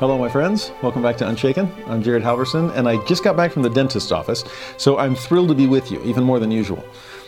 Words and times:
Hello, 0.00 0.16
my 0.16 0.30
friends. 0.30 0.72
Welcome 0.82 1.02
back 1.02 1.18
to 1.18 1.28
Unshaken. 1.28 1.70
I'm 1.86 2.02
Jared 2.02 2.22
Halverson, 2.22 2.74
and 2.74 2.88
I 2.88 3.04
just 3.04 3.22
got 3.22 3.36
back 3.36 3.52
from 3.52 3.60
the 3.60 3.68
dentist's 3.68 4.12
office, 4.12 4.44
so 4.78 4.96
I'm 4.96 5.14
thrilled 5.14 5.48
to 5.48 5.54
be 5.54 5.66
with 5.66 5.92
you, 5.92 6.02
even 6.04 6.24
more 6.24 6.38
than 6.38 6.50
usual. 6.50 6.82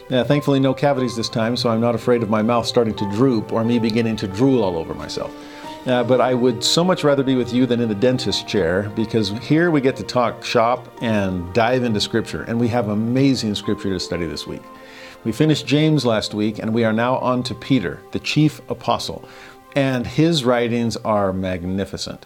Yeah, 0.08 0.24
thankfully, 0.24 0.58
no 0.58 0.72
cavities 0.72 1.14
this 1.14 1.28
time, 1.28 1.54
so 1.54 1.68
I'm 1.68 1.82
not 1.82 1.94
afraid 1.94 2.22
of 2.22 2.30
my 2.30 2.40
mouth 2.40 2.64
starting 2.64 2.94
to 2.94 3.10
droop 3.10 3.52
or 3.52 3.62
me 3.62 3.78
beginning 3.78 4.16
to 4.16 4.26
drool 4.26 4.64
all 4.64 4.78
over 4.78 4.94
myself. 4.94 5.30
Uh, 5.86 6.02
but 6.02 6.22
I 6.22 6.32
would 6.32 6.64
so 6.64 6.82
much 6.82 7.04
rather 7.04 7.22
be 7.22 7.34
with 7.34 7.52
you 7.52 7.66
than 7.66 7.78
in 7.78 7.90
the 7.90 7.94
dentist 7.94 8.48
chair 8.48 8.90
because 8.96 9.28
here 9.40 9.70
we 9.70 9.82
get 9.82 9.94
to 9.96 10.02
talk 10.02 10.42
shop 10.42 10.88
and 11.02 11.52
dive 11.52 11.84
into 11.84 12.00
Scripture, 12.00 12.44
and 12.44 12.58
we 12.58 12.68
have 12.68 12.88
amazing 12.88 13.54
Scripture 13.54 13.90
to 13.90 14.00
study 14.00 14.24
this 14.24 14.46
week. 14.46 14.62
We 15.24 15.32
finished 15.32 15.66
James 15.66 16.06
last 16.06 16.32
week, 16.32 16.58
and 16.58 16.72
we 16.72 16.84
are 16.84 16.92
now 16.94 17.18
on 17.18 17.42
to 17.42 17.54
Peter, 17.54 18.00
the 18.12 18.18
chief 18.18 18.62
apostle, 18.70 19.28
and 19.76 20.06
his 20.06 20.42
writings 20.42 20.96
are 20.96 21.34
magnificent. 21.34 22.24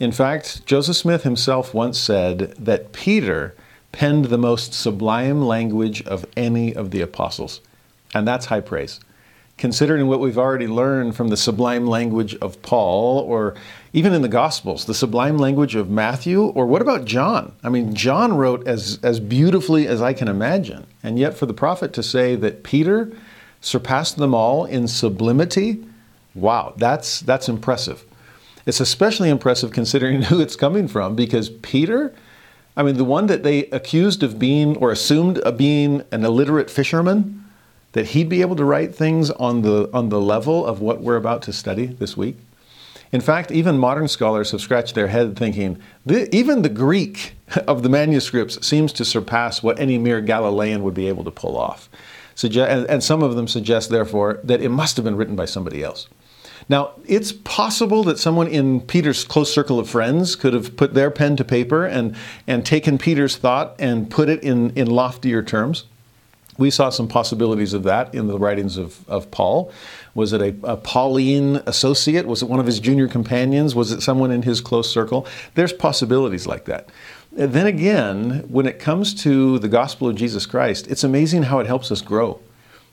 In 0.00 0.12
fact, 0.12 0.64
Joseph 0.64 0.96
Smith 0.96 1.24
himself 1.24 1.74
once 1.74 1.98
said 1.98 2.54
that 2.58 2.92
Peter 2.92 3.54
penned 3.90 4.26
the 4.26 4.38
most 4.38 4.72
sublime 4.72 5.42
language 5.42 6.02
of 6.06 6.24
any 6.36 6.74
of 6.74 6.92
the 6.92 7.00
apostles. 7.00 7.60
And 8.14 8.26
that's 8.26 8.46
high 8.46 8.60
praise. 8.60 9.00
Considering 9.56 10.06
what 10.06 10.20
we've 10.20 10.38
already 10.38 10.68
learned 10.68 11.16
from 11.16 11.28
the 11.28 11.36
sublime 11.36 11.88
language 11.88 12.36
of 12.36 12.62
Paul, 12.62 13.18
or 13.20 13.56
even 13.92 14.12
in 14.12 14.22
the 14.22 14.28
Gospels, 14.28 14.84
the 14.84 14.94
sublime 14.94 15.36
language 15.36 15.74
of 15.74 15.90
Matthew, 15.90 16.44
or 16.44 16.64
what 16.64 16.80
about 16.80 17.04
John? 17.04 17.52
I 17.64 17.68
mean, 17.68 17.92
John 17.92 18.36
wrote 18.36 18.68
as, 18.68 19.00
as 19.02 19.18
beautifully 19.18 19.88
as 19.88 20.00
I 20.00 20.12
can 20.12 20.28
imagine. 20.28 20.86
And 21.02 21.18
yet, 21.18 21.36
for 21.36 21.46
the 21.46 21.54
prophet 21.54 21.92
to 21.94 22.04
say 22.04 22.36
that 22.36 22.62
Peter 22.62 23.10
surpassed 23.60 24.16
them 24.16 24.32
all 24.32 24.64
in 24.64 24.86
sublimity, 24.86 25.84
wow, 26.36 26.74
that's, 26.76 27.18
that's 27.20 27.48
impressive. 27.48 28.04
It's 28.68 28.80
especially 28.80 29.30
impressive 29.30 29.72
considering 29.72 30.22
who 30.24 30.40
it's 30.42 30.54
coming 30.54 30.88
from 30.88 31.16
because 31.16 31.48
Peter, 31.48 32.14
I 32.76 32.82
mean, 32.82 32.98
the 32.98 33.04
one 33.04 33.26
that 33.26 33.42
they 33.42 33.60
accused 33.70 34.22
of 34.22 34.38
being 34.38 34.76
or 34.76 34.92
assumed 34.92 35.38
of 35.38 35.56
being 35.56 36.02
an 36.12 36.22
illiterate 36.22 36.70
fisherman, 36.70 37.46
that 37.92 38.08
he'd 38.08 38.28
be 38.28 38.42
able 38.42 38.56
to 38.56 38.66
write 38.66 38.94
things 38.94 39.30
on 39.30 39.62
the, 39.62 39.88
on 39.94 40.10
the 40.10 40.20
level 40.20 40.66
of 40.66 40.82
what 40.82 41.00
we're 41.00 41.16
about 41.16 41.40
to 41.42 41.52
study 41.52 41.86
this 41.86 42.14
week. 42.14 42.36
In 43.10 43.22
fact, 43.22 43.50
even 43.50 43.78
modern 43.78 44.06
scholars 44.06 44.50
have 44.50 44.60
scratched 44.60 44.94
their 44.94 45.06
head 45.06 45.34
thinking, 45.34 45.78
even 46.06 46.60
the 46.60 46.68
Greek 46.68 47.36
of 47.66 47.82
the 47.82 47.88
manuscripts 47.88 48.66
seems 48.66 48.92
to 48.92 49.04
surpass 49.06 49.62
what 49.62 49.80
any 49.80 49.96
mere 49.96 50.20
Galilean 50.20 50.82
would 50.82 50.92
be 50.92 51.08
able 51.08 51.24
to 51.24 51.30
pull 51.30 51.56
off. 51.56 51.88
And 52.44 53.02
some 53.02 53.22
of 53.22 53.34
them 53.34 53.48
suggest, 53.48 53.88
therefore, 53.88 54.40
that 54.44 54.60
it 54.60 54.68
must 54.68 54.96
have 54.96 55.06
been 55.06 55.16
written 55.16 55.36
by 55.36 55.46
somebody 55.46 55.82
else. 55.82 56.06
Now, 56.68 56.92
it's 57.06 57.32
possible 57.32 58.04
that 58.04 58.18
someone 58.18 58.48
in 58.48 58.80
Peter's 58.80 59.24
close 59.24 59.52
circle 59.52 59.78
of 59.78 59.88
friends 59.88 60.36
could 60.36 60.52
have 60.52 60.76
put 60.76 60.94
their 60.94 61.10
pen 61.10 61.36
to 61.36 61.44
paper 61.44 61.86
and, 61.86 62.16
and 62.46 62.64
taken 62.64 62.98
Peter's 62.98 63.36
thought 63.36 63.74
and 63.78 64.10
put 64.10 64.28
it 64.28 64.42
in, 64.42 64.70
in 64.70 64.88
loftier 64.88 65.42
terms. 65.42 65.84
We 66.58 66.70
saw 66.70 66.90
some 66.90 67.06
possibilities 67.06 67.72
of 67.72 67.84
that 67.84 68.12
in 68.14 68.26
the 68.26 68.36
writings 68.36 68.76
of, 68.76 69.08
of 69.08 69.30
Paul. 69.30 69.72
Was 70.14 70.32
it 70.32 70.42
a, 70.42 70.54
a, 70.64 70.76
Pauline 70.76 71.62
associate? 71.66 72.26
Was 72.26 72.42
it 72.42 72.48
one 72.48 72.58
of 72.58 72.66
his 72.66 72.80
junior 72.80 73.06
companions? 73.06 73.76
Was 73.76 73.92
it 73.92 74.02
someone 74.02 74.32
in 74.32 74.42
his 74.42 74.60
close 74.60 74.90
circle? 74.90 75.26
There's 75.54 75.72
possibilities 75.72 76.48
like 76.48 76.64
that. 76.64 76.88
Then 77.30 77.68
again, 77.68 78.44
when 78.48 78.66
it 78.66 78.80
comes 78.80 79.14
to 79.22 79.60
the 79.60 79.68
gospel 79.68 80.08
of 80.08 80.16
Jesus 80.16 80.46
Christ, 80.46 80.88
it's 80.88 81.04
amazing 81.04 81.44
how 81.44 81.60
it 81.60 81.68
helps 81.68 81.92
us 81.92 82.00
grow 82.00 82.40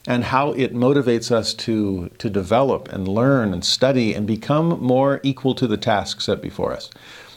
and 0.07 0.23
how 0.25 0.51
it 0.51 0.73
motivates 0.73 1.31
us 1.31 1.53
to, 1.53 2.09
to 2.17 2.29
develop 2.29 2.87
and 2.89 3.07
learn 3.07 3.53
and 3.53 3.65
study 3.65 4.13
and 4.13 4.27
become 4.27 4.79
more 4.81 5.19
equal 5.23 5.55
to 5.55 5.67
the 5.67 5.77
task 5.77 6.21
set 6.21 6.41
before 6.41 6.71
us. 6.71 6.89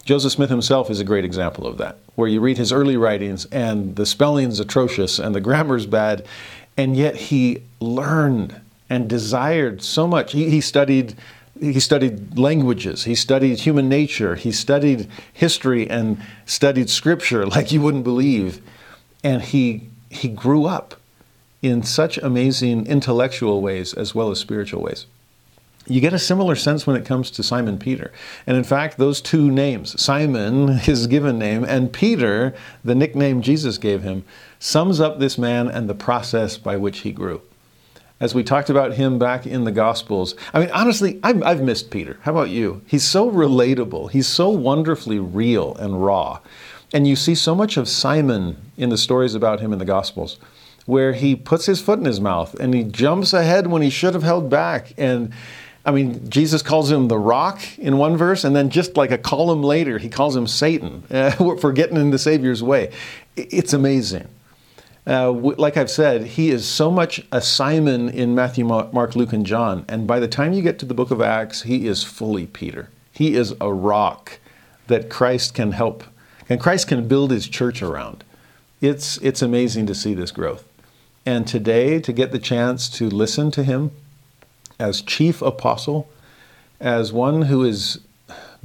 Joseph 0.05 0.33
Smith 0.33 0.51
himself 0.51 0.91
is 0.91 1.01
a 1.01 1.05
great 1.05 1.25
example 1.25 1.67
of 1.67 1.79
that, 1.79 1.99
where 2.15 2.29
you 2.29 2.41
read 2.41 2.56
his 2.56 2.73
early 2.73 2.97
writings 2.97 3.45
and 3.47 3.97
the 3.97 4.06
spelling's 4.06 4.61
atrocious 4.61 5.19
and 5.19 5.34
the 5.34 5.41
grammar's 5.41 5.87
bad, 5.87 6.27
and 6.77 6.97
yet 6.97 7.15
he 7.15 7.62
learned 7.81 8.61
and 8.89 9.09
desired 9.09 9.83
so 9.83 10.06
much. 10.06 10.33
He, 10.33 10.49
he 10.49 10.61
studied 10.61 11.15
he 11.61 11.81
studied 11.81 12.39
languages, 12.39 13.05
he 13.05 13.17
studied 13.17 13.59
human 13.59 13.89
nature, 13.89 14.37
he 14.37 14.53
studied 14.53 15.09
history 15.33 15.91
and 15.91 16.23
studied 16.47 16.89
scripture 16.89 17.45
like 17.47 17.73
you 17.73 17.83
wouldn't 17.83 18.05
believe. 18.05 18.62
And 19.25 19.43
he 19.43 19.89
he 20.09 20.29
grew 20.29 20.67
up 20.67 20.97
in 21.62 21.82
such 21.82 22.19
amazing 22.19 22.86
intellectual 22.86 23.60
ways 23.60 23.94
as 23.94 24.14
well 24.14 24.30
as 24.30 24.38
spiritual 24.38 24.82
ways. 24.82 25.06
You 25.88 26.02
get 26.02 26.12
a 26.12 26.19
similar 26.19 26.54
sense 26.54 26.86
when 26.86 26.96
it 26.96 27.06
comes 27.06 27.30
to 27.30 27.42
Simon 27.42 27.78
Peter. 27.78 28.12
And 28.46 28.58
in 28.58 28.64
fact, 28.64 28.98
those 28.98 29.22
two 29.22 29.50
names, 29.50 30.00
Simon, 30.00 30.69
his 30.78 31.06
given 31.06 31.38
name, 31.38 31.64
and 31.64 31.92
Peter, 31.92 32.54
the 32.84 32.94
nickname 32.94 33.41
Jesus 33.41 33.78
gave 33.78 34.02
him, 34.02 34.24
sums 34.58 35.00
up 35.00 35.19
this 35.19 35.38
man 35.38 35.69
and 35.69 35.88
the 35.88 35.94
process 35.94 36.58
by 36.58 36.76
which 36.76 37.00
he 37.00 37.12
grew. 37.12 37.41
As 38.20 38.34
we 38.34 38.42
talked 38.42 38.69
about 38.69 38.94
him 38.94 39.19
back 39.19 39.46
in 39.46 39.64
the 39.64 39.72
Gospels, 39.72 40.34
I 40.52 40.60
mean, 40.60 40.70
honestly, 40.72 41.20
I've, 41.22 41.42
I've 41.42 41.62
missed 41.62 41.90
Peter. 41.90 42.19
How 42.22 42.32
about 42.32 42.50
you? 42.50 42.82
He's 42.84 43.04
so 43.04 43.30
relatable, 43.30 44.10
he's 44.10 44.26
so 44.26 44.50
wonderfully 44.50 45.19
real 45.19 45.75
and 45.76 46.04
raw. 46.04 46.40
And 46.92 47.06
you 47.06 47.16
see 47.16 47.34
so 47.34 47.54
much 47.54 47.76
of 47.76 47.88
Simon 47.88 48.56
in 48.76 48.88
the 48.88 48.98
stories 48.98 49.34
about 49.34 49.60
him 49.60 49.72
in 49.72 49.78
the 49.78 49.84
Gospels 49.84 50.38
where 50.88 51.12
he 51.12 51.37
puts 51.37 51.66
his 51.66 51.82
foot 51.82 51.99
in 51.99 52.06
his 52.06 52.19
mouth 52.19 52.59
and 52.59 52.72
he 52.72 52.82
jumps 52.82 53.34
ahead 53.34 53.66
when 53.66 53.82
he 53.82 53.91
should 53.91 54.15
have 54.15 54.22
held 54.22 54.49
back. 54.49 54.94
And 54.97 55.34
I 55.84 55.91
mean, 55.91 56.31
Jesus 56.31 56.62
calls 56.62 56.91
him 56.91 57.09
the 57.09 57.19
rock 57.19 57.60
in 57.76 57.99
one 57.99 58.16
verse, 58.16 58.43
and 58.43 58.56
then 58.56 58.71
just 58.71 58.97
like 58.97 59.10
a 59.10 59.19
column 59.19 59.62
later, 59.62 59.99
he 59.99 60.09
calls 60.09 60.34
him 60.34 60.47
Satan 60.47 61.03
uh, 61.10 61.31
for 61.56 61.72
getting 61.72 61.99
in 61.99 62.09
the 62.09 62.19
Savior's 62.19 62.62
way. 62.62 62.91
It's 63.37 63.75
amazing. 63.75 64.28
Uh, 65.06 65.31
like 65.31 65.76
I've 65.76 65.91
said, 65.91 66.25
he 66.25 66.49
is 66.49 66.66
so 66.66 66.91
much 66.91 67.22
a 67.32 67.43
Simon 67.43 68.09
in 68.09 68.34
Matthew, 68.34 68.65
Mark, 68.65 69.15
Luke, 69.15 69.34
and 69.34 69.44
John. 69.44 69.84
And 69.88 70.06
by 70.06 70.19
the 70.19 70.28
time 70.28 70.55
you 70.55 70.62
get 70.62 70.78
to 70.78 70.87
the 70.87 70.94
book 70.94 71.10
of 71.10 71.20
Acts, 71.20 71.62
he 71.62 71.87
is 71.87 72.03
fully 72.03 72.47
Peter. 72.47 72.88
He 73.12 73.34
is 73.34 73.55
a 73.60 73.70
rock 73.70 74.38
that 74.87 75.10
Christ 75.10 75.53
can 75.53 75.72
help, 75.72 76.03
and 76.49 76.59
Christ 76.59 76.88
can 76.88 77.09
build 77.09 77.31
his 77.31 77.47
church 77.47 77.82
around. 77.82 78.25
It's, 78.81 79.19
it's 79.19 79.43
amazing 79.43 79.84
to 79.87 79.94
see 79.94 80.15
this 80.15 80.31
growth. 80.31 80.68
And 81.28 81.47
today, 81.47 82.00
to 82.00 82.12
get 82.15 82.33
the 82.33 82.39
chance 82.39 82.89
to 82.89 83.11
listen 83.11 83.50
to 83.50 83.62
him 83.62 83.91
as 84.78 85.03
chief 85.03 85.43
apostle, 85.43 86.09
as 86.81 87.12
one 87.12 87.43
who 87.43 87.65
is 87.65 88.00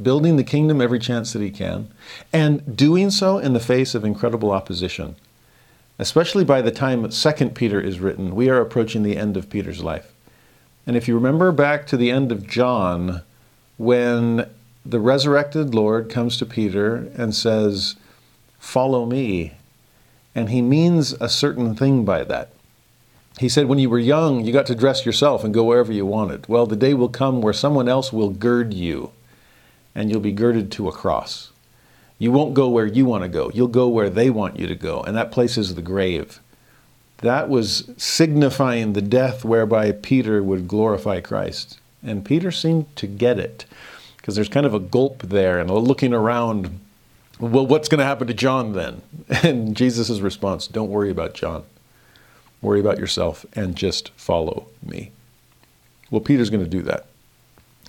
building 0.01 0.37
the 0.37 0.45
kingdom 0.45 0.79
every 0.79 0.99
chance 0.99 1.33
that 1.33 1.41
he 1.41 1.51
can, 1.51 1.89
and 2.31 2.77
doing 2.77 3.09
so 3.11 3.37
in 3.37 3.51
the 3.51 3.59
face 3.59 3.93
of 3.95 4.05
incredible 4.05 4.51
opposition. 4.51 5.17
Especially 5.99 6.45
by 6.45 6.61
the 6.61 6.71
time 6.71 7.05
2 7.09 7.49
Peter 7.49 7.81
is 7.81 7.99
written, 7.99 8.33
we 8.33 8.47
are 8.47 8.61
approaching 8.61 9.03
the 9.03 9.17
end 9.17 9.35
of 9.35 9.49
Peter's 9.49 9.83
life. 9.83 10.13
And 10.87 10.95
if 10.95 11.05
you 11.05 11.15
remember 11.15 11.51
back 11.51 11.85
to 11.87 11.97
the 11.97 12.11
end 12.11 12.31
of 12.31 12.47
John, 12.47 13.23
when 13.75 14.49
the 14.85 15.01
resurrected 15.01 15.75
Lord 15.75 16.09
comes 16.09 16.37
to 16.37 16.45
Peter 16.45 17.11
and 17.17 17.35
says, 17.35 17.97
Follow 18.57 19.05
me, 19.05 19.51
and 20.33 20.49
he 20.49 20.61
means 20.61 21.11
a 21.19 21.27
certain 21.27 21.75
thing 21.75 22.05
by 22.05 22.23
that. 22.23 22.53
He 23.39 23.49
said, 23.49 23.67
When 23.67 23.79
you 23.79 23.89
were 23.89 23.99
young, 23.99 24.45
you 24.45 24.53
got 24.53 24.65
to 24.67 24.75
dress 24.75 25.05
yourself 25.05 25.43
and 25.43 25.53
go 25.53 25.63
wherever 25.63 25.91
you 25.91 26.05
wanted. 26.05 26.47
Well, 26.47 26.65
the 26.65 26.75
day 26.75 26.93
will 26.93 27.09
come 27.09 27.41
where 27.41 27.53
someone 27.53 27.89
else 27.89 28.13
will 28.13 28.29
gird 28.29 28.73
you, 28.73 29.11
and 29.95 30.09
you'll 30.09 30.19
be 30.19 30.31
girded 30.31 30.71
to 30.73 30.87
a 30.87 30.91
cross. 30.91 31.51
You 32.19 32.31
won't 32.31 32.53
go 32.53 32.69
where 32.69 32.85
you 32.85 33.05
want 33.05 33.23
to 33.23 33.29
go, 33.29 33.51
you'll 33.53 33.67
go 33.67 33.87
where 33.87 34.09
they 34.09 34.29
want 34.29 34.59
you 34.59 34.67
to 34.67 34.75
go, 34.75 35.01
and 35.01 35.17
that 35.17 35.31
place 35.31 35.57
is 35.57 35.75
the 35.75 35.81
grave. 35.81 36.39
That 37.17 37.49
was 37.49 37.89
signifying 37.97 38.93
the 38.93 39.01
death 39.01 39.45
whereby 39.45 39.93
Peter 39.93 40.43
would 40.43 40.67
glorify 40.67 41.21
Christ. 41.21 41.79
And 42.05 42.25
Peter 42.25 42.51
seemed 42.51 42.93
to 42.97 43.07
get 43.07 43.39
it, 43.39 43.65
because 44.17 44.35
there's 44.35 44.49
kind 44.49 44.65
of 44.65 44.73
a 44.73 44.79
gulp 44.79 45.23
there 45.23 45.59
and 45.59 45.71
looking 45.71 46.13
around 46.13 46.79
well, 47.39 47.65
what's 47.65 47.89
going 47.89 47.99
to 47.99 48.05
happen 48.05 48.27
to 48.27 48.33
John 48.33 48.73
then? 48.73 49.01
And 49.43 49.75
Jesus' 49.75 50.19
response, 50.19 50.67
don't 50.67 50.89
worry 50.89 51.09
about 51.09 51.33
John. 51.33 51.63
Worry 52.63 52.79
about 52.79 52.97
yourself, 52.97 53.45
and 53.53 53.75
just 53.75 54.09
follow 54.15 54.67
me. 54.81 55.11
Well, 56.09 56.21
Peter's 56.21 56.49
going 56.49 56.63
to 56.63 56.69
do 56.69 56.81
that. 56.83 57.05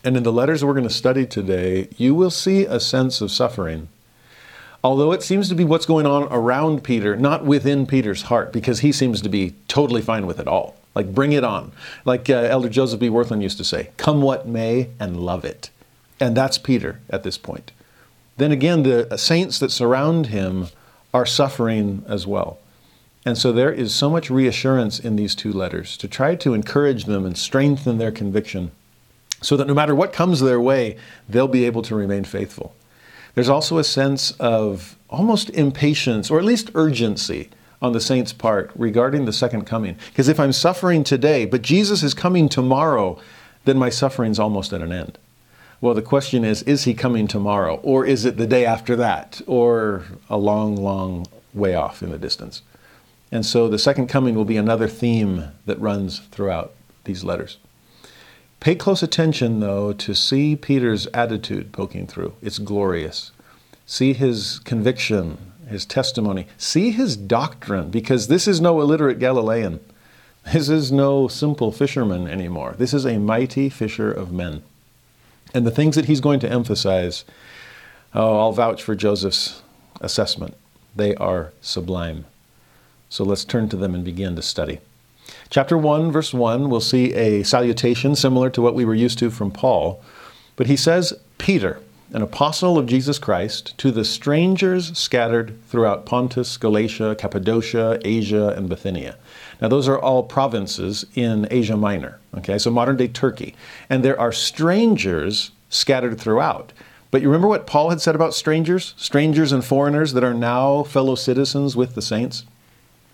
And 0.03 0.17
in 0.17 0.23
the 0.23 0.33
letters 0.33 0.63
we're 0.63 0.75
going 0.75 0.89
to 0.89 0.93
study 0.93 1.25
today, 1.25 1.89
you 1.97 2.15
will 2.15 2.31
see 2.31 2.65
a 2.65 2.79
sense 2.79 3.21
of 3.21 3.31
suffering. 3.31 3.89
Although 4.83 5.13
it 5.13 5.23
seems 5.23 5.49
to 5.49 5.55
be 5.55 5.65
what's 5.65 5.87
going 5.87 6.05
on 6.05 6.25
around 6.25 6.85
Peter, 6.85 7.17
not 7.17 7.47
within 7.47 7.87
Peter's 7.87 8.23
heart, 8.23 8.53
because 8.53 8.81
he 8.81 8.93
seems 8.93 9.23
to 9.23 9.31
be 9.31 9.55
totally 9.67 10.03
fine 10.03 10.27
with 10.27 10.39
it 10.39 10.47
all. 10.47 10.77
Like, 10.95 11.15
bring 11.15 11.33
it 11.33 11.43
on. 11.43 11.73
Like 12.05 12.29
uh, 12.29 12.35
Elder 12.35 12.69
Joseph 12.69 13.01
B. 13.01 13.09
Wirthlin 13.09 13.43
used 13.43 13.57
to 13.59 13.65
say, 13.65 13.91
come 13.97 14.21
what 14.21 14.47
may 14.47 14.91
and 15.01 15.21
love 15.21 15.45
it. 15.45 15.71
And 16.21 16.37
that's 16.37 16.59
Peter 16.59 17.01
at 17.09 17.23
this 17.23 17.39
point. 17.39 17.73
Then 18.37 18.53
again, 18.53 18.83
the 18.83 19.17
saints 19.17 19.59
that 19.59 19.71
surround 19.71 20.27
him 20.27 20.69
are 21.13 21.27
suffering 21.27 22.05
as 22.09 22.27
well. 22.27 22.59
And 23.25 23.39
so 23.39 23.53
there 23.53 23.73
is 23.73 23.95
so 23.95 24.11
much 24.11 24.29
reassurance 24.29 25.01
in 25.01 25.17
these 25.17 25.35
two 25.35 25.53
letters 25.53 25.97
to 25.99 26.09
try 26.09 26.35
to 26.37 26.53
encourage 26.53 27.07
them 27.07 27.25
and 27.25 27.37
strengthen 27.37 27.99
their 27.99 28.13
conviction 28.13 28.71
so 29.41 29.57
that 29.57 29.67
no 29.67 29.75
matter 29.75 29.95
what 29.95 30.13
comes 30.13 30.41
their 30.41 30.61
way, 30.61 30.97
they'll 31.29 31.49
be 31.49 31.65
able 31.65 31.83
to 31.83 31.95
remain 31.95 32.25
faithful. 32.25 32.75
There's 33.35 33.49
also 33.49 33.79
a 33.79 33.85
sense 33.85 34.33
of 34.33 34.97
almost 35.09 35.51
impatience 35.51 36.31
or 36.31 36.39
at 36.39 36.45
least 36.45 36.71
urgency 36.75 37.51
on 37.81 37.93
the 37.93 38.01
saints' 38.01 38.33
part 38.33 38.71
regarding 38.75 39.25
the 39.25 39.33
second 39.33 39.65
coming. 39.65 39.97
Because 40.09 40.29
if 40.29 40.41
I'm 40.41 40.53
suffering 40.53 41.05
today, 41.05 41.45
but 41.45 41.63
Jesus 41.63 42.03
is 42.03 42.15
coming 42.15 42.49
tomorrow, 42.49 43.19
then 43.65 43.77
my 43.79 43.91
suffering's 43.91 44.39
almost 44.39 44.73
at 44.73 44.81
an 44.81 44.93
end. 44.93 45.19
Well, 45.81 45.95
the 45.95 46.03
question 46.03 46.45
is 46.45 46.63
is 46.63 46.85
he 46.85 46.95
coming 46.95 47.27
tomorrow? 47.27 47.81
Or 47.83 48.07
is 48.07 48.25
it 48.25 48.37
the 48.37 48.47
day 48.47 48.65
after 48.65 48.97
that? 48.97 49.43
Or 49.47 50.05
a 50.31 50.37
long, 50.39 50.77
long 50.77 51.27
way 51.53 51.75
off 51.75 52.03
in 52.03 52.11
the 52.11 52.19
distance? 52.19 52.63
And 53.35 53.45
so 53.45 53.69
the 53.69 53.81
second 53.81 54.07
coming 54.07 54.37
will 54.37 54.45
be 54.45 54.57
another 54.57 54.87
theme 54.87 55.49
that 55.67 55.81
runs 55.81 56.21
throughout 56.31 56.73
these 57.03 57.25
letters. 57.25 57.59
Pay 58.61 58.77
close 58.77 59.03
attention, 59.03 59.59
though, 59.59 59.93
to 59.93 60.15
see 60.15 60.55
Peter's 60.55 61.09
attitude 61.09 61.73
poking 61.73 62.07
through. 62.07 62.35
It's 62.41 62.61
glorious. 62.61 63.33
See 63.87 64.13
his 64.13 64.61
conviction, 64.61 65.53
his 65.69 65.85
testimony. 65.85 66.47
See 66.59 66.93
his 66.93 67.17
doctrine, 67.17 67.91
because 67.91 68.29
this 68.29 68.47
is 68.47 68.61
no 68.61 68.81
illiterate 68.81 69.19
Galilean. 69.19 69.81
This 70.53 70.69
is 70.69 70.93
no 70.93 71.27
simple 71.27 71.73
fisherman 71.73 72.29
anymore. 72.29 72.77
This 72.79 72.95
is 72.95 73.05
a 73.05 73.19
mighty 73.19 73.69
fisher 73.69 74.13
of 74.13 74.31
men. 74.31 74.63
And 75.53 75.67
the 75.67 75.73
things 75.73 75.97
that 75.97 76.05
he's 76.05 76.21
going 76.21 76.39
to 76.39 76.49
emphasize, 76.49 77.25
oh, 78.15 78.39
I'll 78.39 78.53
vouch 78.53 78.81
for 78.81 78.95
Joseph's 78.95 79.61
assessment. 80.01 80.57
They 80.95 81.17
are 81.17 81.53
sublime. 81.61 82.27
So 83.15 83.23
let's 83.23 83.45
turn 83.45 83.69
to 83.69 83.77
them 83.77 83.95
and 83.95 84.05
begin 84.05 84.35
to 84.35 84.43
study. 84.43 84.81
Chapter 85.49 85.79
1, 85.79 86.11
verse 86.11 86.35
1, 86.35 86.69
we'll 86.69 86.81
see 86.81 87.15
a 87.15 87.45
salutation 87.45 88.17
similar 88.17 88.51
to 88.51 88.61
what 88.61 88.75
we 88.75 88.85
were 88.85 88.93
used 88.93 89.21
to 89.21 89.31
from 89.31 89.53
Paul. 89.53 90.03
But 90.57 90.67
he 90.67 90.75
says, 90.75 91.13
Peter, 91.39 91.79
an 92.13 92.23
apostle 92.23 92.77
of 92.77 92.87
Jesus 92.87 93.21
Christ, 93.21 93.79
to 93.79 93.93
the 93.93 94.05
strangers 94.05 94.99
scattered 94.99 95.57
throughout 95.69 96.07
Pontus, 96.07 96.57
Galatia, 96.57 97.15
Cappadocia, 97.17 98.01
Asia, 98.05 98.49
and 98.57 98.69
Bithynia. 98.69 99.15
Now, 99.63 99.69
those 99.69 99.87
are 99.87 100.01
all 100.01 100.25
provinces 100.25 101.07
in 101.15 101.47
Asia 101.53 101.77
Minor, 101.77 102.19
okay, 102.37 102.59
so 102.59 102.73
modern 102.73 102.97
day 102.97 103.07
Turkey. 103.07 103.55
And 103.89 104.05
there 104.05 104.19
are 104.19 104.33
strangers 104.33 105.53
scattered 105.71 106.19
throughout. 106.19 106.73
But 107.13 107.23
you 107.23 107.29
remember 107.29 107.47
what 107.47 107.69
Paul 107.69 107.91
had 107.91 108.01
said 108.01 108.17
about 108.17 108.35
strangers? 108.35 108.93
Strangers 108.97 109.53
and 109.53 109.65
foreigners 109.65 110.15
that 110.15 110.25
are 110.25 110.35
now 110.35 110.83
fellow 110.83 111.15
citizens 111.15 111.77
with 111.77 111.95
the 111.95 112.03
saints? 112.03 112.45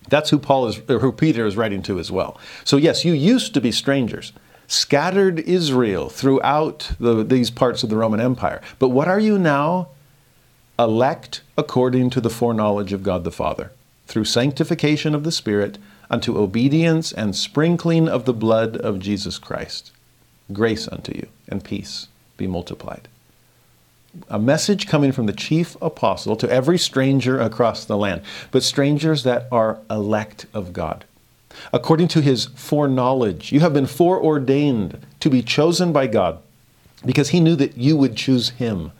That's 0.09 0.29
who 0.29 0.39
Paul 0.39 0.67
is, 0.67 0.81
who 0.87 1.11
Peter 1.11 1.45
is 1.45 1.57
writing 1.57 1.81
to 1.83 1.99
as 1.99 2.11
well. 2.11 2.39
So 2.63 2.77
yes, 2.77 3.05
you 3.05 3.13
used 3.13 3.53
to 3.53 3.61
be 3.61 3.71
strangers, 3.71 4.33
scattered 4.67 5.39
Israel 5.39 6.09
throughout 6.09 6.91
the, 6.99 7.23
these 7.23 7.51
parts 7.51 7.83
of 7.83 7.89
the 7.89 7.97
Roman 7.97 8.19
Empire. 8.19 8.61
But 8.79 8.89
what 8.89 9.07
are 9.07 9.19
you 9.19 9.37
now? 9.37 9.89
Elect 10.79 11.41
according 11.57 12.09
to 12.11 12.21
the 12.21 12.29
foreknowledge 12.29 12.91
of 12.91 13.03
God 13.03 13.23
the 13.23 13.31
Father, 13.31 13.71
through 14.07 14.25
sanctification 14.25 15.13
of 15.13 15.23
the 15.23 15.31
Spirit, 15.31 15.77
unto 16.09 16.37
obedience 16.37 17.11
and 17.11 17.35
sprinkling 17.35 18.09
of 18.09 18.25
the 18.25 18.33
blood 18.33 18.75
of 18.77 18.99
Jesus 18.99 19.37
Christ. 19.37 19.91
Grace 20.51 20.87
unto 20.87 21.13
you 21.13 21.27
and 21.47 21.63
peace 21.63 22.07
be 22.35 22.47
multiplied 22.47 23.07
a 24.29 24.39
message 24.39 24.87
coming 24.87 25.11
from 25.11 25.25
the 25.25 25.33
chief 25.33 25.75
apostle 25.81 26.35
to 26.35 26.49
every 26.49 26.77
stranger 26.77 27.39
across 27.39 27.85
the 27.85 27.97
land, 27.97 28.21
but 28.51 28.63
strangers 28.63 29.23
that 29.23 29.47
are 29.51 29.79
elect 29.89 30.45
of 30.53 30.73
God. 30.73 31.05
According 31.73 32.07
to 32.09 32.21
his 32.21 32.45
foreknowledge, 32.55 33.51
you 33.51 33.59
have 33.59 33.73
been 33.73 33.85
foreordained 33.85 35.05
to 35.19 35.29
be 35.29 35.41
chosen 35.41 35.91
by 35.91 36.07
God 36.07 36.39
because 37.05 37.29
he 37.29 37.39
knew 37.39 37.55
that 37.55 37.77
you 37.77 37.97
would 37.97 38.15
choose 38.15 38.49
him. 38.51 38.91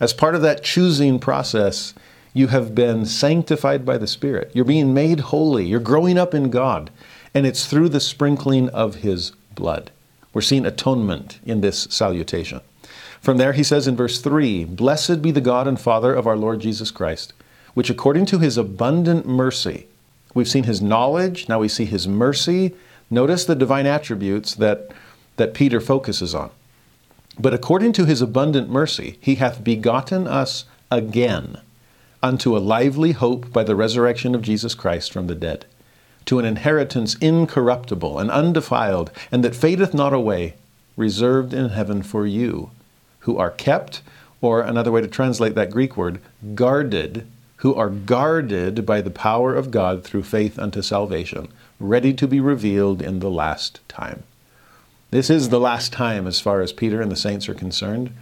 As 0.00 0.12
part 0.12 0.34
of 0.34 0.42
that 0.42 0.62
choosing 0.62 1.18
process, 1.18 1.94
you 2.32 2.48
have 2.48 2.74
been 2.74 3.06
sanctified 3.06 3.86
by 3.86 3.96
the 3.96 4.08
Spirit. 4.08 4.50
You're 4.54 4.64
being 4.64 4.92
made 4.92 5.20
holy. 5.20 5.66
You're 5.66 5.80
growing 5.80 6.18
up 6.18 6.34
in 6.34 6.50
God. 6.50 6.90
And 7.32 7.46
it's 7.46 7.66
through 7.66 7.90
the 7.90 8.00
sprinkling 8.00 8.68
of 8.70 8.96
his 8.96 9.30
blood. 9.54 9.90
We're 10.32 10.40
seeing 10.40 10.66
atonement 10.66 11.38
in 11.44 11.60
this 11.60 11.86
salutation. 11.90 12.60
From 13.24 13.38
there, 13.38 13.54
he 13.54 13.62
says 13.62 13.88
in 13.88 13.96
verse 13.96 14.20
3 14.20 14.66
Blessed 14.66 15.22
be 15.22 15.30
the 15.30 15.40
God 15.40 15.66
and 15.66 15.80
Father 15.80 16.12
of 16.12 16.26
our 16.26 16.36
Lord 16.36 16.60
Jesus 16.60 16.90
Christ, 16.90 17.32
which 17.72 17.88
according 17.88 18.26
to 18.26 18.38
his 18.38 18.58
abundant 18.58 19.26
mercy, 19.26 19.86
we've 20.34 20.46
seen 20.46 20.64
his 20.64 20.82
knowledge, 20.82 21.48
now 21.48 21.58
we 21.58 21.68
see 21.68 21.86
his 21.86 22.06
mercy. 22.06 22.74
Notice 23.08 23.46
the 23.46 23.54
divine 23.54 23.86
attributes 23.86 24.54
that, 24.56 24.90
that 25.36 25.54
Peter 25.54 25.80
focuses 25.80 26.34
on. 26.34 26.50
But 27.38 27.54
according 27.54 27.94
to 27.94 28.04
his 28.04 28.20
abundant 28.20 28.68
mercy, 28.68 29.16
he 29.22 29.36
hath 29.36 29.64
begotten 29.64 30.28
us 30.28 30.66
again 30.90 31.62
unto 32.22 32.54
a 32.54 32.58
lively 32.58 33.12
hope 33.12 33.50
by 33.54 33.64
the 33.64 33.74
resurrection 33.74 34.34
of 34.34 34.42
Jesus 34.42 34.74
Christ 34.74 35.10
from 35.10 35.28
the 35.28 35.34
dead, 35.34 35.64
to 36.26 36.40
an 36.40 36.44
inheritance 36.44 37.14
incorruptible 37.22 38.18
and 38.18 38.30
undefiled, 38.30 39.10
and 39.32 39.42
that 39.42 39.56
fadeth 39.56 39.94
not 39.94 40.12
away, 40.12 40.56
reserved 40.94 41.54
in 41.54 41.70
heaven 41.70 42.02
for 42.02 42.26
you 42.26 42.70
who 43.24 43.36
are 43.38 43.50
kept, 43.50 44.02
or 44.40 44.60
another 44.60 44.92
way 44.92 45.00
to 45.00 45.08
translate 45.08 45.54
that 45.54 45.70
Greek 45.70 45.96
word, 45.96 46.20
guarded, 46.54 47.26
who 47.56 47.74
are 47.74 47.88
guarded 47.88 48.84
by 48.84 49.00
the 49.00 49.10
power 49.10 49.54
of 49.54 49.70
God 49.70 50.04
through 50.04 50.22
faith 50.22 50.58
unto 50.58 50.82
salvation, 50.82 51.48
ready 51.80 52.12
to 52.12 52.28
be 52.28 52.40
revealed 52.40 53.00
in 53.00 53.20
the 53.20 53.30
last 53.30 53.80
time. 53.88 54.22
This 55.10 55.30
is 55.30 55.48
the 55.48 55.60
last 55.60 55.92
time 55.92 56.26
as 56.26 56.40
far 56.40 56.60
as 56.60 56.72
Peter 56.72 57.00
and 57.00 57.10
the 57.10 57.16
saints 57.16 57.48
are 57.48 57.54
concerned. 57.54 58.12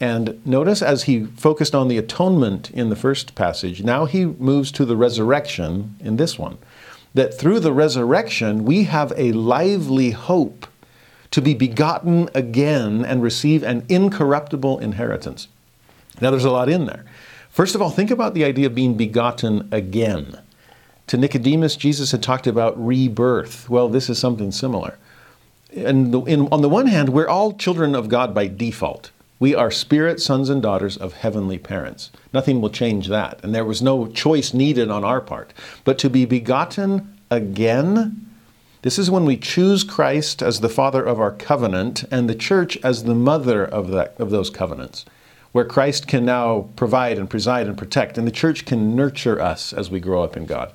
And 0.00 0.44
notice 0.44 0.82
as 0.82 1.04
he 1.04 1.24
focused 1.24 1.74
on 1.74 1.88
the 1.88 1.98
atonement 1.98 2.70
in 2.70 2.90
the 2.90 2.96
first 2.96 3.34
passage, 3.34 3.82
now 3.82 4.04
he 4.04 4.26
moves 4.26 4.72
to 4.72 4.84
the 4.84 4.96
resurrection 4.96 5.96
in 6.00 6.16
this 6.16 6.38
one. 6.38 6.58
That 7.14 7.38
through 7.38 7.60
the 7.60 7.72
resurrection, 7.72 8.64
we 8.64 8.84
have 8.84 9.12
a 9.16 9.32
lively 9.32 10.10
hope 10.10 10.66
to 11.32 11.42
be 11.42 11.54
begotten 11.54 12.30
again 12.34 13.04
and 13.04 13.22
receive 13.22 13.62
an 13.62 13.84
incorruptible 13.88 14.78
inheritance. 14.78 15.48
Now, 16.20 16.30
there's 16.30 16.44
a 16.44 16.50
lot 16.50 16.68
in 16.68 16.86
there. 16.86 17.04
First 17.50 17.74
of 17.74 17.82
all, 17.82 17.90
think 17.90 18.10
about 18.10 18.34
the 18.34 18.44
idea 18.44 18.66
of 18.66 18.74
being 18.74 18.94
begotten 18.94 19.68
again. 19.72 20.38
To 21.08 21.16
Nicodemus, 21.16 21.76
Jesus 21.76 22.12
had 22.12 22.22
talked 22.22 22.46
about 22.46 22.82
rebirth. 22.82 23.68
Well, 23.68 23.88
this 23.88 24.08
is 24.08 24.18
something 24.18 24.52
similar. 24.52 24.98
And 25.74 26.14
on 26.14 26.62
the 26.62 26.68
one 26.68 26.86
hand, 26.86 27.08
we're 27.08 27.28
all 27.28 27.54
children 27.54 27.94
of 27.94 28.08
God 28.08 28.34
by 28.34 28.46
default. 28.46 29.10
We 29.38 29.54
are 29.54 29.70
spirit 29.70 30.20
sons 30.20 30.48
and 30.48 30.62
daughters 30.62 30.96
of 30.96 31.14
heavenly 31.14 31.58
parents. 31.58 32.10
Nothing 32.32 32.60
will 32.60 32.70
change 32.70 33.08
that. 33.08 33.40
And 33.42 33.54
there 33.54 33.64
was 33.64 33.82
no 33.82 34.06
choice 34.06 34.54
needed 34.54 34.90
on 34.90 35.02
our 35.02 35.20
part. 35.20 35.52
But 35.84 35.98
to 35.98 36.10
be 36.10 36.24
begotten 36.24 37.18
again, 37.30 38.31
this 38.82 38.98
is 38.98 39.10
when 39.10 39.24
we 39.24 39.36
choose 39.36 39.84
Christ 39.84 40.42
as 40.42 40.60
the 40.60 40.68
father 40.68 41.04
of 41.04 41.20
our 41.20 41.30
covenant 41.30 42.04
and 42.10 42.28
the 42.28 42.34
church 42.34 42.76
as 42.82 43.04
the 43.04 43.14
mother 43.14 43.64
of, 43.64 43.88
that, 43.92 44.14
of 44.18 44.30
those 44.30 44.50
covenants, 44.50 45.04
where 45.52 45.64
Christ 45.64 46.08
can 46.08 46.24
now 46.24 46.68
provide 46.74 47.16
and 47.16 47.30
preside 47.30 47.68
and 47.68 47.78
protect, 47.78 48.18
and 48.18 48.26
the 48.26 48.32
church 48.32 48.64
can 48.64 48.96
nurture 48.96 49.40
us 49.40 49.72
as 49.72 49.88
we 49.88 50.00
grow 50.00 50.24
up 50.24 50.36
in 50.36 50.46
God. 50.46 50.72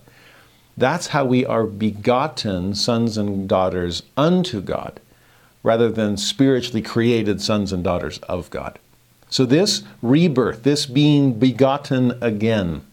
That's 0.77 1.07
how 1.07 1.25
we 1.25 1.45
are 1.45 1.65
begotten 1.65 2.75
sons 2.75 3.17
and 3.17 3.49
daughters 3.49 4.03
unto 4.15 4.61
God, 4.61 5.01
rather 5.61 5.91
than 5.91 6.15
spiritually 6.15 6.81
created 6.81 7.41
sons 7.41 7.73
and 7.73 7.83
daughters 7.83 8.19
of 8.19 8.49
God. 8.49 8.79
So, 9.29 9.45
this 9.45 9.83
rebirth, 10.01 10.63
this 10.63 10.85
being 10.85 11.33
begotten 11.33 12.17
again 12.21 12.83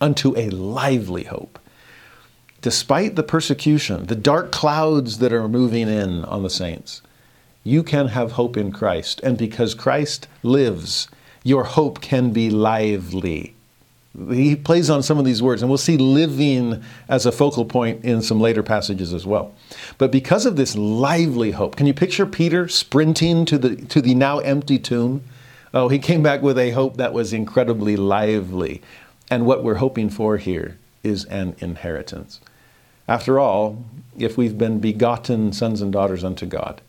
unto 0.00 0.34
a 0.38 0.48
lively 0.48 1.24
hope, 1.24 1.58
despite 2.62 3.16
the 3.16 3.22
persecution, 3.22 4.06
the 4.06 4.16
dark 4.16 4.50
clouds 4.52 5.18
that 5.18 5.32
are 5.32 5.48
moving 5.48 5.88
in 5.88 6.24
on 6.24 6.42
the 6.42 6.50
saints, 6.50 7.02
you 7.64 7.82
can 7.82 8.08
have 8.08 8.32
hope 8.32 8.56
in 8.56 8.72
Christ. 8.72 9.20
And 9.22 9.36
because 9.36 9.74
Christ 9.74 10.26
lives, 10.42 11.08
your 11.44 11.64
hope 11.64 12.00
can 12.00 12.32
be 12.32 12.50
lively. 12.50 13.54
He 14.30 14.56
plays 14.56 14.90
on 14.90 15.02
some 15.02 15.18
of 15.18 15.24
these 15.24 15.42
words, 15.42 15.62
and 15.62 15.70
we'll 15.70 15.78
see 15.78 15.96
living 15.96 16.82
as 17.08 17.24
a 17.24 17.32
focal 17.32 17.64
point 17.64 18.04
in 18.04 18.20
some 18.20 18.40
later 18.40 18.62
passages 18.62 19.14
as 19.14 19.26
well. 19.26 19.54
But 19.96 20.12
because 20.12 20.44
of 20.44 20.56
this 20.56 20.76
lively 20.76 21.52
hope, 21.52 21.76
can 21.76 21.86
you 21.86 21.94
picture 21.94 22.26
Peter 22.26 22.68
sprinting 22.68 23.44
to 23.46 23.58
the, 23.58 23.76
to 23.76 24.02
the 24.02 24.14
now 24.14 24.38
empty 24.40 24.78
tomb? 24.78 25.22
Oh, 25.72 25.88
he 25.88 25.98
came 25.98 26.22
back 26.22 26.42
with 26.42 26.58
a 26.58 26.72
hope 26.72 26.98
that 26.98 27.14
was 27.14 27.32
incredibly 27.32 27.96
lively. 27.96 28.82
And 29.30 29.46
what 29.46 29.64
we're 29.64 29.76
hoping 29.76 30.10
for 30.10 30.36
here 30.36 30.76
is 31.02 31.24
an 31.24 31.56
inheritance. 31.60 32.38
After 33.08 33.38
all, 33.38 33.84
if 34.18 34.36
we've 34.36 34.58
been 34.58 34.78
begotten 34.78 35.52
sons 35.52 35.80
and 35.80 35.92
daughters 35.92 36.24
unto 36.24 36.46
God, 36.46 36.80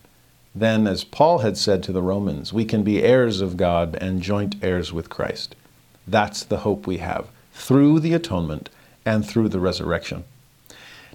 then, 0.55 0.85
as 0.85 1.03
Paul 1.03 1.39
had 1.39 1.57
said 1.57 1.81
to 1.83 1.91
the 1.91 2.01
Romans, 2.01 2.53
we 2.53 2.63
can 2.63 2.83
be 2.83 3.03
heirs 3.03 3.41
of 3.41 3.57
God 3.57 3.97
and 3.99 4.21
joint 4.21 4.55
heirs 4.61 4.93
with 4.93 5.09
Christ. 5.09 5.55
That's 6.07 6.43
the 6.43 6.59
hope 6.59 6.85
we 6.85 6.97
have 6.97 7.27
through 7.53 7.99
the 7.99 8.13
atonement 8.13 8.69
and 9.05 9.25
through 9.25 9.49
the 9.49 9.59
resurrection. 9.59 10.23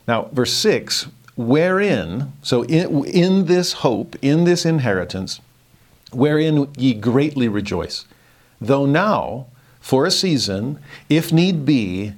Now, 0.07 0.29
verse 0.33 0.53
6 0.55 1.09
wherein, 1.39 2.33
so 2.43 2.63
in, 2.65 3.05
in 3.05 3.45
this 3.47 3.75
hope, 3.75 4.17
in 4.21 4.43
this 4.43 4.67
inheritance, 4.67 5.41
wherein 6.13 6.69
ye 6.77 6.93
greatly 6.93 7.47
rejoice, 7.47 8.07
though 8.61 8.85
now, 8.85 9.47
for 9.81 10.05
a 10.05 10.11
season, 10.11 10.81
if 11.09 11.33
need 11.33 11.65
be, 11.65 12.13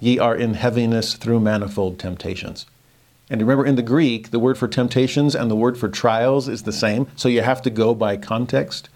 ye 0.00 0.18
are 0.18 0.36
in 0.36 0.54
heaviness 0.54 1.14
through 1.14 1.40
manifold 1.40 1.98
temptations. 1.98 2.66
And 3.30 3.40
remember, 3.40 3.66
in 3.66 3.76
the 3.76 3.82
Greek, 3.82 4.30
the 4.30 4.38
word 4.38 4.56
for 4.56 4.68
temptations 4.68 5.34
and 5.34 5.50
the 5.50 5.56
word 5.56 5.76
for 5.76 5.88
trials 5.88 6.48
is 6.48 6.62
the 6.62 6.72
same, 6.72 7.08
so 7.16 7.28
you 7.28 7.42
have 7.42 7.60
to 7.62 7.70
go 7.70 7.94
by 7.94 8.16
context. 8.16 8.88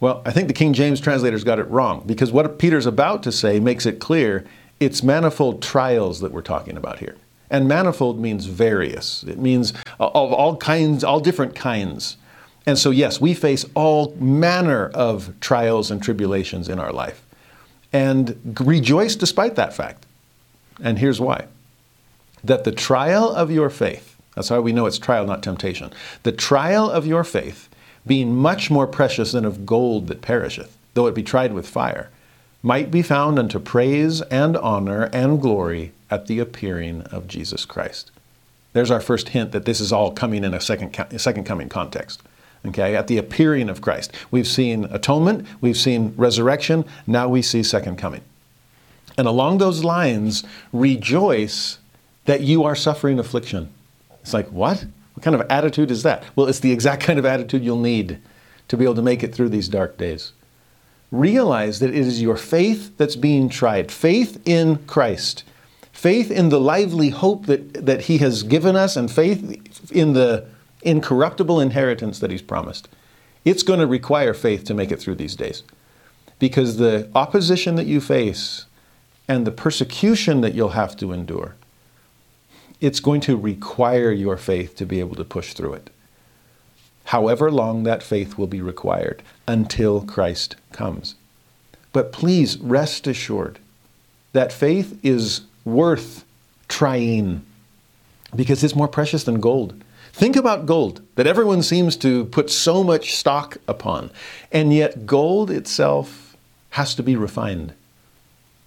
Well, 0.00 0.22
I 0.26 0.32
think 0.32 0.48
the 0.48 0.54
King 0.54 0.72
James 0.72 1.00
translators 1.00 1.44
got 1.44 1.58
it 1.58 1.70
wrong 1.70 2.02
because 2.04 2.32
what 2.32 2.58
Peter's 2.58 2.86
about 2.86 3.22
to 3.22 3.32
say 3.32 3.60
makes 3.60 3.86
it 3.86 4.00
clear 4.00 4.44
it's 4.80 5.02
manifold 5.02 5.62
trials 5.62 6.20
that 6.20 6.32
we're 6.32 6.42
talking 6.42 6.76
about 6.76 6.98
here. 6.98 7.16
And 7.48 7.68
manifold 7.68 8.20
means 8.20 8.46
various, 8.46 9.22
it 9.22 9.38
means 9.38 9.72
of 10.00 10.32
all 10.32 10.56
kinds, 10.56 11.04
all 11.04 11.20
different 11.20 11.54
kinds. 11.54 12.16
And 12.66 12.76
so, 12.76 12.90
yes, 12.90 13.20
we 13.20 13.32
face 13.32 13.64
all 13.74 14.14
manner 14.18 14.88
of 14.88 15.32
trials 15.40 15.90
and 15.90 16.02
tribulations 16.02 16.68
in 16.68 16.80
our 16.80 16.92
life. 16.92 17.22
And 17.92 18.56
rejoice 18.60 19.14
despite 19.14 19.54
that 19.54 19.72
fact. 19.72 20.05
And 20.82 20.98
here's 20.98 21.20
why 21.20 21.46
that 22.44 22.64
the 22.64 22.72
trial 22.72 23.30
of 23.30 23.50
your 23.50 23.68
faith, 23.70 24.16
that's 24.34 24.50
how 24.50 24.60
we 24.60 24.72
know 24.72 24.86
it's 24.86 24.98
trial, 24.98 25.26
not 25.26 25.42
temptation, 25.42 25.92
the 26.22 26.30
trial 26.30 26.88
of 26.88 27.06
your 27.06 27.24
faith, 27.24 27.68
being 28.06 28.36
much 28.36 28.70
more 28.70 28.86
precious 28.86 29.32
than 29.32 29.44
of 29.44 29.66
gold 29.66 30.06
that 30.06 30.22
perisheth, 30.22 30.76
though 30.94 31.06
it 31.06 31.14
be 31.14 31.24
tried 31.24 31.52
with 31.52 31.68
fire, 31.68 32.08
might 32.62 32.90
be 32.90 33.02
found 33.02 33.38
unto 33.38 33.58
praise 33.58 34.22
and 34.22 34.56
honor 34.56 35.04
and 35.12 35.40
glory 35.40 35.92
at 36.10 36.26
the 36.26 36.38
appearing 36.38 37.02
of 37.02 37.26
Jesus 37.26 37.64
Christ. 37.64 38.10
There's 38.72 38.90
our 38.90 39.00
first 39.00 39.30
hint 39.30 39.52
that 39.52 39.64
this 39.64 39.80
is 39.80 39.92
all 39.92 40.12
coming 40.12 40.44
in 40.44 40.54
a 40.54 40.60
second, 40.60 40.94
second 41.18 41.44
coming 41.44 41.68
context. 41.68 42.22
Okay, 42.64 42.96
at 42.96 43.06
the 43.06 43.18
appearing 43.18 43.68
of 43.68 43.80
Christ. 43.80 44.12
We've 44.30 44.46
seen 44.46 44.84
atonement, 44.86 45.46
we've 45.60 45.76
seen 45.76 46.12
resurrection, 46.16 46.84
now 47.06 47.28
we 47.28 47.40
see 47.40 47.62
second 47.62 47.96
coming. 47.96 48.22
And 49.16 49.26
along 49.26 49.58
those 49.58 49.84
lines, 49.84 50.44
rejoice 50.72 51.78
that 52.26 52.42
you 52.42 52.64
are 52.64 52.74
suffering 52.74 53.18
affliction. 53.18 53.70
It's 54.20 54.34
like, 54.34 54.48
what? 54.48 54.84
What 55.14 55.22
kind 55.22 55.34
of 55.34 55.46
attitude 55.48 55.90
is 55.90 56.02
that? 56.02 56.24
Well, 56.34 56.46
it's 56.46 56.60
the 56.60 56.72
exact 56.72 57.02
kind 57.04 57.18
of 57.18 57.24
attitude 57.24 57.64
you'll 57.64 57.78
need 57.78 58.18
to 58.68 58.76
be 58.76 58.84
able 58.84 58.96
to 58.96 59.02
make 59.02 59.22
it 59.22 59.34
through 59.34 59.48
these 59.48 59.68
dark 59.68 59.96
days. 59.96 60.32
Realize 61.12 61.78
that 61.78 61.90
it 61.90 61.96
is 61.96 62.20
your 62.20 62.36
faith 62.36 62.96
that's 62.96 63.16
being 63.16 63.48
tried 63.48 63.92
faith 63.92 64.42
in 64.44 64.76
Christ, 64.86 65.44
faith 65.92 66.30
in 66.30 66.48
the 66.48 66.60
lively 66.60 67.10
hope 67.10 67.46
that, 67.46 67.86
that 67.86 68.02
He 68.02 68.18
has 68.18 68.42
given 68.42 68.74
us, 68.74 68.96
and 68.96 69.10
faith 69.10 69.92
in 69.92 70.12
the 70.14 70.46
incorruptible 70.82 71.60
inheritance 71.60 72.18
that 72.18 72.32
He's 72.32 72.42
promised. 72.42 72.88
It's 73.44 73.62
going 73.62 73.78
to 73.78 73.86
require 73.86 74.34
faith 74.34 74.64
to 74.64 74.74
make 74.74 74.90
it 74.90 74.98
through 74.98 75.14
these 75.14 75.36
days. 75.36 75.62
Because 76.40 76.76
the 76.76 77.08
opposition 77.14 77.76
that 77.76 77.86
you 77.86 78.00
face 78.00 78.66
and 79.28 79.46
the 79.46 79.50
persecution 79.50 80.40
that 80.40 80.54
you'll 80.54 80.70
have 80.70 80.96
to 80.96 81.12
endure 81.12 81.56
it's 82.80 83.00
going 83.00 83.20
to 83.22 83.36
require 83.36 84.10
your 84.10 84.36
faith 84.36 84.76
to 84.76 84.86
be 84.86 85.00
able 85.00 85.16
to 85.16 85.24
push 85.24 85.54
through 85.54 85.74
it. 85.74 85.90
However 87.04 87.50
long 87.50 87.84
that 87.84 88.02
faith 88.02 88.36
will 88.36 88.46
be 88.46 88.60
required 88.60 89.22
until 89.46 90.02
Christ 90.02 90.56
comes. 90.72 91.14
But 91.92 92.12
please 92.12 92.58
rest 92.58 93.06
assured 93.06 93.58
that 94.32 94.52
faith 94.52 94.98
is 95.02 95.42
worth 95.64 96.24
trying 96.68 97.44
because 98.34 98.62
it's 98.62 98.74
more 98.76 98.88
precious 98.88 99.24
than 99.24 99.40
gold. 99.40 99.82
Think 100.12 100.36
about 100.36 100.66
gold 100.66 101.00
that 101.14 101.26
everyone 101.26 101.62
seems 101.62 101.96
to 101.98 102.26
put 102.26 102.50
so 102.50 102.82
much 102.82 103.14
stock 103.14 103.56
upon, 103.68 104.10
and 104.50 104.74
yet 104.74 105.06
gold 105.06 105.50
itself 105.50 106.36
has 106.70 106.94
to 106.96 107.02
be 107.02 107.16
refined. 107.16 107.72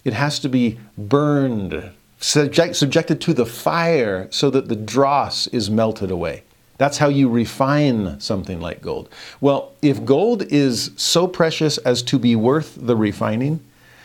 It 0.04 0.14
has 0.14 0.40
to 0.40 0.50
be 0.50 0.80
burned 0.98 1.92
subject, 2.20 2.76
subjected 2.76 3.22
to 3.22 3.34
the 3.34 3.46
fire 3.46 4.28
so 4.32 4.50
that 4.50 4.68
the 4.68 4.76
dross 4.76 5.48
is 5.48 5.70
melted 5.70 6.12
away. 6.12 6.44
That's 6.78 6.98
how 6.98 7.10
you 7.10 7.30
refine 7.30 8.20
something 8.22 8.62
like 8.62 8.82
gold. 8.82 9.10
Well, 9.42 9.74
if 9.82 10.06
gold 10.06 10.44
is 10.44 10.92
so 10.96 11.28
precious 11.28 11.78
as 11.80 12.02
to 12.04 12.18
be 12.18 12.36
worth 12.36 12.78
the 12.80 12.96
refining, 12.96 13.60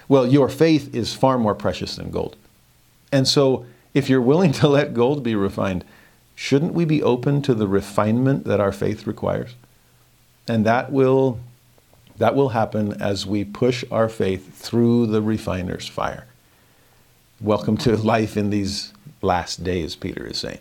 well, 0.08 0.26
your 0.26 0.48
faith 0.48 0.92
is 0.94 1.14
far 1.14 1.38
more 1.38 1.54
precious 1.54 1.96
than 1.96 2.10
gold. 2.10 2.36
And 3.12 3.28
so, 3.28 3.64
if 3.94 4.10
you're 4.10 4.20
willing 4.20 4.50
to 4.52 4.68
let 4.68 4.92
gold 4.92 5.22
be 5.22 5.36
refined, 5.36 5.84
shouldn't 6.34 6.74
we 6.74 6.84
be 6.84 7.00
open 7.00 7.42
to 7.42 7.54
the 7.54 7.68
refinement 7.68 8.44
that 8.44 8.60
our 8.60 8.72
faith 8.72 9.06
requires? 9.06 9.54
And 10.48 10.66
that 10.66 10.90
will 10.90 11.38
that 12.16 12.35
will 12.35 12.50
happen 12.50 13.00
as 13.00 13.26
we 13.26 13.44
push 13.44 13.85
our 13.90 14.09
faith 14.09 14.56
through 14.56 15.06
the 15.06 15.23
refiner's 15.23 15.88
fire. 15.88 16.26
Welcome 17.40 17.76
to 17.78 17.97
life 18.14 18.37
in 18.37 18.50
these 18.50 18.92
last 19.21 19.64
days, 19.64 19.97
Peter 19.97 20.26
is 20.26 20.38
saying. 20.38 20.61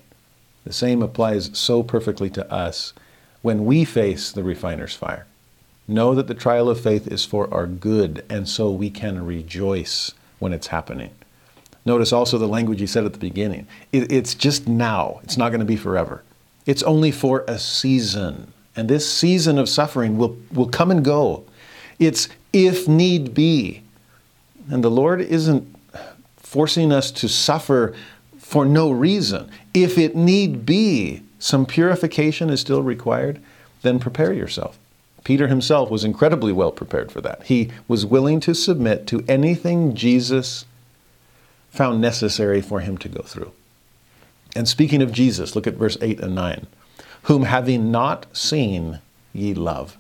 The 0.65 0.74
same 0.74 1.01
applies 1.03 1.51
so 1.57 1.83
perfectly 1.83 2.29
to 2.31 2.51
us 2.51 2.93
when 3.41 3.65
we 3.65 3.83
face 3.86 4.31
the 4.31 4.43
refiner's 4.43 4.95
fire. 4.95 5.25
Know 5.88 6.15
that 6.15 6.27
the 6.27 6.33
trial 6.33 6.69
of 6.69 6.79
faith 6.79 7.07
is 7.07 7.25
for 7.25 7.53
our 7.53 7.67
good, 7.67 8.24
and 8.29 8.48
so 8.48 8.72
we 8.72 8.89
can 8.89 9.25
rejoice 9.25 10.13
when 10.39 10.53
it's 10.53 10.67
happening. 10.67 11.12
Notice 11.86 12.13
also 12.13 12.38
the 12.38 12.48
language 12.48 12.79
he 12.79 12.88
said 12.88 13.03
at 13.03 13.12
the 13.12 13.19
beginning. 13.19 13.67
it's 13.91 14.33
just 14.33 14.67
now, 14.67 15.19
it's 15.24 15.38
not 15.38 15.50
going 15.50 15.60
to 15.60 15.65
be 15.65 15.75
forever. 15.75 16.24
It's 16.65 16.83
only 16.83 17.12
for 17.12 17.43
a 17.48 17.60
season. 17.60 18.52
And 18.75 18.89
this 18.89 19.11
season 19.11 19.57
of 19.57 19.69
suffering 19.69 20.17
will, 20.17 20.37
will 20.51 20.67
come 20.67 20.91
and 20.91 21.05
go. 21.05 21.45
It's 21.99 22.27
if 22.51 22.87
need 22.87 23.33
be. 23.33 23.83
And 24.69 24.83
the 24.83 24.91
Lord 24.91 25.21
isn't 25.21 25.75
forcing 26.37 26.91
us 26.91 27.11
to 27.11 27.27
suffer 27.27 27.93
for 28.37 28.65
no 28.65 28.91
reason. 28.91 29.49
If 29.73 29.97
it 29.97 30.15
need 30.15 30.65
be, 30.65 31.23
some 31.39 31.65
purification 31.65 32.49
is 32.49 32.61
still 32.61 32.83
required, 32.83 33.41
then 33.81 33.99
prepare 33.99 34.31
yourself. 34.33 34.77
Peter 35.23 35.47
himself 35.47 35.89
was 35.89 36.03
incredibly 36.03 36.51
well 36.51 36.71
prepared 36.71 37.11
for 37.11 37.21
that. 37.21 37.43
He 37.43 37.71
was 37.87 38.05
willing 38.05 38.39
to 38.41 38.53
submit 38.53 39.07
to 39.07 39.23
anything 39.27 39.95
Jesus 39.95 40.65
found 41.69 42.01
necessary 42.01 42.61
for 42.61 42.81
him 42.81 42.97
to 42.99 43.09
go 43.09 43.23
through. 43.23 43.51
And 44.55 44.67
speaking 44.67 45.01
of 45.01 45.11
Jesus, 45.11 45.55
look 45.55 45.65
at 45.65 45.73
verse 45.73 45.97
8 46.01 46.19
and 46.19 46.35
9. 46.35 46.67
Whom 47.23 47.43
having 47.43 47.91
not 47.91 48.25
seen, 48.35 48.99
ye 49.33 49.53
love. 49.53 49.97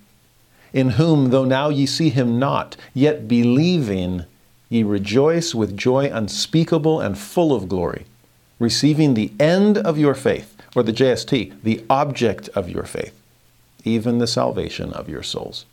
In 0.73 0.91
whom, 0.91 1.29
though 1.29 1.45
now 1.45 1.69
ye 1.69 1.85
see 1.85 2.09
him 2.09 2.39
not, 2.39 2.75
yet 2.93 3.27
believing, 3.27 4.25
ye 4.69 4.83
rejoice 4.83 5.53
with 5.53 5.77
joy 5.77 6.09
unspeakable 6.11 6.99
and 6.99 7.17
full 7.17 7.53
of 7.53 7.69
glory, 7.69 8.05
receiving 8.59 9.13
the 9.13 9.31
end 9.39 9.77
of 9.77 9.97
your 9.97 10.15
faith, 10.15 10.55
or 10.75 10.83
the 10.83 10.93
JST, 10.93 11.53
the 11.63 11.83
object 11.89 12.49
of 12.49 12.69
your 12.69 12.83
faith, 12.83 13.13
even 13.83 14.17
the 14.17 14.27
salvation 14.27 14.91
of 14.93 15.07
your 15.07 15.23
souls. 15.23 15.65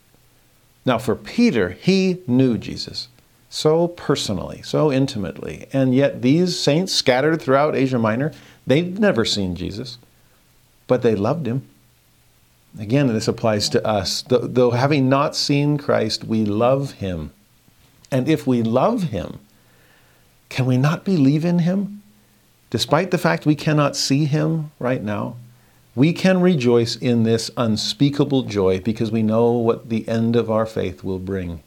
Now, 0.85 0.99
for 0.99 1.15
Peter, 1.15 1.71
he 1.71 2.19
knew 2.27 2.59
Jesus 2.59 3.09
so 3.51 3.89
personally, 3.89 4.63
so 4.63 4.93
intimately, 4.93 5.67
and 5.73 5.95
yet 5.95 6.23
these 6.23 6.59
saints 6.59 6.95
scattered 6.95 7.43
throughout 7.43 7.75
Asia 7.75 7.99
Minor, 7.99 8.33
they'd 8.67 8.99
never 8.99 9.25
seen 9.25 9.57
Jesus, 9.57 9.99
but 10.91 11.03
they 11.03 11.15
loved 11.15 11.47
him. 11.47 11.63
Again, 12.79 13.07
this 13.07 13.29
applies 13.29 13.69
to 13.71 13.87
us. 13.87 14.25
Though 14.29 14.73
having 14.73 15.09
not 15.09 15.35
seen 15.35 15.79
Christ, 15.79 16.25
we 16.25 16.45
love 16.45 16.93
him 16.93 17.33
and 18.11 18.29
if 18.29 18.47
we 18.47 18.63
love 18.63 19.05
him, 19.05 19.39
can 20.49 20.67
we 20.67 20.77
not 20.77 21.05
believe 21.05 21.45
in 21.45 21.61
him? 21.61 22.03
Despite 22.71 23.11
the 23.11 23.19
fact 23.19 23.47
we 23.47 23.55
cannot 23.55 23.97
see 23.97 24.25
him 24.25 24.73
right 24.79 25.03
now, 25.03 25.37
we 25.95 26.13
can 26.13 26.41
rejoice 26.41 26.97
in 26.97 27.25
this 27.25 27.51
unspeakable 27.57 28.43
joy 28.43 28.81
because 28.81 29.11
we 29.11 29.23
know 29.23 29.53
what 29.53 29.89
the 29.89 30.09
end 30.09 30.37
of 30.37 30.51
our 30.51 30.67
faith 30.67 31.03
will 31.05 31.19
bring 31.19 31.63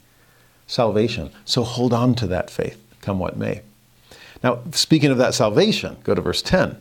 salvation. 0.68 1.30
So 1.46 1.64
hold 1.64 1.94
on 1.94 2.16
to 2.16 2.28
that 2.28 2.50
faith. 2.50 2.82
come 3.02 3.20
what 3.20 3.38
may. 3.38 3.62
Now, 4.44 4.60
speaking 4.72 5.12
of 5.12 5.18
that 5.18 5.34
salvation, 5.34 5.98
go 6.04 6.16
to 6.16 6.22
verse 6.22 6.42
10. 6.42 6.78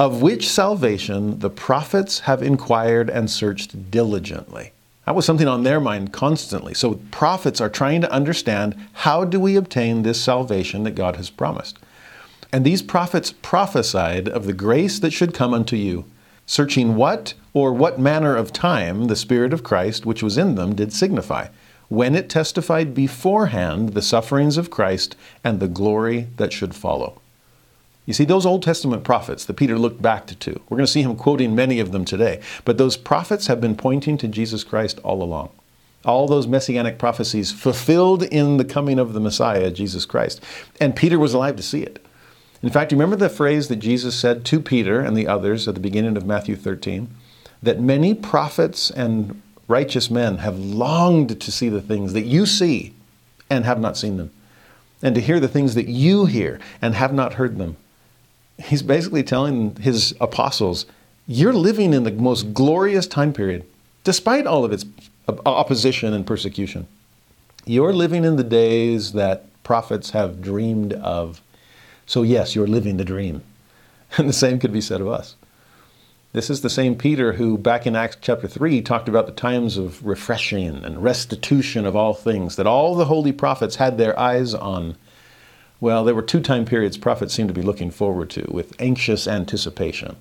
Of 0.00 0.22
which 0.22 0.48
salvation 0.48 1.40
the 1.40 1.50
prophets 1.50 2.20
have 2.20 2.42
inquired 2.42 3.10
and 3.10 3.30
searched 3.30 3.90
diligently. 3.90 4.72
That 5.04 5.14
was 5.14 5.26
something 5.26 5.46
on 5.46 5.62
their 5.62 5.78
mind 5.78 6.10
constantly. 6.10 6.72
So 6.72 6.94
prophets 7.10 7.60
are 7.60 7.68
trying 7.68 8.00
to 8.00 8.10
understand 8.10 8.76
how 8.94 9.26
do 9.26 9.38
we 9.38 9.56
obtain 9.56 10.00
this 10.00 10.18
salvation 10.18 10.84
that 10.84 10.92
God 10.92 11.16
has 11.16 11.28
promised. 11.28 11.78
And 12.50 12.64
these 12.64 12.80
prophets 12.80 13.34
prophesied 13.42 14.26
of 14.26 14.46
the 14.46 14.54
grace 14.54 14.98
that 15.00 15.12
should 15.12 15.34
come 15.34 15.52
unto 15.52 15.76
you, 15.76 16.06
searching 16.46 16.96
what 16.96 17.34
or 17.52 17.74
what 17.74 18.00
manner 18.00 18.34
of 18.34 18.54
time 18.54 19.08
the 19.08 19.14
Spirit 19.14 19.52
of 19.52 19.62
Christ 19.62 20.06
which 20.06 20.22
was 20.22 20.38
in 20.38 20.54
them 20.54 20.74
did 20.74 20.94
signify, 20.94 21.48
when 21.90 22.14
it 22.14 22.30
testified 22.30 22.94
beforehand 22.94 23.90
the 23.90 24.00
sufferings 24.00 24.56
of 24.56 24.70
Christ 24.70 25.14
and 25.44 25.60
the 25.60 25.68
glory 25.68 26.28
that 26.38 26.54
should 26.54 26.74
follow. 26.74 27.19
You 28.06 28.14
see, 28.14 28.24
those 28.24 28.46
Old 28.46 28.62
Testament 28.62 29.04
prophets 29.04 29.44
that 29.44 29.54
Peter 29.54 29.78
looked 29.78 30.02
back 30.02 30.26
to, 30.26 30.50
we're 30.68 30.76
going 30.76 30.86
to 30.86 30.92
see 30.92 31.02
him 31.02 31.16
quoting 31.16 31.54
many 31.54 31.80
of 31.80 31.92
them 31.92 32.04
today, 32.04 32.40
but 32.64 32.78
those 32.78 32.96
prophets 32.96 33.46
have 33.46 33.60
been 33.60 33.76
pointing 33.76 34.16
to 34.18 34.28
Jesus 34.28 34.64
Christ 34.64 34.98
all 35.04 35.22
along. 35.22 35.50
All 36.04 36.26
those 36.26 36.46
messianic 36.46 36.98
prophecies 36.98 37.52
fulfilled 37.52 38.22
in 38.22 38.56
the 38.56 38.64
coming 38.64 38.98
of 38.98 39.12
the 39.12 39.20
Messiah, 39.20 39.70
Jesus 39.70 40.06
Christ. 40.06 40.42
And 40.80 40.96
Peter 40.96 41.18
was 41.18 41.34
alive 41.34 41.56
to 41.56 41.62
see 41.62 41.82
it. 41.82 42.04
In 42.62 42.70
fact, 42.70 42.90
you 42.90 42.96
remember 42.96 43.16
the 43.16 43.28
phrase 43.28 43.68
that 43.68 43.76
Jesus 43.76 44.18
said 44.18 44.44
to 44.46 44.60
Peter 44.60 45.00
and 45.00 45.16
the 45.16 45.28
others 45.28 45.68
at 45.68 45.74
the 45.74 45.80
beginning 45.80 46.16
of 46.16 46.26
Matthew 46.26 46.56
13? 46.56 47.08
That 47.62 47.80
many 47.80 48.14
prophets 48.14 48.90
and 48.90 49.42
righteous 49.68 50.10
men 50.10 50.38
have 50.38 50.58
longed 50.58 51.40
to 51.40 51.52
see 51.52 51.68
the 51.68 51.82
things 51.82 52.12
that 52.14 52.24
you 52.24 52.44
see 52.44 52.94
and 53.48 53.64
have 53.64 53.80
not 53.80 53.96
seen 53.96 54.16
them, 54.16 54.30
and 55.02 55.14
to 55.14 55.20
hear 55.20 55.38
the 55.38 55.48
things 55.48 55.74
that 55.74 55.86
you 55.86 56.26
hear 56.26 56.60
and 56.80 56.94
have 56.94 57.12
not 57.12 57.34
heard 57.34 57.58
them. 57.58 57.76
He's 58.62 58.82
basically 58.82 59.22
telling 59.22 59.76
his 59.76 60.14
apostles, 60.20 60.86
You're 61.26 61.52
living 61.52 61.92
in 61.92 62.04
the 62.04 62.12
most 62.12 62.52
glorious 62.54 63.06
time 63.06 63.32
period, 63.32 63.64
despite 64.04 64.46
all 64.46 64.64
of 64.64 64.72
its 64.72 64.84
opposition 65.46 66.12
and 66.12 66.26
persecution. 66.26 66.86
You're 67.64 67.92
living 67.92 68.24
in 68.24 68.36
the 68.36 68.44
days 68.44 69.12
that 69.12 69.46
prophets 69.62 70.10
have 70.10 70.42
dreamed 70.42 70.92
of. 70.94 71.40
So, 72.06 72.22
yes, 72.22 72.54
you're 72.54 72.66
living 72.66 72.96
the 72.96 73.04
dream. 73.04 73.42
And 74.18 74.28
the 74.28 74.32
same 74.32 74.58
could 74.58 74.72
be 74.72 74.80
said 74.80 75.00
of 75.00 75.06
us. 75.06 75.36
This 76.32 76.50
is 76.50 76.60
the 76.60 76.70
same 76.70 76.96
Peter 76.96 77.34
who, 77.34 77.56
back 77.58 77.86
in 77.86 77.94
Acts 77.94 78.16
chapter 78.20 78.48
3, 78.48 78.82
talked 78.82 79.08
about 79.08 79.26
the 79.26 79.32
times 79.32 79.76
of 79.76 80.04
refreshing 80.04 80.84
and 80.84 81.02
restitution 81.02 81.86
of 81.86 81.94
all 81.94 82.14
things 82.14 82.56
that 82.56 82.66
all 82.66 82.94
the 82.94 83.04
holy 83.04 83.32
prophets 83.32 83.76
had 83.76 83.98
their 83.98 84.18
eyes 84.18 84.54
on. 84.54 84.96
Well, 85.80 86.04
there 86.04 86.14
were 86.14 86.22
two 86.22 86.40
time 86.40 86.64
periods 86.64 86.98
prophets 86.98 87.34
seemed 87.34 87.48
to 87.48 87.54
be 87.54 87.62
looking 87.62 87.90
forward 87.90 88.30
to 88.30 88.46
with 88.50 88.74
anxious 88.78 89.26
anticipation. 89.26 90.16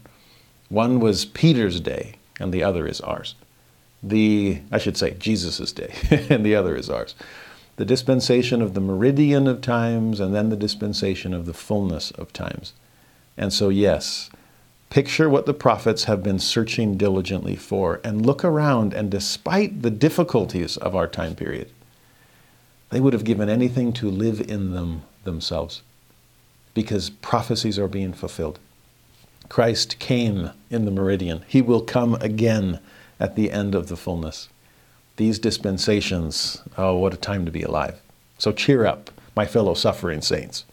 One 0.70 1.00
was 1.00 1.26
Peter's 1.26 1.80
day, 1.80 2.14
and 2.40 2.54
the 2.54 2.64
other 2.64 2.88
is 2.88 3.02
ours. 3.02 3.36
The, 4.02 4.62
I 4.72 4.78
should 4.78 4.96
say, 4.96 5.16
Jesus' 5.20 5.74
day, 5.74 5.94
and 6.30 6.46
the 6.46 6.56
other 6.56 6.76
is 6.76 6.90
ours 6.90 7.16
the 7.80 7.86
dispensation 7.86 8.62
of 8.62 8.74
the 8.74 8.82
meridian 8.82 9.48
of 9.48 9.62
times, 9.62 10.20
and 10.20 10.36
then 10.36 10.50
the 10.50 10.58
dispensation 10.58 11.34
of 11.34 11.46
the 11.46 11.54
fullness 11.54 12.12
of 12.12 12.34
times. 12.34 12.74
And 13.38 13.54
so, 13.54 13.70
yes, 13.70 14.30
picture 14.90 15.30
what 15.30 15.46
the 15.46 15.54
prophets 15.54 16.04
have 16.04 16.22
been 16.22 16.40
searching 16.40 16.98
diligently 16.98 17.56
for, 17.56 18.02
and 18.04 18.26
look 18.26 18.44
around, 18.44 18.94
and 18.94 19.10
despite 19.10 19.82
the 19.82 19.90
difficulties 19.90 20.76
of 20.76 20.94
our 20.94 21.08
time 21.08 21.36
period, 21.36 21.72
they 22.90 23.00
would 23.00 23.14
have 23.14 23.24
given 23.24 23.48
anything 23.48 23.94
to 23.94 24.12
live 24.12 24.42
in 24.42 24.74
them 24.74 25.04
themselves 25.24 25.82
because 26.74 27.10
prophecies 27.10 27.80
are 27.80 27.88
being 27.88 28.14
fulfilled. 28.14 28.60
Christ 29.50 30.00
came 30.00 30.52
in 30.70 30.86
the 30.86 30.92
meridian, 30.92 31.44
He 31.48 31.62
will 31.62 31.82
come 31.82 32.16
again 32.16 32.80
at 33.20 33.36
the 33.36 33.52
end 33.52 33.76
of 33.76 33.88
the 33.88 33.98
fullness 33.98 34.50
these 35.20 35.38
dispensations, 35.38 36.62
oh, 36.78 36.96
what 36.96 37.14
a 37.14 37.18
time 37.18 37.44
to 37.46 37.52
be 37.52 37.62
alive. 37.62 38.02
So 38.38 38.54
cheer 38.54 38.86
up, 38.86 39.12
my 39.36 39.46
fellow 39.46 39.74
suffering 39.74 40.22
saints. 40.22 40.64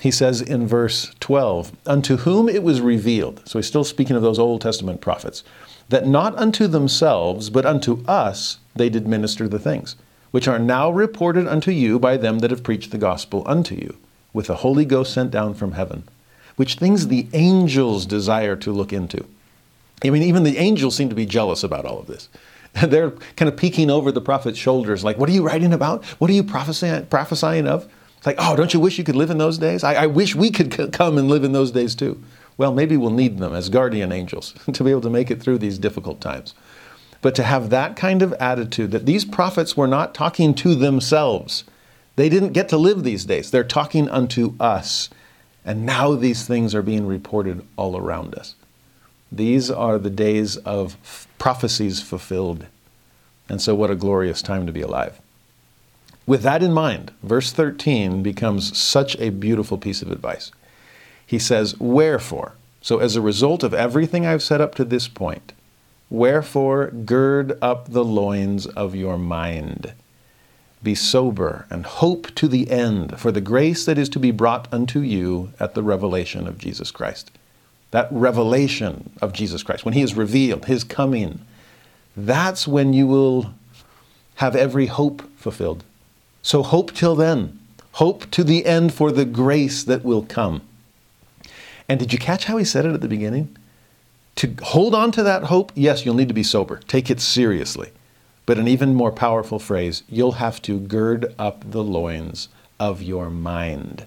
He 0.00 0.12
says 0.12 0.40
in 0.40 0.68
verse 0.68 1.12
12, 1.18 1.72
Unto 1.84 2.18
whom 2.18 2.48
it 2.48 2.62
was 2.62 2.80
revealed, 2.80 3.42
so 3.44 3.58
he's 3.58 3.66
still 3.66 3.82
speaking 3.82 4.14
of 4.14 4.22
those 4.22 4.38
Old 4.38 4.60
Testament 4.60 5.00
prophets, 5.00 5.42
that 5.88 6.06
not 6.06 6.38
unto 6.38 6.68
themselves, 6.68 7.50
but 7.50 7.66
unto 7.66 8.04
us 8.06 8.58
they 8.74 8.88
did 8.88 9.08
minister 9.08 9.48
the 9.48 9.58
things, 9.58 9.96
which 10.32 10.48
are 10.48 10.58
now 10.58 10.90
reported 10.90 11.46
unto 11.46 11.70
you 11.70 11.98
by 11.98 12.16
them 12.16 12.40
that 12.40 12.50
have 12.50 12.64
preached 12.64 12.90
the 12.90 12.98
gospel 12.98 13.44
unto 13.46 13.76
you, 13.76 13.96
with 14.32 14.48
the 14.48 14.56
Holy 14.56 14.84
Ghost 14.84 15.14
sent 15.14 15.30
down 15.30 15.54
from 15.54 15.72
heaven, 15.72 16.02
which 16.56 16.74
things 16.74 17.06
the 17.06 17.28
angels 17.32 18.04
desire 18.04 18.56
to 18.56 18.72
look 18.72 18.92
into. 18.92 19.24
I 20.04 20.10
mean, 20.10 20.22
even 20.22 20.42
the 20.42 20.58
angels 20.58 20.96
seem 20.96 21.08
to 21.10 21.14
be 21.14 21.26
jealous 21.26 21.62
about 21.62 21.84
all 21.84 22.00
of 22.00 22.06
this. 22.08 22.28
They're 22.82 23.10
kind 23.36 23.48
of 23.48 23.56
peeking 23.56 23.90
over 23.90 24.10
the 24.10 24.20
prophet's 24.20 24.58
shoulders, 24.58 25.04
like, 25.04 25.18
What 25.18 25.28
are 25.28 25.32
you 25.32 25.46
writing 25.46 25.72
about? 25.72 26.04
What 26.18 26.30
are 26.30 26.34
you 26.34 26.42
prophesying, 26.42 27.66
of? 27.66 27.92
It's 28.16 28.26
like, 28.26 28.36
Oh, 28.38 28.56
don't 28.56 28.72
you 28.72 28.80
wish 28.80 28.98
you 28.98 29.04
could 29.04 29.16
live 29.16 29.30
in 29.30 29.38
those 29.38 29.58
days? 29.58 29.84
I, 29.84 29.94
I 29.94 30.06
wish 30.06 30.34
we 30.34 30.50
could 30.50 30.72
c- 30.72 30.88
come 30.88 31.18
and 31.18 31.28
live 31.28 31.44
in 31.44 31.52
those 31.52 31.70
days 31.70 31.94
too. 31.94 32.22
Well, 32.56 32.72
maybe 32.72 32.96
we'll 32.96 33.10
need 33.10 33.38
them 33.38 33.54
as 33.54 33.68
guardian 33.68 34.12
angels 34.12 34.54
to 34.72 34.84
be 34.84 34.90
able 34.90 35.00
to 35.02 35.10
make 35.10 35.30
it 35.30 35.42
through 35.42 35.58
these 35.58 35.78
difficult 35.78 36.20
times. 36.20 36.54
But 37.22 37.34
to 37.36 37.44
have 37.44 37.70
that 37.70 37.96
kind 37.96 38.20
of 38.20 38.34
attitude 38.34 38.90
that 38.90 39.06
these 39.06 39.24
prophets 39.24 39.76
were 39.76 39.86
not 39.86 40.12
talking 40.12 40.54
to 40.56 40.74
themselves, 40.74 41.64
they 42.16 42.28
didn't 42.28 42.52
get 42.52 42.68
to 42.68 42.76
live 42.76 43.04
these 43.04 43.24
days. 43.24 43.50
They're 43.50 43.64
talking 43.64 44.10
unto 44.10 44.54
us. 44.60 45.08
And 45.64 45.86
now 45.86 46.14
these 46.14 46.46
things 46.46 46.74
are 46.74 46.82
being 46.82 47.06
reported 47.06 47.64
all 47.76 47.96
around 47.96 48.34
us. 48.34 48.56
These 49.30 49.70
are 49.70 49.98
the 49.98 50.10
days 50.10 50.56
of 50.58 51.28
prophecies 51.38 52.02
fulfilled. 52.02 52.66
And 53.48 53.62
so, 53.62 53.74
what 53.74 53.90
a 53.90 53.96
glorious 53.96 54.42
time 54.42 54.66
to 54.66 54.72
be 54.72 54.82
alive. 54.82 55.20
With 56.26 56.42
that 56.42 56.62
in 56.62 56.72
mind, 56.72 57.12
verse 57.22 57.52
13 57.52 58.22
becomes 58.22 58.76
such 58.76 59.16
a 59.16 59.30
beautiful 59.30 59.78
piece 59.78 60.02
of 60.02 60.10
advice. 60.10 60.52
He 61.26 61.38
says, 61.38 61.78
Wherefore, 61.78 62.54
so 62.80 62.98
as 62.98 63.16
a 63.16 63.22
result 63.22 63.62
of 63.62 63.72
everything 63.72 64.26
I've 64.26 64.42
said 64.42 64.60
up 64.60 64.74
to 64.76 64.84
this 64.84 65.08
point, 65.08 65.52
wherefore 66.12 66.90
gird 66.90 67.58
up 67.62 67.88
the 67.90 68.04
loins 68.04 68.66
of 68.66 68.94
your 68.94 69.18
mind. 69.18 69.92
Be 70.82 70.94
sober 70.94 71.66
and 71.70 71.86
hope 71.86 72.34
to 72.34 72.48
the 72.48 72.70
end 72.70 73.18
for 73.18 73.32
the 73.32 73.40
grace 73.40 73.84
that 73.86 73.98
is 73.98 74.08
to 74.10 74.18
be 74.18 74.30
brought 74.30 74.72
unto 74.72 75.00
you 75.00 75.52
at 75.58 75.74
the 75.74 75.82
revelation 75.82 76.46
of 76.46 76.58
Jesus 76.58 76.90
Christ 76.90 77.30
that 77.92 78.08
revelation 78.10 79.10
of 79.20 79.32
Jesus 79.32 79.62
Christ, 79.62 79.84
when 79.84 79.94
He 79.94 80.02
is 80.02 80.14
revealed, 80.14 80.64
His 80.64 80.82
coming, 80.82 81.40
that's 82.16 82.66
when 82.66 82.92
you 82.92 83.06
will 83.06 83.54
have 84.36 84.56
every 84.56 84.86
hope 84.86 85.22
fulfilled. 85.36 85.84
So 86.42 86.62
hope 86.62 86.92
till 86.92 87.14
then. 87.14 87.58
Hope 87.92 88.30
to 88.30 88.42
the 88.42 88.66
end 88.66 88.92
for 88.94 89.12
the 89.12 89.26
grace 89.26 89.84
that 89.84 90.02
will 90.02 90.22
come. 90.22 90.62
And 91.88 92.00
did 92.00 92.12
you 92.12 92.18
catch 92.18 92.46
how 92.46 92.56
he 92.56 92.64
said 92.64 92.86
it 92.86 92.94
at 92.94 93.02
the 93.02 93.08
beginning? 93.08 93.54
To 94.36 94.54
hold 94.62 94.94
on 94.94 95.12
to 95.12 95.22
that 95.22 95.44
hope, 95.44 95.72
yes, 95.74 96.04
you'll 96.04 96.14
need 96.14 96.28
to 96.28 96.34
be 96.34 96.42
sober. 96.42 96.80
Take 96.88 97.10
it 97.10 97.20
seriously. 97.20 97.90
But 98.44 98.58
an 98.58 98.66
even 98.66 98.94
more 98.94 99.12
powerful 99.12 99.58
phrase, 99.58 100.02
you'll 100.08 100.32
have 100.32 100.60
to 100.62 100.80
gird 100.80 101.34
up 101.38 101.70
the 101.70 101.84
loins 101.84 102.48
of 102.80 103.02
your 103.02 103.30
mind. 103.30 104.06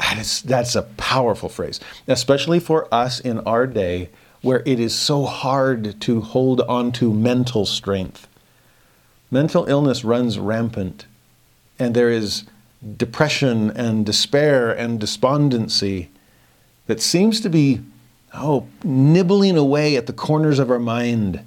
That 0.00 0.18
is, 0.18 0.42
that's 0.42 0.74
a 0.74 0.82
powerful 0.82 1.48
phrase, 1.48 1.78
especially 2.08 2.58
for 2.58 2.92
us 2.92 3.20
in 3.20 3.38
our 3.40 3.68
day 3.68 4.10
where 4.40 4.62
it 4.66 4.80
is 4.80 4.94
so 4.94 5.24
hard 5.24 6.00
to 6.00 6.20
hold 6.20 6.60
on 6.62 6.90
to 6.92 7.14
mental 7.14 7.64
strength. 7.64 8.26
Mental 9.30 9.64
illness 9.66 10.04
runs 10.04 10.38
rampant, 10.38 11.06
and 11.78 11.94
there 11.94 12.10
is 12.10 12.44
depression 12.96 13.70
and 13.70 14.04
despair 14.04 14.72
and 14.72 14.98
despondency 14.98 16.10
that 16.86 17.00
seems 17.00 17.40
to 17.40 17.48
be, 17.48 17.80
oh, 18.34 18.66
nibbling 18.84 19.56
away 19.56 19.96
at 19.96 20.06
the 20.06 20.12
corners 20.12 20.58
of 20.58 20.70
our 20.70 20.78
mind. 20.78 21.44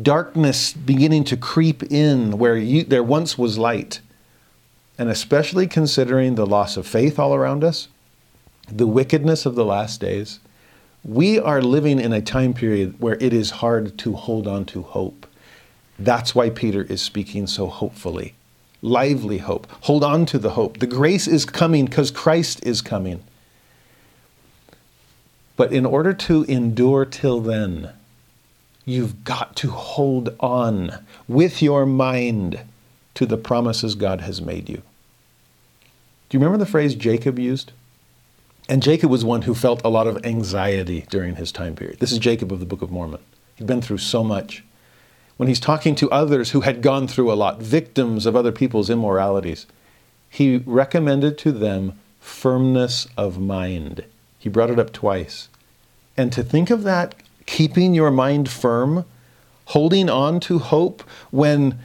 Darkness 0.00 0.72
beginning 0.72 1.24
to 1.24 1.36
creep 1.36 1.82
in 1.84 2.38
where 2.38 2.56
you, 2.56 2.84
there 2.84 3.02
once 3.02 3.38
was 3.38 3.56
light 3.56 4.00
and 4.98 5.08
especially 5.08 5.66
considering 5.66 6.34
the 6.34 6.46
loss 6.46 6.76
of 6.76 6.86
faith 6.86 7.18
all 7.18 7.34
around 7.34 7.62
us, 7.62 7.88
the 8.68 8.86
wickedness 8.86 9.46
of 9.46 9.54
the 9.54 9.64
last 9.64 10.00
days, 10.00 10.40
we 11.04 11.38
are 11.38 11.62
living 11.62 12.00
in 12.00 12.12
a 12.12 12.22
time 12.22 12.54
period 12.54 12.98
where 12.98 13.16
it 13.20 13.32
is 13.32 13.50
hard 13.50 13.96
to 13.98 14.14
hold 14.14 14.46
on 14.46 14.64
to 14.64 14.82
hope. 14.82 15.26
That's 15.98 16.34
why 16.34 16.50
Peter 16.50 16.82
is 16.82 17.00
speaking 17.00 17.46
so 17.46 17.68
hopefully. 17.68 18.34
Lively 18.82 19.38
hope. 19.38 19.66
Hold 19.82 20.02
on 20.02 20.26
to 20.26 20.38
the 20.38 20.50
hope. 20.50 20.78
The 20.78 20.86
grace 20.86 21.26
is 21.26 21.44
coming 21.44 21.86
because 21.86 22.10
Christ 22.10 22.64
is 22.64 22.82
coming. 22.82 23.22
But 25.56 25.72
in 25.72 25.86
order 25.86 26.12
to 26.12 26.44
endure 26.44 27.04
till 27.04 27.40
then, 27.40 27.90
you've 28.84 29.24
got 29.24 29.56
to 29.56 29.70
hold 29.70 30.34
on 30.38 31.04
with 31.26 31.62
your 31.62 31.86
mind 31.86 32.60
to 33.14 33.26
the 33.26 33.38
promises 33.38 33.94
God 33.94 34.20
has 34.20 34.42
made 34.42 34.68
you. 34.68 34.82
Do 36.28 36.36
you 36.36 36.40
remember 36.40 36.58
the 36.58 36.70
phrase 36.70 36.94
Jacob 36.94 37.38
used? 37.38 37.72
And 38.68 38.82
Jacob 38.82 39.10
was 39.10 39.24
one 39.24 39.42
who 39.42 39.54
felt 39.54 39.80
a 39.84 39.88
lot 39.88 40.06
of 40.06 40.24
anxiety 40.26 41.06
during 41.08 41.36
his 41.36 41.52
time 41.52 41.74
period. 41.74 42.00
This 42.00 42.12
is 42.12 42.18
Jacob 42.18 42.52
of 42.52 42.60
the 42.60 42.66
Book 42.66 42.82
of 42.82 42.90
Mormon. 42.90 43.20
He'd 43.54 43.66
been 43.66 43.80
through 43.80 43.98
so 43.98 44.24
much. 44.24 44.64
When 45.36 45.48
he's 45.48 45.60
talking 45.60 45.94
to 45.96 46.10
others 46.10 46.50
who 46.50 46.62
had 46.62 46.82
gone 46.82 47.06
through 47.06 47.32
a 47.32 47.34
lot, 47.34 47.60
victims 47.60 48.26
of 48.26 48.34
other 48.34 48.52
people's 48.52 48.90
immoralities, 48.90 49.66
he 50.28 50.58
recommended 50.66 51.38
to 51.38 51.52
them 51.52 51.98
firmness 52.20 53.06
of 53.16 53.38
mind. 53.38 54.04
He 54.46 54.50
brought 54.50 54.70
it 54.70 54.78
up 54.78 54.92
twice. 54.92 55.48
And 56.16 56.32
to 56.32 56.44
think 56.44 56.70
of 56.70 56.84
that, 56.84 57.16
keeping 57.46 57.94
your 57.94 58.12
mind 58.12 58.48
firm, 58.48 59.04
holding 59.64 60.08
on 60.08 60.38
to 60.38 60.60
hope 60.60 61.02
when 61.32 61.80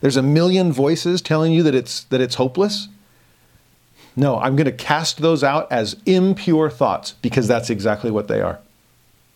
there's 0.00 0.16
a 0.16 0.24
million 0.24 0.72
voices 0.72 1.22
telling 1.22 1.52
you 1.52 1.62
that 1.62 1.72
it's, 1.72 2.02
that 2.02 2.20
it's 2.20 2.34
hopeless, 2.34 2.88
no, 4.16 4.40
I'm 4.40 4.56
going 4.56 4.64
to 4.64 4.72
cast 4.72 5.22
those 5.22 5.44
out 5.44 5.70
as 5.70 5.94
impure 6.04 6.68
thoughts 6.68 7.12
because 7.22 7.46
that's 7.46 7.70
exactly 7.70 8.10
what 8.10 8.26
they 8.26 8.40
are. 8.40 8.58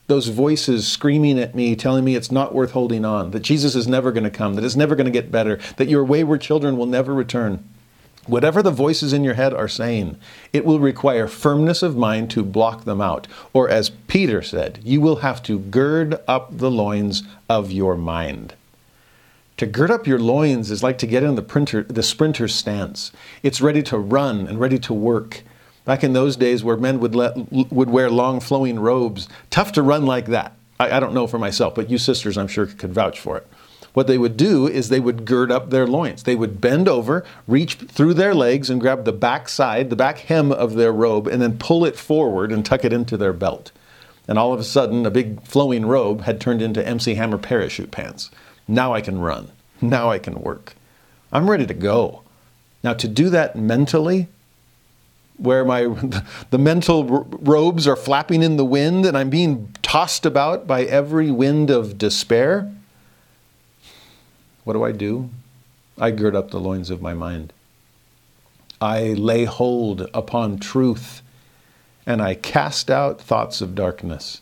Those 0.09 0.27
voices 0.27 0.89
screaming 0.89 1.39
at 1.39 1.55
me, 1.55 1.77
telling 1.77 2.05
me 2.05 2.17
it's 2.17 2.33
not 2.33 2.53
worth 2.53 2.73
holding 2.73 3.05
on, 3.05 3.31
that 3.31 3.45
Jesus 3.45 3.77
is 3.77 3.87
never 3.87 4.11
going 4.11 4.25
to 4.25 4.31
come, 4.31 4.55
that 4.55 4.65
it's 4.65 4.75
never 4.75 4.97
going 4.97 5.05
to 5.05 5.13
get 5.13 5.31
better, 5.31 5.61
that 5.77 5.89
your 5.89 6.03
wayward 6.03 6.41
children 6.41 6.77
will 6.77 6.87
never 6.87 7.15
return. 7.15 7.63
Whatever 8.27 8.63
the 8.63 8.71
voices 8.71 9.13
in 9.13 9.23
your 9.23 9.35
head 9.35 9.55
are 9.55 9.69
saying, 9.69 10.19
it 10.53 10.65
will 10.65 10.81
require 10.81 11.29
firmness 11.29 11.83
of 11.83 11.97
mind 11.97 12.31
to 12.31 12.43
block 12.43 12.85
them 12.85 13.01
out. 13.01 13.29
Or, 13.53 13.69
as 13.69 13.91
Peter 13.91 14.43
said, 14.43 14.81
you 14.83 15.01
will 15.01 15.17
have 15.17 15.43
to 15.45 15.59
gird 15.59 16.19
up 16.27 16.59
the 16.59 16.71
loins 16.71 17.23
of 17.49 17.71
your 17.71 17.97
mind. 17.97 18.55
To 19.59 19.67
gird 19.67 19.91
up 19.91 20.07
your 20.07 20.19
loins 20.19 20.71
is 20.71 20.83
like 20.83 20.99
to 20.99 21.07
get 21.07 21.23
in 21.23 21.35
the 21.35 21.43
printer, 21.43 21.85
the 21.85 22.03
sprinter 22.03 22.49
stance. 22.49 23.13
It's 23.43 23.61
ready 23.61 23.83
to 23.85 23.97
run 23.97 24.47
and 24.47 24.61
ready 24.61 24.79
to 24.81 24.93
work. 24.93 25.43
Back 25.85 26.03
in 26.03 26.13
those 26.13 26.37
days 26.37 26.65
where 26.65 26.77
men 26.77 26.99
would, 26.99 27.15
let, 27.15 27.37
would 27.73 27.89
wear 27.89 28.11
long 28.11 28.41
flowing 28.41 28.81
robes, 28.81 29.29
tough 29.51 29.73
to 29.73 29.83
run 29.83 30.05
like 30.05 30.27
that. 30.27 30.53
I, 30.81 30.97
I 30.97 31.01
don't 31.01 31.15
know 31.15 31.27
for 31.27 31.39
myself, 31.39 31.75
but 31.75 31.89
you 31.89 31.97
sisters, 31.97 32.37
I'm 32.37 32.49
sure, 32.49 32.67
could 32.67 32.93
vouch 32.93 33.21
for 33.21 33.39
it. 33.39 33.47
What 33.97 34.09
they 34.09 34.19
would 34.19 34.37
do 34.37 34.69
is 34.69 34.91
they 34.91 35.01
would 35.01 35.25
gird 35.25 35.51
up 35.51 35.71
their 35.71 35.87
loins. 35.87 36.25
They 36.25 36.37
would 36.37 36.61
bend 36.61 36.87
over, 36.87 37.25
reach 37.49 37.77
through 37.77 38.13
their 38.13 38.35
legs, 38.35 38.69
and 38.69 38.79
grab 38.79 39.07
the 39.07 39.13
back 39.13 39.49
side, 39.49 39.89
the 39.89 39.97
back 39.97 40.19
hem 40.19 40.53
of 40.53 40.75
their 40.75 40.93
robe, 40.93 41.27
and 41.27 41.41
then 41.41 41.57
pull 41.57 41.83
it 41.87 41.97
forward 41.97 42.53
and 42.53 42.63
tuck 42.63 42.85
it 42.85 42.93
into 42.93 43.17
their 43.17 43.33
belt. 43.33 43.73
And 44.29 44.39
all 44.39 44.53
of 44.53 44.61
a 44.61 44.65
sudden, 44.65 45.07
a 45.07 45.11
big 45.11 45.41
flowing 45.47 45.87
robe 45.87 46.25
had 46.25 46.43
turned 46.43 46.61
into 46.61 46.87
MC 46.87 47.15
Hammer 47.15 47.39
parachute 47.39 47.91
pants. 47.91 48.31
Now 48.69 48.93
I 48.93 49.01
can 49.01 49.19
run. 49.19 49.51
Now 49.81 50.11
I 50.11 50.19
can 50.19 50.43
work. 50.43 50.75
I'm 51.33 51.49
ready 51.49 51.65
to 51.65 51.73
go. 51.73 52.21
Now, 52.85 52.93
to 52.93 53.09
do 53.09 53.31
that 53.31 53.57
mentally, 53.57 54.29
where 55.39 55.65
my 55.65 55.85
the 56.51 56.59
mental 56.59 57.25
robes 57.41 57.89
are 57.89 57.97
flapping 57.97 58.43
in 58.43 58.59
the 58.59 58.65
wind 58.67 59.07
and 59.07 59.17
I'm 59.17 59.31
being 59.31 59.75
tossed 59.81 60.27
about 60.27 60.67
by 60.67 60.83
every 60.83 61.31
wind 61.31 61.71
of 61.71 61.97
despair, 61.97 62.71
what 64.67 64.73
do 64.73 64.83
I 64.83 64.91
do? 64.91 65.31
I 65.97 66.11
gird 66.11 66.35
up 66.35 66.51
the 66.51 66.59
loins 66.59 66.91
of 66.91 67.01
my 67.01 67.15
mind. 67.15 67.53
I 68.81 69.13
lay 69.13 69.45
hold 69.45 70.11
upon 70.13 70.59
truth 70.59 71.23
and 72.05 72.21
I 72.21 72.35
cast 72.35 72.91
out 72.91 73.21
thoughts 73.21 73.61
of 73.61 73.77
darkness. 73.77 74.41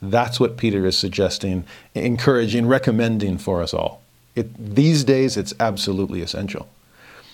That's 0.00 0.40
what 0.40 0.56
Peter 0.56 0.86
is 0.86 0.96
suggesting, 0.96 1.64
encouraging, 1.94 2.66
recommending 2.66 3.36
for 3.36 3.62
us 3.62 3.74
all. 3.74 4.00
It, 4.34 4.74
these 4.74 5.04
days, 5.04 5.36
it's 5.36 5.52
absolutely 5.60 6.22
essential. 6.22 6.66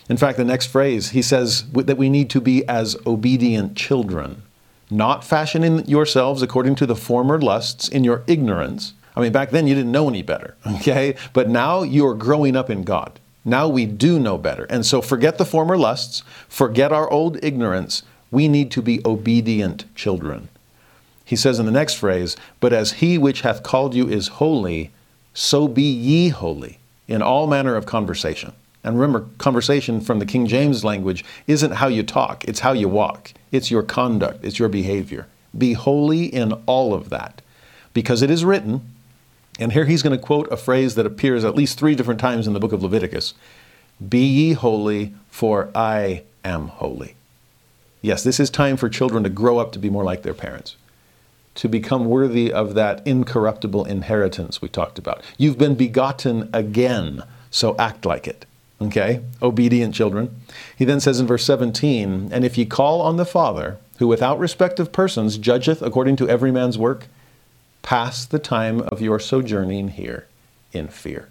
In 0.08 0.16
fact, 0.16 0.38
the 0.38 0.44
next 0.44 0.66
phrase, 0.66 1.10
he 1.10 1.22
says 1.22 1.70
that 1.70 1.98
we 1.98 2.10
need 2.10 2.30
to 2.30 2.40
be 2.40 2.66
as 2.66 2.96
obedient 3.06 3.76
children, 3.76 4.42
not 4.90 5.22
fashioning 5.22 5.86
yourselves 5.86 6.42
according 6.42 6.74
to 6.76 6.86
the 6.86 6.96
former 6.96 7.40
lusts 7.40 7.88
in 7.88 8.02
your 8.02 8.24
ignorance. 8.26 8.92
I 9.18 9.20
mean, 9.20 9.32
back 9.32 9.50
then 9.50 9.66
you 9.66 9.74
didn't 9.74 9.90
know 9.90 10.08
any 10.08 10.22
better, 10.22 10.54
okay? 10.76 11.16
But 11.32 11.48
now 11.48 11.82
you're 11.82 12.14
growing 12.14 12.54
up 12.54 12.70
in 12.70 12.84
God. 12.84 13.18
Now 13.44 13.66
we 13.66 13.84
do 13.84 14.20
know 14.20 14.38
better. 14.38 14.64
And 14.64 14.86
so 14.86 15.02
forget 15.02 15.38
the 15.38 15.44
former 15.44 15.76
lusts, 15.76 16.22
forget 16.48 16.92
our 16.92 17.10
old 17.10 17.42
ignorance. 17.42 18.04
We 18.30 18.46
need 18.46 18.70
to 18.72 18.82
be 18.82 19.00
obedient 19.04 19.92
children. 19.96 20.48
He 21.24 21.34
says 21.34 21.58
in 21.58 21.66
the 21.66 21.72
next 21.72 21.94
phrase, 21.94 22.36
But 22.60 22.72
as 22.72 22.92
he 22.92 23.18
which 23.18 23.40
hath 23.40 23.62
called 23.62 23.94
you 23.94 24.08
is 24.08 24.28
holy, 24.28 24.92
so 25.34 25.66
be 25.66 25.82
ye 25.82 26.28
holy 26.28 26.78
in 27.08 27.20
all 27.20 27.46
manner 27.46 27.74
of 27.74 27.86
conversation. 27.86 28.52
And 28.84 29.00
remember, 29.00 29.26
conversation 29.38 30.00
from 30.00 30.20
the 30.20 30.26
King 30.26 30.46
James 30.46 30.84
language 30.84 31.24
isn't 31.48 31.72
how 31.72 31.88
you 31.88 32.04
talk, 32.04 32.44
it's 32.44 32.60
how 32.60 32.72
you 32.72 32.88
walk. 32.88 33.32
It's 33.50 33.70
your 33.70 33.82
conduct, 33.82 34.44
it's 34.44 34.58
your 34.58 34.68
behavior. 34.68 35.26
Be 35.56 35.72
holy 35.72 36.26
in 36.26 36.52
all 36.66 36.94
of 36.94 37.10
that. 37.10 37.42
Because 37.94 38.22
it 38.22 38.30
is 38.30 38.44
written, 38.44 38.82
and 39.58 39.72
here 39.72 39.84
he's 39.84 40.02
going 40.02 40.16
to 40.16 40.22
quote 40.22 40.50
a 40.52 40.56
phrase 40.56 40.94
that 40.94 41.06
appears 41.06 41.44
at 41.44 41.54
least 41.54 41.78
three 41.78 41.94
different 41.94 42.20
times 42.20 42.46
in 42.46 42.52
the 42.52 42.60
book 42.60 42.72
of 42.72 42.82
Leviticus 42.82 43.34
Be 44.06 44.24
ye 44.24 44.52
holy, 44.52 45.14
for 45.28 45.70
I 45.74 46.22
am 46.44 46.68
holy. 46.68 47.14
Yes, 48.00 48.22
this 48.22 48.38
is 48.38 48.50
time 48.50 48.76
for 48.76 48.88
children 48.88 49.24
to 49.24 49.30
grow 49.30 49.58
up 49.58 49.72
to 49.72 49.78
be 49.78 49.90
more 49.90 50.04
like 50.04 50.22
their 50.22 50.34
parents 50.34 50.76
to 51.58 51.68
become 51.68 52.04
worthy 52.04 52.52
of 52.52 52.74
that 52.74 53.04
incorruptible 53.04 53.84
inheritance 53.86 54.62
we 54.62 54.68
talked 54.68 54.96
about. 54.96 55.24
You've 55.36 55.58
been 55.58 55.74
begotten 55.74 56.48
again, 56.52 57.24
so 57.50 57.74
act 57.80 58.06
like 58.06 58.28
it. 58.28 58.46
Okay? 58.80 59.22
Obedient 59.42 59.92
children. 59.92 60.40
He 60.76 60.84
then 60.84 61.00
says 61.00 61.18
in 61.18 61.26
verse 61.26 61.44
17, 61.44 62.28
And 62.30 62.44
if 62.44 62.56
ye 62.56 62.64
call 62.64 63.00
on 63.00 63.16
the 63.16 63.24
Father, 63.24 63.78
who 63.98 64.06
without 64.06 64.38
respect 64.38 64.78
of 64.78 64.92
persons 64.92 65.36
judgeth 65.36 65.82
according 65.82 66.14
to 66.16 66.28
every 66.28 66.52
man's 66.52 66.78
work, 66.78 67.08
pass 67.88 68.26
the 68.26 68.38
time 68.38 68.82
of 68.82 69.00
your 69.00 69.18
sojourning 69.18 69.88
here 69.88 70.26
in 70.74 70.86
fear. 70.88 71.30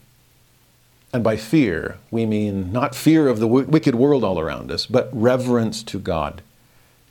And 1.13 1.24
by 1.24 1.38
fear, 1.38 2.00
we 2.10 2.26
mean 2.26 2.72
not 2.72 2.96
fear 2.96 3.28
of 3.28 3.38
the 3.38 3.46
wicked 3.46 3.93
world 3.93 4.24
all 4.24 4.39
around 4.39 4.72
us, 4.72 4.88
but 4.88 5.08
reverence 5.13 5.84
to 5.84 6.00
God. 6.00 6.41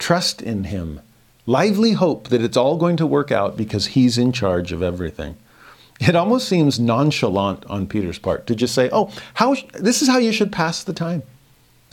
Trust 0.01 0.43
in 0.43 0.65
Him 0.65 1.01
lively 1.47 1.93
hope 1.93 2.27
that 2.27 2.43
it's 2.43 2.57
all 2.57 2.77
going 2.77 2.97
to 2.97 3.07
work 3.07 3.31
out 3.31 3.57
because 3.57 3.87
he's 3.95 4.19
in 4.19 4.33
charge 4.33 4.73
of 4.73 4.83
everything. 4.83 5.37
It 6.01 6.17
almost 6.17 6.49
seems 6.49 6.81
nonchalant 6.81 7.65
on 7.67 7.87
Peter's 7.87 8.19
part 8.19 8.49
to 8.49 8.57
just 8.57 8.75
say, 8.75 8.91
"Oh, 8.93 9.13
how 9.35 9.55
this 9.75 10.03
is 10.03 10.09
how 10.09 10.19
you 10.19 10.33
should 10.33 10.51
pass 10.51 10.83
the 10.83 10.93
time." 10.93 11.23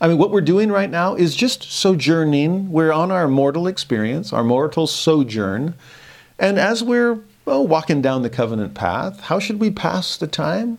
I 0.02 0.08
mean, 0.08 0.18
what 0.18 0.32
we're 0.32 0.42
doing 0.42 0.72
right 0.72 0.90
now 0.90 1.14
is 1.14 1.36
just 1.36 1.72
sojourning. 1.72 2.72
We're 2.72 2.92
on 2.92 3.12
our 3.12 3.28
mortal 3.28 3.68
experience, 3.68 4.34
our 4.34 4.44
mortal 4.44 4.88
sojourn. 4.88 5.76
And 6.40 6.58
as 6.58 6.84
we're 6.84 7.20
well, 7.46 7.66
walking 7.66 8.02
down 8.02 8.22
the 8.22 8.30
covenant 8.30 8.74
path, 8.74 9.22
how 9.22 9.40
should 9.40 9.60
we 9.60 9.70
pass 9.70 10.16
the 10.18 10.28
time? 10.28 10.78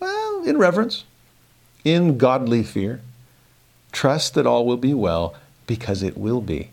Well, 0.00 0.44
in 0.44 0.58
reverence, 0.58 1.04
in 1.84 2.18
godly 2.18 2.62
fear. 2.62 3.00
Trust 3.92 4.34
that 4.34 4.46
all 4.46 4.66
will 4.66 4.76
be 4.76 4.94
well 4.94 5.34
because 5.66 6.02
it 6.02 6.16
will 6.16 6.40
be. 6.40 6.70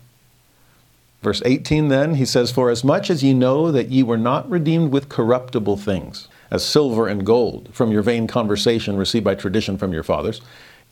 Verse 1.22 1.40
18 1.46 1.88
then, 1.88 2.16
he 2.16 2.26
says, 2.26 2.50
For 2.50 2.68
as 2.68 2.84
much 2.84 3.08
as 3.08 3.22
ye 3.22 3.32
know 3.32 3.72
that 3.72 3.88
ye 3.88 4.02
were 4.02 4.18
not 4.18 4.48
redeemed 4.50 4.92
with 4.92 5.08
corruptible 5.08 5.78
things, 5.78 6.28
as 6.50 6.62
silver 6.64 7.08
and 7.08 7.24
gold, 7.24 7.70
from 7.72 7.90
your 7.90 8.02
vain 8.02 8.26
conversation 8.26 8.96
received 8.96 9.24
by 9.24 9.34
tradition 9.34 9.78
from 9.78 9.94
your 9.94 10.02
fathers. 10.02 10.42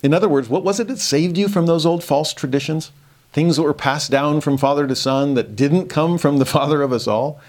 In 0.03 0.15
other 0.15 0.29
words, 0.29 0.49
what 0.49 0.65
was 0.65 0.81
it 0.81 0.89
that 0.89 0.99
saved 0.99 1.37
you 1.37 1.49
from 1.49 1.67
those 1.67 1.85
old 1.85 2.03
false 2.03 2.33
traditions? 2.33 2.93
Things 3.33 3.57
that 3.57 3.63
were 3.63 3.75
passed 3.75 4.11
down 4.11 4.41
from 4.41 4.57
father 4.57 4.87
to 4.87 4.97
son 4.97 5.35
that 5.35 5.55
didn't 5.55 5.89
come 5.89 6.17
from 6.17 6.39
the 6.39 6.47
father 6.57 6.81
of 6.81 6.93
us 6.93 7.07
all? 7.07 7.41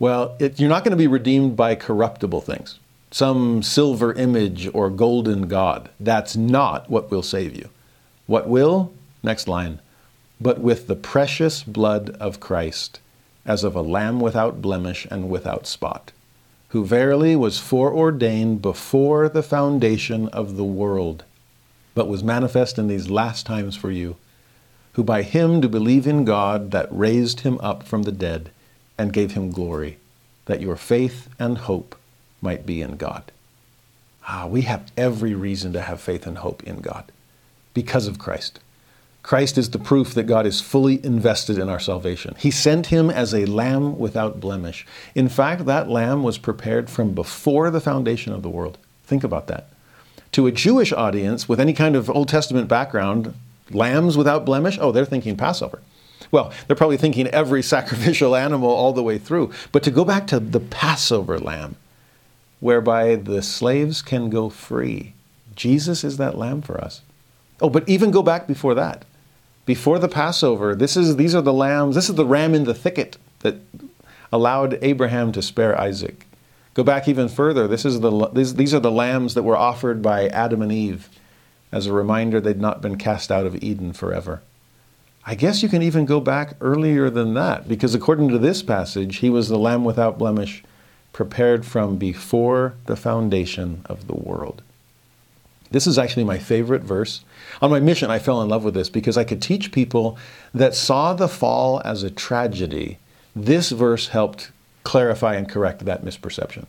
Well, 0.00 0.34
it, 0.40 0.58
you're 0.58 0.68
not 0.68 0.82
going 0.82 0.90
to 0.90 0.96
be 0.96 1.06
redeemed 1.06 1.54
by 1.54 1.76
corruptible 1.76 2.40
things, 2.40 2.80
some 3.12 3.62
silver 3.62 4.12
image 4.14 4.68
or 4.74 4.90
golden 4.90 5.46
god. 5.46 5.90
That's 6.00 6.36
not 6.36 6.90
what 6.90 7.12
will 7.12 7.22
save 7.22 7.54
you. 7.54 7.68
What 8.26 8.48
will? 8.48 8.92
Next 9.22 9.46
line 9.46 9.78
but 10.40 10.60
with 10.60 10.86
the 10.86 10.96
precious 10.96 11.62
blood 11.62 12.10
of 12.18 12.40
Christ, 12.40 13.00
as 13.44 13.62
of 13.62 13.76
a 13.76 13.82
lamb 13.82 14.20
without 14.20 14.62
blemish 14.62 15.06
and 15.10 15.28
without 15.28 15.66
spot, 15.66 16.12
who 16.68 16.84
verily 16.84 17.36
was 17.36 17.58
foreordained 17.58 18.62
before 18.62 19.28
the 19.28 19.42
foundation 19.42 20.28
of 20.28 20.56
the 20.56 20.64
world, 20.64 21.24
but 21.94 22.08
was 22.08 22.24
manifest 22.24 22.78
in 22.78 22.88
these 22.88 23.10
last 23.10 23.44
times 23.44 23.76
for 23.76 23.90
you, 23.90 24.16
who 24.94 25.04
by 25.04 25.22
him 25.22 25.60
do 25.60 25.68
believe 25.68 26.06
in 26.06 26.24
God 26.24 26.70
that 26.70 26.88
raised 26.90 27.40
him 27.40 27.58
up 27.60 27.82
from 27.82 28.04
the 28.04 28.12
dead 28.12 28.50
and 29.00 29.14
gave 29.14 29.32
him 29.32 29.50
glory, 29.50 29.96
that 30.44 30.60
your 30.60 30.76
faith 30.76 31.30
and 31.38 31.56
hope 31.56 31.96
might 32.42 32.66
be 32.66 32.82
in 32.82 32.98
God. 32.98 33.32
Ah, 34.28 34.46
we 34.46 34.62
have 34.62 34.92
every 34.94 35.34
reason 35.34 35.72
to 35.72 35.80
have 35.80 36.02
faith 36.02 36.26
and 36.26 36.36
hope 36.36 36.62
in 36.64 36.80
God 36.80 37.10
because 37.72 38.06
of 38.06 38.18
Christ. 38.18 38.60
Christ 39.22 39.56
is 39.56 39.70
the 39.70 39.78
proof 39.78 40.12
that 40.12 40.24
God 40.24 40.44
is 40.44 40.60
fully 40.60 41.02
invested 41.02 41.56
in 41.56 41.70
our 41.70 41.80
salvation. 41.80 42.34
He 42.38 42.50
sent 42.50 42.86
him 42.86 43.08
as 43.08 43.34
a 43.34 43.46
lamb 43.46 43.98
without 43.98 44.38
blemish. 44.38 44.86
In 45.14 45.30
fact, 45.30 45.64
that 45.64 45.88
lamb 45.88 46.22
was 46.22 46.36
prepared 46.36 46.90
from 46.90 47.14
before 47.14 47.70
the 47.70 47.80
foundation 47.80 48.34
of 48.34 48.42
the 48.42 48.50
world. 48.50 48.76
Think 49.04 49.24
about 49.24 49.46
that. 49.46 49.68
To 50.32 50.46
a 50.46 50.52
Jewish 50.52 50.92
audience 50.92 51.48
with 51.48 51.58
any 51.58 51.72
kind 51.72 51.96
of 51.96 52.10
Old 52.10 52.28
Testament 52.28 52.68
background, 52.68 53.34
lambs 53.70 54.18
without 54.18 54.44
blemish? 54.44 54.78
Oh, 54.78 54.92
they're 54.92 55.06
thinking 55.06 55.36
Passover. 55.36 55.80
Well, 56.30 56.52
they're 56.66 56.76
probably 56.76 56.96
thinking 56.96 57.26
every 57.28 57.62
sacrificial 57.76 58.36
animal 58.36 58.70
all 58.70 58.92
the 58.92 59.02
way 59.02 59.18
through. 59.18 59.52
But 59.72 59.82
to 59.84 59.90
go 59.90 60.04
back 60.04 60.26
to 60.28 60.40
the 60.40 60.60
Passover 60.60 61.38
lamb, 61.38 61.76
whereby 62.60 63.16
the 63.16 63.42
slaves 63.42 64.02
can 64.02 64.30
go 64.30 64.48
free, 64.48 65.14
Jesus 65.56 66.04
is 66.04 66.16
that 66.18 66.38
lamb 66.38 66.62
for 66.62 66.80
us. 66.80 67.02
Oh, 67.60 67.68
but 67.68 67.88
even 67.88 68.10
go 68.10 68.22
back 68.22 68.46
before 68.46 68.74
that. 68.74 69.04
Before 69.66 69.98
the 69.98 70.08
Passover, 70.08 70.74
this 70.74 70.96
is, 70.96 71.16
these 71.16 71.34
are 71.34 71.42
the 71.42 71.52
lambs, 71.52 71.94
this 71.94 72.08
is 72.08 72.16
the 72.16 72.24
ram 72.24 72.54
in 72.54 72.64
the 72.64 72.74
thicket 72.74 73.18
that 73.40 73.56
allowed 74.32 74.78
Abraham 74.82 75.32
to 75.32 75.42
spare 75.42 75.78
Isaac. 75.78 76.26
Go 76.74 76.82
back 76.82 77.08
even 77.08 77.28
further. 77.28 77.66
This 77.66 77.84
is 77.84 78.00
the, 78.00 78.28
these, 78.28 78.54
these 78.54 78.72
are 78.72 78.80
the 78.80 78.90
lambs 78.90 79.34
that 79.34 79.42
were 79.42 79.56
offered 79.56 80.02
by 80.02 80.28
Adam 80.28 80.62
and 80.62 80.72
Eve 80.72 81.08
as 81.72 81.86
a 81.86 81.92
reminder 81.92 82.40
they'd 82.40 82.60
not 82.60 82.80
been 82.80 82.96
cast 82.96 83.30
out 83.30 83.46
of 83.46 83.62
Eden 83.62 83.92
forever. 83.92 84.42
I 85.26 85.34
guess 85.34 85.62
you 85.62 85.68
can 85.68 85.82
even 85.82 86.06
go 86.06 86.20
back 86.20 86.56
earlier 86.60 87.10
than 87.10 87.34
that, 87.34 87.68
because 87.68 87.94
according 87.94 88.28
to 88.30 88.38
this 88.38 88.62
passage, 88.62 89.16
he 89.16 89.30
was 89.30 89.48
the 89.48 89.58
lamb 89.58 89.84
without 89.84 90.18
blemish, 90.18 90.62
prepared 91.12 91.66
from 91.66 91.96
before 91.96 92.74
the 92.86 92.96
foundation 92.96 93.82
of 93.86 94.06
the 94.06 94.14
world. 94.14 94.62
This 95.70 95.86
is 95.86 95.98
actually 95.98 96.24
my 96.24 96.38
favorite 96.38 96.82
verse. 96.82 97.24
On 97.60 97.70
my 97.70 97.80
mission, 97.80 98.10
I 98.10 98.18
fell 98.18 98.42
in 98.42 98.48
love 98.48 98.64
with 98.64 98.74
this 98.74 98.88
because 98.88 99.16
I 99.16 99.24
could 99.24 99.42
teach 99.42 99.72
people 99.72 100.18
that 100.52 100.74
saw 100.74 101.14
the 101.14 101.28
fall 101.28 101.80
as 101.84 102.02
a 102.02 102.10
tragedy. 102.10 102.98
This 103.36 103.70
verse 103.70 104.08
helped 104.08 104.50
clarify 104.82 105.36
and 105.36 105.48
correct 105.48 105.84
that 105.84 106.04
misperception. 106.04 106.66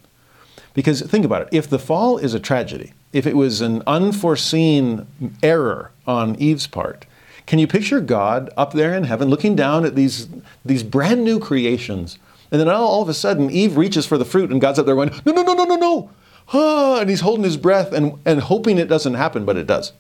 Because 0.74 1.02
think 1.02 1.26
about 1.26 1.44
it 1.44 1.50
if 1.52 1.70
the 1.70 1.80
fall 1.80 2.18
is 2.18 2.34
a 2.34 2.40
tragedy, 2.40 2.94
if 3.12 3.26
it 3.26 3.36
was 3.36 3.62
an 3.62 3.82
unforeseen 3.88 5.08
error 5.42 5.92
on 6.06 6.36
Eve's 6.36 6.68
part, 6.68 7.06
can 7.52 7.60
you 7.60 7.68
picture 7.68 8.00
God 8.00 8.50
up 8.56 8.72
there 8.72 8.96
in 8.96 9.04
heaven 9.04 9.28
looking 9.28 9.58
down 9.58 9.84
at 9.84 9.94
these, 9.94 10.30
these 10.64 10.84
brand 10.84 11.26
new 11.26 11.38
creations? 11.38 12.18
And 12.50 12.62
then 12.62 12.70
all, 12.70 12.88
all 12.88 13.02
of 13.02 13.10
a 13.10 13.14
sudden, 13.14 13.50
Eve 13.50 13.76
reaches 13.76 14.06
for 14.06 14.18
the 14.18 14.24
fruit, 14.24 14.52
and 14.52 14.62
God's 14.62 14.80
up 14.80 14.86
there 14.86 14.96
going, 14.96 15.12
No, 15.26 15.34
no, 15.34 15.42
no, 15.42 15.54
no, 15.56 15.66
no, 15.66 15.76
no. 15.76 16.10
Ah, 16.54 17.02
and 17.02 17.10
he's 17.10 17.20
holding 17.20 17.44
his 17.44 17.58
breath 17.58 17.92
and, 17.92 18.18
and 18.24 18.40
hoping 18.40 18.78
it 18.78 18.88
doesn't 18.88 19.16
happen, 19.16 19.44
but 19.44 19.58
it 19.58 19.68
does. 19.68 19.92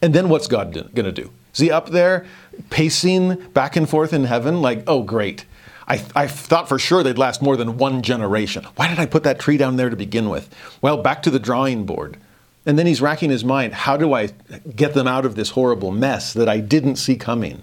And 0.00 0.14
then 0.14 0.28
what's 0.28 0.46
God 0.46 0.72
going 0.72 1.04
to 1.04 1.10
do? 1.10 1.32
Is 1.52 1.58
he 1.58 1.72
up 1.72 1.90
there 1.90 2.26
pacing 2.70 3.34
back 3.48 3.74
and 3.74 3.90
forth 3.90 4.12
in 4.12 4.26
heaven 4.26 4.62
like, 4.62 4.84
oh, 4.86 5.02
great. 5.02 5.46
I, 5.88 6.04
I 6.14 6.28
thought 6.28 6.68
for 6.68 6.78
sure 6.78 7.02
they'd 7.02 7.18
last 7.18 7.42
more 7.42 7.56
than 7.56 7.76
one 7.76 8.02
generation. 8.02 8.68
Why 8.76 8.86
did 8.86 9.00
I 9.00 9.06
put 9.06 9.24
that 9.24 9.40
tree 9.40 9.56
down 9.56 9.78
there 9.78 9.90
to 9.90 9.96
begin 9.96 10.28
with? 10.28 10.48
Well, 10.80 11.02
back 11.02 11.24
to 11.24 11.30
the 11.30 11.40
drawing 11.40 11.86
board. 11.86 12.18
And 12.64 12.78
then 12.78 12.86
he's 12.86 13.00
racking 13.00 13.30
his 13.30 13.44
mind 13.44 13.72
how 13.72 13.96
do 13.96 14.12
I 14.12 14.28
get 14.76 14.94
them 14.94 15.08
out 15.08 15.26
of 15.26 15.34
this 15.34 15.50
horrible 15.50 15.90
mess 15.90 16.32
that 16.32 16.48
I 16.48 16.60
didn't 16.60 16.96
see 16.96 17.16
coming? 17.16 17.62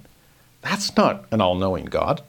That's 0.62 0.96
not 0.98 1.26
an 1.32 1.42
all 1.42 1.56
knowing 1.56 1.86
God. 1.86 2.22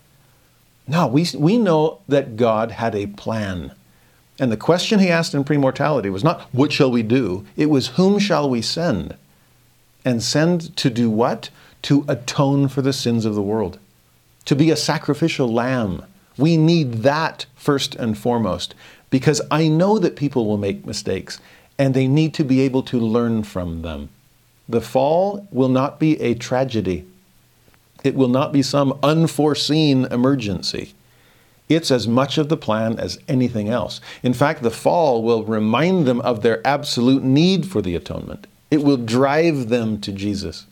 No, 0.87 1.06
we, 1.06 1.26
we 1.37 1.59
know 1.59 2.00
that 2.09 2.37
God 2.37 2.72
had 2.72 2.94
a 2.94 3.06
plan. 3.06 3.72
And 4.38 4.50
the 4.50 4.56
question 4.56 4.98
he 4.98 5.09
asked 5.09 5.35
in 5.35 5.44
premortality 5.44 6.11
was 6.11 6.24
not, 6.24 6.42
What 6.52 6.72
shall 6.72 6.90
we 6.90 7.02
do? 7.02 7.46
It 7.56 7.66
was, 7.66 7.88
Whom 7.88 8.18
shall 8.18 8.48
we 8.48 8.62
send? 8.62 9.16
And 10.04 10.22
send 10.22 10.76
to 10.78 10.90
do 10.90 11.11
what? 11.11 11.50
To 11.83 12.04
atone 12.09 12.68
for 12.68 12.83
the 12.83 12.92
sins 12.92 13.24
of 13.24 13.35
the 13.35 13.42
world, 13.42 13.78
to 14.46 14.56
be 14.56 14.70
a 14.70 14.76
sacrificial 14.76 15.52
lamb. 15.52 16.04
We 16.37 16.56
need 16.56 17.02
that 17.02 17.46
first 17.54 17.94
and 17.94 18.16
foremost 18.16 18.74
because 19.11 19.42
I 19.50 19.68
know 19.68 19.98
that 19.98 20.16
people 20.16 20.46
will 20.46 20.56
make 20.56 20.87
mistakes 20.87 21.38
and 21.81 21.95
they 21.95 22.07
need 22.07 22.35
to 22.35 22.45
be 22.45 22.61
able 22.61 22.83
to 22.83 23.01
learn 23.01 23.43
from 23.43 23.81
them. 23.81 24.11
The 24.69 24.83
fall 24.83 25.49
will 25.51 25.71
not 25.71 25.99
be 25.99 26.21
a 26.21 26.35
tragedy. 26.35 27.07
It 28.05 28.14
will 28.14 28.29
not 28.29 28.53
be 28.53 28.61
some 28.61 28.99
unforeseen 29.03 30.05
emergency. 30.05 30.93
It's 31.71 31.90
as 31.90 32.07
much 32.07 32.37
of 32.37 32.51
the 32.51 32.57
plan 32.59 32.99
as 32.99 33.19
anything 33.29 33.71
else. 33.71 34.03
In 34.23 34.35
fact, 34.35 34.62
the 34.62 34.71
fall 34.71 35.23
will 35.23 35.43
remind 35.43 36.07
them 36.07 36.21
of 36.21 36.43
their 36.43 36.61
absolute 36.66 37.25
need 37.25 37.64
for 37.64 37.81
the 37.81 37.97
atonement. 37.97 38.47
It 38.71 38.83
will 38.83 38.99
drive 38.99 39.71
them 39.71 40.03
to 40.03 40.12
Jesus 40.12 40.66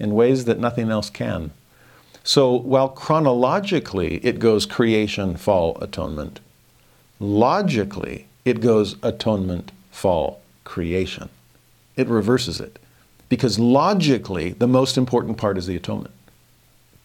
in 0.00 0.12
ways 0.12 0.44
that 0.46 0.58
nothing 0.58 0.90
else 0.90 1.08
can. 1.08 1.52
So 2.24 2.52
while 2.52 2.88
chronologically 2.88 4.16
it 4.24 4.40
goes 4.40 4.66
creation, 4.66 5.36
fall, 5.36 5.78
atonement, 5.80 6.40
logically 7.20 8.26
it 8.44 8.60
goes 8.60 8.96
atonement, 9.04 9.70
fall, 9.92 10.40
creation. 10.68 11.28
It 11.96 12.06
reverses 12.06 12.60
it. 12.60 12.78
Because 13.28 13.58
logically, 13.58 14.50
the 14.50 14.68
most 14.68 14.96
important 14.96 15.36
part 15.36 15.58
is 15.58 15.66
the 15.66 15.76
atonement. 15.76 16.14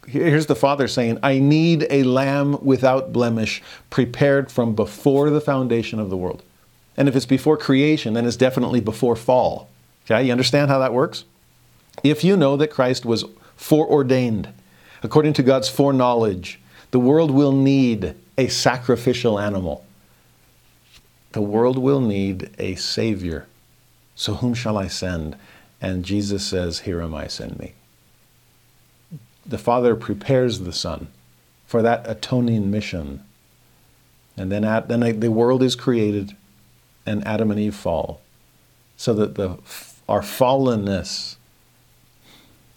Here's 0.05 0.47
the 0.47 0.55
Father 0.55 0.87
saying, 0.87 1.17
I 1.23 1.39
need 1.39 1.87
a 1.89 2.03
lamb 2.03 2.57
without 2.61 3.13
blemish, 3.13 3.63
prepared 3.89 4.51
from 4.51 4.75
before 4.75 5.29
the 5.29 5.41
foundation 5.41 5.99
of 5.99 6.09
the 6.09 6.17
world. 6.17 6.43
And 6.97 7.07
if 7.07 7.15
it's 7.15 7.25
before 7.25 7.57
creation, 7.57 8.13
then 8.13 8.25
it's 8.25 8.35
definitely 8.35 8.81
before 8.81 9.15
fall. 9.15 9.69
Okay, 10.05 10.25
you 10.25 10.31
understand 10.31 10.69
how 10.69 10.79
that 10.79 10.93
works? 10.93 11.23
If 12.03 12.23
you 12.23 12.35
know 12.35 12.57
that 12.57 12.69
Christ 12.69 13.05
was 13.05 13.23
foreordained, 13.55 14.49
according 15.01 15.33
to 15.33 15.43
God's 15.43 15.69
foreknowledge, 15.69 16.59
the 16.91 16.99
world 16.99 17.31
will 17.31 17.53
need 17.53 18.15
a 18.37 18.47
sacrificial 18.47 19.39
animal. 19.39 19.85
The 21.31 21.41
world 21.41 21.77
will 21.77 22.01
need 22.01 22.49
a 22.59 22.75
Savior. 22.75 23.47
So 24.15 24.35
whom 24.35 24.53
shall 24.53 24.77
I 24.77 24.87
send? 24.87 25.35
And 25.81 26.05
Jesus 26.05 26.45
says, 26.45 26.79
Here 26.79 27.01
am 27.01 27.13
I, 27.13 27.27
send 27.27 27.59
me. 27.59 27.73
The 29.45 29.57
Father 29.57 29.95
prepares 29.95 30.59
the 30.59 30.73
Son 30.73 31.07
for 31.65 31.81
that 31.81 32.09
atoning 32.09 32.71
mission. 32.71 33.23
And 34.37 34.51
then, 34.51 34.63
at, 34.63 34.87
then 34.87 35.19
the 35.19 35.31
world 35.31 35.61
is 35.61 35.75
created 35.75 36.35
and 37.05 37.25
Adam 37.27 37.51
and 37.51 37.59
Eve 37.59 37.75
fall 37.75 38.21
so 38.95 39.13
that 39.13 39.35
the, 39.35 39.57
our 40.07 40.21
fallenness 40.21 41.35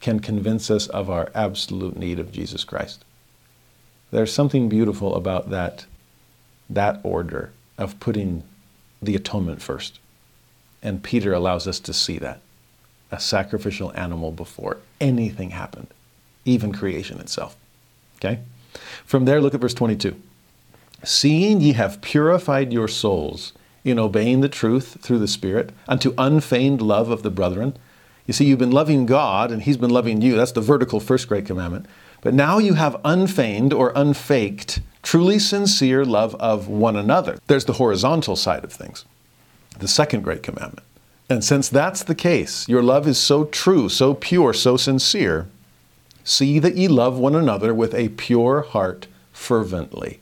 can 0.01 0.21
convince 0.21 0.71
us 0.71 0.87
of 0.89 1.09
our 1.11 1.31
absolute 1.35 1.97
need 1.97 2.19
of 2.19 2.33
Jesus 2.33 2.65
Christ. 2.65 3.05
There's 4.11 4.33
something 4.33 4.69
beautiful 4.69 5.15
about 5.15 5.51
that, 5.51 5.87
that 6.71 7.01
order 7.03 7.53
of 7.79 7.99
putting 8.01 8.45
the 9.03 9.15
atonement 9.15 9.63
first. 9.63 9.99
And 10.87 11.03
Peter 11.03 11.33
allows 11.33 11.67
us 11.67 11.81
to 11.81 11.93
see 11.93 12.17
that 12.19 12.39
a 13.11 13.19
sacrificial 13.19 13.93
animal 13.97 14.31
before 14.31 14.79
anything 15.01 15.51
happened, 15.51 15.89
even 16.45 16.73
creation 16.73 17.19
itself. 17.19 17.57
Okay? 18.19 18.39
From 19.05 19.25
there, 19.25 19.41
look 19.41 19.53
at 19.53 19.61
verse 19.61 19.75
22. 19.75 20.15
Seeing 21.03 21.61
ye 21.61 21.73
have 21.73 22.01
purified 22.03 22.73
your 22.73 22.87
souls 22.87 23.53
in 23.85 23.99
obeying 23.99 24.43
the 24.43 24.49
truth 24.49 24.99
through 25.01 25.19
the 25.19 25.27
Spirit 25.27 25.71
unto 25.89 26.15
unfeigned 26.17 26.81
love 26.81 27.11
of 27.11 27.25
the 27.25 27.31
brethren. 27.31 27.77
You 28.29 28.33
see, 28.33 28.45
you've 28.45 28.61
been 28.61 28.71
loving 28.71 29.07
God 29.07 29.51
and 29.51 29.63
He's 29.63 29.77
been 29.77 29.91
loving 29.91 30.23
you. 30.23 30.37
That's 30.37 30.53
the 30.53 30.61
vertical 30.61 31.01
first 31.01 31.27
great 31.27 31.47
commandment. 31.47 31.87
But 32.21 32.33
now 32.33 32.59
you 32.59 32.75
have 32.75 33.01
unfeigned 33.05 33.73
or 33.73 33.93
unfaked, 33.97 34.79
truly 35.03 35.41
sincere 35.41 36.05
love 36.05 36.37
of 36.37 36.69
one 36.69 36.95
another. 36.95 37.41
There's 37.49 37.65
the 37.65 37.73
horizontal 37.73 38.37
side 38.37 38.63
of 38.63 38.73
things 38.73 39.05
the 39.79 39.89
second 39.89 40.23
great 40.23 40.43
commandment. 40.43 40.87
And 41.29 41.45
since 41.45 41.69
that's 41.69 42.05
the 42.05 42.15
case, 42.15 42.69
your 42.69 42.83
love 42.83 43.09
is 43.09 43.19
so 43.19 43.45
true, 43.47 43.89
so 43.89 44.15
pure, 44.15 44.53
so 44.53 44.77
sincere, 44.77 45.49
see 46.23 46.59
that 46.61 46.77
ye 46.77 46.87
love 46.87 47.19
one 47.19 47.35
another 47.35 47.75
with 47.75 47.95
a 47.95 48.11
pure 48.11 48.63
heart 48.63 49.07
fervently. 49.33 50.21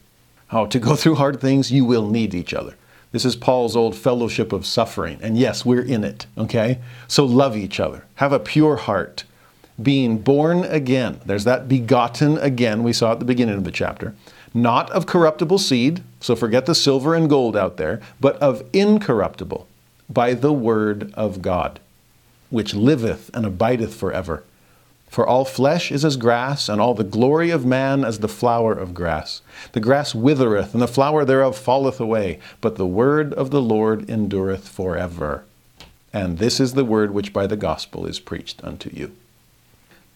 How 0.49 0.67
to 0.67 0.79
go 0.79 0.97
through 0.97 1.17
hard 1.17 1.41
things, 1.41 1.71
you 1.71 1.85
will 1.85 2.09
need 2.09 2.35
each 2.35 2.55
other. 2.55 2.75
This 3.13 3.25
is 3.25 3.37
Paul's 3.37 3.77
old 3.77 3.95
fellowship 3.95 4.53
of 4.53 4.67
suffering. 4.67 5.19
And 5.23 5.39
yes, 5.39 5.65
we're 5.65 5.85
in 5.85 6.03
it, 6.03 6.27
okay? 6.37 6.81
So 7.07 7.25
love 7.25 7.57
each 7.57 7.79
other. 7.79 8.05
Have 8.17 8.33
a 8.33 8.41
pure 8.41 8.77
heart. 8.77 9.25
Being 9.81 10.19
born 10.19 10.65
again. 10.65 11.21
There's 11.25 11.45
that 11.45 11.69
begotten 11.69 12.39
again 12.39 12.83
we 12.83 12.93
saw 12.93 13.13
at 13.13 13.19
the 13.19 13.25
beginning 13.25 13.57
of 13.57 13.65
the 13.65 13.71
chapter 13.71 14.15
not 14.55 14.89
of 14.93 15.07
corruptible 15.07 15.59
seed, 15.59 16.03
so 16.21 16.37
forget 16.37 16.65
the 16.65 16.75
silver 16.75 17.15
and 17.15 17.29
gold 17.29 17.57
out 17.57 17.77
there, 17.77 18.01
but 18.21 18.37
of 18.37 18.63
incorruptible, 18.73 19.67
by 20.09 20.33
the 20.33 20.53
word 20.53 21.13
of 21.15 21.43
God, 21.43 21.81
which 22.51 22.75
liveth 22.75 23.31
and 23.35 23.45
abideth 23.45 23.95
forever. 23.95 24.45
For 25.09 25.27
all 25.27 25.45
flesh 25.45 25.93
is 25.93 26.05
as 26.05 26.17
grass, 26.17 26.69
and 26.69 26.81
all 26.81 26.95
the 26.95 27.05
glory 27.05 27.51
of 27.51 27.65
man 27.65 28.05
as 28.05 28.21
the 28.21 28.29
flower 28.29 28.73
of 28.73 28.95
grass. 28.95 29.43
The 29.73 29.81
grass 29.81 30.15
withereth, 30.15 30.73
and 30.73 30.83
the 30.83 30.89
flower 30.89 31.25
thereof 31.25 31.57
falleth 31.57 32.01
away, 32.01 32.39
but 32.61 32.77
the 32.77 32.87
word 32.87 33.33
of 33.35 33.51
the 33.51 33.63
Lord 33.63 34.09
endureth 34.09 34.69
forever. 34.69 35.45
And 36.13 36.39
this 36.39 36.61
is 36.61 36.75
the 36.75 36.85
word 36.85 37.13
which 37.13 37.33
by 37.33 37.47
the 37.47 37.57
gospel 37.57 38.07
is 38.07 38.21
preached 38.21 38.63
unto 38.65 38.91
you. 38.93 39.13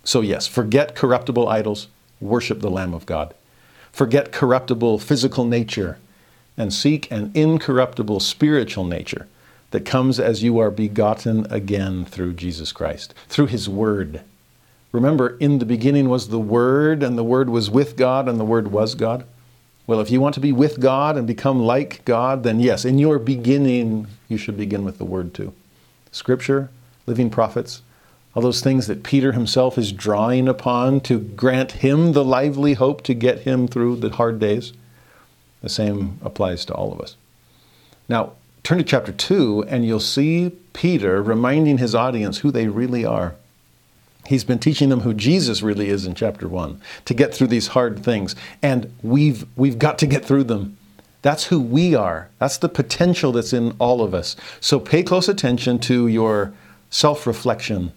So, 0.05 0.21
yes, 0.21 0.47
forget 0.47 0.95
corruptible 0.95 1.49
idols, 1.49 1.89
worship 2.21 2.61
the 2.61 2.71
Lamb 2.71 2.95
of 2.95 3.07
God. 3.07 3.35
Forget 3.99 4.31
corruptible 4.31 5.01
physical 5.01 5.45
nature 5.45 5.99
and 6.57 6.73
seek 6.73 7.11
an 7.11 7.33
incorruptible 7.35 8.21
spiritual 8.21 8.85
nature 8.85 9.27
that 9.73 9.85
comes 9.85 10.21
as 10.21 10.41
you 10.41 10.57
are 10.61 10.71
begotten 10.71 11.49
again 11.51 12.05
through 12.05 12.35
Jesus 12.35 12.71
Christ, 12.71 13.13
through 13.27 13.47
His 13.47 13.69
Word. 13.69 14.21
Remember, 14.93 15.37
in 15.39 15.59
the 15.59 15.65
beginning 15.65 16.09
was 16.09 16.29
the 16.29 16.39
Word, 16.39 17.03
and 17.03 17.19
the 17.19 17.25
Word 17.25 17.51
was 17.51 17.73
with 17.73 17.97
God, 17.97 18.29
and 18.29 18.39
the 18.39 18.45
Word 18.45 18.71
was 18.71 18.95
God. 18.95 19.25
Well, 19.89 19.99
if 19.99 20.13
you 20.13 20.21
want 20.21 20.37
to 20.37 20.41
be 20.41 20.53
with 20.53 20.79
God 20.79 21.17
and 21.17 21.27
become 21.27 21.59
like 21.59 22.05
God, 22.05 22.45
then 22.45 22.61
yes, 22.61 22.85
in 22.85 23.01
your 23.01 23.19
beginning, 23.19 24.07
you 24.29 24.39
should 24.39 24.57
begin 24.57 24.85
with 24.85 24.99
the 24.99 25.05
Word 25.05 25.35
too. 25.35 25.53
Scripture, 26.13 26.71
living 27.07 27.31
prophets, 27.31 27.83
all 28.35 28.43
those 28.43 28.61
things 28.61 28.87
that 28.87 29.03
Peter 29.03 29.33
himself 29.33 29.79
is 29.79 29.93
drawing 29.93 30.49
upon 30.49 31.01
to 31.01 31.19
grant 31.19 31.73
him 31.73 32.13
the 32.13 32.25
lively 32.25 32.75
hope 32.75 33.03
to 33.03 33.15
get 33.15 33.41
him 33.41 33.67
through 33.67 33.97
the 33.97 34.11
hard 34.11 34.39
days. 34.39 34.73
The 35.63 35.69
same 35.69 36.19
applies 36.23 36.65
to 36.67 36.75
all 36.75 36.93
of 36.93 37.01
us. 37.01 37.17
Now, 38.09 38.33
turn 38.63 38.79
to 38.79 38.85
chapter 38.85 39.13
2, 39.13 39.65
and 39.69 39.85
you'll 39.85 40.01
see 40.01 40.53
Peter 40.73 41.23
reminding 41.23 41.79
his 41.79 41.95
audience 41.95 42.39
who 42.39 42.51
they 42.51 42.69
really 42.69 43.05
are. 43.05 43.35
He's 44.27 44.45
been 44.45 44.59
teaching 44.59 44.91
them 44.91 45.01
who 45.01 45.15
Jesus 45.15 45.63
really 45.63 45.89
is 45.89 46.07
in 46.07 46.15
chapter 46.15 46.47
1 46.47 46.81
to 47.07 47.15
get 47.15 47.35
through 47.35 47.47
these 47.47 47.69
hard 47.69 48.05
things. 48.05 48.37
And 48.63 48.93
we've, 49.03 49.47
we've 49.57 49.79
got 49.79 49.99
to 50.01 50.07
get 50.07 50.25
through 50.25 50.45
them. 50.45 50.77
That's 51.23 51.45
who 51.47 51.61
we 51.61 51.95
are. 51.95 52.29
That's 52.39 52.59
the 52.59 52.69
potential 52.69 53.33
that's 53.33 53.53
in 53.53 53.75
all 53.79 54.03
of 54.03 54.15
us. 54.15 54.37
So 54.61 54.79
pay 54.79 55.03
close 55.03 55.29
attention 55.29 55.79
to 55.81 56.07
your 56.07 56.53
self 56.91 57.27
reflection. 57.27 57.93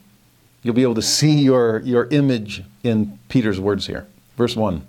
You'll 0.64 0.76
be 0.76 0.84
able 0.84 0.96
to 0.96 1.02
see 1.02 1.40
your, 1.40 1.80
your 1.80 2.06
image 2.08 2.64
in 2.84 3.18
Peter's 3.30 3.60
words 3.60 3.88
here. 3.88 4.08
Verse 4.38 4.56
1 4.56 4.86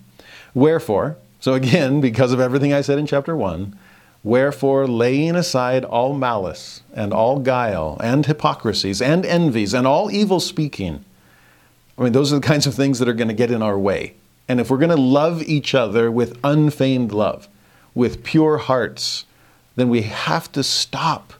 Wherefore, 0.54 1.16
so 1.40 1.54
again, 1.54 2.00
because 2.00 2.32
of 2.32 2.40
everything 2.40 2.72
I 2.72 2.82
said 2.82 2.98
in 2.98 3.06
chapter 3.06 3.36
1, 3.36 3.78
Wherefore, 4.24 4.86
laying 4.86 5.34
aside 5.34 5.84
all 5.84 6.14
malice, 6.14 6.82
and 6.94 7.12
all 7.12 7.40
guile, 7.40 7.96
and 8.00 8.24
hypocrisies, 8.24 9.02
and 9.02 9.26
envies, 9.26 9.74
and 9.74 9.84
all 9.84 10.12
evil 10.12 10.38
speaking, 10.38 11.04
I 11.98 12.04
mean, 12.04 12.12
those 12.12 12.32
are 12.32 12.36
the 12.36 12.46
kinds 12.46 12.66
of 12.66 12.74
things 12.74 13.00
that 13.00 13.08
are 13.08 13.14
going 13.14 13.28
to 13.28 13.34
get 13.34 13.50
in 13.50 13.62
our 13.62 13.78
way. 13.78 14.14
And 14.48 14.60
if 14.60 14.70
we're 14.70 14.78
going 14.78 14.90
to 14.90 14.96
love 14.96 15.42
each 15.42 15.74
other 15.74 16.10
with 16.10 16.38
unfeigned 16.44 17.12
love, 17.12 17.48
with 17.94 18.22
pure 18.22 18.58
hearts, 18.58 19.24
then 19.76 19.88
we 19.88 20.02
have 20.02 20.50
to 20.52 20.62
stop 20.62 21.32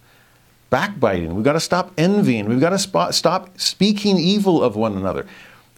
backbiting. 0.73 1.35
We've 1.35 1.45
got 1.45 1.53
to 1.53 1.61
stop 1.61 1.93
envying. 1.99 2.49
We've 2.49 2.59
got 2.59 2.71
to 2.71 3.13
stop 3.13 3.61
speaking 3.61 4.17
evil 4.17 4.63
of 4.63 4.75
one 4.75 4.97
another. 4.97 5.27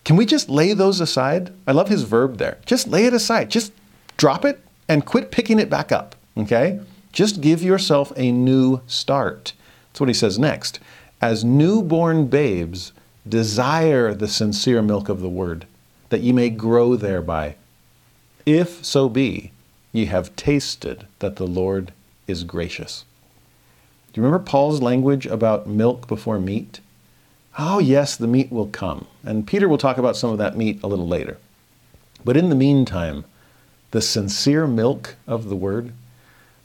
Can 0.04 0.14
we 0.14 0.24
just 0.24 0.48
lay 0.48 0.72
those 0.72 1.00
aside? 1.00 1.52
I 1.66 1.72
love 1.72 1.88
his 1.88 2.04
verb 2.04 2.38
there. 2.38 2.58
Just 2.64 2.86
lay 2.86 3.06
it 3.06 3.12
aside. 3.12 3.50
Just 3.50 3.72
drop 4.16 4.44
it 4.44 4.60
and 4.88 5.04
quit 5.04 5.32
picking 5.32 5.58
it 5.58 5.68
back 5.68 5.90
up. 5.90 6.14
Okay? 6.36 6.78
Just 7.10 7.40
give 7.40 7.60
yourself 7.60 8.12
a 8.14 8.30
new 8.30 8.82
start. 8.86 9.52
That's 9.88 9.98
what 9.98 10.08
he 10.08 10.14
says 10.14 10.38
next. 10.38 10.78
As 11.20 11.44
newborn 11.44 12.28
babes, 12.28 12.92
desire 13.28 14.14
the 14.14 14.28
sincere 14.28 14.80
milk 14.80 15.08
of 15.08 15.20
the 15.20 15.28
word, 15.28 15.66
that 16.10 16.20
ye 16.20 16.30
may 16.30 16.50
grow 16.50 16.94
thereby. 16.94 17.56
If 18.46 18.84
so 18.84 19.08
be 19.08 19.50
ye 19.90 20.04
have 20.04 20.36
tasted 20.36 21.08
that 21.18 21.34
the 21.34 21.48
Lord 21.48 21.92
is 22.28 22.44
gracious. 22.44 23.04
Do 24.14 24.20
you 24.20 24.24
remember 24.24 24.44
Paul's 24.44 24.80
language 24.80 25.26
about 25.26 25.66
milk 25.66 26.06
before 26.06 26.38
meat? 26.38 26.78
Oh, 27.58 27.80
yes, 27.80 28.16
the 28.16 28.28
meat 28.28 28.52
will 28.52 28.68
come. 28.68 29.08
And 29.24 29.44
Peter 29.44 29.68
will 29.68 29.76
talk 29.76 29.98
about 29.98 30.16
some 30.16 30.30
of 30.30 30.38
that 30.38 30.56
meat 30.56 30.80
a 30.84 30.86
little 30.86 31.08
later. 31.08 31.36
But 32.24 32.36
in 32.36 32.48
the 32.48 32.54
meantime, 32.54 33.24
the 33.90 34.00
sincere 34.00 34.68
milk 34.68 35.16
of 35.26 35.48
the 35.48 35.56
word, 35.56 35.92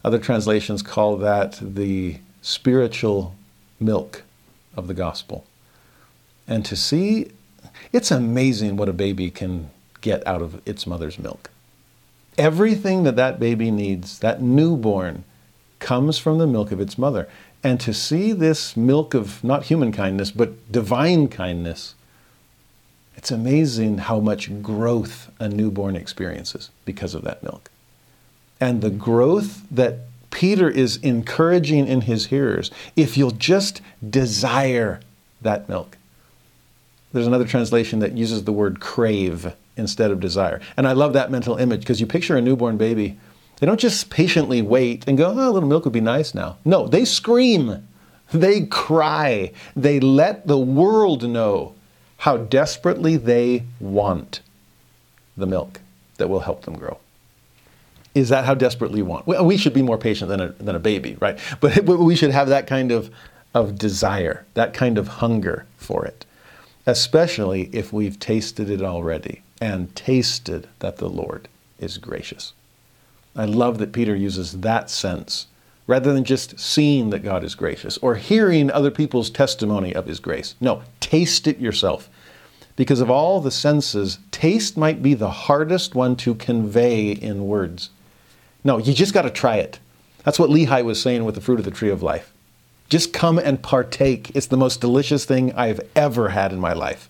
other 0.06 0.20
translations 0.20 0.84
call 0.84 1.18
that 1.18 1.58
the 1.60 2.20
spiritual 2.44 3.34
milk 3.80 4.22
of 4.78 4.88
the 4.88 4.94
gospel. 4.94 5.48
And 6.48 6.64
to 6.66 6.76
see, 6.76 7.32
it's 7.92 8.12
amazing 8.12 8.78
what 8.78 8.90
a 8.90 8.94
baby 8.94 9.32
can 9.32 9.72
get 10.02 10.26
out 10.28 10.44
of 10.44 10.62
its 10.68 10.86
mother's 10.86 11.18
milk. 11.18 11.50
Everything 12.38 13.02
that 13.06 13.16
that 13.16 13.40
baby 13.40 13.72
needs, 13.72 14.20
that 14.20 14.40
newborn, 14.40 15.24
comes 15.80 16.18
from 16.18 16.38
the 16.38 16.48
milk 16.48 16.72
of 16.72 16.80
its 16.80 16.98
mother. 16.98 17.28
And 17.64 17.80
to 17.82 17.94
see 17.94 18.32
this 18.32 18.78
milk 18.78 19.14
of 19.14 19.44
not 19.44 19.66
human 19.66 19.92
kindness, 19.92 20.32
but 20.32 20.72
divine 20.72 21.28
kindness, 21.28 21.96
it's 23.16 23.32
amazing 23.32 23.98
how 23.98 24.20
much 24.20 24.62
growth 24.62 25.30
a 25.40 25.50
newborn 25.50 25.96
experiences 25.96 26.70
because 26.86 27.14
of 27.14 27.24
that 27.24 27.44
milk. 27.44 27.70
And 28.62 28.82
the 28.82 28.90
growth 28.90 29.64
that 29.72 30.00
Peter 30.32 30.70
is 30.70 30.98
encouraging 30.98 31.88
in 31.88 32.02
his 32.02 32.28
hearers, 32.28 32.72
if 32.96 33.18
you'll 33.18 33.32
just 33.32 33.82
desire 34.08 35.02
that 35.42 35.68
milk. 35.68 35.98
There's 37.12 37.28
another 37.28 37.48
translation 37.48 38.00
that 38.00 38.14
uses 38.14 38.44
the 38.44 38.54
word 38.54 38.80
crave 38.80 39.54
instead 39.76 40.12
of 40.12 40.20
desire. 40.20 40.62
And 40.78 40.88
I 40.88 40.92
love 40.92 41.14
that 41.14 41.32
mental 41.32 41.58
image 41.58 41.82
because 41.82 42.00
you 42.00 42.06
picture 42.06 42.38
a 42.38 42.42
newborn 42.42 42.78
baby. 42.78 43.18
They 43.60 43.68
don't 43.68 43.80
just 43.80 44.10
patiently 44.10 44.62
wait 44.62 45.04
and 45.08 45.18
go, 45.18 45.28
oh, 45.28 45.50
a 45.50 45.52
little 45.52 45.68
milk 45.68 45.84
would 45.84 45.94
be 45.94 46.02
nice 46.02 46.34
now. 46.34 46.58
No, 46.64 46.88
they 46.88 47.06
scream. 47.06 47.88
They 48.32 48.66
cry. 48.66 49.52
They 49.76 50.00
let 50.00 50.48
the 50.48 50.58
world 50.58 51.28
know 51.28 51.74
how 52.18 52.38
desperately 52.38 53.18
they 53.18 53.64
want 53.80 54.42
the 55.36 55.48
milk 55.48 55.82
that 56.18 56.30
will 56.30 56.42
help 56.42 56.64
them 56.64 56.78
grow. 56.78 57.00
Is 58.16 58.30
that 58.30 58.46
how 58.46 58.54
desperately 58.54 59.02
we 59.02 59.10
want? 59.10 59.28
We 59.28 59.58
should 59.58 59.74
be 59.74 59.82
more 59.82 59.98
patient 59.98 60.30
than 60.30 60.42
a, 60.42 60.48
than 60.54 60.76
a 60.76 60.80
baby, 60.80 61.18
right? 61.20 61.38
But 61.60 61.84
we 61.86 62.16
should 62.16 62.32
have 62.32 62.50
that 62.50 62.68
kind 62.68 62.92
of, 62.92 63.10
of 63.54 63.78
desire, 63.78 64.46
that 64.54 64.74
kind 64.74 64.98
of 64.98 65.08
hunger 65.08 65.66
for 65.78 66.06
it, 66.06 66.26
especially 66.86 67.70
if 67.72 67.94
we've 67.94 68.20
tasted 68.20 68.70
it 68.70 68.82
already 68.82 69.42
and 69.62 69.96
tasted 69.96 70.68
that 70.80 70.98
the 70.98 71.10
Lord 71.10 71.48
is 71.78 71.98
gracious. 71.98 72.54
I 73.40 73.46
love 73.46 73.78
that 73.78 73.94
Peter 73.94 74.16
uses 74.16 74.60
that 74.60 74.90
sense 74.90 75.48
rather 75.88 76.14
than 76.14 76.24
just 76.24 76.60
seeing 76.60 77.10
that 77.10 77.24
God 77.24 77.44
is 77.44 77.56
gracious 77.56 77.98
or 78.00 78.16
hearing 78.16 78.70
other 78.70 78.92
people's 78.92 79.30
testimony 79.30 79.96
of 79.96 80.06
his 80.06 80.20
grace. 80.20 80.56
No, 80.60 80.84
taste 81.00 81.48
it 81.48 81.60
yourself. 81.60 82.10
Because 82.76 83.00
of 83.00 83.10
all 83.10 83.40
the 83.40 83.50
senses, 83.50 84.20
taste 84.32 84.78
might 84.78 85.02
be 85.02 85.14
the 85.14 85.32
hardest 85.32 85.96
one 85.96 86.16
to 86.18 86.36
convey 86.36 87.12
in 87.12 87.48
words. 87.48 87.90
No, 88.64 88.78
you 88.78 88.94
just 88.94 89.14
got 89.14 89.24
to 89.24 89.30
try 89.30 89.56
it. 89.56 89.80
That's 90.24 90.38
what 90.38 90.50
Lehi 90.50 90.84
was 90.84 91.02
saying 91.02 91.24
with 91.24 91.36
the 91.36 91.42
fruit 91.42 91.60
of 91.60 91.66
the 91.66 91.72
tree 91.72 91.90
of 91.90 92.04
life. 92.04 92.34
Just 92.90 93.14
come 93.14 93.40
and 93.40 93.62
partake. 93.62 94.36
It's 94.36 94.48
the 94.48 94.58
most 94.58 94.82
delicious 94.82 95.24
thing 95.24 95.54
I've 95.54 95.82
ever 95.96 96.30
had 96.30 96.52
in 96.52 96.60
my 96.60 96.74
life. 96.74 97.10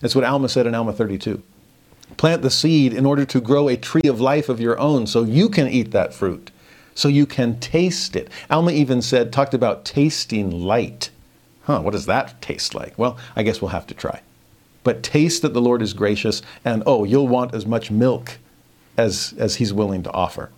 That's 0.00 0.14
what 0.14 0.24
Alma 0.24 0.48
said 0.48 0.66
in 0.66 0.74
Alma 0.74 0.92
32. 0.92 1.42
Plant 2.16 2.42
the 2.42 2.50
seed 2.50 2.92
in 2.92 3.04
order 3.04 3.24
to 3.24 3.40
grow 3.40 3.68
a 3.68 3.76
tree 3.76 4.08
of 4.08 4.20
life 4.20 4.48
of 4.48 4.60
your 4.60 4.78
own 4.78 5.06
so 5.06 5.22
you 5.22 5.48
can 5.48 5.68
eat 5.68 5.90
that 5.90 6.14
fruit, 6.14 6.50
so 6.94 7.08
you 7.08 7.26
can 7.26 7.58
taste 7.60 8.16
it. 8.16 8.30
Alma 8.48 8.70
even 8.70 9.02
said, 9.02 9.32
talked 9.32 9.54
about 9.54 9.84
tasting 9.84 10.50
light. 10.50 11.10
Huh, 11.64 11.80
what 11.80 11.92
does 11.92 12.06
that 12.06 12.40
taste 12.40 12.74
like? 12.74 12.96
Well, 12.96 13.18
I 13.34 13.42
guess 13.42 13.60
we'll 13.60 13.70
have 13.70 13.86
to 13.88 13.94
try. 13.94 14.20
But 14.84 15.02
taste 15.02 15.42
that 15.42 15.52
the 15.52 15.60
Lord 15.60 15.82
is 15.82 15.94
gracious, 15.94 16.42
and 16.64 16.82
oh, 16.86 17.02
you'll 17.02 17.26
want 17.26 17.54
as 17.54 17.66
much 17.66 17.90
milk 17.90 18.38
as, 18.96 19.34
as 19.36 19.56
He's 19.56 19.72
willing 19.72 20.04
to 20.04 20.12
offer. 20.12 20.50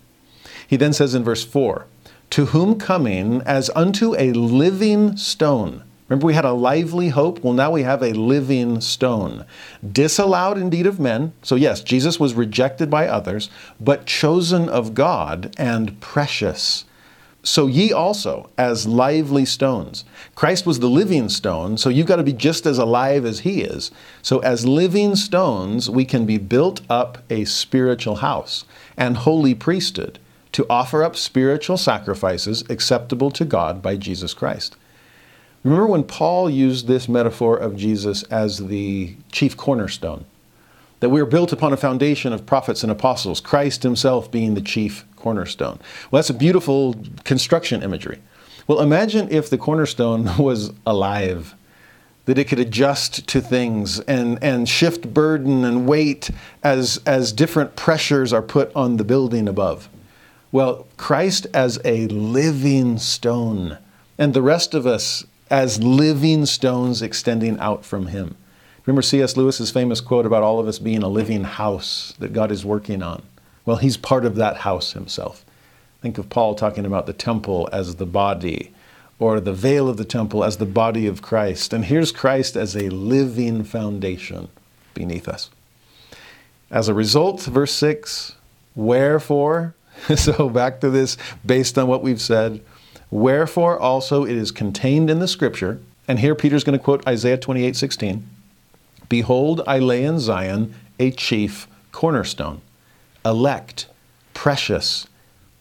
He 0.67 0.77
then 0.77 0.93
says 0.93 1.15
in 1.15 1.23
verse 1.23 1.43
4 1.43 1.87
To 2.29 2.45
whom 2.45 2.77
coming 2.77 3.41
as 3.41 3.71
unto 3.75 4.15
a 4.19 4.33
living 4.33 5.17
stone. 5.17 5.83
Remember, 6.09 6.25
we 6.25 6.33
had 6.33 6.45
a 6.45 6.53
lively 6.53 7.09
hope. 7.09 7.43
Well, 7.43 7.53
now 7.53 7.71
we 7.71 7.83
have 7.83 8.01
a 8.01 8.13
living 8.13 8.81
stone. 8.81 9.45
Disallowed 9.87 10.57
indeed 10.57 10.87
of 10.87 10.99
men. 10.99 11.33
So, 11.43 11.55
yes, 11.55 11.81
Jesus 11.81 12.19
was 12.19 12.33
rejected 12.33 12.89
by 12.89 13.07
others, 13.07 13.49
but 13.79 14.07
chosen 14.07 14.67
of 14.67 14.95
God 14.95 15.53
and 15.57 16.01
precious. 16.01 16.85
So 17.41 17.67
ye 17.67 17.93
also, 17.93 18.49
as 18.57 18.85
lively 18.85 19.45
stones. 19.45 20.03
Christ 20.35 20.65
was 20.65 20.79
the 20.79 20.89
living 20.89 21.29
stone, 21.29 21.77
so 21.77 21.89
you've 21.89 22.07
got 22.07 22.17
to 22.17 22.23
be 22.23 22.33
just 22.33 22.65
as 22.65 22.77
alive 22.77 23.23
as 23.23 23.39
he 23.41 23.61
is. 23.61 23.91
So, 24.21 24.39
as 24.39 24.67
living 24.67 25.15
stones, 25.15 25.89
we 25.89 26.03
can 26.03 26.25
be 26.25 26.37
built 26.37 26.81
up 26.89 27.19
a 27.29 27.45
spiritual 27.45 28.15
house 28.15 28.65
and 28.97 29.15
holy 29.15 29.55
priesthood 29.55 30.19
to 30.51 30.65
offer 30.69 31.01
up 31.01 31.15
spiritual 31.15 31.77
sacrifices 31.77 32.63
acceptable 32.69 33.31
to 33.31 33.45
God 33.45 33.81
by 33.81 33.95
Jesus 33.95 34.33
Christ. 34.33 34.75
Remember 35.63 35.87
when 35.87 36.03
Paul 36.03 36.49
used 36.49 36.87
this 36.87 37.09
metaphor 37.09 37.57
of 37.57 37.75
Jesus 37.75 38.23
as 38.23 38.67
the 38.67 39.15
chief 39.31 39.57
cornerstone? 39.57 40.25
That 41.01 41.09
we 41.09 41.19
are 41.19 41.25
built 41.25 41.51
upon 41.51 41.73
a 41.73 41.77
foundation 41.77 42.31
of 42.31 42.45
prophets 42.45 42.83
and 42.83 42.91
apostles, 42.91 43.41
Christ 43.41 43.83
himself 43.83 44.31
being 44.31 44.53
the 44.53 44.61
chief 44.61 45.05
cornerstone. 45.17 45.79
Well, 46.09 46.19
that's 46.19 46.29
a 46.29 46.33
beautiful 46.33 46.95
construction 47.25 47.83
imagery. 47.83 48.19
Well, 48.67 48.79
imagine 48.79 49.27
if 49.31 49.49
the 49.49 49.57
cornerstone 49.57 50.37
was 50.37 50.71
alive, 50.85 51.55
that 52.25 52.37
it 52.37 52.45
could 52.45 52.59
adjust 52.59 53.27
to 53.27 53.41
things 53.41 53.99
and, 54.01 54.41
and 54.41 54.69
shift 54.69 55.13
burden 55.13 55.65
and 55.65 55.87
weight 55.87 56.29
as, 56.63 57.01
as 57.05 57.33
different 57.33 57.75
pressures 57.75 58.31
are 58.31 58.41
put 58.41 58.73
on 58.75 58.97
the 58.97 59.03
building 59.03 59.47
above. 59.47 59.89
Well, 60.51 60.87
Christ 60.95 61.47
as 61.53 61.79
a 61.83 62.07
living 62.07 62.97
stone, 62.97 63.77
and 64.17 64.33
the 64.33 64.41
rest 64.41 64.73
of 64.73 64.85
us 64.85 65.25
as 65.49 65.81
living 65.81 66.45
stones 66.45 67.01
extending 67.01 67.59
out 67.59 67.83
from 67.85 68.07
Him. 68.07 68.35
Remember 68.85 69.01
C.S. 69.01 69.37
Lewis's 69.37 69.71
famous 69.71 70.01
quote 70.01 70.25
about 70.25 70.43
all 70.43 70.59
of 70.59 70.67
us 70.67 70.79
being 70.79 71.03
a 71.03 71.07
living 71.07 71.43
house 71.43 72.13
that 72.19 72.33
God 72.33 72.51
is 72.51 72.65
working 72.65 73.03
on? 73.03 73.23
Well, 73.65 73.77
he's 73.77 73.97
part 73.97 74.25
of 74.25 74.35
that 74.35 74.57
house 74.57 74.93
himself. 74.93 75.45
Think 76.01 76.17
of 76.17 76.29
Paul 76.29 76.55
talking 76.55 76.85
about 76.85 77.05
the 77.05 77.13
temple 77.13 77.69
as 77.71 77.97
the 77.97 78.05
body, 78.05 78.73
or 79.19 79.39
the 79.39 79.53
veil 79.53 79.89
of 79.89 79.97
the 79.97 80.05
temple 80.05 80.43
as 80.43 80.57
the 80.57 80.65
body 80.65 81.05
of 81.05 81.21
Christ. 81.21 81.73
And 81.73 81.85
here's 81.85 82.11
Christ 82.11 82.55
as 82.55 82.75
a 82.75 82.89
living 82.89 83.63
foundation 83.63 84.47
beneath 84.93 85.27
us. 85.27 85.49
As 86.71 86.87
a 86.87 86.93
result, 86.93 87.41
verse 87.41 87.73
6, 87.73 88.35
wherefore, 88.75 89.75
so 90.15 90.49
back 90.49 90.79
to 90.81 90.89
this 90.89 91.17
based 91.45 91.77
on 91.77 91.87
what 91.87 92.01
we've 92.01 92.21
said, 92.21 92.61
wherefore 93.11 93.79
also 93.79 94.23
it 94.23 94.35
is 94.35 94.51
contained 94.51 95.09
in 95.09 95.19
the 95.19 95.27
scripture, 95.27 95.79
and 96.07 96.19
here 96.19 96.35
Peter's 96.35 96.63
going 96.63 96.77
to 96.77 96.83
quote 96.83 97.07
Isaiah 97.07 97.37
28 97.37 97.75
16. 97.75 98.27
Behold, 99.07 99.61
I 99.65 99.79
lay 99.79 100.03
in 100.03 100.19
Zion 100.19 100.73
a 100.99 101.11
chief 101.11 101.67
cornerstone, 101.91 102.61
elect, 103.25 103.87
precious, 104.33 105.07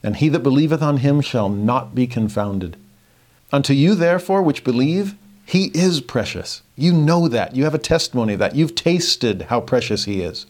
and 0.03 0.17
he 0.17 0.29
that 0.29 0.41
believeth 0.41 0.83
on 0.83 0.99
him 0.99 1.21
shall 1.21 1.49
not 1.49 1.95
be 1.95 2.07
confounded. 2.07 2.77
Unto 3.51 3.73
you, 3.73 3.95
therefore, 3.95 4.43
which 4.43 4.65
believe, 4.65 5.15
he 5.45 5.71
is 5.75 6.03
precious. 6.03 6.63
You 6.77 6.93
know 6.93 7.27
that. 7.29 7.57
You 7.57 7.65
have 7.65 7.75
a 7.75 7.79
testimony 7.79 8.35
of 8.35 8.39
that. 8.41 8.55
You've 8.55 8.75
tasted 8.75 9.43
how 9.43 9.61
precious 9.63 10.05
he 10.05 10.21
is. 10.21 10.45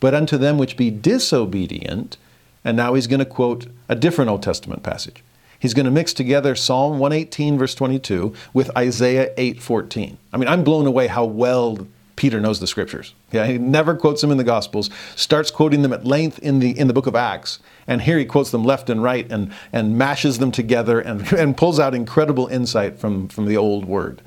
But 0.00 0.14
unto 0.14 0.36
them 0.36 0.58
which 0.58 0.76
be 0.76 0.90
disobedient, 0.90 2.18
and 2.62 2.76
now 2.76 2.94
he's 2.94 3.06
going 3.06 3.20
to 3.20 3.24
quote 3.24 3.66
a 3.88 3.94
different 3.94 4.30
Old 4.30 4.42
Testament 4.42 4.82
passage. 4.82 5.24
He's 5.58 5.74
going 5.74 5.86
to 5.86 5.90
mix 5.90 6.12
together 6.12 6.54
Psalm 6.54 6.98
118, 6.98 7.58
verse 7.58 7.74
22, 7.74 8.32
with 8.52 8.76
Isaiah 8.76 9.32
8, 9.36 9.60
14. 9.60 10.18
I 10.32 10.36
mean, 10.36 10.48
I'm 10.48 10.62
blown 10.62 10.86
away 10.86 11.08
how 11.08 11.24
well 11.24 11.86
Peter 12.18 12.40
knows 12.40 12.58
the 12.58 12.66
scriptures. 12.66 13.14
Yeah, 13.30 13.46
he 13.46 13.58
never 13.58 13.94
quotes 13.94 14.20
them 14.20 14.32
in 14.32 14.38
the 14.38 14.44
Gospels, 14.44 14.90
starts 15.14 15.52
quoting 15.52 15.82
them 15.82 15.92
at 15.92 16.04
length 16.04 16.40
in 16.40 16.58
the, 16.58 16.76
in 16.76 16.88
the 16.88 16.92
book 16.92 17.06
of 17.06 17.14
Acts. 17.14 17.60
And 17.86 18.02
here 18.02 18.18
he 18.18 18.24
quotes 18.24 18.50
them 18.50 18.64
left 18.64 18.90
and 18.90 19.02
right 19.02 19.30
and, 19.30 19.52
and 19.72 19.96
mashes 19.96 20.38
them 20.38 20.50
together 20.50 20.98
and, 20.98 21.32
and 21.32 21.56
pulls 21.56 21.78
out 21.78 21.94
incredible 21.94 22.48
insight 22.48 22.98
from, 22.98 23.28
from 23.28 23.46
the 23.46 23.56
old 23.56 23.84
word. 23.84 24.20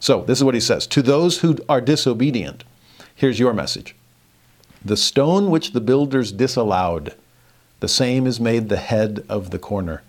So, 0.00 0.22
this 0.22 0.38
is 0.38 0.44
what 0.44 0.54
he 0.54 0.60
says 0.60 0.86
To 0.88 1.02
those 1.02 1.40
who 1.40 1.58
are 1.68 1.80
disobedient, 1.80 2.64
here's 3.14 3.38
your 3.38 3.52
message 3.52 3.94
The 4.84 4.96
stone 4.96 5.50
which 5.50 5.72
the 5.72 5.80
builders 5.80 6.32
disallowed, 6.32 7.14
the 7.80 7.88
same 7.88 8.26
is 8.26 8.40
made 8.40 8.70
the 8.70 8.76
head 8.76 9.24
of 9.28 9.50
the 9.50 9.58
corner, 9.58 10.02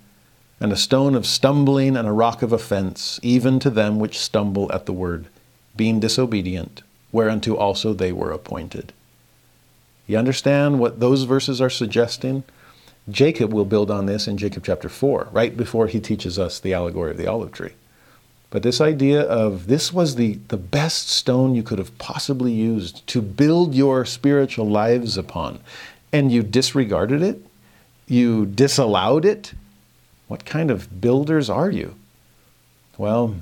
and 0.59 0.71
a 0.71 0.77
stone 0.77 1.15
of 1.15 1.25
stumbling 1.25 1.97
and 1.97 2.07
a 2.07 2.11
rock 2.11 2.41
of 2.41 2.51
offense, 2.51 3.19
even 3.21 3.59
to 3.59 3.69
them 3.69 3.99
which 3.99 4.19
stumble 4.19 4.71
at 4.71 4.85
the 4.85 4.93
word, 4.93 5.27
being 5.75 5.99
disobedient 5.99 6.81
whereunto 7.15 7.55
also 7.55 7.93
they 7.93 8.11
were 8.11 8.31
appointed. 8.31 8.91
You 10.05 10.17
understand 10.17 10.79
what 10.79 10.99
those 10.99 11.23
verses 11.23 11.61
are 11.61 11.69
suggesting? 11.69 12.43
Jacob 13.09 13.53
will 13.53 13.65
build 13.65 13.89
on 13.89 14.05
this 14.05 14.27
in 14.27 14.37
Jacob 14.37 14.63
chapter 14.65 14.89
4, 14.89 15.29
right 15.31 15.55
before 15.55 15.87
he 15.87 15.99
teaches 15.99 16.37
us 16.37 16.59
the 16.59 16.73
allegory 16.73 17.11
of 17.11 17.17
the 17.17 17.27
olive 17.27 17.53
tree. 17.53 17.71
But 18.49 18.63
this 18.63 18.81
idea 18.81 19.21
of 19.21 19.67
this 19.67 19.93
was 19.93 20.15
the, 20.15 20.39
the 20.49 20.57
best 20.57 21.09
stone 21.09 21.55
you 21.55 21.63
could 21.63 21.79
have 21.79 21.97
possibly 21.97 22.51
used 22.51 23.05
to 23.07 23.21
build 23.21 23.73
your 23.73 24.05
spiritual 24.05 24.69
lives 24.69 25.17
upon, 25.17 25.59
and 26.11 26.31
you 26.31 26.43
disregarded 26.43 27.21
it, 27.21 27.41
you 28.07 28.45
disallowed 28.45 29.25
it. 29.25 29.53
What 30.27 30.45
kind 30.45 30.71
of 30.71 31.01
builders 31.01 31.49
are 31.49 31.69
you? 31.69 31.95
Well, 32.97 33.35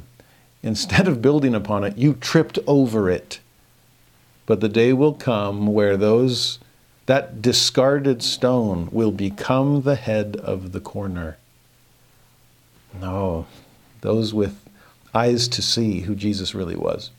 instead 0.62 1.08
of 1.08 1.22
building 1.22 1.56
upon 1.56 1.84
it, 1.84 1.98
you 1.98 2.14
tripped 2.14 2.60
over 2.68 3.10
it 3.10 3.40
but 4.46 4.60
the 4.60 4.70
day 4.70 4.94
will 4.94 5.14
come 5.14 5.68
where 5.68 5.98
those 5.98 6.60
that 7.06 7.42
discarded 7.42 8.24
stone 8.24 8.90
will 8.92 9.12
become 9.12 9.82
the 9.82 9.96
head 9.96 10.36
of 10.38 10.72
the 10.72 10.80
corner. 10.80 11.38
No, 13.00 13.46
those 14.02 14.34
with 14.34 14.60
eyes 15.14 15.48
to 15.50 15.62
see 15.62 16.02
who 16.02 16.16
Jesus 16.16 16.56
really 16.56 16.76
was. 16.76 17.12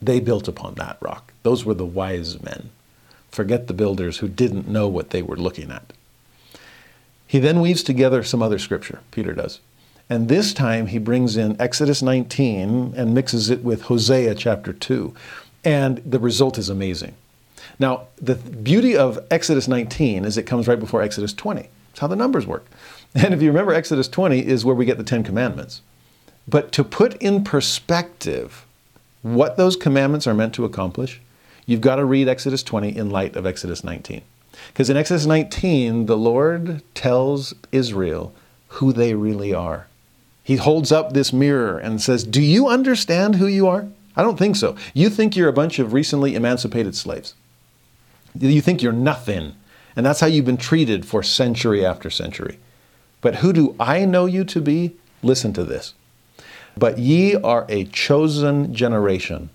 They 0.00 0.20
built 0.20 0.48
upon 0.48 0.74
that 0.74 0.98
rock. 1.00 1.32
Those 1.42 1.64
were 1.64 1.74
the 1.74 1.86
wise 1.86 2.42
men. 2.42 2.70
Forget 3.30 3.66
the 3.66 3.74
builders 3.74 4.18
who 4.18 4.28
didn't 4.28 4.68
know 4.68 4.88
what 4.88 5.10
they 5.10 5.22
were 5.22 5.36
looking 5.36 5.70
at. 5.70 5.92
He 7.32 7.38
then 7.38 7.62
weaves 7.62 7.82
together 7.82 8.22
some 8.22 8.42
other 8.42 8.58
scripture, 8.58 9.00
Peter 9.10 9.32
does. 9.32 9.60
And 10.10 10.28
this 10.28 10.52
time 10.52 10.88
he 10.88 10.98
brings 10.98 11.34
in 11.34 11.58
Exodus 11.58 12.02
19 12.02 12.92
and 12.94 13.14
mixes 13.14 13.48
it 13.48 13.64
with 13.64 13.84
Hosea 13.84 14.34
chapter 14.34 14.74
2 14.74 15.14
and 15.64 16.02
the 16.04 16.18
result 16.18 16.58
is 16.58 16.68
amazing. 16.68 17.14
Now, 17.78 18.08
the 18.16 18.34
beauty 18.34 18.94
of 18.94 19.18
Exodus 19.30 19.66
19 19.66 20.26
is 20.26 20.36
it 20.36 20.42
comes 20.42 20.68
right 20.68 20.78
before 20.78 21.00
Exodus 21.00 21.32
20. 21.32 21.70
It's 21.92 22.00
how 22.00 22.06
the 22.06 22.16
numbers 22.16 22.46
work. 22.46 22.66
And 23.14 23.32
if 23.32 23.40
you 23.40 23.48
remember, 23.48 23.72
Exodus 23.72 24.08
20 24.08 24.46
is 24.46 24.66
where 24.66 24.76
we 24.76 24.84
get 24.84 24.98
the 24.98 25.02
Ten 25.02 25.24
Commandments. 25.24 25.80
But 26.46 26.70
to 26.72 26.84
put 26.84 27.14
in 27.14 27.44
perspective 27.44 28.66
what 29.22 29.56
those 29.56 29.74
commandments 29.74 30.26
are 30.26 30.34
meant 30.34 30.52
to 30.56 30.66
accomplish, 30.66 31.22
you've 31.64 31.80
got 31.80 31.96
to 31.96 32.04
read 32.04 32.28
Exodus 32.28 32.62
20 32.62 32.94
in 32.94 33.08
light 33.08 33.36
of 33.36 33.46
Exodus 33.46 33.82
19. 33.82 34.20
Because 34.68 34.90
in 34.90 34.96
Exodus 34.96 35.26
19, 35.26 36.06
the 36.06 36.16
Lord 36.16 36.82
tells 36.94 37.54
Israel 37.70 38.34
who 38.68 38.92
they 38.92 39.14
really 39.14 39.52
are. 39.52 39.86
He 40.42 40.56
holds 40.56 40.90
up 40.90 41.12
this 41.12 41.32
mirror 41.32 41.78
and 41.78 42.00
says, 42.00 42.24
Do 42.24 42.42
you 42.42 42.68
understand 42.68 43.36
who 43.36 43.46
you 43.46 43.68
are? 43.68 43.86
I 44.16 44.22
don't 44.22 44.38
think 44.38 44.56
so. 44.56 44.76
You 44.92 45.08
think 45.08 45.36
you're 45.36 45.48
a 45.48 45.52
bunch 45.52 45.78
of 45.78 45.92
recently 45.92 46.34
emancipated 46.34 46.94
slaves. 46.96 47.34
You 48.38 48.60
think 48.60 48.82
you're 48.82 48.92
nothing. 48.92 49.54
And 49.94 50.04
that's 50.04 50.20
how 50.20 50.26
you've 50.26 50.46
been 50.46 50.56
treated 50.56 51.06
for 51.06 51.22
century 51.22 51.84
after 51.84 52.10
century. 52.10 52.58
But 53.20 53.36
who 53.36 53.52
do 53.52 53.76
I 53.78 54.04
know 54.04 54.26
you 54.26 54.44
to 54.44 54.60
be? 54.60 54.96
Listen 55.22 55.52
to 55.52 55.64
this. 55.64 55.94
But 56.76 56.98
ye 56.98 57.36
are 57.36 57.66
a 57.68 57.84
chosen 57.84 58.74
generation, 58.74 59.50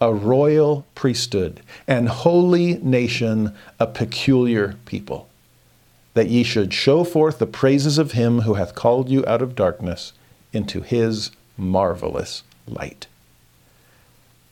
a 0.00 0.12
royal 0.12 0.84
priesthood, 0.94 1.60
and 1.86 2.08
holy 2.08 2.74
nation, 2.78 3.54
a 3.78 3.86
peculiar 3.86 4.76
people, 4.84 5.28
that 6.14 6.28
ye 6.28 6.42
should 6.42 6.74
show 6.74 7.04
forth 7.04 7.38
the 7.38 7.46
praises 7.46 7.98
of 7.98 8.12
him 8.12 8.40
who 8.40 8.54
hath 8.54 8.74
called 8.74 9.08
you 9.08 9.24
out 9.26 9.42
of 9.42 9.54
darkness 9.54 10.12
into 10.52 10.80
his 10.80 11.30
marvelous 11.56 12.42
light. 12.66 13.06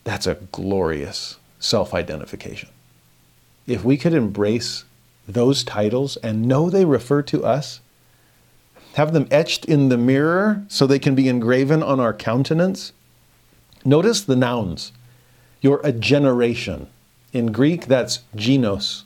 That's 0.04 0.26
a 0.26 0.34
glorious 0.52 1.36
self 1.58 1.94
identification. 1.94 2.68
If 3.66 3.84
we 3.84 3.96
could 3.96 4.14
embrace 4.14 4.84
those 5.28 5.62
titles 5.62 6.16
and 6.18 6.46
know 6.46 6.68
they 6.68 6.84
refer 6.84 7.22
to 7.22 7.44
us, 7.44 7.80
have 8.94 9.12
them 9.12 9.28
etched 9.30 9.64
in 9.64 9.88
the 9.88 9.96
mirror 9.96 10.64
so 10.68 10.86
they 10.86 10.98
can 10.98 11.14
be 11.14 11.28
engraven 11.28 11.82
on 11.82 12.00
our 12.00 12.12
countenance. 12.12 12.92
Notice 13.84 14.22
the 14.22 14.36
nouns. 14.36 14.92
You're 15.62 15.80
a 15.82 15.92
generation. 15.92 16.88
In 17.32 17.52
Greek, 17.52 17.86
that's 17.86 18.20
genos. 18.36 19.04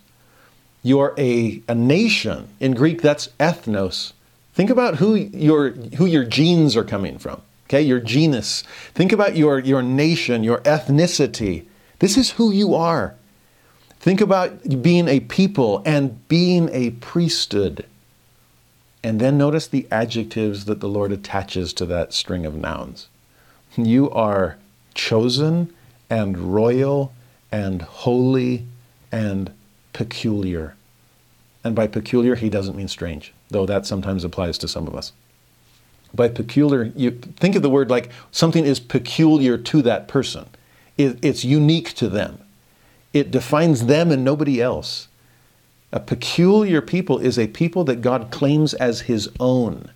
You're 0.82 1.14
a, 1.16 1.62
a 1.68 1.74
nation. 1.76 2.48
In 2.58 2.74
Greek, 2.74 3.02
that's 3.02 3.28
ethnos. 3.38 4.12
Think 4.54 4.70
about 4.70 4.96
who 4.96 5.14
your, 5.14 5.70
who 5.70 6.06
your 6.06 6.24
genes 6.24 6.76
are 6.76 6.84
coming 6.84 7.18
from 7.18 7.42
okay, 7.66 7.82
your 7.82 8.00
genus. 8.00 8.62
Think 8.94 9.12
about 9.12 9.36
your, 9.36 9.58
your 9.58 9.82
nation, 9.82 10.44
your 10.44 10.58
ethnicity. 10.58 11.64
This 11.98 12.16
is 12.16 12.32
who 12.32 12.50
you 12.50 12.74
are. 12.74 13.14
Think 13.98 14.20
about 14.20 14.82
being 14.82 15.08
a 15.08 15.20
people 15.20 15.82
and 15.84 16.26
being 16.28 16.68
a 16.72 16.90
priesthood. 16.90 17.86
And 19.02 19.20
then 19.20 19.38
notice 19.38 19.66
the 19.66 19.86
adjectives 19.90 20.66
that 20.66 20.80
the 20.80 20.88
Lord 20.88 21.12
attaches 21.12 21.72
to 21.74 21.86
that 21.86 22.12
string 22.12 22.46
of 22.46 22.54
nouns. 22.54 23.08
You 23.76 24.10
are 24.10 24.58
chosen 24.94 25.72
and 26.08 26.36
royal 26.54 27.12
and 27.50 27.82
holy 27.82 28.66
and 29.10 29.52
peculiar. 29.92 30.76
And 31.64 31.74
by 31.74 31.86
peculiar, 31.86 32.34
he 32.34 32.48
doesn't 32.48 32.76
mean 32.76 32.88
strange, 32.88 33.32
though 33.50 33.66
that 33.66 33.86
sometimes 33.86 34.24
applies 34.24 34.58
to 34.58 34.68
some 34.68 34.86
of 34.86 34.94
us 34.94 35.12
by 36.16 36.28
peculiar, 36.28 36.92
you 36.96 37.10
think 37.10 37.54
of 37.54 37.62
the 37.62 37.70
word 37.70 37.90
like 37.90 38.10
something 38.30 38.64
is 38.64 38.80
peculiar 38.80 39.58
to 39.58 39.82
that 39.82 40.08
person. 40.08 40.46
It, 40.96 41.18
it's 41.22 41.44
unique 41.44 41.92
to 41.94 42.08
them. 42.08 42.38
It 43.12 43.30
defines 43.30 43.86
them 43.86 44.10
and 44.10 44.24
nobody 44.24 44.60
else. 44.60 45.08
A 45.92 46.00
peculiar 46.00 46.80
people 46.80 47.18
is 47.18 47.38
a 47.38 47.46
people 47.46 47.84
that 47.84 48.00
God 48.00 48.30
claims 48.30 48.74
as 48.74 49.02
his 49.02 49.28
own. 49.38 49.90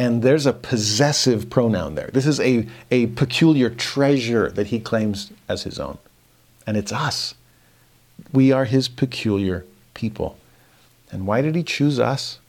And 0.00 0.22
there's 0.22 0.46
a 0.46 0.54
possessive 0.54 1.50
pronoun 1.50 1.94
there. 1.94 2.08
This 2.10 2.24
is 2.24 2.40
a, 2.40 2.66
a 2.90 3.08
peculiar 3.08 3.68
treasure 3.68 4.50
that 4.52 4.68
he 4.68 4.80
claims 4.80 5.30
as 5.46 5.64
his 5.64 5.78
own. 5.78 5.98
And 6.66 6.78
it's 6.78 6.90
us. 6.90 7.34
We 8.32 8.50
are 8.50 8.64
his 8.64 8.88
peculiar 8.88 9.66
people. 9.92 10.38
And 11.12 11.26
why 11.26 11.42
did 11.42 11.54
he 11.54 11.62
choose 11.62 12.00
us? 12.00 12.38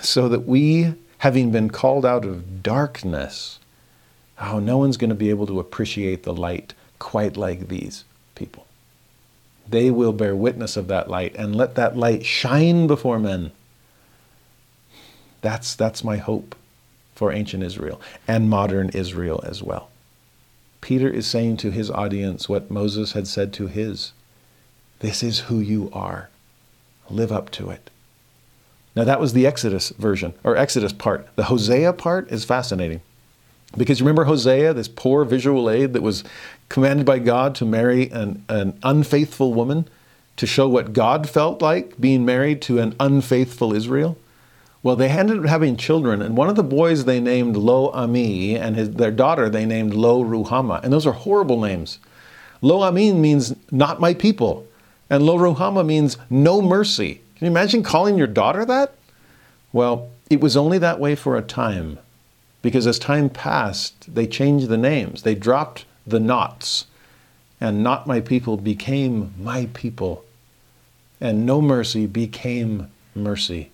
So 0.00 0.26
that 0.30 0.46
we 0.46 0.94
having 1.18 1.50
been 1.50 1.68
called 1.68 2.06
out 2.06 2.24
of 2.24 2.62
darkness, 2.62 3.58
oh, 4.40 4.58
no 4.58 4.78
one's 4.78 4.96
going 4.96 5.10
to 5.10 5.14
be 5.14 5.28
able 5.28 5.48
to 5.48 5.60
appreciate 5.60 6.22
the 6.22 6.32
light 6.32 6.72
quite 6.98 7.36
like 7.36 7.68
these 7.68 8.04
people. 8.34 8.66
They 9.68 9.90
will 9.90 10.14
bear 10.14 10.34
witness 10.34 10.78
of 10.78 10.88
that 10.88 11.10
light 11.10 11.34
and 11.36 11.54
let 11.54 11.74
that 11.74 11.94
light 11.94 12.24
shine 12.24 12.86
before 12.86 13.18
men. 13.18 13.52
That's, 15.42 15.74
that's 15.74 16.02
my 16.02 16.16
hope 16.16 16.54
for 17.20 17.32
ancient 17.32 17.62
Israel 17.62 18.00
and 18.26 18.48
modern 18.48 18.88
Israel 18.94 19.44
as 19.44 19.62
well. 19.62 19.90
Peter 20.80 21.06
is 21.06 21.26
saying 21.26 21.58
to 21.58 21.70
his 21.70 21.90
audience 21.90 22.48
what 22.48 22.70
Moses 22.70 23.12
had 23.12 23.26
said 23.26 23.52
to 23.52 23.66
his 23.66 24.12
This 25.00 25.22
is 25.22 25.40
who 25.40 25.58
you 25.58 25.90
are. 25.92 26.30
Live 27.10 27.30
up 27.30 27.50
to 27.50 27.68
it. 27.68 27.90
Now, 28.96 29.04
that 29.04 29.20
was 29.20 29.34
the 29.34 29.46
Exodus 29.46 29.90
version, 29.90 30.32
or 30.42 30.56
Exodus 30.56 30.94
part. 30.94 31.28
The 31.36 31.44
Hosea 31.44 31.92
part 31.92 32.32
is 32.32 32.46
fascinating. 32.46 33.02
Because 33.76 34.00
you 34.00 34.06
remember 34.06 34.24
Hosea, 34.24 34.72
this 34.72 34.88
poor 34.88 35.26
visual 35.26 35.68
aid 35.68 35.92
that 35.92 36.02
was 36.02 36.24
commanded 36.70 37.04
by 37.04 37.18
God 37.18 37.54
to 37.56 37.66
marry 37.66 38.08
an, 38.08 38.46
an 38.48 38.78
unfaithful 38.82 39.52
woman 39.52 39.86
to 40.38 40.46
show 40.46 40.66
what 40.70 40.94
God 40.94 41.28
felt 41.28 41.60
like 41.60 42.00
being 42.00 42.24
married 42.24 42.62
to 42.62 42.78
an 42.78 42.96
unfaithful 42.98 43.74
Israel? 43.74 44.16
Well, 44.82 44.96
they 44.96 45.10
ended 45.10 45.38
up 45.40 45.44
having 45.44 45.76
children, 45.76 46.22
and 46.22 46.36
one 46.36 46.48
of 46.48 46.56
the 46.56 46.62
boys 46.62 47.04
they 47.04 47.20
named 47.20 47.54
Lo 47.56 47.90
Ami, 47.90 48.56
and 48.56 48.76
his, 48.76 48.92
their 48.92 49.10
daughter 49.10 49.50
they 49.50 49.66
named 49.66 49.92
Lo 49.92 50.24
Ruhama. 50.24 50.82
And 50.82 50.92
those 50.92 51.06
are 51.06 51.12
horrible 51.12 51.60
names. 51.60 51.98
Lo 52.62 52.82
Ami 52.82 53.12
means 53.12 53.54
not 53.70 54.00
my 54.00 54.14
people, 54.14 54.66
and 55.10 55.22
Lo 55.22 55.36
Ruhama 55.36 55.84
means 55.84 56.16
no 56.30 56.62
mercy. 56.62 57.20
Can 57.36 57.46
you 57.46 57.50
imagine 57.50 57.82
calling 57.82 58.16
your 58.16 58.26
daughter 58.26 58.64
that? 58.64 58.94
Well, 59.72 60.08
it 60.30 60.40
was 60.40 60.56
only 60.56 60.78
that 60.78 60.98
way 60.98 61.14
for 61.14 61.36
a 61.36 61.42
time, 61.42 61.98
because 62.62 62.86
as 62.86 62.98
time 62.98 63.28
passed, 63.28 64.14
they 64.14 64.26
changed 64.26 64.68
the 64.68 64.78
names. 64.78 65.22
They 65.22 65.34
dropped 65.34 65.84
the 66.06 66.20
nots, 66.20 66.86
and 67.60 67.82
not 67.82 68.06
my 68.06 68.20
people 68.20 68.56
became 68.56 69.34
my 69.38 69.68
people, 69.74 70.24
and 71.20 71.44
no 71.44 71.60
mercy 71.60 72.06
became 72.06 72.90
mercy 73.14 73.70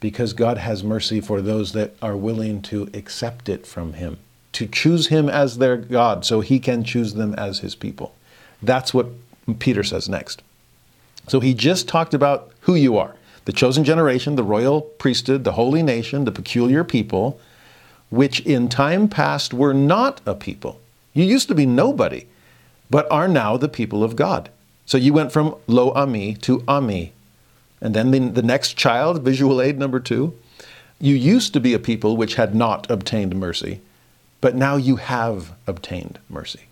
because 0.00 0.32
God 0.32 0.58
has 0.58 0.82
mercy 0.82 1.20
for 1.20 1.40
those 1.40 1.72
that 1.72 1.94
are 2.02 2.16
willing 2.16 2.62
to 2.62 2.90
accept 2.94 3.48
it 3.48 3.66
from 3.66 3.94
Him, 3.94 4.18
to 4.52 4.66
choose 4.66 5.08
Him 5.08 5.28
as 5.28 5.58
their 5.58 5.76
God 5.76 6.24
so 6.24 6.40
He 6.40 6.58
can 6.58 6.82
choose 6.82 7.14
them 7.14 7.34
as 7.34 7.60
His 7.60 7.74
people. 7.74 8.14
That's 8.62 8.92
what 8.92 9.06
Peter 9.58 9.82
says 9.82 10.08
next. 10.08 10.42
So 11.28 11.40
he 11.40 11.54
just 11.54 11.88
talked 11.88 12.14
about 12.14 12.50
who 12.62 12.74
you 12.74 12.96
are 12.96 13.14
the 13.46 13.52
chosen 13.52 13.84
generation, 13.84 14.36
the 14.36 14.44
royal 14.44 14.82
priesthood, 14.82 15.44
the 15.44 15.52
holy 15.52 15.82
nation, 15.82 16.24
the 16.24 16.30
peculiar 16.30 16.84
people, 16.84 17.40
which 18.10 18.40
in 18.40 18.68
time 18.68 19.08
past 19.08 19.54
were 19.54 19.72
not 19.72 20.20
a 20.26 20.34
people. 20.34 20.78
You 21.14 21.24
used 21.24 21.48
to 21.48 21.54
be 21.54 21.64
nobody, 21.64 22.26
but 22.90 23.10
are 23.10 23.26
now 23.26 23.56
the 23.56 23.68
people 23.68 24.04
of 24.04 24.14
God. 24.14 24.50
So 24.84 24.98
you 24.98 25.14
went 25.14 25.32
from 25.32 25.56
lo 25.66 25.90
ami 25.94 26.34
to 26.42 26.62
ami, 26.68 27.12
and 27.80 27.94
then 27.94 28.10
the, 28.10 28.18
the 28.18 28.42
next 28.42 28.76
child, 28.76 29.22
visual 29.22 29.60
aid 29.60 29.78
number 29.78 30.00
two, 30.00 30.34
you 31.00 31.14
used 31.14 31.54
to 31.54 31.60
be 31.60 31.72
a 31.72 31.78
people 31.78 32.16
which 32.16 32.34
had 32.34 32.54
not 32.54 32.90
obtained 32.90 33.34
mercy, 33.34 33.80
but 34.40 34.54
now 34.54 34.76
you 34.76 34.96
have 34.96 35.52
obtained 35.66 36.18
mercy. 36.28 36.64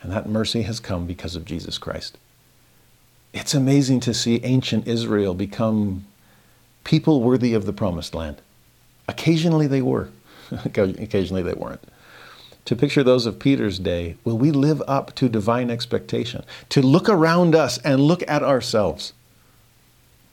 And 0.00 0.10
that 0.12 0.28
mercy 0.28 0.62
has 0.62 0.80
come 0.80 1.06
because 1.06 1.36
of 1.36 1.44
Jesus 1.44 1.76
Christ. 1.76 2.16
It's 3.34 3.54
amazing 3.54 4.00
to 4.00 4.14
see 4.14 4.40
ancient 4.42 4.88
Israel 4.88 5.34
become 5.34 6.06
people 6.84 7.20
worthy 7.20 7.52
of 7.52 7.66
the 7.66 7.72
promised 7.72 8.14
land. 8.14 8.40
Occasionally 9.06 9.66
they 9.66 9.82
were, 9.82 10.08
occasionally 10.64 11.42
they 11.42 11.52
weren't. 11.52 11.84
To 12.64 12.76
picture 12.76 13.02
those 13.02 13.26
of 13.26 13.38
Peter's 13.38 13.78
day, 13.78 14.16
will 14.24 14.38
we 14.38 14.50
live 14.50 14.82
up 14.86 15.14
to 15.16 15.28
divine 15.28 15.70
expectation? 15.70 16.44
To 16.70 16.82
look 16.82 17.08
around 17.08 17.54
us 17.54 17.78
and 17.78 18.00
look 18.00 18.22
at 18.28 18.42
ourselves 18.42 19.12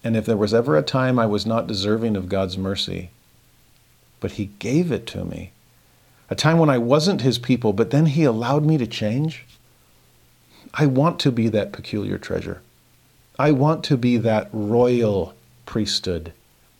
and 0.06 0.16
if 0.16 0.24
there 0.28 0.38
was 0.38 0.54
ever 0.54 0.78
a 0.78 0.84
time 0.84 1.18
I 1.18 1.26
was 1.26 1.48
not 1.48 1.66
deserving 1.66 2.16
of 2.16 2.30
God's 2.30 2.60
mercy, 2.60 3.10
but 4.20 4.34
He 4.34 4.52
gave 4.60 4.92
it 4.92 5.08
to 5.08 5.26
me, 5.26 5.52
a 6.30 6.36
time 6.36 6.60
when 6.60 6.70
I 6.70 6.78
wasn't 6.78 7.22
His 7.22 7.40
people, 7.40 7.74
but 7.74 7.90
then 7.90 8.06
He 8.06 8.24
allowed 8.24 8.64
me 8.64 8.78
to 8.78 8.86
change, 8.86 9.46
I 10.76 10.86
want 10.86 11.20
to 11.22 11.32
be 11.32 11.50
that 11.50 11.74
peculiar 11.74 12.20
treasure. 12.20 12.62
I 13.40 13.52
want 13.52 13.84
to 13.86 13.98
be 13.98 14.18
that 14.18 14.48
royal 14.54 15.34
priesthood. 15.66 16.34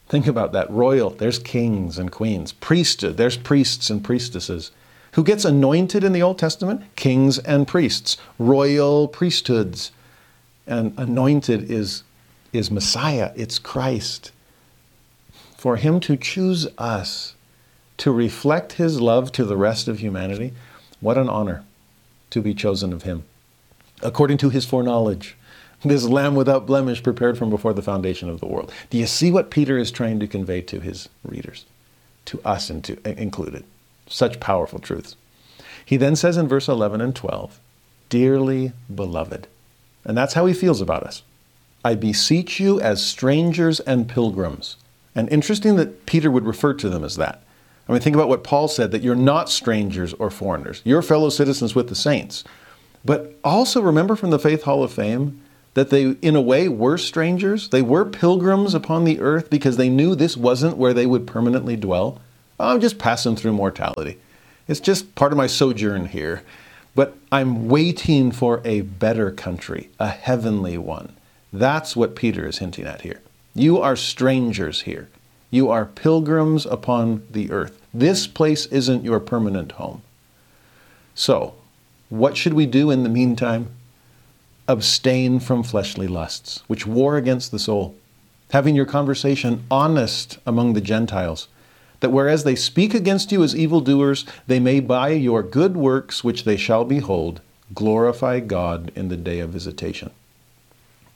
Think 0.08 0.28
about 0.28 0.52
that 0.52 0.70
royal, 0.70 1.10
there's 1.10 1.40
kings 1.40 1.98
and 1.98 2.12
queens. 2.12 2.52
Priesthood, 2.52 3.18
there's 3.18 3.38
priests 3.38 3.90
and 3.90 4.04
priestesses. 4.04 4.70
Who 5.14 5.24
gets 5.24 5.46
anointed 5.46 6.04
in 6.04 6.14
the 6.14 6.22
Old 6.22 6.38
Testament? 6.38 6.84
Kings 6.96 7.40
and 7.40 7.68
priests, 7.68 8.18
royal 8.38 9.08
priesthoods. 9.08 9.92
And 10.68 10.94
anointed 10.98 11.72
is 11.72 12.04
is 12.56 12.72
Messiah, 12.72 13.32
it's 13.36 13.60
Christ. 13.60 14.32
For 15.58 15.78
him 15.78 16.00
to 16.02 16.18
choose 16.18 16.68
us 16.78 17.36
to 17.98 18.12
reflect 18.12 18.74
his 18.74 19.02
love 19.02 19.32
to 19.34 19.46
the 19.46 19.58
rest 19.58 19.88
of 19.88 20.00
humanity, 20.00 20.54
what 21.00 21.18
an 21.18 21.30
honor 21.30 21.64
to 22.32 22.42
be 22.42 22.54
chosen 22.54 22.94
of 22.94 23.04
him. 23.04 23.24
According 24.02 24.38
to 24.40 24.50
his 24.50 24.66
foreknowledge, 24.66 25.38
this 25.84 26.04
lamb 26.04 26.36
without 26.36 26.66
blemish 26.66 27.04
prepared 27.04 27.38
from 27.38 27.50
before 27.50 27.74
the 27.74 27.82
foundation 27.82 28.30
of 28.30 28.40
the 28.40 28.48
world. 28.48 28.72
Do 28.90 28.98
you 28.98 29.06
see 29.06 29.32
what 29.32 29.52
Peter 29.52 29.78
is 29.78 29.92
trying 29.92 30.20
to 30.20 30.28
convey 30.28 30.62
to 30.62 30.80
his 30.80 31.10
readers, 31.24 31.66
to 32.26 32.42
us 32.44 32.72
uh, 32.72 32.82
included? 33.06 33.64
Such 34.08 34.40
powerful 34.40 34.80
truths. 34.80 35.16
He 35.86 35.98
then 35.98 36.16
says 36.16 36.38
in 36.38 36.48
verse 36.48 36.68
11 36.68 37.02
and 37.02 37.16
12, 37.16 37.60
Dearly 38.10 38.72
beloved. 38.94 39.48
And 40.04 40.18
that's 40.18 40.34
how 40.34 40.46
he 40.46 40.54
feels 40.54 40.82
about 40.82 41.04
us. 41.04 41.24
I 41.86 41.94
beseech 41.94 42.60
you 42.60 42.82
as 42.82 43.06
strangers 43.06 43.80
and 43.80 44.10
pilgrims. 44.10 44.78
And 45.14 45.30
interesting 45.30 45.76
that 45.76 46.08
Peter 46.08 46.32
would 46.32 46.44
refer 46.44 46.74
to 46.74 46.90
them 46.90 47.04
as 47.04 47.16
that. 47.18 47.44
I 47.88 47.92
mean, 47.92 48.02
think 48.02 48.16
about 48.16 48.28
what 48.28 48.44
Paul 48.44 48.68
said 48.68 48.90
that 48.90 49.04
you're 49.04 49.14
not 49.14 49.52
strangers 49.52 50.12
or 50.14 50.32
foreigners. 50.32 50.82
You're 50.84 51.04
fellow 51.04 51.30
citizens 51.30 51.76
with 51.76 51.88
the 51.88 51.96
saints. 51.96 52.44
But 53.06 53.38
also 53.44 53.84
remember 53.84 54.16
from 54.16 54.32
the 54.32 54.40
Faith 54.40 54.64
Hall 54.64 54.82
of 54.82 54.92
Fame 54.92 55.40
that 55.76 55.92
they, 55.92 56.14
in 56.24 56.36
a 56.36 56.42
way, 56.42 56.68
were 56.68 56.98
strangers. 56.98 57.70
They 57.70 57.84
were 57.84 58.04
pilgrims 58.04 58.74
upon 58.74 59.04
the 59.04 59.20
earth 59.20 59.52
because 59.52 59.78
they 59.78 59.90
knew 59.90 60.16
this 60.16 60.36
wasn't 60.36 60.78
where 60.78 60.94
they 60.94 61.06
would 61.06 61.28
permanently 61.28 61.76
dwell. 61.76 62.20
Oh, 62.60 62.74
I'm 62.74 62.82
just 62.82 62.98
passing 62.98 63.36
through 63.36 63.54
mortality. 63.54 64.18
It's 64.68 64.80
just 64.80 65.14
part 65.14 65.32
of 65.32 65.38
my 65.38 65.46
sojourn 65.46 66.08
here. 66.08 66.42
But 66.96 67.16
I'm 67.32 67.68
waiting 67.68 68.32
for 68.32 68.62
a 68.66 68.82
better 68.82 69.30
country, 69.30 69.92
a 70.00 70.08
heavenly 70.08 70.80
one. 70.80 71.16
That's 71.60 71.96
what 71.96 72.18
Peter 72.18 72.46
is 72.46 72.58
hinting 72.58 72.86
at 72.86 73.02
here. 73.02 73.22
You 73.54 73.78
are 73.80 73.96
strangers 73.96 74.82
here. 74.82 75.08
You 75.50 75.70
are 75.70 75.86
pilgrims 75.86 76.66
upon 76.66 77.26
the 77.32 77.50
earth. 77.50 77.82
This 77.94 78.28
place 78.28 78.66
isn't 78.66 79.06
your 79.06 79.22
permanent 79.22 79.74
home. 79.74 80.02
So, 81.14 81.54
what 82.10 82.36
should 82.36 82.52
we 82.54 82.66
do 82.66 82.92
in 82.92 83.04
the 83.04 83.10
meantime? 83.10 83.70
Abstain 84.68 85.40
from 85.40 85.64
fleshly 85.64 86.08
lusts, 86.08 86.62
which 86.68 86.86
war 86.86 87.16
against 87.16 87.52
the 87.52 87.60
soul. 87.60 87.96
Having 88.52 88.76
your 88.76 88.86
conversation 88.86 89.64
honest 89.72 90.40
among 90.46 90.74
the 90.74 90.82
Gentiles, 90.82 91.48
that 92.02 92.12
whereas 92.12 92.44
they 92.44 92.56
speak 92.56 92.94
against 92.94 93.32
you 93.32 93.42
as 93.44 93.56
evildoers, 93.56 94.26
they 94.46 94.60
may 94.60 94.82
by 94.82 95.10
your 95.10 95.42
good 95.42 95.78
works, 95.78 96.22
which 96.22 96.44
they 96.44 96.58
shall 96.58 96.84
behold, 96.84 97.40
glorify 97.74 98.42
God 98.42 98.92
in 98.94 99.08
the 99.08 99.16
day 99.16 99.40
of 99.40 99.52
visitation. 99.52 100.12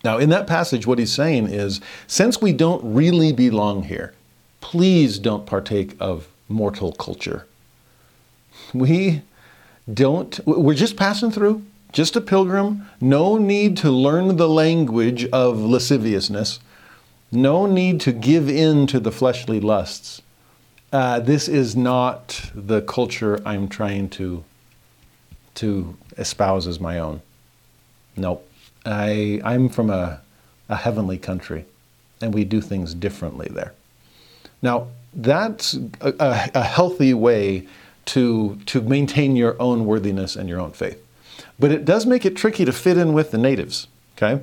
Now, 0.04 0.18
in 0.18 0.30
that 0.30 0.48
passage, 0.48 0.88
what 0.88 1.00
he's 1.00 1.12
saying 1.12 1.48
is 1.48 1.82
since 2.08 2.42
we 2.42 2.54
don't 2.54 2.82
really 2.94 3.34
belong 3.34 3.84
here, 3.84 4.14
please 4.62 5.20
don't 5.20 5.46
partake 5.46 5.96
of 6.00 6.28
mortal 6.48 6.94
culture. 6.94 7.46
We 8.74 9.24
don't, 9.92 10.40
we're 10.46 10.74
just 10.74 10.96
passing 10.96 11.32
through, 11.32 11.64
just 11.92 12.16
a 12.16 12.22
pilgrim. 12.22 12.88
No 13.02 13.38
need 13.38 13.78
to 13.78 13.92
learn 13.92 14.38
the 14.38 14.50
language 14.50 15.26
of 15.28 15.60
lasciviousness, 15.60 16.60
no 17.32 17.66
need 17.66 18.02
to 18.02 18.12
give 18.12 18.50
in 18.50 18.88
to 18.88 19.00
the 19.00 19.12
fleshly 19.12 19.60
lusts. 19.60 20.22
Uh, 20.92 21.20
this 21.20 21.48
is 21.48 21.76
not 21.76 22.50
the 22.56 22.82
culture 22.82 23.40
I'm 23.46 23.68
trying 23.68 24.10
to, 24.12 24.44
to 25.56 25.96
espouse 26.18 26.66
as 26.66 26.80
my 26.80 26.98
own. 26.98 27.22
Nope. 28.18 28.49
I, 28.90 29.42
I'm 29.44 29.70
from 29.70 29.90
a, 29.90 30.22
a 30.68 30.76
heavenly 30.76 31.18
country, 31.18 31.66
and 32.22 32.34
we 32.34 32.44
do 32.44 32.62
things 32.62 32.94
differently 32.94 33.48
there. 33.52 33.74
Now, 34.62 34.88
that's 35.14 35.76
a, 36.02 36.14
a, 36.20 36.52
a 36.56 36.64
healthy 36.64 37.14
way 37.14 37.68
to, 38.06 38.58
to 38.66 38.82
maintain 38.82 39.36
your 39.36 39.56
own 39.62 39.86
worthiness 39.86 40.36
and 40.36 40.50
your 40.50 40.60
own 40.60 40.72
faith. 40.72 41.04
But 41.60 41.72
it 41.72 41.86
does 41.86 42.06
make 42.06 42.26
it 42.26 42.36
tricky 42.36 42.66
to 42.66 42.72
fit 42.72 42.98
in 42.98 43.14
with 43.14 43.32
the 43.32 43.38
natives, 43.38 43.88
okay? 44.18 44.42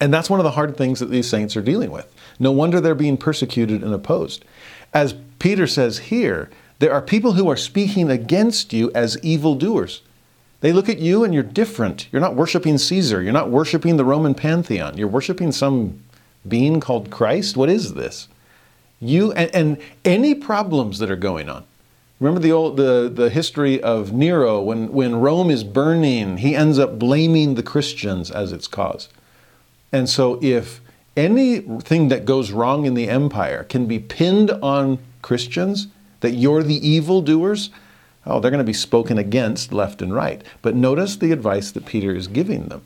And 0.00 0.12
that's 0.12 0.28
one 0.28 0.40
of 0.40 0.44
the 0.44 0.52
hard 0.52 0.76
things 0.76 1.00
that 1.00 1.10
these 1.10 1.28
saints 1.28 1.56
are 1.56 1.62
dealing 1.62 1.90
with. 1.90 2.12
No 2.38 2.52
wonder 2.52 2.80
they're 2.80 2.94
being 2.94 3.16
persecuted 3.16 3.82
and 3.82 3.94
opposed. 3.94 4.44
As 4.92 5.14
Peter 5.38 5.66
says 5.66 5.98
here, 5.98 6.50
there 6.80 6.92
are 6.92 7.00
people 7.00 7.32
who 7.32 7.48
are 7.48 7.56
speaking 7.56 8.10
against 8.10 8.72
you 8.72 8.90
as 8.94 9.22
evildoers. 9.22 10.02
They 10.64 10.72
look 10.72 10.88
at 10.88 10.98
you 10.98 11.24
and 11.24 11.34
you're 11.34 11.42
different. 11.42 12.08
You're 12.10 12.22
not 12.22 12.36
worshiping 12.36 12.78
Caesar. 12.78 13.20
You're 13.20 13.34
not 13.34 13.50
worshiping 13.50 13.98
the 13.98 14.04
Roman 14.06 14.34
pantheon. 14.34 14.96
You're 14.96 15.08
worshiping 15.08 15.52
some 15.52 16.02
being 16.48 16.80
called 16.80 17.10
Christ. 17.10 17.54
What 17.54 17.68
is 17.68 17.92
this? 17.92 18.28
You 18.98 19.30
and, 19.32 19.54
and 19.54 19.78
any 20.06 20.34
problems 20.34 21.00
that 21.00 21.10
are 21.10 21.16
going 21.16 21.50
on. 21.50 21.66
Remember 22.18 22.40
the 22.40 22.52
old 22.52 22.78
the, 22.78 23.12
the 23.14 23.28
history 23.28 23.78
of 23.82 24.14
Nero 24.14 24.62
when, 24.62 24.90
when 24.90 25.16
Rome 25.16 25.50
is 25.50 25.64
burning, 25.64 26.38
he 26.38 26.56
ends 26.56 26.78
up 26.78 26.98
blaming 26.98 27.56
the 27.56 27.62
Christians 27.62 28.30
as 28.30 28.50
its 28.50 28.66
cause. 28.66 29.10
And 29.92 30.08
so 30.08 30.38
if 30.40 30.80
anything 31.14 32.08
that 32.08 32.24
goes 32.24 32.52
wrong 32.52 32.86
in 32.86 32.94
the 32.94 33.10
empire 33.10 33.64
can 33.64 33.84
be 33.84 33.98
pinned 33.98 34.50
on 34.50 34.98
Christians, 35.20 35.88
that 36.20 36.30
you're 36.30 36.62
the 36.62 36.88
evildoers, 36.88 37.68
oh, 38.26 38.40
they're 38.40 38.50
going 38.50 38.58
to 38.58 38.64
be 38.64 38.72
spoken 38.72 39.18
against 39.18 39.72
left 39.72 40.02
and 40.02 40.14
right. 40.14 40.42
But 40.62 40.74
notice 40.74 41.16
the 41.16 41.32
advice 41.32 41.70
that 41.72 41.86
Peter 41.86 42.14
is 42.14 42.26
giving 42.26 42.66
them. 42.66 42.82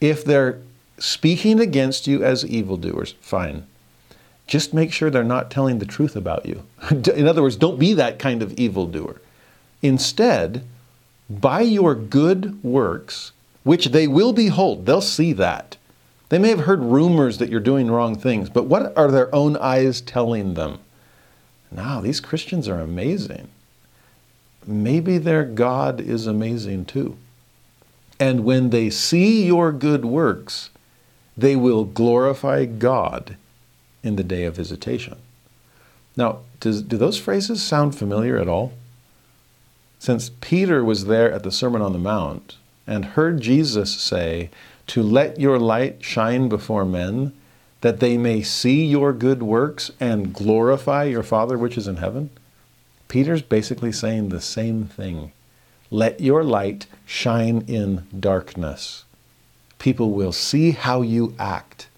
If 0.00 0.24
they're 0.24 0.60
speaking 0.98 1.60
against 1.60 2.06
you 2.06 2.24
as 2.24 2.44
evildoers, 2.46 3.14
fine. 3.20 3.66
Just 4.46 4.74
make 4.74 4.92
sure 4.92 5.10
they're 5.10 5.24
not 5.24 5.50
telling 5.50 5.78
the 5.78 5.86
truth 5.86 6.16
about 6.16 6.46
you. 6.46 6.64
In 6.90 7.26
other 7.26 7.42
words, 7.42 7.56
don't 7.56 7.78
be 7.78 7.94
that 7.94 8.18
kind 8.18 8.42
of 8.42 8.52
evildoer. 8.54 9.20
Instead, 9.80 10.64
by 11.30 11.60
your 11.60 11.94
good 11.94 12.62
works, 12.62 13.32
which 13.62 13.86
they 13.86 14.06
will 14.06 14.32
behold, 14.32 14.86
they'll 14.86 15.00
see 15.00 15.32
that. 15.32 15.76
They 16.28 16.38
may 16.38 16.48
have 16.48 16.60
heard 16.60 16.80
rumors 16.80 17.38
that 17.38 17.50
you're 17.50 17.60
doing 17.60 17.90
wrong 17.90 18.16
things, 18.16 18.48
but 18.48 18.64
what 18.64 18.96
are 18.96 19.10
their 19.10 19.32
own 19.34 19.56
eyes 19.58 20.00
telling 20.00 20.54
them? 20.54 20.78
Now, 21.70 22.00
these 22.00 22.20
Christians 22.20 22.68
are 22.68 22.80
amazing. 22.80 23.48
Maybe 24.66 25.18
their 25.18 25.44
God 25.44 26.00
is 26.00 26.26
amazing 26.26 26.84
too. 26.84 27.16
And 28.20 28.44
when 28.44 28.70
they 28.70 28.90
see 28.90 29.44
your 29.44 29.72
good 29.72 30.04
works, 30.04 30.70
they 31.36 31.56
will 31.56 31.84
glorify 31.84 32.66
God 32.66 33.36
in 34.02 34.16
the 34.16 34.24
day 34.24 34.44
of 34.44 34.56
visitation. 34.56 35.16
Now, 36.16 36.40
does, 36.60 36.82
do 36.82 36.96
those 36.96 37.18
phrases 37.18 37.62
sound 37.62 37.96
familiar 37.96 38.38
at 38.38 38.48
all? 38.48 38.72
Since 39.98 40.30
Peter 40.40 40.84
was 40.84 41.06
there 41.06 41.32
at 41.32 41.42
the 41.42 41.52
Sermon 41.52 41.80
on 41.80 41.92
the 41.92 41.98
Mount 41.98 42.56
and 42.86 43.04
heard 43.04 43.40
Jesus 43.40 43.94
say, 43.94 44.50
To 44.88 45.02
let 45.02 45.40
your 45.40 45.58
light 45.58 46.04
shine 46.04 46.48
before 46.48 46.84
men, 46.84 47.32
that 47.80 48.00
they 48.00 48.16
may 48.16 48.42
see 48.42 48.84
your 48.84 49.12
good 49.12 49.42
works 49.42 49.90
and 49.98 50.32
glorify 50.32 51.04
your 51.04 51.22
Father 51.22 51.56
which 51.58 51.76
is 51.76 51.88
in 51.88 51.96
heaven, 51.96 52.30
Peter's 53.12 53.42
basically 53.42 53.92
saying 53.92 54.30
the 54.30 54.40
same 54.40 54.86
thing. 54.86 55.32
Let 55.90 56.22
your 56.22 56.42
light 56.42 56.86
shine 57.04 57.62
in 57.68 58.06
darkness. 58.18 59.04
People 59.78 60.12
will 60.12 60.32
see 60.32 60.70
how 60.70 61.02
you 61.02 61.34
act 61.38 61.88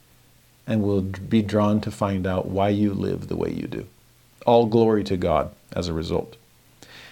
and 0.67 0.83
will 0.83 1.03
be 1.03 1.41
drawn 1.41 1.81
to 1.83 1.93
find 1.93 2.27
out 2.27 2.47
why 2.47 2.71
you 2.71 2.93
live 2.93 3.29
the 3.29 3.37
way 3.37 3.53
you 3.53 3.69
do. 3.69 3.87
All 4.45 4.67
glory 4.67 5.05
to 5.05 5.17
God 5.17 5.53
as 5.73 5.87
a 5.87 5.93
result. 5.93 6.35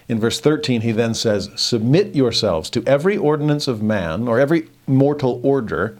In 0.08 0.18
verse 0.18 0.40
13, 0.40 0.80
he 0.80 0.90
then 0.90 1.14
says, 1.14 1.50
Submit 1.54 2.16
yourselves 2.16 2.70
to 2.70 2.82
every 2.84 3.16
ordinance 3.16 3.68
of 3.68 3.84
man 3.84 4.26
or 4.26 4.40
every 4.40 4.66
mortal 4.88 5.40
order 5.44 5.96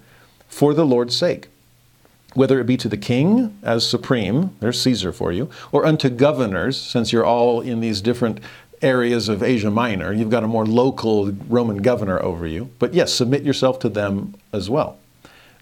for 0.48 0.74
the 0.74 0.84
Lord's 0.84 1.16
sake, 1.16 1.50
whether 2.34 2.60
it 2.60 2.66
be 2.66 2.76
to 2.78 2.88
the 2.88 2.96
king 2.96 3.56
as 3.62 3.88
supreme, 3.88 4.56
there's 4.60 4.80
Caesar 4.82 5.12
for 5.12 5.32
you, 5.32 5.50
or 5.70 5.86
unto 5.86 6.08
governors, 6.08 6.80
since 6.80 7.12
you're 7.12 7.24
all 7.24 7.60
in 7.60 7.80
these 7.80 8.00
different 8.00 8.40
areas 8.82 9.28
of 9.28 9.42
Asia 9.42 9.70
Minor, 9.70 10.12
you've 10.12 10.30
got 10.30 10.44
a 10.44 10.48
more 10.48 10.66
local 10.66 11.30
Roman 11.48 11.78
governor 11.78 12.20
over 12.20 12.46
you. 12.46 12.70
But 12.78 12.94
yes, 12.94 13.12
submit 13.12 13.42
yourself 13.42 13.78
to 13.80 13.88
them 13.88 14.34
as 14.52 14.68
well. 14.68 14.98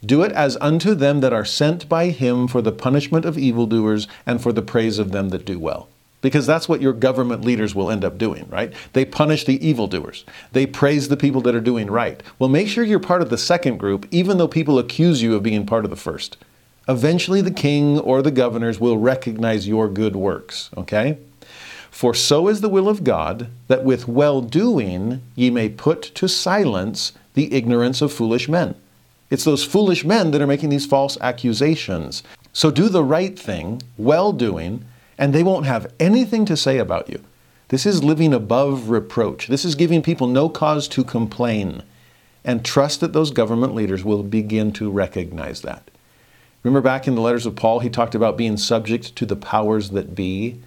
Do 0.05 0.23
it 0.23 0.33
as 0.33 0.57
unto 0.61 0.95
them 0.95 1.21
that 1.21 1.35
are 1.35 1.45
sent 1.45 1.89
by 1.89 2.09
him 2.09 2.49
for 2.49 2.63
the 2.63 2.73
punishment 2.73 3.27
of 3.27 3.37
evildoers 3.37 4.09
and 4.25 4.41
for 4.43 4.53
the 4.53 4.63
praise 4.63 4.99
of 4.99 5.13
them 5.13 5.29
that 5.29 5.45
do 5.45 5.59
well. 5.59 5.89
Because 6.23 6.47
that's 6.47 6.69
what 6.69 6.83
your 6.83 6.93
government 6.93 7.45
leaders 7.45 7.75
will 7.75 7.91
end 7.91 8.05
up 8.05 8.19
doing, 8.19 8.47
right? 8.51 8.73
They 8.93 9.05
punish 9.05 9.45
the 9.45 9.67
evildoers. 9.67 10.25
They 10.53 10.67
praise 10.67 11.09
the 11.09 11.17
people 11.17 11.41
that 11.43 11.55
are 11.55 11.61
doing 11.61 11.91
right. 11.91 12.23
Well, 12.39 12.51
make 12.51 12.69
sure 12.69 12.85
you're 12.85 12.99
part 12.99 13.23
of 13.23 13.31
the 13.31 13.39
second 13.39 13.79
group, 13.79 14.07
even 14.11 14.39
though 14.39 14.49
people 14.49 14.79
accuse 14.79 15.23
you 15.23 15.35
of 15.35 15.43
being 15.43 15.67
part 15.67 15.85
of 15.85 15.91
the 15.91 15.97
first. 15.97 16.37
Eventually, 16.91 17.41
the 17.41 17.53
king 17.53 18.01
or 18.01 18.21
the 18.21 18.33
governors 18.33 18.81
will 18.81 18.99
recognize 18.99 19.69
your 19.69 19.89
good 19.89 20.17
works, 20.17 20.71
okay? 20.77 21.19
For 21.89 22.15
so 22.15 22.49
is 22.49 22.63
the 22.63 22.69
will 22.69 22.89
of 22.89 23.05
God, 23.05 23.47
that 23.69 23.85
with 23.85 24.09
well 24.09 24.41
doing 24.41 25.23
ye 25.37 25.51
may 25.51 25.69
put 25.69 26.03
to 26.17 26.27
silence 26.27 27.13
the 27.35 27.55
ignorance 27.55 28.03
of 28.03 28.13
foolish 28.13 28.49
men. 28.49 28.75
It's 29.31 29.45
those 29.45 29.63
foolish 29.63 30.05
men 30.05 30.33
that 30.33 30.43
are 30.43 30.49
making 30.49 30.71
these 30.71 30.85
false 30.85 31.17
accusations. 31.21 32.25
So 32.53 32.73
do 32.73 32.89
the 32.89 33.05
right 33.05 33.39
thing, 33.39 33.83
well 33.97 34.33
doing, 34.33 34.85
and 35.17 35.33
they 35.33 35.45
won't 35.45 35.67
have 35.67 35.93
anything 36.01 36.45
to 36.47 36.57
say 36.57 36.79
about 36.79 37.09
you. 37.09 37.23
This 37.69 37.87
is 37.87 38.03
living 38.03 38.35
above 38.35 38.91
reproach. 38.91 39.47
This 39.47 39.65
is 39.65 39.77
giving 39.77 40.03
people 40.03 40.27
no 40.27 40.49
cause 40.49 40.89
to 40.89 41.05
complain. 41.05 41.85
And 42.45 42.65
trust 42.65 42.99
that 42.99 43.13
those 43.13 43.31
government 43.31 43.77
leaders 43.77 44.03
will 44.03 44.25
begin 44.25 44.73
to 44.73 44.91
recognize 44.91 45.61
that. 45.61 45.90
Remember 46.63 46.83
back 46.83 47.09
in 47.09 47.15
the 47.15 47.21
letters 47.21 47.47
of 47.47 47.57
Paul, 47.57 47.81
he 47.81 47.89
talked 47.89 48.15
about 48.15 48.37
being 48.37 48.57
subject 48.57 49.17
to 49.17 49.27
the 49.27 49.37
powers 49.37 49.91
that 49.91 50.15
be. 50.15 50.61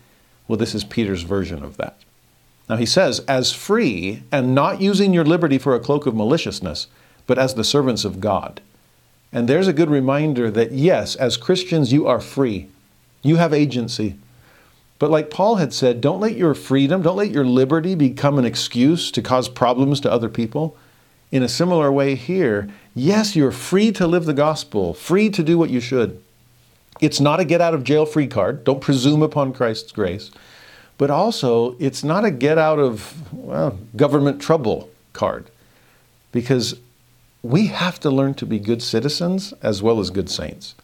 Well, 0.47 0.57
this 0.57 0.73
is 0.73 0.83
Peter's 0.83 1.23
version 1.23 1.63
of 1.63 1.77
that. 1.77 1.97
Now 2.69 2.77
he 2.77 2.85
says, 2.85 3.19
as 3.21 3.51
free 3.51 4.23
and 4.31 4.55
not 4.55 4.81
using 4.81 5.13
your 5.13 5.25
liberty 5.25 5.57
for 5.57 5.75
a 5.75 5.79
cloak 5.79 6.05
of 6.05 6.15
maliciousness, 6.15 6.87
but 7.27 7.37
as 7.37 7.53
the 7.53 7.63
servants 7.63 8.05
of 8.05 8.19
God. 8.19 8.61
And 9.31 9.47
there's 9.47 9.67
a 9.67 9.73
good 9.73 9.89
reminder 9.89 10.49
that 10.51 10.71
yes, 10.71 11.15
as 11.15 11.37
Christians, 11.37 11.91
you 11.91 12.07
are 12.07 12.19
free. 12.19 12.67
You 13.21 13.37
have 13.37 13.53
agency. 13.53 14.15
But 14.99 15.11
like 15.11 15.29
Paul 15.29 15.55
had 15.55 15.73
said, 15.73 16.01
don't 16.01 16.19
let 16.19 16.35
your 16.35 16.53
freedom, 16.53 17.01
don't 17.01 17.17
let 17.17 17.31
your 17.31 17.45
liberty 17.45 17.95
become 17.95 18.37
an 18.37 18.45
excuse 18.45 19.11
to 19.11 19.21
cause 19.21 19.49
problems 19.49 19.99
to 20.01 20.11
other 20.11 20.29
people. 20.29 20.77
In 21.34 21.41
a 21.41 21.49
similar 21.49 21.91
way 21.91 22.13
here, 22.13 22.69
yes, 22.93 23.36
you're 23.36 23.51
free 23.51 23.91
to 23.93 24.05
live 24.05 24.25
the 24.25 24.36
gospel, 24.36 24.93
free 24.93 25.31
to 25.31 25.41
do 25.41 25.57
what 25.57 25.71
you 25.71 25.79
should. 25.79 26.21
It's 27.01 27.19
not 27.19 27.39
a 27.39 27.43
get 27.43 27.59
out 27.59 27.73
of 27.73 27.84
jail 27.84 28.05
free 28.05 28.27
card. 28.27 28.63
Don't 28.63 28.81
presume 28.81 29.23
upon 29.23 29.51
Christ's 29.51 29.91
grace. 29.91 30.29
But 30.99 31.09
also, 31.09 31.75
it's 31.79 32.03
not 32.03 32.23
a 32.23 32.29
get 32.29 32.59
out 32.59 32.77
of 32.77 33.34
well, 33.34 33.79
government 33.95 34.43
trouble 34.43 34.91
card. 35.13 35.49
Because 36.31 36.79
we 37.41 37.65
have 37.65 37.99
to 38.01 38.11
learn 38.11 38.36
to 38.36 38.45
be 38.45 38.59
good 38.59 38.84
citizens 38.84 39.53
as 39.63 39.81
well 39.81 39.99
as 39.99 40.11
good 40.11 40.29
saints. 40.29 40.75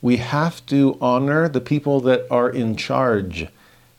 We 0.00 0.16
have 0.16 0.64
to 0.68 0.96
honor 0.98 1.46
the 1.46 1.60
people 1.60 2.00
that 2.00 2.26
are 2.30 2.48
in 2.48 2.74
charge 2.74 3.48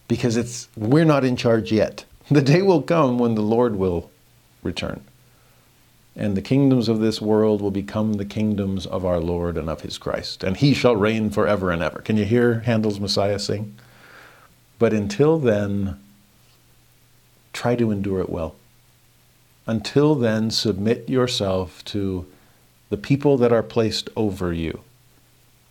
because 0.08 0.36
it's 0.36 0.68
we're 0.76 1.06
not 1.06 1.24
in 1.24 1.36
charge 1.36 1.72
yet. 1.72 2.06
The 2.32 2.42
day 2.42 2.64
will 2.64 2.82
come 2.82 3.20
when 3.20 3.36
the 3.36 3.44
Lord 3.44 3.76
will 3.76 4.10
return. 4.64 5.04
And 6.20 6.36
the 6.36 6.42
kingdoms 6.42 6.90
of 6.90 7.00
this 7.00 7.22
world 7.22 7.62
will 7.62 7.72
become 7.72 8.14
the 8.14 8.26
kingdoms 8.26 8.86
of 8.86 9.06
our 9.06 9.22
Lord 9.22 9.58
and 9.58 9.70
of 9.70 9.82
his 9.82 9.98
Christ, 9.98 10.44
and 10.44 10.58
he 10.58 10.74
shall 10.74 10.98
reign 10.98 11.30
forever 11.30 11.72
and 11.72 11.82
ever. 11.82 12.00
Can 12.00 12.18
you 12.18 12.26
hear 12.26 12.60
Handel's 12.60 13.00
Messiah 13.00 13.40
sing? 13.40 13.74
But 14.80 14.92
until 14.92 15.40
then, 15.40 15.98
try 17.54 17.78
to 17.78 17.90
endure 17.90 18.20
it 18.20 18.30
well. 18.30 18.56
Until 19.66 20.14
then, 20.14 20.52
submit 20.52 21.08
yourself 21.08 21.86
to 21.86 22.26
the 22.90 22.98
people 22.98 23.38
that 23.38 23.54
are 23.54 23.64
placed 23.64 24.10
over 24.18 24.52
you. 24.52 24.82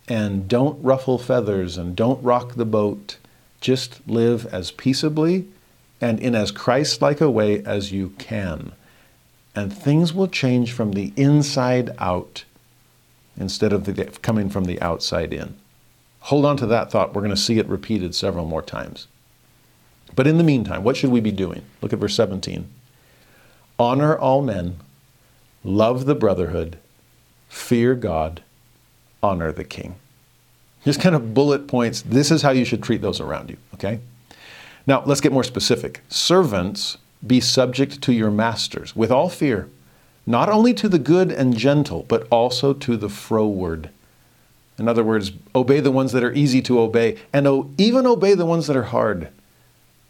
And 0.07 0.47
don't 0.47 0.83
ruffle 0.83 1.19
feathers 1.19 1.77
and 1.77 1.95
don't 1.95 2.23
rock 2.23 2.55
the 2.55 2.65
boat. 2.65 3.17
Just 3.61 3.99
live 4.07 4.47
as 4.47 4.71
peaceably 4.71 5.45
and 6.01 6.19
in 6.19 6.33
as 6.33 6.49
Christ 6.49 7.03
like 7.03 7.21
a 7.21 7.29
way 7.29 7.63
as 7.63 7.91
you 7.91 8.15
can. 8.17 8.71
And 9.59 9.73
things 9.73 10.13
will 10.13 10.29
change 10.29 10.71
from 10.71 10.93
the 10.93 11.11
inside 11.17 11.93
out 11.99 12.45
instead 13.37 13.73
of 13.73 13.83
the, 13.83 14.05
coming 14.21 14.49
from 14.49 14.63
the 14.63 14.81
outside 14.81 15.33
in. 15.33 15.57
Hold 16.21 16.45
on 16.45 16.55
to 16.57 16.65
that 16.67 16.89
thought. 16.89 17.13
We're 17.13 17.23
going 17.23 17.35
to 17.35 17.37
see 17.37 17.59
it 17.59 17.67
repeated 17.67 18.15
several 18.15 18.45
more 18.45 18.61
times. 18.61 19.07
But 20.15 20.27
in 20.27 20.37
the 20.37 20.45
meantime, 20.45 20.85
what 20.85 20.95
should 20.95 21.11
we 21.11 21.19
be 21.19 21.33
doing? 21.33 21.63
Look 21.81 21.91
at 21.91 21.99
verse 21.99 22.15
17 22.15 22.69
honor 23.77 24.17
all 24.17 24.41
men, 24.41 24.77
love 25.65 26.05
the 26.05 26.15
brotherhood, 26.15 26.77
fear 27.49 27.95
God, 27.95 28.41
honor 29.21 29.51
the 29.51 29.65
king. 29.65 29.95
Just 30.85 31.01
kind 31.01 31.15
of 31.15 31.33
bullet 31.33 31.67
points. 31.67 32.01
This 32.01 32.31
is 32.31 32.43
how 32.43 32.51
you 32.51 32.63
should 32.63 32.81
treat 32.81 33.01
those 33.01 33.19
around 33.19 33.49
you, 33.49 33.57
okay? 33.73 33.99
Now, 34.87 35.03
let's 35.05 35.19
get 35.19 35.33
more 35.33 35.43
specific. 35.43 36.01
Servants, 36.07 36.97
be 37.25 37.39
subject 37.39 38.01
to 38.01 38.13
your 38.13 38.31
masters 38.31 38.95
with 38.95 39.11
all 39.11 39.29
fear, 39.29 39.69
not 40.25 40.49
only 40.49 40.73
to 40.73 40.87
the 40.87 40.99
good 40.99 41.31
and 41.31 41.57
gentle, 41.57 42.05
but 42.07 42.27
also 42.29 42.73
to 42.73 42.95
the 42.97 43.09
froward. 43.09 43.89
In 44.77 44.87
other 44.87 45.03
words, 45.03 45.33
obey 45.53 45.81
the 45.81 45.91
ones 45.91 46.13
that 46.13 46.23
are 46.23 46.33
easy 46.33 46.61
to 46.63 46.79
obey, 46.79 47.17
and 47.33 47.75
even 47.77 48.07
obey 48.07 48.33
the 48.33 48.45
ones 48.45 48.67
that 48.67 48.77
are 48.77 48.83
hard. 48.83 49.29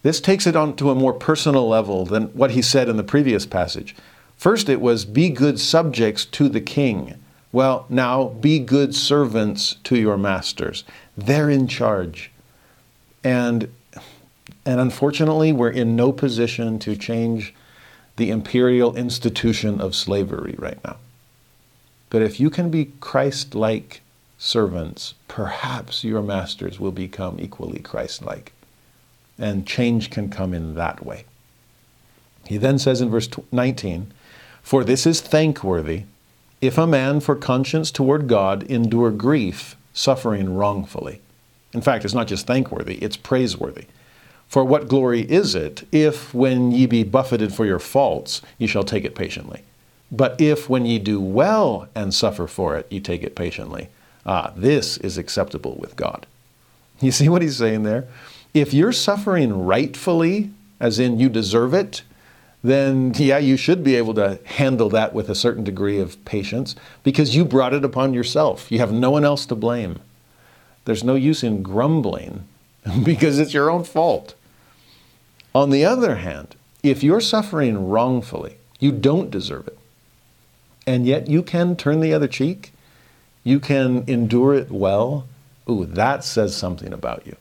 This 0.04 0.22
takes 0.22 0.46
it 0.48 0.56
on 0.56 0.76
to 0.78 0.92
a 0.92 0.96
more 0.96 1.14
personal 1.14 1.68
level 1.68 2.06
than 2.06 2.26
what 2.28 2.52
he 2.52 2.62
said 2.62 2.88
in 2.88 2.98
the 2.98 3.04
previous 3.04 3.46
passage. 3.46 3.96
First, 4.38 4.70
it 4.70 4.80
was, 4.80 5.04
Be 5.04 5.30
good 5.30 5.60
subjects 5.60 6.24
to 6.26 6.48
the 6.48 6.62
king. 6.62 7.16
Well, 7.52 7.86
now, 7.90 8.26
be 8.26 8.60
good 8.60 8.94
servants 8.94 9.76
to 9.86 9.98
your 9.98 10.18
masters. 10.18 10.84
They're 11.18 11.50
in 11.50 11.68
charge. 11.68 12.32
And, 13.24 13.74
and 14.70 14.80
unfortunately, 14.80 15.52
we're 15.52 15.72
in 15.72 15.96
no 15.96 16.12
position 16.12 16.78
to 16.78 16.96
change 16.96 17.56
the 18.18 18.30
imperial 18.30 18.96
institution 18.96 19.82
of 19.82 19.96
slavery 19.96 20.54
right 20.60 20.78
now. 20.86 20.98
But 22.12 22.22
if 22.22 22.40
you 22.40 22.52
can 22.52 22.70
be 22.70 22.92
Christ 23.00 23.56
like 23.56 24.02
servants, 24.38 25.16
perhaps 25.28 26.04
your 26.04 26.22
masters 26.22 26.80
will 26.80 26.92
become 26.92 27.40
equally 27.40 27.80
Christ 27.80 28.24
like. 28.24 28.52
And 29.40 29.66
change 29.66 30.12
can 30.12 30.30
come 30.30 30.54
in 30.54 30.76
that 30.76 31.04
way. 31.04 31.26
He 32.46 32.58
then 32.58 32.78
says 32.78 33.02
in 33.02 33.10
verse 33.10 33.28
19, 33.52 34.14
For 34.62 34.84
this 34.84 35.08
is 35.08 35.20
thankworthy 35.20 36.04
if 36.62 36.78
a 36.78 36.86
man 36.86 37.22
for 37.22 37.36
conscience 37.36 37.90
toward 37.90 38.28
God 38.28 38.62
endure 38.64 39.10
grief, 39.10 39.76
suffering 39.94 40.54
wrongfully. 40.54 41.22
In 41.74 41.82
fact, 41.82 42.06
it's 42.06 42.14
not 42.14 42.28
just 42.28 42.46
thankworthy, 42.46 42.98
it's 42.98 43.18
praiseworthy. 43.18 43.86
For 44.50 44.66
what 44.66 44.88
glory 44.88 45.22
is 45.22 45.54
it 45.54 45.88
if, 45.92 46.34
when 46.34 46.72
ye 46.72 46.88
be 46.88 47.04
buffeted 47.04 47.54
for 47.54 47.68
your 47.68 47.78
faults, 47.78 48.42
ye 48.58 48.66
shall 48.66 48.84
take 48.84 49.06
it 49.06 49.14
patiently? 49.14 49.62
But 50.12 50.42
if, 50.42 50.68
when 50.68 50.88
ye 50.88 50.98
do 50.98 51.22
well 51.22 51.88
and 51.94 52.12
suffer 52.14 52.48
for 52.48 52.76
it, 52.76 52.88
ye 52.92 53.00
take 53.00 53.22
it 53.22 53.36
patiently, 53.36 53.90
ah, 54.26 54.52
this 54.56 54.98
is 54.98 55.20
acceptable 55.20 55.76
with 55.76 55.96
God. 55.96 56.26
You 57.00 57.12
see 57.12 57.30
what 57.30 57.44
he's 57.44 57.58
saying 57.58 57.84
there? 57.84 58.08
If 58.56 58.74
you're 58.74 58.92
suffering 58.92 59.66
rightfully, 59.66 60.50
as 60.80 60.98
in 60.98 61.20
you 61.20 61.30
deserve 61.30 61.76
it, 61.76 62.02
then 62.64 63.14
yeah, 63.16 63.38
you 63.38 63.56
should 63.56 63.84
be 63.84 63.96
able 63.96 64.16
to 64.16 64.40
handle 64.46 64.90
that 64.90 65.14
with 65.14 65.30
a 65.30 65.36
certain 65.36 65.64
degree 65.64 66.00
of 66.00 66.24
patience 66.26 66.76
because 67.04 67.36
you 67.36 67.46
brought 67.46 67.76
it 67.76 67.86
upon 67.86 68.16
yourself. 68.16 68.72
You 68.72 68.80
have 68.80 68.92
no 68.92 69.12
one 69.12 69.24
else 69.24 69.46
to 69.46 69.56
blame. 69.56 70.00
There's 70.86 71.04
no 71.04 71.14
use 71.14 71.44
in 71.44 71.62
grumbling 71.62 72.48
because 73.04 73.38
it's 73.38 73.54
your 73.54 73.70
own 73.70 73.84
fault. 73.84 74.34
On 75.60 75.72
the 75.72 75.84
other 75.84 76.16
hand, 76.16 76.56
if 76.84 77.04
you're 77.04 77.20
suffering 77.20 77.90
wrongfully, 77.90 78.56
you 78.80 78.94
don't 78.94 79.30
deserve 79.30 79.68
it, 79.68 79.78
and 80.88 81.06
yet 81.06 81.28
you 81.28 81.44
can 81.44 81.76
turn 81.76 82.00
the 82.00 82.14
other 82.14 82.30
cheek, 82.30 82.72
you 83.44 83.60
can 83.60 84.06
endure 84.08 84.54
it 84.54 84.72
well, 84.72 85.28
ooh, 85.70 85.84
that 85.84 86.24
says 86.24 86.56
something 86.56 86.94
about 86.94 87.28
you. 87.28 87.36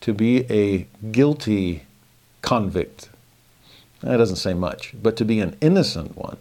To 0.00 0.12
be 0.12 0.44
a 0.50 0.88
guilty 1.12 1.84
convict, 2.40 3.10
that 4.00 4.16
doesn't 4.16 4.34
say 4.34 4.52
much, 4.52 4.92
but 5.00 5.16
to 5.18 5.24
be 5.24 5.38
an 5.38 5.56
innocent 5.60 6.16
one 6.16 6.38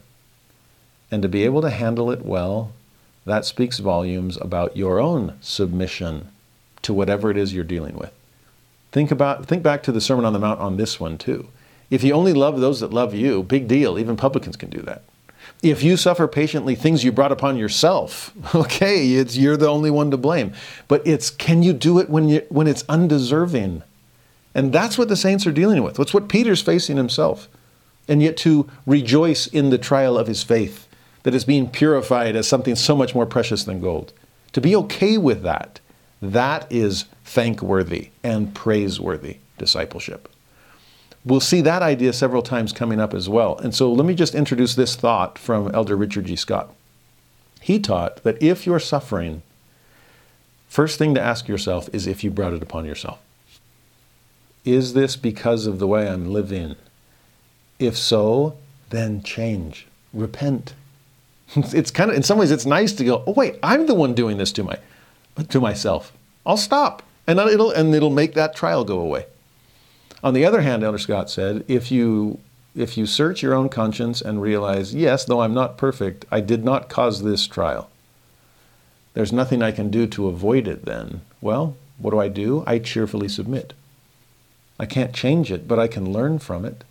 and 1.11 1.21
to 1.21 1.29
be 1.29 1.43
able 1.43 1.61
to 1.61 1.69
handle 1.69 2.09
it 2.09 2.25
well, 2.25 2.71
that 3.25 3.45
speaks 3.45 3.77
volumes 3.77 4.39
about 4.41 4.75
your 4.75 4.99
own 4.99 5.37
submission 5.39 6.29
to 6.81 6.95
whatever 6.95 7.29
it 7.29 7.37
is 7.37 7.53
you're 7.53 7.63
dealing 7.63 7.95
with. 7.95 8.11
Think 8.91 9.11
about 9.11 9.45
think 9.45 9.63
back 9.63 9.83
to 9.83 9.91
the 9.91 10.01
Sermon 10.01 10.25
on 10.25 10.33
the 10.33 10.39
Mount 10.39 10.59
on 10.59 10.77
this 10.77 10.99
one 10.99 11.17
too. 11.17 11.47
If 11.89 12.03
you 12.03 12.13
only 12.13 12.33
love 12.33 12.59
those 12.59 12.79
that 12.79 12.93
love 12.93 13.13
you, 13.13 13.43
big 13.43 13.67
deal. 13.67 13.99
Even 13.99 14.15
publicans 14.15 14.55
can 14.55 14.69
do 14.69 14.81
that. 14.81 15.03
If 15.61 15.83
you 15.83 15.97
suffer 15.97 16.27
patiently 16.27 16.75
things 16.75 17.03
you 17.03 17.11
brought 17.11 17.31
upon 17.31 17.57
yourself, 17.57 18.33
okay, 18.55 19.13
it's 19.13 19.37
you're 19.37 19.57
the 19.57 19.67
only 19.67 19.91
one 19.91 20.11
to 20.11 20.17
blame. 20.17 20.53
But 20.87 21.05
it's 21.05 21.29
can 21.29 21.63
you 21.63 21.73
do 21.73 21.99
it 21.99 22.09
when 22.09 22.27
you 22.27 22.45
when 22.49 22.67
it's 22.67 22.83
undeserving? 22.89 23.83
And 24.53 24.73
that's 24.73 24.97
what 24.97 25.07
the 25.07 25.15
saints 25.15 25.47
are 25.47 25.51
dealing 25.51 25.83
with. 25.83 25.95
That's 25.95 26.13
what 26.13 26.27
Peter's 26.27 26.61
facing 26.61 26.97
himself. 26.97 27.47
And 28.07 28.21
yet 28.21 28.35
to 28.37 28.69
rejoice 28.85 29.47
in 29.47 29.69
the 29.69 29.77
trial 29.77 30.17
of 30.17 30.27
his 30.27 30.43
faith 30.43 30.87
that 31.23 31.35
is 31.35 31.45
being 31.45 31.69
purified 31.69 32.35
as 32.35 32.47
something 32.47 32.75
so 32.75 32.95
much 32.95 33.15
more 33.15 33.25
precious 33.25 33.63
than 33.63 33.79
gold. 33.79 34.11
To 34.53 34.61
be 34.61 34.75
okay 34.75 35.17
with 35.17 35.43
that, 35.43 35.79
that 36.21 36.71
is 36.71 37.05
thankworthy 37.25 38.09
and 38.23 38.53
praiseworthy 38.53 39.37
discipleship. 39.57 40.29
We'll 41.23 41.39
see 41.39 41.61
that 41.61 41.81
idea 41.81 42.13
several 42.13 42.41
times 42.41 42.73
coming 42.73 42.99
up 42.99 43.13
as 43.13 43.29
well. 43.29 43.57
And 43.59 43.75
so 43.75 43.91
let 43.91 44.05
me 44.05 44.15
just 44.15 44.33
introduce 44.35 44.75
this 44.75 44.95
thought 44.95 45.37
from 45.37 45.69
Elder 45.73 45.95
Richard 45.95 46.25
G. 46.25 46.35
Scott. 46.35 46.73
He 47.59 47.79
taught 47.79 48.23
that 48.23 48.41
if 48.41 48.65
you're 48.65 48.79
suffering, 48.79 49.43
first 50.67 50.97
thing 50.97 51.13
to 51.13 51.21
ask 51.21 51.47
yourself 51.47 51.89
is 51.93 52.07
if 52.07 52.23
you 52.23 52.31
brought 52.31 52.53
it 52.53 52.63
upon 52.63 52.85
yourself. 52.85 53.19
Is 54.65 54.93
this 54.93 55.15
because 55.15 55.67
of 55.67 55.79
the 55.79 55.87
way 55.87 56.07
I'm 56.07 56.31
living? 56.31 56.75
If 57.77 57.97
so, 57.97 58.57
then 58.89 59.23
change, 59.23 59.87
repent. 60.13 60.73
It's 61.55 61.91
kind 61.91 62.09
of, 62.09 62.15
in 62.15 62.23
some 62.23 62.37
ways, 62.37 62.49
it's 62.49 62.65
nice 62.65 62.93
to 62.93 63.03
go, 63.03 63.23
oh, 63.27 63.33
wait, 63.33 63.57
I'm 63.61 63.85
the 63.85 63.93
one 63.93 64.13
doing 64.13 64.37
this 64.37 64.53
to, 64.53 64.63
my, 64.63 64.77
to 65.49 65.59
myself. 65.59 66.13
I'll 66.45 66.57
stop. 66.57 67.03
And 67.27 67.39
it'll, 67.39 67.71
and 67.71 67.93
it'll 67.93 68.09
make 68.09 68.33
that 68.33 68.55
trial 68.55 68.83
go 68.83 68.99
away. 68.99 69.25
On 70.23 70.33
the 70.33 70.45
other 70.45 70.61
hand, 70.61 70.83
Elder 70.83 70.97
Scott 70.97 71.29
said, 71.29 71.63
if 71.67 71.91
you 71.91 72.39
if 72.75 72.97
you 72.97 73.05
search 73.05 73.41
your 73.41 73.53
own 73.53 73.67
conscience 73.69 74.21
and 74.21 74.41
realize, 74.41 74.95
yes, 74.95 75.25
though 75.25 75.41
I'm 75.41 75.53
not 75.53 75.77
perfect, 75.77 76.25
I 76.31 76.39
did 76.39 76.63
not 76.63 76.87
cause 76.87 77.21
this 77.21 77.45
trial. 77.45 77.89
There's 79.13 79.33
nothing 79.33 79.61
I 79.61 79.71
can 79.71 79.89
do 79.89 80.07
to 80.07 80.27
avoid 80.27 80.67
it 80.67 80.85
then. 80.85 81.21
Well, 81.41 81.75
what 81.97 82.11
do 82.11 82.19
I 82.19 82.29
do? 82.29 82.63
I 82.65 82.79
cheerfully 82.79 83.27
submit. 83.27 83.73
I 84.79 84.85
can't 84.85 85.13
change 85.13 85.51
it, 85.51 85.67
but 85.67 85.79
I 85.79 85.87
can 85.87 86.13
learn 86.13 86.39
from 86.39 86.63
it. 86.63 86.83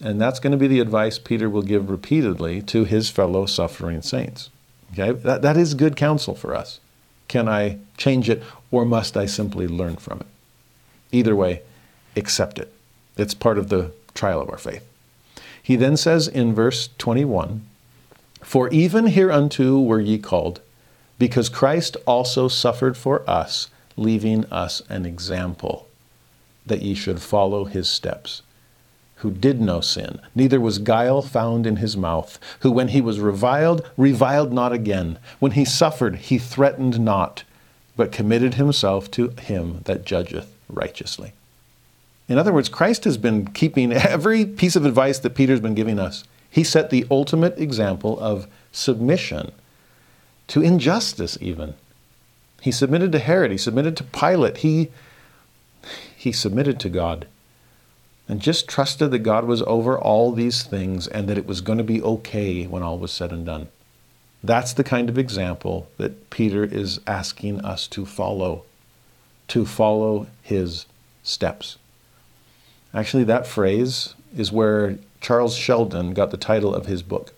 And 0.00 0.20
that's 0.20 0.38
going 0.38 0.52
to 0.52 0.56
be 0.56 0.68
the 0.68 0.80
advice 0.80 1.18
Peter 1.18 1.50
will 1.50 1.62
give 1.62 1.90
repeatedly 1.90 2.62
to 2.62 2.84
his 2.84 3.10
fellow 3.10 3.46
suffering 3.46 4.00
saints. 4.00 4.50
Okay? 4.92 5.10
That, 5.10 5.42
that 5.42 5.56
is 5.56 5.74
good 5.74 5.96
counsel 5.96 6.34
for 6.34 6.54
us. 6.54 6.78
Can 7.28 7.48
I 7.48 7.78
change 7.96 8.28
it 8.28 8.42
or 8.70 8.84
must 8.84 9.16
I 9.16 9.26
simply 9.26 9.66
learn 9.66 9.96
from 9.96 10.20
it? 10.20 10.26
Either 11.12 11.36
way, 11.36 11.62
accept 12.16 12.58
it. 12.58 12.72
It's 13.16 13.34
part 13.34 13.58
of 13.58 13.68
the 13.68 13.92
trial 14.14 14.40
of 14.40 14.50
our 14.50 14.58
faith. 14.58 14.84
He 15.62 15.76
then 15.76 15.96
says 15.96 16.28
in 16.28 16.54
verse 16.54 16.90
21 16.98 17.64
For 18.42 18.68
even 18.70 19.06
hereunto 19.06 19.80
were 19.80 20.00
ye 20.00 20.18
called, 20.18 20.60
because 21.18 21.48
Christ 21.48 21.96
also 22.06 22.48
suffered 22.48 22.96
for 22.96 23.28
us, 23.28 23.68
leaving 23.96 24.44
us 24.46 24.82
an 24.88 25.06
example, 25.06 25.88
that 26.66 26.82
ye 26.82 26.94
should 26.94 27.22
follow 27.22 27.64
his 27.64 27.88
steps. 27.88 28.42
Who 29.24 29.30
did 29.30 29.58
no 29.58 29.80
sin, 29.80 30.20
neither 30.34 30.60
was 30.60 30.76
guile 30.76 31.22
found 31.22 31.66
in 31.66 31.76
his 31.76 31.96
mouth, 31.96 32.38
who 32.60 32.70
when 32.70 32.88
he 32.88 33.00
was 33.00 33.20
reviled, 33.20 33.82
reviled 33.96 34.52
not 34.52 34.70
again. 34.70 35.18
When 35.38 35.52
he 35.52 35.64
suffered, 35.64 36.16
he 36.16 36.36
threatened 36.36 37.00
not, 37.00 37.42
but 37.96 38.12
committed 38.12 38.54
himself 38.54 39.10
to 39.12 39.28
him 39.40 39.80
that 39.84 40.04
judgeth 40.04 40.54
righteously. 40.68 41.32
In 42.28 42.36
other 42.36 42.52
words, 42.52 42.68
Christ 42.68 43.04
has 43.04 43.16
been 43.16 43.46
keeping 43.46 43.94
every 43.94 44.44
piece 44.44 44.76
of 44.76 44.84
advice 44.84 45.18
that 45.20 45.34
Peter's 45.34 45.58
been 45.58 45.74
giving 45.74 45.98
us. 45.98 46.24
He 46.50 46.62
set 46.62 46.90
the 46.90 47.06
ultimate 47.10 47.58
example 47.58 48.20
of 48.20 48.46
submission 48.72 49.52
to 50.48 50.60
injustice, 50.60 51.38
even. 51.40 51.72
He 52.60 52.70
submitted 52.70 53.10
to 53.12 53.20
Herod, 53.20 53.52
he 53.52 53.56
submitted 53.56 53.96
to 53.96 54.04
Pilate, 54.04 54.58
he, 54.58 54.90
he 56.14 56.30
submitted 56.30 56.78
to 56.80 56.90
God 56.90 57.26
and 58.28 58.40
just 58.40 58.68
trusted 58.68 59.10
that 59.10 59.18
God 59.20 59.44
was 59.44 59.62
over 59.62 59.98
all 59.98 60.32
these 60.32 60.62
things 60.62 61.06
and 61.06 61.28
that 61.28 61.38
it 61.38 61.46
was 61.46 61.60
going 61.60 61.78
to 61.78 61.84
be 61.84 62.02
okay 62.02 62.66
when 62.66 62.82
all 62.82 62.98
was 62.98 63.12
said 63.12 63.32
and 63.32 63.44
done. 63.44 63.68
That's 64.42 64.72
the 64.72 64.84
kind 64.84 65.08
of 65.08 65.18
example 65.18 65.88
that 65.96 66.30
Peter 66.30 66.64
is 66.64 67.00
asking 67.06 67.60
us 67.60 67.86
to 67.88 68.04
follow, 68.04 68.64
to 69.48 69.64
follow 69.64 70.26
his 70.42 70.86
steps. 71.22 71.78
Actually, 72.92 73.24
that 73.24 73.46
phrase 73.46 74.14
is 74.36 74.52
where 74.52 74.98
Charles 75.20 75.56
Sheldon 75.56 76.12
got 76.12 76.30
the 76.30 76.36
title 76.36 76.74
of 76.74 76.86
his 76.86 77.02
book. 77.02 77.32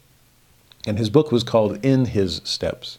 And 0.86 0.98
his 0.98 1.10
book 1.10 1.32
was 1.32 1.42
called 1.42 1.84
In 1.84 2.06
His 2.06 2.40
Steps. 2.44 2.98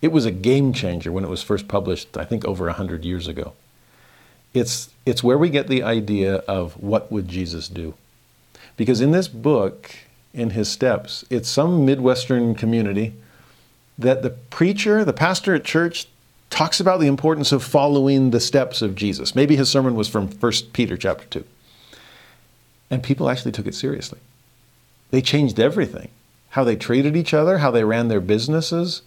It 0.00 0.08
was 0.08 0.24
a 0.24 0.30
game 0.30 0.72
changer 0.72 1.12
when 1.12 1.24
it 1.24 1.30
was 1.30 1.42
first 1.42 1.68
published, 1.68 2.16
I 2.16 2.24
think 2.24 2.44
over 2.44 2.66
100 2.66 3.04
years 3.04 3.28
ago. 3.28 3.52
It's, 4.54 4.90
it's 5.06 5.22
where 5.22 5.38
we 5.38 5.48
get 5.48 5.68
the 5.68 5.82
idea 5.82 6.36
of 6.48 6.74
what 6.82 7.10
would 7.10 7.28
Jesus 7.28 7.68
do. 7.68 7.94
Because 8.76 9.00
in 9.00 9.12
this 9.12 9.28
book, 9.28 9.94
in 10.34 10.50
his 10.50 10.68
steps, 10.68 11.24
it's 11.30 11.48
some 11.48 11.86
Midwestern 11.86 12.54
community 12.54 13.14
that 13.96 14.22
the 14.22 14.30
preacher, 14.30 15.04
the 15.04 15.14
pastor 15.14 15.54
at 15.54 15.64
church, 15.64 16.06
talks 16.50 16.80
about 16.80 17.00
the 17.00 17.06
importance 17.06 17.52
of 17.52 17.62
following 17.62 18.30
the 18.30 18.40
steps 18.40 18.82
of 18.82 18.94
Jesus. 18.94 19.34
Maybe 19.34 19.56
his 19.56 19.70
sermon 19.70 19.94
was 19.94 20.08
from 20.08 20.28
1 20.28 20.52
Peter 20.72 20.96
chapter 20.96 21.24
2. 21.26 21.44
And 22.90 23.02
people 23.02 23.30
actually 23.30 23.52
took 23.52 23.66
it 23.66 23.74
seriously. 23.74 24.18
They 25.10 25.22
changed 25.22 25.58
everything 25.58 26.10
how 26.50 26.64
they 26.64 26.76
treated 26.76 27.14
each 27.16 27.34
other, 27.34 27.58
how 27.58 27.70
they 27.70 27.84
ran 27.84 28.08
their 28.08 28.20
businesses. 28.20 29.02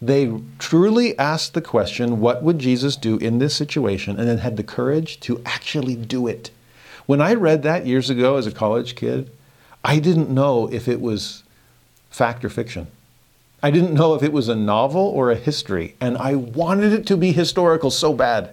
They 0.00 0.32
truly 0.58 1.18
asked 1.18 1.54
the 1.54 1.62
question, 1.62 2.20
what 2.20 2.42
would 2.42 2.58
Jesus 2.58 2.96
do 2.96 3.16
in 3.16 3.38
this 3.38 3.54
situation? 3.54 4.18
And 4.18 4.28
then 4.28 4.38
had 4.38 4.56
the 4.56 4.62
courage 4.62 5.20
to 5.20 5.40
actually 5.46 5.96
do 5.96 6.26
it. 6.26 6.50
When 7.06 7.20
I 7.20 7.34
read 7.34 7.62
that 7.62 7.86
years 7.86 8.10
ago 8.10 8.36
as 8.36 8.46
a 8.46 8.52
college 8.52 8.94
kid, 8.94 9.30
I 9.84 9.98
didn't 9.98 10.28
know 10.28 10.68
if 10.72 10.88
it 10.88 11.00
was 11.00 11.44
fact 12.10 12.44
or 12.44 12.48
fiction. 12.48 12.88
I 13.62 13.70
didn't 13.70 13.94
know 13.94 14.14
if 14.14 14.22
it 14.22 14.32
was 14.32 14.48
a 14.48 14.54
novel 14.54 15.00
or 15.00 15.30
a 15.30 15.36
history, 15.36 15.94
and 16.00 16.18
I 16.18 16.34
wanted 16.34 16.92
it 16.92 17.06
to 17.06 17.16
be 17.16 17.32
historical 17.32 17.90
so 17.90 18.12
bad. 18.12 18.50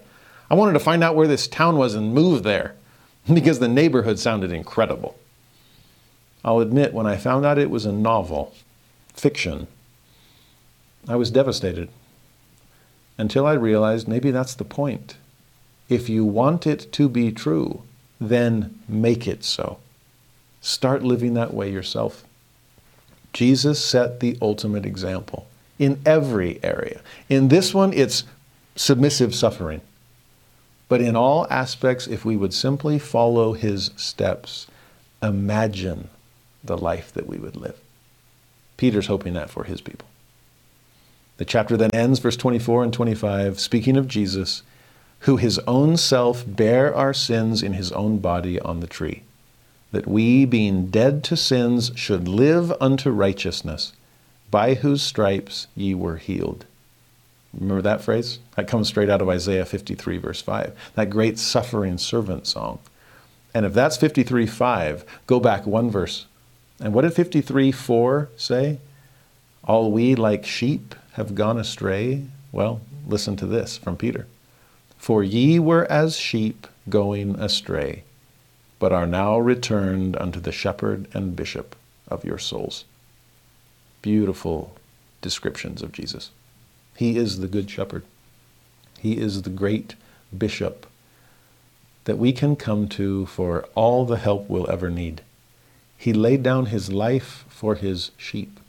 I 0.49 0.55
wanted 0.55 0.73
to 0.73 0.79
find 0.79 1.03
out 1.03 1.15
where 1.15 1.27
this 1.27 1.47
town 1.47 1.77
was 1.77 1.93
and 1.93 2.13
move 2.13 2.43
there 2.43 2.75
because 3.33 3.59
the 3.59 3.67
neighborhood 3.67 4.19
sounded 4.19 4.51
incredible. 4.51 5.17
I'll 6.45 6.59
admit, 6.59 6.93
when 6.93 7.07
I 7.07 7.17
found 7.17 7.45
out 7.45 7.57
it 7.57 7.69
was 7.69 7.85
a 7.85 7.91
novel, 7.91 8.53
fiction, 9.13 9.67
I 11.07 11.15
was 11.15 11.31
devastated 11.31 11.89
until 13.17 13.45
I 13.45 13.53
realized 13.53 14.07
maybe 14.07 14.31
that's 14.31 14.55
the 14.55 14.63
point. 14.63 15.17
If 15.89 16.09
you 16.09 16.25
want 16.25 16.65
it 16.65 16.91
to 16.93 17.09
be 17.09 17.31
true, 17.31 17.83
then 18.19 18.79
make 18.87 19.27
it 19.27 19.43
so. 19.43 19.79
Start 20.61 21.03
living 21.03 21.33
that 21.33 21.53
way 21.53 21.69
yourself. 21.69 22.23
Jesus 23.33 23.83
set 23.83 24.19
the 24.19 24.37
ultimate 24.41 24.85
example 24.85 25.47
in 25.77 25.99
every 26.05 26.63
area. 26.63 27.01
In 27.27 27.49
this 27.49 27.73
one, 27.73 27.91
it's 27.91 28.23
submissive 28.75 29.35
suffering. 29.35 29.81
But 30.87 31.01
in 31.01 31.15
all 31.15 31.47
aspects, 31.49 32.07
if 32.07 32.23
we 32.23 32.37
would 32.37 32.53
simply 32.53 32.99
follow 32.99 33.53
his 33.53 33.91
steps, 33.97 34.67
imagine 35.21 36.09
the 36.63 36.77
life 36.77 37.11
that 37.13 37.27
we 37.27 37.37
would 37.37 37.55
live. 37.55 37.79
Peter's 38.77 39.07
hoping 39.07 39.33
that 39.33 39.49
for 39.49 39.65
his 39.65 39.81
people. 39.81 40.07
The 41.37 41.45
chapter 41.45 41.75
then 41.75 41.91
ends, 41.93 42.19
verse 42.19 42.37
24 42.37 42.83
and 42.83 42.93
25, 42.93 43.59
speaking 43.59 43.97
of 43.97 44.07
Jesus, 44.07 44.61
who 45.19 45.37
his 45.37 45.57
own 45.59 45.97
self 45.97 46.43
bare 46.45 46.93
our 46.93 47.13
sins 47.13 47.63
in 47.63 47.73
his 47.73 47.91
own 47.93 48.19
body 48.19 48.59
on 48.59 48.81
the 48.81 48.87
tree, 48.87 49.23
that 49.91 50.07
we, 50.07 50.45
being 50.45 50.87
dead 50.87 51.23
to 51.25 51.37
sins, 51.37 51.91
should 51.95 52.27
live 52.27 52.71
unto 52.79 53.09
righteousness, 53.09 53.93
by 54.51 54.75
whose 54.75 55.01
stripes 55.01 55.67
ye 55.75 55.95
were 55.95 56.17
healed. 56.17 56.65
Remember 57.53 57.81
that 57.81 58.01
phrase? 58.01 58.39
That 58.55 58.67
comes 58.67 58.87
straight 58.87 59.09
out 59.09 59.21
of 59.21 59.29
Isaiah 59.29 59.65
53, 59.65 60.17
verse 60.17 60.41
5, 60.41 60.75
that 60.95 61.09
great 61.09 61.39
suffering 61.39 61.97
servant 61.97 62.45
song. 62.47 62.79
And 63.53 63.65
if 63.65 63.73
that's 63.73 63.97
53, 63.97 64.47
5, 64.47 65.05
go 65.27 65.39
back 65.39 65.65
one 65.65 65.89
verse. 65.89 66.25
And 66.79 66.93
what 66.93 67.01
did 67.01 67.13
53, 67.13 67.71
4 67.71 68.29
say? 68.35 68.79
All 69.63 69.91
we 69.91 70.15
like 70.15 70.45
sheep 70.45 70.95
have 71.13 71.35
gone 71.35 71.57
astray? 71.57 72.25
Well, 72.51 72.81
listen 73.07 73.35
to 73.37 73.45
this 73.45 73.77
from 73.77 73.97
Peter. 73.97 74.27
For 74.97 75.23
ye 75.23 75.59
were 75.59 75.91
as 75.91 76.17
sheep 76.17 76.67
going 76.89 77.35
astray, 77.39 78.03
but 78.79 78.91
are 78.91 79.07
now 79.07 79.37
returned 79.37 80.15
unto 80.17 80.39
the 80.39 80.51
shepherd 80.51 81.07
and 81.13 81.35
bishop 81.35 81.75
of 82.07 82.23
your 82.23 82.37
souls. 82.37 82.85
Beautiful 84.01 84.75
descriptions 85.21 85.81
of 85.81 85.91
Jesus. 85.91 86.31
He 86.95 87.17
is 87.17 87.39
the 87.39 87.47
good 87.47 87.69
shepherd. 87.69 88.03
He 88.99 89.17
is 89.17 89.41
the 89.41 89.49
great 89.49 89.95
bishop 90.35 90.87
that 92.05 92.17
we 92.17 92.33
can 92.33 92.55
come 92.55 92.87
to 92.89 93.25
for 93.25 93.65
all 93.75 94.05
the 94.05 94.17
help 94.17 94.49
we'll 94.49 94.69
ever 94.69 94.89
need. 94.89 95.21
He 95.97 96.11
laid 96.11 96.43
down 96.43 96.67
his 96.67 96.91
life 96.91 97.45
for 97.47 97.75
his 97.75 98.11
sheep. 98.17 98.59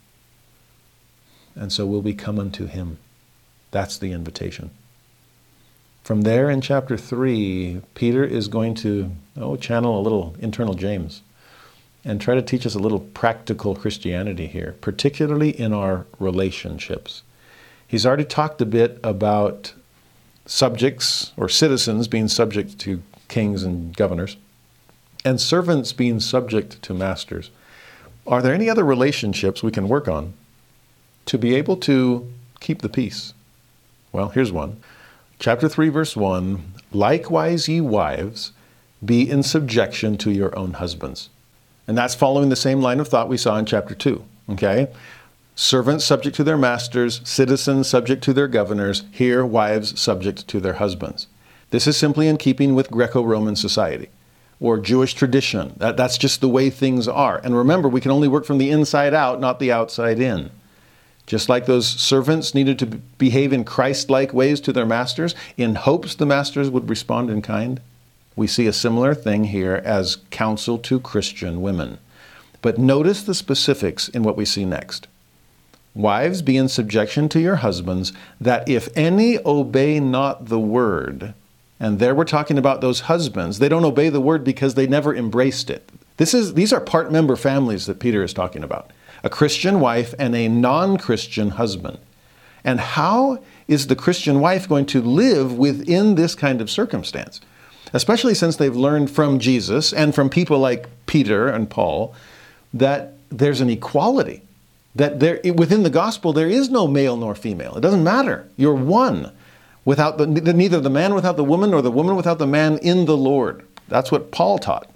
And 1.55 1.71
so 1.71 1.85
will 1.85 2.01
we 2.01 2.13
come 2.13 2.39
unto 2.39 2.65
him. 2.65 2.97
That's 3.71 3.97
the 3.97 4.11
invitation. 4.11 4.71
From 6.03 6.21
there 6.21 6.49
in 6.49 6.61
chapter 6.61 6.97
3, 6.97 7.81
Peter 7.95 8.23
is 8.23 8.47
going 8.47 8.75
to 8.75 9.11
oh, 9.37 9.55
channel 9.55 9.99
a 9.99 10.03
little 10.03 10.35
internal 10.39 10.75
James 10.75 11.23
and 12.03 12.21
try 12.21 12.35
to 12.35 12.41
teach 12.41 12.65
us 12.65 12.75
a 12.75 12.79
little 12.79 12.99
practical 12.99 13.75
Christianity 13.75 14.45
here, 14.45 14.75
particularly 14.81 15.49
in 15.49 15.73
our 15.73 16.05
relationships. 16.19 17.23
He's 17.87 18.05
already 18.05 18.25
talked 18.25 18.61
a 18.61 18.65
bit 18.65 18.99
about 19.03 19.73
subjects 20.45 21.33
or 21.35 21.49
citizens 21.49 22.07
being 22.07 22.27
subject 22.27 22.77
to 22.79 23.01
kings 23.27 23.63
and 23.63 23.95
governors, 23.97 24.37
and 25.23 25.41
servants 25.41 25.91
being 25.91 26.19
subject 26.19 26.81
to 26.83 26.93
masters. 26.93 27.49
Are 28.27 28.43
there 28.43 28.53
any 28.53 28.69
other 28.69 28.83
relationships 28.83 29.63
we 29.63 29.71
can 29.71 29.89
work 29.89 30.07
on 30.07 30.33
to 31.25 31.37
be 31.37 31.55
able 31.55 31.77
to 31.77 32.31
keep 32.59 32.81
the 32.81 32.89
peace? 32.89 33.33
Well, 34.11 34.29
here's 34.29 34.51
one. 34.51 34.81
Chapter 35.39 35.67
3, 35.67 35.89
verse 35.89 36.15
1 36.15 36.73
Likewise, 36.91 37.67
ye 37.67 37.81
wives, 37.81 38.51
be 39.03 39.29
in 39.29 39.43
subjection 39.43 40.17
to 40.17 40.31
your 40.31 40.57
own 40.57 40.73
husbands. 40.73 41.29
And 41.87 41.97
that's 41.97 42.15
following 42.15 42.49
the 42.49 42.55
same 42.55 42.81
line 42.81 42.99
of 42.99 43.07
thought 43.07 43.29
we 43.29 43.37
saw 43.37 43.57
in 43.57 43.65
chapter 43.65 43.93
2. 43.93 44.23
Okay? 44.51 44.87
Servants 45.55 46.03
subject 46.03 46.35
to 46.37 46.43
their 46.43 46.57
masters, 46.57 47.21
citizens 47.23 47.87
subject 47.87 48.23
to 48.23 48.33
their 48.33 48.47
governors, 48.47 49.03
here, 49.11 49.45
wives 49.45 49.99
subject 49.99 50.47
to 50.47 50.59
their 50.59 50.73
husbands. 50.73 51.27
This 51.71 51.87
is 51.87 51.97
simply 51.97 52.27
in 52.27 52.37
keeping 52.37 52.75
with 52.75 52.91
Greco 52.91 53.23
Roman 53.23 53.55
society 53.55 54.09
or 54.59 54.77
Jewish 54.79 55.13
tradition. 55.13 55.73
That, 55.77 55.97
that's 55.97 56.17
just 56.17 56.41
the 56.41 56.49
way 56.49 56.69
things 56.69 57.07
are. 57.07 57.39
And 57.43 57.55
remember, 57.55 57.87
we 57.87 58.01
can 58.01 58.11
only 58.11 58.27
work 58.27 58.45
from 58.45 58.57
the 58.57 58.71
inside 58.71 59.13
out, 59.13 59.39
not 59.39 59.59
the 59.59 59.71
outside 59.71 60.19
in. 60.19 60.51
Just 61.25 61.49
like 61.49 61.65
those 61.65 61.87
servants 61.87 62.53
needed 62.53 62.77
to 62.79 62.85
behave 62.85 63.51
in 63.51 63.63
Christ 63.63 64.09
like 64.09 64.33
ways 64.33 64.59
to 64.61 64.73
their 64.73 64.85
masters, 64.85 65.33
in 65.57 65.75
hopes 65.75 66.13
the 66.15 66.25
masters 66.25 66.69
would 66.69 66.89
respond 66.89 67.29
in 67.29 67.41
kind, 67.41 67.81
we 68.35 68.47
see 68.47 68.67
a 68.67 68.73
similar 68.73 69.15
thing 69.15 69.45
here 69.45 69.81
as 69.83 70.17
counsel 70.29 70.77
to 70.79 70.99
Christian 70.99 71.61
women. 71.61 71.97
But 72.61 72.77
notice 72.77 73.23
the 73.23 73.33
specifics 73.33 74.07
in 74.09 74.23
what 74.23 74.37
we 74.37 74.45
see 74.45 74.65
next. 74.65 75.07
Wives, 75.95 76.41
be 76.41 76.57
in 76.57 76.67
subjection 76.67 77.29
to 77.29 77.39
your 77.39 77.57
husbands, 77.57 78.11
that 78.39 78.67
if 78.67 78.89
any 78.97 79.39
obey 79.45 79.99
not 79.99 80.47
the 80.47 80.59
word, 80.59 81.33
and 81.79 81.99
there 81.99 82.13
we're 82.13 82.25
talking 82.25 82.57
about 82.57 82.81
those 82.81 83.01
husbands, 83.01 83.59
they 83.59 83.69
don't 83.69 83.85
obey 83.85 84.09
the 84.09 84.21
word 84.21 84.43
because 84.43 84.75
they 84.75 84.87
never 84.87 85.15
embraced 85.15 85.69
it. 85.69 85.89
This 86.17 86.33
is, 86.33 86.53
these 86.53 86.73
are 86.73 86.81
part 86.81 87.11
member 87.11 87.35
families 87.35 87.85
that 87.85 87.99
Peter 87.99 88.23
is 88.23 88.33
talking 88.33 88.63
about 88.63 88.91
a 89.25 89.29
Christian 89.29 89.79
wife 89.79 90.13
and 90.19 90.35
a 90.35 90.47
non 90.47 90.97
Christian 90.97 91.49
husband. 91.49 91.97
And 92.63 92.79
how 92.79 93.43
is 93.67 93.87
the 93.87 93.95
Christian 93.95 94.39
wife 94.39 94.69
going 94.69 94.85
to 94.87 95.01
live 95.01 95.57
within 95.57 96.15
this 96.15 96.35
kind 96.35 96.61
of 96.61 96.69
circumstance? 96.69 97.41
Especially 97.91 98.35
since 98.35 98.55
they've 98.55 98.75
learned 98.75 99.09
from 99.09 99.39
Jesus 99.39 99.91
and 99.91 100.13
from 100.13 100.29
people 100.29 100.59
like 100.59 100.87
Peter 101.07 101.47
and 101.47 101.69
Paul 101.69 102.13
that 102.73 103.13
there's 103.29 103.61
an 103.61 103.69
equality. 103.69 104.41
That 104.93 105.19
there, 105.19 105.41
within 105.55 105.83
the 105.83 105.89
gospel, 105.89 106.31
there 106.31 106.47
is 106.47 106.69
no 106.69 106.87
male 106.87 107.17
nor 107.17 107.35
female. 107.35 107.75
It 107.75 107.81
doesn't 107.81 108.03
matter. 108.03 108.47
You're 108.55 108.75
one. 108.75 109.31
Without 109.85 110.17
the, 110.17 110.27
neither 110.27 110.79
the 110.79 110.89
man 110.89 111.13
without 111.13 111.35
the 111.35 111.43
woman 111.43 111.71
nor 111.71 111.81
the 111.81 111.91
woman 111.91 112.15
without 112.15 112.37
the 112.37 112.47
man 112.47 112.77
in 112.79 113.05
the 113.05 113.17
Lord. 113.17 113.65
That's 113.87 114.11
what 114.11 114.31
Paul 114.31 114.57
taught. 114.59 114.89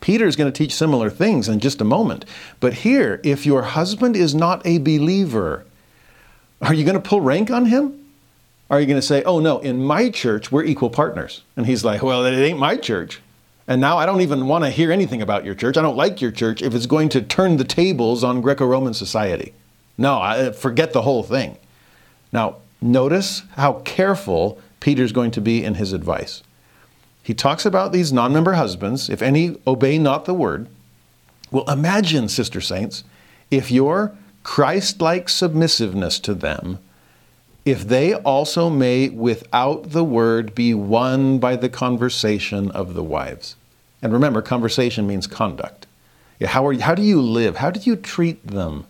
Peter 0.00 0.26
is 0.26 0.36
going 0.36 0.50
to 0.50 0.56
teach 0.56 0.74
similar 0.74 1.10
things 1.10 1.48
in 1.48 1.60
just 1.60 1.80
a 1.80 1.84
moment. 1.84 2.24
But 2.60 2.74
here, 2.74 3.20
if 3.24 3.46
your 3.46 3.62
husband 3.62 4.16
is 4.16 4.34
not 4.34 4.64
a 4.66 4.78
believer, 4.78 5.64
are 6.62 6.74
you 6.74 6.84
going 6.84 7.00
to 7.00 7.08
pull 7.08 7.20
rank 7.20 7.50
on 7.50 7.66
him? 7.66 8.04
Are 8.68 8.80
you 8.80 8.86
going 8.86 9.00
to 9.00 9.06
say, 9.06 9.22
oh 9.22 9.38
no, 9.38 9.58
in 9.60 9.82
my 9.82 10.10
church, 10.10 10.50
we're 10.50 10.64
equal 10.64 10.90
partners? 10.90 11.42
And 11.56 11.66
he's 11.66 11.84
like, 11.84 12.02
well, 12.02 12.24
it 12.24 12.36
ain't 12.36 12.58
my 12.58 12.76
church. 12.76 13.20
And 13.68 13.80
now 13.80 13.98
I 13.98 14.06
don't 14.06 14.20
even 14.20 14.46
want 14.46 14.64
to 14.64 14.70
hear 14.70 14.92
anything 14.92 15.22
about 15.22 15.44
your 15.44 15.54
church. 15.54 15.76
I 15.76 15.82
don't 15.82 15.96
like 15.96 16.20
your 16.20 16.30
church 16.30 16.62
if 16.62 16.74
it's 16.74 16.86
going 16.86 17.08
to 17.10 17.22
turn 17.22 17.56
the 17.56 17.64
tables 17.64 18.22
on 18.22 18.40
Greco 18.40 18.66
Roman 18.66 18.94
society. 18.94 19.54
No, 19.98 20.18
I, 20.18 20.38
uh, 20.38 20.52
forget 20.52 20.92
the 20.92 21.02
whole 21.02 21.22
thing. 21.22 21.58
Now, 22.32 22.56
notice 22.80 23.42
how 23.56 23.80
careful 23.84 24.60
Peter's 24.80 25.12
going 25.12 25.30
to 25.32 25.40
be 25.40 25.64
in 25.64 25.74
his 25.74 25.92
advice 25.92 26.42
he 27.26 27.34
talks 27.34 27.66
about 27.66 27.90
these 27.90 28.12
non 28.12 28.32
member 28.32 28.52
husbands, 28.52 29.10
if 29.10 29.20
any 29.20 29.56
obey 29.66 29.98
not 29.98 30.26
the 30.26 30.32
word. 30.32 30.68
Well, 31.50 31.68
imagine, 31.68 32.28
sister 32.28 32.60
saints, 32.60 33.02
if 33.50 33.68
your 33.68 34.16
Christ 34.44 35.00
like 35.00 35.28
submissiveness 35.28 36.20
to 36.20 36.34
them, 36.34 36.78
if 37.64 37.88
they 37.88 38.14
also 38.14 38.70
may 38.70 39.08
without 39.08 39.90
the 39.90 40.04
word 40.04 40.54
be 40.54 40.72
won 40.72 41.40
by 41.40 41.56
the 41.56 41.68
conversation 41.68 42.70
of 42.70 42.94
the 42.94 43.02
wives. 43.02 43.56
And 44.00 44.12
remember, 44.12 44.40
conversation 44.40 45.08
means 45.08 45.26
conduct. 45.26 45.88
How, 46.40 46.64
are, 46.64 46.78
how 46.78 46.94
do 46.94 47.02
you 47.02 47.20
live? 47.20 47.56
How 47.56 47.72
do 47.72 47.80
you 47.80 47.96
treat 47.96 48.46
them? 48.46 48.86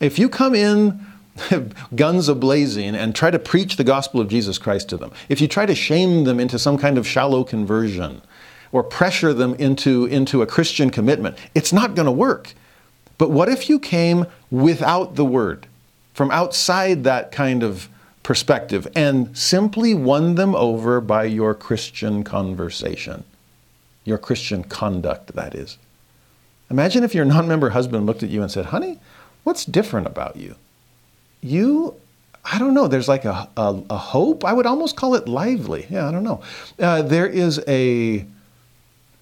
If 0.00 0.18
you 0.18 0.28
come 0.28 0.54
in 0.54 1.00
guns 1.96 2.28
ablazing 2.28 2.94
and 2.94 3.14
try 3.14 3.30
to 3.30 3.38
preach 3.38 3.76
the 3.76 3.84
gospel 3.84 4.20
of 4.20 4.28
Jesus 4.28 4.58
Christ 4.58 4.88
to 4.90 4.96
them, 4.96 5.12
if 5.28 5.40
you 5.40 5.48
try 5.48 5.66
to 5.66 5.74
shame 5.74 6.24
them 6.24 6.38
into 6.38 6.58
some 6.58 6.78
kind 6.78 6.98
of 6.98 7.06
shallow 7.06 7.44
conversion 7.44 8.22
or 8.72 8.82
pressure 8.82 9.32
them 9.32 9.54
into, 9.54 10.06
into 10.06 10.42
a 10.42 10.46
Christian 10.46 10.90
commitment, 10.90 11.36
it's 11.54 11.72
not 11.72 11.94
going 11.94 12.06
to 12.06 12.12
work. 12.12 12.54
But 13.18 13.30
what 13.30 13.48
if 13.48 13.68
you 13.68 13.78
came 13.78 14.26
without 14.50 15.14
the 15.14 15.24
word? 15.24 15.66
from 16.14 16.30
outside 16.30 17.04
that 17.04 17.32
kind 17.32 17.62
of 17.62 17.88
perspective 18.22 18.88
and 18.94 19.36
simply 19.36 19.92
won 19.92 20.36
them 20.36 20.54
over 20.54 21.00
by 21.00 21.24
your 21.24 21.54
Christian 21.54 22.24
conversation, 22.24 23.24
your 24.04 24.16
Christian 24.16 24.64
conduct, 24.64 25.34
that 25.34 25.54
is. 25.54 25.76
Imagine 26.70 27.04
if 27.04 27.14
your 27.14 27.26
non 27.26 27.46
member 27.46 27.70
husband 27.70 28.06
looked 28.06 28.22
at 28.22 28.30
you 28.30 28.40
and 28.40 28.50
said, 28.50 28.66
Honey, 28.66 28.98
what's 29.42 29.66
different 29.66 30.06
about 30.06 30.36
you? 30.36 30.54
You, 31.44 31.94
I 32.42 32.58
don't 32.58 32.72
know, 32.72 32.88
there's 32.88 33.06
like 33.06 33.26
a, 33.26 33.50
a, 33.58 33.82
a 33.90 33.98
hope. 33.98 34.46
I 34.46 34.54
would 34.54 34.64
almost 34.64 34.96
call 34.96 35.14
it 35.14 35.28
lively. 35.28 35.86
Yeah, 35.90 36.08
I 36.08 36.10
don't 36.10 36.24
know. 36.24 36.42
Uh, 36.78 37.02
there 37.02 37.26
is 37.26 37.62
a, 37.68 38.24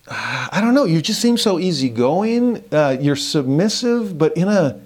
I 0.09 0.61
don't 0.61 0.73
know, 0.73 0.85
you 0.85 1.03
just 1.03 1.21
seem 1.21 1.37
so 1.37 1.59
easygoing. 1.59 2.63
Uh, 2.71 2.97
you're 3.01 3.17
submissive, 3.17 4.19
but 4.19 4.37
in 4.37 4.47
a, 4.47 4.81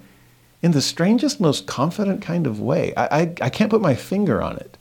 in 0.63 0.71
the 0.71 0.81
strangest, 0.81 1.39
most 1.39 1.67
confident 1.67 2.23
kind 2.23 2.47
of 2.47 2.59
way. 2.59 2.91
I, 2.97 3.05
I, 3.05 3.21
I 3.41 3.49
can't 3.51 3.69
put 3.69 3.81
my 3.81 3.93
finger 3.93 4.41
on 4.41 4.57
it. 4.57 4.75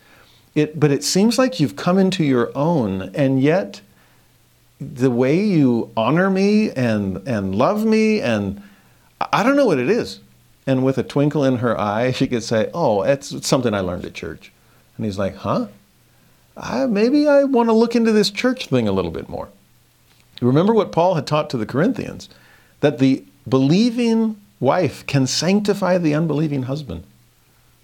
it. 0.54 0.80
But 0.80 0.90
it 0.90 1.04
seems 1.04 1.38
like 1.38 1.60
you've 1.60 1.76
come 1.76 1.98
into 1.98 2.24
your 2.24 2.50
own, 2.54 3.10
and 3.14 3.42
yet 3.42 3.82
the 4.80 5.10
way 5.10 5.38
you 5.38 5.90
honor 5.94 6.30
me 6.30 6.70
and, 6.70 7.18
and 7.28 7.54
love 7.54 7.84
me, 7.84 8.22
and 8.22 8.62
I 9.20 9.42
don't 9.42 9.56
know 9.56 9.66
what 9.66 9.78
it 9.78 9.90
is. 9.90 10.20
And 10.66 10.84
with 10.84 10.98
a 10.98 11.02
twinkle 11.02 11.44
in 11.44 11.58
her 11.58 11.78
eye, 11.80 12.10
she 12.12 12.26
could 12.26 12.42
say, 12.42 12.70
Oh, 12.74 13.02
it's 13.02 13.46
something 13.46 13.72
I 13.72 13.80
learned 13.80 14.04
at 14.04 14.14
church. 14.14 14.52
And 14.96 15.06
he's 15.06 15.18
like, 15.18 15.36
Huh? 15.36 15.68
I, 16.56 16.86
maybe 16.86 17.28
I 17.28 17.44
want 17.44 17.68
to 17.68 17.74
look 17.74 17.94
into 17.94 18.12
this 18.12 18.30
church 18.30 18.68
thing 18.68 18.88
a 18.88 18.92
little 18.92 19.10
bit 19.10 19.28
more. 19.28 19.48
Remember 20.40 20.72
what 20.72 20.92
Paul 20.92 21.14
had 21.14 21.26
taught 21.26 21.50
to 21.50 21.58
the 21.58 21.66
Corinthians 21.66 22.28
that 22.80 22.98
the 22.98 23.24
believing 23.48 24.40
wife 24.60 25.06
can 25.06 25.26
sanctify 25.26 25.98
the 25.98 26.14
unbelieving 26.14 26.64
husband. 26.64 27.04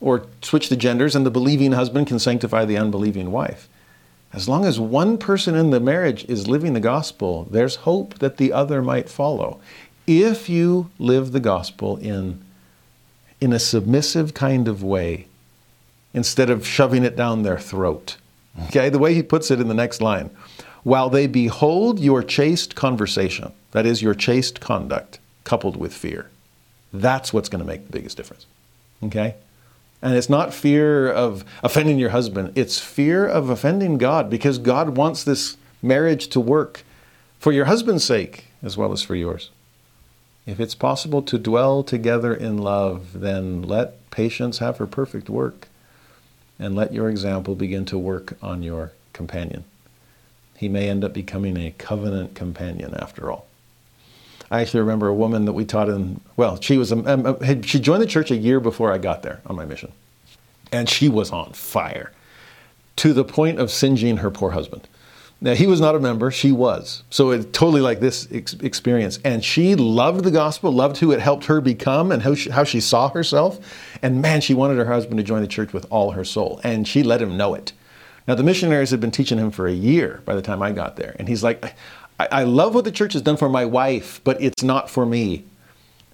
Or 0.00 0.26
switch 0.40 0.68
the 0.68 0.76
genders, 0.76 1.14
and 1.14 1.24
the 1.24 1.30
believing 1.30 1.72
husband 1.72 2.08
can 2.08 2.18
sanctify 2.18 2.64
the 2.64 2.76
unbelieving 2.76 3.30
wife. 3.30 3.68
As 4.32 4.48
long 4.48 4.64
as 4.64 4.80
one 4.80 5.18
person 5.18 5.54
in 5.54 5.70
the 5.70 5.78
marriage 5.78 6.24
is 6.24 6.48
living 6.48 6.72
the 6.72 6.80
gospel, 6.80 7.46
there's 7.50 7.76
hope 7.76 8.18
that 8.18 8.38
the 8.38 8.52
other 8.52 8.82
might 8.82 9.08
follow. 9.08 9.60
If 10.06 10.48
you 10.48 10.90
live 10.98 11.32
the 11.32 11.40
gospel 11.40 11.98
in, 11.98 12.42
in 13.42 13.52
a 13.52 13.58
submissive 13.58 14.34
kind 14.34 14.68
of 14.68 14.82
way, 14.82 15.26
instead 16.14 16.48
of 16.48 16.66
shoving 16.66 17.04
it 17.04 17.16
down 17.16 17.42
their 17.42 17.58
throat. 17.58 18.16
Okay, 18.66 18.88
the 18.88 18.98
way 18.98 19.14
he 19.14 19.22
puts 19.22 19.50
it 19.50 19.60
in 19.60 19.68
the 19.68 19.74
next 19.74 20.00
line 20.00 20.30
while 20.82 21.08
they 21.08 21.26
behold 21.26 22.00
your 22.00 22.22
chaste 22.22 22.74
conversation, 22.74 23.52
that 23.70 23.86
is, 23.86 24.02
your 24.02 24.14
chaste 24.14 24.60
conduct, 24.60 25.18
coupled 25.44 25.76
with 25.76 25.94
fear. 25.94 26.28
That's 26.92 27.32
what's 27.32 27.48
going 27.48 27.62
to 27.62 27.66
make 27.66 27.86
the 27.86 27.92
biggest 27.92 28.16
difference. 28.16 28.46
Okay? 29.02 29.36
And 30.02 30.14
it's 30.14 30.28
not 30.28 30.52
fear 30.52 31.10
of 31.10 31.44
offending 31.62 31.98
your 31.98 32.10
husband, 32.10 32.52
it's 32.56 32.78
fear 32.78 33.26
of 33.26 33.48
offending 33.48 33.98
God 33.98 34.28
because 34.28 34.58
God 34.58 34.96
wants 34.96 35.22
this 35.22 35.56
marriage 35.80 36.28
to 36.28 36.40
work 36.40 36.82
for 37.38 37.52
your 37.52 37.66
husband's 37.66 38.04
sake 38.04 38.46
as 38.62 38.76
well 38.76 38.92
as 38.92 39.02
for 39.02 39.14
yours. 39.14 39.50
If 40.46 40.58
it's 40.58 40.74
possible 40.74 41.22
to 41.22 41.38
dwell 41.38 41.82
together 41.84 42.34
in 42.34 42.58
love, 42.58 43.20
then 43.20 43.62
let 43.62 44.10
patience 44.10 44.58
have 44.58 44.78
her 44.78 44.86
perfect 44.86 45.30
work 45.30 45.68
and 46.58 46.74
let 46.74 46.92
your 46.92 47.08
example 47.08 47.54
begin 47.54 47.84
to 47.86 47.98
work 47.98 48.36
on 48.42 48.62
your 48.62 48.92
companion. 49.12 49.64
He 50.56 50.68
may 50.68 50.88
end 50.88 51.04
up 51.04 51.12
becoming 51.12 51.56
a 51.56 51.72
covenant 51.72 52.34
companion 52.34 52.94
after 52.94 53.30
all. 53.30 53.46
I 54.50 54.60
actually 54.60 54.80
remember 54.80 55.08
a 55.08 55.14
woman 55.14 55.44
that 55.46 55.54
we 55.54 55.64
taught 55.64 55.88
in, 55.88 56.20
well, 56.36 56.60
she 56.60 56.76
was, 56.76 56.92
um, 56.92 57.06
um, 57.06 57.24
a, 57.24 57.32
a, 57.40 57.62
she 57.62 57.80
joined 57.80 58.02
the 58.02 58.06
church 58.06 58.30
a 58.30 58.36
year 58.36 58.60
before 58.60 58.92
I 58.92 58.98
got 58.98 59.22
there 59.22 59.40
on 59.46 59.56
my 59.56 59.64
mission. 59.64 59.92
And 60.70 60.88
she 60.88 61.08
was 61.08 61.30
on 61.30 61.52
fire 61.52 62.12
to 62.96 63.12
the 63.12 63.24
point 63.24 63.58
of 63.58 63.70
singeing 63.70 64.18
her 64.18 64.30
poor 64.30 64.50
husband. 64.50 64.86
Now, 65.42 65.54
he 65.54 65.66
was 65.66 65.80
not 65.80 65.96
a 65.96 65.98
member, 65.98 66.30
she 66.30 66.52
was. 66.52 67.02
So 67.10 67.32
it's 67.32 67.46
totally 67.46 67.80
like 67.80 67.98
this 67.98 68.28
ex- 68.30 68.54
experience. 68.54 69.18
And 69.24 69.44
she 69.44 69.74
loved 69.74 70.22
the 70.22 70.30
gospel, 70.30 70.70
loved 70.70 70.98
who 70.98 71.10
it 71.10 71.18
helped 71.18 71.46
her 71.46 71.60
become 71.60 72.12
and 72.12 72.22
how 72.22 72.36
she, 72.36 72.50
how 72.50 72.62
she 72.62 72.78
saw 72.78 73.08
herself. 73.08 73.58
And 74.02 74.22
man, 74.22 74.40
she 74.40 74.54
wanted 74.54 74.76
her 74.76 74.84
husband 74.84 75.16
to 75.18 75.24
join 75.24 75.42
the 75.42 75.48
church 75.48 75.72
with 75.72 75.84
all 75.90 76.12
her 76.12 76.24
soul. 76.24 76.60
And 76.62 76.86
she 76.86 77.02
let 77.02 77.20
him 77.20 77.36
know 77.36 77.54
it. 77.54 77.72
Now, 78.28 78.36
the 78.36 78.44
missionaries 78.44 78.92
had 78.92 79.00
been 79.00 79.10
teaching 79.10 79.36
him 79.36 79.50
for 79.50 79.66
a 79.66 79.72
year 79.72 80.22
by 80.24 80.36
the 80.36 80.42
time 80.42 80.62
I 80.62 80.70
got 80.70 80.94
there. 80.94 81.16
And 81.18 81.26
he's 81.26 81.42
like, 81.42 81.74
I, 82.20 82.28
I 82.30 82.42
love 82.44 82.76
what 82.76 82.84
the 82.84 82.92
church 82.92 83.14
has 83.14 83.22
done 83.22 83.36
for 83.36 83.48
my 83.48 83.64
wife, 83.64 84.20
but 84.22 84.40
it's 84.40 84.62
not 84.62 84.88
for 84.88 85.04
me. 85.04 85.42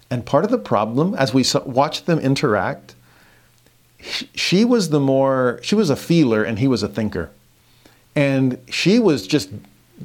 And 0.09 0.25
part 0.25 0.43
of 0.43 0.49
the 0.49 0.57
problem, 0.57 1.13
as 1.13 1.35
we 1.35 1.45
watched 1.65 2.07
them 2.07 2.17
interact, 2.17 2.95
she 4.33 4.65
was 4.65 4.89
the 4.89 4.99
more, 4.99 5.59
she 5.61 5.75
was 5.75 5.91
a 5.91 5.95
feeler 5.95 6.43
and 6.43 6.57
he 6.57 6.67
was 6.67 6.81
a 6.81 6.87
thinker. 6.87 7.29
And 8.15 8.57
she 8.69 8.99
was 8.99 9.27
just, 9.27 9.49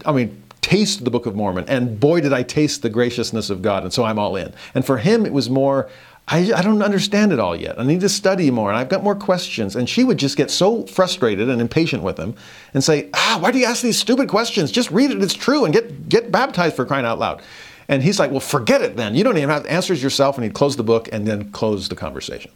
I 0.05 0.13
mean, 0.13 0.43
taste 0.61 1.05
the 1.05 1.11
Book 1.11 1.27
of 1.27 1.37
Mormon. 1.37 1.67
And 1.69 2.01
boy, 2.01 2.21
did 2.21 2.33
I 2.33 2.43
taste 2.43 2.83
the 2.83 2.89
graciousness 2.89 3.51
of 3.51 3.61
God. 3.61 3.83
And 3.83 3.93
so 3.93 4.05
I'm 4.05 4.19
all 4.19 4.35
in. 4.35 4.53
And 4.75 4.85
for 4.85 4.99
him, 4.99 5.27
it 5.27 5.33
was 5.33 5.51
more, 5.51 5.91
I, 6.27 6.53
I, 6.55 6.63
don't 6.63 6.83
understand 6.83 7.33
it 7.33 7.39
all 7.39 7.55
yet. 7.55 7.79
I 7.79 7.85
need 7.85 8.01
to 8.01 8.09
study 8.09 8.51
more, 8.51 8.71
and 8.71 8.79
I've 8.79 8.89
got 8.89 9.03
more 9.03 9.15
questions. 9.15 9.77
And 9.77 9.89
she 9.89 10.05
would 10.05 10.17
just 10.17 10.39
get 10.39 10.51
so 10.51 10.87
frustrated 10.87 11.51
and 11.51 11.61
impatient 11.61 12.03
with 12.03 12.17
him 12.17 12.35
and 12.73 12.83
say, 12.83 13.11
Ah, 13.13 13.39
why 13.41 13.51
do 13.51 13.59
you 13.59 13.67
ask 13.67 13.83
these 13.83 13.99
stupid 13.99 14.29
questions? 14.29 14.73
Just 14.73 14.91
read 14.91 15.11
it, 15.11 15.23
it's 15.23 15.35
true, 15.35 15.65
and 15.65 15.75
get, 15.75 16.09
get 16.09 16.33
baptized 16.33 16.77
for 16.77 16.87
crying 16.87 17.05
out 17.05 17.19
loud. 17.19 17.43
And 17.89 18.03
he's 18.03 18.19
like, 18.19 18.31
Well, 18.31 18.41
forget 18.41 18.81
it 18.81 18.97
then. 18.97 19.15
You 19.15 19.23
don't 19.23 19.37
even 19.37 19.51
have 19.51 19.67
answers 19.67 20.03
yourself. 20.03 20.37
And 20.37 20.45
he'd 20.45 20.55
close 20.55 20.77
the 20.77 20.83
book 20.83 21.11
and 21.13 21.27
then 21.27 21.53
close 21.53 21.91
the 21.91 21.97
conversation. 21.97 22.51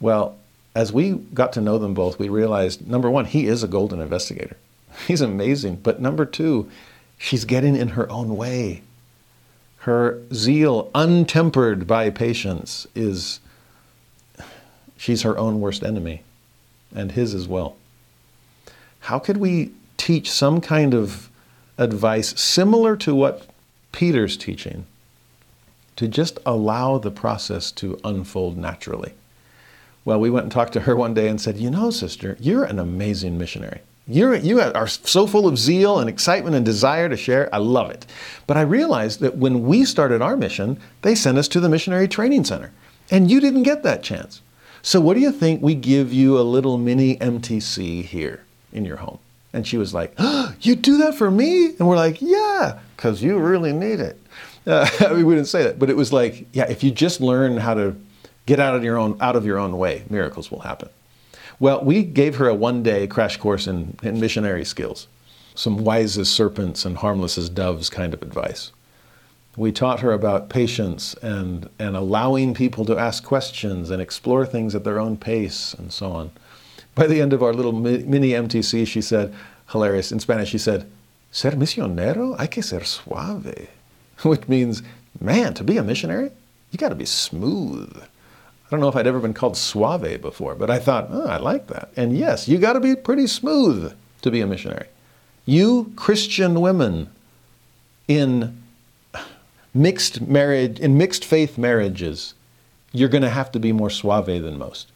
Well, 0.00 0.38
as 0.74 0.92
we 0.92 1.12
got 1.12 1.52
to 1.54 1.60
know 1.60 1.78
them 1.78 1.94
both, 1.94 2.18
we 2.18 2.28
realized 2.28 2.86
number 2.86 3.10
one, 3.10 3.26
he 3.26 3.46
is 3.46 3.62
a 3.62 3.68
golden 3.68 4.00
investigator. 4.00 4.56
He's 5.06 5.20
amazing. 5.20 5.76
But 5.76 6.00
number 6.00 6.24
two, 6.24 6.70
she's 7.18 7.44
getting 7.44 7.76
in 7.76 7.88
her 7.90 8.10
own 8.10 8.36
way 8.36 8.82
her 9.84 10.18
zeal, 10.32 10.90
untempered 10.94 11.86
by 11.86 12.08
patience, 12.08 12.86
is 12.94 13.38
she's 14.96 15.20
her 15.20 15.36
own 15.36 15.60
worst 15.60 15.84
enemy, 15.84 16.22
and 16.94 17.12
his 17.12 17.34
as 17.34 17.46
well. 17.46 17.76
How 19.00 19.18
could 19.18 19.36
we 19.36 19.72
teach 19.98 20.30
some 20.30 20.62
kind 20.62 20.94
of 20.94 21.28
advice 21.76 22.40
similar 22.40 22.96
to 22.96 23.14
what 23.14 23.46
Peter's 23.92 24.38
teaching 24.38 24.86
to 25.96 26.08
just 26.08 26.38
allow 26.46 26.96
the 26.96 27.10
process 27.10 27.70
to 27.72 28.00
unfold 28.04 28.56
naturally? 28.56 29.12
Well, 30.04 30.20
we 30.20 30.30
went 30.30 30.44
and 30.44 30.52
talked 30.52 30.74
to 30.74 30.80
her 30.80 30.94
one 30.94 31.14
day 31.14 31.28
and 31.28 31.40
said, 31.40 31.56
You 31.56 31.70
know, 31.70 31.90
sister, 31.90 32.36
you're 32.40 32.64
an 32.64 32.78
amazing 32.78 33.38
missionary. 33.38 33.80
You're, 34.06 34.34
you 34.34 34.60
are 34.60 34.86
so 34.86 35.26
full 35.26 35.48
of 35.48 35.58
zeal 35.58 35.98
and 35.98 36.10
excitement 36.10 36.54
and 36.54 36.64
desire 36.64 37.08
to 37.08 37.16
share. 37.16 37.48
I 37.54 37.58
love 37.58 37.90
it. 37.90 38.04
But 38.46 38.58
I 38.58 38.60
realized 38.60 39.20
that 39.20 39.38
when 39.38 39.64
we 39.64 39.86
started 39.86 40.20
our 40.20 40.36
mission, 40.36 40.78
they 41.00 41.14
sent 41.14 41.38
us 41.38 41.48
to 41.48 41.60
the 41.60 41.70
Missionary 41.70 42.06
Training 42.06 42.44
Center. 42.44 42.70
And 43.10 43.30
you 43.30 43.40
didn't 43.40 43.62
get 43.62 43.82
that 43.82 44.02
chance. 44.02 44.42
So, 44.82 45.00
what 45.00 45.14
do 45.14 45.20
you 45.20 45.32
think 45.32 45.62
we 45.62 45.74
give 45.74 46.12
you 46.12 46.38
a 46.38 46.42
little 46.42 46.76
mini 46.76 47.16
MTC 47.16 48.04
here 48.04 48.44
in 48.74 48.84
your 48.84 48.98
home? 48.98 49.18
And 49.54 49.66
she 49.66 49.78
was 49.78 49.94
like, 49.94 50.12
oh, 50.18 50.54
You 50.60 50.76
do 50.76 50.98
that 50.98 51.14
for 51.14 51.30
me? 51.30 51.74
And 51.78 51.88
we're 51.88 51.96
like, 51.96 52.20
Yeah, 52.20 52.80
because 52.96 53.22
you 53.22 53.38
really 53.38 53.72
need 53.72 54.00
it. 54.00 54.20
Uh, 54.66 54.88
we 55.12 55.22
didn't 55.22 55.44
say 55.44 55.62
that, 55.62 55.78
but 55.78 55.90
it 55.90 55.96
was 55.96 56.10
like, 56.10 56.46
Yeah, 56.54 56.64
if 56.70 56.82
you 56.82 56.90
just 56.90 57.20
learn 57.20 57.58
how 57.58 57.74
to 57.74 57.94
get 58.46 58.60
out 58.60 58.74
of 58.74 58.84
your 58.84 58.96
own, 58.96 59.16
out 59.20 59.36
of 59.36 59.46
your 59.46 59.58
own 59.58 59.76
way, 59.78 60.04
miracles 60.08 60.50
will 60.50 60.60
happen. 60.60 60.88
Well, 61.60 61.84
we 61.84 62.02
gave 62.02 62.36
her 62.36 62.48
a 62.48 62.54
one 62.54 62.82
day 62.82 63.06
crash 63.06 63.36
course 63.36 63.66
in, 63.66 63.96
in 64.02 64.20
missionary 64.20 64.64
skills, 64.64 65.06
some 65.54 65.78
wise 65.84 66.18
as 66.18 66.28
serpents 66.28 66.84
and 66.84 66.96
harmless 66.96 67.38
as 67.38 67.48
doves 67.48 67.88
kind 67.88 68.12
of 68.12 68.22
advice. 68.22 68.72
We 69.56 69.70
taught 69.70 70.00
her 70.00 70.12
about 70.12 70.48
patience 70.48 71.14
and, 71.22 71.68
and 71.78 71.96
allowing 71.96 72.54
people 72.54 72.84
to 72.86 72.98
ask 72.98 73.22
questions 73.22 73.90
and 73.90 74.02
explore 74.02 74.44
things 74.44 74.74
at 74.74 74.82
their 74.82 74.98
own 74.98 75.16
pace 75.16 75.74
and 75.74 75.92
so 75.92 76.10
on. 76.10 76.32
By 76.96 77.06
the 77.06 77.20
end 77.20 77.32
of 77.32 77.42
our 77.42 77.52
little 77.52 77.72
mini 77.72 78.30
MTC, 78.30 78.86
she 78.86 79.00
said, 79.00 79.32
hilarious, 79.70 80.10
in 80.10 80.18
Spanish, 80.18 80.50
she 80.50 80.58
said, 80.58 80.90
Ser 81.30 81.52
misionero, 81.52 82.38
hay 82.38 82.48
que 82.48 82.62
ser 82.62 82.84
suave. 82.84 83.68
Which 84.22 84.48
means, 84.48 84.82
man, 85.20 85.54
to 85.54 85.64
be 85.64 85.76
a 85.76 85.82
missionary, 85.82 86.30
you 86.70 86.78
got 86.78 86.90
to 86.90 86.94
be 86.94 87.04
smooth. 87.04 88.02
I 88.66 88.70
don't 88.70 88.80
know 88.80 88.88
if 88.88 88.96
I'd 88.96 89.06
ever 89.06 89.20
been 89.20 89.34
called 89.34 89.56
suave 89.56 90.20
before, 90.20 90.54
but 90.54 90.70
I 90.70 90.78
thought, 90.78 91.08
oh, 91.10 91.26
I 91.26 91.36
like 91.36 91.66
that. 91.68 91.90
And 91.96 92.16
yes, 92.16 92.48
you 92.48 92.58
got 92.58 92.72
to 92.72 92.80
be 92.80 92.96
pretty 92.96 93.26
smooth 93.26 93.94
to 94.22 94.30
be 94.30 94.40
a 94.40 94.46
missionary. 94.46 94.86
You 95.44 95.92
Christian 95.96 96.60
women 96.60 97.10
in 98.08 98.62
mixed 99.74 100.22
marriage, 100.22 100.80
in 100.80 100.96
mixed 100.96 101.24
faith 101.24 101.58
marriages, 101.58 102.34
you're 102.92 103.08
going 103.08 103.22
to 103.22 103.30
have 103.30 103.52
to 103.52 103.60
be 103.60 103.72
more 103.72 103.90
suave 103.90 104.26
than 104.26 104.56
most. 104.56 104.90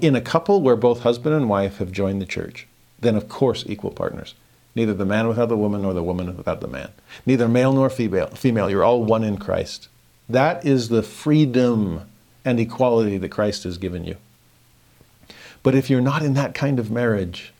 In 0.00 0.16
a 0.16 0.20
couple 0.20 0.62
where 0.62 0.76
both 0.76 1.00
husband 1.00 1.34
and 1.34 1.48
wife 1.48 1.78
have 1.78 1.92
joined 1.92 2.22
the 2.22 2.26
church, 2.26 2.66
then 3.00 3.16
of 3.16 3.28
course 3.28 3.64
equal 3.66 3.90
partners. 3.90 4.34
Neither 4.74 4.94
the 4.94 5.04
man 5.04 5.28
without 5.28 5.48
the 5.50 5.56
woman 5.56 5.82
nor 5.82 5.92
the 5.92 6.02
woman 6.02 6.34
without 6.34 6.60
the 6.60 6.68
man. 6.68 6.90
Neither 7.26 7.48
male 7.48 7.72
nor 7.72 7.90
female. 7.90 8.28
Female. 8.28 8.70
You're 8.70 8.84
all 8.84 9.04
one 9.04 9.22
in 9.22 9.36
Christ. 9.36 9.88
That 10.28 10.64
is 10.64 10.88
the 10.88 11.02
freedom 11.02 12.08
and 12.44 12.58
equality 12.58 13.18
that 13.18 13.30
Christ 13.30 13.64
has 13.64 13.78
given 13.78 14.04
you. 14.04 14.16
But 15.62 15.74
if 15.74 15.88
you're 15.88 16.00
not 16.00 16.22
in 16.22 16.34
that 16.34 16.54
kind 16.54 16.78
of 16.78 16.90
marriage 16.90 17.52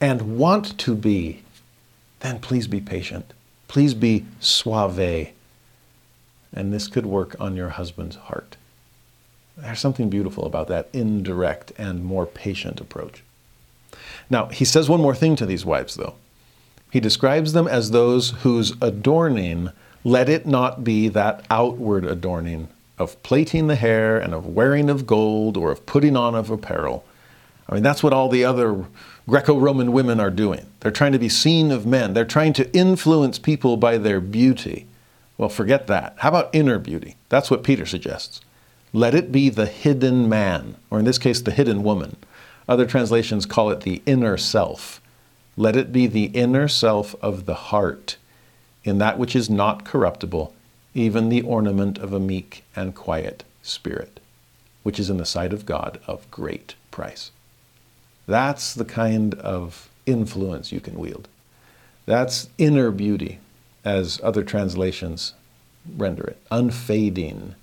and 0.00 0.36
want 0.38 0.76
to 0.78 0.94
be, 0.94 1.42
then 2.20 2.40
please 2.40 2.66
be 2.66 2.80
patient. 2.80 3.32
Please 3.68 3.94
be 3.94 4.24
suave. 4.40 5.32
And 6.52 6.72
this 6.72 6.88
could 6.88 7.06
work 7.06 7.36
on 7.40 7.56
your 7.56 7.70
husband's 7.70 8.16
heart. 8.16 8.56
There's 9.56 9.80
something 9.80 10.10
beautiful 10.10 10.46
about 10.46 10.68
that 10.68 10.88
indirect 10.92 11.72
and 11.78 12.04
more 12.04 12.26
patient 12.26 12.80
approach. 12.80 13.22
Now, 14.28 14.46
he 14.46 14.64
says 14.64 14.88
one 14.88 15.00
more 15.00 15.14
thing 15.14 15.36
to 15.36 15.46
these 15.46 15.64
wives, 15.64 15.94
though. 15.94 16.14
He 16.90 17.00
describes 17.00 17.52
them 17.52 17.68
as 17.68 17.90
those 17.90 18.30
whose 18.42 18.72
adorning, 18.80 19.70
let 20.02 20.28
it 20.28 20.46
not 20.46 20.82
be 20.84 21.08
that 21.08 21.44
outward 21.50 22.04
adorning 22.04 22.68
of 22.98 23.20
plaiting 23.22 23.66
the 23.66 23.76
hair 23.76 24.18
and 24.18 24.34
of 24.34 24.46
wearing 24.46 24.88
of 24.88 25.06
gold 25.06 25.56
or 25.56 25.70
of 25.70 25.86
putting 25.86 26.16
on 26.16 26.34
of 26.34 26.50
apparel. 26.50 27.04
I 27.68 27.74
mean, 27.74 27.82
that's 27.82 28.02
what 28.02 28.12
all 28.12 28.28
the 28.28 28.44
other 28.44 28.84
Greco 29.28 29.58
Roman 29.58 29.92
women 29.92 30.20
are 30.20 30.30
doing. 30.30 30.66
They're 30.80 30.90
trying 30.90 31.12
to 31.12 31.18
be 31.18 31.28
seen 31.28 31.70
of 31.70 31.86
men, 31.86 32.14
they're 32.14 32.24
trying 32.24 32.52
to 32.54 32.72
influence 32.76 33.38
people 33.38 33.76
by 33.76 33.98
their 33.98 34.20
beauty. 34.20 34.86
Well, 35.36 35.48
forget 35.48 35.88
that. 35.88 36.14
How 36.18 36.28
about 36.28 36.54
inner 36.54 36.78
beauty? 36.78 37.16
That's 37.28 37.50
what 37.50 37.64
Peter 37.64 37.86
suggests. 37.86 38.40
Let 38.92 39.14
it 39.14 39.32
be 39.32 39.48
the 39.48 39.66
hidden 39.66 40.28
man, 40.28 40.76
or 40.90 41.00
in 41.00 41.04
this 41.04 41.18
case, 41.18 41.40
the 41.40 41.50
hidden 41.50 41.82
woman. 41.82 42.16
Other 42.68 42.86
translations 42.86 43.44
call 43.44 43.70
it 43.70 43.80
the 43.80 44.00
inner 44.06 44.36
self. 44.36 45.00
Let 45.56 45.74
it 45.74 45.92
be 45.92 46.06
the 46.06 46.26
inner 46.26 46.68
self 46.68 47.16
of 47.20 47.46
the 47.46 47.54
heart, 47.54 48.16
in 48.84 48.98
that 48.98 49.18
which 49.18 49.34
is 49.34 49.50
not 49.50 49.84
corruptible, 49.84 50.54
even 50.94 51.28
the 51.28 51.42
ornament 51.42 51.98
of 51.98 52.12
a 52.12 52.20
meek 52.20 52.64
and 52.76 52.94
quiet 52.94 53.44
spirit, 53.62 54.20
which 54.82 54.98
is 54.98 55.10
in 55.10 55.16
the 55.16 55.26
sight 55.26 55.52
of 55.52 55.66
God 55.66 56.00
of 56.06 56.30
great 56.30 56.74
price. 56.90 57.30
That's 58.26 58.72
the 58.72 58.84
kind 58.84 59.34
of 59.34 59.88
influence 60.06 60.72
you 60.72 60.80
can 60.80 60.98
wield. 60.98 61.28
That's 62.06 62.48
inner 62.58 62.90
beauty, 62.90 63.40
as 63.84 64.20
other 64.22 64.44
translations 64.44 65.34
render 65.96 66.24
it, 66.24 66.38
unfading, 66.50 67.54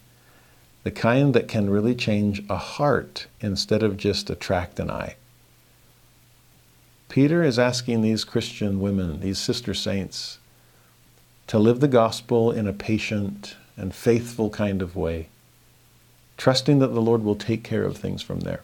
the 0.83 0.91
kind 0.91 1.33
that 1.33 1.47
can 1.47 1.69
really 1.69 1.95
change 1.95 2.43
a 2.49 2.57
heart 2.57 3.27
instead 3.39 3.83
of 3.83 3.97
just 3.97 4.29
attract 4.29 4.79
an 4.79 4.91
eye. 4.91 5.15
Peter 7.09 7.43
is 7.43 7.59
asking 7.59 8.01
these 8.01 8.23
Christian 8.23 8.79
women, 8.79 9.19
these 9.19 9.37
sister 9.37 9.73
saints, 9.73 10.37
to 11.47 11.59
live 11.59 11.79
the 11.79 11.87
gospel 11.87 12.51
in 12.51 12.67
a 12.67 12.73
patient 12.73 13.55
and 13.77 13.93
faithful 13.93 14.49
kind 14.49 14.81
of 14.81 14.95
way, 14.95 15.27
trusting 16.37 16.79
that 16.79 16.93
the 16.93 17.01
Lord 17.01 17.23
will 17.23 17.35
take 17.35 17.63
care 17.63 17.83
of 17.83 17.97
things 17.97 18.21
from 18.21 18.41
there. 18.41 18.61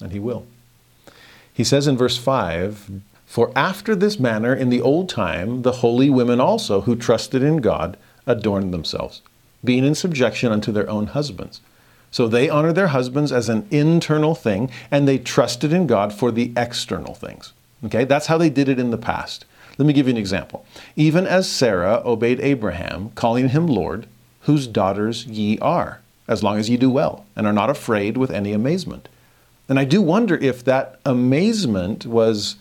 And 0.00 0.12
He 0.12 0.18
will. 0.18 0.46
He 1.52 1.64
says 1.64 1.86
in 1.86 1.96
verse 1.96 2.16
5 2.16 2.90
For 3.26 3.52
after 3.56 3.94
this 3.94 4.18
manner 4.18 4.54
in 4.54 4.70
the 4.70 4.80
old 4.80 5.08
time 5.08 5.62
the 5.62 5.72
holy 5.72 6.10
women 6.10 6.40
also, 6.40 6.82
who 6.82 6.96
trusted 6.96 7.42
in 7.42 7.58
God, 7.58 7.96
adorned 8.26 8.72
themselves, 8.72 9.22
being 9.64 9.84
in 9.84 9.94
subjection 9.94 10.52
unto 10.52 10.72
their 10.72 10.88
own 10.88 11.08
husbands. 11.08 11.60
So 12.10 12.26
they 12.26 12.48
honored 12.48 12.74
their 12.74 12.88
husbands 12.88 13.30
as 13.30 13.48
an 13.48 13.66
internal 13.70 14.34
thing, 14.34 14.70
and 14.90 15.06
they 15.06 15.18
trusted 15.18 15.72
in 15.72 15.86
God 15.86 16.12
for 16.12 16.32
the 16.32 16.52
external 16.56 17.14
things. 17.14 17.52
Okay, 17.84 18.04
that's 18.04 18.26
how 18.26 18.36
they 18.36 18.50
did 18.50 18.68
it 18.68 18.78
in 18.78 18.90
the 18.90 18.98
past. 18.98 19.44
Let 19.80 19.86
me 19.86 19.94
give 19.94 20.08
you 20.08 20.12
an 20.12 20.18
example. 20.18 20.66
Even 20.94 21.26
as 21.26 21.48
Sarah 21.48 22.02
obeyed 22.04 22.38
Abraham, 22.40 23.12
calling 23.14 23.48
him 23.48 23.66
Lord, 23.66 24.06
whose 24.42 24.66
daughters 24.66 25.24
ye 25.24 25.58
are, 25.60 26.02
as 26.28 26.42
long 26.42 26.58
as 26.58 26.68
ye 26.68 26.76
do 26.76 26.90
well, 26.90 27.24
and 27.34 27.46
are 27.46 27.52
not 27.54 27.70
afraid 27.70 28.18
with 28.18 28.30
any 28.30 28.52
amazement. 28.52 29.08
And 29.70 29.78
I 29.78 29.86
do 29.86 30.02
wonder 30.02 30.36
if 30.36 30.62
that 30.64 31.00
amazement 31.06 32.04
was 32.04 32.56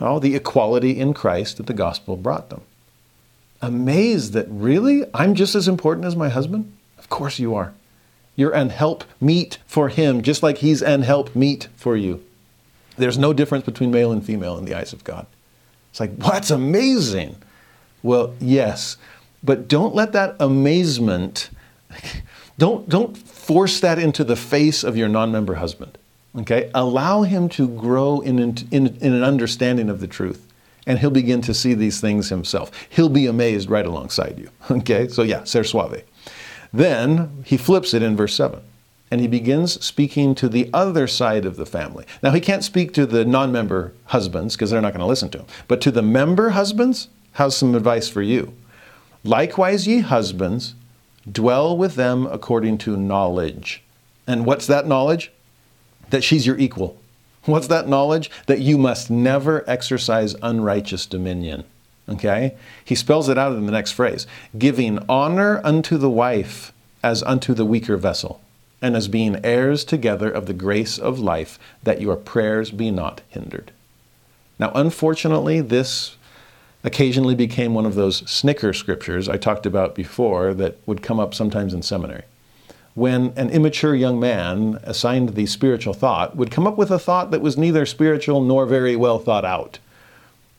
oh, 0.00 0.18
the 0.18 0.34
equality 0.34 0.98
in 0.98 1.14
Christ 1.14 1.58
that 1.58 1.66
the 1.66 1.72
gospel 1.72 2.16
brought 2.16 2.50
them. 2.50 2.62
Amazed 3.60 4.32
that 4.32 4.48
really 4.50 5.04
I'm 5.14 5.36
just 5.36 5.54
as 5.54 5.68
important 5.68 6.06
as 6.06 6.16
my 6.16 6.28
husband? 6.28 6.72
Of 6.98 7.08
course 7.08 7.38
you 7.38 7.54
are. 7.54 7.72
You're 8.34 8.50
an 8.50 8.70
help 8.70 9.04
meet 9.20 9.58
for 9.64 9.90
him, 9.90 10.22
just 10.22 10.42
like 10.42 10.58
he's 10.58 10.82
an 10.82 11.02
help 11.02 11.36
meet 11.36 11.68
for 11.76 11.96
you. 11.96 12.20
There's 12.96 13.16
no 13.16 13.32
difference 13.32 13.64
between 13.64 13.92
male 13.92 14.10
and 14.10 14.26
female 14.26 14.58
in 14.58 14.64
the 14.64 14.74
eyes 14.74 14.92
of 14.92 15.04
God. 15.04 15.28
It's 15.92 16.00
like, 16.00 16.16
what's 16.16 16.50
amazing? 16.50 17.36
Well, 18.02 18.34
yes, 18.40 18.96
but 19.44 19.68
don't 19.68 19.94
let 19.94 20.12
that 20.12 20.36
amazement, 20.40 21.50
don't, 22.58 22.88
don't 22.88 23.16
force 23.16 23.78
that 23.80 23.98
into 23.98 24.24
the 24.24 24.34
face 24.34 24.84
of 24.84 24.96
your 24.96 25.10
non 25.10 25.30
member 25.30 25.56
husband. 25.56 25.98
Okay? 26.38 26.70
Allow 26.74 27.22
him 27.22 27.50
to 27.50 27.68
grow 27.68 28.20
in, 28.20 28.38
in, 28.38 28.56
in 28.70 29.12
an 29.12 29.22
understanding 29.22 29.90
of 29.90 30.00
the 30.00 30.06
truth. 30.06 30.48
And 30.86 30.98
he'll 30.98 31.10
begin 31.10 31.42
to 31.42 31.52
see 31.52 31.74
these 31.74 32.00
things 32.00 32.30
himself. 32.30 32.70
He'll 32.88 33.10
be 33.10 33.26
amazed 33.26 33.68
right 33.68 33.86
alongside 33.86 34.38
you. 34.38 34.48
Okay? 34.70 35.08
So, 35.08 35.22
yeah, 35.22 35.44
ser 35.44 35.62
suave. 35.62 36.04
Then 36.72 37.44
he 37.44 37.58
flips 37.58 37.92
it 37.92 38.02
in 38.02 38.16
verse 38.16 38.34
7 38.34 38.62
and 39.12 39.20
he 39.20 39.28
begins 39.28 39.74
speaking 39.84 40.34
to 40.34 40.48
the 40.48 40.70
other 40.72 41.06
side 41.06 41.44
of 41.44 41.56
the 41.56 41.66
family. 41.66 42.06
Now, 42.22 42.30
he 42.30 42.40
can't 42.40 42.64
speak 42.64 42.94
to 42.94 43.04
the 43.04 43.26
non 43.26 43.52
member 43.52 43.92
husbands 44.06 44.56
because 44.56 44.70
they're 44.70 44.80
not 44.80 44.94
going 44.94 45.00
to 45.00 45.06
listen 45.06 45.28
to 45.32 45.40
him. 45.40 45.46
But 45.68 45.82
to 45.82 45.90
the 45.90 46.00
member 46.00 46.50
husbands, 46.50 47.08
how's 47.32 47.54
some 47.54 47.74
advice 47.74 48.08
for 48.08 48.22
you? 48.22 48.54
Likewise, 49.22 49.86
ye 49.86 49.98
husbands, 49.98 50.74
dwell 51.30 51.76
with 51.76 51.94
them 51.94 52.24
according 52.24 52.78
to 52.78 52.96
knowledge. 52.96 53.82
And 54.26 54.46
what's 54.46 54.66
that 54.68 54.86
knowledge? 54.86 55.30
That 56.08 56.24
she's 56.24 56.46
your 56.46 56.58
equal. 56.58 56.98
What's 57.44 57.66
that 57.66 57.88
knowledge? 57.88 58.30
That 58.46 58.60
you 58.60 58.78
must 58.78 59.10
never 59.10 59.62
exercise 59.68 60.34
unrighteous 60.40 61.04
dominion. 61.04 61.64
Okay? 62.08 62.56
He 62.82 62.94
spells 62.94 63.28
it 63.28 63.36
out 63.36 63.52
in 63.52 63.66
the 63.66 63.72
next 63.72 63.92
phrase 63.92 64.26
giving 64.56 65.04
honor 65.06 65.60
unto 65.62 65.98
the 65.98 66.08
wife 66.08 66.72
as 67.04 67.22
unto 67.24 67.52
the 67.52 67.66
weaker 67.66 67.98
vessel 67.98 68.40
and 68.82 68.96
as 68.96 69.08
being 69.08 69.42
heirs 69.44 69.84
together 69.84 70.30
of 70.30 70.46
the 70.46 70.52
grace 70.52 70.98
of 70.98 71.18
life, 71.18 71.58
that 71.82 72.00
your 72.00 72.16
prayers 72.16 72.70
be 72.70 72.90
not 72.90 73.22
hindered. 73.28 73.70
Now, 74.58 74.72
unfortunately, 74.74 75.60
this 75.60 76.16
occasionally 76.84 77.36
became 77.36 77.74
one 77.74 77.86
of 77.86 77.94
those 77.94 78.28
snicker 78.30 78.72
scriptures 78.72 79.28
I 79.28 79.36
talked 79.36 79.66
about 79.66 79.94
before 79.94 80.52
that 80.54 80.76
would 80.84 81.02
come 81.02 81.20
up 81.20 81.32
sometimes 81.32 81.72
in 81.72 81.82
seminary. 81.82 82.24
When 82.94 83.32
an 83.36 83.48
immature 83.50 83.94
young 83.94 84.20
man 84.20 84.78
assigned 84.82 85.30
the 85.30 85.46
spiritual 85.46 85.94
thought 85.94 86.36
would 86.36 86.50
come 86.50 86.66
up 86.66 86.76
with 86.76 86.90
a 86.90 86.98
thought 86.98 87.30
that 87.30 87.40
was 87.40 87.56
neither 87.56 87.86
spiritual 87.86 88.42
nor 88.42 88.66
very 88.66 88.96
well 88.96 89.18
thought 89.18 89.44
out 89.44 89.78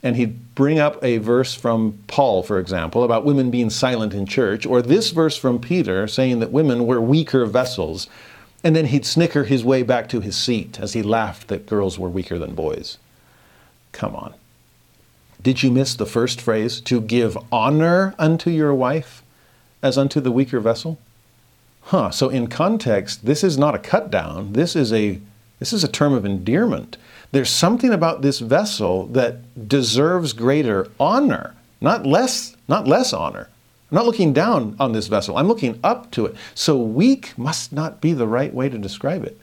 and 0.03 0.17
he'd 0.17 0.53
bring 0.53 0.77
up 0.77 1.01
a 1.01 1.17
verse 1.17 1.55
from 1.55 1.97
Paul, 2.07 2.43
for 2.43 2.59
example, 2.59 3.03
about 3.03 3.23
women 3.23 3.49
being 3.49 3.69
silent 3.69 4.13
in 4.13 4.25
church, 4.25 4.65
or 4.65 4.81
this 4.81 5.11
verse 5.11 5.37
from 5.37 5.59
Peter 5.59 6.07
saying 6.07 6.39
that 6.39 6.51
women 6.51 6.85
were 6.85 6.99
weaker 6.99 7.45
vessels, 7.45 8.07
and 8.63 8.75
then 8.75 8.87
he'd 8.87 9.05
snicker 9.05 9.45
his 9.45 9.63
way 9.63 9.81
back 9.81 10.09
to 10.09 10.19
his 10.19 10.35
seat 10.35 10.79
as 10.79 10.93
he 10.93 11.01
laughed 11.01 11.47
that 11.47 11.65
girls 11.65 11.97
were 11.97 12.09
weaker 12.09 12.37
than 12.37 12.53
boys. 12.53 12.97
Come 13.93 14.15
on. 14.15 14.33
Did 15.41 15.63
you 15.63 15.71
miss 15.71 15.95
the 15.95 16.05
first 16.05 16.39
phrase, 16.39 16.81
to 16.81 17.01
give 17.01 17.37
honor 17.51 18.13
unto 18.19 18.49
your 18.49 18.73
wife 18.73 19.23
as 19.81 19.97
unto 19.97 20.19
the 20.19 20.31
weaker 20.31 20.59
vessel? 20.59 20.99
Huh, 21.87 22.11
so 22.11 22.29
in 22.29 22.47
context, 22.47 23.25
this 23.25 23.43
is 23.43 23.57
not 23.57 23.75
a 23.75 23.79
cut 23.79 24.09
down, 24.09 24.53
this 24.53 24.75
is 24.75 24.91
a 24.91 25.19
this 25.59 25.71
is 25.71 25.83
a 25.83 25.87
term 25.87 26.11
of 26.11 26.25
endearment. 26.25 26.97
There's 27.33 27.49
something 27.49 27.91
about 27.91 28.21
this 28.21 28.37
vessel 28.37 29.07
that 29.07 29.67
deserves 29.67 30.33
greater 30.33 30.87
honor, 30.99 31.55
not 31.81 32.05
less, 32.05 32.55
not 32.67 32.87
less 32.87 33.11
honor. 33.11 33.49
I'm 33.89 33.95
not 33.95 34.05
looking 34.05 34.33
down 34.33 34.75
on 34.79 34.91
this 34.91 35.07
vessel. 35.07 35.35
I'm 35.35 35.47
looking 35.47 35.79
up 35.83 36.11
to 36.11 36.27
it. 36.27 36.35
So 36.53 36.77
weak 36.77 37.35
must 37.35 37.73
not 37.73 38.01
be 38.01 38.13
the 38.13 38.27
right 38.27 38.53
way 38.53 38.69
to 38.69 38.77
describe 38.77 39.23
it. 39.23 39.39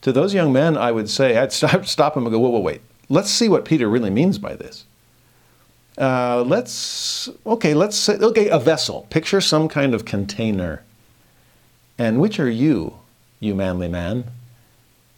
To 0.00 0.10
those 0.10 0.34
young 0.34 0.52
men, 0.52 0.76
I 0.76 0.90
would 0.90 1.08
say, 1.08 1.38
I'd 1.38 1.52
stop, 1.52 1.86
stop 1.86 2.14
them 2.14 2.26
and 2.26 2.32
go, 2.32 2.40
whoa, 2.40 2.50
whoa, 2.50 2.58
wait. 2.58 2.80
Let's 3.08 3.30
see 3.30 3.48
what 3.48 3.64
Peter 3.64 3.88
really 3.88 4.10
means 4.10 4.38
by 4.38 4.56
this. 4.56 4.84
Uh, 5.96 6.42
let's, 6.42 7.28
okay, 7.46 7.74
let's 7.74 7.96
say, 7.96 8.16
okay, 8.16 8.48
a 8.48 8.58
vessel. 8.58 9.06
Picture 9.08 9.40
some 9.40 9.68
kind 9.68 9.94
of 9.94 10.04
container. 10.04 10.82
And 11.96 12.20
which 12.20 12.40
are 12.40 12.50
you, 12.50 12.98
you 13.38 13.54
manly 13.54 13.86
man? 13.86 14.24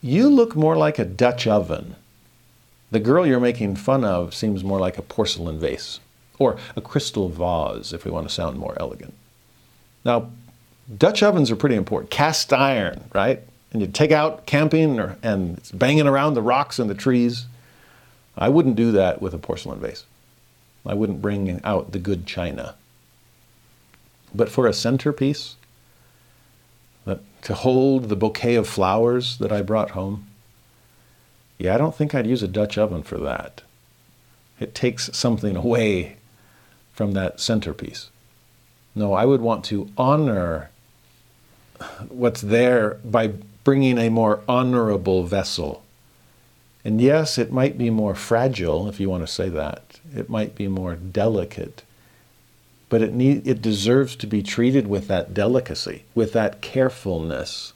You 0.05 0.29
look 0.29 0.55
more 0.55 0.77
like 0.77 0.99
a 0.99 1.05
Dutch 1.07 1.47
oven. 1.47 1.97
The 2.91 3.01
girl 3.01 3.27
you're 3.27 3.41
making 3.41 3.77
fun 3.77 4.05
of 4.05 4.35
seems 4.35 4.63
more 4.63 4.79
like 4.79 4.99
a 4.99 5.03
porcelain 5.03 5.59
vase 5.59 5.99
or 6.39 6.59
a 6.77 6.83
crystal 6.83 7.31
vase, 7.31 7.95
if 7.95 8.05
we 8.05 8.11
want 8.11 8.29
to 8.29 8.35
sound 8.35 8.59
more 8.59 8.77
elegant. 8.79 9.15
Now, 10.05 10.31
Dutch 10.99 11.23
ovens 11.23 11.51
are 11.51 11.57
pretty 11.57 11.77
important. 11.77 12.11
Cast 12.11 12.53
iron, 12.53 13.05
right? 13.15 13.41
And 13.73 13.81
you 13.81 13.89
take 13.89 14.13
out 14.13 14.45
camping 14.45 15.01
or, 15.01 15.17
and 15.23 15.57
it's 15.57 15.73
banging 15.73 16.07
around 16.07 16.35
the 16.35 16.43
rocks 16.43 16.79
and 16.79 16.91
the 16.91 16.95
trees. 16.95 17.47
I 18.37 18.51
wouldn't 18.51 18.77
do 18.77 18.93
that 18.93 19.23
with 19.23 19.33
a 19.33 19.39
porcelain 19.39 19.81
vase. 19.81 20.05
I 20.85 20.93
wouldn't 20.93 21.23
bring 21.23 21.63
out 21.65 21.93
the 21.93 21.99
good 21.99 22.27
china. 22.27 22.75
But 24.35 24.51
for 24.51 24.67
a 24.67 24.75
centerpiece, 24.75 25.57
to 27.45 27.55
hold 27.55 28.09
the 28.09 28.17
bouquet 28.17 28.57
of 28.57 28.67
flowers 28.67 29.39
that 29.39 29.53
I 29.53 29.63
brought 29.63 29.91
home. 29.91 30.27
Yeah, 31.59 31.75
I 31.75 31.79
don't 31.79 31.95
think 31.95 32.15
I'd 32.15 32.27
use 32.27 32.43
a 32.43 32.49
Dutch 32.49 32.77
oven 32.77 33.03
for 33.03 33.19
that. 33.19 33.63
It 34.59 34.75
takes 34.75 35.17
something 35.17 35.57
away 35.57 36.17
from 36.93 37.13
that 37.13 37.41
centerpiece. 37.41 38.11
No, 38.95 39.13
I 39.13 39.25
would 39.25 39.41
want 39.41 39.65
to 39.67 39.91
honor 39.99 40.71
what's 42.09 42.41
there 42.41 42.99
by 43.05 43.33
bringing 43.63 43.99
a 43.99 44.09
more 44.09 44.41
honorable 44.49 45.25
vessel. 45.25 45.83
And 46.85 47.01
yes, 47.01 47.39
it 47.39 47.53
might 47.53 47.77
be 47.77 47.91
more 47.91 48.15
fragile, 48.15 48.89
if 48.89 49.01
you 49.01 49.11
want 49.11 49.27
to 49.27 49.33
say 49.33 49.49
that. 49.49 50.01
It 50.15 50.29
might 50.29 50.55
be 50.55 50.69
more 50.69 50.95
delicate. 50.95 51.83
But 52.95 53.03
it, 53.03 53.13
need, 53.13 53.45
it 53.45 53.61
deserves 53.61 54.15
to 54.15 54.27
be 54.29 54.41
treated 54.41 54.87
with 54.87 55.09
that 55.09 55.35
delicacy, 55.35 56.05
with 56.15 56.33
that 56.35 56.61
carefulness, 56.61 57.73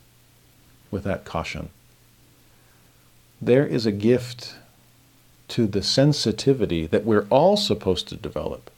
with 0.92 1.02
that 1.02 1.24
caution. 1.24 1.70
There 3.42 3.66
is 3.66 3.84
a 3.84 3.90
gift 3.90 4.54
to 5.48 5.66
the 5.66 5.82
sensitivity 5.82 6.86
that 6.86 7.04
we're 7.04 7.26
all 7.30 7.56
supposed 7.56 8.06
to 8.08 8.14
develop 8.14 8.70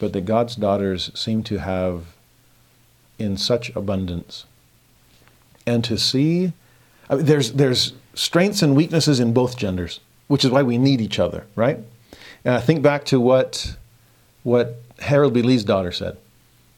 but 0.00 0.12
that 0.14 0.22
God's 0.22 0.56
daughters 0.56 1.12
seem 1.14 1.44
to 1.44 1.58
have 1.58 2.06
in 3.18 3.36
such 3.36 3.70
abundance. 3.76 4.46
And 5.66 5.84
to 5.84 5.96
see, 5.96 6.52
I 7.08 7.16
mean, 7.16 7.26
there's, 7.26 7.52
there's 7.52 7.92
strengths 8.14 8.62
and 8.62 8.74
weaknesses 8.74 9.20
in 9.20 9.32
both 9.32 9.56
genders, 9.56 10.00
which 10.26 10.44
is 10.44 10.50
why 10.50 10.62
we 10.62 10.78
need 10.78 11.00
each 11.00 11.20
other, 11.20 11.46
right? 11.54 11.78
And 12.44 12.54
I 12.54 12.60
think 12.60 12.82
back 12.82 13.04
to 13.06 13.20
what, 13.20 13.76
what 14.42 14.80
Harold 15.00 15.34
B. 15.34 15.42
Lee's 15.42 15.64
daughter 15.64 15.92
said 15.92 16.16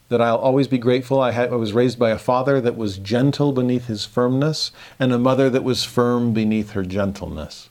that 0.09 0.20
I'll 0.20 0.36
always 0.36 0.69
be 0.69 0.78
grateful. 0.78 1.20
I, 1.20 1.32
had, 1.32 1.53
I 1.53 1.57
was 1.57 1.73
raised 1.73 1.99
by 1.99 2.11
a 2.11 2.19
father 2.19 2.61
that 2.61 2.77
was 2.77 2.99
gentle 2.99 3.53
beneath 3.53 3.86
his 3.86 4.05
firmness 4.05 4.70
and 4.99 5.12
a 5.12 5.19
mother 5.19 5.49
that 5.51 5.65
was 5.65 5.85
firm 5.85 6.32
beneath 6.32 6.70
her 6.73 6.82
gentleness 6.82 7.69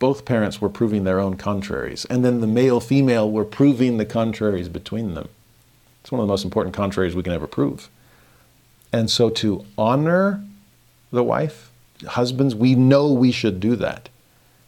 both 0.00 0.24
parents 0.24 0.60
were 0.60 0.70
proving 0.70 1.04
their 1.04 1.20
own 1.20 1.36
contraries. 1.36 2.06
And 2.06 2.24
then 2.24 2.40
the 2.40 2.48
male 2.48 2.80
female 2.80 3.30
were 3.30 3.44
proving 3.44 3.98
the 3.98 4.06
contraries 4.06 4.68
between 4.68 5.14
them. 5.14 5.28
It's 6.00 6.10
one 6.10 6.20
of 6.20 6.26
the 6.26 6.32
most 6.32 6.44
important 6.44 6.74
contraries 6.74 7.14
we 7.14 7.22
can 7.22 7.34
ever 7.34 7.46
prove. 7.46 7.88
And 8.92 9.08
so 9.08 9.28
to 9.30 9.64
honor 9.78 10.42
the 11.12 11.22
wife, 11.22 11.70
husbands, 12.04 12.54
we 12.54 12.74
know 12.74 13.12
we 13.12 13.30
should 13.30 13.60
do 13.60 13.76
that. 13.76 14.08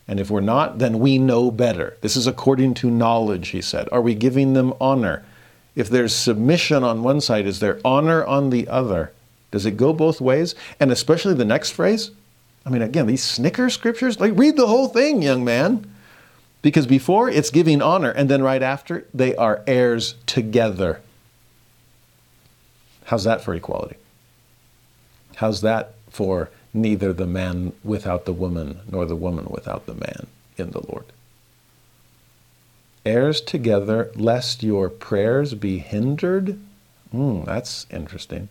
And 0.08 0.18
if 0.18 0.30
we're 0.30 0.40
not, 0.40 0.78
then 0.78 0.98
we 0.98 1.18
know 1.18 1.50
better. 1.50 1.96
This 2.00 2.16
is 2.16 2.26
according 2.26 2.74
to 2.74 2.90
knowledge, 2.90 3.48
he 3.48 3.60
said. 3.60 3.88
Are 3.92 4.02
we 4.02 4.14
giving 4.14 4.52
them 4.52 4.74
honor? 4.80 5.24
If 5.74 5.88
there's 5.88 6.14
submission 6.14 6.84
on 6.84 7.02
one 7.02 7.20
side, 7.20 7.46
is 7.46 7.60
there 7.60 7.80
honor 7.84 8.24
on 8.24 8.50
the 8.50 8.68
other? 8.68 9.12
Does 9.50 9.64
it 9.64 9.76
go 9.76 9.92
both 9.92 10.20
ways? 10.20 10.54
And 10.80 10.90
especially 10.90 11.34
the 11.34 11.44
next 11.44 11.70
phrase, 11.70 12.10
I 12.66 12.70
mean, 12.70 12.82
again, 12.82 13.06
these 13.06 13.22
snicker 13.22 13.70
scriptures, 13.70 14.20
like 14.20 14.32
read 14.34 14.56
the 14.56 14.66
whole 14.66 14.88
thing, 14.88 15.22
young 15.22 15.44
man. 15.44 15.88
Because 16.62 16.86
before 16.86 17.28
it's 17.28 17.50
giving 17.50 17.82
honor, 17.82 18.10
and 18.10 18.28
then 18.28 18.42
right 18.42 18.62
after, 18.62 19.06
they 19.12 19.34
are 19.34 19.64
heirs 19.66 20.14
together. 20.26 21.00
How's 23.06 23.24
that 23.24 23.42
for 23.42 23.54
equality? 23.54 23.96
How's 25.36 25.62
that 25.62 25.94
for 26.08 26.50
neither 26.74 27.12
the 27.12 27.26
man 27.26 27.72
without 27.84 28.24
the 28.24 28.32
woman 28.32 28.80
nor 28.90 29.04
the 29.04 29.16
woman 29.16 29.46
without 29.50 29.86
the 29.86 29.94
man 29.94 30.26
in 30.56 30.70
the 30.70 30.82
Lord? 30.88 31.06
Heirs 33.04 33.40
together, 33.40 34.10
lest 34.14 34.62
your 34.62 34.88
prayers 34.88 35.54
be 35.54 35.78
hindered. 35.78 36.58
Hmm, 37.10 37.44
that's 37.44 37.86
interesting 37.90 38.48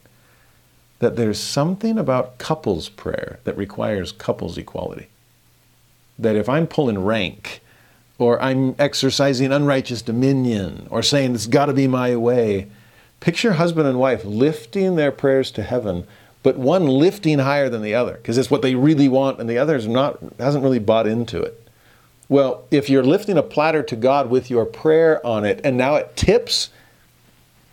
that 1.01 1.15
there's 1.15 1.39
something 1.39 1.97
about 1.97 2.37
couples 2.37 2.87
prayer 2.87 3.39
that 3.43 3.57
requires 3.57 4.11
couples 4.11 4.55
equality. 4.57 5.07
That 6.17 6.35
if 6.35 6.47
I'm 6.47 6.67
pulling 6.67 7.03
rank, 7.03 7.61
or 8.19 8.39
I'm 8.39 8.75
exercising 8.77 9.51
unrighteous 9.51 10.03
dominion, 10.03 10.85
or 10.91 11.01
saying 11.01 11.33
it's 11.33 11.47
got 11.47 11.65
to 11.65 11.73
be 11.73 11.87
my 11.87 12.15
way, 12.15 12.67
picture 13.19 13.53
husband 13.53 13.87
and 13.87 13.97
wife 13.97 14.23
lifting 14.23 14.95
their 14.95 15.11
prayers 15.11 15.49
to 15.51 15.63
heaven, 15.63 16.05
but 16.43 16.57
one 16.57 16.87
lifting 16.87 17.39
higher 17.39 17.69
than 17.69 17.81
the 17.81 17.93
other, 17.93 18.13
because 18.13 18.37
it's 18.37 18.51
what 18.51 18.61
they 18.61 18.75
really 18.75 19.07
want, 19.07 19.39
and 19.39 19.49
the 19.49 19.57
other 19.57 19.77
not 19.87 20.19
hasn't 20.39 20.63
really 20.63 20.79
bought 20.79 21.07
into 21.07 21.41
it. 21.41 21.67
Well, 22.29 22.63
if 22.71 22.89
you're 22.89 23.03
lifting 23.03 23.37
a 23.37 23.43
platter 23.43 23.83
to 23.83 23.95
God 23.95 24.29
with 24.29 24.49
your 24.49 24.65
prayer 24.65 25.25
on 25.25 25.45
it, 25.45 25.59
and 25.63 25.77
now 25.77 25.95
it 25.95 26.15
tips, 26.15 26.69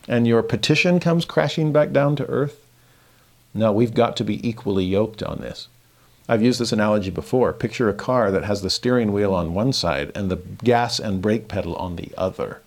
and 0.09 0.27
your 0.27 0.43
petition 0.43 1.01
comes 1.01 1.25
crashing 1.25 1.73
back 1.73 1.93
down 1.93 2.17
to 2.17 2.27
earth, 2.27 2.65
no, 3.55 3.73
we've 3.73 3.95
got 3.95 4.17
to 4.17 4.25
be 4.25 4.47
equally 4.47 4.85
yoked 4.85 5.23
on 5.23 5.39
this. 5.39 5.69
I've 6.29 6.43
used 6.43 6.61
this 6.61 6.73
analogy 6.73 7.11
before. 7.11 7.53
Picture 7.55 7.89
a 7.89 7.95
car 7.95 8.31
that 8.31 8.45
has 8.45 8.61
the 8.61 8.69
steering 8.69 9.13
wheel 9.13 9.33
on 9.33 9.55
one 9.55 9.73
side 9.73 10.13
and 10.15 10.31
the 10.31 10.37
gas 10.37 10.99
and 11.01 11.23
brake 11.23 11.49
pedal 11.49 11.75
on 11.77 11.97
the 11.97 12.13
other. 12.19 12.61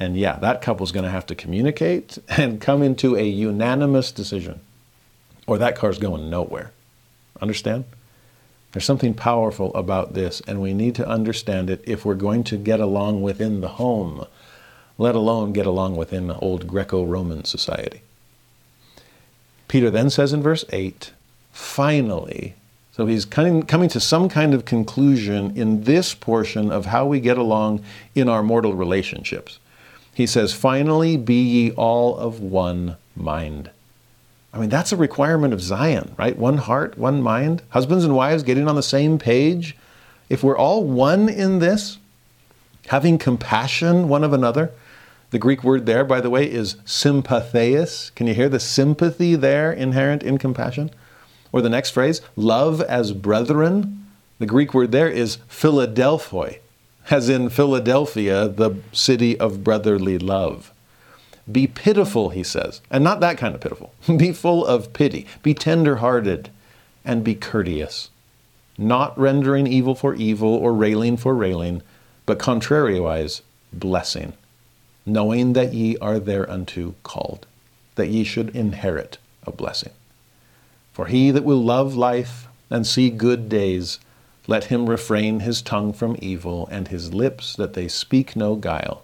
And 0.00 0.16
yeah, 0.16 0.38
that 0.38 0.62
couple's 0.62 0.92
going 0.92 1.04
to 1.04 1.10
have 1.10 1.26
to 1.26 1.34
communicate 1.34 2.18
and 2.28 2.60
come 2.60 2.82
into 2.82 3.16
a 3.16 3.24
unanimous 3.28 4.10
decision, 4.10 4.60
or 5.48 5.58
that 5.58 5.74
car's 5.74 5.98
going 5.98 6.30
nowhere. 6.30 6.70
Understand? 7.40 7.84
There's 8.72 8.84
something 8.84 9.14
powerful 9.14 9.74
about 9.74 10.12
this, 10.12 10.42
and 10.46 10.60
we 10.60 10.74
need 10.74 10.94
to 10.96 11.08
understand 11.08 11.70
it 11.70 11.82
if 11.84 12.04
we're 12.04 12.14
going 12.14 12.44
to 12.44 12.58
get 12.58 12.80
along 12.80 13.22
within 13.22 13.62
the 13.62 13.68
home, 13.68 14.26
let 14.98 15.14
alone 15.14 15.54
get 15.54 15.66
along 15.66 15.96
within 15.96 16.30
old 16.30 16.68
Greco 16.68 17.04
Roman 17.04 17.44
society. 17.44 18.02
Peter 19.68 19.90
then 19.90 20.10
says 20.10 20.34
in 20.34 20.42
verse 20.42 20.66
8, 20.70 21.12
finally, 21.50 22.54
so 22.92 23.06
he's 23.06 23.24
coming, 23.24 23.62
coming 23.62 23.88
to 23.90 24.00
some 24.00 24.28
kind 24.28 24.52
of 24.52 24.64
conclusion 24.64 25.56
in 25.56 25.84
this 25.84 26.14
portion 26.14 26.70
of 26.70 26.86
how 26.86 27.06
we 27.06 27.20
get 27.20 27.38
along 27.38 27.82
in 28.14 28.28
our 28.28 28.42
mortal 28.42 28.74
relationships. 28.74 29.60
He 30.12 30.26
says, 30.26 30.52
Finally, 30.52 31.16
be 31.16 31.40
ye 31.40 31.70
all 31.70 32.18
of 32.18 32.40
one 32.40 32.96
mind. 33.14 33.70
I 34.52 34.58
mean, 34.58 34.70
that's 34.70 34.92
a 34.92 34.96
requirement 34.96 35.52
of 35.52 35.60
Zion, 35.60 36.14
right? 36.18 36.36
One 36.36 36.56
heart, 36.56 36.96
one 36.96 37.22
mind. 37.22 37.62
Husbands 37.70 38.04
and 38.04 38.14
wives 38.14 38.42
getting 38.42 38.68
on 38.68 38.76
the 38.76 38.82
same 38.82 39.18
page. 39.18 39.76
If 40.28 40.42
we're 40.42 40.56
all 40.56 40.84
one 40.84 41.28
in 41.28 41.58
this, 41.58 41.98
having 42.86 43.18
compassion 43.18 44.08
one 44.08 44.24
of 44.24 44.32
another, 44.32 44.72
the 45.30 45.38
Greek 45.38 45.62
word 45.62 45.84
there, 45.84 46.04
by 46.04 46.22
the 46.22 46.30
way, 46.30 46.50
is 46.50 46.76
sympatheus. 46.86 48.10
Can 48.10 48.26
you 48.26 48.34
hear 48.34 48.48
the 48.48 48.60
sympathy 48.60 49.34
there 49.34 49.70
inherent 49.70 50.22
in 50.22 50.38
compassion? 50.38 50.90
Or 51.52 51.60
the 51.60 51.68
next 51.68 51.90
phrase, 51.90 52.22
love 52.34 52.80
as 52.80 53.12
brethren. 53.12 54.06
The 54.38 54.46
Greek 54.46 54.72
word 54.72 54.92
there 54.92 55.08
is 55.08 55.38
Philadelphoi, 55.50 56.60
as 57.10 57.28
in 57.28 57.50
Philadelphia, 57.50 58.48
the 58.48 58.76
city 58.92 59.38
of 59.38 59.62
brotherly 59.62 60.18
love. 60.18 60.72
Be 61.50 61.66
pitiful, 61.66 62.30
he 62.30 62.42
says, 62.42 62.80
and 62.90 63.02
not 63.02 63.20
that 63.20 63.38
kind 63.38 63.54
of 63.54 63.60
pitiful. 63.60 63.94
be 64.16 64.32
full 64.32 64.66
of 64.66 64.92
pity, 64.92 65.26
be 65.42 65.54
tender 65.54 65.96
hearted, 65.96 66.50
and 67.04 67.24
be 67.24 67.34
courteous, 67.34 68.10
not 68.76 69.18
rendering 69.18 69.66
evil 69.66 69.94
for 69.94 70.14
evil 70.14 70.54
or 70.54 70.74
railing 70.74 71.16
for 71.16 71.34
railing, 71.34 71.82
but 72.26 72.38
contrariwise, 72.38 73.40
blessing 73.72 74.34
knowing 75.08 75.54
that 75.54 75.72
ye 75.72 75.96
are 75.98 76.18
thereunto 76.18 76.94
called, 77.02 77.46
that 77.96 78.08
ye 78.08 78.22
should 78.22 78.54
inherit 78.54 79.18
a 79.46 79.50
blessing. 79.50 79.92
For 80.92 81.06
he 81.06 81.30
that 81.30 81.44
will 81.44 81.62
love 81.62 81.96
life 81.96 82.48
and 82.70 82.86
see 82.86 83.10
good 83.10 83.48
days, 83.48 83.98
let 84.46 84.64
him 84.64 84.88
refrain 84.88 85.40
his 85.40 85.62
tongue 85.62 85.92
from 85.92 86.16
evil, 86.20 86.68
and 86.70 86.88
his 86.88 87.14
lips 87.14 87.56
that 87.56 87.74
they 87.74 87.88
speak 87.88 88.36
no 88.36 88.56
guile. 88.56 89.02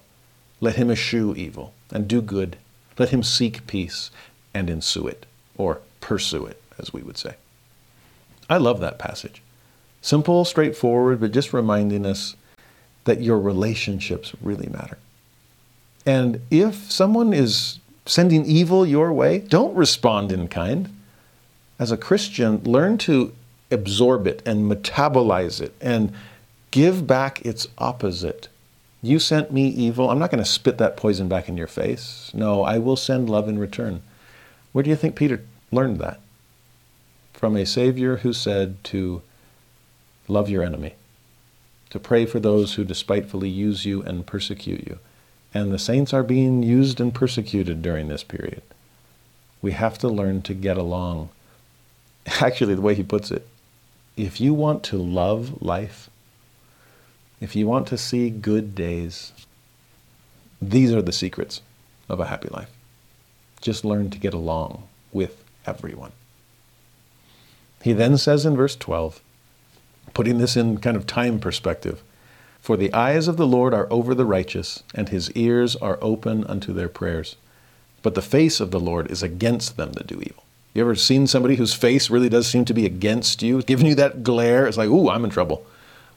Let 0.60 0.76
him 0.76 0.90
eschew 0.90 1.34
evil 1.36 1.73
and 1.92 2.08
do 2.08 2.20
good. 2.20 2.56
Let 2.98 3.10
him 3.10 3.22
seek 3.22 3.66
peace 3.66 4.10
and 4.52 4.70
ensue 4.70 5.06
it, 5.06 5.26
or 5.56 5.80
pursue 6.00 6.46
it, 6.46 6.62
as 6.78 6.92
we 6.92 7.02
would 7.02 7.18
say. 7.18 7.34
I 8.48 8.58
love 8.58 8.80
that 8.80 8.98
passage. 8.98 9.42
Simple, 10.00 10.44
straightforward, 10.44 11.20
but 11.20 11.32
just 11.32 11.52
reminding 11.52 12.04
us 12.06 12.36
that 13.04 13.22
your 13.22 13.38
relationships 13.38 14.32
really 14.40 14.68
matter. 14.68 14.98
And 16.06 16.40
if 16.50 16.90
someone 16.90 17.32
is 17.32 17.78
sending 18.06 18.44
evil 18.44 18.86
your 18.86 19.12
way, 19.12 19.38
don't 19.38 19.74
respond 19.74 20.30
in 20.30 20.48
kind. 20.48 20.94
As 21.78 21.90
a 21.90 21.96
Christian, 21.96 22.62
learn 22.64 22.98
to 22.98 23.34
absorb 23.70 24.26
it 24.26 24.42
and 24.46 24.70
metabolize 24.70 25.60
it 25.60 25.74
and 25.80 26.12
give 26.70 27.06
back 27.06 27.44
its 27.44 27.66
opposite. 27.78 28.48
You 29.04 29.18
sent 29.18 29.52
me 29.52 29.68
evil. 29.68 30.10
I'm 30.10 30.18
not 30.18 30.30
going 30.30 30.42
to 30.42 30.48
spit 30.48 30.78
that 30.78 30.96
poison 30.96 31.28
back 31.28 31.48
in 31.48 31.56
your 31.56 31.66
face. 31.66 32.30
No, 32.34 32.62
I 32.62 32.78
will 32.78 32.96
send 32.96 33.28
love 33.28 33.48
in 33.48 33.58
return. 33.58 34.02
Where 34.72 34.82
do 34.82 34.90
you 34.90 34.96
think 34.96 35.14
Peter 35.14 35.42
learned 35.70 35.98
that? 35.98 36.20
From 37.32 37.56
a 37.56 37.66
Savior 37.66 38.18
who 38.18 38.32
said 38.32 38.82
to 38.84 39.22
love 40.26 40.48
your 40.48 40.62
enemy, 40.62 40.94
to 41.90 41.98
pray 41.98 42.24
for 42.24 42.40
those 42.40 42.74
who 42.74 42.84
despitefully 42.84 43.48
use 43.48 43.84
you 43.84 44.02
and 44.02 44.26
persecute 44.26 44.86
you 44.86 44.98
and 45.54 45.72
the 45.72 45.78
saints 45.78 46.12
are 46.12 46.24
being 46.24 46.64
used 46.64 47.00
and 47.00 47.14
persecuted 47.14 47.80
during 47.80 48.08
this 48.08 48.24
period. 48.24 48.62
We 49.62 49.70
have 49.70 49.96
to 49.98 50.08
learn 50.08 50.42
to 50.42 50.52
get 50.52 50.76
along. 50.76 51.30
Actually, 52.40 52.74
the 52.74 52.82
way 52.82 52.96
he 52.96 53.04
puts 53.04 53.30
it, 53.30 53.46
if 54.16 54.40
you 54.40 54.52
want 54.52 54.82
to 54.84 54.98
love 54.98 55.62
life, 55.62 56.10
if 57.44 57.54
you 57.54 57.66
want 57.66 57.86
to 57.88 57.98
see 57.98 58.30
good 58.30 58.74
days, 58.74 59.32
these 60.62 60.94
are 60.94 61.02
the 61.02 61.12
secrets 61.12 61.60
of 62.08 62.18
a 62.18 62.24
happy 62.24 62.48
life. 62.48 62.70
Just 63.60 63.84
learn 63.84 64.08
to 64.08 64.18
get 64.18 64.32
along 64.32 64.84
with 65.12 65.44
everyone. 65.66 66.12
He 67.82 67.92
then 67.92 68.16
says 68.16 68.46
in 68.46 68.56
verse 68.56 68.76
12, 68.76 69.20
putting 70.14 70.38
this 70.38 70.56
in 70.56 70.78
kind 70.78 70.96
of 70.96 71.06
time 71.06 71.38
perspective, 71.38 72.02
For 72.62 72.78
the 72.78 72.92
eyes 72.94 73.28
of 73.28 73.36
the 73.36 73.46
Lord 73.46 73.74
are 73.74 73.88
over 73.90 74.14
the 74.14 74.24
righteous, 74.24 74.82
and 74.94 75.10
his 75.10 75.30
ears 75.32 75.76
are 75.76 75.98
open 76.00 76.44
unto 76.44 76.72
their 76.72 76.88
prayers. 76.88 77.36
But 78.00 78.14
the 78.14 78.22
face 78.22 78.58
of 78.58 78.70
the 78.70 78.80
Lord 78.80 79.10
is 79.10 79.22
against 79.22 79.76
them 79.76 79.92
that 79.92 80.06
do 80.06 80.22
evil. 80.22 80.44
You 80.72 80.80
ever 80.80 80.94
seen 80.94 81.26
somebody 81.26 81.56
whose 81.56 81.74
face 81.74 82.08
really 82.08 82.30
does 82.30 82.46
seem 82.46 82.64
to 82.64 82.74
be 82.74 82.86
against 82.86 83.42
you, 83.42 83.60
giving 83.60 83.86
you 83.86 83.94
that 83.96 84.22
glare? 84.22 84.66
It's 84.66 84.78
like, 84.78 84.88
ooh, 84.88 85.10
I'm 85.10 85.24
in 85.24 85.30
trouble. 85.30 85.66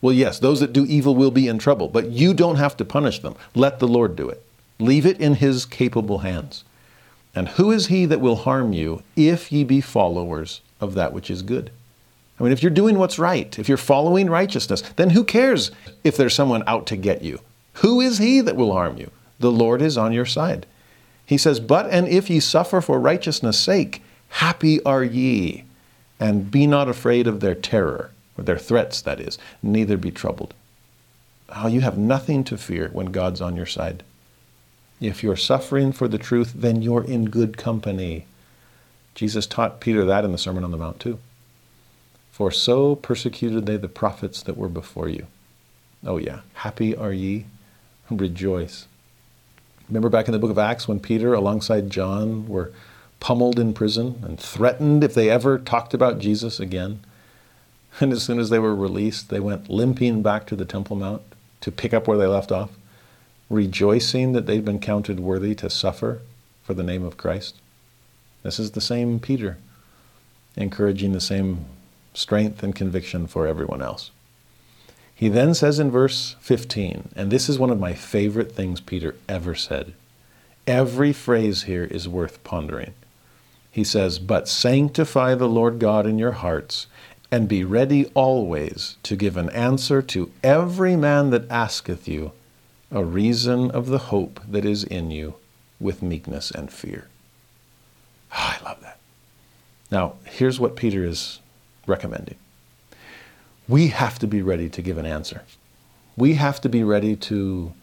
Well, 0.02 0.14
yes, 0.14 0.40
those 0.40 0.60
that 0.60 0.74
do 0.74 0.86
evil 0.86 1.16
will 1.16 1.32
be 1.32 1.48
in 1.48 1.58
trouble, 1.58 1.88
but 1.88 2.10
you 2.10 2.34
don't 2.34 2.58
have 2.58 2.78
to 2.78 2.86
punish 2.86 3.20
them. 3.20 3.36
Let 3.56 3.80
the 3.80 3.88
Lord 3.88 4.16
do 4.16 4.30
it. 4.30 4.44
Leave 4.80 5.06
it 5.06 5.20
in 5.20 5.36
his 5.36 5.66
capable 5.66 6.20
hands. 6.20 6.64
And 7.34 7.50
who 7.50 7.72
is 7.72 7.88
he 7.88 8.06
that 8.06 8.22
will 8.22 8.36
harm 8.36 8.74
you 8.74 9.04
if 9.16 9.52
ye 9.52 9.64
be 9.64 9.82
followers 9.82 10.62
of 10.80 10.94
that 10.94 11.14
which 11.14 11.30
is 11.30 11.42
good? 11.42 11.72
I 12.40 12.44
mean, 12.44 12.52
if 12.52 12.62
you're 12.62 12.70
doing 12.70 13.00
what's 13.00 13.18
right, 13.18 13.58
if 13.58 13.68
you're 13.68 13.78
following 13.78 14.30
righteousness, 14.30 14.82
then 14.96 15.12
who 15.12 15.24
cares 15.24 15.72
if 16.04 16.16
there's 16.16 16.36
someone 16.36 16.64
out 16.68 16.86
to 16.88 16.96
get 16.96 17.24
you? 17.24 17.40
Who 17.76 18.00
is 18.00 18.20
he 18.20 18.42
that 18.42 18.56
will 18.56 18.74
harm 18.74 18.98
you? 18.98 19.12
The 19.40 19.52
Lord 19.52 19.82
is 19.82 19.98
on 19.98 20.14
your 20.14 20.26
side. 20.26 20.66
He 21.26 21.38
says, 21.38 21.60
But 21.60 21.90
and 21.90 22.08
if 22.08 22.30
ye 22.30 22.40
suffer 22.40 22.82
for 22.82 23.00
righteousness' 23.00 23.60
sake, 23.60 24.02
happy 24.30 24.82
are 24.84 25.04
ye, 25.04 25.64
and 26.20 26.50
be 26.50 26.68
not 26.68 26.88
afraid 26.90 27.28
of 27.28 27.40
their 27.40 27.56
terror, 27.56 28.12
or 28.38 28.44
their 28.44 28.58
threats, 28.58 29.02
that 29.02 29.20
is, 29.20 29.38
neither 29.64 29.98
be 29.98 30.12
troubled. 30.12 30.54
Oh, 31.50 31.68
you 31.68 31.82
have 31.82 31.98
nothing 31.98 32.44
to 32.46 32.58
fear 32.58 32.90
when 32.92 33.08
God's 33.08 33.42
on 33.42 33.56
your 33.56 33.66
side. 33.66 34.04
If 35.00 35.24
you're 35.24 35.36
suffering 35.36 35.92
for 35.92 36.08
the 36.08 36.18
truth, 36.18 36.54
then 36.56 36.82
you're 36.82 37.04
in 37.04 37.30
good 37.30 37.58
company. 37.58 38.26
Jesus 39.16 39.48
taught 39.48 39.80
Peter 39.80 40.04
that 40.06 40.26
in 40.26 40.32
the 40.32 40.38
Sermon 40.38 40.64
on 40.64 40.72
the 40.72 40.78
Mount, 40.78 41.00
too. 41.00 41.20
For 42.32 42.52
so 42.52 42.96
persecuted 42.96 43.66
they 43.66 43.78
the 43.78 43.88
prophets 43.88 44.44
that 44.44 44.58
were 44.58 44.70
before 44.70 45.10
you. 45.10 45.28
Oh, 46.06 46.18
yeah. 46.18 46.42
Happy 46.54 46.96
are 46.96 47.14
ye. 47.14 47.46
Rejoice. 48.10 48.88
Remember 49.88 50.10
back 50.10 50.28
in 50.28 50.34
the 50.34 50.40
book 50.40 50.52
of 50.52 50.60
Acts 50.60 50.88
when 50.88 51.00
Peter, 51.00 51.34
alongside 51.34 51.90
John, 51.90 52.48
were 52.48 52.72
pummeled 53.20 53.58
in 53.58 53.74
prison 53.74 54.22
and 54.24 54.40
threatened 54.40 55.04
if 55.04 55.14
they 55.14 55.30
ever 55.30 55.58
talked 55.58 55.94
about 55.94 56.20
Jesus 56.20 56.60
again? 56.60 57.00
And 58.02 58.14
as 58.14 58.22
soon 58.22 58.40
as 58.40 58.52
they 58.52 58.60
were 58.60 58.76
released, 58.76 59.30
they 59.30 59.40
went 59.40 59.72
limping 59.72 60.22
back 60.22 60.46
to 60.48 60.56
the 60.56 60.66
Temple 60.66 60.96
Mount 60.96 61.24
to 61.62 61.72
pick 61.72 61.96
up 61.96 62.08
where 62.08 62.18
they 62.18 62.28
left 62.28 62.52
off 62.52 62.70
rejoicing 63.50 64.34
that 64.34 64.46
they'd 64.46 64.66
been 64.66 64.80
counted 64.80 65.20
worthy 65.20 65.56
to 65.56 65.70
suffer 65.70 66.22
for 66.64 66.74
the 66.74 66.84
name 66.84 67.04
of 67.04 67.18
Christ. 67.18 67.56
This 68.44 68.60
is 68.60 68.72
the 68.72 68.82
same 68.82 69.20
Peter, 69.20 69.58
encouraging 70.56 71.14
the 71.14 71.22
same 71.22 71.66
strength 72.14 72.62
and 72.64 72.76
conviction 72.76 73.28
for 73.28 73.48
everyone 73.48 73.82
else. 73.82 74.12
He 75.14 75.30
then 75.30 75.54
says 75.54 75.80
in 75.80 75.90
verse 75.90 76.36
15, 76.42 77.10
and 77.16 77.32
this 77.32 77.50
is 77.50 77.58
one 77.58 77.70
of 77.70 77.80
my 77.80 77.94
favorite 77.94 78.52
things 78.52 78.80
Peter 78.80 79.16
ever 79.28 79.56
said. 79.56 79.94
Every 80.68 81.14
phrase 81.14 81.64
here 81.64 81.86
is 81.86 82.08
worth 82.08 82.44
pondering. 82.44 82.94
He 83.72 83.84
says, 83.84 84.20
But 84.20 84.48
sanctify 84.48 85.36
the 85.36 85.48
Lord 85.48 85.80
God 85.80 86.06
in 86.06 86.20
your 86.20 86.34
hearts, 86.34 86.88
and 87.32 87.48
be 87.48 87.64
ready 87.64 88.06
always 88.14 88.98
to 89.04 89.16
give 89.16 89.38
an 89.38 89.50
answer 89.50 90.02
to 90.02 90.32
every 90.44 90.96
man 90.96 91.30
that 91.32 91.50
asketh 91.50 92.08
you 92.08 92.32
a 92.92 93.04
reason 93.04 93.70
of 93.72 93.88
the 93.88 93.98
hope 93.98 94.40
that 94.48 94.64
is 94.64 94.84
in 94.84 95.12
you 95.12 95.36
with 95.80 96.02
meekness 96.02 96.52
and 96.52 96.72
fear. 96.72 97.10
Oh, 98.32 98.56
I 98.60 98.64
love 98.64 98.82
that. 98.82 99.00
Now, 99.92 100.16
here's 100.26 100.60
what 100.60 100.76
Peter 100.76 101.04
is 101.04 101.40
recommending 101.86 102.36
we 103.68 103.88
have 103.88 104.18
to 104.20 104.28
be 104.28 104.42
ready 104.42 104.70
to 104.70 104.82
give 104.82 104.98
an 104.98 105.06
answer. 105.06 105.44
We 106.16 106.36
have 106.36 106.62
to 106.62 106.70
be 106.70 106.84
ready 106.84 107.16
to 107.18 107.74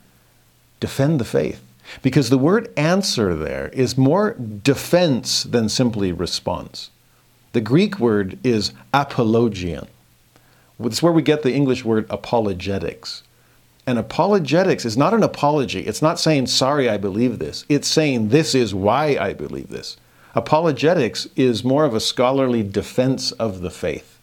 defend 0.80 1.20
the 1.20 1.24
faith. 1.24 1.62
Because 2.02 2.30
the 2.30 2.38
word 2.38 2.72
answer 2.76 3.34
there 3.34 3.68
is 3.68 3.98
more 3.98 4.32
defense 4.32 5.42
than 5.42 5.68
simply 5.68 6.12
response. 6.12 6.90
The 7.54 7.60
Greek 7.60 8.00
word 8.00 8.36
is 8.42 8.72
apologian. 8.92 9.86
It's 10.80 11.00
where 11.00 11.12
we 11.12 11.22
get 11.22 11.44
the 11.44 11.54
English 11.54 11.84
word 11.84 12.04
apologetics. 12.10 13.22
And 13.86 13.96
apologetics 13.96 14.84
is 14.84 14.96
not 14.96 15.14
an 15.14 15.22
apology. 15.22 15.86
It's 15.86 16.02
not 16.02 16.18
saying, 16.18 16.48
sorry, 16.48 16.88
I 16.88 16.96
believe 16.96 17.38
this. 17.38 17.64
It's 17.68 17.86
saying, 17.86 18.30
this 18.30 18.56
is 18.56 18.74
why 18.74 19.16
I 19.20 19.34
believe 19.34 19.68
this. 19.68 19.96
Apologetics 20.34 21.28
is 21.36 21.62
more 21.62 21.84
of 21.84 21.94
a 21.94 22.00
scholarly 22.00 22.64
defense 22.64 23.30
of 23.30 23.60
the 23.60 23.70
faith. 23.70 24.18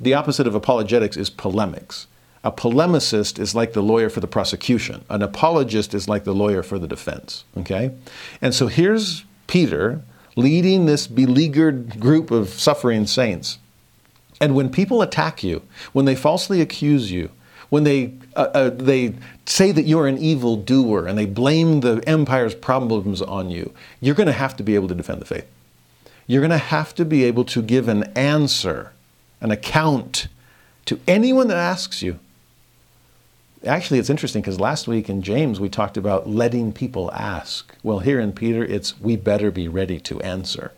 The 0.00 0.14
opposite 0.14 0.48
of 0.48 0.56
apologetics 0.56 1.16
is 1.16 1.30
polemics. 1.30 2.08
A 2.42 2.50
polemicist 2.50 3.38
is 3.38 3.54
like 3.54 3.72
the 3.72 3.84
lawyer 3.84 4.10
for 4.10 4.18
the 4.18 4.26
prosecution. 4.26 5.04
An 5.08 5.22
apologist 5.22 5.94
is 5.94 6.08
like 6.08 6.24
the 6.24 6.34
lawyer 6.34 6.64
for 6.64 6.80
the 6.80 6.88
defense. 6.88 7.44
Okay? 7.56 7.92
And 8.40 8.52
so 8.52 8.66
here's 8.66 9.22
Peter 9.46 10.02
leading 10.36 10.86
this 10.86 11.06
beleaguered 11.06 12.00
group 12.00 12.30
of 12.30 12.48
suffering 12.48 13.06
saints. 13.06 13.58
And 14.40 14.54
when 14.54 14.70
people 14.70 15.02
attack 15.02 15.44
you, 15.44 15.62
when 15.92 16.04
they 16.04 16.14
falsely 16.14 16.60
accuse 16.60 17.12
you, 17.12 17.30
when 17.70 17.84
they, 17.84 18.12
uh, 18.36 18.48
uh, 18.52 18.70
they 18.70 19.14
say 19.46 19.72
that 19.72 19.84
you're 19.84 20.06
an 20.06 20.18
evil 20.18 20.56
doer 20.56 21.06
and 21.06 21.16
they 21.16 21.26
blame 21.26 21.80
the 21.80 22.02
empire's 22.06 22.54
problems 22.54 23.22
on 23.22 23.50
you, 23.50 23.72
you're 24.00 24.14
going 24.14 24.26
to 24.26 24.32
have 24.32 24.56
to 24.56 24.62
be 24.62 24.74
able 24.74 24.88
to 24.88 24.94
defend 24.94 25.20
the 25.20 25.26
faith. 25.26 25.46
You're 26.26 26.40
going 26.40 26.50
to 26.50 26.58
have 26.58 26.94
to 26.96 27.04
be 27.04 27.24
able 27.24 27.44
to 27.46 27.62
give 27.62 27.88
an 27.88 28.04
answer, 28.16 28.92
an 29.40 29.50
account 29.50 30.28
to 30.86 31.00
anyone 31.06 31.48
that 31.48 31.56
asks 31.56 32.02
you. 32.02 32.18
Actually, 33.64 34.00
it's 34.00 34.10
interesting 34.10 34.42
because 34.42 34.58
last 34.58 34.88
week 34.88 35.08
in 35.08 35.22
James 35.22 35.60
we 35.60 35.68
talked 35.68 35.96
about 35.96 36.28
letting 36.28 36.72
people 36.72 37.12
ask. 37.12 37.74
Well, 37.84 38.00
here 38.00 38.18
in 38.18 38.32
Peter, 38.32 38.64
it's 38.64 38.98
we 39.00 39.14
better 39.14 39.52
be 39.52 39.68
ready 39.68 40.00
to 40.00 40.20
answer. 40.22 40.72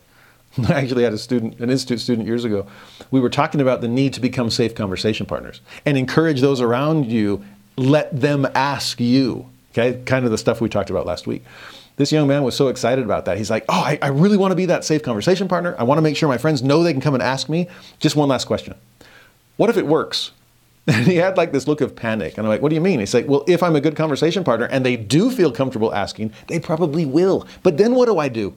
I 0.69 0.75
actually 0.75 1.05
had 1.05 1.15
a 1.15 1.19
student, 1.19 1.59
an 1.61 1.71
institute 1.71 2.01
student 2.01 2.27
years 2.27 2.45
ago. 2.45 2.67
We 3.11 3.21
were 3.21 3.31
talking 3.31 3.63
about 3.63 3.81
the 3.81 3.89
need 3.89 4.13
to 4.15 4.21
become 4.21 4.51
safe 4.51 4.75
conversation 4.75 5.25
partners 5.25 5.63
and 5.87 5.97
encourage 5.97 6.43
those 6.43 6.61
around 6.61 7.11
you. 7.11 7.43
Let 7.77 8.21
them 8.21 8.47
ask 8.55 9.01
you. 9.01 9.47
Okay, 9.73 10.01
kind 10.05 10.25
of 10.25 10.31
the 10.31 10.39
stuff 10.39 10.61
we 10.61 10.69
talked 10.69 10.91
about 10.91 11.07
last 11.07 11.27
week. 11.27 11.43
This 11.97 12.13
young 12.13 12.29
man 12.29 12.43
was 12.43 12.55
so 12.55 12.69
excited 12.69 13.05
about 13.05 13.25
that. 13.25 13.39
He's 13.39 13.51
like, 13.51 13.65
"Oh, 13.69 13.81
I, 13.81 13.99
I 14.03 14.09
really 14.09 14.37
want 14.37 14.53
to 14.53 14.57
be 14.57 14.67
that 14.67 14.85
safe 14.85 15.03
conversation 15.03 15.49
partner. 15.49 15.75
I 15.79 15.85
want 15.85 15.99
to 15.99 16.03
make 16.03 16.17
sure 16.17 16.29
my 16.29 16.39
friends 16.39 16.63
know 16.63 16.83
they 16.83 16.93
can 16.93 17.01
come 17.01 17.15
and 17.15 17.23
ask 17.23 17.49
me." 17.49 17.69
Just 17.99 18.15
one 18.15 18.29
last 18.29 18.45
question: 18.45 18.75
What 19.57 19.71
if 19.71 19.77
it 19.77 19.87
works? 19.87 20.31
And 20.87 21.07
he 21.07 21.17
had 21.17 21.37
like 21.37 21.53
this 21.53 21.67
look 21.67 21.81
of 21.81 21.97
panic. 21.97 22.37
And 22.37 22.47
I'm 22.47 22.51
like, 22.51 22.61
what 22.61 22.69
do 22.69 22.75
you 22.75 22.81
mean? 22.81 23.01
He's 23.01 23.15
like, 23.15 23.27
well, 23.27 23.45
if 23.49 23.63
I'm 23.63 23.75
a 23.75 23.81
good 23.81 23.97
conversation 23.97 24.45
partner 24.45 24.67
and 24.67 24.85
they 24.85 24.97
do 24.97 25.31
feel 25.31 25.51
comfortable 25.51 25.95
asking, 25.95 26.33
they 26.49 26.61
probably 26.61 27.07
will. 27.07 27.47
But 27.63 27.79
then 27.79 27.95
what 27.95 28.07
do 28.07 28.19
I 28.19 28.29
do? 28.29 28.55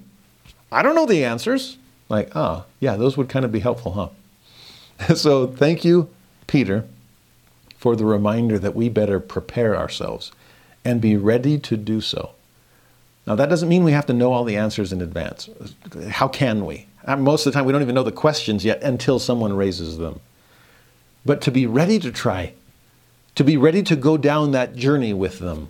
I 0.72 0.84
don't 0.84 0.96
know 0.96 1.06
the 1.06 1.24
answers. 1.24 1.78
Like, 2.10 2.36
ah, 2.36 2.64
oh, 2.64 2.66
yeah, 2.80 2.98
those 2.98 3.18
would 3.18 3.30
kind 3.30 3.46
of 3.46 3.52
be 3.52 3.60
helpful, 3.60 3.94
huh? 3.94 5.16
so 5.16 5.48
thank 5.48 5.86
you, 5.86 6.10
Peter, 6.48 6.86
for 7.78 7.96
the 7.96 8.06
reminder 8.06 8.60
that 8.60 8.76
we 8.76 8.90
better 8.90 9.20
prepare 9.20 9.78
ourselves 9.78 10.32
and 10.84 11.00
be 11.00 11.16
ready 11.16 11.58
to 11.60 11.78
do 11.78 12.02
so. 12.02 12.32
Now, 13.26 13.36
that 13.36 13.50
doesn't 13.50 13.68
mean 13.68 13.84
we 13.84 13.92
have 13.92 14.06
to 14.06 14.14
know 14.14 14.32
all 14.32 14.46
the 14.46 14.56
answers 14.56 14.94
in 14.94 15.02
advance. 15.02 15.50
How 16.10 16.30
can 16.30 16.66
we? 16.66 16.88
Uh, 17.06 17.18
most 17.18 17.46
of 17.46 17.52
the 17.52 17.58
time, 17.58 17.66
we 17.66 17.74
don't 17.74 17.82
even 17.82 17.96
know 17.96 18.04
the 18.04 18.12
questions 18.12 18.64
yet 18.64 18.82
until 18.82 19.20
someone 19.20 19.54
raises 19.54 19.98
them. 19.98 20.22
But 21.28 21.42
to 21.42 21.52
be 21.52 21.68
ready 21.68 22.00
to 22.00 22.10
try, 22.10 22.54
to 23.36 23.44
be 23.44 23.58
ready 23.58 23.84
to 23.84 23.98
go 23.98 24.16
down 24.16 24.52
that 24.52 24.78
journey 24.78 25.14
with 25.14 25.40
them, 25.40 25.68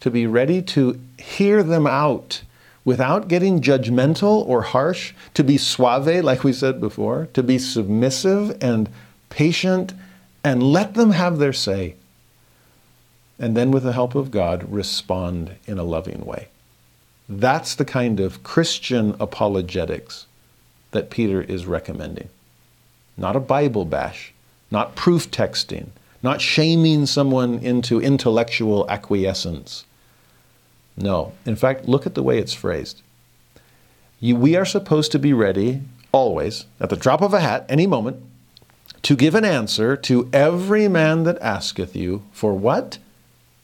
to 0.00 0.10
be 0.10 0.26
ready 0.26 0.62
to 0.62 0.98
hear 1.18 1.62
them 1.62 1.86
out 1.86 2.40
without 2.82 3.28
getting 3.28 3.60
judgmental 3.60 4.48
or 4.48 4.62
harsh, 4.62 5.12
to 5.34 5.44
be 5.44 5.58
suave, 5.58 6.24
like 6.24 6.42
we 6.42 6.54
said 6.54 6.80
before, 6.80 7.28
to 7.34 7.42
be 7.42 7.58
submissive 7.58 8.56
and 8.62 8.88
patient, 9.28 9.92
and 10.42 10.62
let 10.62 10.94
them 10.94 11.10
have 11.10 11.36
their 11.36 11.52
say. 11.52 11.94
And 13.38 13.54
then, 13.54 13.72
with 13.72 13.82
the 13.82 13.92
help 13.92 14.14
of 14.14 14.30
God, 14.30 14.72
respond 14.72 15.56
in 15.66 15.78
a 15.78 15.84
loving 15.84 16.24
way. 16.24 16.48
That's 17.28 17.74
the 17.74 17.84
kind 17.84 18.20
of 18.20 18.42
Christian 18.42 19.16
apologetics 19.20 20.24
that 20.92 21.10
Peter 21.10 21.42
is 21.42 21.66
recommending. 21.66 22.30
Not 23.18 23.36
a 23.36 23.40
Bible 23.40 23.84
bash, 23.84 24.31
not 24.72 24.96
proof 24.96 25.30
texting, 25.30 25.86
not 26.20 26.40
shaming 26.40 27.06
someone 27.06 27.60
into 27.60 28.00
intellectual 28.00 28.84
acquiescence 28.90 29.84
no. 30.96 31.32
In 31.46 31.56
fact, 31.56 31.88
look 31.88 32.06
at 32.06 32.14
the 32.14 32.22
way 32.22 32.38
it's 32.38 32.52
phrased. 32.52 33.02
You, 34.20 34.36
we 34.36 34.56
are 34.56 34.64
supposed 34.64 35.12
to 35.12 35.18
be 35.18 35.32
ready 35.32 35.82
always, 36.12 36.66
at 36.78 36.90
the 36.90 36.96
drop 36.96 37.22
of 37.22 37.32
a 37.32 37.40
hat, 37.40 37.64
any 37.68 37.86
moment, 37.86 38.22
to 39.02 39.16
give 39.16 39.34
an 39.34 39.44
answer 39.44 39.96
to 39.96 40.28
every 40.32 40.86
man 40.86 41.24
that 41.24 41.40
asketh 41.40 41.96
you 41.96 42.22
for 42.32 42.54
what? 42.54 42.98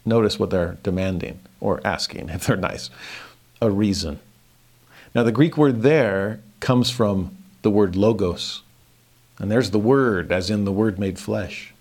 Notice 0.05 0.39
what 0.39 0.51
they're 0.51 0.79
demanding 0.83 1.41
or 1.61 1.81
asking, 1.85 2.29
if 2.31 2.47
they're 2.47 2.57
nice. 2.57 2.91
A 3.61 3.71
reason. 3.71 4.21
Now, 5.15 5.23
the 5.23 5.33
Greek 5.33 5.57
word 5.57 5.83
there 5.83 6.41
comes 6.61 6.91
from 6.91 7.37
the 7.63 7.71
word 7.71 7.95
logos. 7.95 8.63
And 9.39 9.51
there's 9.51 9.71
the 9.71 9.79
word, 9.79 10.33
as 10.33 10.51
in 10.51 10.65
the 10.65 10.73
word 10.73 10.99
made 10.99 11.19
flesh. 11.19 11.73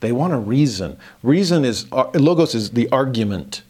They 0.00 0.12
want 0.12 0.32
a 0.32 0.38
reason. 0.38 0.98
Reason 1.22 1.64
is, 1.64 1.86
uh, 1.92 2.10
logos 2.14 2.54
is 2.54 2.70
the 2.70 2.88
argument, 2.90 3.62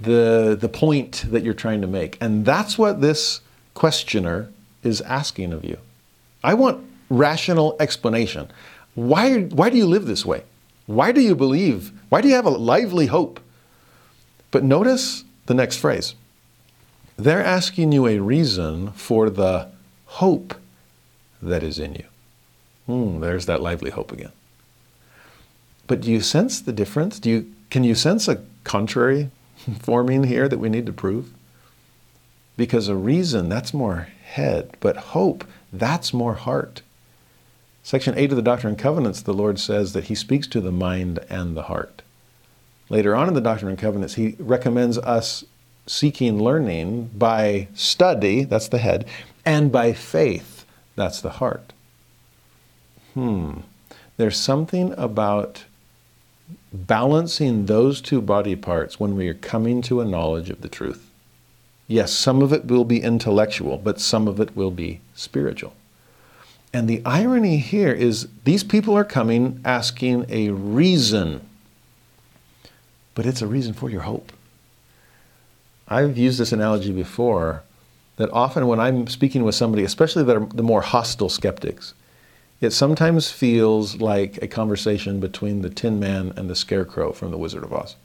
the, 0.00 0.56
the 0.58 0.68
point 0.68 1.24
that 1.28 1.42
you're 1.42 1.54
trying 1.54 1.80
to 1.80 1.86
make. 1.86 2.16
And 2.20 2.44
that's 2.44 2.78
what 2.78 3.00
this 3.00 3.40
questioner 3.74 4.50
is 4.82 5.00
asking 5.02 5.52
of 5.52 5.64
you. 5.64 5.78
I 6.42 6.54
want 6.54 6.88
rational 7.10 7.76
explanation. 7.80 8.48
Why, 8.94 9.42
why 9.42 9.70
do 9.70 9.76
you 9.76 9.86
live 9.86 10.06
this 10.06 10.24
way? 10.24 10.44
Why 10.86 11.12
do 11.12 11.20
you 11.20 11.34
believe? 11.34 11.92
Why 12.08 12.20
do 12.20 12.28
you 12.28 12.34
have 12.34 12.46
a 12.46 12.50
lively 12.50 13.06
hope? 13.06 13.40
But 14.50 14.64
notice 14.64 15.24
the 15.46 15.54
next 15.54 15.76
phrase. 15.76 16.14
They're 17.16 17.44
asking 17.44 17.92
you 17.92 18.06
a 18.06 18.20
reason 18.20 18.92
for 18.92 19.28
the 19.28 19.68
hope 20.06 20.54
that 21.42 21.62
is 21.62 21.78
in 21.78 21.94
you. 21.94 22.04
Hmm, 22.88 23.20
there's 23.20 23.44
that 23.44 23.60
lively 23.60 23.90
hope 23.90 24.12
again. 24.12 24.32
But 25.86 26.00
do 26.00 26.10
you 26.10 26.22
sense 26.22 26.58
the 26.58 26.72
difference? 26.72 27.18
Do 27.18 27.28
you, 27.28 27.54
can 27.68 27.84
you 27.84 27.94
sense 27.94 28.28
a 28.28 28.42
contrary 28.64 29.30
forming 29.78 30.24
here 30.24 30.48
that 30.48 30.58
we 30.58 30.70
need 30.70 30.86
to 30.86 30.92
prove? 30.92 31.34
Because 32.56 32.88
a 32.88 32.96
reason, 32.96 33.50
that's 33.50 33.74
more 33.74 34.08
head, 34.24 34.74
but 34.80 34.96
hope, 34.96 35.44
that's 35.70 36.14
more 36.14 36.34
heart. 36.34 36.80
Section 37.82 38.16
8 38.16 38.30
of 38.30 38.36
the 38.36 38.42
Doctrine 38.42 38.72
and 38.72 38.80
Covenants, 38.80 39.20
the 39.20 39.34
Lord 39.34 39.60
says 39.60 39.92
that 39.92 40.04
He 40.04 40.14
speaks 40.14 40.46
to 40.48 40.60
the 40.60 40.72
mind 40.72 41.18
and 41.28 41.54
the 41.54 41.64
heart. 41.64 42.00
Later 42.88 43.14
on 43.14 43.28
in 43.28 43.34
the 43.34 43.40
Doctrine 43.42 43.70
and 43.70 43.78
Covenants, 43.78 44.14
He 44.14 44.34
recommends 44.38 44.96
us 44.96 45.44
seeking 45.86 46.42
learning 46.42 47.10
by 47.14 47.68
study, 47.74 48.44
that's 48.44 48.68
the 48.68 48.78
head, 48.78 49.06
and 49.44 49.70
by 49.70 49.92
faith, 49.92 50.64
that's 50.96 51.20
the 51.20 51.32
heart. 51.32 51.74
Hmm. 53.18 53.62
There's 54.16 54.38
something 54.38 54.94
about 54.96 55.64
balancing 56.72 57.66
those 57.66 58.00
two 58.00 58.22
body 58.22 58.54
parts 58.54 59.00
when 59.00 59.16
we 59.16 59.26
are 59.26 59.34
coming 59.34 59.82
to 59.82 60.00
a 60.00 60.04
knowledge 60.04 60.50
of 60.50 60.60
the 60.60 60.68
truth. 60.68 61.10
Yes, 61.88 62.12
some 62.12 62.42
of 62.42 62.52
it 62.52 62.66
will 62.66 62.84
be 62.84 63.02
intellectual, 63.02 63.76
but 63.76 63.98
some 63.98 64.28
of 64.28 64.38
it 64.38 64.54
will 64.54 64.70
be 64.70 65.00
spiritual. 65.16 65.74
And 66.72 66.88
the 66.88 67.02
irony 67.04 67.56
here 67.56 67.92
is 67.92 68.28
these 68.44 68.62
people 68.62 68.96
are 68.96 69.04
coming 69.04 69.60
asking 69.64 70.26
a 70.28 70.50
reason, 70.50 71.40
but 73.16 73.26
it's 73.26 73.42
a 73.42 73.48
reason 73.48 73.74
for 73.74 73.90
your 73.90 74.02
hope. 74.02 74.32
I've 75.88 76.16
used 76.16 76.38
this 76.38 76.52
analogy 76.52 76.92
before 76.92 77.64
that 78.14 78.30
often 78.30 78.68
when 78.68 78.78
I'm 78.78 79.08
speaking 79.08 79.42
with 79.42 79.56
somebody, 79.56 79.82
especially 79.82 80.22
the 80.22 80.62
more 80.62 80.82
hostile 80.82 81.28
skeptics, 81.28 81.94
it 82.60 82.70
sometimes 82.70 83.30
feels 83.30 84.00
like 84.00 84.42
a 84.42 84.48
conversation 84.48 85.20
between 85.20 85.62
the 85.62 85.70
Tin 85.70 86.00
Man 86.00 86.32
and 86.36 86.50
the 86.50 86.56
Scarecrow 86.56 87.12
from 87.12 87.30
The 87.30 87.38
Wizard 87.38 87.62
of 87.62 87.72
Oz. 87.72 87.96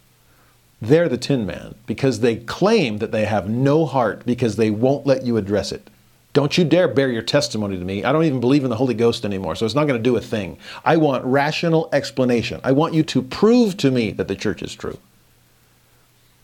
They're 0.81 1.09
the 1.09 1.17
Tin 1.17 1.45
Man 1.45 1.75
because 1.85 2.19
they 2.19 2.35
claim 2.35 2.97
that 2.97 3.11
they 3.11 3.25
have 3.25 3.49
no 3.49 3.85
heart 3.85 4.25
because 4.25 4.55
they 4.55 4.69
won't 4.69 5.07
let 5.07 5.23
you 5.23 5.37
address 5.37 5.71
it. 5.71 5.89
Don't 6.33 6.57
you 6.57 6.65
dare 6.65 6.87
bear 6.87 7.09
your 7.09 7.21
testimony 7.21 7.77
to 7.77 7.85
me. 7.85 8.03
I 8.03 8.11
don't 8.11 8.25
even 8.25 8.39
believe 8.39 8.63
in 8.63 8.69
the 8.69 8.75
Holy 8.75 8.95
Ghost 8.95 9.23
anymore, 9.23 9.55
so 9.55 9.65
it's 9.65 9.75
not 9.75 9.87
going 9.87 9.99
to 9.99 10.03
do 10.03 10.17
a 10.17 10.21
thing. 10.21 10.57
I 10.83 10.97
want 10.97 11.23
rational 11.25 11.89
explanation. 11.93 12.59
I 12.63 12.71
want 12.71 12.95
you 12.95 13.03
to 13.03 13.21
prove 13.21 13.77
to 13.77 13.91
me 13.91 14.11
that 14.11 14.27
the 14.27 14.35
church 14.35 14.63
is 14.63 14.73
true. 14.73 14.97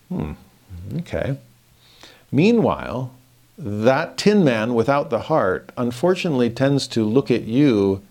Hmm, 0.10 0.34
okay. 1.00 1.38
Meanwhile, 2.32 3.12
that 3.60 4.18
tin 4.18 4.46
man 4.46 4.74
without 4.74 5.10
the 5.10 5.24
heart 5.24 5.72
unfortunately 5.76 6.50
tends 6.50 6.88
to 6.88 7.04
look 7.04 7.30
at 7.30 7.44
you 7.44 8.02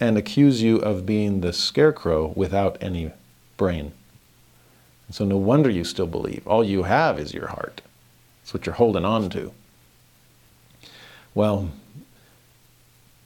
and 0.00 0.16
accuse 0.16 0.62
you 0.62 0.78
of 0.78 1.04
being 1.04 1.42
the 1.42 1.52
scarecrow 1.52 2.32
without 2.34 2.78
any 2.80 3.12
brain. 3.58 3.92
So 5.10 5.26
no 5.26 5.36
wonder 5.36 5.68
you 5.68 5.84
still 5.84 6.06
believe. 6.06 6.46
All 6.46 6.64
you 6.64 6.84
have 6.84 7.18
is 7.18 7.34
your 7.34 7.48
heart. 7.48 7.82
It's 8.42 8.54
what 8.54 8.64
you're 8.64 8.74
holding 8.74 9.04
on 9.04 9.28
to. 9.30 9.52
Well, 11.34 11.70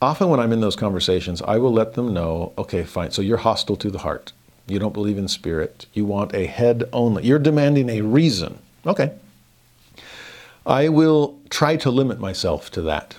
often 0.01 0.27
when 0.27 0.41
I'm 0.41 0.51
in 0.51 0.59
those 0.59 0.75
conversations, 0.75 1.41
I 1.41 1.57
will 1.57 1.71
let 1.71 1.93
them 1.93 2.13
know 2.13 2.51
okay, 2.57 2.83
fine, 2.83 3.11
so 3.11 3.21
you're 3.21 3.37
hostile 3.37 3.77
to 3.77 3.89
the 3.89 3.99
heart. 3.99 4.33
You 4.67 4.77
don't 4.77 4.93
believe 4.93 5.17
in 5.17 5.29
spirit. 5.29 5.85
You 5.93 6.03
want 6.03 6.35
a 6.35 6.47
head 6.47 6.83
only. 6.91 7.23
You're 7.23 7.39
demanding 7.39 7.89
a 7.89 8.01
reason. 8.01 8.59
Okay, 8.85 9.13
I 10.69 10.87
will 10.87 11.39
try 11.49 11.77
to 11.77 11.89
limit 11.89 12.19
myself 12.19 12.69
to 12.71 12.81
that. 12.83 13.17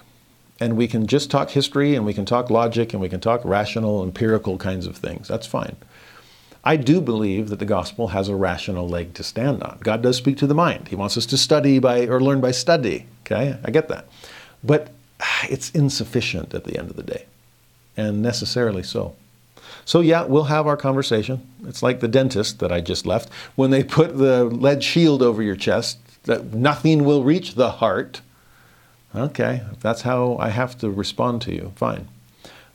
And 0.61 0.77
we 0.77 0.87
can 0.87 1.09
just 1.09 1.33
talk 1.33 1.51
history 1.51 1.97
and 1.97 2.07
we 2.07 2.15
can 2.15 2.25
talk 2.25 2.49
logic 2.49 2.93
and 2.93 3.03
we 3.03 3.09
can 3.09 3.19
talk 3.19 3.45
rational, 3.45 4.05
empirical 4.05 4.57
kinds 4.57 4.87
of 4.87 4.97
things. 4.97 5.27
That's 5.27 5.49
fine. 5.49 5.75
I 6.63 6.77
do 6.77 7.01
believe 7.01 7.49
that 7.49 7.59
the 7.59 7.65
gospel 7.65 8.09
has 8.09 8.29
a 8.29 8.37
rational 8.37 8.89
leg 8.89 9.15
to 9.15 9.25
stand 9.25 9.65
on. 9.65 9.79
God 9.83 10.01
does 10.01 10.17
speak 10.17 10.37
to 10.37 10.47
the 10.47 10.55
mind. 10.55 10.89
He 10.89 10.95
wants 10.95 11.17
us 11.17 11.27
to 11.27 11.37
study 11.37 11.81
by 11.81 12.07
or 12.07 12.21
learn 12.21 12.41
by 12.41 12.53
study. 12.53 13.07
Okay? 13.27 13.59
I 13.65 13.71
get 13.73 13.89
that. 13.89 14.07
But 14.63 14.93
it's 15.49 15.71
insufficient 15.71 16.55
at 16.55 16.65
the 16.65 16.79
end 16.79 16.89
of 16.89 16.97
the 16.97 17.03
day. 17.03 17.25
And 17.97 18.23
necessarily 18.23 18.85
so. 18.85 19.17
So, 19.85 20.01
yeah, 20.01 20.23
we'll 20.23 20.45
have 20.45 20.69
our 20.69 20.77
conversation. 20.77 21.49
It's 21.67 21.83
like 21.83 21.99
the 21.99 22.07
dentist 22.07 22.61
that 22.61 22.71
I 22.71 22.81
just 22.81 23.07
left. 23.07 23.29
When 23.57 23.71
they 23.71 23.83
put 23.83 24.19
the 24.19 24.45
lead 24.45 24.85
shield 24.85 25.21
over 25.21 25.43
your 25.43 25.57
chest, 25.57 25.99
that 26.25 26.53
nothing 26.53 27.05
will 27.05 27.25
reach 27.25 27.55
the 27.55 27.71
heart. 27.73 28.21
Okay, 29.15 29.63
that's 29.81 30.03
how 30.03 30.37
I 30.39 30.51
have 30.51 30.79
to 30.79 30.91
respond 30.91 31.43
to 31.43 31.55
you, 31.55 31.73
fine. 31.77 32.09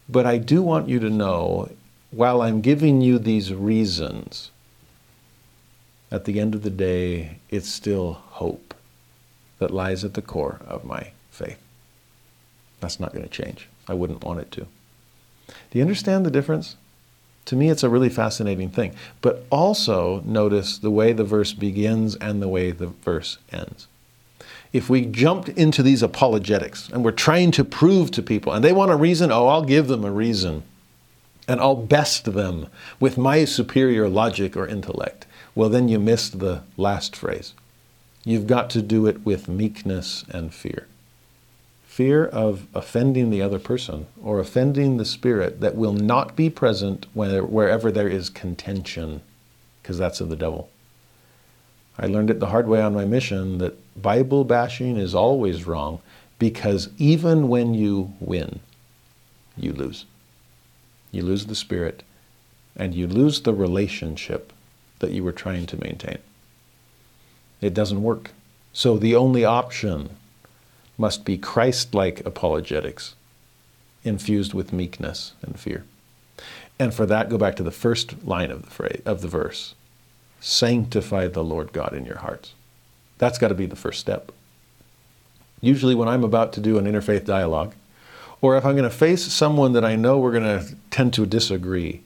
But 0.09 0.25
I 0.25 0.37
do 0.37 0.61
want 0.61 0.89
you 0.89 0.99
to 0.99 1.09
know, 1.09 1.69
while 2.11 2.41
I'm 2.41 2.61
giving 2.61 3.01
you 3.01 3.17
these 3.17 3.53
reasons, 3.53 4.51
at 6.11 6.25
the 6.25 6.39
end 6.39 6.55
of 6.55 6.63
the 6.63 6.69
day, 6.69 7.39
it's 7.49 7.69
still 7.69 8.13
hope 8.13 8.73
that 9.59 9.71
lies 9.71 10.03
at 10.03 10.13
the 10.13 10.21
core 10.21 10.59
of 10.67 10.83
my 10.83 11.11
faith. 11.31 11.59
That's 12.79 12.99
not 12.99 13.13
going 13.13 13.23
to 13.23 13.29
change. 13.29 13.67
I 13.87 13.93
wouldn't 13.93 14.23
want 14.23 14.39
it 14.39 14.51
to. 14.51 14.67
Do 15.47 15.79
you 15.79 15.81
understand 15.81 16.25
the 16.25 16.31
difference? 16.31 16.75
To 17.45 17.55
me, 17.55 17.69
it's 17.69 17.83
a 17.83 17.89
really 17.89 18.09
fascinating 18.09 18.69
thing. 18.69 18.95
But 19.21 19.45
also 19.49 20.21
notice 20.25 20.77
the 20.77 20.91
way 20.91 21.13
the 21.13 21.23
verse 21.23 21.53
begins 21.53 22.15
and 22.15 22.41
the 22.41 22.47
way 22.47 22.71
the 22.71 22.87
verse 22.87 23.37
ends. 23.51 23.87
If 24.73 24.89
we 24.89 25.05
jumped 25.05 25.49
into 25.49 25.81
these 25.83 26.03
apologetics 26.03 26.89
and 26.89 27.05
we're 27.05 27.11
trying 27.11 27.51
to 27.51 27.63
prove 27.63 28.11
to 28.11 28.21
people, 28.21 28.51
and 28.51 28.63
they 28.63 28.73
want 28.73 28.91
a 28.91 28.95
reason, 28.95 29.31
oh, 29.31 29.47
I'll 29.47 29.63
give 29.63 29.87
them 29.87 30.03
a 30.03 30.11
reason, 30.11 30.63
and 31.47 31.61
I'll 31.61 31.75
best 31.75 32.33
them 32.33 32.67
with 32.99 33.17
my 33.17 33.45
superior 33.45 34.09
logic 34.09 34.57
or 34.57 34.67
intellect, 34.67 35.27
well, 35.53 35.69
then 35.69 35.87
you 35.87 35.99
missed 35.99 36.39
the 36.39 36.63
last 36.75 37.15
phrase. 37.15 37.53
You've 38.25 38.47
got 38.47 38.69
to 38.71 38.81
do 38.81 39.05
it 39.05 39.23
with 39.23 39.47
meekness 39.47 40.25
and 40.29 40.53
fear 40.53 40.87
fear 41.95 42.25
of 42.25 42.67
offending 42.73 43.29
the 43.29 43.41
other 43.41 43.57
person 43.57 44.05
or 44.21 44.37
offending 44.37 44.97
the 44.97 45.05
spirit 45.05 45.61
that 45.61 45.75
will 45.77 45.93
not 45.93 46.35
be 46.35 46.49
present 46.49 47.05
wherever 47.13 47.89
there 47.89 48.09
is 48.09 48.29
contention, 48.29 49.21
because 49.81 49.97
that's 49.97 50.19
of 50.19 50.27
the 50.27 50.35
devil. 50.35 50.69
I 51.97 52.07
learned 52.07 52.29
it 52.29 52.41
the 52.41 52.47
hard 52.47 52.67
way 52.67 52.81
on 52.81 52.93
my 52.93 53.05
mission 53.05 53.59
that 53.59 53.79
Bible 54.01 54.43
bashing 54.43 54.97
is 54.97 55.15
always 55.15 55.65
wrong 55.65 56.01
because 56.37 56.89
even 56.97 57.47
when 57.47 57.73
you 57.73 58.13
win, 58.19 58.59
you 59.55 59.71
lose. 59.71 60.03
You 61.13 61.23
lose 61.23 61.45
the 61.45 61.55
spirit 61.55 62.03
and 62.75 62.93
you 62.93 63.07
lose 63.07 63.39
the 63.39 63.53
relationship 63.53 64.51
that 64.99 65.11
you 65.11 65.23
were 65.23 65.31
trying 65.31 65.65
to 65.67 65.81
maintain. 65.81 66.17
It 67.61 67.73
doesn't 67.73 68.03
work. 68.03 68.31
So 68.73 68.97
the 68.97 69.15
only 69.15 69.45
option 69.45 70.09
must 70.97 71.25
be 71.25 71.37
Christ 71.37 71.93
like 71.93 72.25
apologetics, 72.25 73.15
infused 74.03 74.53
with 74.53 74.73
meekness 74.73 75.33
and 75.41 75.59
fear. 75.59 75.85
And 76.79 76.93
for 76.93 77.05
that, 77.05 77.29
go 77.29 77.37
back 77.37 77.55
to 77.57 77.63
the 77.63 77.71
first 77.71 78.25
line 78.25 78.51
of 78.51 78.63
the, 78.63 78.71
phrase, 78.71 79.01
of 79.05 79.21
the 79.21 79.27
verse 79.27 79.75
Sanctify 80.41 81.27
the 81.29 81.43
Lord 81.43 81.73
God 81.73 81.93
in 81.93 82.05
your 82.05 82.17
hearts. 82.17 82.53
That's 83.17 83.39
got 83.39 83.47
to 83.47 83.55
be 83.55 83.65
the 83.65 83.75
first 83.75 83.99
step. 83.99 84.31
Usually, 85.61 85.95
when 85.95 86.07
I'm 86.07 86.23
about 86.23 86.53
to 86.53 86.59
do 86.59 86.77
an 86.77 86.85
interfaith 86.85 87.25
dialogue, 87.25 87.73
or 88.41 88.55
if 88.55 88.65
I'm 88.65 88.75
going 88.75 88.89
to 88.89 88.95
face 88.95 89.23
someone 89.23 89.73
that 89.73 89.85
I 89.85 89.95
know 89.95 90.19
we're 90.19 90.31
going 90.31 90.43
to 90.43 90.75
tend 90.91 91.13
to 91.13 91.25
disagree, 91.25 92.01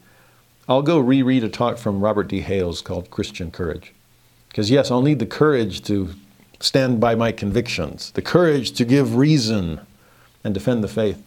I'll 0.70 0.84
go 0.84 1.00
reread 1.00 1.44
a 1.44 1.50
talk 1.50 1.78
from 1.78 2.00
Robert 2.00 2.28
D. 2.28 2.42
Hales 2.42 2.82
called 2.82 3.10
Christian 3.10 3.52
Courage. 3.52 3.94
Because, 4.48 4.72
yes, 4.72 4.90
I'll 4.90 5.02
need 5.02 5.20
the 5.20 5.26
courage 5.26 5.82
to 5.84 6.14
stand 6.60 7.00
by 7.00 7.16
my 7.16 7.32
convictions, 7.32 8.12
the 8.12 8.22
courage 8.22 8.72
to 8.74 8.86
give 8.86 9.16
reason 9.16 9.80
and 10.44 10.54
defend 10.54 10.84
the 10.84 10.88
faith. 10.88 11.24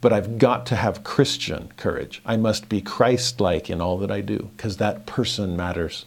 But 0.00 0.12
I've 0.12 0.38
got 0.38 0.64
to 0.66 0.76
have 0.76 1.02
Christian 1.02 1.72
courage. 1.76 2.22
I 2.24 2.36
must 2.36 2.68
be 2.68 2.80
Christ 2.80 3.40
like 3.40 3.68
in 3.68 3.80
all 3.80 3.98
that 3.98 4.12
I 4.12 4.20
do, 4.20 4.50
because 4.56 4.76
that 4.76 5.06
person 5.06 5.56
matters. 5.56 6.04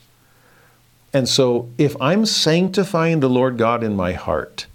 And 1.14 1.28
so 1.28 1.68
if 1.78 1.96
I'm 2.00 2.26
sanctifying 2.26 3.20
the 3.20 3.30
Lord 3.30 3.58
God 3.58 3.84
in 3.84 3.96
my 3.98 4.14
heart, 4.14 4.66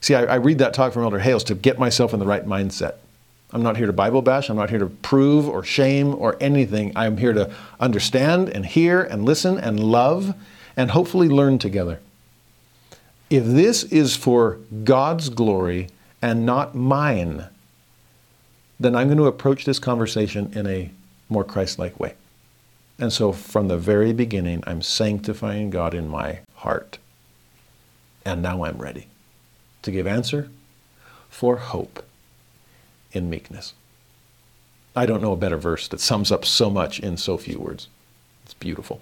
see, 0.00 0.16
I, 0.16 0.24
I 0.24 0.34
read 0.36 0.58
that 0.58 0.74
talk 0.74 0.92
from 0.92 1.04
Elder 1.04 1.20
Hales 1.20 1.44
to 1.44 1.54
get 1.54 1.78
myself 1.78 2.12
in 2.12 2.18
the 2.18 2.26
right 2.26 2.44
mindset. 2.44 2.94
I'm 3.52 3.62
not 3.62 3.76
here 3.76 3.86
to 3.86 3.92
Bible 3.92 4.20
bash. 4.20 4.50
I'm 4.50 4.56
not 4.56 4.70
here 4.70 4.80
to 4.80 4.86
prove 4.86 5.48
or 5.48 5.62
shame 5.62 6.12
or 6.16 6.36
anything. 6.40 6.90
I'm 6.96 7.16
here 7.16 7.32
to 7.32 7.54
understand 7.78 8.48
and 8.48 8.66
hear 8.66 9.02
and 9.02 9.24
listen 9.24 9.58
and 9.58 9.78
love 9.78 10.34
and 10.76 10.90
hopefully 10.90 11.28
learn 11.28 11.60
together. 11.60 12.00
If 13.30 13.44
this 13.44 13.84
is 13.84 14.16
for 14.16 14.58
God's 14.84 15.28
glory 15.28 15.88
and 16.20 16.46
not 16.46 16.74
mine, 16.74 17.46
then 18.78 18.94
I'm 18.94 19.08
going 19.08 19.18
to 19.18 19.26
approach 19.26 19.64
this 19.64 19.78
conversation 19.78 20.52
in 20.54 20.66
a 20.66 20.90
more 21.28 21.44
Christ 21.44 21.78
like 21.78 21.98
way. 21.98 22.14
And 22.98 23.12
so 23.12 23.32
from 23.32 23.68
the 23.68 23.78
very 23.78 24.12
beginning, 24.12 24.62
I'm 24.66 24.82
sanctifying 24.82 25.70
God 25.70 25.94
in 25.94 26.08
my 26.08 26.40
heart. 26.56 26.98
And 28.24 28.40
now 28.40 28.64
I'm 28.64 28.78
ready 28.78 29.08
to 29.82 29.90
give 29.90 30.06
answer 30.06 30.48
for 31.28 31.56
hope 31.56 32.04
in 33.12 33.28
meekness. 33.28 33.74
I 34.96 35.06
don't 35.06 35.22
know 35.22 35.32
a 35.32 35.36
better 35.36 35.56
verse 35.56 35.88
that 35.88 36.00
sums 36.00 36.30
up 36.30 36.44
so 36.44 36.70
much 36.70 37.00
in 37.00 37.16
so 37.16 37.36
few 37.36 37.58
words. 37.58 37.88
It's 38.44 38.54
beautiful. 38.54 39.00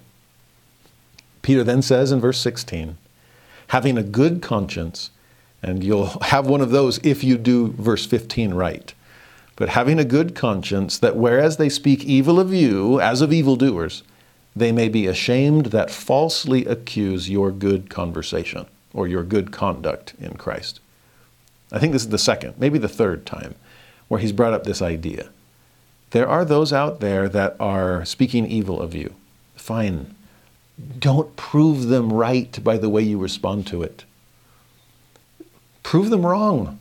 Peter 1.41 1.63
then 1.63 1.81
says 1.81 2.11
in 2.11 2.19
verse 2.19 2.39
16, 2.39 2.97
having 3.73 3.97
a 3.97 4.03
good 4.03 4.41
conscience, 4.41 5.11
and 5.61 5.83
you'll 5.83 6.17
have 6.21 6.47
one 6.47 6.61
of 6.61 6.71
those 6.71 6.97
if 7.03 7.23
you 7.23 7.37
do 7.37 7.73
verse 7.73 8.05
15 8.05 8.53
right 8.53 8.93
but 9.55 9.69
having 9.69 9.99
a 9.99 10.05
good 10.05 10.35
conscience, 10.35 10.97
that 10.97 11.15
whereas 11.15 11.57
they 11.57 11.69
speak 11.69 12.03
evil 12.03 12.39
of 12.39 12.53
you, 12.53 12.99
as 12.99 13.21
of 13.21 13.31
evildoers, 13.31 14.03
they 14.55 14.71
may 14.71 14.89
be 14.89 15.07
ashamed 15.07 15.67
that 15.67 15.91
falsely 15.91 16.65
accuse 16.65 17.29
your 17.29 17.51
good 17.51 17.89
conversation 17.89 18.65
or 18.93 19.07
your 19.07 19.23
good 19.23 19.51
conduct 19.51 20.13
in 20.19 20.35
Christ. 20.35 20.79
I 21.71 21.79
think 21.79 21.93
this 21.93 22.03
is 22.03 22.09
the 22.09 22.17
second, 22.17 22.55
maybe 22.57 22.77
the 22.77 22.87
third 22.87 23.25
time, 23.25 23.55
where 24.07 24.19
he's 24.19 24.31
brought 24.31 24.53
up 24.53 24.63
this 24.63 24.81
idea. 24.81 25.29
There 26.11 26.27
are 26.27 26.45
those 26.45 26.71
out 26.71 26.99
there 26.99 27.27
that 27.29 27.55
are 27.59 28.05
speaking 28.05 28.45
evil 28.45 28.81
of 28.81 28.93
you. 28.93 29.15
Fine. 29.55 30.15
Don't 30.99 31.35
prove 31.35 31.87
them 31.87 32.11
right 32.11 32.63
by 32.63 32.77
the 32.77 32.89
way 32.89 33.01
you 33.01 33.17
respond 33.17 33.67
to 33.67 33.83
it. 33.83 34.05
Prove 35.83 36.09
them 36.09 36.25
wrong 36.25 36.79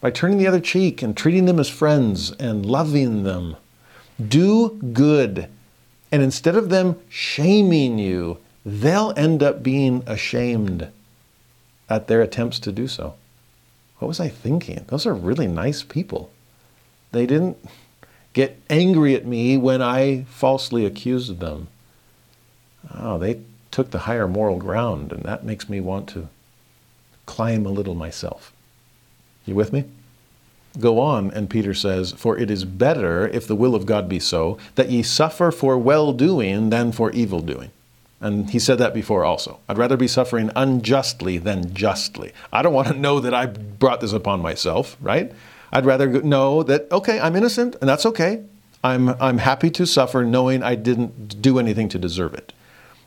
by 0.00 0.10
turning 0.10 0.38
the 0.38 0.46
other 0.46 0.60
cheek 0.60 1.02
and 1.02 1.16
treating 1.16 1.46
them 1.46 1.58
as 1.58 1.68
friends 1.68 2.30
and 2.32 2.66
loving 2.66 3.22
them. 3.24 3.56
Do 4.24 4.78
good. 4.92 5.48
And 6.12 6.22
instead 6.22 6.54
of 6.54 6.68
them 6.68 7.00
shaming 7.08 7.98
you, 7.98 8.38
they'll 8.64 9.12
end 9.16 9.42
up 9.42 9.62
being 9.62 10.04
ashamed 10.06 10.88
at 11.88 12.06
their 12.06 12.22
attempts 12.22 12.58
to 12.60 12.72
do 12.72 12.86
so. 12.86 13.14
What 13.98 14.08
was 14.08 14.20
I 14.20 14.28
thinking? 14.28 14.84
Those 14.88 15.06
are 15.06 15.14
really 15.14 15.46
nice 15.46 15.82
people. 15.82 16.30
They 17.12 17.26
didn't 17.26 17.56
get 18.32 18.60
angry 18.68 19.14
at 19.14 19.26
me 19.26 19.56
when 19.56 19.80
I 19.80 20.24
falsely 20.28 20.84
accused 20.84 21.40
them. 21.40 21.68
Oh, 22.92 23.18
they 23.18 23.40
took 23.70 23.90
the 23.90 24.00
higher 24.00 24.28
moral 24.28 24.58
ground, 24.58 25.12
and 25.12 25.22
that 25.24 25.44
makes 25.44 25.68
me 25.68 25.80
want 25.80 26.08
to 26.10 26.28
climb 27.26 27.66
a 27.66 27.70
little 27.70 27.94
myself. 27.94 28.52
You 29.46 29.54
with 29.54 29.72
me? 29.72 29.84
Go 30.80 30.98
on, 30.98 31.30
and 31.30 31.48
Peter 31.48 31.74
says, 31.74 32.12
For 32.12 32.36
it 32.36 32.50
is 32.50 32.64
better, 32.64 33.28
if 33.28 33.46
the 33.46 33.54
will 33.54 33.74
of 33.74 33.86
God 33.86 34.08
be 34.08 34.18
so, 34.18 34.58
that 34.74 34.90
ye 34.90 35.02
suffer 35.02 35.50
for 35.50 35.78
well 35.78 36.12
doing 36.12 36.70
than 36.70 36.92
for 36.92 37.10
evil 37.12 37.40
doing. 37.40 37.70
And 38.20 38.50
he 38.50 38.58
said 38.58 38.78
that 38.78 38.94
before 38.94 39.24
also. 39.24 39.60
I'd 39.68 39.78
rather 39.78 39.96
be 39.96 40.08
suffering 40.08 40.50
unjustly 40.56 41.38
than 41.38 41.74
justly. 41.74 42.32
I 42.52 42.62
don't 42.62 42.72
want 42.72 42.88
to 42.88 42.94
know 42.94 43.20
that 43.20 43.34
I 43.34 43.46
brought 43.46 44.00
this 44.00 44.12
upon 44.12 44.40
myself, 44.40 44.96
right? 45.00 45.32
I'd 45.72 45.84
rather 45.86 46.22
know 46.22 46.62
that, 46.62 46.90
okay, 46.90 47.20
I'm 47.20 47.36
innocent, 47.36 47.76
and 47.80 47.88
that's 47.88 48.06
okay. 48.06 48.42
I'm, 48.82 49.10
I'm 49.20 49.38
happy 49.38 49.70
to 49.70 49.86
suffer 49.86 50.24
knowing 50.24 50.62
I 50.62 50.74
didn't 50.74 51.40
do 51.42 51.58
anything 51.58 51.88
to 51.90 51.98
deserve 51.98 52.34
it. 52.34 52.52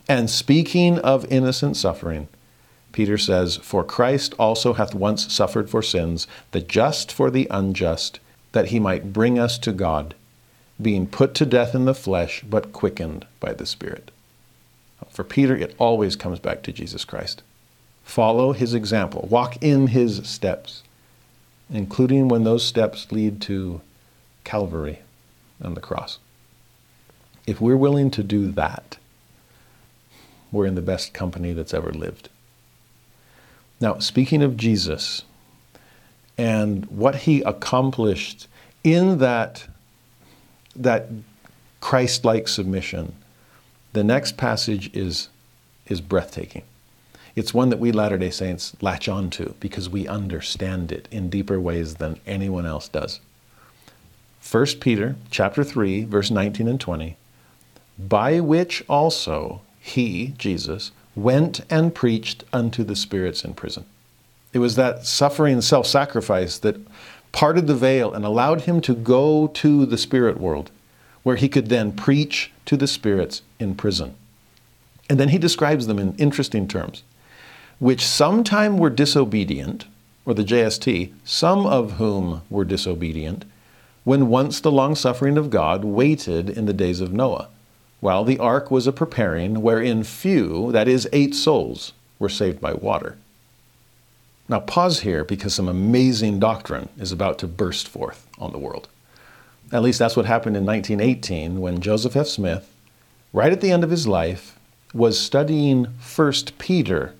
And 0.08 0.30
speaking 0.30 0.98
of 1.00 1.30
innocent 1.30 1.76
suffering, 1.76 2.28
Peter 2.92 3.18
says, 3.18 3.56
For 3.58 3.84
Christ 3.84 4.34
also 4.38 4.72
hath 4.72 4.94
once 4.94 5.30
suffered 5.32 5.68
for 5.68 5.82
sins, 5.82 6.26
the 6.52 6.60
just 6.60 7.12
for 7.12 7.30
the 7.30 7.46
unjust, 7.50 8.18
that 8.52 8.68
he 8.68 8.80
might 8.80 9.12
bring 9.12 9.38
us 9.38 9.58
to 9.58 9.72
God, 9.72 10.14
being 10.80 11.06
put 11.06 11.34
to 11.34 11.46
death 11.46 11.74
in 11.74 11.84
the 11.84 11.94
flesh, 11.94 12.42
but 12.48 12.72
quickened 12.72 13.26
by 13.38 13.52
the 13.52 13.66
Spirit. 13.66 14.10
For 15.10 15.24
Peter, 15.24 15.54
it 15.54 15.74
always 15.78 16.16
comes 16.16 16.38
back 16.38 16.62
to 16.62 16.72
Jesus 16.72 17.04
Christ. 17.04 17.42
Follow 18.02 18.52
his 18.52 18.72
example, 18.72 19.28
walk 19.30 19.62
in 19.62 19.88
his 19.88 20.26
steps, 20.26 20.82
including 21.70 22.28
when 22.28 22.44
those 22.44 22.64
steps 22.64 23.12
lead 23.12 23.40
to 23.42 23.82
Calvary 24.44 25.00
and 25.60 25.76
the 25.76 25.82
cross. 25.82 26.18
If 27.46 27.60
we're 27.60 27.76
willing 27.76 28.10
to 28.12 28.22
do 28.22 28.50
that, 28.52 28.96
we're 30.50 30.66
in 30.66 30.74
the 30.74 30.82
best 30.82 31.12
company 31.12 31.52
that's 31.52 31.74
ever 31.74 31.92
lived. 31.92 32.28
Now, 33.80 33.98
speaking 33.98 34.42
of 34.42 34.56
Jesus 34.56 35.24
and 36.36 36.86
what 36.86 37.14
he 37.16 37.42
accomplished 37.42 38.48
in 38.82 39.18
that, 39.18 39.68
that 40.74 41.08
Christ 41.80 42.24
like 42.24 42.48
submission, 42.48 43.14
the 43.92 44.04
next 44.04 44.36
passage 44.36 44.94
is, 44.94 45.28
is 45.86 46.00
breathtaking. 46.00 46.62
It's 47.36 47.54
one 47.54 47.68
that 47.68 47.78
we 47.78 47.92
Latter 47.92 48.18
day 48.18 48.30
Saints 48.30 48.76
latch 48.80 49.08
onto 49.08 49.54
because 49.60 49.88
we 49.88 50.08
understand 50.08 50.90
it 50.90 51.06
in 51.10 51.30
deeper 51.30 51.60
ways 51.60 51.96
than 51.96 52.18
anyone 52.26 52.66
else 52.66 52.88
does. 52.88 53.20
1 54.50 54.66
Peter 54.80 55.16
chapter 55.30 55.62
3 55.62 56.04
verse 56.04 56.30
19 56.30 56.68
and 56.68 56.80
20 56.80 57.16
by 57.98 58.40
which 58.40 58.84
also 58.88 59.60
he 59.88 60.34
Jesus 60.38 60.92
went 61.14 61.60
and 61.68 61.94
preached 61.94 62.44
unto 62.52 62.84
the 62.84 62.96
spirits 62.96 63.44
in 63.44 63.54
prison. 63.54 63.84
It 64.52 64.60
was 64.60 64.76
that 64.76 65.06
suffering 65.06 65.60
self 65.60 65.86
sacrifice 65.86 66.58
that 66.58 66.80
parted 67.32 67.66
the 67.66 67.74
veil 67.74 68.12
and 68.12 68.24
allowed 68.24 68.62
him 68.62 68.80
to 68.82 68.94
go 68.94 69.48
to 69.48 69.84
the 69.84 69.98
spirit 69.98 70.40
world, 70.40 70.70
where 71.22 71.36
he 71.36 71.48
could 71.48 71.68
then 71.68 71.92
preach 71.92 72.50
to 72.64 72.76
the 72.76 72.86
spirits 72.86 73.42
in 73.58 73.74
prison. 73.74 74.14
And 75.10 75.18
then 75.18 75.28
he 75.30 75.38
describes 75.38 75.86
them 75.86 75.98
in 75.98 76.14
interesting 76.16 76.68
terms, 76.68 77.02
which 77.78 78.06
sometime 78.06 78.78
were 78.78 78.90
disobedient, 78.90 79.86
or 80.24 80.34
the 80.34 80.44
JST, 80.44 81.12
some 81.24 81.66
of 81.66 81.92
whom 81.92 82.42
were 82.50 82.64
disobedient, 82.64 83.44
when 84.04 84.28
once 84.28 84.60
the 84.60 84.72
long 84.72 84.94
suffering 84.94 85.36
of 85.36 85.50
God 85.50 85.84
waited 85.84 86.48
in 86.48 86.66
the 86.66 86.72
days 86.72 87.00
of 87.00 87.12
Noah 87.12 87.48
while 88.00 88.24
the 88.24 88.38
ark 88.38 88.70
was 88.70 88.86
a 88.86 88.92
preparing, 88.92 89.60
wherein 89.62 90.04
few, 90.04 90.70
that 90.72 90.88
is, 90.88 91.08
eight 91.12 91.34
souls, 91.34 91.92
were 92.18 92.28
saved 92.28 92.60
by 92.60 92.72
water. 92.72 93.16
Now, 94.48 94.60
pause 94.60 95.00
here 95.00 95.24
because 95.24 95.54
some 95.54 95.68
amazing 95.68 96.38
doctrine 96.38 96.88
is 96.98 97.12
about 97.12 97.38
to 97.40 97.46
burst 97.46 97.88
forth 97.88 98.26
on 98.38 98.52
the 98.52 98.58
world. 98.58 98.88
At 99.72 99.82
least 99.82 99.98
that's 99.98 100.16
what 100.16 100.26
happened 100.26 100.56
in 100.56 100.64
1918 100.64 101.60
when 101.60 101.80
Joseph 101.80 102.16
F. 102.16 102.26
Smith, 102.26 102.72
right 103.32 103.52
at 103.52 103.60
the 103.60 103.70
end 103.70 103.84
of 103.84 103.90
his 103.90 104.06
life, 104.06 104.58
was 104.94 105.20
studying 105.20 105.84
1 105.84 106.32
Peter 106.58 107.14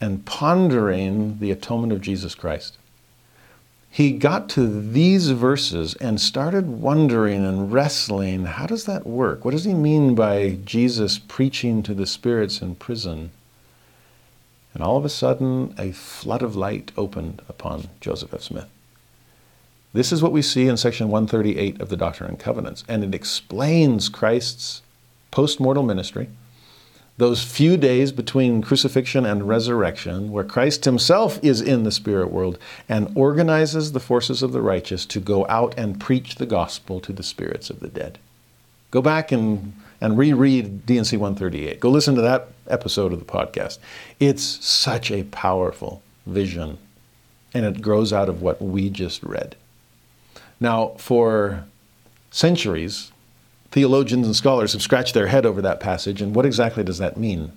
and 0.00 0.24
pondering 0.24 1.38
the 1.40 1.50
atonement 1.50 1.92
of 1.92 2.00
Jesus 2.00 2.34
Christ 2.34 2.78
he 3.94 4.10
got 4.10 4.48
to 4.48 4.66
these 4.66 5.30
verses 5.30 5.94
and 6.00 6.20
started 6.20 6.66
wondering 6.66 7.46
and 7.46 7.72
wrestling 7.72 8.44
how 8.44 8.66
does 8.66 8.86
that 8.86 9.06
work? 9.06 9.44
What 9.44 9.52
does 9.52 9.62
he 9.62 9.72
mean 9.72 10.16
by 10.16 10.58
Jesus 10.64 11.20
preaching 11.20 11.80
to 11.84 11.94
the 11.94 12.04
spirits 12.04 12.60
in 12.60 12.74
prison? 12.74 13.30
And 14.72 14.82
all 14.82 14.96
of 14.96 15.04
a 15.04 15.08
sudden, 15.08 15.76
a 15.78 15.92
flood 15.92 16.42
of 16.42 16.56
light 16.56 16.90
opened 16.96 17.40
upon 17.48 17.88
Joseph 18.00 18.34
F. 18.34 18.42
Smith. 18.42 18.68
This 19.92 20.10
is 20.10 20.24
what 20.24 20.32
we 20.32 20.42
see 20.42 20.66
in 20.66 20.76
section 20.76 21.08
138 21.08 21.80
of 21.80 21.88
the 21.88 21.96
Doctrine 21.96 22.30
and 22.30 22.40
Covenants, 22.40 22.82
and 22.88 23.04
it 23.04 23.14
explains 23.14 24.08
Christ's 24.08 24.82
post 25.30 25.60
mortal 25.60 25.84
ministry 25.84 26.30
those 27.16 27.44
few 27.44 27.76
days 27.76 28.10
between 28.10 28.60
crucifixion 28.60 29.24
and 29.24 29.48
resurrection, 29.48 30.32
where 30.32 30.44
Christ 30.44 30.84
himself 30.84 31.38
is 31.42 31.60
in 31.60 31.84
the 31.84 31.92
spirit 31.92 32.30
world 32.30 32.58
and 32.88 33.12
organizes 33.16 33.92
the 33.92 34.00
forces 34.00 34.42
of 34.42 34.52
the 34.52 34.60
righteous 34.60 35.06
to 35.06 35.20
go 35.20 35.46
out 35.48 35.74
and 35.78 36.00
preach 36.00 36.36
the 36.36 36.46
gospel 36.46 37.00
to 37.00 37.12
the 37.12 37.22
spirits 37.22 37.70
of 37.70 37.80
the 37.80 37.88
dead. 37.88 38.18
Go 38.90 39.00
back 39.00 39.30
and, 39.30 39.74
and 40.00 40.18
reread 40.18 40.86
D&C 40.86 41.16
138. 41.16 41.78
Go 41.78 41.88
listen 41.88 42.16
to 42.16 42.22
that 42.22 42.48
episode 42.68 43.12
of 43.12 43.20
the 43.20 43.24
podcast. 43.24 43.78
It's 44.18 44.42
such 44.42 45.10
a 45.10 45.24
powerful 45.24 46.02
vision, 46.26 46.78
and 47.52 47.64
it 47.64 47.80
grows 47.80 48.12
out 48.12 48.28
of 48.28 48.42
what 48.42 48.60
we 48.60 48.90
just 48.90 49.22
read. 49.22 49.54
Now, 50.58 50.94
for 50.98 51.64
centuries, 52.30 53.12
theologians 53.74 54.24
and 54.24 54.36
scholars 54.36 54.72
have 54.72 54.80
scratched 54.80 55.14
their 55.14 55.26
head 55.26 55.44
over 55.44 55.60
that 55.60 55.80
passage, 55.80 56.22
and 56.22 56.32
what 56.32 56.46
exactly 56.46 56.84
does 56.84 56.98
that 56.98 57.16
mean? 57.16 57.50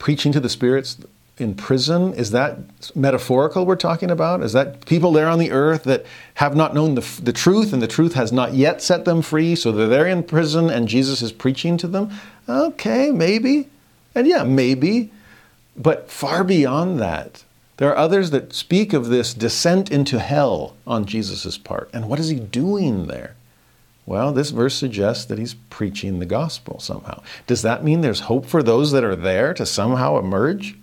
Preaching 0.00 0.32
to 0.32 0.40
the 0.40 0.48
spirits 0.48 0.98
in 1.38 1.54
prison, 1.54 2.12
is 2.14 2.32
that 2.32 2.58
metaphorical 2.96 3.64
we're 3.64 3.76
talking 3.76 4.10
about? 4.10 4.42
Is 4.42 4.52
that 4.52 4.84
people 4.84 5.12
there 5.12 5.28
on 5.28 5.38
the 5.38 5.52
earth 5.52 5.84
that 5.84 6.04
have 6.34 6.56
not 6.56 6.74
known 6.74 6.96
the, 6.96 7.20
the 7.22 7.32
truth 7.32 7.72
and 7.72 7.80
the 7.80 7.86
truth 7.86 8.14
has 8.14 8.32
not 8.32 8.54
yet 8.54 8.82
set 8.82 9.04
them 9.04 9.22
free, 9.22 9.54
so 9.54 9.70
they're 9.70 9.86
there 9.86 10.08
in 10.08 10.24
prison 10.24 10.68
and 10.68 10.88
Jesus 10.88 11.22
is 11.22 11.30
preaching 11.30 11.76
to 11.76 11.86
them? 11.86 12.10
Okay, 12.48 13.12
maybe. 13.12 13.68
And 14.12 14.26
yeah, 14.26 14.42
maybe. 14.42 15.12
But 15.76 16.10
far 16.10 16.42
beyond 16.42 16.98
that, 16.98 17.44
there 17.76 17.90
are 17.90 17.96
others 17.96 18.32
that 18.32 18.52
speak 18.52 18.92
of 18.92 19.06
this 19.06 19.34
descent 19.34 19.92
into 19.92 20.18
hell 20.18 20.74
on 20.84 21.04
Jesus' 21.04 21.58
part. 21.58 21.90
And 21.92 22.08
what 22.08 22.18
is 22.18 22.28
he 22.28 22.40
doing 22.40 23.06
there? 23.06 23.36
Well, 24.06 24.32
this 24.32 24.50
verse 24.50 24.74
suggests 24.74 25.24
that 25.26 25.38
he's 25.38 25.54
preaching 25.54 26.18
the 26.18 26.26
gospel 26.26 26.78
somehow. 26.78 27.22
Does 27.46 27.62
that 27.62 27.84
mean 27.84 28.00
there's 28.02 28.20
hope 28.20 28.44
for 28.44 28.62
those 28.62 28.92
that 28.92 29.04
are 29.04 29.16
there 29.16 29.54
to 29.54 29.64
somehow 29.64 30.18
emerge? 30.18 30.76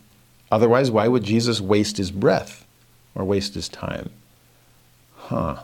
Otherwise, 0.52 0.90
why 0.90 1.08
would 1.08 1.24
Jesus 1.24 1.62
waste 1.62 1.98
his 1.98 2.12
breath 2.12 2.66
or 3.14 3.24
waste 3.24 3.54
his 3.54 3.70
time? 3.70 4.10
Huh. 5.16 5.64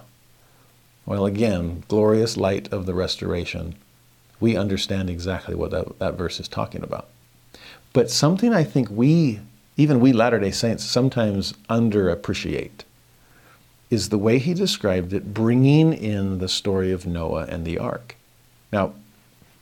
Well, 1.05 1.25
again, 1.25 1.83
glorious 1.87 2.37
light 2.37 2.71
of 2.71 2.85
the 2.85 2.93
restoration. 2.93 3.75
We 4.39 4.55
understand 4.55 5.09
exactly 5.09 5.55
what 5.55 5.71
that, 5.71 5.97
that 5.99 6.13
verse 6.13 6.39
is 6.39 6.47
talking 6.47 6.83
about. 6.83 7.09
But 7.91 8.11
something 8.11 8.53
I 8.53 8.63
think 8.63 8.91
we, 8.91 9.39
even 9.77 9.99
we 9.99 10.13
Latter 10.13 10.39
day 10.39 10.51
Saints, 10.51 10.83
sometimes 10.83 11.53
underappreciate 11.69 12.83
is 13.89 14.09
the 14.09 14.17
way 14.17 14.37
he 14.37 14.53
described 14.53 15.13
it, 15.13 15.33
bringing 15.33 15.93
in 15.93 16.39
the 16.39 16.49
story 16.49 16.91
of 16.91 17.05
Noah 17.05 17.45
and 17.49 17.65
the 17.65 17.77
ark. 17.77 18.15
Now, 18.71 18.93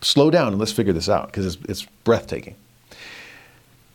slow 0.01 0.31
down 0.31 0.49
and 0.49 0.59
let's 0.59 0.71
figure 0.71 0.93
this 0.93 1.09
out 1.09 1.27
because 1.27 1.55
it's, 1.55 1.65
it's 1.69 1.83
breathtaking. 2.03 2.55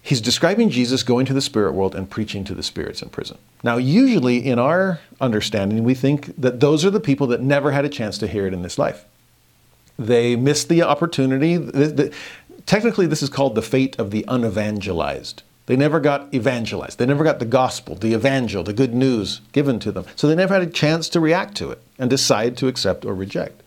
He's 0.02 0.20
describing 0.20 0.70
Jesus 0.70 1.02
going 1.02 1.26
to 1.26 1.34
the 1.34 1.40
spirit 1.42 1.72
world 1.72 1.94
and 1.94 2.08
preaching 2.08 2.42
to 2.44 2.54
the 2.54 2.62
spirits 2.62 3.02
in 3.02 3.10
prison. 3.10 3.38
Now, 3.62 3.76
usually 3.76 4.38
in 4.38 4.58
our 4.58 5.00
understanding, 5.20 5.84
we 5.84 5.94
think 5.94 6.34
that 6.40 6.60
those 6.60 6.84
are 6.84 6.90
the 6.90 7.00
people 7.00 7.26
that 7.28 7.42
never 7.42 7.72
had 7.72 7.84
a 7.84 7.88
chance 7.88 8.16
to 8.18 8.26
hear 8.26 8.46
it 8.46 8.54
in 8.54 8.62
this 8.62 8.78
life. 8.78 9.04
They 9.98 10.36
missed 10.36 10.68
the 10.70 10.82
opportunity. 10.82 11.58
Technically, 12.64 13.06
this 13.06 13.22
is 13.22 13.28
called 13.28 13.54
the 13.54 13.62
fate 13.62 13.98
of 13.98 14.10
the 14.10 14.24
unevangelized. 14.26 15.42
They 15.66 15.76
never 15.76 16.00
got 16.00 16.32
evangelized. 16.34 16.98
They 16.98 17.06
never 17.06 17.22
got 17.22 17.38
the 17.38 17.44
gospel, 17.44 17.94
the 17.94 18.14
evangel, 18.14 18.64
the 18.64 18.72
good 18.72 18.94
news 18.94 19.40
given 19.52 19.78
to 19.80 19.92
them. 19.92 20.04
So 20.16 20.26
they 20.26 20.34
never 20.34 20.54
had 20.54 20.62
a 20.62 20.70
chance 20.70 21.08
to 21.10 21.20
react 21.20 21.56
to 21.58 21.70
it 21.70 21.80
and 21.98 22.10
decide 22.10 22.56
to 22.58 22.68
accept 22.68 23.04
or 23.04 23.14
reject. 23.14 23.62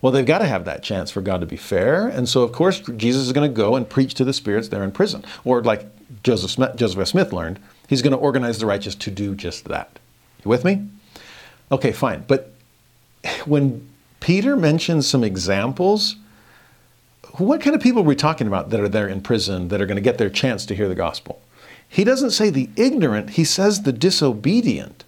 Well, 0.00 0.12
they've 0.12 0.26
got 0.26 0.38
to 0.38 0.46
have 0.46 0.64
that 0.64 0.82
chance 0.82 1.10
for 1.10 1.20
God 1.20 1.40
to 1.40 1.46
be 1.46 1.56
fair. 1.56 2.08
And 2.08 2.28
so, 2.28 2.42
of 2.42 2.52
course, 2.52 2.80
Jesus 2.96 3.22
is 3.22 3.32
going 3.32 3.48
to 3.48 3.54
go 3.54 3.76
and 3.76 3.88
preach 3.88 4.14
to 4.14 4.24
the 4.24 4.32
spirits 4.32 4.68
there 4.68 4.82
in 4.82 4.90
prison. 4.90 5.24
Or, 5.44 5.62
like 5.62 5.86
Joseph 6.22 6.50
Smith, 6.50 6.74
Joseph. 6.76 7.06
Smith 7.06 7.32
learned, 7.32 7.60
he's 7.88 8.02
going 8.02 8.12
to 8.12 8.18
organize 8.18 8.58
the 8.58 8.66
righteous 8.66 8.94
to 8.96 9.10
do 9.10 9.34
just 9.34 9.66
that. 9.66 9.98
You 10.44 10.48
with 10.48 10.64
me? 10.64 10.88
Okay, 11.70 11.92
fine. 11.92 12.24
But 12.26 12.52
when 13.44 13.88
Peter 14.20 14.56
mentions 14.56 15.06
some 15.06 15.22
examples, 15.22 16.16
what 17.38 17.60
kind 17.60 17.74
of 17.74 17.82
people 17.82 18.02
are 18.02 18.06
we 18.06 18.16
talking 18.16 18.46
about 18.46 18.70
that 18.70 18.80
are 18.80 18.88
there 18.88 19.08
in 19.08 19.20
prison 19.20 19.68
that 19.68 19.80
are 19.80 19.86
going 19.86 19.96
to 19.96 20.02
get 20.02 20.18
their 20.18 20.30
chance 20.30 20.66
to 20.66 20.74
hear 20.74 20.88
the 20.88 20.94
gospel? 20.94 21.40
He 21.88 22.04
doesn't 22.04 22.30
say 22.30 22.50
the 22.50 22.70
ignorant, 22.76 23.30
he 23.30 23.44
says 23.44 23.82
the 23.82 23.92
disobedient. 23.92 25.04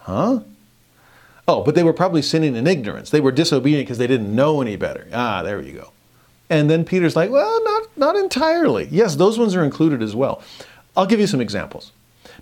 Huh? 0.00 0.40
Oh, 1.48 1.62
but 1.62 1.74
they 1.74 1.84
were 1.84 1.92
probably 1.92 2.22
sinning 2.22 2.56
in 2.56 2.66
ignorance. 2.66 3.10
They 3.10 3.20
were 3.20 3.32
disobedient 3.32 3.86
because 3.86 3.98
they 3.98 4.06
didn't 4.06 4.34
know 4.34 4.60
any 4.60 4.76
better. 4.76 5.06
Ah, 5.12 5.42
there 5.42 5.60
you 5.60 5.72
go. 5.72 5.92
And 6.50 6.70
then 6.70 6.84
Peter's 6.84 7.16
like, 7.16 7.30
well, 7.30 7.62
not, 7.64 7.96
not 7.96 8.16
entirely. 8.16 8.88
Yes, 8.90 9.16
those 9.16 9.38
ones 9.38 9.54
are 9.54 9.64
included 9.64 10.02
as 10.02 10.14
well. 10.14 10.42
I'll 10.96 11.06
give 11.06 11.20
you 11.20 11.26
some 11.26 11.40
examples. 11.40 11.92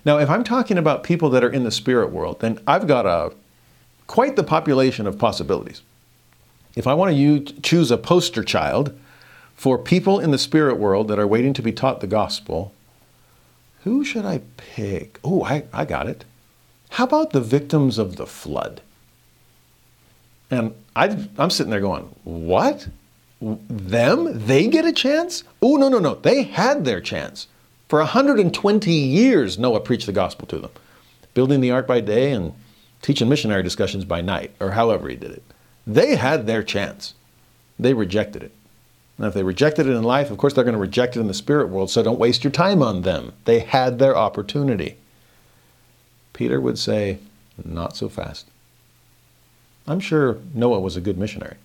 Now, 0.03 0.19
if 0.19 0.29
I'm 0.29 0.43
talking 0.43 0.77
about 0.77 1.03
people 1.03 1.29
that 1.31 1.43
are 1.43 1.49
in 1.49 1.63
the 1.63 1.71
spirit 1.71 2.11
world, 2.11 2.39
then 2.39 2.59
I've 2.67 2.87
got 2.87 3.05
a 3.05 3.33
quite 4.07 4.35
the 4.35 4.43
population 4.43 5.07
of 5.07 5.17
possibilities. 5.17 5.81
If 6.75 6.85
I 6.85 6.93
want 6.93 7.11
to 7.11 7.15
use, 7.15 7.53
choose 7.63 7.91
a 7.91 7.97
poster 7.97 8.43
child 8.43 8.97
for 9.55 9.77
people 9.77 10.19
in 10.19 10.31
the 10.31 10.37
spirit 10.37 10.77
world 10.77 11.07
that 11.07 11.19
are 11.19 11.27
waiting 11.27 11.53
to 11.53 11.61
be 11.61 11.71
taught 11.71 12.01
the 12.01 12.07
gospel, 12.07 12.73
who 13.83 14.03
should 14.03 14.25
I 14.25 14.41
pick? 14.57 15.19
Oh, 15.23 15.43
I, 15.43 15.65
I 15.71 15.85
got 15.85 16.07
it. 16.07 16.25
How 16.91 17.05
about 17.05 17.31
the 17.31 17.41
victims 17.41 17.97
of 17.97 18.15
the 18.15 18.25
flood? 18.25 18.81
And 20.51 20.75
I, 20.95 21.27
I'm 21.37 21.49
sitting 21.49 21.71
there 21.71 21.81
going, 21.81 22.03
what? 22.23 22.87
Them? 23.41 24.45
They 24.45 24.67
get 24.67 24.85
a 24.85 24.93
chance? 24.93 25.43
Oh, 25.61 25.75
no, 25.75 25.89
no, 25.89 25.99
no. 25.99 26.15
They 26.15 26.43
had 26.43 26.85
their 26.85 27.01
chance. 27.01 27.47
For 27.87 27.99
120 27.99 28.91
years, 28.91 29.59
Noah 29.59 29.79
preached 29.79 30.05
the 30.05 30.11
gospel 30.11 30.47
to 30.47 30.57
them, 30.57 30.71
building 31.33 31.61
the 31.61 31.71
ark 31.71 31.85
by 31.87 32.01
day 32.01 32.31
and 32.31 32.53
teaching 33.01 33.29
missionary 33.29 33.61
discussions 33.61 34.05
by 34.05 34.21
night, 34.21 34.51
or 34.59 34.71
however 34.71 35.09
he 35.09 35.15
did 35.15 35.31
it. 35.31 35.43
They 35.85 36.15
had 36.15 36.47
their 36.47 36.63
chance. 36.63 37.13
They 37.77 37.93
rejected 37.93 38.41
it. 38.41 38.51
And 39.17 39.27
if 39.27 39.33
they 39.33 39.43
rejected 39.43 39.87
it 39.87 39.91
in 39.91 40.03
life, 40.03 40.29
of 40.29 40.37
course, 40.37 40.53
they're 40.53 40.63
going 40.63 40.73
to 40.73 40.79
reject 40.79 41.15
it 41.15 41.21
in 41.21 41.27
the 41.27 41.33
spirit 41.33 41.69
world, 41.69 41.89
so 41.89 42.03
don't 42.03 42.19
waste 42.19 42.43
your 42.43 42.51
time 42.51 42.81
on 42.81 43.03
them. 43.03 43.33
They 43.45 43.59
had 43.59 43.97
their 43.97 44.15
opportunity. 44.15 44.97
Peter 46.33 46.59
would 46.59 46.77
say, 46.77 47.19
not 47.63 47.95
so 47.95 48.09
fast. 48.09 48.47
I'm 49.87 50.01
sure 50.01 50.39
Noah 50.53 50.81
was 50.81 50.97
a 50.97 51.01
good 51.01 51.17
missionary. 51.17 51.55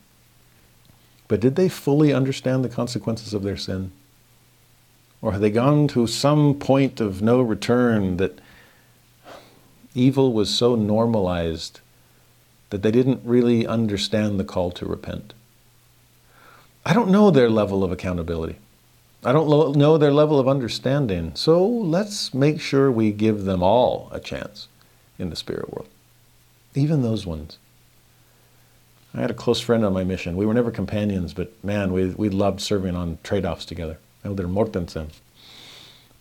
But 1.26 1.40
did 1.40 1.56
they 1.56 1.68
fully 1.68 2.12
understand 2.12 2.64
the 2.64 2.68
consequences 2.68 3.34
of 3.34 3.42
their 3.42 3.56
sin? 3.56 3.92
Or 5.22 5.32
had 5.32 5.40
they 5.40 5.50
gone 5.50 5.88
to 5.88 6.06
some 6.06 6.54
point 6.54 7.00
of 7.00 7.20
no 7.20 7.40
return 7.40 8.16
that 8.18 8.40
evil 9.94 10.32
was 10.32 10.54
so 10.54 10.76
normalized 10.76 11.80
that 12.70 12.82
they 12.82 12.90
didn't 12.90 13.20
really 13.24 13.66
understand 13.66 14.38
the 14.38 14.44
call 14.44 14.70
to 14.72 14.86
repent? 14.86 15.34
I 16.84 16.92
don't 16.94 17.10
know 17.10 17.30
their 17.30 17.50
level 17.50 17.84
of 17.84 17.92
accountability. 17.92 18.56
I 19.22 19.32
don't 19.32 19.76
know 19.76 19.98
their 19.98 20.12
level 20.12 20.40
of 20.40 20.48
understanding. 20.48 21.32
So 21.34 21.66
let's 21.66 22.32
make 22.32 22.60
sure 22.60 22.90
we 22.90 23.12
give 23.12 23.44
them 23.44 23.62
all 23.62 24.08
a 24.12 24.20
chance 24.20 24.68
in 25.18 25.28
the 25.28 25.36
spirit 25.36 25.72
world, 25.72 25.88
even 26.74 27.02
those 27.02 27.26
ones. 27.26 27.58
I 29.12 29.20
had 29.20 29.30
a 29.30 29.34
close 29.34 29.60
friend 29.60 29.84
on 29.84 29.92
my 29.92 30.04
mission. 30.04 30.36
We 30.36 30.46
were 30.46 30.54
never 30.54 30.70
companions, 30.70 31.34
but 31.34 31.52
man, 31.64 31.92
we, 31.92 32.06
we 32.10 32.28
loved 32.28 32.60
serving 32.60 32.96
on 32.96 33.18
trade 33.22 33.44
offs 33.44 33.64
together. 33.66 33.98
Elder 34.24 34.46
Mortensen. 34.46 35.08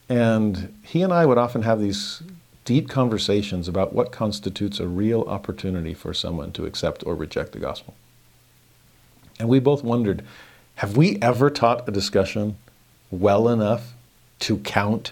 And 0.08 0.74
he 0.84 1.02
and 1.02 1.14
I 1.14 1.26
would 1.26 1.38
often 1.38 1.62
have 1.62 1.80
these 1.80 2.24
deep 2.66 2.90
conversations 2.90 3.68
about 3.68 3.94
what 3.94 4.12
constitutes 4.12 4.80
a 4.80 4.88
real 4.88 5.22
opportunity 5.24 5.94
for 5.94 6.14
someone 6.14 6.52
to 6.54 6.66
accept 6.66 7.06
or 7.06 7.16
reject 7.16 7.52
the 7.52 7.60
gospel. 7.60 7.96
And 9.40 9.48
we 9.48 9.60
both 9.60 9.84
wondered 9.84 10.24
have 10.80 10.96
we 10.96 11.18
ever 11.22 11.50
taught 11.50 11.90
a 11.90 11.92
discussion 11.92 12.56
well 13.12 13.50
enough 13.50 13.96
to 14.40 14.58
count 14.60 15.12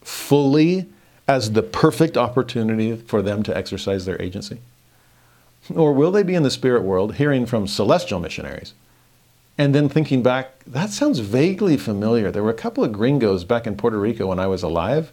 fully 0.00 0.86
as 1.28 1.52
the 1.52 1.62
perfect 1.62 2.16
opportunity 2.16 2.96
for 2.96 3.20
them 3.20 3.42
to 3.42 3.54
exercise 3.54 4.06
their 4.06 4.20
agency? 4.20 4.60
Or 5.74 5.92
will 5.92 6.10
they 6.10 6.22
be 6.22 6.34
in 6.34 6.42
the 6.42 6.50
spirit 6.50 6.84
world 6.84 7.16
hearing 7.16 7.44
from 7.44 7.66
celestial 7.66 8.18
missionaries 8.18 8.72
and 9.58 9.74
then 9.74 9.90
thinking 9.90 10.22
back, 10.22 10.64
that 10.64 10.88
sounds 10.88 11.18
vaguely 11.18 11.76
familiar? 11.76 12.30
There 12.30 12.42
were 12.42 12.48
a 12.48 12.54
couple 12.54 12.82
of 12.82 12.90
gringos 12.90 13.44
back 13.44 13.66
in 13.66 13.76
Puerto 13.76 13.98
Rico 13.98 14.28
when 14.28 14.38
I 14.38 14.46
was 14.46 14.62
alive. 14.62 15.12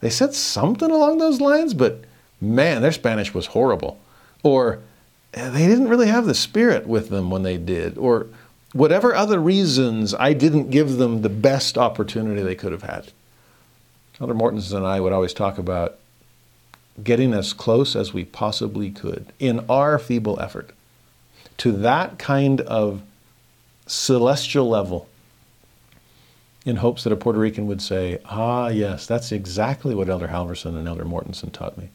They 0.00 0.10
said 0.10 0.34
something 0.34 0.90
along 0.90 1.18
those 1.18 1.40
lines, 1.40 1.72
but 1.72 2.02
man, 2.40 2.82
their 2.82 2.90
Spanish 2.90 3.32
was 3.32 3.46
horrible. 3.46 4.00
Or 4.42 4.80
they 5.30 5.68
didn't 5.68 5.88
really 5.88 6.08
have 6.08 6.26
the 6.26 6.34
spirit 6.34 6.88
with 6.88 7.10
them 7.10 7.30
when 7.30 7.44
they 7.44 7.58
did. 7.58 7.96
Or 7.96 8.26
whatever 8.74 9.14
other 9.14 9.40
reasons, 9.40 10.12
I 10.14 10.34
didn't 10.34 10.68
give 10.68 10.98
them 10.98 11.22
the 11.22 11.30
best 11.30 11.78
opportunity 11.78 12.42
they 12.42 12.56
could 12.56 12.72
have 12.72 12.82
had. 12.82 13.12
Elder 14.20 14.34
Mortensen 14.34 14.76
and 14.76 14.86
I 14.86 15.00
would 15.00 15.12
always 15.12 15.32
talk 15.32 15.56
about 15.56 15.98
getting 17.02 17.32
as 17.32 17.52
close 17.52 17.96
as 17.96 18.12
we 18.12 18.24
possibly 18.24 18.90
could 18.90 19.32
in 19.38 19.64
our 19.68 19.98
feeble 19.98 20.38
effort 20.38 20.70
to 21.56 21.72
that 21.72 22.18
kind 22.18 22.60
of 22.62 23.02
celestial 23.86 24.68
level 24.68 25.08
in 26.64 26.76
hopes 26.76 27.04
that 27.04 27.12
a 27.12 27.16
Puerto 27.16 27.38
Rican 27.38 27.66
would 27.66 27.82
say, 27.82 28.18
Ah, 28.26 28.68
yes, 28.68 29.06
that's 29.06 29.32
exactly 29.32 29.94
what 29.94 30.08
Elder 30.08 30.28
Halverson 30.28 30.76
and 30.76 30.88
Elder 30.88 31.04
Mortensen 31.04 31.52
taught 31.52 31.76
me. 31.76 31.90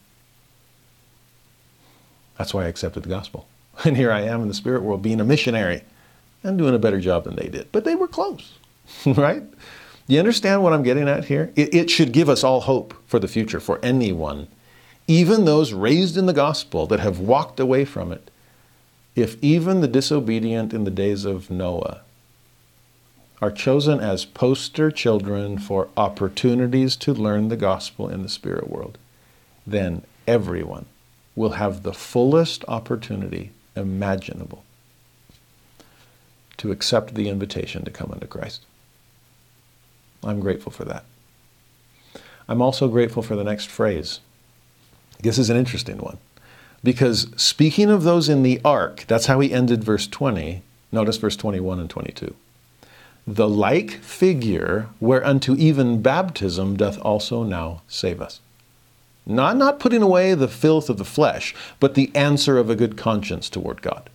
That's 2.38 2.54
why 2.54 2.66
I 2.66 2.68
accepted 2.68 3.04
the 3.04 3.10
gospel. 3.10 3.48
And 3.86 3.96
here 3.96 4.12
I 4.12 4.24
am 4.24 4.42
in 4.42 4.50
the 4.50 4.54
spirit 4.54 4.84
world 4.84 5.02
being 5.02 5.22
a 5.22 5.24
missionary 5.24 5.84
and 6.44 6.58
doing 6.58 6.76
a 6.76 6.80
better 6.80 7.00
job 7.00 7.26
than 7.26 7.36
they 7.36 7.50
did, 7.50 7.72
but 7.72 7.84
they 7.84 7.96
were 7.96 8.08
close, 8.08 8.54
right? 9.06 9.44
You 10.08 10.20
understand 10.20 10.64
what 10.64 10.74
I'm 10.74 10.84
getting 10.84 11.08
at 11.08 11.26
here? 11.26 11.52
It, 11.56 11.74
it, 11.74 11.90
should 11.90 12.12
give 12.12 12.30
us 12.30 12.44
all 12.44 12.62
hope 12.62 12.96
for 13.06 13.20
the 13.20 13.28
future 13.28 13.60
for 13.60 13.80
anyone, 13.84 14.48
even 15.08 15.46
those 15.46 15.74
raised 15.74 16.18
in 16.18 16.26
the 16.26 16.34
gospel 16.34 16.88
that 16.88 17.00
have 17.00 17.20
walked 17.20 17.60
away 17.60 17.86
from 17.86 18.12
it. 18.12 18.32
If 19.16 19.38
even 19.44 19.82
the 19.82 19.88
disobedient 19.88 20.74
in 20.74 20.84
the 20.84 20.92
days 20.92 21.26
of 21.26 21.52
Noah 21.52 22.02
are 23.42 23.52
chosen 23.52 24.00
as 24.00 24.26
poster 24.26 24.90
children 24.90 25.58
for 25.58 25.90
opportunities 25.96 26.96
to 26.98 27.14
learn 27.14 27.50
the 27.50 27.58
gospel 27.58 28.10
in 28.10 28.24
the 28.24 28.30
spirit 28.30 28.70
world, 28.70 28.98
then 29.68 30.04
everyone 30.28 30.86
will 31.36 31.52
have 31.52 31.84
the 31.84 31.94
fullest 31.94 32.66
opportunity 32.68 33.52
imaginable 33.76 34.64
to 36.60 36.72
accept 36.72 37.16
the 37.16 37.28
invitation 37.28 37.84
to 37.84 37.92
come 37.92 38.12
unto 38.12 38.28
Christ. 38.28 38.66
I'm 40.24 40.40
grateful 40.40 40.72
for 40.72 40.86
that. 40.86 41.06
I'm 42.48 42.62
also 42.62 42.88
grateful 42.88 43.24
for 43.24 43.36
the 43.36 43.44
next 43.44 43.70
phrase. 43.70 44.20
This 45.22 45.38
is 45.38 45.50
an 45.50 45.58
interesting 45.58 45.98
one. 45.98 46.18
Because 46.84 47.28
speaking 47.36 47.90
of 47.90 48.04
those 48.04 48.30
in 48.30 48.44
the 48.44 48.62
ark, 48.64 49.06
that's 49.08 49.26
how 49.26 49.40
he 49.40 49.54
ended 49.54 49.84
verse 49.84 50.08
20. 50.08 50.62
Notice 50.92 51.18
verse 51.18 51.36
21 51.36 51.80
and 51.80 51.90
22. 51.90 52.36
The 53.28 53.48
like 53.48 53.92
figure 53.92 54.88
whereunto 55.00 55.56
even 55.56 56.02
baptism 56.02 56.78
doth 56.78 57.00
also 57.02 57.44
now 57.44 57.82
save 57.88 58.22
us. 58.22 58.40
Not, 59.26 59.58
not 59.58 59.80
putting 59.80 60.02
away 60.02 60.34
the 60.34 60.48
filth 60.48 60.90
of 60.90 60.98
the 60.98 61.06
flesh, 61.06 61.54
but 61.80 61.94
the 61.94 62.12
answer 62.16 62.58
of 62.58 62.70
a 62.70 62.76
good 62.76 62.98
conscience 62.98 63.50
toward 63.50 63.82
God. 63.82 64.10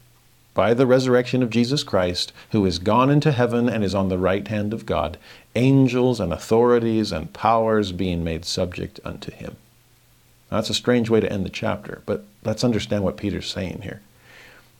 By 0.54 0.72
the 0.72 0.86
resurrection 0.86 1.42
of 1.42 1.50
Jesus 1.50 1.82
Christ, 1.82 2.32
who 2.52 2.64
is 2.64 2.78
gone 2.78 3.10
into 3.10 3.32
heaven 3.32 3.68
and 3.68 3.82
is 3.82 3.94
on 3.94 4.08
the 4.08 4.18
right 4.18 4.46
hand 4.46 4.72
of 4.72 4.86
God, 4.86 5.18
angels 5.56 6.20
and 6.20 6.32
authorities 6.32 7.10
and 7.10 7.32
powers 7.32 7.90
being 7.90 8.22
made 8.22 8.44
subject 8.44 9.00
unto 9.04 9.32
him. 9.32 9.56
Now, 10.50 10.58
that's 10.58 10.70
a 10.70 10.74
strange 10.74 11.10
way 11.10 11.20
to 11.20 11.32
end 11.32 11.44
the 11.44 11.50
chapter, 11.50 12.02
but 12.06 12.24
let's 12.44 12.62
understand 12.62 13.02
what 13.02 13.16
Peter's 13.16 13.50
saying 13.50 13.80
here. 13.82 14.00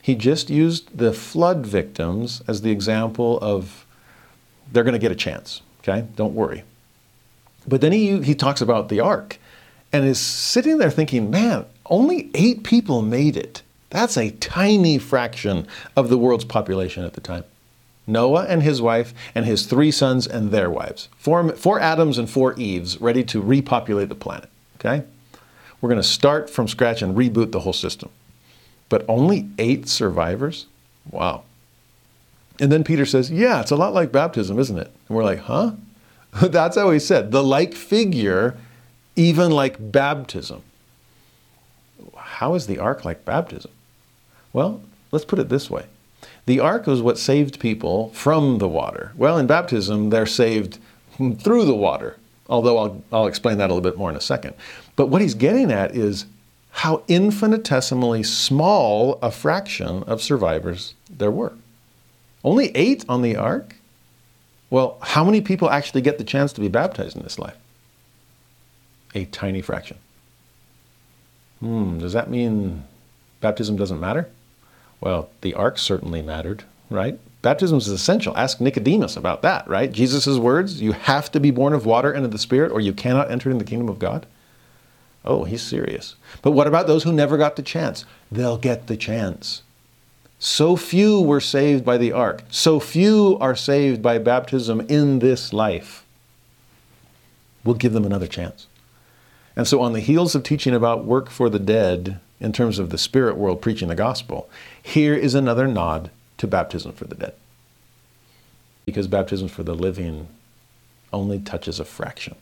He 0.01 0.15
just 0.15 0.49
used 0.49 0.97
the 0.97 1.13
flood 1.13 1.67
victims 1.67 2.43
as 2.47 2.63
the 2.63 2.71
example 2.71 3.39
of 3.41 3.85
they're 4.71 4.85
going 4.85 4.93
to 4.93 4.99
get 4.99 5.11
a 5.11 5.17
chance, 5.17 5.63
okay? 5.81 6.07
Don't 6.15 6.35
worry. 6.35 6.63
But 7.67 7.81
then 7.81 7.91
he, 7.91 8.23
he 8.23 8.35
talks 8.35 8.61
about 8.61 8.91
the 8.91 9.01
ark 9.01 9.39
and 9.93 10.05
is 10.05 10.21
sitting 10.21 10.79
there 10.79 10.91
thinking, 10.91 11.31
man, 11.31 11.65
only 11.87 12.31
eight 12.35 12.63
people 12.63 13.03
made 13.03 13.37
it. 13.37 13.63
That's 13.95 14.16
a 14.16 14.33
tiny 14.33 14.99
fraction 14.99 15.69
of 15.95 16.09
the 16.09 16.19
world's 16.19 16.45
population 16.45 17.05
at 17.05 17.12
the 17.12 17.21
time. 17.21 17.45
Noah 18.09 18.45
and 18.49 18.61
his 18.61 18.83
wife 18.83 19.15
and 19.37 19.47
his 19.47 19.66
three 19.66 19.93
sons 19.93 20.27
and 20.27 20.51
their 20.51 20.69
wives. 20.69 21.09
Four, 21.16 21.51
four 21.53 21.79
Adams 21.79 22.19
and 22.19 22.29
four 22.29 22.55
Eves 22.55 23.01
ready 23.01 23.23
to 23.23 23.41
repopulate 23.41 24.09
the 24.09 24.16
planet. 24.16 24.51
Okay? 24.81 25.05
We're 25.81 25.91
going 25.91 26.03
to 26.03 26.09
start 26.09 26.51
from 26.51 26.66
scratch 26.66 27.03
and 27.03 27.16
reboot 27.16 27.53
the 27.53 27.61
whole 27.61 27.73
system. 27.73 28.09
But 28.89 29.05
only 29.07 29.49
eight 29.59 29.89
survivors? 29.89 30.66
Wow. 31.09 31.45
And 32.59 32.73
then 32.73 32.83
Peter 32.83 33.07
says, 33.07 33.31
Yeah, 33.31 33.61
it's 33.61 33.71
a 33.71 33.77
lot 33.77 33.95
like 33.95 34.11
baptism, 34.11 34.59
isn't 34.59 34.77
it? 34.77 34.91
And 35.09 35.16
we're 35.16 35.23
like, 35.23 35.39
Huh? 35.39 35.75
That's 36.43 36.77
how 36.77 36.91
he 36.91 36.99
said. 36.99 37.31
The 37.31 37.45
like 37.45 37.75
figure, 37.75 38.57
even 39.15 39.53
like 39.53 39.93
baptism. 39.93 40.65
How 42.16 42.55
is 42.55 42.66
the 42.66 42.81
ark 42.81 43.05
like 43.05 43.25
baptism? 43.25 43.71
Well, 44.55 44.81
let's 45.13 45.27
put 45.27 45.39
it 45.39 45.51
this 45.51 45.69
way 45.69 45.85
the 46.47 46.61
ark 46.61 46.87
was 46.87 47.03
what 47.03 47.19
saved 47.19 47.61
people 47.61 48.11
from 48.11 48.59
the 48.59 48.69
water. 48.69 49.13
Well, 49.17 49.39
in 49.39 49.47
baptism, 49.47 50.11
they're 50.11 50.27
saved 50.27 50.79
through 51.17 51.65
the 51.65 51.75
water, 51.75 52.17
although 52.49 52.79
I'll, 52.79 53.03
I'll 53.13 53.27
explain 53.27 53.59
that 53.59 53.71
a 53.71 53.75
little 53.75 53.91
bit 53.91 53.99
more 53.99 54.11
in 54.11 54.17
a 54.17 54.21
second. 54.21 54.55
But 54.97 55.09
what 55.09 55.23
he's 55.23 55.35
getting 55.35 55.73
at 55.73 55.95
is 55.95 56.27
how 56.71 57.03
infinitesimally 57.09 58.23
small 58.23 59.19
a 59.23 59.31
fraction 59.31 60.03
of 60.05 60.21
survivors 60.21 60.95
there 61.09 61.31
were. 61.31 61.53
Only 62.43 62.71
eight 62.75 63.05
on 63.09 63.23
the 63.23 63.37
ark? 63.37 63.77
Well, 64.71 64.99
how 65.01 65.25
many 65.25 65.41
people 65.41 65.71
actually 65.71 66.03
get 66.03 66.19
the 66.19 66.25
chance 66.25 66.53
to 66.55 66.61
be 66.61 66.69
baptized 66.69 67.17
in 67.17 67.23
this 67.23 67.39
life? 67.39 67.57
A 69.15 69.25
tiny 69.27 69.63
fraction. 69.63 69.99
Hmm, 71.61 71.99
does 71.99 72.13
that 72.13 72.29
mean 72.29 72.85
baptism 73.41 73.77
doesn't 73.77 74.01
matter? 74.01 74.29
Well, 75.05 75.29
the 75.43 75.53
ark 75.53 75.77
certainly 75.77 76.23
mattered, 76.23 76.65
right? 76.89 77.19
Baptism 77.43 77.77
is 77.77 77.89
essential. 77.89 78.35
Ask 78.39 78.59
Nicodemus 78.59 79.19
about 79.19 79.43
that, 79.43 79.69
right? 79.69 79.93
Jesus' 79.93 80.39
words, 80.39 80.81
you 80.81 80.93
have 80.93 81.31
to 81.33 81.41
be 81.41 81.51
born 81.51 81.75
of 81.75 81.85
water 81.85 82.11
and 82.11 82.25
of 82.25 82.31
the 82.31 82.39
Spirit, 82.39 82.73
or 82.73 82.81
you 82.81 82.95
cannot 82.95 83.31
enter 83.31 83.51
in 83.51 83.59
the 83.59 83.65
kingdom 83.65 83.91
of 83.91 83.99
God. 83.99 84.25
Oh, 85.23 85.45
he's 85.45 85.61
serious. 85.61 86.17
But 86.41 86.53
what 86.53 86.67
about 86.67 86.87
those 86.87 87.05
who 87.05 87.13
never 87.13 87.37
got 87.37 87.57
the 87.57 87.63
chance? 87.63 88.07
They'll 88.33 88.57
get 88.57 88.87
the 88.87 88.97
chance. 88.97 89.63
So 90.39 90.75
few 90.75 91.21
were 91.21 91.41
saved 91.41 91.85
by 91.85 91.99
the 91.99 92.13
ark. 92.13 92.43
So 92.49 92.81
few 92.81 93.37
are 93.43 93.55
saved 93.55 94.01
by 94.01 94.17
baptism 94.17 94.81
in 94.89 95.19
this 95.19 95.53
life. 95.53 96.03
We'll 97.63 97.75
give 97.75 97.93
them 97.93 98.07
another 98.07 98.27
chance. 98.27 98.69
And 99.55 99.69
so, 99.69 99.83
on 99.83 99.93
the 99.93 100.01
heels 100.01 100.35
of 100.35 100.43
teaching 100.43 100.75
about 100.75 101.05
work 101.05 101.31
for 101.31 101.49
the 101.49 101.61
dead, 101.61 102.19
in 102.41 102.53
terms 102.53 102.79
of 102.79 102.91
the 102.91 102.99
spirit 102.99 103.37
world 103.37 103.63
preaching 103.63 103.89
the 103.89 103.95
gospel, 103.95 104.49
here 104.85 105.15
is 105.15 105.35
another 105.35 105.66
nod 105.66 106.11
to 106.36 106.47
baptism 106.47 106.93
for 106.93 107.06
the 107.06 107.15
dead. 107.15 107.32
Because 108.85 109.09
baptism 109.09 109.48
for 109.48 109.62
the 109.62 109.74
living 109.74 110.28
only 111.11 111.40
touches 111.40 111.81
a 111.81 111.86
fraction 111.86 112.36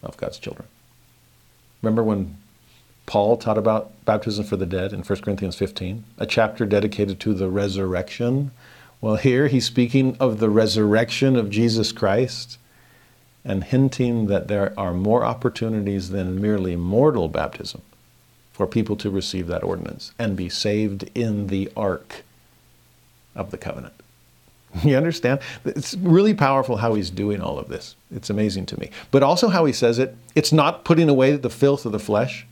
of 0.00 0.16
God's 0.16 0.38
children. 0.38 0.68
Remember 1.82 2.04
when 2.04 2.38
Paul 3.06 3.36
taught 3.36 3.58
about 3.58 4.04
baptism 4.04 4.44
for 4.44 4.56
the 4.56 4.66
dead 4.66 4.92
in 4.92 5.02
1 5.02 5.20
Corinthians 5.20 5.56
15, 5.56 6.04
a 6.16 6.26
chapter 6.26 6.64
dedicated 6.64 7.18
to 7.20 7.34
the 7.34 7.48
resurrection? 7.48 8.52
Well, 9.00 9.16
here 9.16 9.48
he's 9.48 9.66
speaking 9.66 10.16
of 10.20 10.38
the 10.38 10.48
resurrection 10.48 11.34
of 11.34 11.50
Jesus 11.50 11.90
Christ 11.90 12.56
and 13.44 13.64
hinting 13.64 14.28
that 14.28 14.46
there 14.46 14.72
are 14.78 14.94
more 14.94 15.24
opportunities 15.24 16.10
than 16.10 16.40
merely 16.40 16.76
mortal 16.76 17.28
baptism 17.28 17.82
for 18.60 18.66
people 18.66 18.94
to 18.94 19.08
receive 19.08 19.46
that 19.46 19.64
ordinance 19.64 20.12
and 20.18 20.36
be 20.36 20.50
saved 20.50 21.08
in 21.14 21.46
the 21.46 21.72
ark 21.74 22.24
of 23.34 23.50
the 23.50 23.56
covenant. 23.56 23.94
You 24.84 24.98
understand? 24.98 25.40
It's 25.64 25.94
really 25.94 26.34
powerful 26.34 26.76
how 26.76 26.92
he's 26.92 27.08
doing 27.08 27.40
all 27.40 27.58
of 27.58 27.68
this. 27.68 27.96
It's 28.14 28.28
amazing 28.28 28.66
to 28.66 28.78
me. 28.78 28.90
But 29.10 29.22
also 29.22 29.48
how 29.48 29.64
he 29.64 29.72
says 29.72 29.98
it 29.98 30.14
it's 30.34 30.52
not 30.52 30.84
putting 30.84 31.08
away 31.08 31.36
the 31.36 31.48
filth 31.48 31.86
of 31.86 31.92
the 31.92 31.98
flesh, 31.98 32.46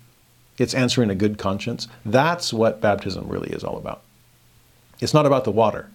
it's 0.56 0.72
answering 0.72 1.10
a 1.10 1.14
good 1.14 1.36
conscience. 1.36 1.88
That's 2.06 2.54
what 2.54 2.80
baptism 2.80 3.28
really 3.28 3.50
is 3.50 3.62
all 3.62 3.76
about. 3.76 4.00
It's 5.00 5.12
not 5.12 5.26
about 5.26 5.44
the 5.44 5.52
water. 5.52 5.90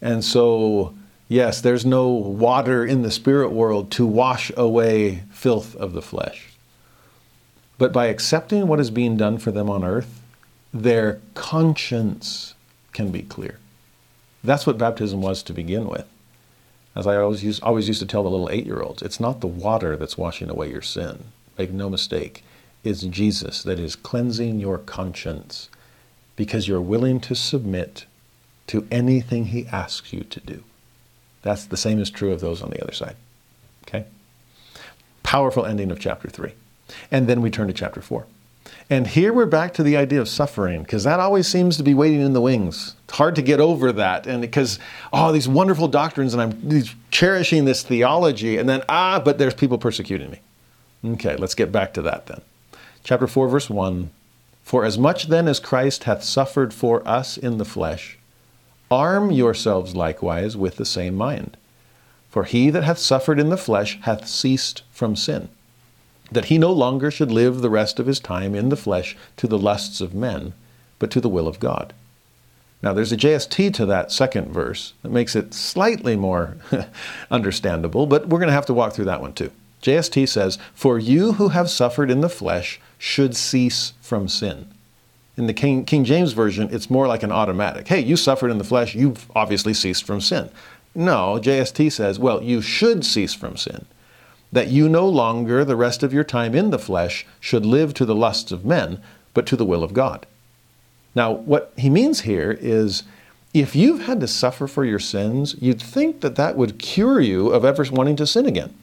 And 0.00 0.24
so, 0.24 0.94
yes, 1.28 1.60
there's 1.60 1.84
no 1.84 2.10
water 2.10 2.86
in 2.86 3.02
the 3.02 3.10
spirit 3.10 3.50
world 3.50 3.90
to 3.90 4.06
wash 4.06 4.52
away 4.56 5.24
filth 5.32 5.74
of 5.74 5.94
the 5.94 6.02
flesh. 6.02 6.49
But 7.80 7.94
by 7.94 8.08
accepting 8.08 8.66
what 8.68 8.78
is 8.78 8.90
being 8.90 9.16
done 9.16 9.38
for 9.38 9.50
them 9.50 9.70
on 9.70 9.82
earth, 9.84 10.20
their 10.70 11.18
conscience 11.32 12.52
can 12.92 13.10
be 13.10 13.22
clear. 13.22 13.58
That's 14.44 14.66
what 14.66 14.76
baptism 14.76 15.22
was 15.22 15.42
to 15.44 15.54
begin 15.54 15.88
with. 15.88 16.06
As 16.94 17.06
I 17.06 17.16
always 17.16 17.42
used, 17.42 17.62
always 17.62 17.88
used 17.88 18.00
to 18.00 18.06
tell 18.06 18.22
the 18.22 18.28
little 18.28 18.50
eight 18.50 18.66
year 18.66 18.82
olds, 18.82 19.00
it's 19.00 19.18
not 19.18 19.40
the 19.40 19.46
water 19.46 19.96
that's 19.96 20.18
washing 20.18 20.50
away 20.50 20.70
your 20.70 20.82
sin. 20.82 21.24
Make 21.56 21.72
no 21.72 21.88
mistake. 21.88 22.44
It's 22.84 23.00
Jesus 23.00 23.62
that 23.62 23.78
is 23.78 23.96
cleansing 23.96 24.60
your 24.60 24.76
conscience 24.76 25.70
because 26.36 26.68
you're 26.68 26.82
willing 26.82 27.18
to 27.20 27.34
submit 27.34 28.04
to 28.66 28.86
anything 28.90 29.46
He 29.46 29.66
asks 29.68 30.12
you 30.12 30.24
to 30.24 30.40
do. 30.40 30.64
That's 31.40 31.64
the 31.64 31.78
same 31.78 31.98
is 31.98 32.10
true 32.10 32.32
of 32.32 32.40
those 32.40 32.60
on 32.60 32.68
the 32.68 32.82
other 32.82 32.92
side. 32.92 33.16
Okay? 33.88 34.04
Powerful 35.22 35.64
ending 35.64 35.90
of 35.90 35.98
chapter 35.98 36.28
3. 36.28 36.52
And 37.10 37.28
then 37.28 37.40
we 37.40 37.50
turn 37.50 37.68
to 37.68 37.72
chapter 37.72 38.00
4. 38.00 38.26
And 38.92 39.06
here 39.06 39.32
we're 39.32 39.46
back 39.46 39.72
to 39.74 39.84
the 39.84 39.96
idea 39.96 40.20
of 40.20 40.28
suffering, 40.28 40.82
because 40.82 41.04
that 41.04 41.20
always 41.20 41.46
seems 41.46 41.76
to 41.76 41.84
be 41.84 41.94
waiting 41.94 42.20
in 42.20 42.32
the 42.32 42.40
wings. 42.40 42.96
It's 43.04 43.16
hard 43.16 43.36
to 43.36 43.42
get 43.42 43.60
over 43.60 43.92
that. 43.92 44.26
And 44.26 44.40
because, 44.40 44.80
oh, 45.12 45.30
these 45.30 45.48
wonderful 45.48 45.86
doctrines, 45.86 46.34
and 46.34 46.42
I'm 46.42 46.82
cherishing 47.12 47.64
this 47.64 47.84
theology, 47.84 48.56
and 48.56 48.68
then, 48.68 48.82
ah, 48.88 49.20
but 49.24 49.38
there's 49.38 49.54
people 49.54 49.78
persecuting 49.78 50.30
me. 50.32 50.40
Okay, 51.04 51.36
let's 51.36 51.54
get 51.54 51.70
back 51.70 51.94
to 51.94 52.02
that 52.02 52.26
then. 52.26 52.40
Chapter 53.04 53.28
4, 53.28 53.48
verse 53.48 53.70
1 53.70 54.10
For 54.64 54.84
as 54.84 54.98
much 54.98 55.28
then 55.28 55.46
as 55.46 55.60
Christ 55.60 56.04
hath 56.04 56.24
suffered 56.24 56.74
for 56.74 57.06
us 57.06 57.38
in 57.38 57.58
the 57.58 57.64
flesh, 57.64 58.18
arm 58.90 59.30
yourselves 59.30 59.94
likewise 59.94 60.56
with 60.56 60.76
the 60.76 60.84
same 60.84 61.14
mind. 61.14 61.56
For 62.28 62.42
he 62.42 62.70
that 62.70 62.82
hath 62.82 62.98
suffered 62.98 63.38
in 63.38 63.50
the 63.50 63.56
flesh 63.56 64.00
hath 64.02 64.26
ceased 64.26 64.82
from 64.90 65.14
sin 65.14 65.48
that 66.32 66.46
he 66.46 66.58
no 66.58 66.72
longer 66.72 67.10
should 67.10 67.30
live 67.30 67.60
the 67.60 67.70
rest 67.70 67.98
of 67.98 68.06
his 68.06 68.20
time 68.20 68.54
in 68.54 68.68
the 68.68 68.76
flesh 68.76 69.16
to 69.36 69.46
the 69.46 69.58
lusts 69.58 70.00
of 70.00 70.14
men, 70.14 70.52
but 70.98 71.10
to 71.10 71.20
the 71.20 71.28
will 71.28 71.48
of 71.48 71.60
God. 71.60 71.92
Now, 72.82 72.94
there's 72.94 73.12
a 73.12 73.16
JST 73.16 73.74
to 73.74 73.86
that 73.86 74.10
second 74.10 74.52
verse 74.52 74.94
that 75.02 75.12
makes 75.12 75.36
it 75.36 75.52
slightly 75.52 76.16
more 76.16 76.56
understandable, 77.30 78.06
but 78.06 78.28
we're 78.28 78.38
going 78.38 78.48
to 78.48 78.54
have 78.54 78.66
to 78.66 78.74
walk 78.74 78.94
through 78.94 79.04
that 79.06 79.20
one 79.20 79.34
too. 79.34 79.50
JST 79.82 80.28
says, 80.28 80.58
For 80.74 80.98
you 80.98 81.34
who 81.34 81.48
have 81.48 81.70
suffered 81.70 82.10
in 82.10 82.20
the 82.20 82.28
flesh 82.28 82.80
should 82.98 83.36
cease 83.36 83.92
from 84.00 84.28
sin. 84.28 84.66
In 85.36 85.46
the 85.46 85.54
King, 85.54 85.84
King 85.84 86.04
James 86.04 86.32
Version, 86.32 86.68
it's 86.72 86.90
more 86.90 87.06
like 87.06 87.22
an 87.22 87.32
automatic. 87.32 87.88
Hey, 87.88 88.00
you 88.00 88.16
suffered 88.16 88.50
in 88.50 88.58
the 88.58 88.64
flesh, 88.64 88.94
you've 88.94 89.30
obviously 89.34 89.72
ceased 89.72 90.04
from 90.04 90.20
sin. 90.20 90.50
No, 90.94 91.38
JST 91.40 91.92
says, 91.92 92.18
well, 92.18 92.42
you 92.42 92.60
should 92.60 93.04
cease 93.04 93.32
from 93.32 93.56
sin. 93.56 93.86
That 94.52 94.68
you 94.68 94.88
no 94.88 95.08
longer, 95.08 95.64
the 95.64 95.76
rest 95.76 96.02
of 96.02 96.12
your 96.12 96.24
time 96.24 96.54
in 96.54 96.70
the 96.70 96.78
flesh, 96.78 97.26
should 97.38 97.64
live 97.64 97.94
to 97.94 98.04
the 98.04 98.14
lusts 98.14 98.50
of 98.52 98.64
men, 98.64 99.00
but 99.32 99.46
to 99.46 99.56
the 99.56 99.64
will 99.64 99.84
of 99.84 99.94
God. 99.94 100.26
Now, 101.14 101.32
what 101.32 101.72
he 101.76 101.90
means 101.90 102.22
here 102.22 102.56
is 102.60 103.04
if 103.52 103.74
you've 103.74 104.02
had 104.02 104.20
to 104.20 104.28
suffer 104.28 104.66
for 104.66 104.84
your 104.84 104.98
sins, 104.98 105.56
you'd 105.60 105.82
think 105.82 106.20
that 106.20 106.36
that 106.36 106.56
would 106.56 106.78
cure 106.78 107.20
you 107.20 107.48
of 107.48 107.64
ever 107.64 107.84
wanting 107.90 108.16
to 108.16 108.26
sin 108.26 108.46
again. 108.46 108.74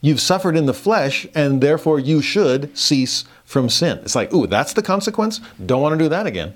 You've 0.00 0.20
suffered 0.20 0.56
in 0.56 0.66
the 0.66 0.74
flesh, 0.74 1.26
and 1.34 1.60
therefore 1.60 1.98
you 1.98 2.20
should 2.20 2.76
cease 2.76 3.24
from 3.44 3.70
sin. 3.70 3.98
It's 3.98 4.14
like, 4.14 4.34
ooh, 4.34 4.46
that's 4.46 4.72
the 4.72 4.82
consequence? 4.82 5.40
Don't 5.64 5.80
want 5.80 5.98
to 5.98 6.04
do 6.04 6.08
that 6.08 6.26
again. 6.26 6.54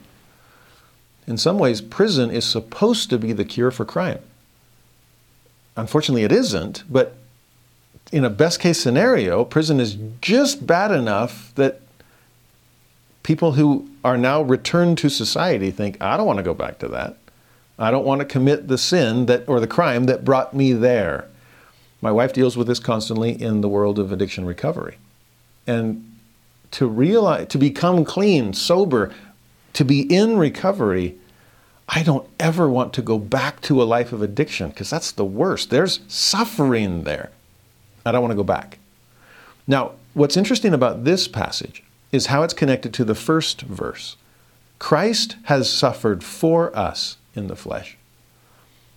In 1.27 1.39
some 1.39 1.59
ways, 1.59 1.81
prison 1.81 2.31
is 2.31 2.45
supposed 2.45 3.11
to 3.11 3.19
be 3.19 3.33
the 3.33 3.45
cure 3.45 3.71
for 3.71 3.85
crime. 3.85 4.19
Unfortunately, 5.77 6.25
it 6.25 6.33
isn't, 6.33 6.85
but 6.91 7.15
in 8.13 8.25
a 8.25 8.31
best 8.31 8.61
case 8.61 8.81
scenario, 8.81 9.45
prison 9.45 9.81
is 9.81 9.97
just 10.21 10.67
bad 10.67 10.91
enough 10.91 11.53
that 11.57 11.81
people 13.23 13.53
who 13.53 13.89
are 14.05 14.17
now 14.17 14.41
returned 14.41 14.97
to 14.99 15.11
society 15.11 15.71
think, 15.71 16.01
I 16.01 16.17
don't 16.17 16.27
want 16.27 16.39
to 16.39 16.43
go 16.43 16.55
back 16.55 16.79
to 16.79 16.89
that. 16.89 17.17
I 17.79 17.91
don't 17.91 18.07
want 18.07 18.21
to 18.21 18.25
commit 18.25 18.69
the 18.69 18.79
sin 18.79 19.27
that 19.27 19.49
or 19.49 19.61
the 19.61 19.67
crime 19.67 20.05
that 20.05 20.25
brought 20.25 20.55
me 20.55 20.73
there. 20.73 21.27
My 22.01 22.11
wife 22.11 22.33
deals 22.33 22.57
with 22.57 22.67
this 22.67 22.81
constantly 22.81 23.41
in 23.41 23.61
the 23.61 23.69
world 23.69 23.99
of 23.99 24.11
addiction 24.11 24.47
recovery. 24.47 24.97
And 25.67 26.17
to 26.73 26.87
realize 26.87 27.49
to 27.49 27.59
become 27.59 28.05
clean, 28.05 28.53
sober, 28.53 29.13
to 29.75 29.85
be 29.85 30.03
in 30.03 30.39
recovery, 30.39 31.17
I 31.89 32.03
don't 32.03 32.29
ever 32.41 32.69
want 32.69 32.93
to 32.95 33.03
go 33.03 33.19
back 33.19 33.61
to 33.63 33.83
a 33.83 33.85
life 33.85 34.13
of 34.13 34.23
addiction 34.23 34.71
because 34.71 34.91
that's 34.91 35.13
the 35.13 35.25
worst. 35.25 35.71
There's 35.71 36.01
suffering 36.09 37.05
there. 37.05 37.31
I 38.09 38.13
don't 38.13 38.23
want 38.23 38.33
to 38.33 38.37
go 38.37 38.45
back. 38.45 38.79
Now, 39.67 39.93
what's 40.15 40.37
interesting 40.37 40.73
about 40.73 41.05
this 41.05 41.29
passage 41.29 41.83
is 42.11 42.27
how 42.27 42.43
it's 42.43 42.55
connected 42.55 42.95
to 42.95 43.05
the 43.05 43.15
first 43.15 43.63
verse. 43.63 44.17
Christ 44.79 45.37
has 45.45 45.71
suffered 45.71 46.25
for 46.25 46.77
us 46.77 47.17
in 47.35 47.49
the 47.49 47.57
flesh. 47.57 47.97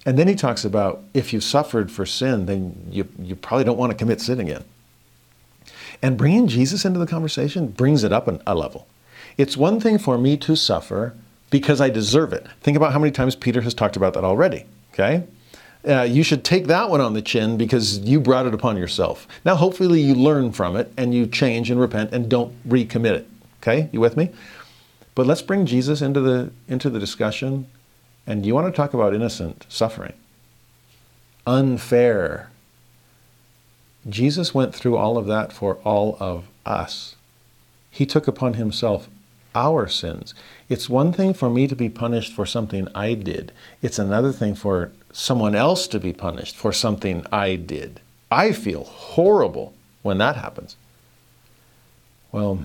And 0.06 0.18
then 0.18 0.28
he 0.28 0.36
talks 0.36 0.66
about 0.66 1.04
if 1.14 1.34
you've 1.34 1.44
suffered 1.44 1.92
for 1.92 2.06
sin, 2.06 2.46
then 2.46 2.88
you, 2.90 3.08
you 3.20 3.36
probably 3.36 3.66
don't 3.66 3.78
want 3.78 3.92
to 3.92 3.98
commit 3.98 4.22
sin 4.22 4.40
again. 4.40 4.64
And 6.02 6.18
bringing 6.18 6.48
Jesus 6.48 6.86
into 6.86 7.00
the 7.00 7.06
conversation 7.06 7.68
brings 7.68 8.04
it 8.04 8.12
up 8.12 8.28
a 8.48 8.56
level. 8.56 8.88
It's 9.38 9.56
one 9.56 9.80
thing 9.80 9.98
for 9.98 10.18
me 10.18 10.38
to 10.38 10.56
suffer 10.56 11.16
because 11.50 11.82
I 11.82 11.90
deserve 11.90 12.34
it. 12.34 12.48
Think 12.62 12.78
about 12.78 12.94
how 12.94 13.00
many 13.00 13.12
times 13.12 13.36
Peter 13.36 13.62
has 13.62 13.74
talked 13.74 13.96
about 13.96 14.14
that 14.14 14.24
already, 14.24 14.66
okay? 14.94 15.24
Uh, 15.88 16.04
you 16.04 16.22
should 16.22 16.44
take 16.44 16.68
that 16.68 16.90
one 16.90 17.02
on 17.02 17.14
the 17.14 17.22
chin 17.22 17.58
because 17.58 17.98
you 18.00 18.20
brought 18.20 18.46
it 18.46 18.54
upon 18.54 18.78
yourself. 18.78 19.28
Now, 19.44 19.56
hopefully, 19.56 20.00
you 20.00 20.14
learn 20.14 20.52
from 20.52 20.76
it 20.76 20.94
and 20.96 21.14
you 21.14 21.26
change 21.26 21.72
and 21.72 21.80
repent 21.80 22.14
and 22.14 22.30
don't 22.30 22.54
recommit 22.70 23.14
it. 23.14 23.28
Okay, 23.62 23.90
you 23.92 24.00
with 24.00 24.16
me? 24.16 24.30
But 25.16 25.26
let's 25.26 25.42
bring 25.42 25.66
Jesus 25.66 26.02
into 26.02 26.22
the 26.22 26.52
into 26.68 26.90
the 26.90 27.00
discussion. 27.00 27.68
And 28.28 28.46
you 28.46 28.54
want 28.54 28.72
to 28.72 28.76
talk 28.76 28.94
about 28.94 29.16
innocent 29.16 29.66
suffering, 29.68 30.14
unfair. 31.48 32.52
Jesus 34.08 34.54
went 34.54 34.76
through 34.76 34.98
all 34.98 35.18
of 35.18 35.26
that 35.28 35.52
for 35.52 35.76
all 35.78 36.18
of 36.20 36.46
us. 36.66 37.16
He 37.90 38.06
took 38.06 38.28
upon 38.28 38.54
himself 38.54 39.10
our 39.54 39.88
sins. 39.88 40.34
It's 40.70 40.90
one 40.90 41.12
thing 41.12 41.34
for 41.34 41.50
me 41.50 41.68
to 41.68 41.76
be 41.76 41.90
punished 41.90 42.34
for 42.34 42.46
something 42.46 42.88
I 42.96 43.16
did. 43.16 43.52
It's 43.82 44.00
another 44.00 44.32
thing 44.32 44.56
for 44.56 44.92
someone 45.14 45.56
else 45.56 45.88
to 45.88 46.00
be 46.00 46.14
punished 46.14 46.56
for 46.56 46.72
something 46.72 47.26
I 47.32 47.56
did. 47.56 48.00
I 48.32 48.52
feel 48.52 48.84
horrible 48.84 49.74
when 50.02 50.18
that 50.20 50.36
happens. 50.36 50.76
Well, 52.32 52.64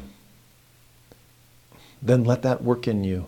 then 2.01 2.24
let 2.24 2.43
that 2.43 2.62
work 2.62 2.86
in 2.86 3.05
you. 3.05 3.27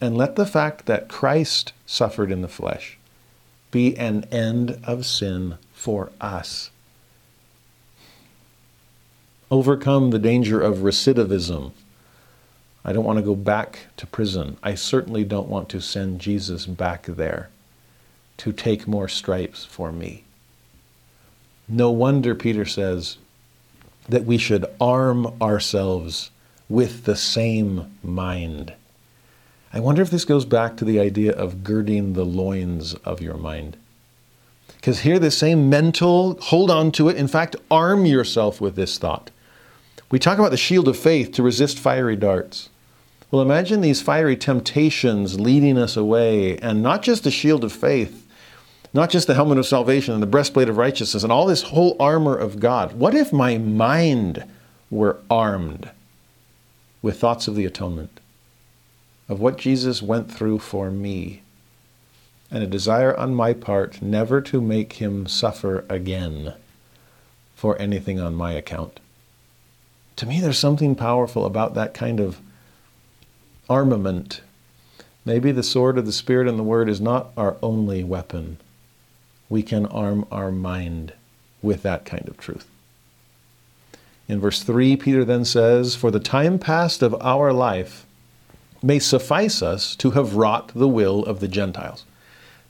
And 0.00 0.16
let 0.16 0.36
the 0.36 0.46
fact 0.46 0.86
that 0.86 1.08
Christ 1.08 1.74
suffered 1.84 2.32
in 2.32 2.40
the 2.40 2.48
flesh 2.48 2.96
be 3.70 3.96
an 3.98 4.24
end 4.32 4.80
of 4.84 5.04
sin 5.04 5.58
for 5.72 6.10
us. 6.20 6.70
Overcome 9.50 10.10
the 10.10 10.18
danger 10.18 10.60
of 10.60 10.78
recidivism. 10.78 11.72
I 12.82 12.94
don't 12.94 13.04
want 13.04 13.18
to 13.18 13.24
go 13.24 13.34
back 13.34 13.88
to 13.98 14.06
prison. 14.06 14.56
I 14.62 14.74
certainly 14.74 15.22
don't 15.22 15.48
want 15.48 15.68
to 15.68 15.82
send 15.82 16.20
Jesus 16.20 16.64
back 16.64 17.04
there 17.04 17.50
to 18.40 18.52
take 18.52 18.88
more 18.88 19.06
stripes 19.06 19.66
for 19.66 19.92
me. 19.92 20.24
No 21.68 21.90
wonder 21.90 22.34
Peter 22.34 22.64
says 22.64 23.18
that 24.08 24.24
we 24.24 24.38
should 24.38 24.64
arm 24.80 25.26
ourselves 25.42 26.30
with 26.66 27.04
the 27.04 27.16
same 27.16 27.94
mind. 28.02 28.72
I 29.74 29.80
wonder 29.80 30.00
if 30.00 30.10
this 30.10 30.24
goes 30.24 30.46
back 30.46 30.78
to 30.78 30.86
the 30.86 30.98
idea 30.98 31.32
of 31.32 31.62
girding 31.62 32.14
the 32.14 32.24
loins 32.24 32.94
of 33.04 33.20
your 33.20 33.36
mind. 33.36 33.76
Because 34.76 35.00
here, 35.00 35.18
the 35.18 35.30
same 35.30 35.68
mental, 35.68 36.40
hold 36.40 36.70
on 36.70 36.92
to 36.92 37.10
it. 37.10 37.16
In 37.16 37.28
fact, 37.28 37.56
arm 37.70 38.06
yourself 38.06 38.58
with 38.58 38.74
this 38.74 38.96
thought. 38.96 39.30
We 40.10 40.18
talk 40.18 40.38
about 40.38 40.50
the 40.50 40.56
shield 40.56 40.88
of 40.88 40.96
faith 40.96 41.30
to 41.32 41.42
resist 41.42 41.78
fiery 41.78 42.16
darts. 42.16 42.70
Well, 43.30 43.42
imagine 43.42 43.80
these 43.80 44.02
fiery 44.02 44.36
temptations 44.36 45.38
leading 45.38 45.76
us 45.76 45.96
away, 45.96 46.56
and 46.58 46.82
not 46.82 47.02
just 47.02 47.22
the 47.22 47.30
shield 47.30 47.62
of 47.62 47.72
faith, 47.72 48.19
not 48.92 49.10
just 49.10 49.26
the 49.26 49.34
helmet 49.34 49.58
of 49.58 49.66
salvation 49.66 50.14
and 50.14 50.22
the 50.22 50.26
breastplate 50.26 50.68
of 50.68 50.76
righteousness 50.76 51.22
and 51.22 51.32
all 51.32 51.46
this 51.46 51.62
whole 51.62 51.96
armor 52.00 52.36
of 52.36 52.58
God. 52.58 52.92
What 52.92 53.14
if 53.14 53.32
my 53.32 53.56
mind 53.56 54.44
were 54.90 55.18
armed 55.30 55.90
with 57.00 57.20
thoughts 57.20 57.46
of 57.46 57.54
the 57.54 57.64
atonement, 57.64 58.20
of 59.28 59.40
what 59.40 59.58
Jesus 59.58 60.02
went 60.02 60.30
through 60.30 60.58
for 60.58 60.90
me, 60.90 61.42
and 62.50 62.64
a 62.64 62.66
desire 62.66 63.16
on 63.16 63.32
my 63.34 63.52
part 63.52 64.02
never 64.02 64.40
to 64.40 64.60
make 64.60 64.94
him 64.94 65.26
suffer 65.26 65.84
again 65.88 66.54
for 67.54 67.80
anything 67.80 68.18
on 68.18 68.34
my 68.34 68.52
account? 68.52 68.98
To 70.16 70.26
me, 70.26 70.40
there's 70.40 70.58
something 70.58 70.96
powerful 70.96 71.46
about 71.46 71.74
that 71.74 71.94
kind 71.94 72.18
of 72.18 72.40
armament. 73.68 74.40
Maybe 75.24 75.52
the 75.52 75.62
sword 75.62 75.96
of 75.96 76.06
the 76.06 76.12
Spirit 76.12 76.48
and 76.48 76.58
the 76.58 76.64
Word 76.64 76.88
is 76.88 77.00
not 77.00 77.30
our 77.36 77.56
only 77.62 78.02
weapon 78.02 78.58
we 79.50 79.62
can 79.62 79.84
arm 79.86 80.24
our 80.30 80.50
mind 80.50 81.12
with 81.60 81.82
that 81.82 82.06
kind 82.06 82.26
of 82.28 82.38
truth. 82.38 82.66
In 84.28 84.40
verse 84.40 84.62
3, 84.62 84.96
Peter 84.96 85.24
then 85.24 85.44
says, 85.44 85.96
For 85.96 86.12
the 86.12 86.20
time 86.20 86.58
past 86.58 87.02
of 87.02 87.20
our 87.20 87.52
life 87.52 88.06
may 88.80 89.00
suffice 89.00 89.60
us 89.60 89.96
to 89.96 90.12
have 90.12 90.36
wrought 90.36 90.68
the 90.68 90.88
will 90.88 91.24
of 91.24 91.40
the 91.40 91.48
Gentiles. 91.48 92.06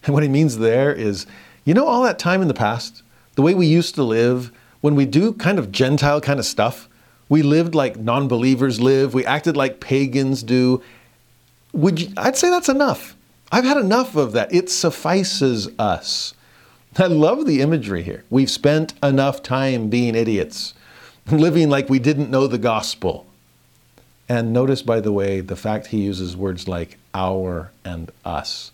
And 0.02 0.14
what 0.14 0.22
he 0.22 0.30
means 0.30 0.56
there 0.56 0.90
is, 0.90 1.26
you 1.66 1.74
know, 1.74 1.86
all 1.86 2.02
that 2.04 2.18
time 2.18 2.40
in 2.40 2.48
the 2.48 2.54
past, 2.54 3.02
the 3.34 3.42
way 3.42 3.52
we 3.52 3.66
used 3.66 3.94
to 3.96 4.02
live, 4.02 4.50
when 4.80 4.94
we 4.94 5.04
do 5.04 5.34
kind 5.34 5.58
of 5.58 5.70
Gentile 5.70 6.22
kind 6.22 6.40
of 6.40 6.46
stuff, 6.46 6.88
we 7.28 7.42
lived 7.42 7.74
like 7.74 7.98
non 7.98 8.26
believers 8.26 8.80
live, 8.80 9.12
we 9.12 9.26
acted 9.26 9.58
like 9.58 9.78
pagans 9.78 10.42
do. 10.42 10.82
Would 11.74 12.00
you, 12.00 12.08
I'd 12.16 12.38
say 12.38 12.48
that's 12.48 12.70
enough. 12.70 13.14
I've 13.52 13.64
had 13.64 13.76
enough 13.76 14.16
of 14.16 14.32
that. 14.32 14.54
It 14.54 14.70
suffices 14.70 15.68
us. 15.78 16.32
I 16.98 17.06
love 17.06 17.46
the 17.46 17.60
imagery 17.60 18.02
here. 18.02 18.24
We've 18.30 18.50
spent 18.50 18.94
enough 19.02 19.42
time 19.42 19.88
being 19.88 20.16
idiots, 20.16 20.74
living 21.30 21.70
like 21.70 21.88
we 21.88 22.00
didn't 22.00 22.30
know 22.30 22.46
the 22.46 22.58
gospel. 22.58 23.26
And 24.28 24.52
notice, 24.52 24.82
by 24.82 25.00
the 25.00 25.12
way, 25.12 25.40
the 25.40 25.56
fact 25.56 25.88
he 25.88 26.02
uses 26.02 26.36
words 26.36 26.66
like 26.66 26.98
our 27.14 27.70
and 27.84 28.10
us. 28.24 28.72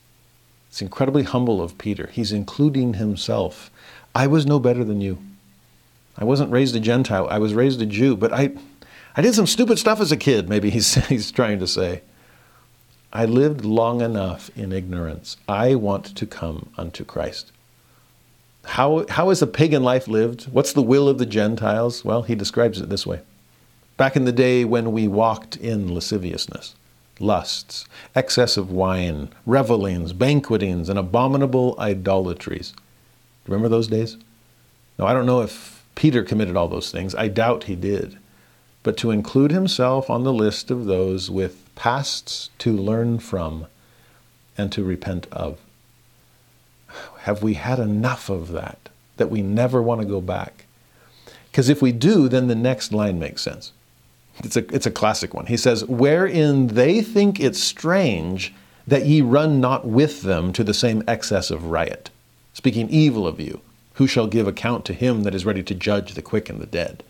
It's 0.68 0.82
incredibly 0.82 1.22
humble 1.22 1.62
of 1.62 1.78
Peter. 1.78 2.08
He's 2.08 2.32
including 2.32 2.94
himself. 2.94 3.70
I 4.14 4.26
was 4.26 4.46
no 4.46 4.58
better 4.58 4.84
than 4.84 5.00
you. 5.00 5.18
I 6.18 6.24
wasn't 6.24 6.50
raised 6.50 6.74
a 6.74 6.80
Gentile. 6.80 7.28
I 7.30 7.38
was 7.38 7.54
raised 7.54 7.80
a 7.82 7.86
Jew, 7.86 8.16
but 8.16 8.32
I, 8.32 8.52
I 9.14 9.22
did 9.22 9.34
some 9.34 9.46
stupid 9.46 9.78
stuff 9.78 10.00
as 10.00 10.12
a 10.12 10.16
kid, 10.16 10.48
maybe 10.48 10.70
he's, 10.76 10.94
he's 11.06 11.30
trying 11.30 11.58
to 11.58 11.66
say. 11.66 12.02
I 13.12 13.24
lived 13.24 13.64
long 13.64 14.00
enough 14.00 14.50
in 14.56 14.72
ignorance. 14.72 15.36
I 15.48 15.74
want 15.74 16.16
to 16.16 16.26
come 16.26 16.70
unto 16.76 17.04
Christ. 17.04 17.52
How, 18.66 19.06
how 19.08 19.30
is 19.30 19.40
a 19.42 19.46
pagan 19.46 19.82
life 19.82 20.08
lived? 20.08 20.44
What's 20.52 20.72
the 20.72 20.82
will 20.82 21.08
of 21.08 21.18
the 21.18 21.26
Gentiles? 21.26 22.04
Well, 22.04 22.22
he 22.22 22.34
describes 22.34 22.80
it 22.80 22.88
this 22.88 23.06
way. 23.06 23.20
Back 23.96 24.16
in 24.16 24.24
the 24.24 24.32
day 24.32 24.64
when 24.64 24.92
we 24.92 25.08
walked 25.08 25.56
in 25.56 25.94
lasciviousness, 25.94 26.74
lusts, 27.18 27.86
excess 28.14 28.56
of 28.56 28.70
wine, 28.70 29.30
revelings, 29.46 30.12
banquetings, 30.12 30.88
and 30.88 30.98
abominable 30.98 31.74
idolatries. 31.78 32.74
Remember 33.46 33.68
those 33.68 33.88
days? 33.88 34.18
Now, 34.98 35.06
I 35.06 35.14
don't 35.14 35.26
know 35.26 35.40
if 35.40 35.84
Peter 35.94 36.22
committed 36.22 36.56
all 36.56 36.68
those 36.68 36.90
things. 36.90 37.14
I 37.14 37.28
doubt 37.28 37.64
he 37.64 37.76
did. 37.76 38.18
But 38.82 38.96
to 38.98 39.10
include 39.10 39.50
himself 39.50 40.10
on 40.10 40.24
the 40.24 40.32
list 40.32 40.70
of 40.70 40.84
those 40.84 41.30
with 41.30 41.74
pasts 41.74 42.50
to 42.58 42.72
learn 42.72 43.18
from 43.18 43.66
and 44.58 44.70
to 44.72 44.84
repent 44.84 45.26
of. 45.32 45.58
Have 47.20 47.42
we 47.42 47.54
had 47.54 47.78
enough 47.78 48.28
of 48.28 48.52
that 48.52 48.88
that 49.16 49.30
we 49.30 49.42
never 49.42 49.82
want 49.82 50.00
to 50.00 50.06
go 50.06 50.20
back? 50.20 50.66
Because 51.50 51.68
if 51.68 51.80
we 51.80 51.92
do, 51.92 52.28
then 52.28 52.48
the 52.48 52.54
next 52.54 52.92
line 52.92 53.18
makes 53.18 53.42
sense. 53.42 53.72
It's 54.40 54.56
a, 54.56 54.74
it's 54.74 54.86
a 54.86 54.90
classic 54.90 55.32
one. 55.32 55.46
He 55.46 55.56
says, 55.56 55.84
Wherein 55.86 56.68
they 56.68 57.00
think 57.00 57.40
it 57.40 57.56
strange 57.56 58.52
that 58.86 59.06
ye 59.06 59.20
run 59.22 59.60
not 59.60 59.86
with 59.86 60.22
them 60.22 60.52
to 60.52 60.62
the 60.62 60.74
same 60.74 61.02
excess 61.08 61.50
of 61.50 61.66
riot, 61.66 62.10
speaking 62.52 62.88
evil 62.90 63.26
of 63.26 63.40
you, 63.40 63.60
who 63.94 64.06
shall 64.06 64.26
give 64.26 64.46
account 64.46 64.84
to 64.84 64.92
him 64.92 65.22
that 65.22 65.34
is 65.34 65.46
ready 65.46 65.62
to 65.62 65.74
judge 65.74 66.14
the 66.14 66.22
quick 66.22 66.48
and 66.48 66.60
the 66.60 66.66
dead. 66.66 67.02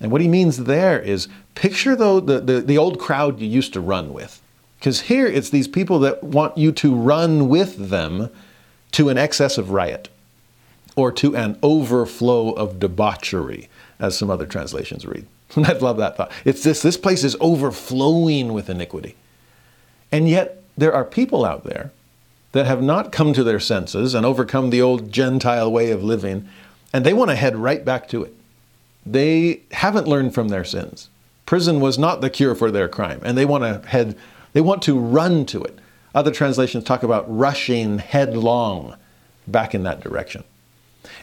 And 0.00 0.10
what 0.10 0.20
he 0.20 0.28
means 0.28 0.64
there 0.64 0.98
is 0.98 1.28
picture 1.54 1.94
though 1.94 2.20
the, 2.20 2.40
the, 2.40 2.60
the 2.60 2.78
old 2.78 2.98
crowd 2.98 3.40
you 3.40 3.46
used 3.46 3.72
to 3.74 3.80
run 3.80 4.12
with. 4.12 4.40
Because 4.78 5.02
here 5.02 5.26
it's 5.26 5.50
these 5.50 5.68
people 5.68 5.98
that 6.00 6.22
want 6.22 6.56
you 6.56 6.72
to 6.72 6.94
run 6.94 7.48
with 7.48 7.90
them 7.90 8.30
to 8.92 9.08
an 9.08 9.18
excess 9.18 9.58
of 9.58 9.70
riot 9.70 10.08
or 10.96 11.12
to 11.12 11.36
an 11.36 11.58
overflow 11.62 12.50
of 12.52 12.80
debauchery, 12.80 13.68
as 14.00 14.18
some 14.18 14.30
other 14.30 14.46
translations 14.46 15.06
read. 15.06 15.26
I 15.56 15.72
love 15.72 15.96
that 15.98 16.16
thought. 16.16 16.32
It's 16.44 16.62
this 16.62 16.82
this 16.82 16.96
place 16.96 17.24
is 17.24 17.36
overflowing 17.40 18.52
with 18.52 18.68
iniquity. 18.68 19.14
And 20.10 20.28
yet 20.28 20.62
there 20.76 20.92
are 20.92 21.04
people 21.04 21.44
out 21.44 21.64
there 21.64 21.92
that 22.52 22.66
have 22.66 22.82
not 22.82 23.12
come 23.12 23.32
to 23.34 23.44
their 23.44 23.60
senses 23.60 24.14
and 24.14 24.24
overcome 24.24 24.70
the 24.70 24.82
old 24.82 25.12
Gentile 25.12 25.70
way 25.70 25.90
of 25.90 26.02
living, 26.02 26.48
and 26.92 27.04
they 27.04 27.12
want 27.12 27.30
to 27.30 27.36
head 27.36 27.56
right 27.56 27.84
back 27.84 28.08
to 28.08 28.22
it. 28.24 28.34
They 29.04 29.62
haven't 29.72 30.08
learned 30.08 30.34
from 30.34 30.48
their 30.48 30.64
sins. 30.64 31.08
Prison 31.46 31.80
was 31.80 31.98
not 31.98 32.20
the 32.20 32.30
cure 32.30 32.54
for 32.54 32.70
their 32.70 32.88
crime, 32.88 33.20
and 33.22 33.36
they 33.36 33.44
want 33.44 33.64
to 33.64 33.88
head 33.88 34.16
they 34.52 34.60
want 34.60 34.82
to 34.82 34.98
run 34.98 35.44
to 35.46 35.62
it. 35.62 35.77
Other 36.18 36.32
translations 36.32 36.82
talk 36.82 37.04
about 37.04 37.26
rushing 37.28 37.98
headlong 38.00 38.96
back 39.46 39.72
in 39.72 39.84
that 39.84 40.00
direction. 40.00 40.42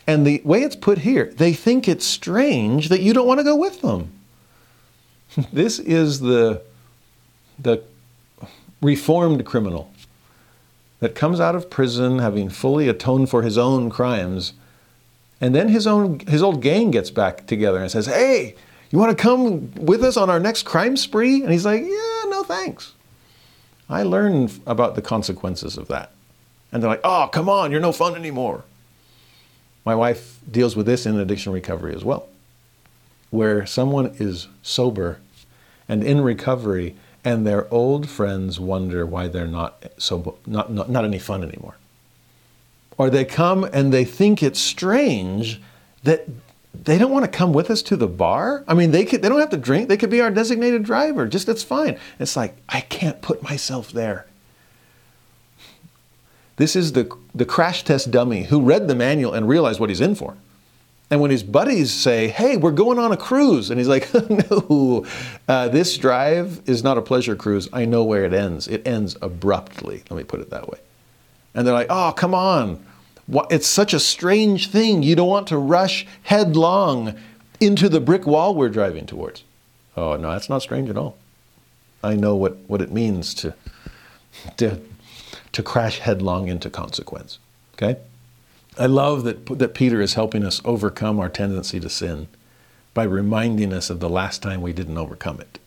And 0.07 0.25
the 0.25 0.41
way 0.45 0.61
it's 0.61 0.77
put 0.77 0.99
here, 0.99 1.33
they 1.35 1.51
think 1.51 1.89
it's 1.89 2.05
strange 2.05 2.87
that 2.87 3.01
you 3.01 3.11
don't 3.11 3.27
want 3.27 3.41
to 3.41 3.43
go 3.43 3.57
with 3.57 3.81
them. 3.81 4.13
this 5.51 5.79
is 5.79 6.21
the, 6.21 6.61
the 7.59 7.83
reformed 8.81 9.45
criminal 9.45 9.91
that 11.01 11.13
comes 11.13 11.41
out 11.41 11.55
of 11.55 11.69
prison 11.69 12.19
having 12.19 12.47
fully 12.47 12.87
atoned 12.87 13.29
for 13.29 13.41
his 13.41 13.57
own 13.57 13.89
crimes. 13.89 14.53
And 15.41 15.53
then 15.53 15.67
his 15.67 15.85
own 15.85 16.19
his 16.19 16.41
old 16.41 16.61
gang 16.61 16.91
gets 16.91 17.11
back 17.11 17.47
together 17.47 17.79
and 17.79 17.91
says, 17.91 18.05
"Hey, 18.05 18.55
you 18.91 18.97
want 18.97 19.15
to 19.15 19.21
come 19.21 19.73
with 19.73 20.05
us 20.05 20.15
on 20.15 20.29
our 20.29 20.39
next 20.39 20.63
crime 20.63 20.95
spree?" 20.95 21.43
And 21.43 21.51
he's 21.51 21.65
like, 21.65 21.81
"Yeah, 21.81 22.29
no 22.29 22.45
thanks." 22.47 22.94
I 23.89 24.03
learned 24.03 24.59
about 24.65 24.95
the 24.95 25.01
consequences 25.01 25.77
of 25.77 25.87
that. 25.87 26.11
And 26.71 26.81
they're 26.81 26.89
like, 26.89 27.01
"Oh, 27.03 27.29
come 27.31 27.47
on, 27.49 27.71
you're 27.71 27.79
no 27.79 27.91
fun 27.91 28.15
anymore." 28.15 28.63
My 29.85 29.95
wife 29.95 30.39
deals 30.49 30.75
with 30.75 30.87
this 30.87 31.05
in 31.05 31.17
addiction 31.19 31.53
recovery 31.53 31.95
as 31.95 32.03
well, 32.03 32.27
where 33.29 33.65
someone 33.65 34.15
is 34.17 34.47
sober 34.63 35.19
and 35.87 36.03
in 36.03 36.21
recovery 36.21 36.95
and 37.23 37.45
their 37.45 37.71
old 37.73 38.09
friends 38.09 38.59
wonder 38.59 39.05
why 39.05 39.27
they're 39.27 39.47
not 39.47 39.83
so 39.97 40.37
not, 40.45 40.71
not, 40.71 40.89
not 40.89 41.05
any 41.05 41.19
fun 41.19 41.43
anymore. 41.43 41.75
Or 42.97 43.09
they 43.09 43.25
come 43.25 43.63
and 43.63 43.91
they 43.91 44.05
think 44.05 44.41
it's 44.41 44.59
strange 44.59 45.61
that 46.03 46.27
they 46.83 46.97
don't 46.97 47.11
want 47.11 47.25
to 47.25 47.31
come 47.31 47.53
with 47.53 47.69
us 47.69 47.81
to 47.83 47.95
the 47.95 48.07
bar. 48.07 48.63
I 48.67 48.73
mean, 48.73 48.91
they 48.91 49.05
could 49.05 49.21
they 49.21 49.29
don't 49.29 49.39
have 49.39 49.49
to 49.51 49.57
drink. 49.57 49.89
They 49.89 49.97
could 49.97 50.09
be 50.09 50.21
our 50.21 50.31
designated 50.31 50.83
driver. 50.83 51.27
Just 51.27 51.47
that's 51.47 51.63
fine. 51.63 51.97
It's 52.19 52.35
like 52.35 52.57
I 52.67 52.81
can't 52.81 53.21
put 53.21 53.41
myself 53.41 53.91
there. 53.91 54.25
This 56.57 56.75
is 56.75 56.93
the, 56.93 57.13
the 57.33 57.45
crash 57.45 57.83
test 57.83 58.11
dummy 58.11 58.43
who 58.43 58.61
read 58.61 58.87
the 58.87 58.95
manual 58.95 59.33
and 59.33 59.47
realized 59.47 59.79
what 59.79 59.89
he's 59.89 60.01
in 60.01 60.15
for. 60.15 60.37
And 61.11 61.21
when 61.21 61.29
his 61.29 61.43
buddies 61.43 61.91
say, 61.91 62.29
hey, 62.29 62.57
we're 62.57 62.71
going 62.71 62.97
on 62.97 63.11
a 63.11 63.17
cruise, 63.17 63.69
and 63.69 63.79
he's 63.79 63.87
like, 63.87 64.11
no, 64.49 65.05
uh, 65.47 65.67
this 65.67 65.97
drive 65.97 66.61
is 66.65 66.83
not 66.83 66.97
a 66.97 67.01
pleasure 67.01 67.35
cruise. 67.35 67.69
I 67.71 67.85
know 67.85 68.03
where 68.03 68.25
it 68.25 68.33
ends. 68.33 68.67
It 68.67 68.87
ends 68.87 69.15
abruptly. 69.21 70.03
Let 70.09 70.17
me 70.17 70.23
put 70.23 70.39
it 70.39 70.49
that 70.49 70.67
way. 70.67 70.79
And 71.53 71.65
they're 71.65 71.73
like, 71.73 71.87
oh, 71.89 72.11
come 72.15 72.33
on. 72.33 72.83
It's 73.27 73.67
such 73.67 73.93
a 73.93 73.99
strange 73.99 74.69
thing. 74.69 75.03
You 75.03 75.15
don't 75.15 75.27
want 75.27 75.47
to 75.47 75.57
rush 75.57 76.05
headlong 76.23 77.15
into 77.59 77.89
the 77.89 77.99
brick 77.99 78.27
wall 78.27 78.53
we're 78.53 78.69
driving 78.69 79.05
towards. 79.05 79.43
Oh, 79.97 80.15
no, 80.17 80.31
that's 80.31 80.49
not 80.49 80.61
strange 80.61 80.89
at 80.89 80.97
all. 80.97 81.17
I 82.03 82.15
know 82.15 82.35
what, 82.35 82.57
what 82.67 82.81
it 82.81 82.91
means 82.91 83.33
to, 83.35 83.55
to 84.57 84.79
to 85.55 85.63
crash 85.63 85.99
headlong 85.99 86.49
into 86.49 86.69
consequence. 86.69 87.39
Okay? 87.75 87.97
I 88.77 88.87
love 88.87 89.23
that, 89.23 89.45
that 89.57 89.73
Peter 89.73 90.01
is 90.01 90.15
helping 90.15 90.43
us 90.43 90.61
overcome 90.65 91.17
our 91.17 91.29
tendency 91.29 91.79
to 91.79 91.89
sin 91.89 92.27
by 92.93 93.03
reminding 93.03 93.71
us 93.71 93.89
of 93.89 94.01
the 94.01 94.09
last 94.09 94.43
time 94.43 94.61
we 94.61 94.73
didn't 94.73 94.97
overcome 94.97 95.39
it. 95.39 95.57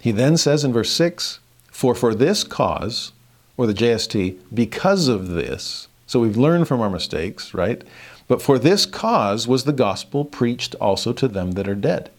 He 0.00 0.10
then 0.10 0.36
says 0.36 0.64
in 0.64 0.72
verse 0.72 0.90
6 0.90 1.38
For 1.70 1.94
for 1.94 2.16
this 2.16 2.42
cause, 2.42 3.12
or 3.56 3.68
the 3.68 3.74
JST, 3.74 4.38
because 4.52 5.06
of 5.06 5.28
this, 5.28 5.86
so 6.06 6.20
we've 6.20 6.36
learned 6.36 6.68
from 6.68 6.80
our 6.80 6.90
mistakes, 6.90 7.52
right? 7.52 7.82
But 8.28 8.40
for 8.40 8.58
this 8.58 8.86
cause 8.86 9.46
was 9.46 9.64
the 9.64 9.72
gospel 9.72 10.24
preached 10.24 10.74
also 10.76 11.12
to 11.12 11.28
them 11.28 11.52
that 11.52 11.68
are 11.68 11.74
dead, 11.74 12.10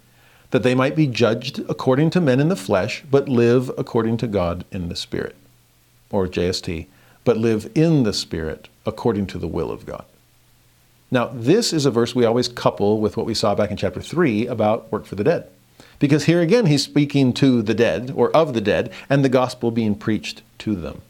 that 0.52 0.64
they 0.64 0.76
might 0.76 0.96
be 0.96 1.08
judged 1.08 1.60
according 1.70 2.10
to 2.12 2.22
men 2.22 2.40
in 2.40 2.50
the 2.50 2.56
flesh, 2.56 3.04
but 3.10 3.28
live 3.28 3.72
according 3.78 4.18
to 4.18 4.28
God 4.28 4.66
in 4.72 4.90
the 4.90 4.96
Spirit 4.96 5.36
or 6.10 6.28
JST, 6.28 6.88
but 7.24 7.38
live 7.38 7.70
in 7.76 8.04
the 8.04 8.14
Spirit 8.14 8.70
according 8.86 9.28
to 9.28 9.38
the 9.38 9.48
will 9.48 9.72
of 9.72 9.86
God. 9.86 10.06
Now, 11.10 11.28
this 11.28 11.72
is 11.72 11.86
a 11.86 11.92
verse 11.92 12.14
we 12.14 12.26
always 12.26 12.50
couple 12.50 13.00
with 13.00 13.16
what 13.16 13.26
we 13.26 13.34
saw 13.34 13.56
back 13.56 13.72
in 13.72 13.78
chapter 13.78 14.02
3 14.02 14.48
about 14.48 14.92
work 14.92 15.06
for 15.06 15.16
the 15.16 15.24
dead. 15.24 15.48
Because 16.00 16.26
here 16.26 16.42
again, 16.42 16.66
he's 16.66 16.84
speaking 16.84 17.34
to 17.34 17.62
the 17.62 17.74
dead 17.74 18.12
or 18.16 18.36
of 18.36 18.54
the 18.54 18.62
dead 18.62 18.92
and 19.10 19.24
the 19.24 19.30
gospel 19.30 19.72
being 19.72 19.96
preached 19.96 20.42
to 20.60 20.76
them. 20.76 21.02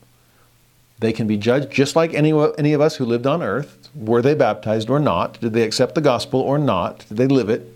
They 0.99 1.13
can 1.13 1.27
be 1.27 1.37
judged 1.37 1.69
just 1.69 1.95
like 1.95 2.13
any, 2.13 2.31
any 2.57 2.73
of 2.73 2.81
us 2.81 2.95
who 2.95 3.05
lived 3.05 3.27
on 3.27 3.43
earth. 3.43 3.89
Were 3.95 4.21
they 4.21 4.33
baptized 4.33 4.89
or 4.89 4.99
not? 4.99 5.39
Did 5.39 5.53
they 5.53 5.63
accept 5.63 5.95
the 5.95 6.01
gospel 6.01 6.39
or 6.39 6.57
not? 6.57 7.05
Did 7.07 7.17
they 7.17 7.27
live 7.27 7.49
it? 7.49 7.71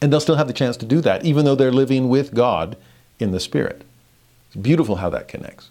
And 0.00 0.12
they'll 0.12 0.20
still 0.20 0.36
have 0.36 0.48
the 0.48 0.52
chance 0.52 0.76
to 0.78 0.86
do 0.86 1.00
that, 1.02 1.24
even 1.24 1.44
though 1.44 1.54
they're 1.54 1.70
living 1.70 2.08
with 2.08 2.34
God 2.34 2.76
in 3.18 3.30
the 3.30 3.40
Spirit. 3.40 3.82
It's 4.48 4.56
beautiful 4.56 4.96
how 4.96 5.10
that 5.10 5.28
connects. 5.28 5.70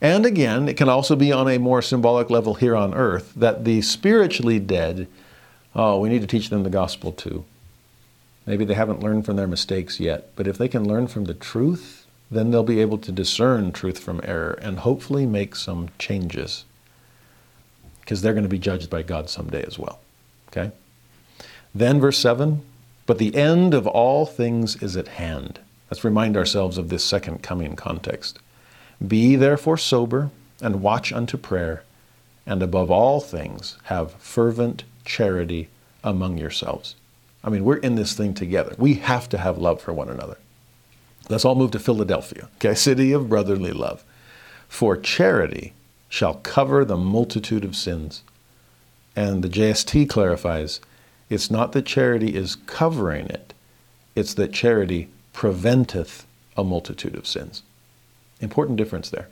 And 0.00 0.24
again, 0.24 0.68
it 0.68 0.76
can 0.76 0.88
also 0.88 1.14
be 1.14 1.30
on 1.30 1.48
a 1.48 1.58
more 1.58 1.82
symbolic 1.82 2.30
level 2.30 2.54
here 2.54 2.74
on 2.74 2.94
earth 2.94 3.32
that 3.36 3.64
the 3.64 3.82
spiritually 3.82 4.58
dead, 4.58 5.06
oh, 5.74 6.00
we 6.00 6.08
need 6.08 6.22
to 6.22 6.26
teach 6.26 6.48
them 6.48 6.62
the 6.62 6.70
gospel 6.70 7.12
too. 7.12 7.44
Maybe 8.46 8.64
they 8.64 8.74
haven't 8.74 9.02
learned 9.02 9.26
from 9.26 9.36
their 9.36 9.46
mistakes 9.46 10.00
yet, 10.00 10.30
but 10.34 10.46
if 10.46 10.56
they 10.56 10.68
can 10.68 10.88
learn 10.88 11.06
from 11.06 11.26
the 11.26 11.34
truth, 11.34 11.99
then 12.30 12.50
they'll 12.50 12.62
be 12.62 12.80
able 12.80 12.98
to 12.98 13.12
discern 13.12 13.72
truth 13.72 13.98
from 13.98 14.20
error 14.24 14.58
and 14.62 14.80
hopefully 14.80 15.26
make 15.26 15.56
some 15.56 15.88
changes 15.98 16.64
because 18.00 18.22
they're 18.22 18.34
going 18.34 18.44
to 18.44 18.48
be 18.48 18.58
judged 18.58 18.90
by 18.90 19.02
God 19.02 19.28
someday 19.28 19.62
as 19.64 19.78
well. 19.78 20.00
Okay? 20.48 20.72
Then, 21.74 22.00
verse 22.00 22.18
7 22.18 22.62
But 23.06 23.18
the 23.18 23.34
end 23.34 23.74
of 23.74 23.86
all 23.86 24.26
things 24.26 24.80
is 24.82 24.96
at 24.96 25.08
hand. 25.08 25.60
Let's 25.90 26.04
remind 26.04 26.36
ourselves 26.36 26.78
of 26.78 26.88
this 26.88 27.04
second 27.04 27.42
coming 27.42 27.76
context. 27.76 28.38
Be 29.06 29.34
therefore 29.36 29.76
sober 29.76 30.30
and 30.62 30.82
watch 30.82 31.12
unto 31.12 31.36
prayer, 31.36 31.84
and 32.46 32.62
above 32.62 32.90
all 32.90 33.20
things 33.20 33.76
have 33.84 34.14
fervent 34.14 34.84
charity 35.04 35.68
among 36.04 36.38
yourselves. 36.38 36.94
I 37.42 37.48
mean, 37.48 37.64
we're 37.64 37.76
in 37.76 37.94
this 37.94 38.14
thing 38.14 38.34
together. 38.34 38.74
We 38.78 38.94
have 38.94 39.28
to 39.30 39.38
have 39.38 39.58
love 39.58 39.80
for 39.80 39.92
one 39.92 40.08
another. 40.08 40.36
Let's 41.30 41.44
all 41.44 41.54
move 41.54 41.70
to 41.70 41.78
Philadelphia, 41.78 42.48
okay? 42.56 42.74
City 42.74 43.12
of 43.12 43.28
brotherly 43.28 43.70
love. 43.70 44.04
For 44.68 44.96
charity 44.96 45.74
shall 46.08 46.34
cover 46.34 46.84
the 46.84 46.96
multitude 46.96 47.64
of 47.64 47.76
sins. 47.76 48.22
And 49.14 49.42
the 49.42 49.48
JST 49.48 50.08
clarifies 50.08 50.80
it's 51.28 51.50
not 51.50 51.70
that 51.72 51.86
charity 51.86 52.34
is 52.34 52.56
covering 52.56 53.26
it, 53.26 53.54
it's 54.16 54.34
that 54.34 54.52
charity 54.52 55.08
preventeth 55.32 56.24
a 56.56 56.64
multitude 56.64 57.14
of 57.14 57.28
sins. 57.28 57.62
Important 58.40 58.76
difference 58.76 59.08
there. 59.08 59.28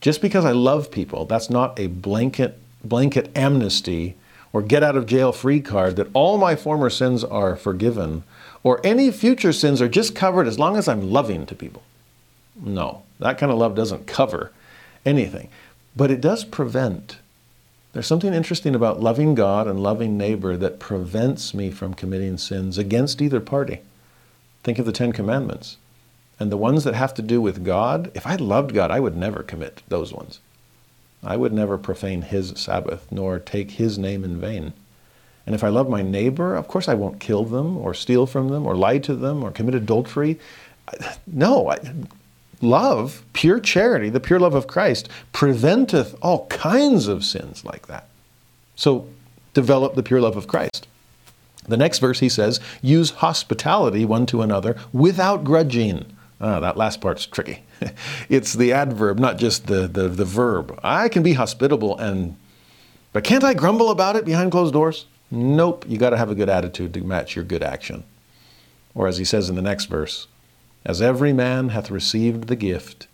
Just 0.00 0.22
because 0.22 0.46
I 0.46 0.52
love 0.52 0.90
people, 0.90 1.26
that's 1.26 1.50
not 1.50 1.78
a 1.78 1.88
blanket 1.88 2.58
blanket 2.82 3.30
amnesty 3.36 4.16
or 4.54 4.62
get 4.62 4.82
out 4.82 4.96
of 4.96 5.04
jail 5.04 5.32
free 5.32 5.60
card 5.60 5.96
that 5.96 6.08
all 6.14 6.38
my 6.38 6.56
former 6.56 6.88
sins 6.88 7.22
are 7.22 7.56
forgiven 7.56 8.22
or 8.62 8.80
any 8.84 9.10
future 9.10 9.52
sins 9.52 9.80
are 9.80 9.88
just 9.88 10.14
covered 10.14 10.46
as 10.46 10.58
long 10.58 10.76
as 10.76 10.88
I'm 10.88 11.10
loving 11.10 11.46
to 11.46 11.54
people. 11.54 11.82
No, 12.62 13.02
That 13.18 13.38
kind 13.38 13.50
of 13.50 13.58
love 13.58 13.74
doesn't 13.74 14.06
cover 14.06 14.52
anything, 15.06 15.48
but 15.96 16.10
it 16.10 16.20
does 16.20 16.44
prevent. 16.44 17.18
There's 17.92 18.06
something 18.06 18.34
interesting 18.34 18.74
about 18.74 19.00
loving 19.00 19.34
God 19.34 19.66
and 19.66 19.82
loving 19.82 20.16
neighbor 20.16 20.56
that 20.56 20.78
prevents 20.78 21.54
me 21.54 21.70
from 21.70 21.94
committing 21.94 22.38
sins 22.38 22.78
against 22.78 23.20
either 23.20 23.40
party. 23.40 23.80
Think 24.62 24.78
of 24.78 24.86
the 24.86 24.92
Ten 24.92 25.12
Commandments. 25.12 25.76
And 26.38 26.50
the 26.50 26.56
ones 26.56 26.84
that 26.84 26.94
have 26.94 27.12
to 27.14 27.22
do 27.22 27.40
with 27.40 27.64
God, 27.64 28.10
if 28.14 28.26
I 28.26 28.36
loved 28.36 28.72
God, 28.72 28.90
I 28.90 29.00
would 29.00 29.16
never 29.16 29.42
commit 29.42 29.82
those 29.88 30.12
ones. 30.12 30.40
I 31.22 31.36
would 31.36 31.52
never 31.52 31.76
profane 31.76 32.22
His 32.22 32.54
Sabbath, 32.56 33.06
nor 33.10 33.38
take 33.38 33.72
His 33.72 33.98
name 33.98 34.24
in 34.24 34.40
vain. 34.40 34.72
And 35.50 35.54
if 35.56 35.64
I 35.64 35.68
love 35.68 35.88
my 35.88 36.00
neighbor, 36.00 36.54
of 36.54 36.68
course 36.68 36.86
I 36.86 36.94
won't 36.94 37.18
kill 37.18 37.44
them, 37.44 37.76
or 37.76 37.92
steal 37.92 38.24
from 38.24 38.50
them, 38.50 38.64
or 38.64 38.76
lie 38.76 38.98
to 38.98 39.16
them, 39.16 39.42
or 39.42 39.50
commit 39.50 39.74
adultery. 39.74 40.38
No, 41.26 41.68
I, 41.68 41.80
love, 42.60 43.24
pure 43.32 43.58
charity, 43.58 44.10
the 44.10 44.20
pure 44.20 44.38
love 44.38 44.54
of 44.54 44.68
Christ, 44.68 45.08
preventeth 45.32 46.16
all 46.22 46.46
kinds 46.46 47.08
of 47.08 47.24
sins 47.24 47.64
like 47.64 47.88
that. 47.88 48.06
So 48.76 49.08
develop 49.52 49.96
the 49.96 50.04
pure 50.04 50.20
love 50.20 50.36
of 50.36 50.46
Christ. 50.46 50.86
The 51.66 51.76
next 51.76 51.98
verse 51.98 52.20
he 52.20 52.28
says, 52.28 52.60
use 52.80 53.10
hospitality 53.10 54.04
one 54.04 54.26
to 54.26 54.42
another 54.42 54.76
without 54.92 55.42
grudging. 55.42 56.16
Ah, 56.40 56.60
that 56.60 56.76
last 56.76 57.00
part's 57.00 57.26
tricky. 57.26 57.64
it's 58.28 58.52
the 58.52 58.72
adverb, 58.72 59.18
not 59.18 59.36
just 59.36 59.66
the, 59.66 59.88
the, 59.88 60.06
the 60.06 60.24
verb. 60.24 60.78
I 60.84 61.08
can 61.08 61.24
be 61.24 61.32
hospitable 61.32 61.98
and 61.98 62.36
but 63.12 63.24
can't 63.24 63.42
I 63.42 63.54
grumble 63.54 63.90
about 63.90 64.14
it 64.14 64.24
behind 64.24 64.52
closed 64.52 64.72
doors? 64.72 65.06
Nope, 65.30 65.84
you 65.88 65.96
got 65.96 66.10
to 66.10 66.16
have 66.16 66.30
a 66.30 66.34
good 66.34 66.48
attitude 66.48 66.92
to 66.94 67.00
match 67.02 67.36
your 67.36 67.44
good 67.44 67.62
action. 67.62 68.04
Or 68.94 69.06
as 69.06 69.18
he 69.18 69.24
says 69.24 69.48
in 69.48 69.54
the 69.54 69.62
next 69.62 69.86
verse, 69.86 70.26
as 70.84 71.00
every 71.00 71.32
man 71.32 71.68
hath 71.68 71.90
received 71.90 72.48
the 72.48 72.56
gift, 72.56 73.06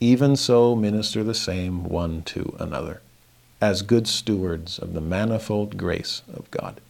even 0.00 0.34
so 0.34 0.74
minister 0.74 1.22
the 1.22 1.34
same 1.34 1.84
one 1.84 2.22
to 2.22 2.56
another, 2.58 3.02
as 3.60 3.82
good 3.82 4.08
stewards 4.08 4.78
of 4.78 4.94
the 4.94 5.00
manifold 5.00 5.76
grace 5.76 6.22
of 6.32 6.50
God. 6.50 6.80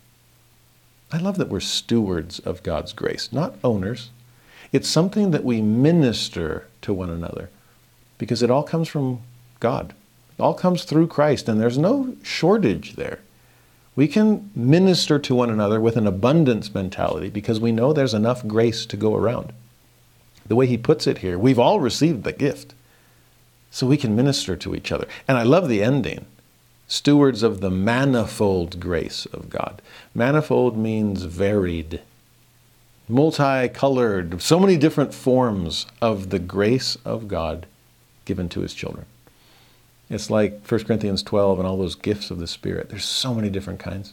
I 1.12 1.18
love 1.18 1.36
that 1.38 1.48
we're 1.48 1.60
stewards 1.60 2.38
of 2.38 2.62
God's 2.62 2.92
grace, 2.92 3.32
not 3.32 3.56
owners. 3.64 4.10
It's 4.72 4.88
something 4.88 5.32
that 5.32 5.44
we 5.44 5.60
minister 5.60 6.68
to 6.82 6.94
one 6.94 7.10
another 7.10 7.50
because 8.16 8.42
it 8.42 8.50
all 8.50 8.62
comes 8.62 8.88
from 8.88 9.20
God. 9.58 9.92
It 10.38 10.42
all 10.42 10.54
comes 10.54 10.84
through 10.84 11.08
Christ, 11.08 11.48
and 11.48 11.60
there's 11.60 11.78
no 11.78 12.14
shortage 12.22 12.94
there. 12.94 13.18
We 13.96 14.08
can 14.08 14.50
minister 14.54 15.18
to 15.18 15.34
one 15.34 15.50
another 15.50 15.80
with 15.80 15.96
an 15.96 16.06
abundance 16.06 16.72
mentality 16.74 17.28
because 17.28 17.60
we 17.60 17.72
know 17.72 17.92
there's 17.92 18.14
enough 18.14 18.46
grace 18.46 18.86
to 18.86 18.96
go 18.96 19.14
around 19.14 19.52
the 20.50 20.56
way 20.56 20.66
he 20.66 20.76
puts 20.76 21.06
it 21.06 21.18
here, 21.18 21.38
we've 21.38 21.60
all 21.60 21.78
received 21.78 22.24
the 22.24 22.32
gift. 22.32 22.74
So 23.70 23.86
we 23.86 23.96
can 23.96 24.16
minister 24.16 24.56
to 24.56 24.74
each 24.74 24.90
other. 24.90 25.06
And 25.28 25.38
I 25.38 25.44
love 25.44 25.68
the 25.68 25.80
ending 25.80 26.26
stewards 26.88 27.44
of 27.44 27.60
the 27.60 27.70
manifold 27.70 28.80
grace 28.80 29.26
of 29.26 29.48
God. 29.48 29.80
Manifold 30.12 30.76
means 30.76 31.22
varied, 31.22 32.00
multicolored, 33.08 34.42
so 34.42 34.58
many 34.58 34.76
different 34.76 35.14
forms 35.14 35.86
of 36.02 36.30
the 36.30 36.40
grace 36.40 36.96
of 37.04 37.28
God 37.28 37.66
given 38.24 38.48
to 38.48 38.62
his 38.62 38.74
children. 38.74 39.06
It's 40.10 40.28
like 40.28 40.66
1 40.66 40.84
Corinthians 40.84 41.22
12 41.22 41.60
and 41.60 41.68
all 41.68 41.78
those 41.78 41.94
gifts 41.94 42.32
of 42.32 42.40
the 42.40 42.48
Spirit. 42.48 42.88
There's 42.88 43.04
so 43.04 43.32
many 43.32 43.48
different 43.48 43.78
kinds. 43.78 44.12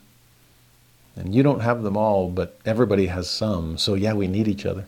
And 1.15 1.33
you 1.33 1.41
don't 1.41 1.61
have 1.61 1.81
them 1.81 1.97
all, 1.97 2.29
but 2.29 2.59
everybody 2.63 3.07
has 3.07 3.27
some. 3.27 3.79
So, 3.79 3.95
yeah, 3.95 4.13
we 4.13 4.27
need 4.27 4.47
each 4.47 4.67
other. 4.67 4.85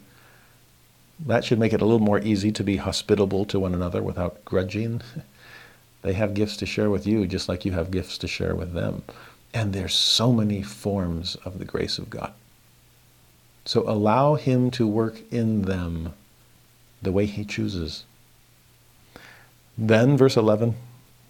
That 1.20 1.44
should 1.44 1.58
make 1.58 1.74
it 1.74 1.82
a 1.82 1.86
little 1.86 2.00
more 2.00 2.20
easy 2.20 2.52
to 2.52 2.64
be 2.64 2.78
hospitable 2.78 3.44
to 3.46 3.60
one 3.60 3.74
another 3.74 4.04
without 4.04 4.46
grudging. 4.46 5.02
They 6.02 6.14
have 6.14 6.34
gifts 6.34 6.56
to 6.56 6.66
share 6.66 6.90
with 6.90 7.06
you 7.06 7.28
just 7.28 7.50
like 7.50 7.66
you 7.66 7.74
have 7.74 7.92
gifts 7.92 8.18
to 8.20 8.28
share 8.30 8.56
with 8.56 8.72
them. 8.72 9.04
And 9.54 9.74
there's 9.74 9.94
so 9.94 10.32
many 10.32 10.62
forms 10.62 11.36
of 11.44 11.60
the 11.60 11.66
grace 11.66 11.98
of 11.98 12.10
God. 12.10 12.32
So 13.66 13.82
allow 13.82 14.36
Him 14.36 14.72
to 14.72 14.88
work 14.88 15.22
in 15.30 15.64
them 15.64 16.14
the 17.02 17.12
way 17.12 17.26
He 17.26 17.44
chooses. 17.44 18.06
Then, 19.78 20.16
verse 20.16 20.38
11 20.38 20.76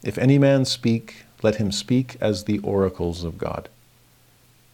If 0.04 0.18
any 0.18 0.38
man 0.38 0.66
speak, 0.66 1.26
let 1.42 1.56
him 1.56 1.72
speak 1.72 2.18
as 2.22 2.44
the 2.44 2.60
oracles 2.60 3.24
of 3.24 3.38
God. 3.38 3.70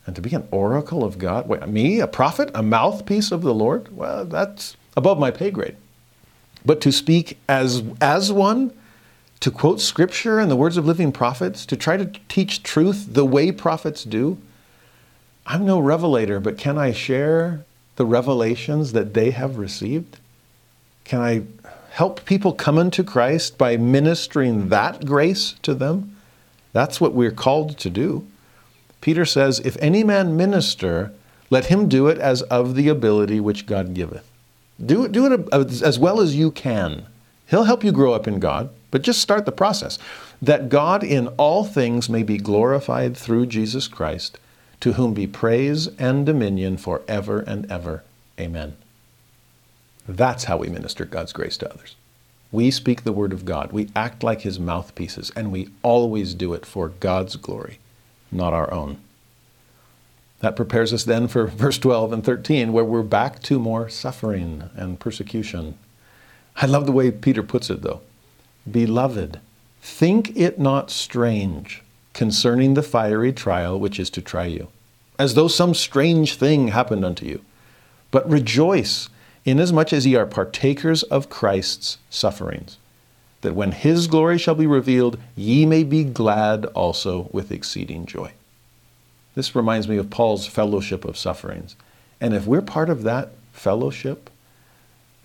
And 0.06 0.16
to 0.16 0.22
be 0.22 0.36
an 0.36 0.48
oracle 0.52 1.04
of 1.04 1.18
God, 1.18 1.48
wait, 1.48 1.68
me, 1.68 2.00
a 2.00 2.08
prophet, 2.08 2.52
a 2.54 2.62
mouthpiece 2.62 3.32
of 3.32 3.42
the 3.42 3.54
Lord? 3.54 3.96
Well, 3.96 4.26
that's 4.26 4.78
above 4.96 5.18
my 5.18 5.32
pay 5.32 5.50
grade. 5.50 5.76
But 6.64 6.82
to 6.82 6.92
speak 6.92 7.38
as, 7.50 7.84
as 8.00 8.32
one, 8.32 8.72
to 9.40 9.52
quote 9.52 9.82
scripture 9.82 10.40
and 10.40 10.50
the 10.50 10.56
words 10.56 10.78
of 10.78 10.86
living 10.86 11.12
prophets, 11.12 11.66
to 11.68 11.76
try 11.76 11.98
to 11.98 12.12
teach 12.28 12.64
truth 12.64 13.14
the 13.14 13.26
way 13.26 13.52
prophets 13.52 14.04
do, 14.04 14.38
I'm 15.48 15.66
no 15.66 15.80
revelator, 15.80 16.40
but 16.40 16.58
can 16.58 16.78
I 16.78 16.92
share 16.92 17.66
the 17.96 18.06
revelations 18.06 18.94
that 18.94 19.14
they 19.14 19.32
have 19.32 19.58
received? 19.58 20.18
Can 21.04 21.22
I 21.22 21.44
help 21.96 22.26
people 22.26 22.52
come 22.52 22.78
into 22.78 23.02
Christ 23.06 23.58
by 23.58 23.78
ministering 23.78 24.68
that 24.68 25.06
grace 25.06 25.56
to 25.62 25.74
them? 25.74 26.18
That's 26.74 27.00
what 27.00 27.14
we're 27.14 27.32
called 27.32 27.78
to 27.78 27.90
do. 27.90 28.28
Peter 29.00 29.24
says, 29.24 29.62
If 29.62 29.78
any 29.80 30.04
man 30.04 30.36
minister, 30.36 31.14
let 31.50 31.68
him 31.68 31.88
do 31.88 32.08
it 32.08 32.18
as 32.18 32.42
of 32.44 32.76
the 32.76 32.90
ability 32.90 33.40
which 33.40 33.66
God 33.66 33.94
giveth. 33.94 34.30
Do, 34.86 35.08
do 35.08 35.34
it 35.34 35.54
as 35.54 35.98
well 35.98 36.20
as 36.20 36.36
you 36.36 36.52
can. 36.52 37.06
He'll 37.48 37.64
help 37.64 37.82
you 37.82 37.94
grow 37.94 38.12
up 38.12 38.28
in 38.28 38.40
God, 38.40 38.72
but 38.92 39.02
just 39.02 39.22
start 39.22 39.46
the 39.46 39.54
process. 39.54 39.98
That 40.42 40.68
God 40.68 41.02
in 41.02 41.30
all 41.38 41.64
things 41.64 42.10
may 42.10 42.24
be 42.24 42.38
glorified 42.38 43.16
through 43.16 43.46
Jesus 43.46 43.88
Christ, 43.88 44.38
to 44.82 44.94
whom 44.94 45.14
be 45.14 45.28
praise 45.28 45.88
and 45.98 46.26
dominion 46.26 46.76
forever 46.76 47.40
and 47.40 47.72
ever. 47.72 48.04
Amen. 48.38 48.76
That's 50.08 50.46
how 50.46 50.58
we 50.58 50.70
minister 50.70 51.06
God's 51.06 51.34
grace 51.34 51.58
to 51.58 51.72
others. 51.72 51.96
We 52.52 52.72
speak 52.72 53.04
the 53.04 53.12
word 53.12 53.34
of 53.34 53.46
God. 53.46 53.72
We 53.72 53.90
act 53.96 54.24
like 54.24 54.42
his 54.42 54.60
mouthpieces, 54.60 55.32
and 55.36 55.52
we 55.52 55.70
always 55.84 56.34
do 56.34 56.54
it 56.54 56.66
for 56.66 56.90
God's 56.90 57.36
glory, 57.36 57.80
not 58.32 58.54
our 58.54 58.72
own. 58.72 58.98
That 60.40 60.56
prepares 60.56 60.94
us 60.94 61.04
then 61.04 61.28
for 61.28 61.48
verse 61.48 61.78
12 61.78 62.14
and 62.14 62.24
13, 62.24 62.72
where 62.72 62.86
we're 62.86 63.04
back 63.04 63.42
to 63.44 63.60
more 63.60 63.90
suffering 63.90 64.70
and 64.76 65.00
persecution. 65.00 65.78
I 66.56 66.66
love 66.66 66.86
the 66.86 66.92
way 66.92 67.12
Peter 67.12 67.44
puts 67.44 67.70
it, 67.70 67.82
though. 67.82 68.02
Beloved, 68.70 69.40
think 69.82 70.36
it 70.36 70.60
not 70.60 70.92
strange 70.92 71.84
concerning 72.14 72.74
the 72.74 72.82
fiery 72.82 73.34
trial 73.34 73.80
which 73.80 74.00
is 74.00 74.10
to 74.12 74.22
try 74.22 74.46
you, 74.46 74.70
as 75.20 75.34
though 75.34 75.48
some 75.48 75.74
strange 75.74 76.36
thing 76.36 76.70
happened 76.70 77.04
unto 77.04 77.26
you. 77.26 77.42
But 78.12 78.30
rejoice, 78.30 79.10
inasmuch 79.46 79.94
as 79.94 80.06
ye 80.06 80.16
are 80.16 80.26
partakers 80.26 81.04
of 81.04 81.30
Christ's 81.30 81.98
sufferings, 82.10 82.78
that 83.42 83.56
when 83.56 83.72
his 83.72 84.08
glory 84.08 84.38
shall 84.38 84.56
be 84.56 84.68
revealed, 84.68 85.20
ye 85.36 85.66
may 85.66 85.84
be 85.84 86.04
glad 86.04 86.66
also 86.68 87.30
with 87.32 87.52
exceeding 87.52 88.06
joy. 88.06 88.34
This 89.36 89.56
reminds 89.56 89.88
me 89.88 89.98
of 89.98 90.10
Paul's 90.10 90.48
fellowship 90.48 91.06
of 91.06 91.18
sufferings. 91.18 91.76
And 92.20 92.34
if 92.34 92.48
we're 92.48 92.62
part 92.62 92.90
of 92.90 93.04
that 93.04 93.30
fellowship, 93.54 94.30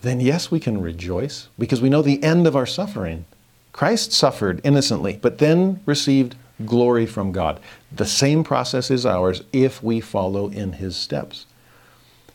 then 0.03 0.21
yes, 0.21 0.51
we 0.51 0.61
can 0.61 0.81
rejoice 0.81 1.49
because 1.59 1.81
we 1.81 1.89
know 1.89 2.03
the 2.03 2.23
end 2.23 2.47
of 2.47 2.57
our 2.57 2.67
suffering. 2.67 3.25
Christ 3.73 4.13
suffered 4.13 4.61
innocently, 4.65 5.19
but 5.23 5.39
then 5.39 5.81
received 5.87 6.35
glory 6.67 7.07
from 7.07 7.33
God. 7.33 7.61
The 7.93 8.07
same 8.07 8.45
process 8.45 8.91
is 8.91 9.07
ours 9.07 9.43
if 9.53 9.83
we 9.83 10.01
follow 10.01 10.49
in 10.49 10.75
his 10.75 10.97
steps. 10.97 11.47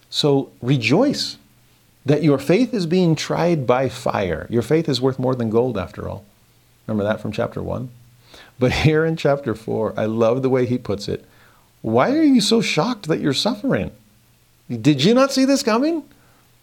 So 0.09 0.51
rejoice 0.61 1.37
that 2.05 2.23
your 2.23 2.37
faith 2.37 2.73
is 2.73 2.85
being 2.85 3.15
tried 3.15 3.65
by 3.65 3.89
fire. 3.89 4.47
Your 4.49 4.61
faith 4.61 4.87
is 4.87 5.01
worth 5.01 5.17
more 5.17 5.35
than 5.35 5.49
gold, 5.49 5.77
after 5.77 6.07
all. 6.07 6.23
Remember 6.87 7.03
that 7.03 7.19
from 7.19 7.31
chapter 7.31 7.61
1? 7.61 7.89
But 8.59 8.71
here 8.71 9.05
in 9.05 9.17
chapter 9.17 9.55
4, 9.55 9.93
I 9.97 10.05
love 10.05 10.41
the 10.41 10.49
way 10.49 10.65
he 10.65 10.77
puts 10.77 11.07
it. 11.07 11.25
Why 11.81 12.11
are 12.15 12.23
you 12.23 12.41
so 12.41 12.61
shocked 12.61 13.07
that 13.07 13.19
you're 13.19 13.33
suffering? 13.33 13.91
Did 14.69 15.03
you 15.03 15.13
not 15.13 15.31
see 15.31 15.45
this 15.45 15.63
coming? 15.63 16.03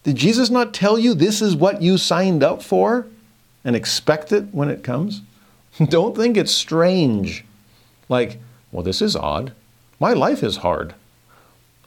Did 0.05 0.17
Jesus 0.17 0.51
not 0.51 0.75
tell 0.75 0.99
you 0.99 1.15
this 1.15 1.41
is 1.41 1.55
what 1.55 1.83
you 1.83 1.97
signed 1.97 2.43
up 2.43 2.63
for 2.63 3.07
and 3.65 3.77
expect 3.77 4.33
it 4.33 4.47
when 4.53 4.69
it 4.69 4.83
comes? 4.83 5.23
Don't 5.89 6.17
think 6.17 6.37
it's 6.37 6.53
strange. 6.53 7.45
Like, 8.09 8.39
well, 8.73 8.83
this 8.83 9.01
is 9.01 9.15
odd. 9.15 9.53
My 10.01 10.13
life 10.13 10.43
is 10.43 10.59
hard. 10.59 10.95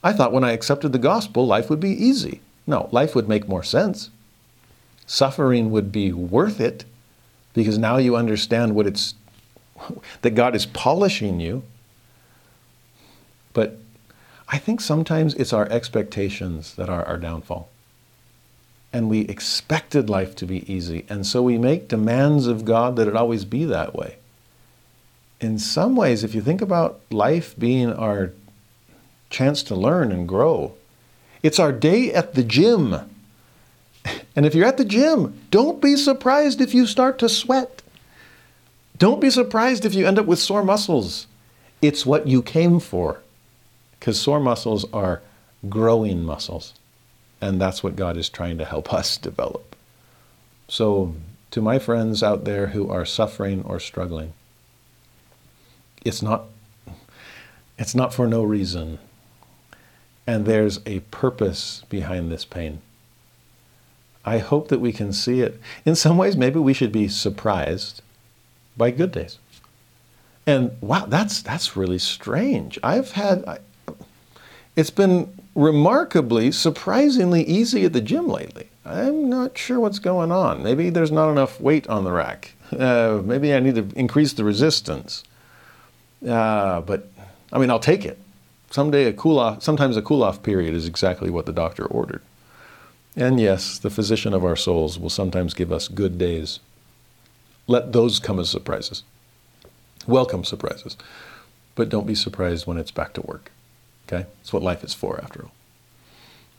I 0.04 0.14
thought 0.14 0.32
when 0.32 0.44
I 0.44 0.52
accepted 0.52 0.94
the 0.94 1.00
gospel, 1.00 1.46
life 1.46 1.70
would 1.70 1.80
be 1.80 1.90
easy. 1.90 2.42
No, 2.68 2.90
life 2.92 3.16
would 3.16 3.30
make 3.30 3.48
more 3.48 3.64
sense. 3.64 4.10
Suffering 5.06 5.72
would 5.72 5.92
be 5.92 6.12
worth 6.12 6.60
it 6.60 6.86
because 7.54 7.78
now 7.78 7.98
you 7.98 8.16
understand 8.16 8.76
what 8.76 8.88
it's 8.88 9.14
that 10.22 10.32
God 10.32 10.56
is 10.56 10.66
polishing 10.66 11.40
you 11.40 11.64
but 13.56 13.80
I 14.50 14.60
think 14.60 14.82
sometimes 14.82 15.34
it's 15.36 15.54
our 15.54 15.68
expectations 15.72 16.76
that 16.76 16.90
are 16.90 17.04
our 17.06 17.18
downfall. 17.18 17.70
and 18.94 19.10
we 19.10 19.22
expected 19.22 20.10
life 20.10 20.38
to 20.38 20.46
be 20.46 20.72
easy. 20.72 21.06
And 21.10 21.28
so 21.28 21.42
we 21.44 21.58
make 21.58 21.90
demands 21.90 22.48
of 22.48 22.64
God 22.64 22.96
that 22.96 23.10
it 23.10 23.16
always 23.18 23.44
be 23.44 23.66
that 23.66 23.94
way. 23.94 24.16
In 25.42 25.60
some 25.60 25.98
ways, 25.98 26.24
if 26.24 26.34
you 26.34 26.42
think 26.42 26.62
about 26.62 27.02
life 27.12 27.60
being 27.60 27.92
our 27.92 28.32
chance 29.30 29.64
to 29.64 29.76
learn 29.76 30.14
and 30.14 30.26
grow, 30.26 30.76
it's 31.46 31.60
our 31.60 31.72
day 31.72 32.12
at 32.12 32.34
the 32.34 32.44
gym. 32.44 32.96
And 34.36 34.48
if 34.48 34.56
you're 34.56 34.66
at 34.66 34.78
the 34.78 34.84
gym, 34.84 35.40
don't 35.52 35.80
be 35.80 35.96
surprised 35.96 36.60
if 36.60 36.74
you 36.74 36.88
start 36.88 37.20
to 37.20 37.30
sweat. 37.30 37.84
Don't 38.98 39.22
be 39.22 39.30
surprised 39.30 39.86
if 39.86 39.94
you 39.94 40.08
end 40.08 40.18
up 40.18 40.26
with 40.26 40.40
sore 40.40 40.64
muscles. 40.64 41.28
It's 41.84 42.04
what 42.04 42.28
you 42.28 42.42
came 42.42 42.80
for. 42.80 43.22
Because 43.92 44.20
sore 44.20 44.40
muscles 44.40 44.92
are 44.92 45.22
growing 45.70 46.24
muscles. 46.24 46.74
And 47.40 47.62
that's 47.62 47.84
what 47.84 47.96
God 47.96 48.18
is 48.18 48.28
trying 48.28 48.58
to 48.58 48.66
help 48.66 48.92
us 49.02 49.16
develop. 49.16 49.76
So, 50.68 51.14
to 51.52 51.62
my 51.62 51.78
friends 51.78 52.24
out 52.24 52.46
there 52.46 52.68
who 52.68 52.90
are 52.90 53.06
suffering 53.06 53.62
or 53.62 53.80
struggling, 53.80 54.34
it's 56.04 56.24
not, 56.24 56.46
it's 57.78 57.94
not 57.94 58.16
for 58.16 58.26
no 58.26 58.42
reason. 58.42 58.98
And 60.28 60.46
there's 60.46 60.80
a 60.86 61.00
purpose 61.12 61.84
behind 61.90 62.32
this 62.32 62.46
pain. 62.46 62.82
I 64.26 64.40
hope 64.40 64.70
that 64.70 64.80
we 64.80 64.92
can 64.92 65.14
see 65.14 65.42
it. 65.42 65.60
In 65.86 65.96
some 65.96 66.18
ways, 66.18 66.36
maybe 66.36 66.60
we 66.60 66.74
should 66.74 66.92
be 66.92 67.08
surprised 67.08 68.02
by 68.76 68.90
good 68.92 69.12
days. 69.12 69.38
And 70.48 70.78
wow, 70.82 71.06
that's 71.06 71.42
that's 71.42 71.76
really 71.76 72.00
strange. 72.00 72.80
I've 72.84 73.12
had 73.12 73.46
I, 73.46 73.60
it's 74.76 74.90
been 74.90 75.34
remarkably, 75.56 76.52
surprisingly 76.52 77.44
easy 77.44 77.86
at 77.86 77.94
the 77.94 78.02
gym 78.02 78.28
lately. 78.28 78.70
I'm 78.86 79.30
not 79.30 79.58
sure 79.58 79.80
what's 79.80 80.00
going 80.00 80.32
on. 80.32 80.62
Maybe 80.62 80.90
there's 80.90 81.12
not 81.12 81.32
enough 81.32 81.60
weight 81.60 81.88
on 81.88 82.04
the 82.04 82.12
rack. 82.12 82.54
Uh, 82.72 83.22
maybe 83.24 83.54
I 83.54 83.60
need 83.60 83.76
to 83.76 83.88
increase 83.96 84.34
the 84.34 84.44
resistance. 84.44 85.24
Uh, 86.28 86.82
but 86.82 87.10
I 87.52 87.58
mean, 87.58 87.70
I'll 87.70 87.80
take 87.80 88.06
it. 88.06 88.20
Someday 88.76 89.06
a 89.06 89.14
cool 89.14 89.40
off, 89.40 89.64
sometimes 89.64 89.96
a 89.96 90.02
cool 90.02 90.22
off 90.22 90.44
period 90.44 90.74
is 90.74 90.86
exactly 90.86 91.30
what 91.30 91.46
the 91.46 91.54
doctor 91.54 91.86
ordered. 91.86 92.22
And 93.16 93.40
yes, 93.40 93.80
the 93.80 93.90
physician 93.90 94.34
of 94.34 94.44
our 94.44 94.58
souls 94.58 95.00
will 95.00 95.10
sometimes 95.10 95.54
give 95.54 95.72
us 95.72 95.88
good 95.88 96.18
days. 96.18 96.60
Let 97.68 97.94
those 97.94 98.20
come 98.20 98.38
as 98.38 98.50
surprises. 98.50 99.04
Welcome 100.06 100.44
surprises. 100.44 100.98
But 101.76 101.88
don't 101.88 102.06
be 102.06 102.16
surprised 102.16 102.68
when 102.68 102.78
it's 102.78 102.92
back 102.92 103.14
to 103.14 103.22
work. 103.22 103.50
Okay? 104.10 104.26
That's 104.40 104.52
what 104.52 104.62
life 104.62 104.84
is 104.84 104.94
for, 104.94 105.22
after 105.24 105.44
all. 105.44 105.52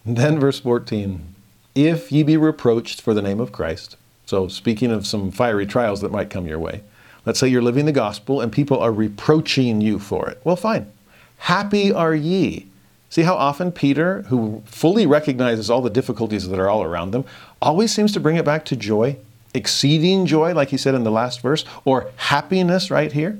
And 0.07 0.17
then, 0.17 0.41
verse 0.41 0.61
14 0.61 1.35
If 1.75 2.11
ye 2.11 2.23
be 2.23 2.39
reproached 2.39 3.03
for 3.03 3.13
the 3.13 3.21
name 3.21 3.41
of 3.41 3.53
Christ, 3.53 3.99
so 4.25 4.49
speaking 4.49 4.91
of 4.91 5.07
some 5.07 5.31
fiery 5.31 5.67
trials 5.67 6.01
that 6.01 6.13
might 6.13 6.31
come 6.31 6.47
your 6.47 6.59
way, 6.59 6.81
let's 7.27 7.39
say 7.39 7.49
you're 7.49 7.61
living 7.61 7.85
the 7.85 7.93
gospel 7.93 8.41
and 8.41 8.51
people 8.51 8.79
are 8.79 8.91
reproaching 8.91 9.83
you 9.83 9.99
for 9.99 10.31
it. 10.31 10.41
Well, 10.45 10.57
fine. 10.57 10.91
Happy 11.39 11.93
are 11.93 12.15
ye. 12.15 12.67
See 13.09 13.23
how 13.23 13.35
often 13.35 13.73
Peter, 13.73 14.23
who 14.23 14.63
fully 14.67 15.07
recognizes 15.07 15.71
all 15.71 15.81
the 15.81 15.91
difficulties 15.91 16.49
that 16.49 16.59
are 16.59 16.69
all 16.69 16.83
around 16.83 17.13
them, 17.13 17.25
always 17.63 17.93
seems 17.93 18.13
to 18.13 18.21
bring 18.21 18.37
it 18.37 18.45
back 18.45 18.65
to 18.67 18.77
joy, 18.77 19.17
exceeding 19.55 20.27
joy, 20.27 20.53
like 20.53 20.71
he 20.71 20.77
said 20.77 20.95
in 20.95 21.05
the 21.05 21.11
last 21.11 21.41
verse, 21.41 21.65
or 21.85 22.11
happiness 22.17 22.91
right 22.91 23.13
here. 23.13 23.39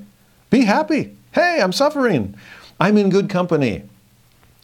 Be 0.49 0.61
happy. 0.61 1.15
Hey, 1.33 1.59
I'm 1.61 1.73
suffering. 1.73 2.35
I'm 2.79 2.97
in 2.97 3.09
good 3.09 3.29
company. 3.29 3.83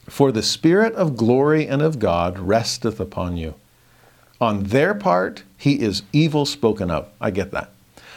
For 0.08 0.32
the 0.32 0.42
Spirit 0.42 0.94
of 0.94 1.16
glory 1.16 1.66
and 1.66 1.82
of 1.82 1.98
God 1.98 2.38
resteth 2.38 2.98
upon 2.98 3.36
you. 3.36 3.54
On 4.40 4.64
their 4.64 4.94
part, 4.94 5.44
he 5.56 5.80
is 5.80 6.02
evil 6.12 6.44
spoken 6.46 6.90
of. 6.90 7.08
I 7.20 7.30
get 7.30 7.50
that. 7.52 7.70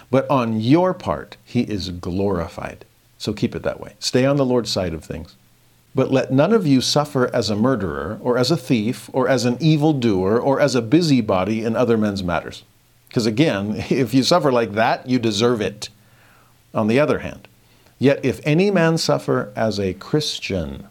But 0.10 0.30
on 0.30 0.60
your 0.60 0.94
part, 0.94 1.38
he 1.44 1.61
is 1.61 1.89
glorified. 1.89 2.85
So 3.18 3.34
keep 3.34 3.56
it 3.56 3.64
that 3.64 3.80
way. 3.80 3.94
Stay 3.99 4.26
on 4.26 4.38
the 4.38 4.45
Lord's 4.45 4.72
side 4.72 4.94
of 4.94 5.03
things. 5.03 5.35
But 5.95 6.11
let 6.11 6.31
none 6.31 6.53
of 6.53 6.68
you 6.68 6.81
suffer 6.81 7.34
as 7.34 7.49
a 7.49 7.56
murderer, 7.56 8.19
or 8.22 8.38
as 8.38 8.52
a 8.52 8.57
thief, 8.57 9.10
or 9.14 9.27
as 9.27 9.45
an 9.45 9.57
evildoer, 9.60 10.39
or 10.39 10.60
as 10.60 10.76
a 10.76 10.81
busybody 10.81 11.64
in 11.64 11.76
other 11.76 11.98
men's 11.98 12.23
matters. 12.23 12.64
Because 13.07 13.26
again, 13.26 13.73
if 13.89 14.14
you 14.14 14.23
suffer 14.23 14.52
like 14.52 14.73
that, 14.73 15.10
you 15.10 15.18
deserve 15.19 15.61
it. 15.61 15.89
On 16.73 16.88
the 16.88 16.99
other 16.99 17.19
hand, 17.19 17.48
yet 17.98 18.23
if 18.23 18.39
any 18.45 18.69
man 18.69 18.99
suffer 18.99 19.52
as 19.56 19.80
a 19.80 19.95
Christian, 19.95 20.88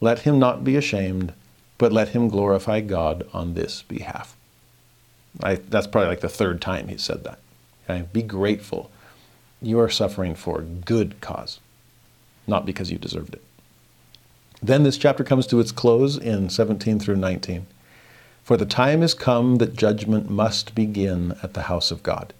let 0.00 0.20
him 0.20 0.38
not 0.38 0.62
be 0.62 0.76
ashamed, 0.76 1.32
but 1.78 1.92
let 1.92 2.10
him 2.10 2.28
glorify 2.28 2.80
God 2.80 3.26
on 3.32 3.54
this 3.54 3.82
behalf. 3.82 4.36
I, 5.42 5.56
that's 5.56 5.86
probably 5.86 6.08
like 6.08 6.20
the 6.20 6.28
third 6.28 6.60
time 6.60 6.88
he 6.88 6.96
said 6.96 7.24
that. 7.24 7.38
Okay? 7.84 8.06
Be 8.12 8.22
grateful. 8.22 8.90
You 9.62 9.80
are 9.80 9.88
suffering 9.88 10.34
for 10.34 10.60
good 10.60 11.20
cause, 11.20 11.60
not 12.46 12.66
because 12.66 12.90
you 12.90 12.98
deserved 12.98 13.34
it. 13.34 13.42
Then 14.62 14.82
this 14.82 14.98
chapter 14.98 15.24
comes 15.24 15.46
to 15.48 15.60
its 15.60 15.72
close 15.72 16.16
in 16.16 16.48
17 16.50 16.98
through 16.98 17.16
19. 17.16 17.66
For 18.42 18.56
the 18.56 18.66
time 18.66 19.02
is 19.02 19.14
come 19.14 19.56
that 19.56 19.76
judgment 19.76 20.30
must 20.30 20.74
begin 20.74 21.36
at 21.42 21.54
the 21.54 21.62
house 21.62 21.90
of 21.90 22.02
God. 22.02 22.32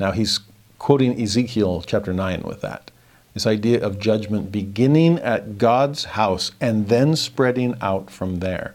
Now 0.00 0.12
he's 0.12 0.40
quoting 0.78 1.20
Ezekiel 1.20 1.82
chapter 1.86 2.12
9 2.12 2.42
with 2.42 2.60
that. 2.62 2.90
This 3.34 3.46
idea 3.46 3.80
of 3.80 3.98
judgment 3.98 4.52
beginning 4.52 5.18
at 5.20 5.58
God's 5.58 6.04
house 6.04 6.52
and 6.60 6.88
then 6.88 7.16
spreading 7.16 7.76
out 7.80 8.10
from 8.10 8.40
there. 8.40 8.74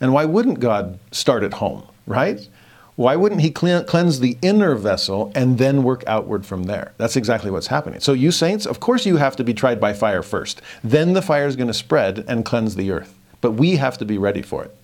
And 0.00 0.12
why 0.12 0.24
wouldn't 0.24 0.58
God 0.58 0.98
start 1.12 1.42
at 1.42 1.54
home, 1.54 1.84
right? 2.06 2.48
Why 2.96 3.16
wouldn't 3.16 3.40
He 3.40 3.50
cleanse 3.50 4.20
the 4.20 4.38
inner 4.40 4.76
vessel 4.76 5.32
and 5.34 5.58
then 5.58 5.82
work 5.82 6.04
outward 6.06 6.46
from 6.46 6.64
there? 6.64 6.92
That's 6.96 7.16
exactly 7.16 7.50
what's 7.50 7.66
happening. 7.66 8.00
So, 8.00 8.12
you 8.12 8.30
saints, 8.30 8.66
of 8.66 8.78
course, 8.78 9.04
you 9.04 9.16
have 9.16 9.34
to 9.36 9.44
be 9.44 9.54
tried 9.54 9.80
by 9.80 9.92
fire 9.92 10.22
first. 10.22 10.62
Then 10.84 11.12
the 11.12 11.22
fire 11.22 11.46
is 11.46 11.56
going 11.56 11.68
to 11.68 11.74
spread 11.74 12.24
and 12.28 12.44
cleanse 12.44 12.76
the 12.76 12.90
earth. 12.92 13.14
But 13.40 13.52
we 13.52 13.76
have 13.76 13.98
to 13.98 14.04
be 14.04 14.16
ready 14.16 14.42
for 14.42 14.64
it. 14.64 14.76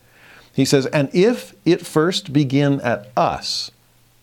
He 0.52 0.64
says, 0.64 0.86
And 0.86 1.08
if 1.14 1.54
it 1.64 1.86
first 1.86 2.32
begin 2.32 2.80
at 2.80 3.10
us, 3.16 3.70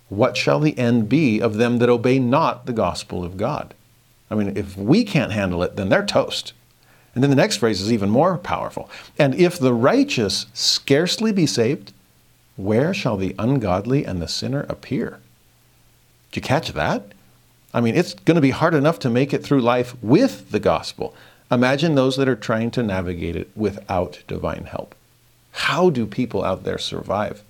what 0.10 0.38
shall 0.38 0.60
the 0.60 0.78
end 0.78 1.10
be 1.10 1.40
of 1.40 1.56
them 1.56 1.80
that 1.80 1.90
obey 1.90 2.20
not 2.20 2.66
the 2.66 2.74
gospel 2.74 3.24
of 3.24 3.38
God? 3.38 3.74
I 4.30 4.36
mean, 4.36 4.56
if 4.58 4.78
we 4.78 5.04
can't 5.04 5.32
handle 5.32 5.64
it, 5.64 5.76
then 5.76 5.90
they're 5.90 6.06
toast. 6.06 6.54
And 7.16 7.24
then 7.24 7.30
the 7.30 7.36
next 7.36 7.58
phrase 7.58 7.82
is 7.82 7.92
even 7.92 8.10
more 8.10 8.38
powerful. 8.38 8.90
And 9.18 9.34
if 9.34 9.58
the 9.58 9.74
righteous 9.74 10.46
scarcely 10.54 11.32
be 11.32 11.48
saved, 11.48 11.94
where 12.58 12.94
shall 12.94 13.16
the 13.18 13.36
ungodly 13.40 14.06
and 14.06 14.22
the 14.22 14.28
sinner 14.28 14.66
appear? 14.68 15.20
Did 16.32 16.38
you 16.38 16.42
catch 16.42 16.74
that? 16.74 17.14
I 17.74 17.80
mean, 17.80 17.96
it's 17.96 18.14
going 18.14 18.36
to 18.36 18.42
be 18.42 18.50
hard 18.50 18.74
enough 18.74 19.00
to 19.00 19.10
make 19.10 19.34
it 19.34 19.44
through 19.44 19.62
life 19.62 19.96
with 20.02 20.52
the 20.52 20.60
gospel. 20.60 21.16
Imagine 21.52 21.96
those 21.96 22.18
that 22.18 22.28
are 22.28 22.36
trying 22.36 22.72
to 22.72 22.84
navigate 22.84 23.36
it 23.36 23.50
without 23.56 24.24
divine 24.28 24.66
help. 24.66 24.96
How 25.52 25.90
do 25.90 26.06
people 26.06 26.44
out 26.44 26.64
there 26.64 26.78
survive 26.78 27.44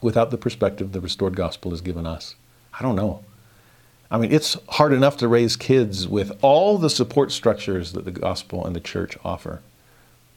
without 0.00 0.30
the 0.30 0.38
perspective 0.38 0.92
the 0.92 1.00
restored 1.00 1.36
gospel 1.36 1.72
has 1.72 1.80
given 1.80 2.06
us? 2.06 2.34
I 2.78 2.82
don't 2.82 2.96
know. 2.96 3.24
I 4.10 4.18
mean, 4.18 4.32
it's 4.32 4.56
hard 4.70 4.92
enough 4.92 5.16
to 5.18 5.28
raise 5.28 5.56
kids 5.56 6.08
with 6.08 6.36
all 6.42 6.78
the 6.78 6.90
support 6.90 7.30
structures 7.30 7.92
that 7.92 8.04
the 8.04 8.10
gospel 8.10 8.64
and 8.66 8.74
the 8.74 8.80
church 8.80 9.16
offer. 9.24 9.60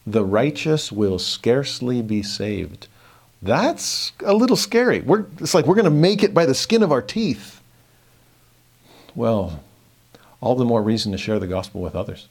The 0.06 0.24
righteous 0.24 0.92
will 0.92 1.18
scarcely 1.18 2.02
be 2.02 2.22
saved. 2.22 2.88
That's 3.44 4.14
a 4.24 4.34
little 4.34 4.56
scary. 4.56 5.02
We're, 5.02 5.26
it's 5.40 5.54
like 5.54 5.66
we're 5.66 5.76
going 5.76 5.84
to 5.84 5.92
make 5.92 6.24
it 6.24 6.34
by 6.34 6.46
the 6.46 6.56
skin 6.56 6.82
of 6.82 6.94
our 6.94 7.02
teeth. 7.02 7.60
Well, 9.16 9.62
all 10.40 10.56
the 10.56 10.64
more 10.64 10.82
reason 10.82 11.12
to 11.12 11.18
share 11.18 11.40
the 11.40 11.48
gospel 11.48 11.82
with 11.82 11.94
others. 11.94 12.30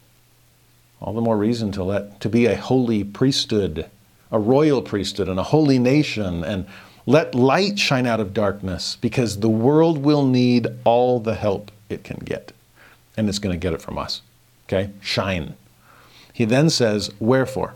All 1.02 1.12
the 1.12 1.20
more 1.20 1.36
reason 1.36 1.70
to 1.72 1.84
let 1.84 2.20
to 2.20 2.30
be 2.30 2.46
a 2.46 2.56
holy 2.56 3.04
priesthood, 3.04 3.90
a 4.30 4.38
royal 4.38 4.80
priesthood, 4.80 5.28
and 5.28 5.38
a 5.38 5.42
holy 5.42 5.78
nation, 5.78 6.42
and 6.44 6.66
let 7.04 7.34
light 7.34 7.78
shine 7.78 8.06
out 8.06 8.20
of 8.20 8.32
darkness 8.32 8.96
because 9.00 9.40
the 9.40 9.50
world 9.50 9.98
will 9.98 10.24
need 10.24 10.66
all 10.84 11.20
the 11.20 11.34
help 11.34 11.70
it 11.90 12.04
can 12.04 12.20
get. 12.24 12.52
And 13.18 13.28
it's 13.28 13.38
going 13.38 13.52
to 13.52 13.60
get 13.60 13.74
it 13.74 13.82
from 13.82 13.98
us. 13.98 14.22
Okay? 14.66 14.90
Shine. 15.02 15.56
He 16.32 16.46
then 16.46 16.70
says, 16.70 17.10
Wherefore, 17.20 17.74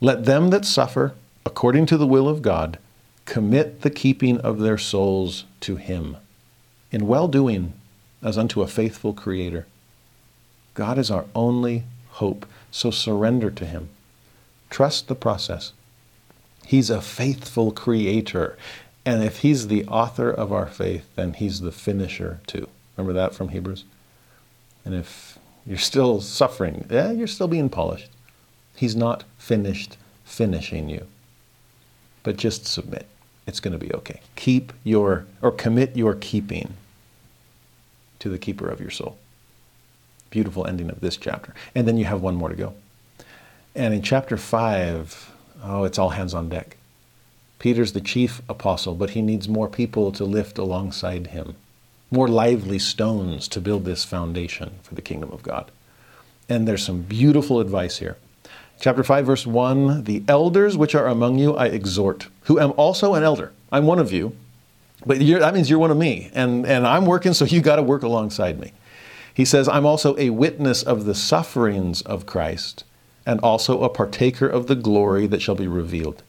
let 0.00 0.24
them 0.24 0.50
that 0.50 0.64
suffer 0.64 1.14
according 1.46 1.86
to 1.86 1.96
the 1.96 2.08
will 2.08 2.28
of 2.28 2.42
God 2.42 2.76
commit 3.24 3.82
the 3.82 3.90
keeping 3.90 4.38
of 4.40 4.58
their 4.58 4.76
souls 4.76 5.44
to 5.60 5.76
Him 5.76 6.16
in 6.90 7.06
well 7.06 7.28
doing 7.28 7.72
as 8.20 8.36
unto 8.36 8.62
a 8.62 8.66
faithful 8.66 9.12
Creator. 9.12 9.64
God 10.74 10.98
is 10.98 11.08
our 11.08 11.24
only 11.36 11.84
hope, 12.08 12.46
so 12.72 12.90
surrender 12.90 13.50
to 13.52 13.64
Him. 13.64 13.88
Trust 14.70 15.06
the 15.06 15.14
process. 15.14 15.72
He's 16.66 16.90
a 16.90 17.00
faithful 17.00 17.70
creator. 17.70 18.58
And 19.04 19.22
if 19.22 19.38
he's 19.38 19.68
the 19.68 19.86
author 19.86 20.28
of 20.28 20.52
our 20.52 20.66
faith, 20.66 21.06
then 21.14 21.34
he's 21.34 21.60
the 21.60 21.70
finisher 21.70 22.40
too. 22.48 22.68
Remember 22.96 23.12
that 23.12 23.36
from 23.36 23.50
Hebrews? 23.50 23.84
And 24.84 24.92
if 24.92 25.38
you're 25.64 25.78
still 25.78 26.20
suffering, 26.20 26.86
yeah, 26.90 27.12
you're 27.12 27.28
still 27.28 27.46
being 27.46 27.68
polished. 27.68 28.10
He's 28.74 28.96
not 28.96 29.22
finished 29.38 29.96
finishing 30.24 30.88
you. 30.88 31.06
But 32.26 32.38
just 32.38 32.66
submit. 32.66 33.06
It's 33.46 33.60
going 33.60 33.78
to 33.78 33.78
be 33.78 33.94
okay. 33.94 34.20
Keep 34.34 34.72
your, 34.82 35.26
or 35.42 35.52
commit 35.52 35.96
your 35.96 36.12
keeping 36.16 36.74
to 38.18 38.28
the 38.28 38.36
keeper 38.36 38.68
of 38.68 38.80
your 38.80 38.90
soul. 38.90 39.16
Beautiful 40.30 40.66
ending 40.66 40.90
of 40.90 41.00
this 41.00 41.16
chapter. 41.16 41.54
And 41.72 41.86
then 41.86 41.96
you 41.96 42.04
have 42.06 42.22
one 42.22 42.34
more 42.34 42.48
to 42.48 42.56
go. 42.56 42.74
And 43.76 43.94
in 43.94 44.02
chapter 44.02 44.36
5, 44.36 45.32
oh, 45.62 45.84
it's 45.84 46.00
all 46.00 46.08
hands 46.08 46.34
on 46.34 46.48
deck. 46.48 46.78
Peter's 47.60 47.92
the 47.92 48.00
chief 48.00 48.42
apostle, 48.48 48.96
but 48.96 49.10
he 49.10 49.22
needs 49.22 49.48
more 49.48 49.68
people 49.68 50.10
to 50.10 50.24
lift 50.24 50.58
alongside 50.58 51.28
him, 51.28 51.54
more 52.10 52.26
lively 52.26 52.80
stones 52.80 53.46
to 53.46 53.60
build 53.60 53.84
this 53.84 54.04
foundation 54.04 54.72
for 54.82 54.96
the 54.96 55.00
kingdom 55.00 55.30
of 55.30 55.44
God. 55.44 55.70
And 56.48 56.66
there's 56.66 56.84
some 56.84 57.02
beautiful 57.02 57.60
advice 57.60 57.98
here. 57.98 58.16
Chapter 58.80 59.02
5, 59.02 59.26
verse 59.26 59.46
1 59.46 60.04
The 60.04 60.22
elders 60.28 60.76
which 60.76 60.94
are 60.94 61.06
among 61.06 61.38
you 61.38 61.54
I 61.56 61.66
exhort, 61.66 62.28
who 62.42 62.60
am 62.60 62.72
also 62.76 63.14
an 63.14 63.22
elder. 63.22 63.52
I'm 63.72 63.86
one 63.86 63.98
of 63.98 64.12
you, 64.12 64.36
but 65.04 65.18
that 65.18 65.54
means 65.54 65.70
you're 65.70 65.78
one 65.78 65.90
of 65.90 65.96
me. 65.96 66.30
And, 66.34 66.66
and 66.66 66.86
I'm 66.86 67.06
working, 67.06 67.32
so 67.32 67.44
you 67.44 67.60
got 67.60 67.76
to 67.76 67.82
work 67.82 68.02
alongside 68.02 68.60
me. 68.60 68.72
He 69.32 69.44
says, 69.44 69.68
I'm 69.68 69.86
also 69.86 70.16
a 70.18 70.30
witness 70.30 70.82
of 70.82 71.04
the 71.04 71.14
sufferings 71.14 72.02
of 72.02 72.26
Christ, 72.26 72.84
and 73.26 73.40
also 73.40 73.82
a 73.82 73.88
partaker 73.88 74.48
of 74.48 74.66
the 74.66 74.74
glory 74.74 75.26
that 75.26 75.42
shall 75.42 75.54
be 75.54 75.68
revealed. 75.68 76.22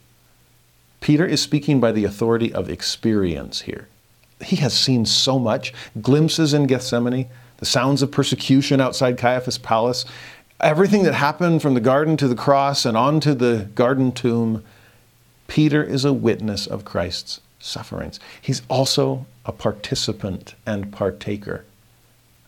Peter 1.00 1.24
is 1.24 1.40
speaking 1.40 1.80
by 1.80 1.92
the 1.92 2.04
authority 2.04 2.52
of 2.52 2.68
experience 2.68 3.62
here. 3.62 3.88
He 4.44 4.56
has 4.56 4.76
seen 4.76 5.06
so 5.06 5.38
much 5.38 5.72
glimpses 6.00 6.52
in 6.54 6.66
Gethsemane, 6.66 7.28
the 7.58 7.66
sounds 7.66 8.02
of 8.02 8.10
persecution 8.10 8.80
outside 8.80 9.18
Caiaphas' 9.18 9.58
palace, 9.58 10.04
everything 10.60 11.04
that 11.04 11.14
happened 11.14 11.62
from 11.62 11.74
the 11.74 11.80
garden 11.80 12.16
to 12.16 12.28
the 12.28 12.34
cross 12.34 12.84
and 12.84 12.96
on 12.96 13.20
to 13.20 13.34
the 13.34 13.68
garden 13.74 14.12
tomb. 14.12 14.64
Peter 15.46 15.82
is 15.82 16.04
a 16.04 16.12
witness 16.12 16.66
of 16.66 16.84
Christ's 16.84 17.40
sufferings. 17.58 18.20
He's 18.40 18.62
also 18.68 19.26
a 19.44 19.52
participant 19.52 20.54
and 20.66 20.92
partaker 20.92 21.64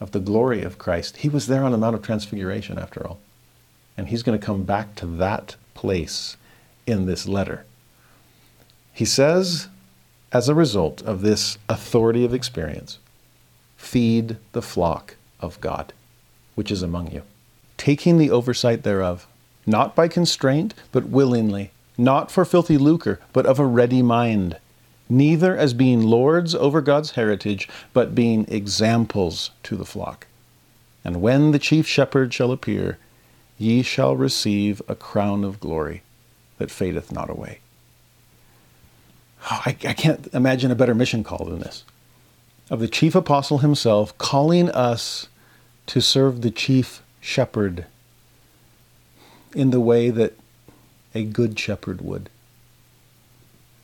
of 0.01 0.11
the 0.13 0.21
glory 0.21 0.63
of 0.63 0.79
Christ. 0.79 1.19
He 1.19 1.29
was 1.29 1.47
there 1.47 1.65
on 1.65 1.73
the 1.73 1.79
Mount 1.79 1.95
of 1.95 2.03
Transfiguration, 2.03 2.79
after 2.79 3.07
all. 3.07 3.19
And 3.97 4.09
he's 4.09 4.23
going 4.23 4.39
to 4.39 4.45
come 4.45 4.65
back 4.65 4.95
to 4.97 5.07
that 5.07 5.57
place 5.75 6.37
in 6.87 7.07
this 7.07 7.29
letter. 7.29 7.65
He 8.93 9.05
says, 9.05 9.69
as 10.33 10.49
a 10.49 10.55
result 10.55 11.03
of 11.03 11.23
this 11.23 11.59
authority 11.69 12.25
of 12.25 12.35
experience, 12.35 12.99
feed 13.77 14.37
the 14.53 14.63
flock 14.63 15.17
of 15.41 15.61
God, 15.61 15.93
which 16.55 16.71
is 16.71 16.83
among 16.83 17.13
you, 17.13 17.23
taking 17.81 18.19
the 18.19 18.31
oversight 18.31 18.83
thereof, 18.83 19.27
not 19.65 19.97
by 19.97 20.07
constraint, 20.07 20.75
but 20.93 21.09
willingly, 21.09 21.71
not 21.97 22.31
for 22.31 22.45
filthy 22.45 22.77
lucre, 22.77 23.19
but 23.33 23.47
of 23.47 23.59
a 23.59 23.65
ready 23.65 24.03
mind, 24.03 24.59
neither 25.09 25.57
as 25.57 25.73
being 25.73 26.03
lords 26.03 26.55
over 26.55 26.83
God's 26.83 27.13
heritage, 27.13 27.71
but 27.95 28.15
being 28.15 28.45
examples 28.49 29.51
to 29.63 29.77
the 29.77 29.87
flock. 29.87 30.27
And 31.07 31.23
when 31.23 31.53
the 31.53 31.59
chief 31.59 31.87
shepherd 31.87 32.35
shall 32.35 32.53
appear, 32.53 32.99
ye 33.57 33.81
shall 33.81 34.15
receive 34.15 34.83
a 34.87 34.95
crown 34.95 35.43
of 35.43 35.59
glory 35.59 36.03
that 36.59 36.71
fadeth 36.71 37.11
not 37.11 37.31
away. 37.31 37.61
Oh, 39.51 39.63
I, 39.65 39.71
I 39.71 39.95
can't 39.95 40.29
imagine 40.35 40.71
a 40.71 40.75
better 40.75 40.95
mission 40.95 41.25
call 41.25 41.47
than 41.47 41.61
this 41.61 41.85
of 42.69 42.79
the 42.79 42.89
chief 42.89 43.15
apostle 43.15 43.59
himself 43.59 44.17
calling 44.19 44.69
us 44.69 45.29
to 45.87 46.03
serve 46.03 46.43
the 46.43 46.51
chief 46.51 47.03
shepherd 47.21 47.87
in 49.55 49.71
the 49.71 49.81
way 49.81 50.11
that 50.11 50.35
a 51.15 51.25
good 51.25 51.59
shepherd 51.59 52.01
would. 52.01 52.31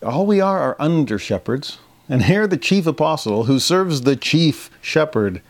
All 0.03 0.27
we 0.27 0.41
are 0.41 0.59
are 0.61 0.77
under 0.79 1.19
shepherds, 1.19 1.79
and 2.09 2.25
here 2.25 2.47
the 2.47 2.57
chief 2.57 2.87
apostle 2.87 3.45
who 3.45 3.59
serves 3.59 4.03
the 4.03 4.17
chief 4.17 4.71
shepherd, 4.81 5.41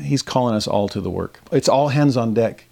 he's 0.00 0.22
calling 0.22 0.54
us 0.54 0.66
all 0.66 0.88
to 0.88 1.00
the 1.00 1.10
work. 1.10 1.40
It's 1.50 1.68
all 1.68 1.88
hands 1.88 2.16
on 2.16 2.34
deck. 2.34 2.64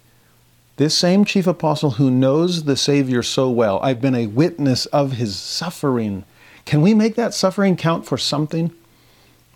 This 0.77 0.97
same 0.97 1.23
chief 1.23 1.45
apostle 1.47 1.91
who 1.91 2.09
knows 2.09 2.63
the 2.63 2.75
Savior 2.75 3.21
so 3.23 3.49
well, 3.49 3.79
I've 3.81 4.01
been 4.01 4.15
a 4.15 4.27
witness 4.27 4.85
of 4.87 5.13
his 5.13 5.35
suffering. 5.35 6.23
Can 6.65 6.81
we 6.81 6.93
make 6.93 7.15
that 7.15 7.33
suffering 7.33 7.75
count 7.75 8.05
for 8.05 8.17
something? 8.17 8.71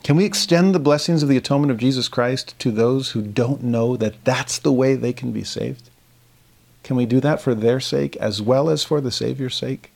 Can 0.08 0.16
we 0.16 0.24
extend 0.24 0.74
the 0.74 0.80
blessings 0.80 1.22
of 1.22 1.28
the 1.28 1.36
atonement 1.36 1.70
of 1.70 1.80
Jesus 1.80 2.08
Christ 2.08 2.58
to 2.60 2.72
those 2.72 3.12
who 3.12 3.22
don't 3.22 3.62
know 3.62 3.98
that 3.98 4.24
that's 4.24 4.58
the 4.58 4.72
way 4.72 4.96
they 4.96 5.12
can 5.12 5.34
be 5.34 5.44
saved? 5.44 5.90
Can 6.82 6.96
we 6.96 7.06
do 7.06 7.20
that 7.20 7.42
for 7.42 7.54
their 7.54 7.82
sake 7.82 8.16
as 8.16 8.42
well 8.42 8.70
as 8.70 8.86
for 8.86 9.02
the 9.02 9.12
Savior's 9.12 9.56
sake? 9.56 9.92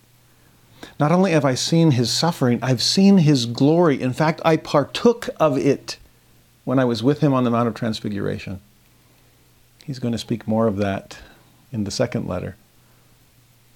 Not 0.99 1.13
only 1.13 1.31
have 1.31 1.45
I 1.45 1.55
seen 1.55 1.91
his 1.91 2.11
suffering, 2.11 2.59
I've 2.61 2.81
seen 2.81 3.19
his 3.19 3.45
glory. 3.45 4.01
In 4.01 4.11
fact, 4.11 4.41
I 4.43 4.57
partook 4.57 5.29
of 5.39 5.57
it 5.57 5.97
when 6.65 6.77
I 6.77 6.83
was 6.83 7.01
with 7.01 7.21
him 7.21 7.33
on 7.33 7.45
the 7.45 7.49
Mount 7.49 7.69
of 7.69 7.73
Transfiguration. 7.73 8.59
He's 9.85 9.99
going 9.99 10.11
to 10.11 10.17
speak 10.17 10.45
more 10.45 10.67
of 10.67 10.75
that 10.75 11.19
in 11.71 11.85
the 11.85 11.89
second 11.89 12.27
letter. 12.27 12.57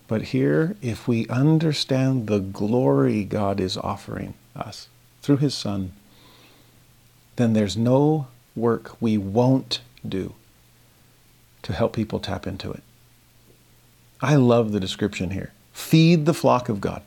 But 0.10 0.22
here, 0.24 0.76
if 0.82 1.08
we 1.08 1.30
understand 1.30 2.28
the 2.28 2.40
glory 2.40 3.24
God 3.24 3.62
is 3.62 3.78
offering 3.78 4.34
us 4.54 4.90
through 5.22 5.38
His 5.38 5.56
Son, 5.56 5.94
then 7.36 7.54
there's 7.54 7.78
no 7.78 8.28
work 8.56 9.02
we 9.02 9.18
won't 9.18 9.82
do 10.08 10.34
to 11.62 11.74
help 11.74 11.94
people 11.94 12.20
tap 12.20 12.48
into 12.48 12.72
it. 12.72 12.84
I 14.22 14.36
love 14.36 14.72
the 14.72 14.80
description 14.80 15.32
here. 15.32 15.52
Feed 15.74 16.26
the 16.26 16.34
flock 16.34 16.70
of 16.70 16.80
God. 16.80 17.02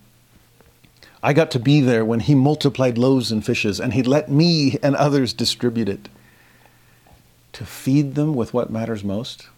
I 1.22 1.32
got 1.32 1.50
to 1.52 1.58
be 1.58 1.80
there 1.80 2.04
when 2.04 2.20
He 2.20 2.34
multiplied 2.34 2.98
loaves 2.98 3.32
and 3.32 3.44
fishes, 3.44 3.80
and 3.80 3.94
He 3.94 4.02
let 4.02 4.30
me 4.30 4.78
and 4.82 4.94
others 4.94 5.32
distribute 5.32 5.88
it 5.88 6.08
to 7.52 7.64
feed 7.64 8.14
them 8.14 8.34
with 8.34 8.54
what 8.54 8.70
matters 8.70 9.02
most 9.02 9.48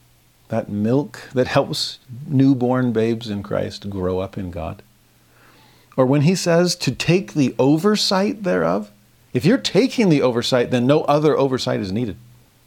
that 0.50 0.68
milk 0.68 1.28
that 1.32 1.46
helps 1.46 2.00
newborn 2.26 2.92
babes 2.92 3.30
in 3.30 3.42
Christ 3.42 3.88
grow 3.88 4.18
up 4.18 4.36
in 4.36 4.50
God. 4.50 4.82
Or 5.96 6.04
when 6.04 6.22
he 6.22 6.34
says 6.34 6.74
to 6.76 6.92
take 6.92 7.32
the 7.32 7.54
oversight 7.58 8.42
thereof, 8.42 8.90
if 9.32 9.44
you're 9.44 9.58
taking 9.58 10.08
the 10.08 10.22
oversight, 10.22 10.70
then 10.70 10.86
no 10.86 11.02
other 11.02 11.36
oversight 11.36 11.80
is 11.80 11.92
needed. 11.92 12.16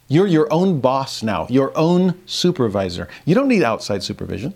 You're 0.08 0.28
your 0.28 0.52
own 0.52 0.80
boss 0.80 1.24
now, 1.24 1.48
your 1.50 1.76
own 1.78 2.22
supervisor. 2.26 3.08
You 3.26 3.36
don't 3.36 3.48
need 3.48 3.64
outside 3.64 4.04
supervision. 4.04 4.54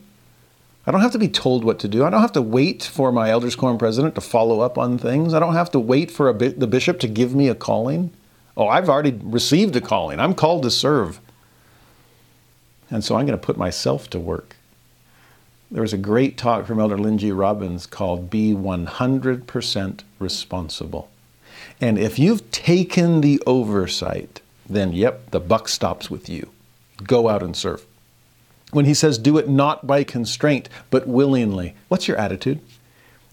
I 0.85 0.91
don't 0.91 1.01
have 1.01 1.11
to 1.11 1.19
be 1.19 1.27
told 1.27 1.65
what 1.65 1.79
to 1.79 1.87
do. 1.87 2.05
I 2.05 2.09
don't 2.09 2.21
have 2.21 2.31
to 2.33 2.41
wait 2.41 2.83
for 2.83 3.11
my 3.11 3.29
elders 3.29 3.55
quorum 3.57 3.77
president 3.77 4.15
to 4.15 4.21
follow 4.21 4.61
up 4.61 4.77
on 4.77 4.97
things. 4.97 5.33
I 5.33 5.39
don't 5.39 5.53
have 5.53 5.71
to 5.71 5.79
wait 5.79 6.11
for 6.11 6.31
bi- 6.31 6.49
the 6.49 6.67
bishop 6.67 6.99
to 7.01 7.07
give 7.09 7.35
me 7.35 7.49
a 7.49 7.55
calling. 7.55 8.11
Oh, 8.55 8.67
I've 8.67 8.87
already 8.87 9.11
received 9.21 9.75
a 9.75 9.81
calling. 9.81 10.19
I'm 10.19 10.33
called 10.33 10.63
to 10.63 10.71
serve. 10.71 11.19
And 12.89 13.03
so 13.03 13.15
I'm 13.15 13.25
going 13.25 13.37
to 13.37 13.45
put 13.45 13.57
myself 13.57 14.09
to 14.11 14.19
work. 14.19 14.55
There 15.69 15.81
was 15.81 15.91
a 15.91 15.97
great 15.97 16.37
talk 16.37 16.65
from 16.65 16.79
Elder 16.79 17.17
G. 17.17 17.33
Robbins 17.33 17.85
called 17.85 18.29
Be 18.29 18.53
100% 18.53 20.03
Responsible. 20.19 21.09
And 21.79 21.97
if 21.97 22.17
you've 22.17 22.49
taken 22.51 23.21
the 23.21 23.41
oversight, 23.45 24.41
then 24.69 24.93
yep, 24.93 25.31
the 25.31 25.39
buck 25.39 25.67
stops 25.67 26.09
with 26.09 26.27
you. 26.27 26.49
Go 27.03 27.29
out 27.29 27.43
and 27.43 27.55
serve. 27.55 27.85
When 28.71 28.85
he 28.85 28.93
says 28.93 29.17
do 29.17 29.37
it 29.37 29.47
not 29.47 29.87
by 29.87 30.03
constraint, 30.03 30.69
but 30.89 31.07
willingly, 31.07 31.75
what's 31.87 32.07
your 32.07 32.17
attitude? 32.17 32.59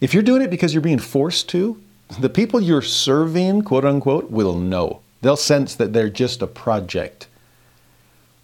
If 0.01 0.13
you're 0.13 0.23
doing 0.23 0.43
it 0.43 0.51
because 0.51 0.75
you're 0.75 0.83
being 0.83 0.99
forced 0.99 1.49
to, 1.51 1.81
the 2.21 2.29
people 2.29 2.61
you're 2.61 2.83
serving, 2.83 3.63
quote 3.63 3.85
unquote, 3.85 4.31
will 4.31 4.59
know. 4.59 5.01
They'll 5.23 5.37
sense 5.37 5.75
that 5.77 5.93
they're 5.93 6.11
just 6.11 6.43
a 6.43 6.47
project, 6.47 7.29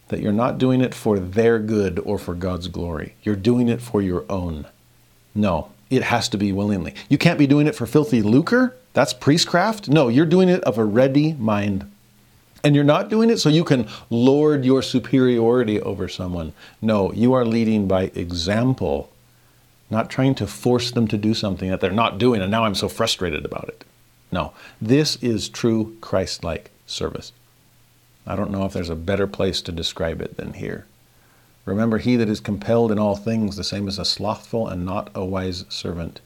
that 0.09 0.20
you're 0.20 0.32
not 0.32 0.59
doing 0.59 0.81
it 0.81 0.94
for 0.94 1.18
their 1.18 1.59
good 1.59 1.98
or 2.01 2.18
for 2.18 2.35
God's 2.35 2.68
glory. 2.68 3.14
You're 3.22 3.36
doing 3.36 3.68
it 3.68 3.82
for 3.82 4.01
your 4.01 4.24
own. 4.31 4.66
No, 5.35 5.70
it 5.90 6.05
has 6.05 6.28
to 6.31 6.39
be 6.39 6.52
willingly. 6.52 6.94
You 7.09 7.18
can't 7.18 7.39
be 7.39 7.47
doing 7.47 7.66
it 7.66 7.74
for 7.74 7.86
filthy 7.86 8.22
lucre. 8.22 8.74
That's 8.93 9.12
priestcraft. 9.12 9.89
No, 9.89 10.09
you're 10.09 10.27
doing 10.27 10.49
it 10.49 10.62
of 10.65 10.79
a 10.79 10.85
ready 10.85 11.35
mind. 11.35 11.91
And 12.62 12.75
you're 12.75 12.85
not 12.85 13.09
doing 13.09 13.31
it 13.31 13.39
so 13.39 13.49
you 13.49 13.65
can 13.65 13.89
lord 14.11 14.65
your 14.65 14.83
superiority 14.83 15.81
over 15.81 16.09
someone. 16.09 16.53
No, 16.83 17.12
you 17.12 17.33
are 17.33 17.45
leading 17.45 17.89
by 17.89 18.11
example, 18.15 19.11
not 19.89 20.11
trying 20.11 20.35
to 20.37 20.47
force 20.47 20.91
them 20.91 21.09
to 21.09 21.17
do 21.17 21.33
something 21.33 21.71
that 21.71 21.81
they're 21.81 21.91
not 21.91 22.19
doing, 22.19 22.43
and 22.43 22.51
now 22.51 22.65
I'm 22.65 22.75
so 22.75 22.89
frustrated 22.89 23.45
about 23.45 23.69
it. 23.69 23.85
No, 24.31 24.53
this 24.81 25.17
is 25.17 25.49
true 25.49 25.97
Christ 26.01 26.45
like 26.45 26.71
service. 26.87 27.33
I 28.27 28.37
don't 28.37 28.51
know 28.51 28.67
if 28.67 28.73
there's 28.73 28.91
a 28.91 28.97
better 28.97 29.27
place 29.27 29.62
to 29.62 29.73
describe 29.73 30.21
it 30.21 30.37
than 30.37 30.53
here. 30.55 30.87
Remember, 31.65 31.99
he 31.99 32.17
that 32.17 32.29
is 32.29 32.41
compelled 32.41 32.93
in 32.93 32.99
all 32.99 33.17
things, 33.17 33.57
the 33.57 33.65
same 33.65 33.89
as 33.89 33.99
a 33.99 34.05
slothful 34.05 34.69
and 34.69 34.85
not 34.85 35.11
a 35.15 35.25
wise 35.25 35.65
servant. 35.69 36.21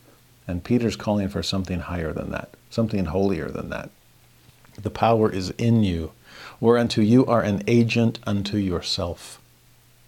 And 0.47 0.65
Peter's 0.65 0.97
calling 0.97 1.29
for 1.29 1.43
something 1.43 1.81
higher 1.81 2.13
than 2.13 2.31
that, 2.31 2.51
something 2.71 3.07
holier 3.07 3.49
than 3.49 3.71
that. 3.71 3.91
The 4.81 4.91
power 4.91 5.31
is 5.31 5.51
in 5.51 5.83
you, 5.83 6.13
whereunto 6.61 7.01
you 7.01 7.25
are 7.27 7.43
an 7.43 7.63
agent 7.67 8.19
unto 8.27 8.57
yourself. 8.57 9.41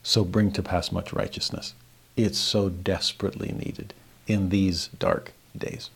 So 0.03 0.25
bring 0.25 0.53
to 0.53 0.63
pass 0.63 0.93
much 0.93 1.13
righteousness. 1.13 1.75
It's 2.17 2.39
so 2.39 2.69
desperately 2.69 3.53
needed 3.53 3.95
in 4.27 4.49
these 4.49 4.89
dark 4.99 5.33
days. 5.57 5.91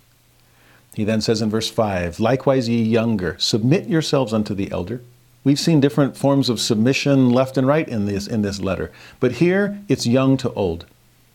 He 0.94 1.04
then 1.04 1.20
says 1.20 1.40
in 1.40 1.50
verse 1.50 1.70
5 1.70 2.18
Likewise, 2.20 2.68
ye 2.68 2.82
younger, 2.82 3.36
submit 3.38 3.88
yourselves 3.88 4.32
unto 4.32 4.54
the 4.54 4.70
elder. 4.70 5.00
We've 5.42 5.58
seen 5.58 5.80
different 5.80 6.16
forms 6.16 6.48
of 6.48 6.60
submission 6.60 7.30
left 7.30 7.56
and 7.56 7.66
right 7.66 7.88
in 7.88 8.04
this, 8.06 8.26
in 8.26 8.42
this 8.42 8.60
letter, 8.60 8.92
but 9.20 9.32
here 9.32 9.80
it's 9.88 10.06
young 10.06 10.36
to 10.38 10.52
old. 10.52 10.84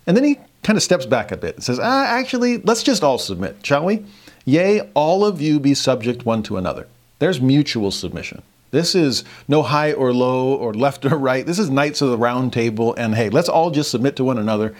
And 0.05 0.15
then 0.15 0.23
he 0.23 0.37
kind 0.65 0.77
of 0.77 0.83
steps 0.83 1.05
back 1.05 1.31
a 1.31 1.37
bit 1.37 1.55
and 1.55 1.63
says, 1.63 1.79
ah, 1.79 2.05
Actually, 2.07 2.57
let's 2.57 2.81
just 2.81 3.03
all 3.03 3.19
submit, 3.19 3.57
shall 3.63 3.85
we? 3.85 4.03
Yea, 4.45 4.81
all 4.95 5.23
of 5.23 5.39
you 5.39 5.59
be 5.59 5.73
subject 5.73 6.25
one 6.25 6.41
to 6.43 6.57
another. 6.57 6.87
There's 7.19 7.39
mutual 7.39 7.91
submission. 7.91 8.41
This 8.71 8.95
is 8.95 9.23
no 9.47 9.61
high 9.61 9.93
or 9.93 10.11
low 10.11 10.53
or 10.55 10.73
left 10.73 11.05
or 11.05 11.17
right. 11.17 11.45
This 11.45 11.59
is 11.59 11.69
knights 11.69 12.01
of 12.01 12.09
the 12.09 12.17
round 12.17 12.51
table. 12.51 12.95
And 12.95 13.15
hey, 13.15 13.29
let's 13.29 13.47
all 13.47 13.69
just 13.71 13.91
submit 13.91 14.15
to 14.17 14.23
one 14.23 14.39
another. 14.39 14.75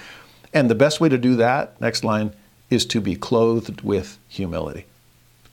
And 0.54 0.70
the 0.70 0.76
best 0.76 1.00
way 1.00 1.08
to 1.08 1.18
do 1.18 1.36
that, 1.36 1.80
next 1.80 2.04
line, 2.04 2.34
is 2.70 2.86
to 2.88 3.00
be 3.00 3.16
clothed 3.16 3.82
with 3.82 4.18
humility. 4.28 4.86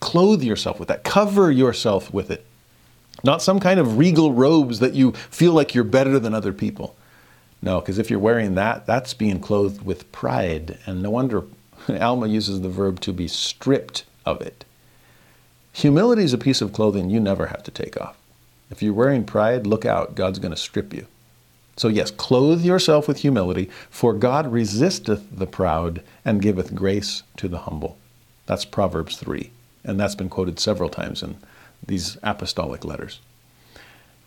Clothe 0.00 0.42
yourself 0.42 0.78
with 0.78 0.88
that. 0.88 1.04
Cover 1.04 1.50
yourself 1.50 2.12
with 2.12 2.30
it. 2.30 2.44
Not 3.22 3.42
some 3.42 3.60
kind 3.60 3.78
of 3.78 3.98
regal 3.98 4.32
robes 4.32 4.80
that 4.80 4.94
you 4.94 5.12
feel 5.12 5.52
like 5.52 5.74
you're 5.74 5.84
better 5.84 6.18
than 6.18 6.34
other 6.34 6.52
people. 6.52 6.96
No, 7.62 7.80
because 7.80 7.98
if 7.98 8.10
you're 8.10 8.18
wearing 8.18 8.56
that, 8.56 8.86
that's 8.86 9.14
being 9.14 9.40
clothed 9.40 9.82
with 9.82 10.10
pride. 10.10 10.78
And 10.84 11.02
no 11.02 11.10
wonder 11.10 11.44
Alma 11.89 12.26
uses 12.26 12.60
the 12.60 12.68
verb 12.68 13.01
to 13.01 13.12
be 13.12 13.28
stripped 13.28 14.05
of 14.26 14.40
it. 14.40 14.64
Humility 15.72 16.24
is 16.24 16.32
a 16.32 16.39
piece 16.39 16.60
of 16.60 16.72
clothing 16.72 17.09
you 17.09 17.20
never 17.20 17.47
have 17.47 17.62
to 17.62 17.70
take 17.70 17.98
off. 18.01 18.16
If 18.70 18.82
you're 18.82 18.93
wearing 18.93 19.24
pride, 19.24 19.66
look 19.66 19.84
out, 19.84 20.14
God's 20.14 20.39
going 20.39 20.52
to 20.52 20.56
strip 20.56 20.93
you. 20.93 21.06
So, 21.76 21.89
yes, 21.89 22.10
clothe 22.10 22.62
yourself 22.62 23.09
with 23.09 23.18
humility, 23.18 23.70
for 23.89 24.12
God 24.12 24.52
resisteth 24.52 25.24
the 25.30 25.47
proud 25.47 26.02
and 26.24 26.43
giveth 26.43 26.74
grace 26.74 27.22
to 27.39 27.48
the 27.48 27.60
humble. 27.60 27.97
That's 28.44 28.66
Proverbs 28.66 29.16
3, 29.16 29.51
and 29.84 29.98
that's 29.98 30.14
been 30.14 30.28
quoted 30.28 30.60
several 30.60 30.90
times 30.90 31.22
in 31.22 31.36
these 31.86 32.18
apostolic 32.22 32.84
letters. 32.84 33.20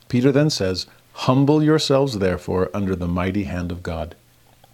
Peter 0.09 0.31
then 0.31 0.49
says, 0.49 0.87
Humble 1.19 1.63
yourselves, 1.63 2.19
therefore, 2.19 2.69
under 2.73 2.95
the 2.95 3.07
mighty 3.07 3.45
hand 3.45 3.71
of 3.71 3.81
God, 3.81 4.15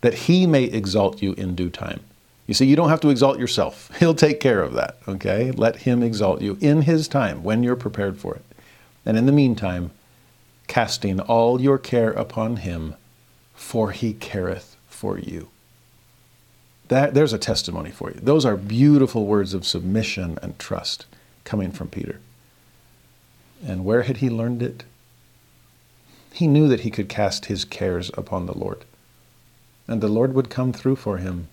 that 0.02 0.14
he 0.26 0.48
may 0.48 0.64
exalt 0.64 1.22
you 1.22 1.34
in 1.34 1.54
due 1.56 1.70
time. 1.70 2.02
You 2.48 2.56
see, 2.56 2.66
you 2.66 2.76
don't 2.76 2.90
have 2.90 3.00
to 3.02 3.10
exalt 3.10 3.40
yourself. 3.40 3.96
He'll 4.00 4.16
take 4.16 4.40
care 4.40 4.62
of 4.62 4.74
that, 4.74 4.98
okay? 5.08 5.52
Let 5.52 5.78
him 5.78 6.02
exalt 6.02 6.42
you 6.42 6.58
in 6.60 6.82
his 6.82 7.08
time 7.08 7.44
when 7.44 7.62
you're 7.62 7.76
prepared 7.76 8.18
for 8.18 8.36
it. 8.36 8.44
And 9.06 9.18
in 9.18 9.28
the 9.28 9.32
meantime, 9.32 9.92
casting 10.68 11.20
all 11.20 11.62
your 11.62 11.78
care 11.78 12.12
upon 12.12 12.58
him, 12.58 12.96
for 13.54 13.92
he 13.92 14.14
careth 14.14 14.76
for 14.90 15.20
you. 15.20 15.50
That, 16.88 17.14
there's 17.14 17.34
a 17.34 17.38
testimony 17.38 17.92
for 17.92 18.10
you. 18.10 18.20
Those 18.22 18.46
are 18.46 18.58
beautiful 18.58 19.26
words 19.28 19.54
of 19.54 19.66
submission 19.66 20.40
and 20.42 20.58
trust 20.58 21.06
coming 21.46 21.72
from 21.72 21.88
Peter. 21.88 22.20
And 23.66 23.86
where 23.86 24.02
had 24.02 24.18
he 24.18 24.30
learned 24.30 24.64
it? 24.64 24.84
He 26.34 26.48
knew 26.48 26.68
that 26.68 26.82
he 26.82 26.92
could 26.92 27.10
cast 27.10 27.46
his 27.46 27.66
cares 27.66 28.10
upon 28.16 28.46
the 28.46 28.58
Lord, 28.58 28.86
and 29.88 30.02
the 30.02 30.08
Lord 30.08 30.34
would 30.34 30.50
come 30.50 30.74
through 30.74 30.96
for 30.96 31.18
him. 31.18 31.48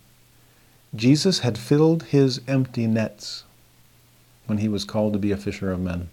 Jesus 0.94 1.40
had 1.40 1.59
filled 1.59 2.05
his 2.05 2.40
empty 2.48 2.86
nets 2.86 3.44
when 4.46 4.59
he 4.59 4.68
was 4.68 4.84
called 4.84 5.12
to 5.12 5.18
be 5.18 5.32
a 5.32 5.36
fisher 5.36 5.70
of 5.70 5.80
men. 5.80 6.09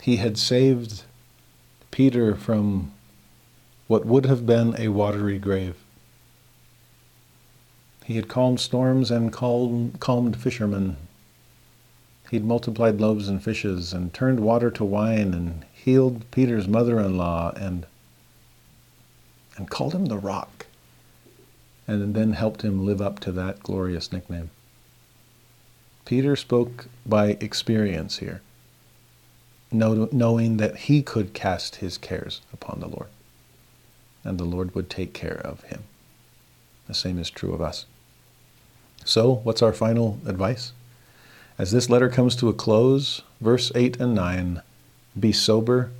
He 0.00 0.16
had 0.16 0.38
saved 0.38 1.04
Peter 1.90 2.34
from 2.34 2.92
what 3.86 4.06
would 4.06 4.26
have 4.26 4.46
been 4.46 4.74
a 4.78 4.88
watery 4.88 5.38
grave. 5.38 5.76
He 8.04 8.16
had 8.16 8.28
calmed 8.28 8.60
storms 8.60 9.10
and 9.10 9.32
calmed, 9.32 10.00
calmed 10.00 10.36
fishermen. 10.36 10.96
He'd 12.30 12.44
multiplied 12.44 13.00
loaves 13.00 13.28
and 13.28 13.42
fishes 13.42 13.92
and 13.92 14.12
turned 14.12 14.40
water 14.40 14.70
to 14.70 14.84
wine 14.84 15.34
and 15.34 15.64
healed 15.84 16.30
Peter's 16.30 16.68
mother-in-law 16.68 17.52
and 17.56 17.86
and 19.56 19.68
called 19.70 19.94
him 19.94 20.06
the 20.06 20.18
rock 20.18 20.66
and 21.86 22.14
then 22.14 22.32
helped 22.32 22.62
him 22.62 22.86
live 22.86 23.00
up 23.02 23.18
to 23.20 23.32
that 23.32 23.62
glorious 23.62 24.12
nickname. 24.12 24.50
Peter 26.04 26.36
spoke 26.36 26.86
by 27.04 27.36
experience 27.40 28.18
here 28.18 28.40
knowing 29.72 30.56
that 30.56 30.76
he 30.76 31.02
could 31.02 31.32
cast 31.32 31.76
his 31.76 31.96
cares 31.96 32.40
upon 32.52 32.80
the 32.80 32.88
Lord, 32.88 33.08
and 34.24 34.38
the 34.38 34.44
Lord 34.44 34.74
would 34.74 34.90
take 34.90 35.12
care 35.12 35.40
of 35.44 35.62
him. 35.64 35.84
The 36.88 36.94
same 36.94 37.18
is 37.18 37.30
true 37.30 37.52
of 37.52 37.60
us. 37.60 37.86
So, 39.04 39.34
what's 39.44 39.62
our 39.62 39.72
final 39.72 40.18
advice? 40.26 40.72
As 41.56 41.70
this 41.70 41.88
letter 41.88 42.08
comes 42.08 42.34
to 42.36 42.48
a 42.48 42.54
close, 42.54 43.22
verse 43.40 43.70
8 43.74 44.00
and 44.00 44.14
9 44.14 44.62
be 45.18 45.32
sober, 45.32 45.90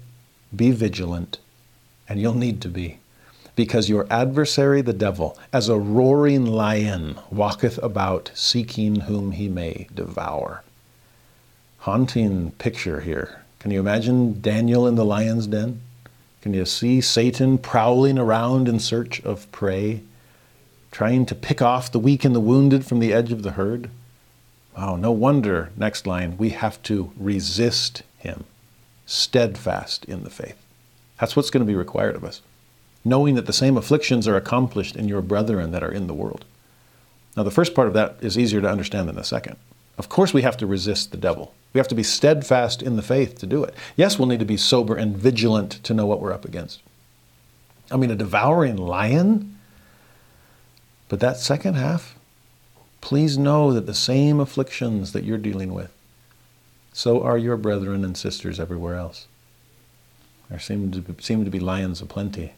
be 0.55 0.71
vigilant, 0.71 1.39
and 2.09 2.21
you'll 2.21 2.35
need 2.35 2.61
to 2.63 2.69
be, 2.69 2.99
because 3.57 3.89
your 3.89 4.07
adversary, 4.11 4.83
the 4.83 4.93
devil, 4.93 5.39
as 5.53 5.69
a 5.69 5.79
roaring 5.79 6.47
lion, 6.47 7.19
walketh 7.31 7.79
about 7.79 8.31
seeking 8.35 9.01
whom 9.01 9.33
he 9.33 9.49
may 9.49 9.87
devour. 9.95 10.63
Haunting 11.79 12.51
picture 12.53 13.01
here 13.01 13.41
can 13.61 13.71
you 13.71 13.79
imagine 13.79 14.41
Daniel 14.41 14.87
in 14.87 14.95
the 14.95 15.05
lion's 15.05 15.47
den? 15.47 15.83
Can 16.41 16.55
you 16.55 16.65
see 16.65 17.03
Satan 17.03 17.59
prowling 17.59 18.19
around 18.19 18.69
in 18.69 18.81
search 18.81 19.21
of 19.23 19.53
prey, 19.53 20.01
trying 20.91 21.27
to 21.27 21.35
pick 21.35 21.61
off 21.61 21.93
the 21.93 21.99
weak 21.99 22.25
and 22.25 22.35
the 22.35 22.41
wounded 22.41 22.87
from 22.87 23.01
the 23.01 23.13
edge 23.13 23.33
of 23.33 23.43
the 23.43 23.53
herd? 23.53 23.91
Oh, 24.75 24.97
no 24.97 25.13
wonder, 25.13 25.71
next 25.77 26.07
line, 26.07 26.39
we 26.39 26.51
have 26.51 26.83
to 26.85 27.13
resist 27.19 28.03
him, 28.17 28.45
steadfast 29.11 30.05
in 30.05 30.23
the 30.23 30.31
faith. 30.31 30.57
That's 31.19 31.35
what's 31.35 31.51
going 31.51 31.67
to 31.67 31.71
be 31.71 31.75
required 31.75 32.15
of 32.15 32.25
us, 32.25 32.43
knowing 33.05 33.35
that 33.35 33.47
the 33.47 33.53
same 33.53 33.77
afflictions 33.77 34.29
are 34.29 34.37
accomplished 34.37 34.95
in 34.95 35.09
your 35.09 35.21
brethren 35.21 35.73
that 35.73 35.83
are 35.83 35.91
in 35.91 36.07
the 36.07 36.15
world. 36.15 36.45
Now, 37.37 37.43
the 37.43 37.51
first 37.51 37.75
part 37.75 37.89
of 37.89 37.95
that 37.95 38.17
is 38.21 38.39
easier 38.39 38.61
to 38.61 38.71
understand 38.71 39.09
than 39.09 39.17
the 39.17 39.25
second. 39.25 39.57
Of 39.99 40.09
course, 40.09 40.33
we 40.33 40.43
have 40.43 40.57
to 40.59 40.67
resist 40.67 41.11
the 41.11 41.17
devil. 41.17 41.53
We 41.73 41.79
have 41.79 41.89
to 41.89 41.95
be 41.95 42.05
steadfast 42.05 42.83
in 42.83 42.97
the 42.97 43.03
faith 43.03 43.39
to 43.39 43.47
do 43.47 43.65
it. 43.65 43.75
Yes, 43.97 44.19
we'll 44.19 44.29
need 44.29 44.39
to 44.39 44.45
be 44.45 44.57
sober 44.57 44.95
and 44.95 45.17
vigilant 45.17 45.83
to 45.85 45.93
know 45.93 46.07
what 46.07 46.21
we're 46.21 46.33
up 46.33 46.45
against. 46.45 46.81
I 47.91 47.97
mean, 47.97 48.11
a 48.11 48.17
devouring 48.17 48.77
lion? 48.77 49.59
But 51.09 51.19
that 51.21 51.37
second 51.37 51.75
half, 51.75 52.17
please 53.01 53.37
know 53.37 53.73
that 53.73 53.87
the 53.87 53.95
same 53.95 54.39
afflictions 54.39 55.13
that 55.13 55.25
you're 55.25 55.39
dealing 55.39 55.75
with, 55.75 55.93
so 57.01 57.23
are 57.23 57.39
your 57.39 57.57
brethren 57.57 58.05
and 58.05 58.15
sisters 58.15 58.61
everywhere 58.61 58.95
else. 58.95 59.27
There 60.51 60.59
seem 60.59 60.93
to 60.93 61.01
be, 61.01 61.23
seem 61.23 61.47
to 61.47 61.51
be 61.51 61.59
lions 61.59 62.03
aplenty. 62.03 62.53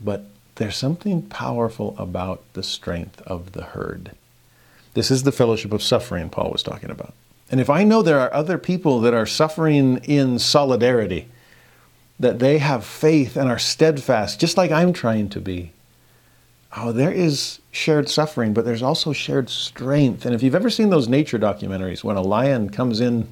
But 0.00 0.26
there's 0.54 0.76
something 0.76 1.22
powerful 1.22 1.96
about 1.98 2.44
the 2.52 2.62
strength 2.62 3.20
of 3.22 3.50
the 3.50 3.64
herd. 3.64 4.12
This 4.94 5.10
is 5.10 5.24
the 5.24 5.32
fellowship 5.32 5.72
of 5.72 5.82
suffering 5.82 6.30
Paul 6.30 6.52
was 6.52 6.62
talking 6.62 6.88
about. 6.88 7.12
And 7.50 7.60
if 7.60 7.68
I 7.68 7.82
know 7.82 8.00
there 8.00 8.20
are 8.20 8.32
other 8.32 8.58
people 8.58 9.00
that 9.00 9.12
are 9.12 9.26
suffering 9.26 9.96
in 10.04 10.38
solidarity, 10.38 11.26
that 12.20 12.38
they 12.38 12.58
have 12.58 12.84
faith 12.84 13.36
and 13.36 13.50
are 13.50 13.58
steadfast, 13.58 14.38
just 14.38 14.56
like 14.56 14.70
I'm 14.70 14.92
trying 14.92 15.28
to 15.30 15.40
be, 15.40 15.72
oh, 16.76 16.92
there 16.92 17.12
is 17.12 17.60
shared 17.72 18.08
suffering, 18.08 18.52
but 18.54 18.64
there's 18.64 18.82
also 18.82 19.12
shared 19.12 19.48
strength. 19.50 20.24
And 20.24 20.34
if 20.34 20.42
you've 20.42 20.54
ever 20.54 20.70
seen 20.70 20.90
those 20.90 21.08
nature 21.08 21.38
documentaries 21.38 22.04
when 22.04 22.16
a 22.16 22.22
lion 22.22 22.70
comes 22.70 23.00
in 23.00 23.28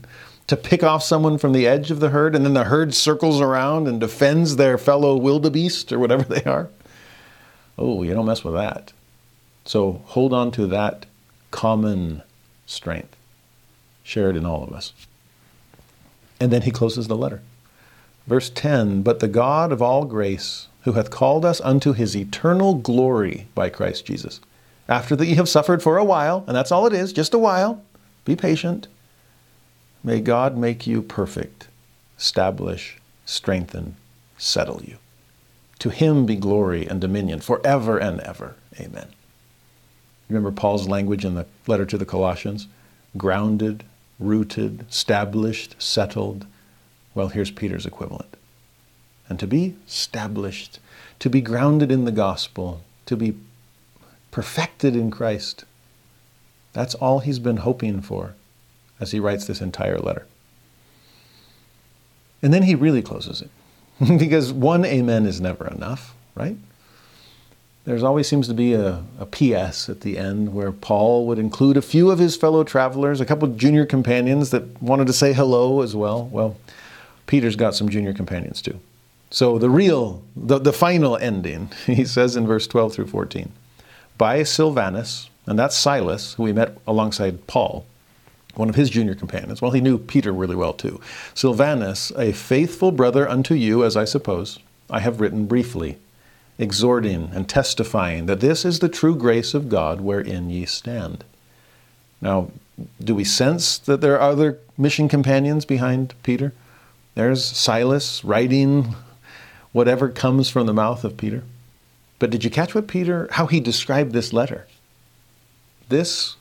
to 0.47 0.57
pick 0.57 0.83
off 0.83 1.03
someone 1.03 1.39
from 1.39 1.53
the 1.53 1.67
edge 1.67 1.91
of 1.91 2.01
the 2.01 2.09
herd 2.09 2.35
and 2.35 2.45
then 2.45 2.55
the 2.55 2.65
herd 2.65 2.95
circles 2.95 3.41
around 3.41 3.87
and 3.87 4.01
defends 4.01 4.57
their 4.57 4.79
fellow 4.79 5.17
wildebeest 5.17 5.93
or 5.93 5.99
whatever 5.99 6.23
they 6.35 6.43
are, 6.45 6.69
oh, 7.77 8.03
you 8.03 8.15
don't 8.15 8.27
mess 8.27 8.45
with 8.45 8.55
that. 8.55 8.93
So 9.65 10.03
hold 10.07 10.33
on 10.33 10.51
to 10.53 10.67
that 10.69 11.07
common 11.51 12.23
strength 12.67 13.15
shared 14.03 14.37
in 14.37 14.47
all 14.47 14.65
of 14.65 14.73
us. 14.73 14.95
And 16.41 16.51
then 16.51 16.63
he 16.63 16.71
closes 16.71 17.09
the 17.09 17.17
letter. 17.17 17.43
Verse 18.27 18.49
10 18.49 19.03
But 19.03 19.21
the 19.21 19.29
God 19.29 19.73
of 19.73 19.83
all 19.83 20.05
grace, 20.05 20.69
who 20.89 20.95
hath 20.95 21.11
called 21.11 21.45
us 21.45 21.61
unto 21.61 21.93
his 21.93 22.17
eternal 22.17 22.73
glory 22.73 23.47
by 23.55 23.69
Christ 23.69 24.07
Jesus, 24.07 24.41
after 24.89 25.15
that 25.15 25.27
ye 25.27 25.35
have 25.35 25.47
suffered 25.47 25.83
for 25.83 25.99
a 25.99 26.05
while, 26.05 26.45
and 26.47 26.57
that's 26.57 26.73
all 26.73 26.87
it 26.87 26.95
is, 26.95 27.13
just 27.13 27.35
a 27.35 27.39
while, 27.39 27.83
be 28.25 28.35
patient. 28.35 28.89
May 30.03 30.21
God 30.21 30.57
make 30.57 30.87
you 30.87 31.03
perfect, 31.03 31.69
establish, 32.19 32.97
strengthen, 33.27 33.97
settle 34.39 34.81
you. 34.83 34.97
To 35.81 35.91
him 35.91 36.25
be 36.25 36.37
glory 36.37 36.87
and 36.87 37.03
dominion 37.03 37.41
forever 37.41 37.99
and 37.99 38.21
ever. 38.21 38.55
Amen. 38.81 39.09
Remember 40.31 40.51
Paul's 40.51 40.89
language 40.89 41.27
in 41.27 41.35
the 41.35 41.45
letter 41.67 41.85
to 41.85 41.99
the 41.99 42.07
Colossians? 42.07 42.67
Grounded, 43.19 43.85
rooted, 44.19 44.87
established, 44.89 45.77
settled. 45.79 46.47
Well, 47.15 47.29
here's 47.29 47.51
Peter's 47.51 47.85
equivalent. 47.85 48.38
And 49.29 49.39
to 49.39 49.47
be 49.47 49.77
established, 49.87 50.79
to 51.19 51.29
be 51.29 51.41
grounded 51.41 51.91
in 51.93 52.05
the 52.05 52.13
gospel, 52.13 52.83
to 53.07 53.17
be 53.17 53.35
perfected 54.31 54.95
in 54.95 55.11
Christ, 55.11 55.65
That's 56.75 56.95
all 56.95 57.21
he's 57.21 57.39
been 57.39 57.59
hoping 57.59 58.03
for 58.03 58.35
as 59.01 59.13
he 59.13 59.19
writes 59.19 59.47
this 59.47 59.61
entire 59.61 59.99
letter. 59.99 60.27
And 62.43 62.53
then 62.53 62.63
he 62.63 62.75
really 62.75 63.03
closes 63.03 63.43
it. 63.43 63.51
because 64.19 64.53
one 64.53 64.85
amen 64.85 65.27
is 65.27 65.41
never 65.41 65.67
enough, 65.67 66.15
right? 66.35 66.57
There's 67.85 68.03
always 68.03 68.29
seems 68.29 68.47
to 68.49 68.55
be 68.55 68.75
a, 68.75 69.03
a 69.19 69.27
PS 69.27 69.89
at 69.89 70.03
the 70.03 70.19
end 70.19 70.55
where 70.55 70.71
Paul 70.71 71.27
would 71.27 71.39
include 71.39 71.77
a 71.77 71.83
few 71.83 72.11
of 72.11 72.19
his 72.19 72.37
fellow 72.37 72.63
travelers, 72.63 73.21
a 73.21 73.25
couple 73.25 73.49
junior 73.49 73.87
companions 73.87 74.51
that 74.51 74.81
wanted 74.83 75.07
to 75.07 75.13
say 75.13 75.33
hello 75.33 75.81
as 75.81 75.97
well. 75.97 76.27
Well, 76.27 76.57
Peter's 77.27 77.57
got 77.57 77.75
some 77.75 77.89
junior 77.89 78.13
companions 78.13 78.63
too. 78.63 78.79
So 79.31 79.59
the 79.59 79.71
real, 79.71 80.23
the, 80.35 80.59
the 80.59 80.73
final 80.73 81.17
ending, 81.17 81.71
he 81.87 82.05
says 82.05 82.37
in 82.37 82.47
verse 82.47 82.67
12 82.67 82.95
through 82.95 83.07
14, 83.09 83.53
by 84.17 84.43
Silvanus, 84.43 85.31
and 85.47 85.59
that's 85.59 85.77
Silas, 85.77 86.35
who 86.35 86.43
we 86.45 86.53
met 86.53 86.77
alongside 86.87 87.47
Paul, 87.47 87.87
one 88.55 88.69
of 88.69 88.75
his 88.75 88.91
junior 88.91 89.15
companions. 89.15 89.63
Well, 89.63 89.71
he 89.71 89.81
knew 89.81 89.99
Peter 89.99 90.33
really 90.33 90.57
well 90.57 90.73
too. 90.73 91.01
Silvanus, 91.35 92.11
a 92.17 92.33
faithful 92.33 92.91
brother 92.91 93.29
unto 93.29 93.55
you, 93.55 93.85
as 93.85 93.97
I 93.97 94.05
suppose, 94.05 94.59
I 94.91 95.01
have 95.01 95.21
written 95.21 95.47
briefly, 95.47 95.99
exhorting 96.59 97.31
and 97.33 97.49
testifying 97.49 98.27
that 98.27 98.41
this 98.41 98.65
is 98.65 98.81
the 98.81 98.89
true 98.89 99.15
grace 99.15 99.55
of 99.55 99.69
God 99.69 100.01
wherein 100.01 100.51
ye 100.51 100.65
stand. 100.65 101.25
Now, 102.21 102.51
do 103.03 103.15
we 103.15 103.25
sense 103.25 103.79
that 103.79 104.01
there 104.01 104.19
are 104.19 104.31
other 104.33 104.59
mission 104.77 105.09
companions 105.09 105.65
behind 105.65 106.15
Peter? 106.23 106.53
There's 107.15 107.45
Silas 107.45 108.25
writing 108.25 108.95
whatever 109.79 110.09
comes 110.09 110.51
from 110.51 110.67
the 110.67 110.73
mouth 110.75 111.05
of 111.05 111.17
Peter. 111.17 111.45
But 112.19 112.31
did 112.31 112.43
you 112.43 112.51
catch 112.51 112.75
what 112.75 112.89
Peter, 112.89 113.29
how 113.31 113.47
he 113.47 113.61
described 113.61 114.11
this 114.11 114.33
letter? 114.33 114.67
This 115.89 116.35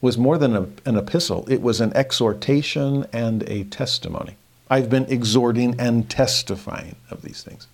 was 0.00 0.18
more 0.18 0.36
than 0.36 0.56
a, 0.56 0.66
an 0.84 0.96
epistle, 0.96 1.46
it 1.48 1.62
was 1.62 1.80
an 1.80 1.92
exhortation 1.94 3.06
and 3.12 3.48
a 3.48 3.62
testimony. 3.62 4.34
I've 4.68 4.90
been 4.90 5.04
exhorting 5.04 5.78
and 5.78 6.10
testifying 6.10 6.96
of 7.12 7.22
these 7.22 7.44
things. 7.44 7.68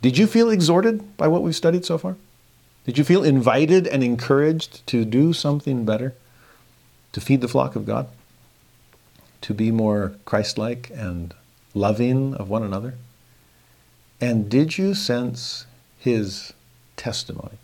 Did 0.00 0.16
you 0.16 0.26
feel 0.26 0.48
exhorted 0.48 1.14
by 1.18 1.28
what 1.28 1.42
we've 1.42 1.54
studied 1.54 1.84
so 1.84 1.98
far? 1.98 2.16
Did 2.86 2.96
you 2.96 3.04
feel 3.04 3.24
invited 3.24 3.86
and 3.86 4.02
encouraged 4.02 4.86
to 4.86 5.04
do 5.04 5.34
something 5.34 5.84
better? 5.84 6.14
To 7.12 7.20
feed 7.20 7.42
the 7.42 7.48
flock 7.48 7.76
of 7.76 7.84
God? 7.84 8.08
To 9.42 9.52
be 9.52 9.70
more 9.70 10.14
Christ 10.24 10.56
like 10.56 10.90
and 10.94 11.34
loving 11.74 12.32
of 12.34 12.48
one 12.48 12.62
another? 12.62 12.94
And 14.20 14.50
did 14.50 14.78
you 14.78 14.94
sense 14.94 15.66
his 15.96 16.52
testimony 16.96 17.58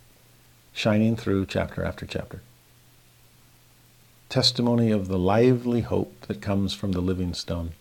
shining 0.72 1.16
through 1.16 1.46
chapter 1.46 1.84
after 1.84 2.06
chapter? 2.06 2.42
Testimony 4.28 4.90
of 4.90 5.08
the 5.08 5.18
lively 5.18 5.80
hope 5.80 6.12
that 6.22 6.40
comes 6.40 6.72
from 6.72 6.92
the 6.92 7.00
living 7.00 7.34
stone. 7.34 7.72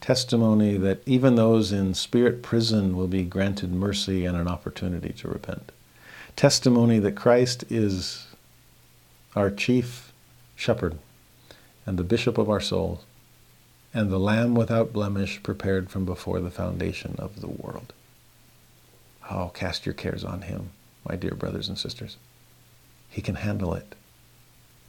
Testimony 0.00 0.76
that 0.76 1.00
even 1.06 1.34
those 1.34 1.72
in 1.72 1.94
spirit 1.94 2.42
prison 2.42 2.96
will 2.96 3.08
be 3.08 3.24
granted 3.24 3.72
mercy 3.72 4.24
and 4.24 4.36
an 4.36 4.48
opportunity 4.48 5.12
to 5.14 5.28
repent. 5.28 5.70
Testimony 6.34 6.98
that 6.98 7.16
Christ 7.16 7.64
is 7.70 8.26
our 9.34 9.50
chief 9.50 10.12
shepherd 10.56 10.98
and 11.86 11.98
the 11.98 12.04
bishop 12.04 12.38
of 12.38 12.48
our 12.48 12.60
souls 12.60 13.04
and 13.94 14.10
the 14.10 14.18
Lamb 14.18 14.54
without 14.54 14.92
blemish 14.92 15.42
prepared 15.42 15.90
from 15.90 16.04
before 16.04 16.40
the 16.40 16.50
foundation 16.50 17.14
of 17.18 17.40
the 17.40 17.48
world. 17.48 17.92
Oh, 19.30 19.50
cast 19.54 19.86
your 19.86 19.94
cares 19.94 20.24
on 20.24 20.42
him, 20.42 20.70
my 21.08 21.16
dear 21.16 21.34
brothers 21.34 21.68
and 21.68 21.78
sisters. 21.78 22.16
He 23.08 23.20
can 23.20 23.36
handle 23.36 23.74
it. 23.74 23.94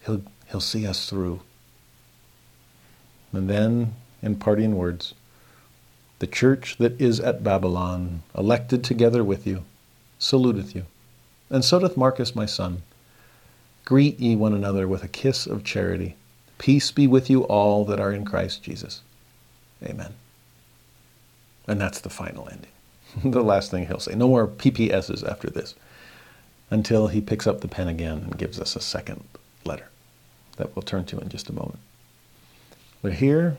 He'll, 0.05 0.21
he'll 0.49 0.61
see 0.61 0.87
us 0.87 1.09
through. 1.09 1.41
And 3.31 3.49
then, 3.49 3.95
in 4.21 4.35
parting 4.35 4.77
words, 4.77 5.13
the 6.19 6.27
church 6.27 6.77
that 6.77 6.99
is 7.01 7.19
at 7.19 7.43
Babylon, 7.43 8.23
elected 8.37 8.83
together 8.83 9.23
with 9.23 9.45
you, 9.45 9.65
saluteth 10.19 10.73
you. 10.73 10.85
And 11.49 11.65
so 11.65 11.79
doth 11.79 11.97
Marcus, 11.97 12.35
my 12.35 12.45
son. 12.45 12.83
Greet 13.85 14.19
ye 14.19 14.35
one 14.35 14.53
another 14.53 14.87
with 14.87 15.03
a 15.03 15.09
kiss 15.09 15.45
of 15.45 15.65
charity. 15.65 16.15
Peace 16.57 16.91
be 16.91 17.07
with 17.07 17.29
you 17.29 17.43
all 17.43 17.85
that 17.85 17.99
are 17.99 18.11
in 18.11 18.25
Christ 18.25 18.63
Jesus. 18.63 19.01
Amen. 19.83 20.13
And 21.67 21.79
that's 21.79 21.99
the 21.99 22.09
final 22.09 22.47
ending. 22.49 22.71
the 23.23 23.43
last 23.43 23.71
thing 23.71 23.87
he'll 23.87 23.99
say. 23.99 24.15
No 24.15 24.27
more 24.27 24.47
PPSs 24.47 25.27
after 25.29 25.49
this 25.49 25.75
until 26.69 27.07
he 27.07 27.21
picks 27.21 27.45
up 27.45 27.61
the 27.61 27.67
pen 27.67 27.87
again 27.87 28.19
and 28.19 28.37
gives 28.37 28.59
us 28.59 28.75
a 28.75 28.81
second 28.81 29.23
letter 29.65 29.89
that 30.57 30.75
we'll 30.75 30.83
turn 30.83 31.05
to 31.05 31.19
in 31.19 31.29
just 31.29 31.49
a 31.49 31.53
moment. 31.53 31.79
But 33.01 33.13
here, 33.13 33.57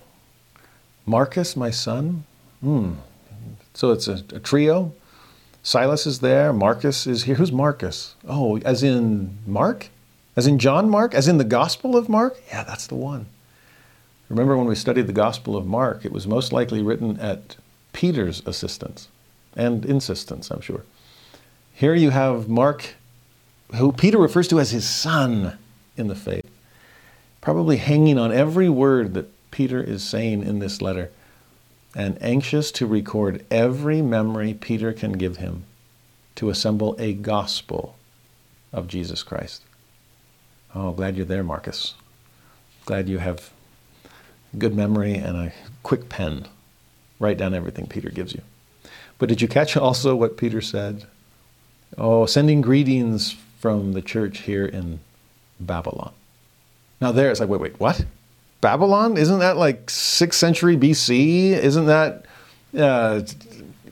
Marcus, 1.07 1.57
my 1.57 1.71
son, 1.71 2.25
hmm. 2.61 2.95
so 3.75 3.93
it's 3.93 4.09
a, 4.09 4.25
a 4.33 4.41
trio. 4.41 4.93
Silas 5.63 6.07
is 6.07 6.21
there. 6.21 6.53
Marcus 6.53 7.07
is 7.07 7.25
here. 7.25 7.37
Who's 7.37 7.53
Marcus? 7.53 8.15
Oh, 8.27 8.59
as 8.59 8.83
in 8.83 9.39
Mark? 9.47 9.89
As 10.37 10.47
in 10.47 10.59
John 10.59 10.91
Mark? 10.91 11.15
As 11.15 11.29
in 11.29 11.39
the 11.39 11.45
Gospel 11.45 11.97
of 11.97 12.09
Mark? 12.09 12.41
Yeah, 12.49 12.65
that's 12.65 12.87
the 12.87 12.95
one. 12.95 13.27
Remember 14.29 14.57
when 14.57 14.67
we 14.67 14.75
studied 14.75 15.07
the 15.07 15.13
Gospel 15.13 15.57
of 15.57 15.67
Mark, 15.67 16.05
it 16.05 16.13
was 16.13 16.27
most 16.27 16.53
likely 16.53 16.83
written 16.83 17.21
at 17.21 17.57
Peter's 17.93 18.43
assistance 18.47 19.09
and 19.55 19.85
insistence, 19.85 20.51
I'm 20.51 20.61
sure. 20.61 20.83
Here 21.73 21.95
you 21.95 22.11
have 22.11 22.49
Mark, 22.49 22.95
who 23.77 23.93
Peter 23.93 24.19
refers 24.19 24.49
to 24.49 24.61
as 24.61 24.71
his 24.71 24.89
son 24.89 25.59
in 25.97 26.09
the 26.09 26.15
faith, 26.15 26.51
probably 27.41 27.77
hanging 27.77 28.19
on 28.19 28.33
every 28.33 28.69
word 28.69 29.15
that 29.15 29.31
Peter 29.51 29.83
is 29.83 30.03
saying 30.03 30.43
in 30.43 30.59
this 30.59 30.83
letter 30.83 31.11
and 31.95 32.21
anxious 32.21 32.73
to 32.73 32.87
record 32.87 33.45
every 33.51 34.03
memory 34.03 34.55
Peter 34.55 34.93
can 34.93 35.13
give 35.13 35.37
him 35.37 35.65
to 36.35 36.51
assemble 36.51 36.97
a 36.99 37.13
gospel 37.13 37.97
of 38.73 38.89
Jesus 38.89 39.23
Christ. 39.23 39.63
Oh, 40.75 40.93
glad 40.93 41.17
you're 41.17 41.25
there, 41.25 41.45
Marcus. 41.45 41.95
Glad 42.85 43.09
you 43.09 43.19
have 43.19 43.51
good 44.59 44.75
memory 44.75 45.15
and 45.15 45.37
a 45.37 45.53
quick 45.83 46.09
pen. 46.09 46.47
Write 47.21 47.39
down 47.39 47.55
everything 47.55 47.87
Peter 47.87 48.11
gives 48.11 48.35
you. 48.35 48.43
But 49.19 49.29
did 49.29 49.41
you 49.41 49.49
catch 49.49 49.77
also 49.77 50.17
what 50.17 50.37
Peter 50.37 50.61
said? 50.61 51.07
Oh, 51.97 52.27
sending 52.27 52.61
greetings 52.61 53.37
from 53.61 53.93
the 53.93 54.03
church 54.03 54.41
here 54.41 54.67
in 54.67 55.01
Babylon. 55.61 56.13
Now, 57.01 57.13
there 57.13 57.31
it's 57.31 57.41
like, 57.41 57.49
wait, 57.49 57.61
wait, 57.61 57.79
what? 57.79 58.05
Babylon? 58.61 59.17
Isn't 59.17 59.39
that 59.39 59.57
like 59.57 59.87
6th 59.87 60.35
century 60.35 60.77
BC? 60.77 61.51
Isn't 61.53 61.87
that 61.87 62.25
uh, 62.77 63.23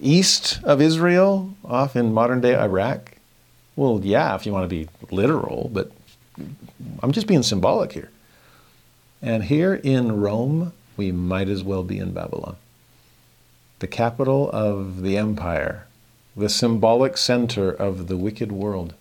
east 0.00 0.60
of 0.64 0.80
Israel, 0.80 1.54
off 1.64 1.94
in 1.94 2.12
modern 2.12 2.40
day 2.40 2.56
Iraq? 2.56 3.12
Well, 3.76 4.00
yeah, 4.02 4.34
if 4.34 4.44
you 4.44 4.52
want 4.52 4.64
to 4.64 4.68
be 4.68 4.88
literal, 5.10 5.70
but 5.72 5.92
I'm 7.02 7.12
just 7.12 7.26
being 7.26 7.42
symbolic 7.42 7.92
here. 7.92 8.10
And 9.20 9.44
here 9.44 9.74
in 9.74 10.20
Rome, 10.20 10.72
we 10.96 11.12
might 11.12 11.48
as 11.48 11.62
well 11.62 11.84
be 11.84 11.98
in 11.98 12.12
Babylon, 12.12 12.56
the 13.78 13.86
capital 13.86 14.50
of 14.50 15.02
the 15.02 15.16
empire, 15.16 15.86
the 16.36 16.48
symbolic 16.48 17.16
center 17.16 17.70
of 17.70 18.08
the 18.08 18.16
wicked 18.16 18.50
world. 18.52 18.94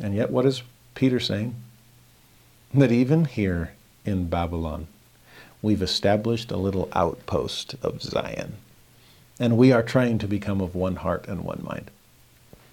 And 0.00 0.14
yet, 0.14 0.30
what 0.30 0.46
is 0.46 0.62
Peter 0.94 1.20
saying? 1.20 1.54
That 2.74 2.90
even 2.90 3.26
here 3.26 3.72
in 4.04 4.28
Babylon, 4.28 4.88
we've 5.60 5.82
established 5.82 6.50
a 6.50 6.56
little 6.56 6.88
outpost 6.92 7.76
of 7.82 8.02
Zion. 8.02 8.54
And 9.38 9.56
we 9.56 9.72
are 9.72 9.82
trying 9.82 10.18
to 10.18 10.28
become 10.28 10.60
of 10.60 10.74
one 10.74 10.96
heart 10.96 11.26
and 11.28 11.42
one 11.42 11.62
mind. 11.62 11.90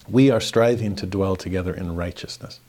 We 0.09 0.31
are 0.31 0.41
striving 0.41 0.95
to 0.95 1.05
dwell 1.05 1.35
together 1.35 1.73
in 1.73 1.95
righteousness. 1.95 2.59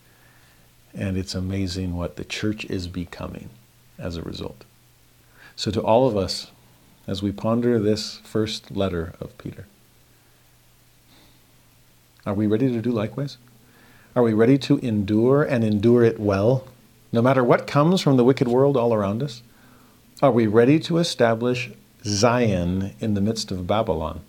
And 0.94 1.16
it's 1.16 1.34
amazing 1.34 1.96
what 1.96 2.16
the 2.16 2.24
church 2.24 2.64
is 2.64 2.88
becoming 2.88 3.50
as 3.98 4.16
a 4.16 4.22
result. 4.22 4.64
So, 5.56 5.70
to 5.70 5.82
all 5.82 6.08
of 6.08 6.16
us, 6.16 6.50
as 7.06 7.22
we 7.22 7.32
ponder 7.32 7.78
this 7.78 8.18
first 8.24 8.70
letter 8.70 9.14
of 9.20 9.36
Peter, 9.38 9.66
are 12.26 12.34
we 12.34 12.46
ready 12.46 12.70
to 12.72 12.82
do 12.82 12.90
likewise? 12.90 13.36
Are 14.16 14.22
we 14.22 14.32
ready 14.32 14.58
to 14.58 14.78
endure 14.78 15.42
and 15.42 15.62
endure 15.62 16.02
it 16.02 16.18
well, 16.18 16.66
no 17.12 17.22
matter 17.22 17.44
what 17.44 17.66
comes 17.66 18.00
from 18.00 18.16
the 18.16 18.24
wicked 18.24 18.48
world 18.48 18.76
all 18.76 18.92
around 18.92 19.22
us? 19.22 19.42
Are 20.22 20.32
we 20.32 20.46
ready 20.46 20.78
to 20.80 20.98
establish 20.98 21.70
Zion 22.04 22.94
in 23.00 23.14
the 23.14 23.20
midst 23.20 23.50
of 23.50 23.66
Babylon? 23.66 24.20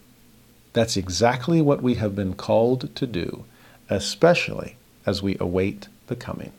That's 0.74 0.96
exactly 0.96 1.62
what 1.62 1.82
we 1.82 1.96
have 1.96 2.16
been 2.16 2.34
called 2.34 2.96
to 2.96 3.08
do, 3.08 3.44
especially 3.90 4.78
as 5.06 5.22
we 5.22 5.36
await 5.40 5.88
the 6.12 6.16
coming 6.16 6.52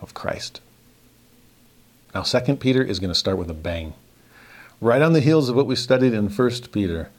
of 0.00 0.14
Christ. 0.14 0.62
Now, 2.14 2.22
2 2.22 2.56
Peter 2.56 2.82
is 2.82 2.98
going 2.98 3.10
to 3.10 3.18
start 3.18 3.36
with 3.36 3.50
a 3.50 3.54
bang. 3.54 3.92
Right 4.80 5.02
on 5.02 5.12
the 5.12 5.20
heels 5.20 5.48
of 5.50 5.56
what 5.56 5.66
we 5.66 5.76
studied 5.76 6.14
in 6.14 6.30
1 6.30 6.50
Peter. 6.72 7.10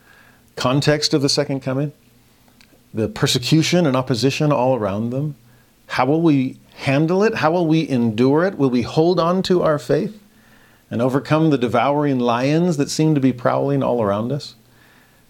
Context 0.55 1.13
of 1.13 1.21
the 1.21 1.29
second 1.29 1.59
coming, 1.59 1.91
the 2.93 3.09
persecution 3.09 3.85
and 3.85 3.95
opposition 3.95 4.51
all 4.51 4.75
around 4.75 5.11
them, 5.11 5.35
How 5.87 6.05
will 6.05 6.21
we 6.21 6.57
handle 6.77 7.21
it? 7.21 7.35
How 7.35 7.51
will 7.51 7.67
we 7.67 7.87
endure 7.87 8.45
it? 8.45 8.57
Will 8.57 8.69
we 8.69 8.81
hold 8.83 9.19
on 9.19 9.43
to 9.43 9.61
our 9.61 9.77
faith 9.77 10.19
and 10.89 11.01
overcome 11.01 11.49
the 11.49 11.57
devouring 11.57 12.17
lions 12.17 12.77
that 12.77 12.89
seem 12.89 13.13
to 13.13 13.21
be 13.21 13.33
prowling 13.33 13.83
all 13.83 14.01
around 14.01 14.31
us? 14.31 14.55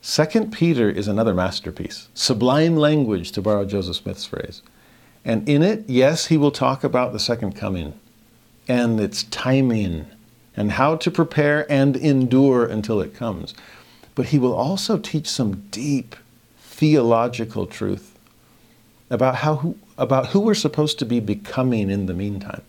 Second 0.01 0.53
Peter 0.53 0.89
is 0.89 1.07
another 1.07 1.33
masterpiece, 1.33 2.09
sublime 2.13 2.77
language, 2.77 3.31
to 3.31 3.41
borrow 3.41 3.65
Joseph 3.65 3.97
Smith's 3.97 4.25
phrase. 4.25 4.61
And 5.27 5.47
in 5.47 5.61
it, 5.61 5.83
yes, 5.87 6.27
he 6.27 6.37
will 6.37 6.51
talk 6.51 6.85
about 6.85 7.11
the 7.11 7.19
second 7.19 7.53
coming 7.53 7.99
and 8.65 8.97
its 8.97 9.23
timing 9.23 10.07
and 10.55 10.71
how 10.71 10.95
to 10.95 11.11
prepare 11.11 11.69
and 11.69 11.97
endure 11.97 12.65
until 12.65 13.01
it 13.01 13.13
comes. 13.13 13.53
But 14.15 14.27
he 14.27 14.39
will 14.39 14.55
also 14.55 14.97
teach 14.97 15.27
some 15.27 15.67
deep 15.69 16.15
theological 16.59 17.67
truth 17.67 18.17
about 19.09 19.35
how 19.35 19.75
about 19.97 20.27
who 20.27 20.39
we're 20.39 20.53
supposed 20.53 20.97
to 20.99 21.05
be 21.05 21.19
becoming 21.19 21.89
in 21.89 22.05
the 22.05 22.13
meantime. 22.13 22.61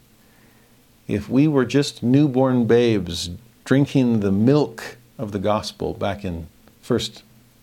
If 1.06 1.28
we 1.28 1.46
were 1.46 1.64
just 1.64 2.02
newborn 2.02 2.66
babes 2.66 3.30
drinking 3.64 4.18
the 4.18 4.32
milk 4.32 4.96
of 5.16 5.30
the 5.30 5.38
gospel 5.38 5.94
back 5.94 6.24
in 6.24 6.48
1 6.84 7.00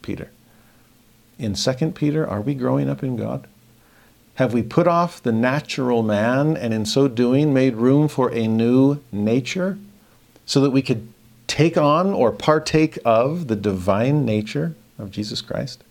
Peter, 0.01 0.31
in 1.37 1.53
2 1.53 1.91
Peter, 1.91 2.25
are 2.25 2.41
we 2.41 2.53
growing 2.53 2.89
up 2.89 3.03
in 3.03 3.17
God? 3.17 3.45
Have 4.35 4.53
we 4.53 4.63
put 4.63 4.87
off 4.87 5.23
the 5.23 5.31
natural 5.31 6.03
man 6.03 6.57
and 6.57 6.73
in 6.73 6.85
so 6.85 7.07
doing 7.07 7.53
made 7.53 7.75
room 7.75 8.07
for 8.07 8.29
a 8.33 8.47
new 8.47 8.99
nature 9.11 9.77
so 10.45 10.59
that 10.61 10.71
we 10.71 10.81
could 10.81 11.11
take 11.47 11.77
on 11.77 12.13
or 12.13 12.31
partake 12.31 12.99
of 13.05 13.47
the 13.47 13.55
divine 13.55 14.25
nature 14.25 14.75
of 14.99 15.11
Jesus 15.11 15.41
Christ? 15.41 15.83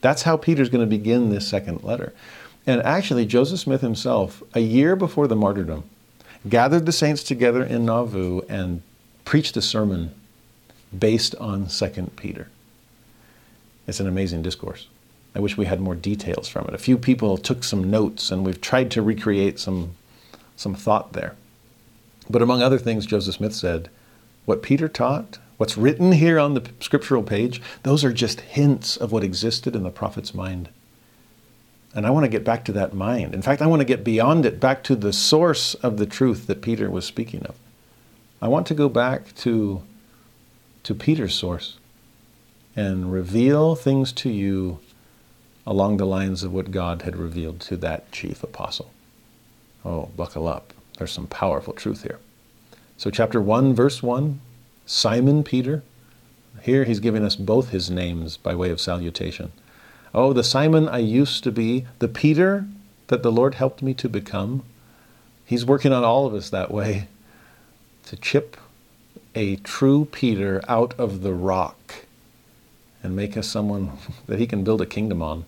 That's 0.00 0.22
how 0.22 0.36
Peter's 0.38 0.70
going 0.70 0.84
to 0.84 0.90
begin 0.90 1.30
this 1.30 1.46
second 1.46 1.82
letter. 1.82 2.14
And 2.66 2.82
actually, 2.82 3.26
Joseph 3.26 3.60
Smith 3.60 3.82
himself, 3.82 4.42
a 4.54 4.60
year 4.60 4.96
before 4.96 5.26
the 5.26 5.36
martyrdom, 5.36 5.84
gathered 6.48 6.86
the 6.86 6.92
saints 6.92 7.22
together 7.22 7.62
in 7.62 7.84
Nauvoo 7.84 8.40
and 8.48 8.82
preached 9.26 9.56
a 9.58 9.62
sermon 9.62 10.14
based 10.98 11.34
on 11.36 11.66
2 11.66 12.12
Peter. 12.16 12.48
It's 13.86 14.00
an 14.00 14.08
amazing 14.08 14.40
discourse. 14.40 14.88
I 15.34 15.40
wish 15.40 15.56
we 15.56 15.66
had 15.66 15.80
more 15.80 15.94
details 15.94 16.48
from 16.48 16.66
it. 16.66 16.74
A 16.74 16.78
few 16.78 16.96
people 16.96 17.36
took 17.36 17.64
some 17.64 17.90
notes, 17.90 18.30
and 18.30 18.44
we've 18.44 18.60
tried 18.60 18.90
to 18.92 19.02
recreate 19.02 19.58
some, 19.58 19.96
some 20.56 20.74
thought 20.74 21.12
there. 21.12 21.34
But 22.30 22.42
among 22.42 22.62
other 22.62 22.78
things, 22.78 23.06
Joseph 23.06 23.34
Smith 23.34 23.54
said, 23.54 23.90
what 24.44 24.62
Peter 24.62 24.88
taught, 24.88 25.38
what's 25.56 25.76
written 25.76 26.12
here 26.12 26.38
on 26.38 26.54
the 26.54 26.68
scriptural 26.80 27.22
page, 27.22 27.60
those 27.82 28.04
are 28.04 28.12
just 28.12 28.42
hints 28.42 28.96
of 28.96 29.10
what 29.10 29.24
existed 29.24 29.74
in 29.74 29.82
the 29.82 29.90
prophet's 29.90 30.34
mind. 30.34 30.68
And 31.94 32.06
I 32.06 32.10
want 32.10 32.24
to 32.24 32.30
get 32.30 32.44
back 32.44 32.64
to 32.66 32.72
that 32.72 32.94
mind. 32.94 33.34
In 33.34 33.42
fact, 33.42 33.62
I 33.62 33.66
want 33.66 33.80
to 33.80 33.86
get 33.86 34.04
beyond 34.04 34.44
it, 34.46 34.60
back 34.60 34.82
to 34.84 34.96
the 34.96 35.12
source 35.12 35.74
of 35.76 35.96
the 35.96 36.06
truth 36.06 36.46
that 36.46 36.62
Peter 36.62 36.90
was 36.90 37.04
speaking 37.04 37.44
of. 37.46 37.54
I 38.42 38.48
want 38.48 38.66
to 38.68 38.74
go 38.74 38.88
back 38.88 39.34
to, 39.36 39.82
to 40.82 40.94
Peter's 40.94 41.34
source 41.34 41.78
and 42.76 43.12
reveal 43.12 43.74
things 43.74 44.12
to 44.12 44.28
you 44.28 44.80
along 45.66 45.96
the 45.96 46.06
lines 46.06 46.42
of 46.42 46.52
what 46.52 46.70
God 46.70 47.02
had 47.02 47.16
revealed 47.16 47.60
to 47.60 47.76
that 47.78 48.10
chief 48.12 48.42
apostle. 48.42 48.90
Oh, 49.84 50.10
buckle 50.16 50.48
up. 50.48 50.72
There's 50.98 51.12
some 51.12 51.26
powerful 51.26 51.72
truth 51.72 52.02
here. 52.02 52.18
So, 52.96 53.10
chapter 53.10 53.40
1, 53.40 53.74
verse 53.74 54.02
1 54.02 54.40
Simon 54.86 55.42
Peter. 55.42 55.82
Here 56.62 56.84
he's 56.84 57.00
giving 57.00 57.24
us 57.24 57.36
both 57.36 57.70
his 57.70 57.90
names 57.90 58.36
by 58.36 58.54
way 58.54 58.70
of 58.70 58.80
salutation. 58.80 59.52
Oh, 60.14 60.32
the 60.32 60.44
Simon 60.44 60.88
I 60.88 60.98
used 60.98 61.42
to 61.44 61.52
be, 61.52 61.86
the 61.98 62.08
Peter 62.08 62.66
that 63.08 63.22
the 63.22 63.32
Lord 63.32 63.54
helped 63.54 63.82
me 63.82 63.94
to 63.94 64.08
become. 64.08 64.62
He's 65.44 65.64
working 65.64 65.92
on 65.92 66.04
all 66.04 66.26
of 66.26 66.34
us 66.34 66.50
that 66.50 66.70
way 66.70 67.08
to 68.06 68.16
chip 68.16 68.56
a 69.34 69.56
true 69.56 70.06
Peter 70.10 70.62
out 70.68 70.94
of 70.98 71.22
the 71.22 71.34
rock 71.34 72.06
and 73.02 73.16
make 73.16 73.36
us 73.36 73.48
someone 73.48 73.92
that 74.26 74.38
he 74.38 74.46
can 74.46 74.64
build 74.64 74.80
a 74.80 74.86
kingdom 74.86 75.20
on. 75.22 75.44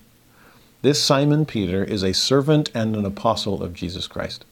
This 0.87 1.03
Simon 1.03 1.45
Peter 1.45 1.83
is 1.83 2.01
a 2.01 2.13
servant 2.13 2.71
and 2.73 2.95
an 2.95 3.03
apostle 3.03 3.61
of 3.61 3.73
Jesus 3.73 4.07
Christ. 4.07 4.45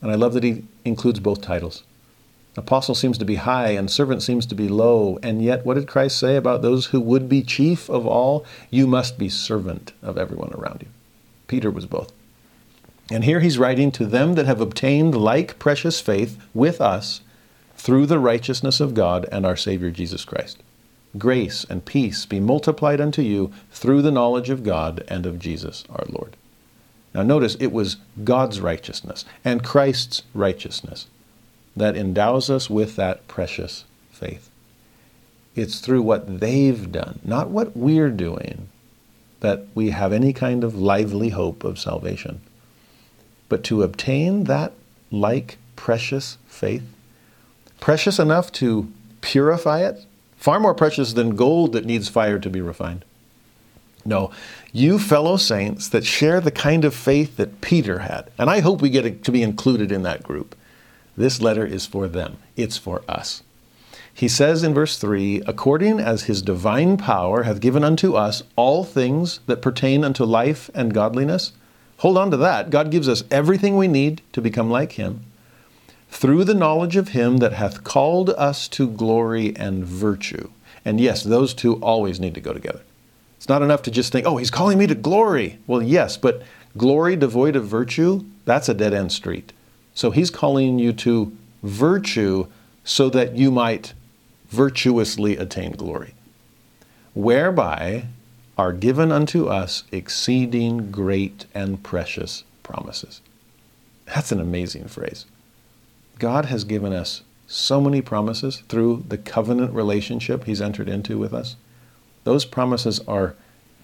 And 0.00 0.12
I 0.12 0.14
love 0.14 0.34
that 0.34 0.44
he 0.44 0.62
includes 0.84 1.18
both 1.18 1.42
titles. 1.42 1.82
Apostle 2.56 2.94
seems 2.94 3.18
to 3.18 3.24
be 3.24 3.34
high 3.34 3.70
and 3.70 3.90
servant 3.90 4.22
seems 4.22 4.46
to 4.46 4.54
be 4.54 4.68
low. 4.68 5.18
And 5.20 5.42
yet, 5.42 5.66
what 5.66 5.74
did 5.74 5.88
Christ 5.88 6.16
say 6.16 6.36
about 6.36 6.62
those 6.62 6.86
who 6.86 7.00
would 7.00 7.28
be 7.28 7.42
chief 7.42 7.90
of 7.90 8.06
all? 8.06 8.46
You 8.70 8.86
must 8.86 9.18
be 9.18 9.28
servant 9.28 9.92
of 10.00 10.16
everyone 10.16 10.52
around 10.54 10.82
you. 10.82 10.88
Peter 11.48 11.72
was 11.72 11.86
both. 11.86 12.12
And 13.10 13.24
here 13.24 13.40
he's 13.40 13.58
writing 13.58 13.90
to 13.90 14.06
them 14.06 14.36
that 14.36 14.46
have 14.46 14.60
obtained 14.60 15.16
like 15.16 15.58
precious 15.58 16.00
faith 16.00 16.40
with 16.54 16.80
us 16.80 17.20
through 17.76 18.06
the 18.06 18.20
righteousness 18.20 18.78
of 18.78 18.94
God 18.94 19.26
and 19.32 19.44
our 19.44 19.56
Savior 19.56 19.90
Jesus 19.90 20.24
Christ. 20.24 20.62
Grace 21.18 21.64
and 21.68 21.84
peace 21.84 22.24
be 22.24 22.40
multiplied 22.40 23.00
unto 23.00 23.22
you 23.22 23.52
through 23.72 24.02
the 24.02 24.12
knowledge 24.12 24.50
of 24.50 24.62
God 24.62 25.04
and 25.08 25.26
of 25.26 25.38
Jesus 25.38 25.84
our 25.90 26.04
Lord. 26.08 26.36
Now, 27.12 27.22
notice 27.22 27.56
it 27.56 27.72
was 27.72 27.96
God's 28.22 28.60
righteousness 28.60 29.24
and 29.44 29.64
Christ's 29.64 30.22
righteousness 30.34 31.08
that 31.76 31.96
endows 31.96 32.48
us 32.48 32.70
with 32.70 32.96
that 32.96 33.26
precious 33.26 33.84
faith. 34.12 34.48
It's 35.56 35.80
through 35.80 36.02
what 36.02 36.40
they've 36.40 36.92
done, 36.92 37.18
not 37.24 37.50
what 37.50 37.76
we're 37.76 38.10
doing, 38.10 38.68
that 39.40 39.66
we 39.74 39.90
have 39.90 40.12
any 40.12 40.32
kind 40.32 40.62
of 40.62 40.76
lively 40.76 41.30
hope 41.30 41.64
of 41.64 41.78
salvation. 41.78 42.40
But 43.48 43.64
to 43.64 43.82
obtain 43.82 44.44
that 44.44 44.72
like 45.10 45.58
precious 45.74 46.38
faith, 46.46 46.84
precious 47.80 48.18
enough 48.18 48.52
to 48.52 48.92
purify 49.22 49.80
it, 49.80 50.04
far 50.40 50.58
more 50.58 50.74
precious 50.74 51.12
than 51.12 51.36
gold 51.36 51.72
that 51.72 51.84
needs 51.84 52.08
fire 52.08 52.38
to 52.38 52.48
be 52.48 52.62
refined. 52.62 53.04
No, 54.06 54.30
you 54.72 54.98
fellow 54.98 55.36
saints 55.36 55.86
that 55.88 56.06
share 56.06 56.40
the 56.40 56.50
kind 56.50 56.86
of 56.86 56.94
faith 56.94 57.36
that 57.36 57.60
Peter 57.60 58.00
had, 58.00 58.30
and 58.38 58.48
I 58.48 58.60
hope 58.60 58.80
we 58.80 58.88
get 58.88 59.22
to 59.22 59.30
be 59.30 59.42
included 59.42 59.92
in 59.92 60.02
that 60.04 60.22
group. 60.22 60.56
This 61.14 61.42
letter 61.42 61.66
is 61.66 61.84
for 61.84 62.08
them, 62.08 62.38
it's 62.56 62.78
for 62.78 63.02
us. 63.06 63.42
He 64.14 64.28
says 64.28 64.62
in 64.62 64.72
verse 64.72 64.96
3 64.96 65.42
According 65.46 66.00
as 66.00 66.22
his 66.22 66.40
divine 66.40 66.96
power 66.96 67.42
hath 67.42 67.60
given 67.60 67.84
unto 67.84 68.14
us 68.14 68.42
all 68.56 68.82
things 68.82 69.40
that 69.46 69.62
pertain 69.62 70.02
unto 70.02 70.24
life 70.24 70.70
and 70.74 70.94
godliness. 70.94 71.52
Hold 71.98 72.16
on 72.16 72.30
to 72.30 72.38
that. 72.38 72.70
God 72.70 72.90
gives 72.90 73.10
us 73.10 73.24
everything 73.30 73.76
we 73.76 73.88
need 73.88 74.22
to 74.32 74.40
become 74.40 74.70
like 74.70 74.92
him 74.92 75.26
through 76.10 76.44
the 76.44 76.54
knowledge 76.54 76.96
of 76.96 77.08
him 77.08 77.38
that 77.38 77.52
hath 77.52 77.84
called 77.84 78.30
us 78.30 78.68
to 78.68 78.88
glory 78.88 79.54
and 79.56 79.84
virtue. 79.84 80.50
And 80.84 81.00
yes, 81.00 81.22
those 81.22 81.54
two 81.54 81.76
always 81.76 82.18
need 82.20 82.34
to 82.34 82.40
go 82.40 82.52
together. 82.52 82.82
It's 83.36 83.48
not 83.48 83.62
enough 83.62 83.82
to 83.82 83.90
just 83.90 84.12
think, 84.12 84.26
oh, 84.26 84.36
he's 84.36 84.50
calling 84.50 84.76
me 84.76 84.86
to 84.86 84.94
glory. 84.94 85.58
Well, 85.66 85.82
yes, 85.82 86.16
but 86.16 86.42
glory 86.76 87.16
devoid 87.16 87.56
of 87.56 87.66
virtue, 87.66 88.24
that's 88.44 88.68
a 88.68 88.74
dead 88.74 88.92
end 88.92 89.12
street. 89.12 89.52
So 89.94 90.10
he's 90.10 90.30
calling 90.30 90.78
you 90.78 90.92
to 90.94 91.36
virtue 91.62 92.46
so 92.84 93.08
that 93.10 93.36
you 93.36 93.50
might 93.50 93.94
virtuously 94.48 95.36
attain 95.36 95.72
glory, 95.72 96.14
whereby 97.14 98.06
are 98.58 98.72
given 98.72 99.12
unto 99.12 99.46
us 99.46 99.84
exceeding 99.92 100.90
great 100.90 101.46
and 101.54 101.82
precious 101.82 102.44
promises. 102.62 103.20
That's 104.06 104.32
an 104.32 104.40
amazing 104.40 104.88
phrase. 104.88 105.24
God 106.20 106.44
has 106.44 106.62
given 106.62 106.92
us 106.92 107.22
so 107.48 107.80
many 107.80 108.00
promises 108.00 108.62
through 108.68 109.04
the 109.08 109.18
covenant 109.18 109.74
relationship 109.74 110.44
He's 110.44 110.62
entered 110.62 110.88
into 110.88 111.18
with 111.18 111.34
us. 111.34 111.56
Those 112.22 112.44
promises 112.44 113.00
are 113.08 113.34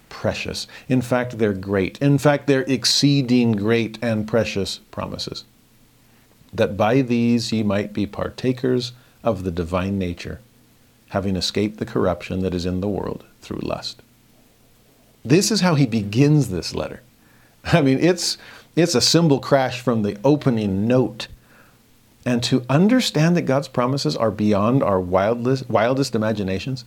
precious. 0.09 0.69
In 0.89 1.03
fact, 1.03 1.39
they're 1.39 1.53
great. 1.53 1.99
In 1.99 2.19
fact, 2.19 2.47
they're 2.47 2.63
exceeding 2.63 3.53
great 3.53 3.99
and 4.01 4.29
precious 4.29 4.79
promises 4.91 5.45
that 6.53 6.77
by 6.77 7.03
these 7.03 7.53
ye 7.53 7.63
might 7.63 7.93
be 7.93 8.07
partakers 8.07 8.93
of 9.23 9.43
the 9.43 9.51
divine 9.51 9.99
nature, 9.99 10.41
having 11.09 11.37
escaped 11.37 11.79
the 11.79 11.85
corruption 11.85 12.41
that 12.41 12.55
is 12.55 12.65
in 12.65 12.81
the 12.81 12.89
world 12.89 13.25
through 13.41 13.59
lust. 13.59 14.01
This 15.25 15.51
is 15.51 15.61
how 15.61 15.75
he 15.75 15.87
begins 15.87 16.49
this 16.51 16.75
letter. 16.75 17.03
I 17.65 17.83
mean, 17.83 17.99
it's, 17.99 18.39
it's 18.77 18.95
a 18.95 19.01
cymbal 19.01 19.41
crash 19.41 19.81
from 19.81 20.03
the 20.03 20.19
opening 20.23 20.87
note. 20.87 21.27
And 22.27 22.43
to 22.43 22.67
understand 22.69 23.37
that 23.37 23.43
God's 23.43 23.69
promises 23.69 24.17
are 24.17 24.31
beyond 24.31 24.83
our 24.83 25.01
wildest, 25.01 25.71
wildest 25.71 26.15
imaginations, 26.15 26.85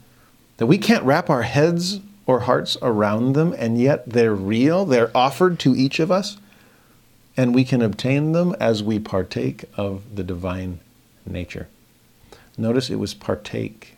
that 0.58 0.68
we 0.68 0.78
can't 0.78 1.04
wrap 1.04 1.32
our 1.32 1.42
heads 1.42 2.02
or 2.28 2.42
hearts 2.42 2.78
around 2.84 3.34
them, 3.34 3.56
and 3.58 3.82
yet 3.82 4.08
they're 4.08 4.36
real, 4.36 4.86
they're 4.86 5.16
offered 5.18 5.58
to 5.60 5.76
each 5.76 6.00
of 6.00 6.12
us 6.12 6.38
and 7.40 7.56
we 7.56 7.64
can 7.64 7.82
obtain 7.82 8.34
them 8.34 8.54
as 8.60 8.84
we 8.84 9.00
partake 9.00 9.64
of 9.78 10.18
the 10.18 10.26
divine 10.26 10.78
nature. 11.26 11.70
Notice 12.58 12.90
it 12.90 12.98
was 12.98 13.14
partake, 13.14 13.96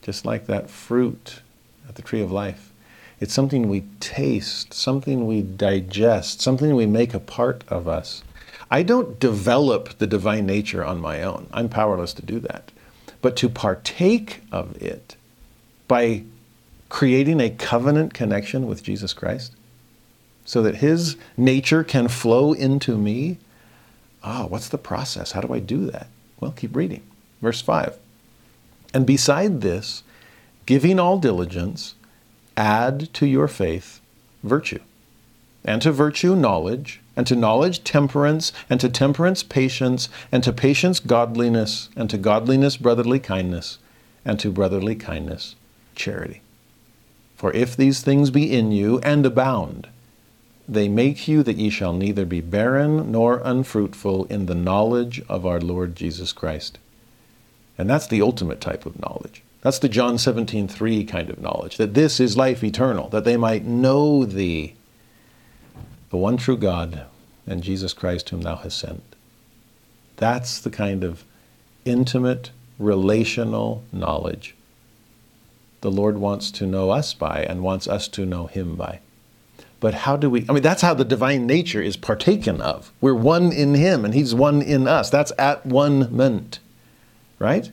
just 0.00 0.24
like 0.24 0.46
that 0.46 0.70
fruit 0.70 1.42
at 1.86 1.96
the 1.96 2.02
tree 2.02 2.22
of 2.22 2.32
life. 2.32 2.72
It's 3.20 3.34
something 3.34 3.68
we 3.68 3.82
taste, 4.00 4.72
something 4.72 5.26
we 5.26 5.42
digest, 5.42 6.40
something 6.40 6.74
we 6.74 6.86
make 6.86 7.12
a 7.12 7.20
part 7.20 7.62
of 7.68 7.86
us. 7.86 8.22
I 8.70 8.82
don't 8.82 9.18
develop 9.18 9.98
the 9.98 10.06
divine 10.06 10.46
nature 10.46 10.84
on 10.84 11.00
my 11.00 11.22
own. 11.22 11.48
I'm 11.52 11.68
powerless 11.68 12.12
to 12.14 12.22
do 12.22 12.38
that. 12.40 12.70
But 13.22 13.36
to 13.36 13.48
partake 13.48 14.42
of 14.52 14.80
it 14.80 15.16
by 15.88 16.24
creating 16.88 17.40
a 17.40 17.50
covenant 17.50 18.14
connection 18.14 18.66
with 18.66 18.82
Jesus 18.82 19.12
Christ 19.12 19.54
so 20.44 20.62
that 20.62 20.76
his 20.76 21.16
nature 21.36 21.84
can 21.84 22.08
flow 22.08 22.52
into 22.52 22.96
me. 22.96 23.38
Ah, 24.22 24.44
oh, 24.44 24.46
what's 24.46 24.68
the 24.68 24.78
process? 24.78 25.32
How 25.32 25.40
do 25.40 25.52
I 25.52 25.58
do 25.58 25.90
that? 25.90 26.08
Well, 26.40 26.52
keep 26.52 26.74
reading. 26.76 27.02
Verse 27.42 27.60
5. 27.60 27.98
And 28.94 29.06
beside 29.06 29.60
this, 29.60 30.02
giving 30.66 30.98
all 30.98 31.18
diligence, 31.18 31.94
add 32.56 33.12
to 33.14 33.26
your 33.26 33.48
faith 33.48 34.00
virtue, 34.42 34.80
and 35.64 35.82
to 35.82 35.92
virtue 35.92 36.34
knowledge, 36.34 37.00
and 37.18 37.26
to 37.26 37.34
knowledge 37.34 37.82
temperance, 37.82 38.52
and 38.70 38.80
to 38.80 38.88
temperance 38.88 39.42
patience, 39.42 40.08
and 40.30 40.44
to 40.44 40.52
patience 40.52 41.00
godliness, 41.00 41.88
and 41.96 42.08
to 42.08 42.16
godliness 42.16 42.76
brotherly 42.76 43.18
kindness, 43.18 43.78
and 44.24 44.38
to 44.38 44.52
brotherly 44.52 44.94
kindness 44.94 45.56
charity. 45.96 46.40
For 47.34 47.52
if 47.52 47.76
these 47.76 48.02
things 48.02 48.30
be 48.30 48.56
in 48.56 48.70
you 48.70 49.00
and 49.00 49.26
abound, 49.26 49.88
they 50.68 50.88
make 50.88 51.26
you 51.26 51.42
that 51.42 51.56
ye 51.56 51.70
shall 51.70 51.92
neither 51.92 52.24
be 52.24 52.40
barren 52.40 53.10
nor 53.10 53.42
unfruitful 53.44 54.26
in 54.26 54.46
the 54.46 54.54
knowledge 54.54 55.20
of 55.28 55.44
our 55.44 55.60
Lord 55.60 55.96
Jesus 55.96 56.32
Christ. 56.32 56.78
And 57.76 57.90
that's 57.90 58.06
the 58.06 58.22
ultimate 58.22 58.60
type 58.60 58.86
of 58.86 59.00
knowledge. 59.00 59.42
That's 59.62 59.80
the 59.80 59.88
John 59.88 60.18
17:3 60.18 61.04
kind 61.04 61.30
of 61.30 61.40
knowledge, 61.40 61.78
that 61.78 61.94
this 61.94 62.20
is 62.20 62.36
life 62.36 62.62
eternal, 62.62 63.08
that 63.08 63.24
they 63.24 63.36
might 63.36 63.64
know 63.64 64.24
thee, 64.24 64.74
the 66.10 66.16
one 66.16 66.36
true 66.36 66.56
God, 66.56 67.06
and 67.46 67.62
Jesus 67.62 67.92
Christ 67.92 68.28
whom 68.30 68.42
thou 68.42 68.56
hast 68.56 68.78
sent. 68.78 69.02
That's 70.16 70.60
the 70.60 70.70
kind 70.70 71.04
of 71.04 71.24
intimate, 71.84 72.50
relational 72.78 73.84
knowledge 73.92 74.54
the 75.80 75.90
Lord 75.90 76.18
wants 76.18 76.50
to 76.52 76.66
know 76.66 76.90
us 76.90 77.14
by 77.14 77.42
and 77.44 77.62
wants 77.62 77.86
us 77.86 78.08
to 78.08 78.26
know 78.26 78.46
him 78.46 78.74
by. 78.74 79.00
But 79.80 79.94
how 79.94 80.16
do 80.16 80.28
we? 80.28 80.44
I 80.48 80.52
mean, 80.52 80.62
that's 80.62 80.82
how 80.82 80.94
the 80.94 81.04
divine 81.04 81.46
nature 81.46 81.80
is 81.80 81.96
partaken 81.96 82.60
of. 82.60 82.92
We're 83.00 83.14
one 83.14 83.52
in 83.52 83.74
him 83.74 84.04
and 84.04 84.12
he's 84.12 84.34
one 84.34 84.60
in 84.60 84.88
us. 84.88 85.08
That's 85.08 85.32
at 85.38 85.64
one 85.64 86.14
ment, 86.14 86.58
right? 87.38 87.70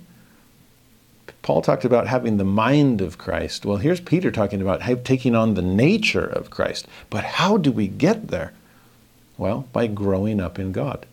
Paul 1.45 1.61
talked 1.61 1.85
about 1.85 2.07
having 2.07 2.38
the 2.38 2.43
mind 2.43 3.01
of 3.01 3.19
Christ. 3.19 3.67
Well, 3.67 3.77
here's 3.77 4.01
Peter 4.01 4.32
talking 4.32 4.64
about 4.64 4.82
taking 5.06 5.35
on 5.35 5.53
the 5.53 5.61
nature 5.61 6.25
of 6.25 6.49
Christ. 6.49 6.88
But 7.11 7.24
how 7.24 7.57
do 7.57 7.72
we 7.72 7.88
get 7.88 8.30
there? 8.30 8.53
Well, 9.38 9.67
by 9.72 9.85
growing 9.85 10.40
up 10.40 10.57
in 10.57 10.72
God, 10.72 11.06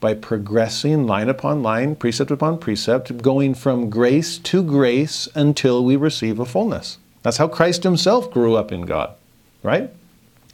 by 0.00 0.14
progressing 0.14 1.06
line 1.06 1.28
upon 1.28 1.62
line, 1.62 1.94
precept 1.94 2.32
upon 2.32 2.58
precept, 2.58 3.22
going 3.22 3.54
from 3.54 3.88
grace 3.88 4.36
to 4.38 4.64
grace 4.64 5.28
until 5.32 5.84
we 5.84 5.94
receive 5.94 6.40
a 6.40 6.44
fullness. 6.44 6.98
That's 7.22 7.36
how 7.36 7.46
Christ 7.46 7.84
himself 7.84 8.32
grew 8.32 8.56
up 8.56 8.72
in 8.72 8.80
God, 8.80 9.14
right? 9.62 9.92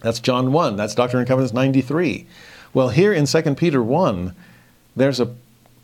That's 0.02 0.20
John 0.20 0.52
1. 0.52 0.76
That's 0.76 0.94
Doctrine 0.94 1.20
and 1.20 1.28
Covenants 1.28 1.54
93. 1.54 2.26
Well, 2.74 2.90
here 2.90 3.14
in 3.14 3.24
2 3.24 3.54
Peter 3.54 3.82
1, 3.82 4.34
there's 4.94 5.18
a, 5.18 5.34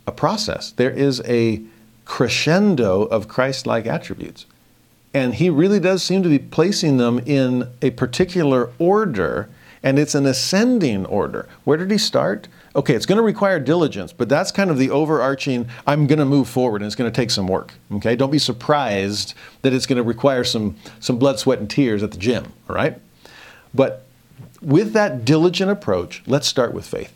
a 0.06 0.12
process. 0.12 0.72
There 0.72 0.90
is 0.90 1.22
a 1.24 1.62
crescendo 2.04 3.02
of 3.02 3.28
Christ 3.28 3.66
like 3.66 3.86
attributes. 3.86 4.46
And 5.12 5.34
he 5.34 5.48
really 5.48 5.78
does 5.78 6.02
seem 6.02 6.22
to 6.24 6.28
be 6.28 6.38
placing 6.38 6.96
them 6.96 7.20
in 7.20 7.68
a 7.80 7.90
particular 7.90 8.70
order, 8.78 9.48
and 9.82 9.98
it's 9.98 10.14
an 10.14 10.26
ascending 10.26 11.06
order. 11.06 11.48
Where 11.62 11.78
did 11.78 11.90
he 11.90 11.98
start? 11.98 12.48
Okay, 12.76 12.94
it's 12.94 13.06
going 13.06 13.18
to 13.18 13.22
require 13.22 13.60
diligence, 13.60 14.12
but 14.12 14.28
that's 14.28 14.50
kind 14.50 14.70
of 14.70 14.78
the 14.78 14.90
overarching 14.90 15.68
I'm 15.86 16.08
going 16.08 16.18
to 16.18 16.24
move 16.24 16.48
forward 16.48 16.82
and 16.82 16.86
it's 16.86 16.96
going 16.96 17.10
to 17.10 17.14
take 17.14 17.30
some 17.30 17.46
work. 17.46 17.72
Okay, 17.92 18.16
don't 18.16 18.32
be 18.32 18.40
surprised 18.40 19.34
that 19.62 19.72
it's 19.72 19.86
going 19.86 19.98
to 19.98 20.02
require 20.02 20.42
some, 20.42 20.74
some 20.98 21.16
blood, 21.16 21.38
sweat, 21.38 21.60
and 21.60 21.70
tears 21.70 22.02
at 22.02 22.10
the 22.10 22.18
gym, 22.18 22.52
all 22.68 22.74
right? 22.74 23.00
But 23.72 24.04
with 24.60 24.92
that 24.94 25.24
diligent 25.24 25.70
approach, 25.70 26.24
let's 26.26 26.48
start 26.48 26.74
with 26.74 26.86
faith. 26.86 27.12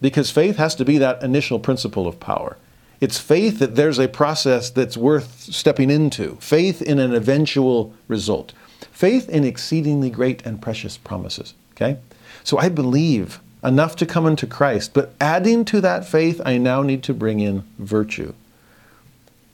Because 0.00 0.30
faith 0.30 0.56
has 0.56 0.74
to 0.76 0.86
be 0.86 0.96
that 0.96 1.22
initial 1.22 1.58
principle 1.58 2.06
of 2.06 2.18
power. 2.18 2.56
It's 3.00 3.18
faith 3.18 3.60
that 3.60 3.76
there's 3.76 3.98
a 3.98 4.08
process 4.08 4.70
that's 4.70 4.96
worth 4.96 5.42
stepping 5.42 5.90
into, 5.90 6.36
faith 6.40 6.82
in 6.82 6.98
an 6.98 7.14
eventual 7.14 7.94
result, 8.08 8.52
faith 8.90 9.28
in 9.28 9.44
exceedingly 9.44 10.10
great 10.10 10.44
and 10.44 10.60
precious 10.60 10.96
promises. 10.96 11.54
Okay? 11.72 11.98
So 12.42 12.58
I 12.58 12.68
believe 12.68 13.40
enough 13.62 13.96
to 13.96 14.06
come 14.06 14.26
into 14.26 14.46
Christ, 14.46 14.94
but 14.94 15.14
adding 15.20 15.64
to 15.66 15.80
that 15.80 16.06
faith, 16.06 16.40
I 16.44 16.58
now 16.58 16.82
need 16.82 17.02
to 17.04 17.14
bring 17.14 17.40
in 17.40 17.64
virtue. 17.78 18.34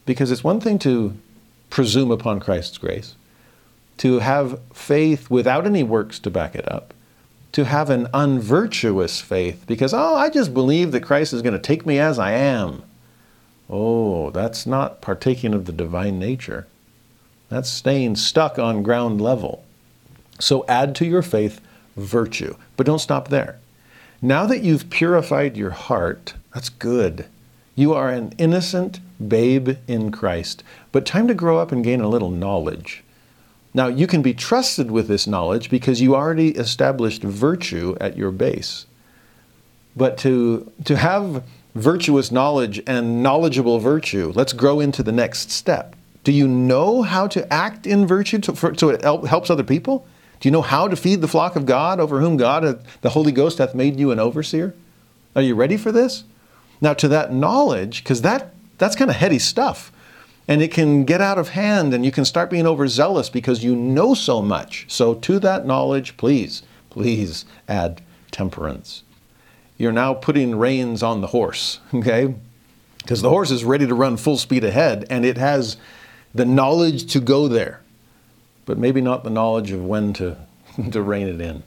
Because 0.07 0.31
it's 0.31 0.45
one 0.45 0.61
thing 0.61 0.79
to 0.81 1.17
presume 1.71 2.11
upon 2.11 2.41
Christ's 2.41 2.79
grace, 2.79 3.15
to 3.99 4.21
have 4.21 4.61
faith 4.73 5.31
without 5.31 5.67
any 5.67 5.83
works 5.83 6.19
to 6.21 6.31
back 6.31 6.55
it 6.55 6.71
up, 6.71 6.95
to 7.53 7.65
have 7.65 7.89
an 7.91 8.09
unvirtuous 8.13 9.21
faith 9.21 9.65
because, 9.67 9.95
oh, 9.95 10.17
I 10.17 10.29
just 10.29 10.53
believe 10.53 10.93
that 10.93 11.03
Christ 11.03 11.33
is 11.33 11.43
going 11.43 11.53
to 11.53 11.59
take 11.59 11.87
me 11.87 11.99
as 11.99 12.19
I 12.19 12.33
am. 12.33 12.83
Oh, 13.69 14.31
that's 14.31 14.67
not 14.67 15.01
partaking 15.01 15.55
of 15.55 15.65
the 15.65 15.73
divine 15.73 16.19
nature. 16.19 16.67
That's 17.49 17.71
staying 17.71 18.17
stuck 18.17 18.59
on 18.59 18.83
ground 18.83 19.21
level. 19.21 19.65
So 20.39 20.65
add 20.69 20.95
to 20.97 21.07
your 21.07 21.23
faith 21.23 21.61
virtue, 21.97 22.57
but 22.77 22.87
don't 22.87 22.99
stop 22.99 23.29
there. 23.29 23.59
Now 24.21 24.47
that 24.47 24.63
you've 24.63 24.91
purified 24.91 25.57
your 25.57 25.71
heart, 25.71 26.35
that's 26.53 26.69
good. 26.69 27.27
You 27.75 27.93
are 27.95 28.11
an 28.11 28.35
innocent 28.39 29.01
babe 29.29 29.77
in 29.87 30.11
Christ, 30.11 30.63
but 30.93 31.07
time 31.07 31.29
to 31.29 31.35
grow 31.35 31.59
up 31.59 31.73
and 31.73 31.85
gain 31.85 32.01
a 32.01 32.09
little 32.09 32.31
knowledge. 32.31 33.03
Now, 33.77 33.89
you 33.89 34.07
can 34.07 34.23
be 34.23 34.33
trusted 34.33 34.93
with 34.93 35.09
this 35.09 35.27
knowledge 35.27 35.69
because 35.69 36.01
you 36.01 36.15
already 36.15 36.51
established 36.51 37.23
virtue 37.23 37.97
at 38.01 38.17
your 38.17 38.31
base. 38.31 38.87
But 39.97 40.17
to, 40.19 40.71
to 40.85 40.97
have 40.97 41.43
virtuous 41.75 42.31
knowledge 42.31 42.83
and 42.87 43.23
knowledgeable 43.23 43.79
virtue. 43.79 44.33
Let's 44.35 44.53
grow 44.53 44.81
into 44.81 45.03
the 45.03 45.13
next 45.13 45.51
step. 45.51 45.97
Do 46.23 46.33
you 46.33 46.49
know 46.49 47.03
how 47.03 47.27
to 47.29 47.53
act 47.53 47.87
in 47.87 48.07
virtue 48.07 48.39
to, 48.41 48.55
for, 48.55 48.75
so 48.75 48.91
it 48.91 49.03
helps 49.03 49.51
other 49.51 49.65
people? 49.65 50.07
Do 50.41 50.49
you 50.49 50.53
know 50.53 50.63
how 50.63 50.89
to 50.89 50.97
feed 50.97 51.21
the 51.21 51.29
flock 51.29 51.57
of 51.57 51.67
God 51.67 52.01
over 52.01 52.21
whom 52.21 52.37
God, 52.37 52.85
the 53.03 53.11
Holy 53.11 53.33
Ghost, 53.33 53.59
hath 53.59 53.75
made 53.75 53.99
you 53.99 54.11
an 54.11 54.19
overseer? 54.19 54.75
Are 55.37 55.43
you 55.43 55.55
ready 55.55 55.77
for 55.77 55.93
this? 55.93 56.25
Now, 56.81 56.95
to 56.95 57.09
that 57.09 57.33
knowledge, 57.33 58.03
because 58.03 58.23
that, 58.23 58.55
that's 58.79 58.97
kind 58.97 59.11
of 59.11 59.17
heady 59.17 59.39
stuff, 59.39 59.91
and 60.47 60.63
it 60.63 60.71
can 60.71 61.05
get 61.05 61.21
out 61.21 61.39
of 61.39 61.51
hand, 61.51 61.95
and 61.95 62.05
you 62.05 62.13
can 62.13 62.25
start 62.25 62.51
being 62.51 62.67
overzealous 62.67 63.31
because 63.31 63.65
you 63.65 63.75
know 63.75 64.15
so 64.15 64.43
much. 64.43 64.87
So, 64.89 65.15
to 65.15 65.39
that 65.41 65.67
knowledge, 65.67 66.17
please, 66.17 66.63
please 66.91 67.45
add 67.69 68.03
temperance 68.31 69.03
you're 69.77 69.93
now 69.93 70.15
putting 70.15 70.57
reins 70.57 71.03
on 71.03 71.21
the 71.21 71.29
horse, 71.29 71.81
okay? 71.95 72.35
Because 72.99 73.23
the 73.23 73.31
horse 73.31 73.51
is 73.51 73.65
ready 73.65 73.87
to 73.87 73.95
run 73.95 74.17
full 74.17 74.39
speed 74.39 74.65
ahead 74.65 75.07
and 75.11 75.25
it 75.25 75.37
has 75.37 75.77
the 76.35 76.45
knowledge 76.45 77.13
to 77.13 77.21
go 77.21 77.49
there, 77.49 77.81
but 78.65 78.79
maybe 78.79 79.01
not 79.01 79.25
the 79.25 79.31
knowledge 79.31 79.71
of 79.71 79.85
when 79.85 80.13
to, 80.15 80.37
to 80.91 81.03
rein 81.03 81.29
it 81.29 81.41
in. 81.41 81.63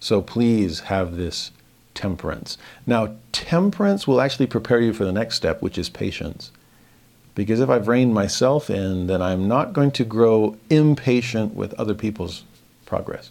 So 0.00 0.20
please 0.20 0.80
have 0.80 1.16
this 1.16 1.50
temperance. 1.94 2.58
Now, 2.86 3.14
temperance 3.32 4.06
will 4.06 4.20
actually 4.20 4.46
prepare 4.46 4.80
you 4.80 4.92
for 4.92 5.04
the 5.04 5.12
next 5.12 5.36
step, 5.36 5.62
which 5.62 5.78
is 5.78 5.88
patience. 5.88 6.50
Because 7.34 7.60
if 7.60 7.68
I've 7.68 7.88
reined 7.88 8.14
myself 8.14 8.70
in, 8.70 9.06
then 9.06 9.20
I'm 9.20 9.48
not 9.48 9.72
going 9.72 9.90
to 9.92 10.04
grow 10.04 10.56
impatient 10.70 11.54
with 11.54 11.74
other 11.74 11.94
people's 11.94 12.44
progress. 12.86 13.30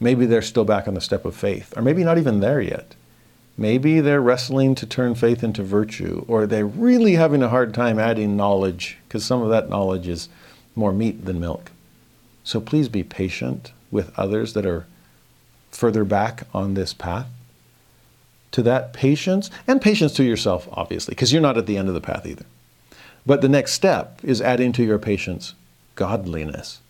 Maybe 0.00 0.26
they're 0.26 0.42
still 0.42 0.64
back 0.64 0.88
on 0.88 0.94
the 0.94 1.00
step 1.00 1.24
of 1.24 1.36
faith, 1.36 1.72
or 1.76 1.82
maybe 1.82 2.02
not 2.02 2.18
even 2.18 2.40
there 2.40 2.60
yet. 2.60 2.94
Maybe 3.56 4.00
they're 4.00 4.20
wrestling 4.20 4.74
to 4.76 4.86
turn 4.86 5.14
faith 5.14 5.44
into 5.44 5.62
virtue, 5.62 6.24
or 6.26 6.46
they're 6.46 6.66
really 6.66 7.14
having 7.14 7.42
a 7.42 7.48
hard 7.48 7.72
time 7.72 7.98
adding 7.98 8.36
knowledge, 8.36 8.98
because 9.06 9.24
some 9.24 9.42
of 9.42 9.50
that 9.50 9.68
knowledge 9.68 10.08
is 10.08 10.28
more 10.74 10.92
meat 10.92 11.24
than 11.24 11.38
milk. 11.38 11.70
So 12.42 12.60
please 12.60 12.88
be 12.88 13.04
patient 13.04 13.72
with 13.92 14.16
others 14.18 14.54
that 14.54 14.66
are 14.66 14.86
further 15.70 16.04
back 16.04 16.46
on 16.52 16.74
this 16.74 16.92
path. 16.92 17.26
To 18.50 18.62
that 18.62 18.92
patience, 18.92 19.50
and 19.66 19.80
patience 19.80 20.12
to 20.14 20.24
yourself, 20.24 20.68
obviously, 20.72 21.12
because 21.12 21.32
you're 21.32 21.42
not 21.42 21.58
at 21.58 21.66
the 21.66 21.76
end 21.76 21.88
of 21.88 21.94
the 21.94 22.00
path 22.00 22.26
either. 22.26 22.46
But 23.24 23.40
the 23.40 23.48
next 23.48 23.72
step 23.72 24.18
is 24.22 24.40
adding 24.40 24.72
to 24.72 24.84
your 24.84 24.98
patience 24.98 25.54
godliness. 25.94 26.80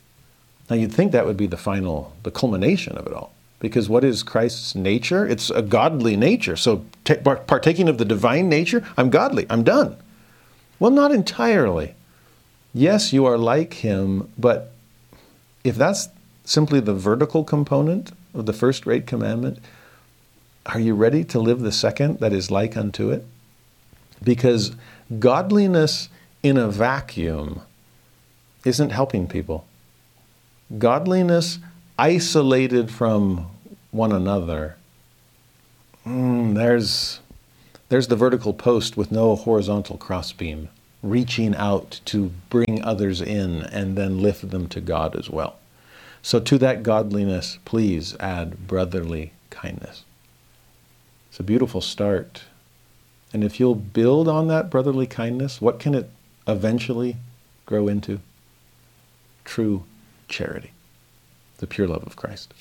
Now, 0.70 0.76
you'd 0.76 0.93
think 0.93 1.12
that 1.12 1.26
would 1.26 1.36
be 1.36 1.47
the 1.47 1.59
final, 1.59 2.15
the 2.23 2.31
culmination 2.31 2.97
of 2.97 3.07
it 3.07 3.12
all. 3.12 3.33
Because 3.60 3.89
what 3.89 4.05
is 4.05 4.23
Christ's 4.23 4.74
nature? 4.74 5.26
It's 5.26 5.50
a 5.50 5.62
godly 5.62 6.16
nature. 6.16 6.57
So, 6.57 6.84
t- 7.05 7.15
partaking 7.15 7.89
of 7.89 7.99
the 7.99 8.05
divine 8.05 8.49
nature, 8.49 8.86
I'm 8.97 9.10
godly, 9.10 9.47
I'm 9.49 9.62
done. 9.62 9.97
Well, 10.78 10.91
not 10.91 11.12
entirely. 11.12 11.94
Yes, 12.74 13.12
you 13.12 13.24
are 13.24 13.39
like 13.39 13.74
him, 13.74 14.28
but 14.36 14.73
if 15.62 15.76
that's 15.76 16.08
simply 16.44 16.81
the 16.81 16.94
vertical 16.94 17.44
component 17.44 18.12
of 18.34 18.47
the 18.47 18.52
first 18.52 18.84
great 18.84 19.07
commandment, 19.07 19.58
are 20.66 20.81
you 20.81 20.94
ready 20.94 21.24
to 21.24 21.39
live 21.39 21.60
the 21.60 21.73
second 21.73 22.20
that 22.20 22.33
is 22.33 22.50
like 22.50 22.76
unto 22.76 23.10
it? 23.10 23.24
Because 24.23 24.74
godliness 25.18 26.08
in 26.42 26.57
a 26.57 26.68
vacuum 26.68 27.62
isn't 28.65 28.91
helping 28.91 29.26
people. 29.26 29.66
Godliness 30.78 31.58
isolated 31.98 32.90
from 32.90 33.50
one 33.90 34.12
another, 34.12 34.76
mm, 36.06 36.55
there's, 36.55 37.20
there's 37.89 38.08
the 38.08 38.16
vertical 38.16 38.52
post 38.52 38.97
with 38.97 39.12
no 39.12 39.36
horizontal 39.36 39.97
crossbeam, 39.97 40.68
reaching 41.02 41.55
out 41.55 42.00
to 42.06 42.32
bring 42.50 42.82
others 42.82 43.20
in 43.20 43.62
and 43.62 43.97
then 43.97 44.23
lift 44.23 44.50
them 44.50 44.68
to 44.68 44.81
God 44.81 45.16
as 45.16 45.31
well. 45.31 45.56
So, 46.23 46.40
to 46.40 46.58
that 46.58 46.82
godliness, 46.82 47.58
please 47.64 48.16
add 48.18 48.66
brotherly 48.66 49.32
kindness. 49.50 50.05
It's 51.28 51.40
a 51.40 51.42
beautiful 51.42 51.81
start. 51.81 52.44
And 53.32 53.42
if 53.42 53.58
you'll 53.58 53.74
build 53.74 54.28
on 54.28 54.47
that 54.47 54.70
brotherly 54.70 55.08
kindness, 55.08 55.60
what 55.60 55.81
can 55.81 55.94
it 55.94 56.08
eventually 56.47 57.16
grow 57.66 57.89
into? 57.89 58.20
True 59.44 59.84
charity, 60.28 60.70
the 61.65 61.75
pure 61.75 61.89
love 61.89 62.02
of 62.07 62.15
Christ. 62.15 62.52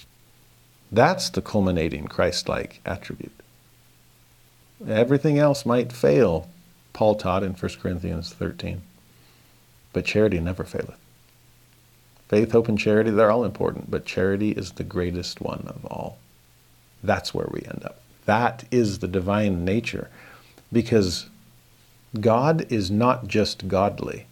That's 0.89 1.29
the 1.29 1.41
culminating 1.41 2.07
Christ 2.07 2.47
like 2.47 2.79
attribute. 2.85 3.33
Everything 4.87 5.37
else 5.37 5.65
might 5.65 5.91
fail, 5.91 6.47
Paul 6.93 7.15
taught 7.15 7.43
in 7.43 7.51
1 7.51 7.71
Corinthians 7.81 8.31
13. 8.31 8.81
But 9.91 10.05
charity 10.05 10.39
never 10.39 10.63
faileth. 10.63 10.97
Faith, 12.29 12.53
hope, 12.53 12.69
and 12.69 12.79
charity, 12.79 13.11
they're 13.11 13.29
all 13.29 13.43
important, 13.43 13.91
but 13.91 14.05
charity 14.05 14.51
is 14.51 14.71
the 14.71 14.85
greatest 14.85 15.41
one 15.41 15.65
of 15.67 15.85
all. 15.85 16.17
That's 17.03 17.33
where 17.33 17.49
we 17.51 17.59
end 17.63 17.81
up. 17.83 17.99
That 18.23 18.63
is 18.71 18.99
the 18.99 19.09
divine 19.09 19.65
nature. 19.65 20.09
Because 20.71 21.27
God 22.21 22.71
is 22.71 22.89
not 22.89 23.27
just 23.27 23.67
godly, 23.67 24.27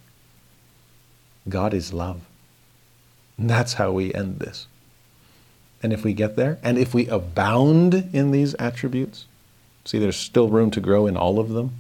God 1.50 1.74
is 1.74 1.92
love. 1.92 2.22
And 3.42 3.50
that's 3.50 3.74
how 3.74 3.92
we 3.92 4.14
end 4.14 4.38
this. 4.38 4.68
And 5.82 5.92
if 5.92 6.04
we 6.04 6.14
get 6.14 6.36
there, 6.36 6.60
and 6.62 6.78
if 6.78 6.94
we 6.94 7.08
abound 7.08 8.08
in 8.14 8.30
these 8.30 8.54
attributes, 8.60 9.26
see, 9.84 9.98
there's 9.98 10.16
still 10.16 10.48
room 10.48 10.70
to 10.70 10.80
grow 10.80 11.08
in 11.08 11.18
all 11.18 11.40
of 11.40 11.50
them, 11.50 11.72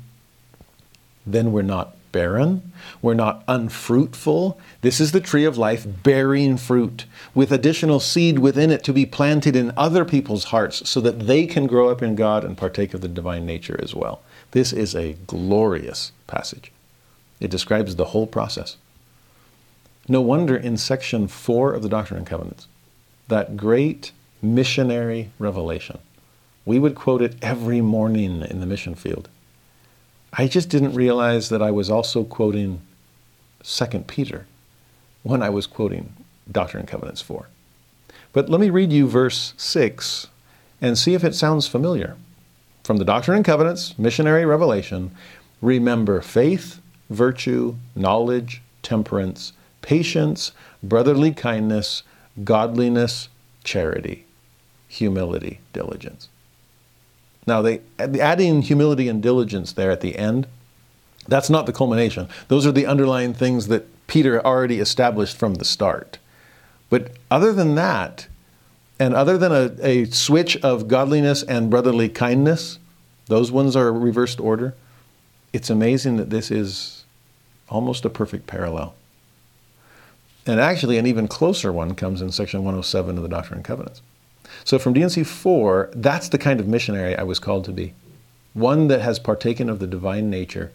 then 1.23 1.51
we're 1.51 1.61
not 1.61 1.95
barren. 2.11 2.71
We're 2.99 3.13
not 3.13 3.43
unfruitful. 3.47 4.59
This 4.81 4.99
is 4.99 5.11
the 5.11 5.21
tree 5.21 5.45
of 5.45 5.55
life 5.55 5.85
bearing 6.01 6.57
fruit 6.57 7.05
with 7.35 7.51
additional 7.51 7.99
seed 7.99 8.39
within 8.39 8.71
it 8.71 8.83
to 8.85 8.91
be 8.91 9.05
planted 9.05 9.55
in 9.55 9.71
other 9.77 10.03
people's 10.03 10.45
hearts 10.45 10.89
so 10.89 10.99
that 11.01 11.27
they 11.27 11.45
can 11.45 11.67
grow 11.67 11.89
up 11.89 12.01
in 12.01 12.15
God 12.15 12.43
and 12.43 12.57
partake 12.57 12.95
of 12.95 13.01
the 13.01 13.07
divine 13.07 13.45
nature 13.45 13.79
as 13.83 13.93
well. 13.93 14.23
This 14.49 14.73
is 14.73 14.95
a 14.95 15.13
glorious 15.27 16.11
passage. 16.25 16.71
It 17.39 17.51
describes 17.51 17.97
the 17.97 18.05
whole 18.05 18.25
process. 18.25 18.77
No 20.07 20.21
wonder 20.21 20.55
in 20.55 20.77
section 20.77 21.27
4 21.27 21.73
of 21.73 21.83
the 21.83 21.89
Doctrine 21.89 22.19
and 22.19 22.27
Covenants, 22.27 22.67
that 23.27 23.55
great 23.55 24.11
missionary 24.41 25.29
revelation, 25.37 25.99
we 26.65 26.79
would 26.79 26.95
quote 26.95 27.21
it 27.21 27.35
every 27.41 27.81
morning 27.81 28.41
in 28.41 28.59
the 28.59 28.65
mission 28.65 28.95
field. 28.95 29.29
I 30.33 30.47
just 30.47 30.69
didn't 30.69 30.95
realize 30.95 31.49
that 31.49 31.61
I 31.61 31.71
was 31.71 31.89
also 31.89 32.23
quoting 32.23 32.81
2 33.63 33.85
Peter 34.07 34.47
when 35.23 35.43
I 35.43 35.49
was 35.49 35.67
quoting 35.67 36.13
Doctrine 36.51 36.81
and 36.81 36.89
Covenants 36.89 37.21
4. 37.21 37.47
But 38.33 38.49
let 38.49 38.61
me 38.61 38.69
read 38.69 38.91
you 38.91 39.07
verse 39.07 39.53
6 39.57 40.27
and 40.81 40.97
see 40.97 41.13
if 41.13 41.23
it 41.23 41.35
sounds 41.35 41.67
familiar. 41.67 42.15
From 42.83 42.97
the 42.97 43.05
Doctrine 43.05 43.37
and 43.37 43.45
Covenants, 43.45 43.97
missionary 43.99 44.45
revelation, 44.45 45.11
remember 45.61 46.21
faith, 46.21 46.81
virtue, 47.09 47.75
knowledge, 47.95 48.61
temperance, 48.81 49.53
patience, 49.81 50.51
brotherly 50.83 51.31
kindness, 51.31 52.03
godliness, 52.43 53.29
charity, 53.63 54.25
humility, 54.87 55.59
diligence. 55.73 56.29
Now, 57.47 57.61
they, 57.61 57.81
adding 57.99 58.61
humility 58.61 59.07
and 59.07 59.21
diligence 59.21 59.73
there 59.73 59.91
at 59.91 60.01
the 60.01 60.15
end, 60.15 60.47
that's 61.27 61.49
not 61.49 61.65
the 61.65 61.73
culmination. 61.73 62.27
Those 62.47 62.65
are 62.65 62.71
the 62.71 62.85
underlying 62.85 63.33
things 63.33 63.67
that 63.67 63.87
Peter 64.07 64.45
already 64.45 64.79
established 64.79 65.37
from 65.37 65.55
the 65.55 65.65
start. 65.65 66.17
But 66.89 67.11
other 67.29 67.53
than 67.53 67.75
that, 67.75 68.27
and 68.99 69.15
other 69.15 69.37
than 69.37 69.51
a, 69.51 69.71
a 69.81 70.05
switch 70.05 70.57
of 70.57 70.87
godliness 70.87 71.41
and 71.41 71.69
brotherly 71.69 72.09
kindness, 72.09 72.77
those 73.27 73.51
ones 73.51 73.75
are 73.75 73.91
reversed 73.91 74.39
order. 74.39 74.75
It's 75.53 75.69
amazing 75.69 76.17
that 76.17 76.29
this 76.29 76.51
is 76.51 77.05
almost 77.69 78.05
a 78.05 78.09
perfect 78.09 78.45
parallel. 78.45 78.93
And 80.45 80.59
actually, 80.59 80.97
an 80.97 81.05
even 81.05 81.27
closer 81.27 81.71
one 81.71 81.93
comes 81.95 82.21
in 82.21 82.31
section 82.31 82.61
107 82.63 83.17
of 83.17 83.23
the 83.23 83.29
Doctrine 83.29 83.59
and 83.59 83.65
Covenants. 83.65 84.01
So 84.63 84.79
from 84.79 84.93
D&C 84.93 85.23
4, 85.23 85.91
that's 85.93 86.29
the 86.29 86.37
kind 86.37 86.59
of 86.59 86.67
missionary 86.67 87.15
I 87.15 87.23
was 87.23 87.39
called 87.39 87.65
to 87.65 87.71
be. 87.71 87.93
One 88.53 88.87
that 88.87 89.01
has 89.01 89.19
partaken 89.19 89.69
of 89.69 89.79
the 89.79 89.87
divine 89.87 90.29
nature. 90.29 90.71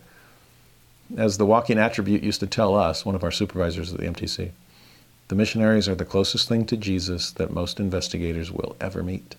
As 1.17 1.39
the 1.39 1.47
walking 1.47 1.79
attribute 1.79 2.23
used 2.23 2.41
to 2.41 2.47
tell 2.47 2.75
us, 2.75 3.05
one 3.05 3.15
of 3.15 3.23
our 3.23 3.31
supervisors 3.31 3.93
at 3.93 4.01
the 4.01 4.07
MTC, 4.07 4.51
the 5.29 5.35
missionaries 5.35 5.89
are 5.89 5.95
the 5.95 6.05
closest 6.05 6.49
thing 6.49 6.65
to 6.67 6.77
Jesus 6.77 7.33
that 7.33 7.53
most 7.53 7.81
investigators 7.81 8.51
will 8.51 8.77
ever 8.81 9.03
meet. 9.03 9.35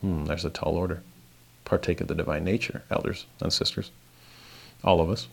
Hmm, 0.00 0.24
there's 0.24 0.44
a 0.44 0.50
tall 0.50 0.76
order. 0.76 1.02
Partake 1.64 2.00
of 2.00 2.08
the 2.08 2.14
divine 2.14 2.44
nature, 2.44 2.82
elders 2.90 3.26
and 3.40 3.52
sisters. 3.52 3.90
All 4.82 5.00
of 5.00 5.10
us. 5.10 5.28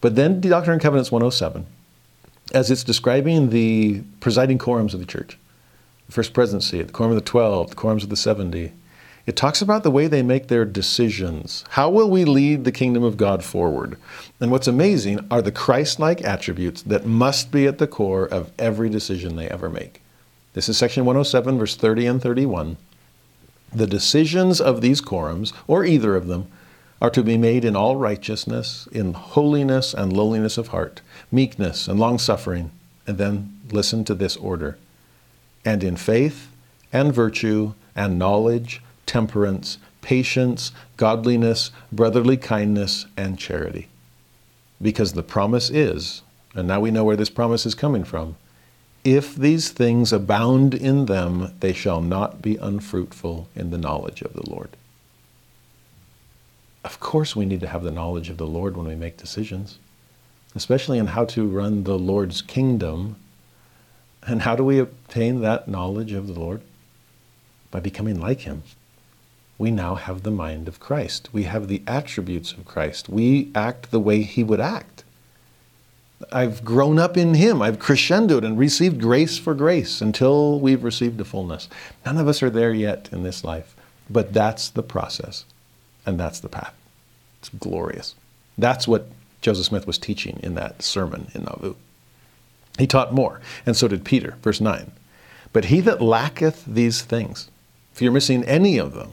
But 0.00 0.14
then 0.16 0.40
Doctrine 0.40 0.74
and 0.74 0.82
Covenants 0.82 1.10
107, 1.10 1.66
as 2.52 2.70
it's 2.70 2.84
describing 2.84 3.50
the 3.50 4.02
presiding 4.20 4.58
quorums 4.58 4.94
of 4.94 5.00
the 5.00 5.06
church 5.06 5.38
the 6.06 6.12
First 6.12 6.32
Presidency, 6.32 6.80
the 6.82 6.92
Quorum 6.92 7.10
of 7.10 7.16
the 7.16 7.28
Twelve, 7.28 7.70
the 7.70 7.76
Quorums 7.76 8.04
of 8.04 8.10
the 8.10 8.16
Seventy. 8.16 8.72
It 9.26 9.34
talks 9.34 9.60
about 9.60 9.82
the 9.82 9.90
way 9.90 10.06
they 10.06 10.22
make 10.22 10.46
their 10.46 10.64
decisions. 10.64 11.64
How 11.70 11.90
will 11.90 12.08
we 12.08 12.24
lead 12.24 12.62
the 12.62 12.70
kingdom 12.70 13.02
of 13.02 13.16
God 13.16 13.42
forward? 13.42 13.98
And 14.40 14.52
what's 14.52 14.68
amazing 14.68 15.26
are 15.32 15.42
the 15.42 15.50
Christ 15.50 15.98
like 15.98 16.22
attributes 16.22 16.82
that 16.82 17.06
must 17.06 17.50
be 17.50 17.66
at 17.66 17.78
the 17.78 17.88
core 17.88 18.24
of 18.24 18.52
every 18.56 18.88
decision 18.88 19.34
they 19.34 19.48
ever 19.48 19.68
make. 19.68 20.00
This 20.52 20.68
is 20.68 20.78
section 20.78 21.04
107, 21.04 21.58
verse 21.58 21.74
30 21.74 22.06
and 22.06 22.22
31. 22.22 22.76
The 23.74 23.88
decisions 23.88 24.60
of 24.60 24.80
these 24.80 25.02
quorums, 25.02 25.52
or 25.66 25.84
either 25.84 26.14
of 26.14 26.28
them, 26.28 26.46
are 27.02 27.10
to 27.10 27.22
be 27.22 27.36
made 27.36 27.64
in 27.64 27.74
all 27.76 27.96
righteousness, 27.96 28.88
in 28.92 29.12
holiness 29.12 29.92
and 29.92 30.12
lowliness 30.12 30.56
of 30.56 30.68
heart, 30.68 31.00
meekness 31.30 31.88
and 31.88 31.98
long 31.98 32.18
suffering. 32.18 32.70
And 33.06 33.18
then 33.18 33.60
listen 33.70 34.04
to 34.04 34.14
this 34.14 34.36
order 34.36 34.78
and 35.64 35.82
in 35.82 35.96
faith 35.96 36.48
and 36.92 37.12
virtue 37.12 37.74
and 37.94 38.18
knowledge, 38.18 38.82
temperance, 39.04 39.78
patience, 40.00 40.72
godliness, 40.96 41.70
brotherly 41.90 42.36
kindness, 42.36 43.06
and 43.16 43.38
charity. 43.38 43.88
Because 44.80 45.12
the 45.12 45.22
promise 45.22 45.70
is, 45.70 46.22
and 46.54 46.68
now 46.68 46.80
we 46.80 46.90
know 46.90 47.04
where 47.04 47.16
this 47.16 47.30
promise 47.30 47.66
is 47.66 47.74
coming 47.74 48.04
from, 48.04 48.36
if 49.04 49.34
these 49.34 49.70
things 49.70 50.12
abound 50.12 50.74
in 50.74 51.06
them, 51.06 51.54
they 51.60 51.72
shall 51.72 52.00
not 52.00 52.42
be 52.42 52.56
unfruitful 52.56 53.48
in 53.54 53.70
the 53.70 53.78
knowledge 53.78 54.22
of 54.22 54.32
the 54.32 54.48
Lord. 54.48 54.70
Of 56.84 57.00
course, 57.00 57.34
we 57.34 57.46
need 57.46 57.60
to 57.60 57.68
have 57.68 57.82
the 57.82 57.90
knowledge 57.90 58.30
of 58.30 58.36
the 58.36 58.46
Lord 58.46 58.76
when 58.76 58.86
we 58.86 58.94
make 58.94 59.16
decisions, 59.16 59.78
especially 60.56 60.98
in 60.98 61.08
how 61.08 61.24
to 61.26 61.46
run 61.46 61.84
the 61.84 61.98
Lord's 61.98 62.42
kingdom 62.42 63.16
and 64.26 64.42
how 64.42 64.56
do 64.56 64.64
we 64.64 64.78
obtain 64.78 65.40
that 65.40 65.68
knowledge 65.68 66.12
of 66.12 66.26
the 66.26 66.38
Lord? 66.38 66.62
By 67.70 67.80
becoming 67.80 68.20
like 68.20 68.40
Him. 68.40 68.62
We 69.58 69.70
now 69.70 69.94
have 69.94 70.22
the 70.22 70.30
mind 70.30 70.66
of 70.66 70.80
Christ. 70.80 71.28
We 71.32 71.44
have 71.44 71.68
the 71.68 71.82
attributes 71.86 72.52
of 72.52 72.64
Christ. 72.64 73.08
We 73.08 73.50
act 73.54 73.90
the 73.90 74.00
way 74.00 74.22
He 74.22 74.42
would 74.42 74.60
act. 74.60 75.04
I've 76.32 76.64
grown 76.64 76.98
up 76.98 77.16
in 77.16 77.34
Him. 77.34 77.62
I've 77.62 77.78
crescendoed 77.78 78.44
and 78.44 78.58
received 78.58 79.00
grace 79.00 79.38
for 79.38 79.54
grace 79.54 80.00
until 80.00 80.58
we've 80.58 80.82
received 80.82 81.18
the 81.18 81.24
fullness. 81.24 81.68
None 82.04 82.18
of 82.18 82.26
us 82.26 82.42
are 82.42 82.50
there 82.50 82.72
yet 82.72 83.08
in 83.12 83.22
this 83.22 83.44
life, 83.44 83.76
but 84.10 84.32
that's 84.32 84.70
the 84.70 84.82
process 84.82 85.44
and 86.04 86.18
that's 86.18 86.40
the 86.40 86.48
path. 86.48 86.74
It's 87.40 87.50
glorious. 87.50 88.14
That's 88.58 88.88
what 88.88 89.08
Joseph 89.46 89.66
Smith 89.66 89.86
was 89.86 89.96
teaching 89.96 90.40
in 90.42 90.56
that 90.56 90.82
sermon 90.82 91.28
in 91.32 91.44
Nauvoo. 91.44 91.76
He 92.80 92.88
taught 92.88 93.14
more, 93.14 93.40
and 93.64 93.76
so 93.76 93.86
did 93.86 94.04
Peter, 94.04 94.34
verse 94.42 94.60
9. 94.60 94.90
But 95.52 95.66
he 95.66 95.78
that 95.82 96.02
lacketh 96.02 96.64
these 96.66 97.02
things, 97.02 97.48
if 97.94 98.02
you're 98.02 98.10
missing 98.10 98.42
any 98.42 98.76
of 98.76 98.94
them, 98.94 99.12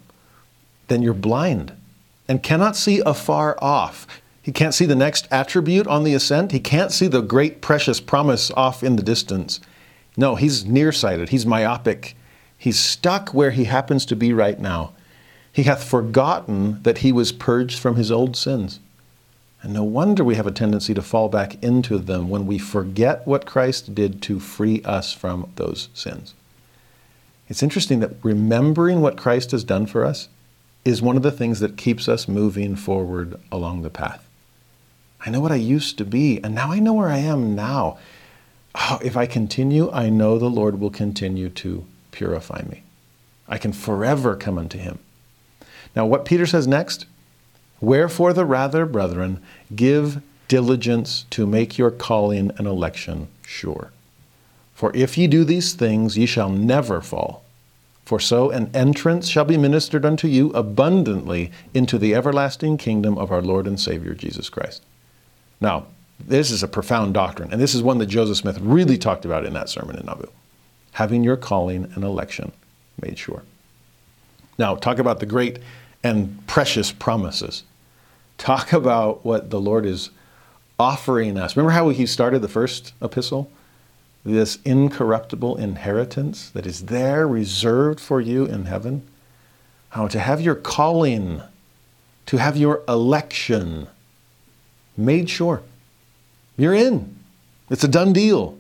then 0.88 1.03
you're 1.03 1.14
blind 1.14 1.74
and 2.28 2.42
cannot 2.42 2.76
see 2.76 3.00
afar 3.06 3.60
off. 3.62 4.08
He 4.42 4.52
can't 4.52 4.74
see 4.74 4.88
the 4.88 4.95
next 4.95 5.28
attribute 5.30 5.86
on 5.86 6.03
the 6.03 6.16
ascent. 6.16 6.52
He 6.52 6.60
can't 6.60 6.92
see 6.92 7.06
the 7.06 7.22
great 7.22 7.62
precious 7.62 8.00
promise 8.00 8.50
off 8.58 8.82
in 8.82 8.95
the 8.95 9.03
distance. 9.03 9.60
No, 10.18 10.34
he's 10.34 10.66
nearsighted. 10.66 11.30
He's 11.30 11.45
myopic. 11.45 12.18
He's 12.58 12.80
stuck 12.80 13.36
where 13.36 13.52
he 13.52 13.66
happens 13.66 14.03
to 14.08 14.16
be 14.16 14.34
right 14.34 14.60
now. 14.60 14.94
He 15.52 15.62
hath 15.62 15.84
forgotten 15.84 16.82
that 16.82 16.98
he 16.98 17.12
was 17.12 17.32
purged 17.32 17.78
from 17.78 17.98
his 17.98 18.12
old 18.12 18.36
sins. 18.36 18.80
And 19.64 19.74
no 19.74 19.83
wonder 19.83 20.25
we 20.25 20.35
have 20.35 20.45
a 20.45 20.51
tendency 20.51 20.93
to 20.93 21.01
fall 21.01 21.30
back 21.30 21.61
into 21.64 21.98
them 21.98 22.30
when 22.30 22.45
we 22.45 22.58
forget 22.58 23.25
what 23.25 23.45
Christ 23.45 23.95
did 23.95 24.22
to 24.24 24.40
free 24.40 24.82
us 24.83 25.14
from 25.14 25.51
those 25.56 25.88
sins. 25.93 26.33
It's 27.48 27.64
interesting 27.64 28.01
that 28.01 28.17
remembering 28.24 29.00
what 29.00 29.17
Christ 29.17 29.51
has 29.51 29.64
done 29.64 29.85
for 29.85 30.03
us 30.03 30.27
is 30.83 31.01
one 31.01 31.16
of 31.16 31.24
the 31.24 31.32
things 31.32 31.61
that 31.61 31.77
keeps 31.77 32.09
us 32.09 32.27
moving 32.27 32.75
forward 32.75 33.40
along 33.53 33.82
the 33.82 33.90
path. 33.90 34.27
I 35.25 35.30
know 35.30 35.40
what 35.40 35.53
I 35.53 35.56
used 35.56 35.98
to 35.98 36.06
be, 36.06 36.43
and 36.43 36.53
now 36.53 36.72
I 36.72 36.80
know 36.80 36.93
where 36.93 37.08
I 37.08 37.19
am 37.19 37.56
now. 37.56 37.98
Oh, 38.75 39.00
if 39.01 39.16
I 39.16 39.25
continue, 39.25 39.90
I 39.92 40.09
know 40.09 40.38
the 40.38 40.50
Lord 40.50 40.82
will 40.82 40.90
continue 40.90 41.50
to 41.50 41.85
purify 42.11 42.64
me. 42.64 42.83
I 43.48 43.58
can 43.58 43.72
forever 43.72 44.35
come 44.35 44.58
unto 44.58 44.77
him. 44.77 45.00
Now, 45.95 46.06
what 46.06 46.25
Peter 46.25 46.45
says 46.45 46.67
next 46.67 47.06
Wherefore, 47.84 48.32
the 48.32 48.45
rather, 48.45 48.86
brethren, 48.86 49.42
give 49.76 50.22
diligence 50.48 51.26
to 51.32 51.45
make 51.45 51.78
your 51.78 51.92
calling 51.92 52.52
and 52.58 52.66
election 52.66 53.28
sure. 53.45 53.92
For 54.74 54.95
if 54.95 55.18
ye 55.18 55.28
do 55.28 55.44
these 55.44 55.74
things, 55.74 56.18
ye 56.18 56.26
shall 56.26 56.50
never 56.50 57.02
fall. 57.02 57.44
For 58.06 58.20
so 58.20 58.52
an 58.52 58.70
entrance 58.74 59.28
shall 59.28 59.45
be 59.45 59.58
ministered 59.58 60.06
unto 60.06 60.28
you 60.28 60.52
abundantly 60.52 61.52
into 61.74 61.98
the 61.98 62.16
everlasting 62.16 62.78
kingdom 62.78 63.18
of 63.18 63.32
our 63.32 63.42
Lord 63.42 63.68
and 63.68 63.80
Savior 63.80 64.14
Jesus 64.14 64.50
Christ. 64.50 64.82
Now, 65.60 65.88
this 66.20 66.52
is 66.52 66.64
a 66.64 66.68
profound 66.70 67.14
doctrine, 67.14 67.52
and 67.52 67.62
this 67.62 67.76
is 67.76 67.84
one 67.84 67.98
that 67.98 68.06
Joseph 68.06 68.38
Smith 68.38 68.60
really 68.60 68.98
talked 68.98 69.26
about 69.26 69.45
in 69.45 69.53
that 69.53 69.70
sermon 69.70 69.98
in 69.98 70.06
Nauvoo 70.06 70.30
having 70.94 71.24
your 71.24 71.38
calling 71.38 71.92
and 71.95 72.03
election 72.03 72.52
made 73.02 73.18
sure. 73.18 73.44
Now, 74.58 74.76
talk 74.76 75.00
about 75.00 75.20
the 75.20 75.26
great 75.26 75.60
and 76.03 76.45
precious 76.48 76.92
promises. 76.92 77.64
Talk 78.43 78.73
about 78.73 79.23
what 79.23 79.51
the 79.51 79.61
Lord 79.61 79.85
is 79.85 80.09
offering 80.77 81.38
us. 81.38 81.55
Remember 81.55 81.72
how 81.72 81.88
he 81.88 82.05
started 82.05 82.41
the 82.41 82.49
first 82.49 82.91
epistle? 83.01 83.49
This 84.25 84.57
incorruptible 84.65 85.55
inheritance 85.55 86.49
that 86.49 86.65
is 86.65 86.88
there 86.88 87.25
reserved 87.25 88.01
for 88.01 88.19
you 88.19 88.43
in 88.43 88.65
heaven. 88.65 89.07
How 89.91 90.09
to 90.09 90.19
have 90.19 90.41
your 90.41 90.55
calling, 90.55 91.41
to 92.25 92.35
have 92.35 92.57
your 92.57 92.83
election 92.85 93.88
made 94.97 95.30
sure. 95.30 95.63
You're 96.57 96.75
in. 96.75 97.15
It's 97.69 97.85
a 97.85 97.88
done 97.88 98.11
deal. 98.11 98.57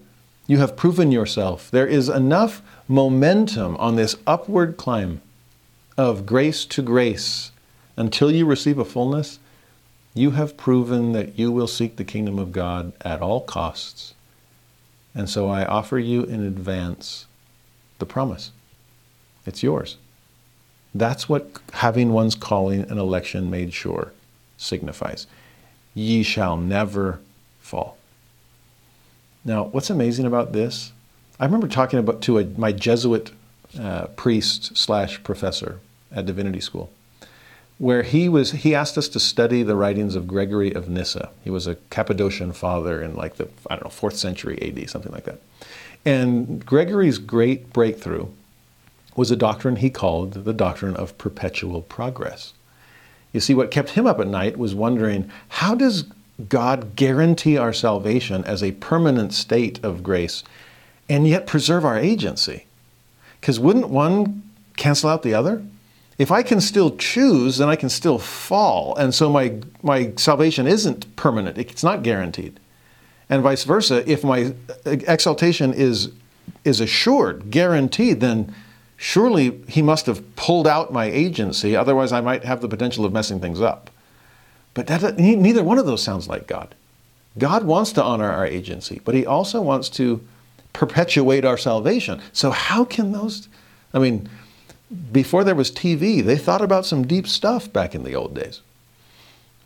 You 0.47 0.59
have 0.59 0.77
proven 0.77 1.11
yourself. 1.11 1.69
There 1.69 1.87
is 1.87 2.07
enough 2.07 2.61
momentum 2.87 3.75
on 3.75 3.97
this 3.97 4.15
upward 4.25 4.77
climb 4.77 5.21
of 5.97 6.25
grace 6.25 6.63
to 6.67 6.81
grace 6.81 7.51
until 7.97 8.31
you 8.31 8.45
receive 8.45 8.77
a 8.77 8.85
fullness. 8.85 9.39
You 10.13 10.31
have 10.31 10.57
proven 10.57 11.13
that 11.13 11.39
you 11.39 11.51
will 11.51 11.67
seek 11.67 11.95
the 11.95 12.03
kingdom 12.03 12.37
of 12.37 12.51
God 12.51 12.93
at 13.01 13.21
all 13.21 13.41
costs. 13.41 14.13
And 15.15 15.29
so 15.29 15.49
I 15.49 15.65
offer 15.65 15.97
you 15.97 16.23
in 16.23 16.45
advance 16.45 17.25
the 17.99 18.05
promise. 18.05 18.51
It's 19.45 19.63
yours. 19.63 19.97
That's 20.95 21.27
what 21.27 21.59
having 21.73 22.13
one's 22.13 22.35
calling 22.35 22.81
and 22.81 22.99
election 22.99 23.49
made 23.49 23.73
sure 23.73 24.11
signifies. 24.57 25.25
Ye 25.93 26.23
shall 26.23 26.57
never 26.57 27.19
fall. 27.59 27.97
Now, 29.45 29.65
what's 29.65 29.89
amazing 29.89 30.25
about 30.25 30.53
this? 30.53 30.91
I 31.39 31.45
remember 31.45 31.67
talking 31.67 31.99
about 31.99 32.21
to 32.23 32.37
a, 32.37 32.45
my 32.45 32.71
Jesuit 32.71 33.31
uh, 33.79 34.05
priest 34.07 34.77
slash 34.77 35.21
professor 35.23 35.79
at 36.11 36.25
divinity 36.25 36.59
school, 36.59 36.91
where 37.77 38.03
he 38.03 38.29
was 38.29 38.51
he 38.51 38.75
asked 38.75 38.97
us 38.97 39.07
to 39.09 39.19
study 39.19 39.63
the 39.63 39.75
writings 39.75 40.15
of 40.15 40.27
Gregory 40.27 40.73
of 40.73 40.89
Nyssa. 40.89 41.29
He 41.43 41.49
was 41.49 41.67
a 41.67 41.75
Cappadocian 41.89 42.53
father 42.53 43.01
in 43.01 43.15
like 43.15 43.35
the 43.35 43.47
I 43.69 43.75
don't 43.75 43.85
know 43.85 43.89
fourth 43.89 44.15
century 44.15 44.57
A.D. 44.61 44.87
something 44.87 45.11
like 45.11 45.25
that. 45.25 45.39
And 46.05 46.65
Gregory's 46.65 47.17
great 47.17 47.71
breakthrough 47.71 48.27
was 49.15 49.31
a 49.31 49.35
doctrine 49.35 49.77
he 49.77 49.89
called 49.89 50.45
the 50.45 50.53
doctrine 50.53 50.95
of 50.95 51.17
perpetual 51.17 51.81
progress. 51.81 52.53
You 53.31 53.39
see, 53.39 53.53
what 53.53 53.71
kept 53.71 53.91
him 53.91 54.05
up 54.05 54.19
at 54.19 54.27
night 54.27 54.57
was 54.57 54.75
wondering 54.75 55.29
how 55.49 55.75
does 55.75 56.05
God 56.49 56.95
guarantee 56.95 57.57
our 57.57 57.73
salvation 57.73 58.43
as 58.45 58.63
a 58.63 58.71
permanent 58.73 59.33
state 59.33 59.83
of 59.83 60.03
grace 60.03 60.43
and 61.09 61.27
yet 61.27 61.47
preserve 61.47 61.85
our 61.85 61.97
agency. 61.97 62.65
Because 63.39 63.59
wouldn't 63.59 63.89
one 63.89 64.43
cancel 64.77 65.09
out 65.09 65.23
the 65.23 65.33
other? 65.33 65.63
If 66.17 66.31
I 66.31 66.43
can 66.43 66.61
still 66.61 66.95
choose, 66.97 67.57
then 67.57 67.69
I 67.69 67.75
can 67.75 67.89
still 67.89 68.19
fall. 68.19 68.95
And 68.95 69.13
so 69.13 69.29
my, 69.29 69.55
my 69.81 70.13
salvation 70.15 70.67
isn't 70.67 71.15
permanent, 71.15 71.57
it's 71.57 71.83
not 71.83 72.03
guaranteed. 72.03 72.59
And 73.29 73.41
vice 73.41 73.63
versa, 73.63 74.09
if 74.09 74.23
my 74.23 74.53
exaltation 74.85 75.73
is, 75.73 76.11
is 76.63 76.79
assured, 76.79 77.49
guaranteed, 77.49 78.19
then 78.19 78.53
surely 78.97 79.63
he 79.67 79.81
must 79.81 80.05
have 80.05 80.35
pulled 80.35 80.67
out 80.67 80.93
my 80.93 81.05
agency, 81.05 81.75
otherwise, 81.75 82.11
I 82.11 82.21
might 82.21 82.43
have 82.43 82.61
the 82.61 82.67
potential 82.67 83.05
of 83.05 83.13
messing 83.13 83.39
things 83.39 83.59
up. 83.59 83.89
But 84.73 84.87
that, 84.87 85.17
neither 85.17 85.63
one 85.63 85.79
of 85.79 85.85
those 85.85 86.03
sounds 86.03 86.27
like 86.27 86.47
God. 86.47 86.75
God 87.37 87.63
wants 87.63 87.91
to 87.93 88.03
honor 88.03 88.31
our 88.31 88.45
agency, 88.45 89.01
but 89.03 89.15
He 89.15 89.25
also 89.25 89.61
wants 89.61 89.89
to 89.89 90.25
perpetuate 90.73 91.45
our 91.45 91.57
salvation. 91.57 92.21
So, 92.31 92.51
how 92.51 92.85
can 92.85 93.11
those? 93.11 93.47
I 93.93 93.99
mean, 93.99 94.29
before 95.11 95.43
there 95.43 95.55
was 95.55 95.71
TV, 95.71 96.23
they 96.23 96.37
thought 96.37 96.61
about 96.61 96.85
some 96.85 97.05
deep 97.05 97.27
stuff 97.27 97.71
back 97.71 97.95
in 97.95 98.03
the 98.03 98.15
old 98.15 98.33
days. 98.33 98.61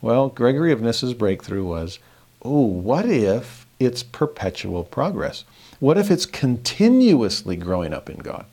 Well, 0.00 0.28
Gregory 0.28 0.72
of 0.72 0.80
Nyssa's 0.80 1.14
breakthrough 1.14 1.64
was 1.64 1.98
oh, 2.42 2.64
what 2.64 3.04
if 3.04 3.66
it's 3.80 4.02
perpetual 4.02 4.84
progress? 4.84 5.44
What 5.80 5.98
if 5.98 6.10
it's 6.10 6.26
continuously 6.26 7.56
growing 7.56 7.92
up 7.92 8.08
in 8.08 8.18
God? 8.18 8.46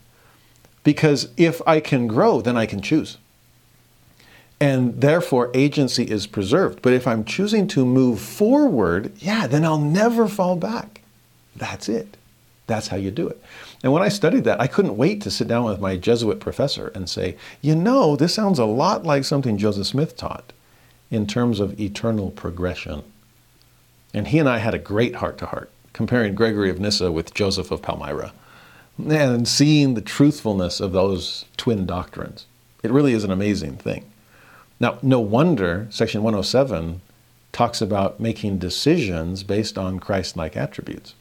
Because 0.84 1.30
if 1.38 1.62
I 1.68 1.80
can 1.80 2.08
grow, 2.08 2.42
then 2.42 2.58
I 2.58 2.66
can 2.66 2.82
choose 2.82 3.18
and 4.60 5.02
therefore 5.02 5.52
agency 5.54 6.04
is 6.04 6.28
preserved. 6.28 6.82
But 6.82 6.94
if 6.94 7.08
I'm 7.08 7.26
choosing 7.26 7.68
to 7.70 7.86
move 7.86 8.20
forward, 8.20 9.12
yeah, 9.20 9.48
then 9.48 9.66
I'll 9.66 9.78
never 9.78 10.28
fall 10.28 10.56
back. 10.56 11.02
That's 11.56 11.90
it. 11.90 12.18
That's 12.68 12.88
how 12.88 12.98
you 12.98 13.12
do 13.12 13.28
it. 13.28 13.42
And 13.86 13.94
when 13.94 14.02
I 14.02 14.10
studied 14.10 14.46
that, 14.46 14.60
I 14.60 14.66
couldn't 14.66 14.98
wait 14.98 15.22
to 15.22 15.30
sit 15.30 15.48
down 15.48 15.66
with 15.66 15.80
my 15.80 15.96
Jesuit 15.96 16.40
professor 16.40 16.88
and 16.96 17.08
say, 17.08 17.38
you 17.62 17.76
know, 17.76 18.16
this 18.16 18.34
sounds 18.34 18.58
a 18.58 18.66
lot 18.66 19.04
like 19.04 19.24
something 19.24 19.60
Joseph 19.60 19.86
Smith 19.86 20.18
taught 20.18 20.54
in 21.12 21.28
terms 21.28 21.60
of 21.60 21.80
eternal 21.80 22.32
progression. 22.32 23.04
And 24.12 24.30
he 24.30 24.40
and 24.40 24.50
I 24.50 24.58
had 24.58 24.74
a 24.74 24.80
great 24.80 25.18
heart 25.18 25.38
to 25.38 25.46
heart, 25.46 25.70
comparing 25.94 26.34
Gregory 26.34 26.72
of 26.72 26.80
Nyssa 26.80 27.12
with 27.12 27.36
Joseph 27.36 27.70
of 27.70 27.84
Palmyra 27.84 28.34
and 28.98 29.48
seeing 29.48 29.94
the 29.94 30.02
truthfulness 30.02 30.80
of 30.80 30.92
those 30.92 31.46
twin 31.56 31.86
doctrines. 31.86 32.48
It 32.82 32.90
really 32.90 33.14
is 33.14 33.24
an 33.24 33.30
amazing 33.30 33.78
thing. 33.78 34.06
Now, 34.80 34.98
no 35.04 35.20
wonder 35.20 35.86
Section 35.92 36.24
107 36.24 37.02
talks 37.52 37.82
about 37.82 38.20
making 38.20 38.58
decisions 38.58 39.44
based 39.44 39.78
on 39.78 40.00
Christ 40.00 40.36
like 40.36 40.58
attributes. 40.58 41.14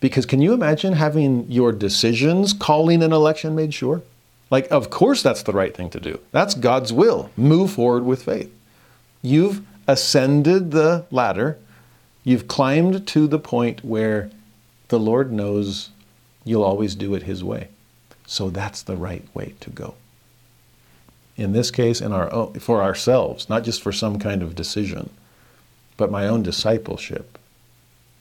Because 0.00 0.26
can 0.26 0.40
you 0.40 0.52
imagine 0.52 0.92
having 0.92 1.50
your 1.50 1.72
decisions 1.72 2.52
calling 2.52 3.02
an 3.02 3.12
election 3.12 3.54
made 3.54 3.74
sure? 3.74 4.02
Like, 4.50 4.70
of 4.70 4.90
course, 4.90 5.22
that's 5.22 5.42
the 5.42 5.52
right 5.52 5.76
thing 5.76 5.90
to 5.90 6.00
do. 6.00 6.20
That's 6.30 6.54
God's 6.54 6.92
will. 6.92 7.30
Move 7.36 7.72
forward 7.72 8.04
with 8.04 8.22
faith. 8.22 8.52
You've 9.22 9.62
ascended 9.86 10.70
the 10.70 11.04
ladder, 11.10 11.58
you've 12.22 12.46
climbed 12.46 13.06
to 13.08 13.26
the 13.26 13.38
point 13.38 13.84
where 13.84 14.30
the 14.88 15.00
Lord 15.00 15.32
knows 15.32 15.90
you'll 16.44 16.62
always 16.62 16.94
do 16.94 17.14
it 17.14 17.24
His 17.24 17.42
way. 17.42 17.68
So 18.26 18.50
that's 18.50 18.82
the 18.82 18.96
right 18.96 19.24
way 19.34 19.54
to 19.60 19.70
go 19.70 19.94
in 21.38 21.52
this 21.52 21.70
case, 21.70 22.00
in 22.00 22.12
our 22.12 22.30
own, 22.32 22.54
for 22.54 22.82
ourselves, 22.82 23.48
not 23.48 23.62
just 23.62 23.80
for 23.80 23.92
some 23.92 24.18
kind 24.18 24.42
of 24.42 24.56
decision, 24.56 25.08
but 25.96 26.10
my 26.10 26.26
own 26.26 26.42
discipleship, 26.42 27.37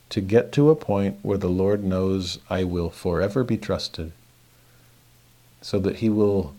to 0.09 0.21
get 0.21 0.51
to 0.53 0.69
a 0.69 0.75
point 0.75 1.19
where 1.21 1.37
the 1.37 1.49
Lord 1.49 1.83
knows 1.83 2.39
I 2.49 2.63
will 2.63 2.89
forever 2.89 3.43
be 3.43 3.57
trusted, 3.57 4.11
so 5.61 5.79
that 5.79 5.97
He 5.97 6.09
will 6.09 6.53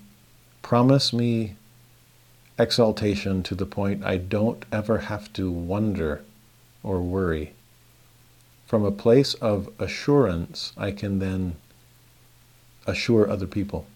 promise 0.62 1.12
me 1.12 1.57
exaltation 2.59 3.43
to 3.44 3.55
the 3.55 3.67
point 3.67 4.05
I 4.05 4.17
don't 4.17 4.65
ever 4.73 4.99
have 4.99 5.33
to 5.35 5.51
wonder 5.51 6.25
or 6.83 7.01
worry. 7.01 7.52
From 8.67 8.85
a 8.85 8.91
place 8.91 9.35
of 9.35 9.70
assurance, 9.78 10.73
I 10.77 10.91
can 10.91 11.20
then 11.20 11.57
assure 12.86 13.31
other 13.31 13.47
people 13.47 13.86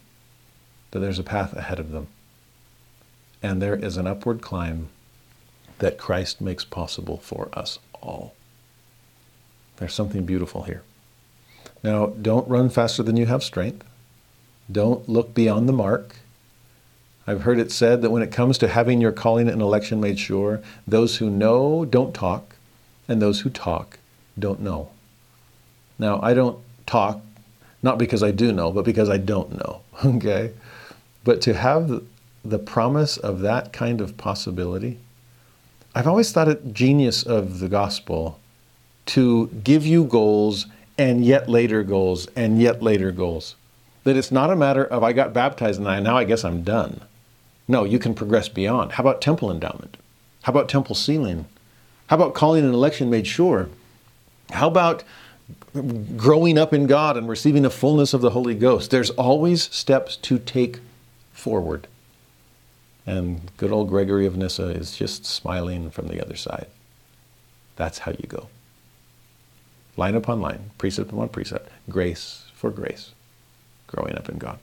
that 0.92 1.00
there's 1.00 1.18
a 1.18 1.24
path 1.24 1.52
ahead 1.54 1.78
of 1.78 1.90
them 1.90 2.08
and 3.42 3.60
there 3.60 3.74
is 3.74 3.96
an 3.96 4.06
upward 4.06 4.40
climb 4.40 4.88
that 5.78 5.98
Christ 5.98 6.40
makes 6.40 6.64
possible 6.64 7.18
for 7.18 7.48
us 7.52 7.78
all. 8.00 8.34
There's 9.82 9.94
something 9.94 10.24
beautiful 10.24 10.62
here. 10.62 10.84
Now, 11.82 12.06
don't 12.06 12.46
run 12.46 12.70
faster 12.70 13.02
than 13.02 13.16
you 13.16 13.26
have 13.26 13.42
strength. 13.42 13.84
Don't 14.70 15.08
look 15.08 15.34
beyond 15.34 15.68
the 15.68 15.72
mark. 15.72 16.18
I've 17.26 17.42
heard 17.42 17.58
it 17.58 17.72
said 17.72 18.00
that 18.00 18.10
when 18.10 18.22
it 18.22 18.30
comes 18.30 18.58
to 18.58 18.68
having 18.68 19.00
your 19.00 19.10
calling 19.10 19.48
and 19.48 19.60
election 19.60 20.00
made 20.00 20.20
sure, 20.20 20.62
those 20.86 21.16
who 21.16 21.28
know 21.28 21.84
don't 21.84 22.14
talk, 22.14 22.54
and 23.08 23.20
those 23.20 23.40
who 23.40 23.50
talk 23.50 23.98
don't 24.38 24.60
know. 24.60 24.90
Now, 25.98 26.20
I 26.22 26.32
don't 26.32 26.60
talk 26.86 27.20
not 27.82 27.98
because 27.98 28.22
I 28.22 28.30
do 28.30 28.52
know, 28.52 28.70
but 28.70 28.84
because 28.84 29.08
I 29.08 29.16
don't 29.16 29.58
know, 29.58 29.80
okay? 30.04 30.52
But 31.24 31.40
to 31.40 31.54
have 31.54 32.04
the 32.44 32.60
promise 32.60 33.16
of 33.16 33.40
that 33.40 33.72
kind 33.72 34.00
of 34.00 34.16
possibility, 34.16 35.00
I've 35.92 36.06
always 36.06 36.30
thought 36.30 36.46
it 36.46 36.72
genius 36.72 37.24
of 37.24 37.58
the 37.58 37.68
gospel 37.68 38.38
to 39.06 39.48
give 39.64 39.86
you 39.86 40.04
goals 40.04 40.66
and 40.98 41.24
yet 41.24 41.48
later 41.48 41.82
goals 41.82 42.26
and 42.36 42.60
yet 42.60 42.82
later 42.82 43.10
goals. 43.10 43.56
That 44.04 44.16
it's 44.16 44.32
not 44.32 44.50
a 44.50 44.56
matter 44.56 44.84
of 44.84 45.02
I 45.02 45.12
got 45.12 45.32
baptized 45.32 45.78
and 45.78 45.88
I, 45.88 46.00
now 46.00 46.16
I 46.16 46.24
guess 46.24 46.44
I'm 46.44 46.62
done. 46.62 47.02
No, 47.68 47.84
you 47.84 47.98
can 47.98 48.14
progress 48.14 48.48
beyond. 48.48 48.92
How 48.92 49.02
about 49.02 49.20
temple 49.20 49.50
endowment? 49.50 49.96
How 50.42 50.50
about 50.50 50.68
temple 50.68 50.94
sealing? 50.94 51.46
How 52.08 52.16
about 52.16 52.34
calling 52.34 52.64
an 52.64 52.74
election 52.74 53.08
made 53.10 53.26
sure? 53.26 53.68
How 54.50 54.68
about 54.68 55.04
growing 56.16 56.58
up 56.58 56.72
in 56.74 56.86
God 56.86 57.16
and 57.16 57.28
receiving 57.28 57.62
the 57.62 57.70
fullness 57.70 58.12
of 58.12 58.20
the 58.20 58.30
Holy 58.30 58.54
Ghost? 58.54 58.90
There's 58.90 59.10
always 59.10 59.62
steps 59.74 60.16
to 60.16 60.38
take 60.38 60.80
forward. 61.32 61.86
And 63.06 63.50
good 63.56 63.72
old 63.72 63.88
Gregory 63.88 64.26
of 64.26 64.36
Nyssa 64.36 64.68
is 64.68 64.96
just 64.96 65.24
smiling 65.24 65.90
from 65.90 66.08
the 66.08 66.20
other 66.24 66.36
side. 66.36 66.66
That's 67.76 67.98
how 67.98 68.12
you 68.12 68.26
go. 68.28 68.48
Line 69.96 70.14
upon 70.14 70.40
line, 70.40 70.70
precept 70.78 71.12
upon 71.12 71.28
precept, 71.28 71.68
grace 71.90 72.46
for 72.54 72.70
grace, 72.70 73.10
growing 73.86 74.16
up 74.16 74.28
in 74.28 74.38
God. 74.38 74.58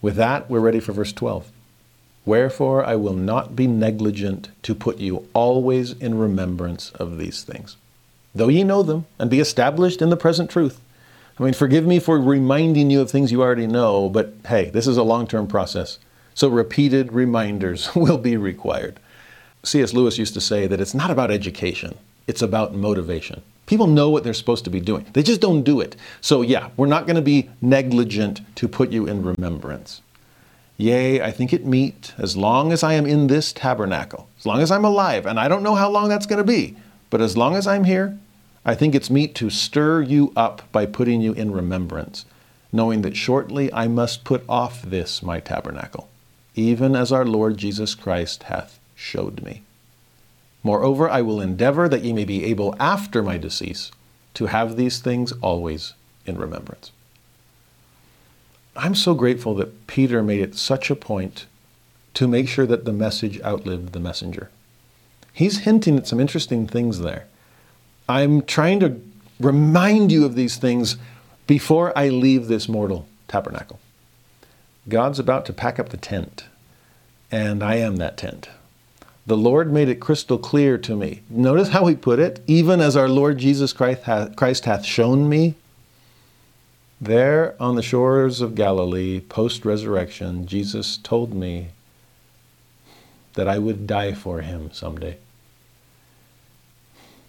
With 0.00 0.16
that, 0.16 0.48
we're 0.48 0.60
ready 0.60 0.80
for 0.80 0.92
verse 0.92 1.12
12. 1.12 1.50
Wherefore 2.24 2.84
I 2.84 2.96
will 2.96 3.14
not 3.14 3.56
be 3.56 3.66
negligent 3.66 4.50
to 4.62 4.74
put 4.74 4.98
you 4.98 5.26
always 5.34 5.92
in 5.92 6.18
remembrance 6.18 6.90
of 6.92 7.18
these 7.18 7.42
things, 7.42 7.76
though 8.34 8.48
ye 8.48 8.62
know 8.62 8.82
them, 8.82 9.06
and 9.18 9.28
be 9.28 9.40
established 9.40 10.00
in 10.00 10.10
the 10.10 10.16
present 10.16 10.50
truth. 10.50 10.80
I 11.38 11.42
mean, 11.42 11.54
forgive 11.54 11.86
me 11.86 11.98
for 11.98 12.20
reminding 12.20 12.90
you 12.90 13.00
of 13.00 13.10
things 13.10 13.32
you 13.32 13.42
already 13.42 13.66
know, 13.66 14.10
but 14.10 14.34
hey, 14.46 14.68
this 14.70 14.86
is 14.86 14.98
a 14.98 15.02
long 15.02 15.26
term 15.26 15.46
process. 15.46 15.98
So 16.34 16.48
repeated 16.48 17.12
reminders 17.12 17.92
will 17.96 18.18
be 18.18 18.36
required. 18.36 19.00
C.S. 19.62 19.92
Lewis 19.92 20.18
used 20.18 20.34
to 20.34 20.40
say 20.40 20.66
that 20.66 20.80
it's 20.80 20.94
not 20.94 21.10
about 21.10 21.30
education, 21.30 21.96
it's 22.26 22.42
about 22.42 22.74
motivation. 22.74 23.42
People 23.70 23.86
know 23.86 24.10
what 24.10 24.24
they're 24.24 24.34
supposed 24.34 24.64
to 24.64 24.70
be 24.70 24.80
doing, 24.80 25.06
they 25.12 25.22
just 25.22 25.40
don't 25.40 25.62
do 25.62 25.78
it. 25.80 25.94
So, 26.20 26.42
yeah, 26.42 26.70
we're 26.76 26.88
not 26.88 27.06
going 27.06 27.14
to 27.14 27.22
be 27.22 27.50
negligent 27.62 28.40
to 28.56 28.66
put 28.66 28.90
you 28.90 29.06
in 29.06 29.22
remembrance. 29.22 30.02
Yea, 30.76 31.22
I 31.22 31.30
think 31.30 31.52
it 31.52 31.64
meet, 31.64 32.12
as 32.18 32.36
long 32.36 32.72
as 32.72 32.82
I 32.82 32.94
am 32.94 33.06
in 33.06 33.28
this 33.28 33.52
tabernacle, 33.52 34.28
as 34.40 34.44
long 34.44 34.60
as 34.60 34.72
I'm 34.72 34.84
alive, 34.84 35.24
and 35.24 35.38
I 35.38 35.46
don't 35.46 35.62
know 35.62 35.76
how 35.76 35.88
long 35.88 36.08
that's 36.08 36.26
going 36.26 36.44
to 36.44 36.52
be, 36.52 36.78
but 37.10 37.20
as 37.20 37.36
long 37.36 37.54
as 37.54 37.68
I'm 37.68 37.84
here, 37.84 38.18
I 38.64 38.74
think 38.74 38.96
it's 38.96 39.08
meet 39.08 39.36
to 39.36 39.50
stir 39.50 40.02
you 40.02 40.32
up 40.34 40.62
by 40.72 40.84
putting 40.84 41.20
you 41.20 41.32
in 41.34 41.52
remembrance, 41.52 42.24
knowing 42.72 43.02
that 43.02 43.16
shortly 43.16 43.72
I 43.72 43.86
must 43.86 44.24
put 44.24 44.42
off 44.48 44.82
this 44.82 45.22
my 45.22 45.38
tabernacle, 45.38 46.08
even 46.56 46.96
as 46.96 47.12
our 47.12 47.24
Lord 47.24 47.56
Jesus 47.56 47.94
Christ 47.94 48.42
hath 48.42 48.80
showed 48.96 49.44
me. 49.44 49.62
Moreover, 50.62 51.08
I 51.08 51.22
will 51.22 51.40
endeavor 51.40 51.88
that 51.88 52.02
ye 52.02 52.12
may 52.12 52.24
be 52.24 52.44
able 52.44 52.74
after 52.78 53.22
my 53.22 53.38
decease 53.38 53.90
to 54.34 54.46
have 54.46 54.76
these 54.76 54.98
things 54.98 55.32
always 55.40 55.94
in 56.26 56.38
remembrance. 56.38 56.92
I'm 58.76 58.94
so 58.94 59.14
grateful 59.14 59.54
that 59.56 59.86
Peter 59.86 60.22
made 60.22 60.40
it 60.40 60.54
such 60.54 60.90
a 60.90 60.96
point 60.96 61.46
to 62.14 62.28
make 62.28 62.48
sure 62.48 62.66
that 62.66 62.84
the 62.84 62.92
message 62.92 63.40
outlived 63.42 63.92
the 63.92 64.00
messenger. 64.00 64.50
He's 65.32 65.60
hinting 65.60 65.96
at 65.96 66.06
some 66.06 66.20
interesting 66.20 66.66
things 66.66 67.00
there. 67.00 67.26
I'm 68.08 68.42
trying 68.42 68.80
to 68.80 69.00
remind 69.38 70.12
you 70.12 70.24
of 70.24 70.34
these 70.34 70.56
things 70.56 70.96
before 71.46 71.96
I 71.96 72.08
leave 72.08 72.46
this 72.46 72.68
mortal 72.68 73.08
tabernacle. 73.28 73.78
God's 74.88 75.18
about 75.18 75.46
to 75.46 75.52
pack 75.52 75.78
up 75.78 75.90
the 75.90 75.96
tent, 75.96 76.44
and 77.30 77.62
I 77.62 77.76
am 77.76 77.96
that 77.96 78.16
tent. 78.16 78.48
The 79.30 79.36
Lord 79.36 79.72
made 79.72 79.88
it 79.88 80.00
crystal 80.00 80.38
clear 80.38 80.76
to 80.78 80.96
me. 80.96 81.22
Notice 81.30 81.68
how 81.68 81.86
he 81.86 81.94
put 81.94 82.18
it, 82.18 82.42
even 82.48 82.80
as 82.80 82.96
our 82.96 83.08
Lord 83.08 83.38
Jesus 83.38 83.72
Christ 83.72 84.02
hath, 84.02 84.34
Christ 84.34 84.64
hath 84.64 84.84
shown 84.84 85.28
me. 85.28 85.54
There 87.00 87.54
on 87.62 87.76
the 87.76 87.80
shores 87.80 88.40
of 88.40 88.56
Galilee, 88.56 89.20
post 89.20 89.64
resurrection, 89.64 90.48
Jesus 90.48 90.96
told 90.96 91.32
me 91.32 91.68
that 93.34 93.46
I 93.46 93.60
would 93.60 93.86
die 93.86 94.14
for 94.14 94.40
him 94.40 94.72
someday 94.72 95.16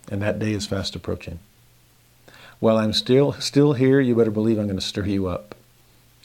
and 0.09 0.23
that 0.23 0.39
day 0.39 0.53
is 0.53 0.65
fast 0.65 0.95
approaching. 0.95 1.37
While 2.59 2.77
I'm 2.77 2.93
still 2.93 3.33
still 3.33 3.73
here, 3.73 3.99
you 3.99 4.15
better 4.15 4.31
believe 4.31 4.57
I'm 4.57 4.65
going 4.65 4.75
to 4.75 4.81
stir 4.81 5.05
you 5.05 5.27
up. 5.27 5.53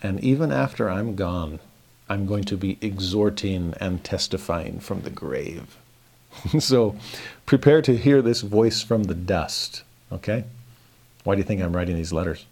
And 0.02 0.24
even 0.24 0.52
after 0.52 0.88
I'm 0.88 1.16
gone, 1.16 1.60
I'm 2.08 2.26
going 2.26 2.44
to 2.44 2.56
be 2.56 2.78
exhorting 2.80 3.74
and 3.80 4.02
testifying 4.04 4.80
from 4.80 5.02
the 5.02 5.10
grave. 5.10 5.76
so 6.60 6.96
prepare 7.46 7.82
to 7.82 7.96
hear 7.96 8.22
this 8.22 8.42
voice 8.42 8.82
from 8.82 9.04
the 9.04 9.14
dust, 9.14 9.82
okay? 10.12 10.44
Why 11.24 11.34
do 11.34 11.40
you 11.40 11.44
think 11.44 11.60
I'm 11.60 11.74
writing 11.74 11.96
these 11.96 12.12
letters? 12.12 12.46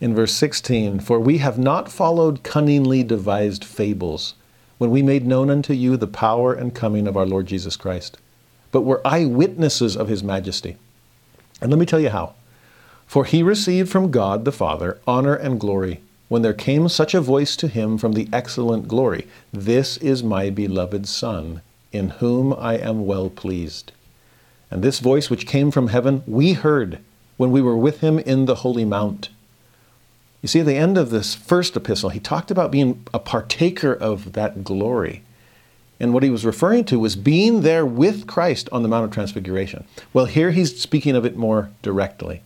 In 0.00 0.14
verse 0.14 0.32
16, 0.32 1.00
for 1.00 1.20
we 1.20 1.38
have 1.38 1.58
not 1.58 1.90
followed 1.90 2.42
cunningly 2.42 3.02
devised 3.02 3.64
fables 3.64 4.34
when 4.78 4.90
we 4.90 5.02
made 5.02 5.26
known 5.26 5.50
unto 5.50 5.72
you 5.72 5.96
the 5.96 6.06
power 6.06 6.54
and 6.54 6.74
coming 6.74 7.06
of 7.06 7.16
our 7.16 7.26
Lord 7.26 7.46
Jesus 7.46 7.76
Christ 7.76 8.18
but 8.72 8.82
were 8.82 9.06
eyewitnesses 9.06 9.96
of 9.96 10.08
his 10.08 10.22
majesty. 10.22 10.76
And 11.60 11.70
let 11.70 11.78
me 11.78 11.86
tell 11.86 12.00
you 12.00 12.10
how. 12.10 12.34
For 13.06 13.24
he 13.24 13.42
received 13.42 13.90
from 13.90 14.10
God 14.10 14.44
the 14.44 14.52
Father 14.52 15.00
honor 15.06 15.34
and 15.34 15.58
glory 15.58 16.00
when 16.30 16.42
there 16.42 16.54
came 16.54 16.88
such 16.88 17.12
a 17.12 17.20
voice 17.20 17.56
to 17.56 17.66
him 17.66 17.98
from 17.98 18.12
the 18.12 18.28
excellent 18.32 18.86
glory 18.86 19.26
This 19.52 19.96
is 19.96 20.22
my 20.22 20.48
beloved 20.48 21.08
Son, 21.08 21.60
in 21.90 22.10
whom 22.20 22.54
I 22.54 22.74
am 22.78 23.04
well 23.04 23.28
pleased. 23.28 23.90
And 24.70 24.80
this 24.80 25.00
voice 25.00 25.28
which 25.28 25.44
came 25.44 25.72
from 25.72 25.88
heaven 25.88 26.22
we 26.28 26.52
heard 26.52 27.00
when 27.36 27.50
we 27.50 27.60
were 27.60 27.76
with 27.76 28.00
him 28.00 28.20
in 28.20 28.46
the 28.46 28.56
holy 28.56 28.84
mount. 28.84 29.30
You 30.40 30.46
see, 30.46 30.60
at 30.60 30.66
the 30.66 30.76
end 30.76 30.96
of 30.96 31.10
this 31.10 31.34
first 31.34 31.76
epistle, 31.76 32.10
he 32.10 32.20
talked 32.20 32.52
about 32.52 32.70
being 32.70 33.04
a 33.12 33.18
partaker 33.18 33.92
of 33.92 34.34
that 34.34 34.62
glory. 34.62 35.24
And 35.98 36.14
what 36.14 36.22
he 36.22 36.30
was 36.30 36.46
referring 36.46 36.84
to 36.84 37.00
was 37.00 37.16
being 37.16 37.62
there 37.62 37.84
with 37.84 38.28
Christ 38.28 38.68
on 38.70 38.84
the 38.84 38.88
Mount 38.88 39.06
of 39.06 39.10
Transfiguration. 39.10 39.84
Well, 40.12 40.26
here 40.26 40.52
he's 40.52 40.80
speaking 40.80 41.16
of 41.16 41.26
it 41.26 41.36
more 41.36 41.70
directly. 41.82 42.42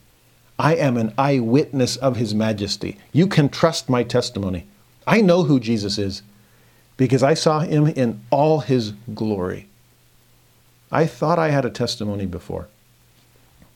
I 0.58 0.76
am 0.76 0.96
an 0.96 1.12
eyewitness 1.18 1.96
of 1.96 2.16
his 2.16 2.34
majesty. 2.34 2.98
You 3.12 3.26
can 3.26 3.48
trust 3.48 3.88
my 3.88 4.02
testimony. 4.02 4.66
I 5.06 5.20
know 5.20 5.44
who 5.44 5.58
Jesus 5.58 5.98
is 5.98 6.22
because 6.96 7.22
I 7.22 7.34
saw 7.34 7.60
him 7.60 7.88
in 7.88 8.20
all 8.30 8.60
his 8.60 8.92
glory. 9.14 9.66
I 10.92 11.06
thought 11.06 11.38
I 11.38 11.50
had 11.50 11.64
a 11.64 11.70
testimony 11.70 12.26
before. 12.26 12.68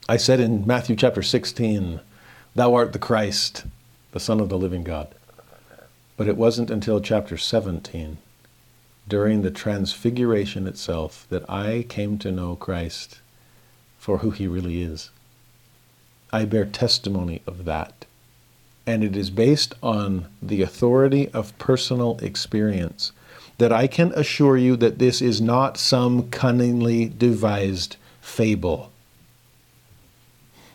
I 0.07 0.17
said 0.17 0.39
in 0.39 0.65
Matthew 0.65 0.95
chapter 0.95 1.21
16, 1.21 1.99
Thou 2.55 2.73
art 2.73 2.93
the 2.93 2.99
Christ, 2.99 3.65
the 4.11 4.19
Son 4.19 4.39
of 4.39 4.49
the 4.49 4.57
living 4.57 4.83
God. 4.83 5.13
But 6.15 6.27
it 6.27 6.37
wasn't 6.37 6.71
until 6.71 7.01
chapter 7.01 7.37
17 7.37 8.17
during 9.07 9.41
the 9.41 9.51
transfiguration 9.51 10.67
itself 10.67 11.25
that 11.29 11.49
I 11.49 11.85
came 11.89 12.17
to 12.19 12.31
know 12.31 12.55
Christ 12.55 13.19
for 13.97 14.19
who 14.19 14.31
he 14.31 14.47
really 14.47 14.81
is. 14.81 15.09
I 16.31 16.45
bear 16.45 16.65
testimony 16.65 17.41
of 17.47 17.65
that. 17.65 18.05
And 18.85 19.03
it 19.03 19.15
is 19.15 19.29
based 19.29 19.73
on 19.83 20.27
the 20.41 20.61
authority 20.61 21.29
of 21.29 21.57
personal 21.57 22.17
experience 22.21 23.11
that 23.57 23.71
I 23.71 23.87
can 23.87 24.13
assure 24.13 24.57
you 24.57 24.75
that 24.77 24.99
this 24.99 25.21
is 25.21 25.41
not 25.41 25.77
some 25.77 26.29
cunningly 26.29 27.09
devised 27.09 27.97
fable. 28.21 28.91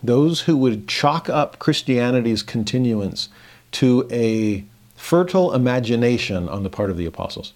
Those 0.02 0.42
who 0.42 0.56
would 0.58 0.86
chalk 0.86 1.28
up 1.30 1.58
Christianity's 1.58 2.42
continuance 2.42 3.30
to 3.72 4.06
a 4.10 4.64
fertile 4.96 5.54
imagination 5.54 6.48
on 6.48 6.62
the 6.62 6.70
part 6.70 6.90
of 6.90 6.96
the 6.96 7.06
apostles 7.06 7.54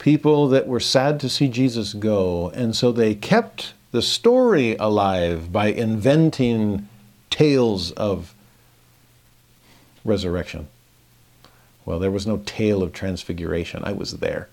people 0.00 0.48
that 0.48 0.66
were 0.66 0.80
sad 0.80 1.20
to 1.20 1.28
see 1.28 1.46
Jesus 1.46 1.94
go, 1.94 2.50
and 2.50 2.74
so 2.74 2.90
they 2.90 3.14
kept 3.14 3.74
the 3.92 4.02
story 4.02 4.76
alive 4.76 5.52
by 5.52 5.68
inventing 5.68 6.88
tales 7.28 7.90
of 7.92 8.34
resurrection. 10.04 10.68
Well, 11.84 11.98
there 11.98 12.10
was 12.10 12.26
no 12.26 12.38
tale 12.46 12.82
of 12.82 12.92
transfiguration. 12.92 13.82
I 13.84 13.92
was 13.92 14.18
there. 14.18 14.48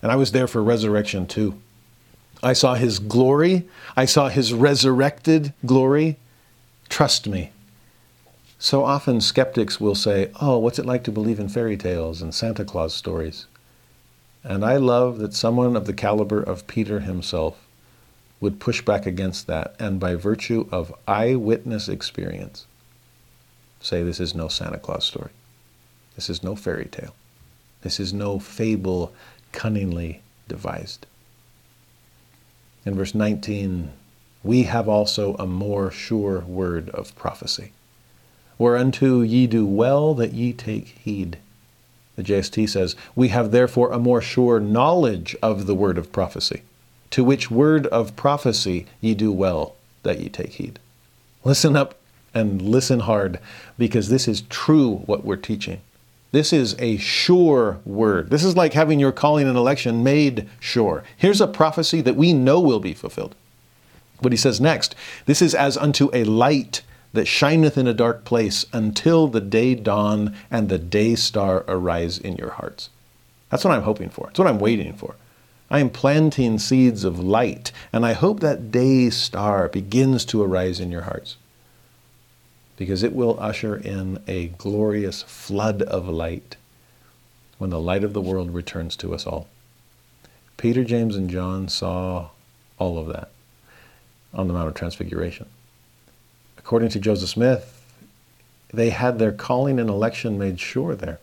And 0.00 0.10
I 0.10 0.16
was 0.16 0.32
there 0.32 0.46
for 0.46 0.62
resurrection 0.62 1.26
too. 1.26 1.60
I 2.42 2.54
saw 2.54 2.74
his 2.74 2.98
glory. 2.98 3.68
I 3.96 4.04
saw 4.04 4.28
his 4.28 4.52
resurrected 4.52 5.52
glory. 5.64 6.16
Trust 6.88 7.28
me, 7.28 7.50
So 8.58 8.84
often 8.84 9.20
skeptics 9.20 9.80
will 9.80 9.94
say, 9.94 10.30
Oh, 10.40 10.58
what's 10.58 10.78
it 10.78 10.86
like 10.86 11.04
to 11.04 11.12
believe 11.12 11.40
in 11.40 11.48
fairy 11.48 11.76
tales 11.76 12.20
and 12.20 12.34
Santa 12.34 12.64
Claus 12.64 12.94
stories? 12.94 13.46
And 14.44 14.64
I 14.64 14.76
love 14.76 15.18
that 15.18 15.34
someone 15.34 15.76
of 15.76 15.86
the 15.86 15.92
caliber 15.92 16.42
of 16.42 16.66
Peter 16.66 17.00
himself 17.00 17.56
would 18.42 18.60
push 18.60 18.82
back 18.82 19.06
against 19.06 19.46
that 19.46 19.74
and, 19.78 19.98
by 19.98 20.14
virtue 20.14 20.68
of 20.70 20.94
eyewitness 21.08 21.88
experience, 21.88 22.66
say 23.80 24.02
this 24.02 24.20
is 24.20 24.34
no 24.34 24.48
Santa 24.48 24.78
Claus 24.78 25.06
story. 25.06 25.30
This 26.14 26.28
is 26.28 26.42
no 26.42 26.54
fairy 26.54 26.84
tale. 26.84 27.14
This 27.80 27.98
is 27.98 28.12
no 28.12 28.38
fable 28.38 29.14
cunningly 29.52 30.20
devised. 30.46 31.06
In 32.84 32.94
verse 32.94 33.14
19, 33.14 33.90
we 34.44 34.64
have 34.64 34.86
also 34.86 35.34
a 35.36 35.46
more 35.46 35.90
sure 35.90 36.40
word 36.40 36.90
of 36.90 37.16
prophecy 37.16 37.72
whereunto 38.62 39.22
ye 39.22 39.46
do 39.48 39.66
well 39.66 40.14
that 40.14 40.32
ye 40.32 40.52
take 40.52 40.88
heed. 41.02 41.36
The 42.14 42.22
JST 42.22 42.68
says, 42.68 42.94
We 43.16 43.28
have 43.28 43.50
therefore 43.50 43.90
a 43.90 43.98
more 43.98 44.22
sure 44.22 44.60
knowledge 44.60 45.34
of 45.42 45.66
the 45.66 45.74
word 45.74 45.98
of 45.98 46.12
prophecy, 46.12 46.62
to 47.12 47.22
which 47.22 47.50
word 47.50 47.86
of 47.86 48.16
prophecy 48.16 48.86
ye 49.00 49.14
do 49.14 49.30
well 49.32 49.76
that 50.02 50.20
ye 50.20 50.28
take 50.28 50.54
heed. 50.54 50.78
Listen 51.44 51.76
up 51.76 51.94
and 52.34 52.62
listen 52.62 53.00
hard, 53.00 53.38
because 53.78 54.08
this 54.08 54.26
is 54.26 54.42
true 54.42 55.02
what 55.06 55.24
we're 55.24 55.36
teaching. 55.36 55.80
This 56.32 56.50
is 56.50 56.74
a 56.78 56.96
sure 56.96 57.78
word. 57.84 58.30
This 58.30 58.42
is 58.42 58.56
like 58.56 58.72
having 58.72 58.98
your 58.98 59.12
calling 59.12 59.46
and 59.46 59.56
election 59.56 60.02
made 60.02 60.48
sure. 60.58 61.04
Here's 61.14 61.42
a 61.42 61.46
prophecy 61.46 62.00
that 62.00 62.16
we 62.16 62.32
know 62.32 62.58
will 62.58 62.80
be 62.80 62.94
fulfilled. 62.94 63.34
What 64.20 64.32
he 64.32 64.38
says 64.38 64.60
next 64.60 64.94
this 65.26 65.42
is 65.42 65.54
as 65.54 65.76
unto 65.76 66.08
a 66.14 66.24
light 66.24 66.82
that 67.12 67.26
shineth 67.26 67.76
in 67.76 67.86
a 67.86 67.92
dark 67.92 68.24
place 68.24 68.64
until 68.72 69.26
the 69.26 69.40
day 69.42 69.74
dawn 69.74 70.34
and 70.50 70.70
the 70.70 70.78
day 70.78 71.14
star 71.14 71.64
arise 71.68 72.16
in 72.16 72.36
your 72.36 72.50
hearts. 72.50 72.88
That's 73.50 73.64
what 73.64 73.74
I'm 73.74 73.82
hoping 73.82 74.08
for. 74.08 74.26
That's 74.26 74.38
what 74.38 74.48
I'm 74.48 74.58
waiting 74.58 74.94
for. 74.94 75.16
I 75.72 75.80
am 75.80 75.90
planting 75.90 76.60
seeds 76.60 77.02
of 77.02 77.18
light, 77.18 77.72
and 77.92 78.06
I 78.06 78.12
hope 78.12 78.38
that 78.38 78.70
day 78.70 79.10
star 79.10 79.66
begins 79.68 80.24
to 80.26 80.42
arise 80.42 80.78
in 80.78 80.92
your 80.92 81.02
hearts 81.02 81.36
because 82.76 83.02
it 83.02 83.14
will 83.14 83.40
usher 83.40 83.76
in 83.76 84.22
a 84.28 84.48
glorious 84.48 85.22
flood 85.22 85.82
of 85.82 86.08
light 86.08 86.56
when 87.58 87.70
the 87.70 87.80
light 87.80 88.04
of 88.04 88.12
the 88.12 88.20
world 88.20 88.54
returns 88.54 88.94
to 88.96 89.14
us 89.14 89.26
all. 89.26 89.48
Peter, 90.56 90.84
James, 90.84 91.16
and 91.16 91.28
John 91.28 91.68
saw 91.68 92.28
all 92.78 92.98
of 92.98 93.08
that 93.08 93.30
on 94.32 94.46
the 94.46 94.54
Mount 94.54 94.68
of 94.68 94.74
Transfiguration 94.74 95.46
according 96.62 96.88
to 96.88 97.00
Joseph 97.00 97.28
Smith, 97.28 97.82
they 98.72 98.90
had 98.90 99.18
their 99.18 99.32
calling 99.32 99.78
and 99.78 99.90
election 99.90 100.38
made 100.38 100.60
sure 100.60 100.94
there. 100.94 101.18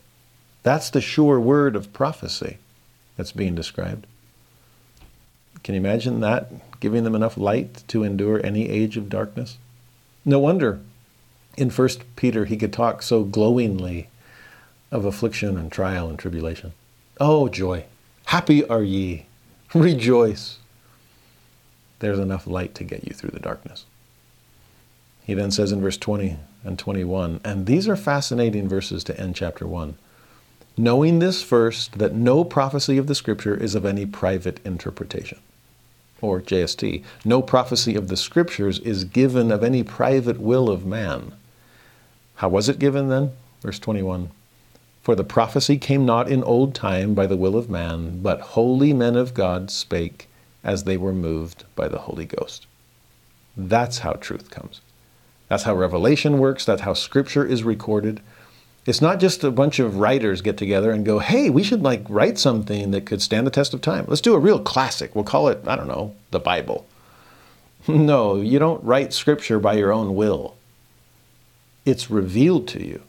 That's 0.62 0.90
the 0.90 1.00
sure 1.00 1.40
word 1.40 1.74
of 1.74 1.92
prophecy 1.92 2.58
that's 3.16 3.32
being 3.32 3.54
described. 3.54 4.06
Can 5.62 5.74
you 5.74 5.80
imagine 5.80 6.20
that 6.20 6.80
giving 6.80 7.04
them 7.04 7.14
enough 7.14 7.36
light 7.36 7.84
to 7.88 8.02
endure 8.02 8.44
any 8.44 8.68
age 8.68 8.96
of 8.96 9.08
darkness? 9.08 9.58
No 10.24 10.38
wonder 10.38 10.80
in 11.56 11.70
1 11.70 11.88
Peter 12.16 12.44
he 12.46 12.56
could 12.56 12.72
talk 12.72 13.02
so 13.02 13.24
glowingly 13.24 14.08
of 14.90 15.04
affliction 15.04 15.56
and 15.56 15.70
trial 15.70 16.08
and 16.08 16.18
tribulation. 16.18 16.72
Oh, 17.20 17.48
joy! 17.48 17.84
Happy 18.26 18.64
are 18.64 18.82
ye! 18.82 19.26
Rejoice! 19.74 20.58
There's 21.98 22.18
enough 22.18 22.46
light 22.46 22.74
to 22.76 22.84
get 22.84 23.06
you 23.06 23.14
through 23.14 23.30
the 23.30 23.40
darkness. 23.40 23.84
He 25.22 25.34
then 25.34 25.50
says 25.50 25.70
in 25.70 25.82
verse 25.82 25.98
20 25.98 26.38
and 26.64 26.78
21, 26.78 27.40
and 27.44 27.66
these 27.66 27.88
are 27.88 27.96
fascinating 27.96 28.68
verses 28.68 29.04
to 29.04 29.20
end 29.20 29.36
chapter 29.36 29.66
1. 29.66 29.96
Knowing 30.76 31.18
this 31.18 31.42
first, 31.42 31.98
that 31.98 32.14
no 32.14 32.42
prophecy 32.42 32.96
of 32.96 33.06
the 33.06 33.14
Scripture 33.14 33.54
is 33.54 33.74
of 33.74 33.84
any 33.84 34.06
private 34.06 34.60
interpretation. 34.64 35.38
Or 36.20 36.40
JST, 36.40 37.02
no 37.24 37.40
prophecy 37.40 37.94
of 37.96 38.08
the 38.08 38.16
Scriptures 38.16 38.78
is 38.80 39.04
given 39.04 39.50
of 39.50 39.64
any 39.64 39.82
private 39.82 40.40
will 40.40 40.68
of 40.68 40.84
man. 40.84 41.32
How 42.36 42.48
was 42.48 42.68
it 42.68 42.78
given 42.78 43.08
then? 43.08 43.32
Verse 43.62 43.78
21 43.78 44.30
For 45.02 45.14
the 45.14 45.24
prophecy 45.24 45.78
came 45.78 46.04
not 46.04 46.30
in 46.30 46.42
old 46.42 46.74
time 46.74 47.14
by 47.14 47.26
the 47.26 47.36
will 47.36 47.56
of 47.56 47.70
man, 47.70 48.20
but 48.22 48.40
holy 48.40 48.92
men 48.92 49.16
of 49.16 49.34
God 49.34 49.70
spake 49.70 50.28
as 50.62 50.84
they 50.84 50.96
were 50.96 51.12
moved 51.12 51.64
by 51.74 51.88
the 51.88 51.98
Holy 51.98 52.26
Ghost. 52.26 52.66
That's 53.56 53.98
how 53.98 54.12
truth 54.12 54.50
comes. 54.50 54.80
That's 55.48 55.64
how 55.64 55.74
revelation 55.74 56.38
works. 56.38 56.64
That's 56.64 56.82
how 56.82 56.94
scripture 56.94 57.44
is 57.44 57.64
recorded. 57.64 58.20
It's 58.86 59.02
not 59.02 59.20
just 59.20 59.44
a 59.44 59.50
bunch 59.50 59.78
of 59.78 59.98
writers 59.98 60.40
get 60.40 60.56
together 60.56 60.90
and 60.90 61.04
go, 61.04 61.18
hey, 61.18 61.50
we 61.50 61.62
should 61.62 61.82
like 61.82 62.02
write 62.08 62.38
something 62.38 62.90
that 62.92 63.04
could 63.04 63.20
stand 63.20 63.46
the 63.46 63.50
test 63.50 63.74
of 63.74 63.82
time. 63.82 64.06
Let's 64.08 64.22
do 64.22 64.34
a 64.34 64.38
real 64.38 64.58
classic. 64.58 65.14
We'll 65.14 65.24
call 65.24 65.48
it, 65.48 65.62
I 65.66 65.76
don't 65.76 65.88
know, 65.88 66.14
the 66.30 66.40
Bible. 66.40 66.86
no, 67.88 68.36
you 68.36 68.58
don't 68.58 68.82
write 68.82 69.12
scripture 69.12 69.58
by 69.58 69.74
your 69.74 69.92
own 69.92 70.14
will. 70.14 70.56
It's 71.84 72.10
revealed 72.10 72.68
to 72.68 72.84
you. 72.84 73.02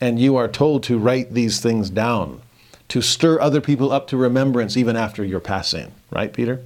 And 0.00 0.18
you 0.18 0.36
are 0.36 0.48
told 0.48 0.82
to 0.84 0.98
write 0.98 1.32
these 1.32 1.60
things 1.60 1.88
down, 1.88 2.42
to 2.88 3.00
stir 3.00 3.40
other 3.40 3.60
people 3.60 3.92
up 3.92 4.06
to 4.08 4.16
remembrance 4.16 4.76
even 4.76 4.96
after 4.96 5.24
your 5.24 5.40
passing. 5.40 5.92
Right, 6.10 6.32
Peter? 6.32 6.62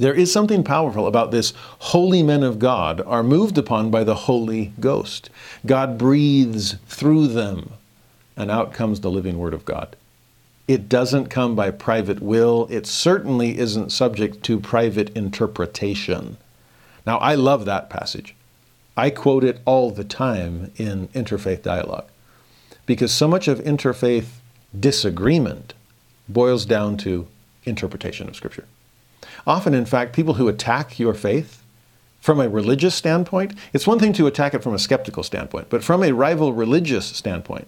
There 0.00 0.14
is 0.14 0.32
something 0.32 0.64
powerful 0.64 1.06
about 1.06 1.30
this. 1.30 1.52
Holy 1.78 2.22
men 2.22 2.42
of 2.42 2.58
God 2.58 3.02
are 3.02 3.22
moved 3.22 3.58
upon 3.58 3.90
by 3.90 4.02
the 4.02 4.14
Holy 4.14 4.72
Ghost. 4.80 5.28
God 5.66 5.98
breathes 5.98 6.76
through 6.86 7.26
them, 7.26 7.74
and 8.34 8.50
out 8.50 8.72
comes 8.72 9.00
the 9.00 9.10
living 9.10 9.36
Word 9.36 9.52
of 9.52 9.66
God. 9.66 9.96
It 10.66 10.88
doesn't 10.88 11.26
come 11.26 11.54
by 11.54 11.70
private 11.70 12.22
will. 12.22 12.66
It 12.70 12.86
certainly 12.86 13.58
isn't 13.58 13.92
subject 13.92 14.42
to 14.44 14.58
private 14.58 15.14
interpretation. 15.14 16.38
Now, 17.06 17.18
I 17.18 17.34
love 17.34 17.66
that 17.66 17.90
passage. 17.90 18.34
I 18.96 19.10
quote 19.10 19.44
it 19.44 19.60
all 19.66 19.90
the 19.90 20.02
time 20.02 20.72
in 20.76 21.08
interfaith 21.08 21.60
dialogue 21.60 22.08
because 22.86 23.12
so 23.12 23.28
much 23.28 23.48
of 23.48 23.58
interfaith 23.58 24.28
disagreement 24.78 25.74
boils 26.26 26.64
down 26.64 26.96
to 26.98 27.26
interpretation 27.66 28.30
of 28.30 28.36
Scripture. 28.36 28.64
Often, 29.46 29.74
in 29.74 29.86
fact, 29.86 30.14
people 30.14 30.34
who 30.34 30.48
attack 30.48 30.98
your 30.98 31.14
faith 31.14 31.62
from 32.20 32.40
a 32.40 32.48
religious 32.48 32.94
standpoint, 32.94 33.54
it's 33.72 33.86
one 33.86 33.98
thing 33.98 34.12
to 34.14 34.26
attack 34.26 34.54
it 34.54 34.62
from 34.62 34.74
a 34.74 34.78
skeptical 34.78 35.22
standpoint, 35.22 35.68
but 35.70 35.82
from 35.82 36.02
a 36.02 36.12
rival 36.12 36.52
religious 36.52 37.06
standpoint, 37.06 37.66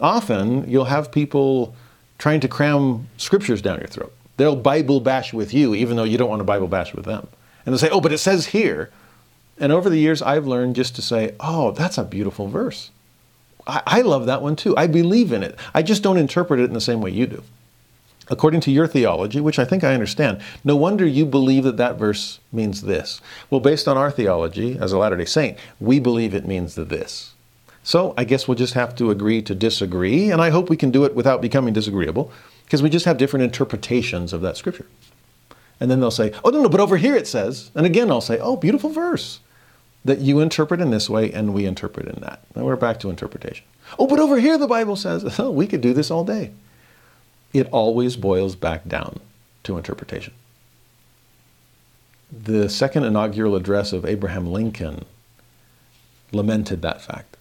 often 0.00 0.68
you'll 0.68 0.84
have 0.84 1.10
people 1.10 1.74
trying 2.18 2.40
to 2.40 2.48
cram 2.48 3.08
scriptures 3.16 3.62
down 3.62 3.78
your 3.78 3.88
throat. 3.88 4.12
They'll 4.36 4.56
Bible 4.56 5.00
bash 5.00 5.32
with 5.32 5.54
you, 5.54 5.74
even 5.74 5.96
though 5.96 6.04
you 6.04 6.18
don't 6.18 6.28
want 6.28 6.40
to 6.40 6.44
Bible 6.44 6.68
bash 6.68 6.94
with 6.94 7.04
them. 7.04 7.26
And 7.64 7.72
they'll 7.72 7.78
say, 7.78 7.90
oh, 7.90 8.00
but 8.00 8.12
it 8.12 8.18
says 8.18 8.46
here. 8.46 8.90
And 9.58 9.72
over 9.72 9.90
the 9.90 9.98
years, 9.98 10.22
I've 10.22 10.46
learned 10.46 10.76
just 10.76 10.94
to 10.96 11.02
say, 11.02 11.34
oh, 11.40 11.72
that's 11.72 11.98
a 11.98 12.04
beautiful 12.04 12.46
verse. 12.48 12.90
I, 13.66 14.00
love 14.00 14.24
that 14.26 14.40
one 14.40 14.56
too. 14.56 14.74
I 14.78 14.86
believe 14.86 15.30
in 15.30 15.42
it. 15.42 15.58
I 15.74 15.82
just 15.82 16.02
don't 16.02 16.16
interpret 16.16 16.58
it 16.58 16.64
in 16.64 16.72
the 16.72 16.80
same 16.80 17.02
way 17.02 17.10
you 17.10 17.26
do 17.26 17.42
according 18.30 18.60
to 18.62 18.70
your 18.70 18.86
theology, 18.86 19.40
which 19.40 19.58
I 19.58 19.64
think 19.64 19.84
I 19.84 19.94
understand, 19.94 20.40
no 20.64 20.76
wonder 20.76 21.06
you 21.06 21.26
believe 21.26 21.64
that 21.64 21.76
that 21.76 21.98
verse 21.98 22.40
means 22.52 22.82
this. 22.82 23.20
Well, 23.50 23.60
based 23.60 23.88
on 23.88 23.96
our 23.96 24.10
theology 24.10 24.78
as 24.78 24.92
a 24.92 24.98
Latter 24.98 25.16
day 25.16 25.24
Saint, 25.24 25.58
we 25.80 25.98
believe 25.98 26.34
it 26.34 26.46
means 26.46 26.74
this. 26.74 27.34
So 27.82 28.12
I 28.16 28.24
guess 28.24 28.46
we'll 28.46 28.56
just 28.56 28.74
have 28.74 28.94
to 28.96 29.10
agree 29.10 29.40
to 29.42 29.54
disagree, 29.54 30.30
and 30.30 30.42
I 30.42 30.50
hope 30.50 30.68
we 30.68 30.76
can 30.76 30.90
do 30.90 31.04
it 31.04 31.14
without 31.14 31.40
becoming 31.40 31.72
disagreeable, 31.72 32.30
because 32.64 32.82
we 32.82 32.90
just 32.90 33.06
have 33.06 33.16
different 33.16 33.44
interpretations 33.44 34.32
of 34.32 34.42
that 34.42 34.56
scripture. 34.56 34.86
And 35.80 35.90
then 35.90 36.00
they'll 36.00 36.10
say, 36.10 36.32
oh, 36.44 36.50
no, 36.50 36.62
no, 36.62 36.68
but 36.68 36.80
over 36.80 36.96
here 36.96 37.16
it 37.16 37.26
says, 37.26 37.70
and 37.74 37.86
again 37.86 38.10
I'll 38.10 38.20
say, 38.20 38.38
oh, 38.38 38.56
beautiful 38.56 38.90
verse 38.90 39.40
that 40.04 40.20
you 40.20 40.40
interpret 40.40 40.80
in 40.80 40.90
this 40.90 41.10
way 41.10 41.32
and 41.32 41.52
we 41.54 41.66
interpret 41.66 42.06
in 42.06 42.20
that. 42.20 42.40
Now 42.54 42.64
we're 42.64 42.76
back 42.76 43.00
to 43.00 43.10
interpretation. 43.10 43.64
Oh, 43.98 44.06
but 44.06 44.20
over 44.20 44.38
here 44.38 44.58
the 44.58 44.66
Bible 44.66 44.96
says, 44.96 45.24
oh, 45.38 45.50
we 45.50 45.66
could 45.66 45.80
do 45.80 45.94
this 45.94 46.10
all 46.10 46.24
day 46.24 46.52
it 47.52 47.68
always 47.70 48.16
boils 48.16 48.54
back 48.56 48.86
down 48.86 49.20
to 49.64 49.76
interpretation. 49.76 50.34
The 52.30 52.68
second 52.68 53.04
inaugural 53.04 53.56
address 53.56 53.92
of 53.92 54.04
Abraham 54.04 54.46
Lincoln 54.46 55.04
lamented 56.30 56.82
that 56.82 57.00
fact. 57.00 57.36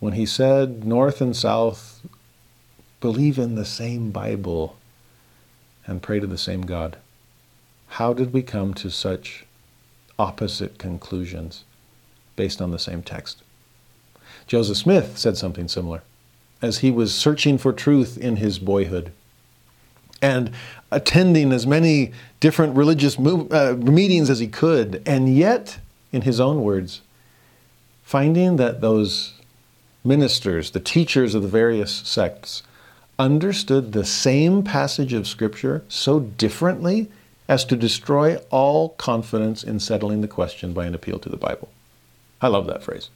When 0.00 0.14
he 0.14 0.26
said, 0.26 0.84
North 0.84 1.20
and 1.20 1.36
South 1.36 2.00
believe 3.00 3.38
in 3.38 3.54
the 3.54 3.64
same 3.64 4.10
Bible 4.10 4.76
and 5.86 6.02
pray 6.02 6.18
to 6.18 6.26
the 6.26 6.38
same 6.38 6.62
God. 6.62 6.96
How 7.88 8.12
did 8.12 8.32
we 8.32 8.42
come 8.42 8.74
to 8.74 8.90
such 8.90 9.44
opposite 10.18 10.78
conclusions 10.78 11.64
based 12.34 12.60
on 12.60 12.70
the 12.72 12.78
same 12.78 13.02
text? 13.02 13.42
Joseph 14.46 14.78
Smith 14.78 15.18
said 15.18 15.36
something 15.36 15.68
similar 15.68 16.02
as 16.62 16.78
he 16.78 16.90
was 16.90 17.14
searching 17.14 17.58
for 17.58 17.72
truth 17.72 18.16
in 18.16 18.36
his 18.36 18.58
boyhood 18.58 19.12
and 20.22 20.52
attending 20.92 21.52
as 21.52 21.66
many 21.66 22.12
different 22.38 22.76
religious 22.76 23.18
move, 23.18 23.52
uh, 23.52 23.74
meetings 23.74 24.30
as 24.30 24.38
he 24.38 24.46
could, 24.46 25.02
and 25.04 25.36
yet, 25.36 25.78
in 26.12 26.22
his 26.22 26.38
own 26.38 26.62
words, 26.62 27.02
finding 28.04 28.56
that 28.56 28.80
those 28.80 29.34
ministers, 30.04 30.70
the 30.70 30.80
teachers 30.80 31.34
of 31.34 31.42
the 31.42 31.48
various 31.48 31.90
sects, 31.90 32.62
understood 33.18 33.92
the 33.92 34.04
same 34.04 34.62
passage 34.62 35.12
of 35.12 35.26
Scripture 35.26 35.82
so 35.88 36.20
differently 36.20 37.08
as 37.48 37.64
to 37.64 37.76
destroy 37.76 38.36
all 38.50 38.90
confidence 38.90 39.62
in 39.62 39.80
settling 39.80 40.20
the 40.20 40.28
question 40.28 40.72
by 40.72 40.86
an 40.86 40.94
appeal 40.94 41.18
to 41.18 41.28
the 41.28 41.36
Bible. 41.36 41.68
I 42.40 42.48
love 42.48 42.66
that 42.66 42.82
phrase. 42.82 43.10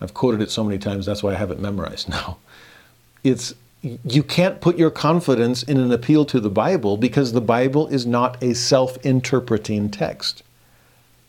I've 0.00 0.14
quoted 0.14 0.40
it 0.40 0.50
so 0.50 0.64
many 0.64 0.78
times, 0.78 1.06
that's 1.06 1.22
why 1.22 1.32
I 1.32 1.36
have 1.36 1.50
it 1.50 1.60
memorized 1.60 2.08
now. 2.18 2.38
It's 3.22 3.54
you 3.82 4.22
can't 4.22 4.60
put 4.60 4.76
your 4.76 4.90
confidence 4.90 5.62
in 5.62 5.78
an 5.78 5.90
appeal 5.90 6.26
to 6.26 6.40
the 6.40 6.50
Bible 6.50 6.98
because 6.98 7.32
the 7.32 7.40
Bible 7.40 7.88
is 7.88 8.06
not 8.06 8.42
a 8.42 8.54
self 8.54 8.98
interpreting 9.04 9.90
text. 9.90 10.42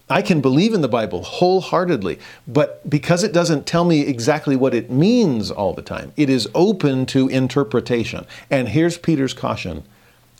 I 0.09 0.21
can 0.21 0.41
believe 0.41 0.73
in 0.73 0.81
the 0.81 0.89
Bible 0.89 1.23
wholeheartedly, 1.23 2.19
but 2.45 2.87
because 2.89 3.23
it 3.23 3.31
doesn't 3.31 3.65
tell 3.65 3.85
me 3.85 4.01
exactly 4.01 4.57
what 4.57 4.73
it 4.73 4.91
means 4.91 5.49
all 5.49 5.73
the 5.73 5.81
time, 5.81 6.11
it 6.17 6.29
is 6.29 6.49
open 6.53 7.05
to 7.07 7.29
interpretation. 7.29 8.25
And 8.49 8.67
here's 8.67 8.97
Peter's 8.97 9.33
caution 9.33 9.83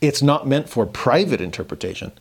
it's 0.02 0.22
not 0.22 0.48
meant 0.48 0.68
for 0.68 0.86
private 0.86 1.40
interpretation. 1.40 2.12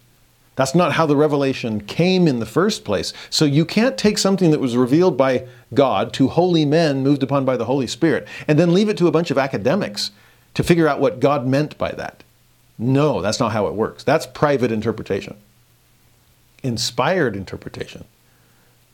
That's 0.56 0.74
not 0.74 0.92
how 0.92 1.06
the 1.06 1.16
revelation 1.16 1.80
came 1.80 2.28
in 2.28 2.40
the 2.40 2.46
first 2.46 2.84
place. 2.84 3.12
So 3.30 3.44
you 3.44 3.64
can't 3.64 3.96
take 3.96 4.18
something 4.18 4.50
that 4.50 4.60
was 4.60 4.76
revealed 4.76 5.16
by 5.16 5.46
God 5.72 6.12
to 6.14 6.28
holy 6.28 6.64
men 6.64 7.02
moved 7.02 7.22
upon 7.22 7.44
by 7.44 7.56
the 7.56 7.64
Holy 7.64 7.86
Spirit 7.86 8.28
and 8.46 8.58
then 8.58 8.74
leave 8.74 8.88
it 8.88 8.98
to 8.98 9.06
a 9.06 9.12
bunch 9.12 9.30
of 9.30 9.38
academics 9.38 10.10
to 10.54 10.62
figure 10.62 10.88
out 10.88 11.00
what 11.00 11.20
God 11.20 11.46
meant 11.46 11.78
by 11.78 11.92
that. 11.92 12.22
No, 12.78 13.20
that's 13.20 13.40
not 13.40 13.52
how 13.52 13.66
it 13.66 13.74
works. 13.74 14.04
That's 14.04 14.26
private 14.26 14.72
interpretation. 14.72 15.36
Inspired 16.62 17.36
interpretation 17.36 18.04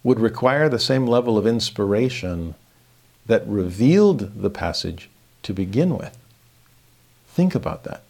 would 0.05 0.20
require 0.20 0.68
the 0.68 0.78
same 0.78 1.07
level 1.07 1.36
of 1.36 1.47
inspiration 1.47 2.55
that 3.26 3.47
revealed 3.47 4.41
the 4.41 4.51
passage 4.51 5.09
to 5.43 5.52
begin 5.52 5.97
with. 5.97 6.17
Think 7.28 7.55
about 7.55 7.85
that. 7.85 8.02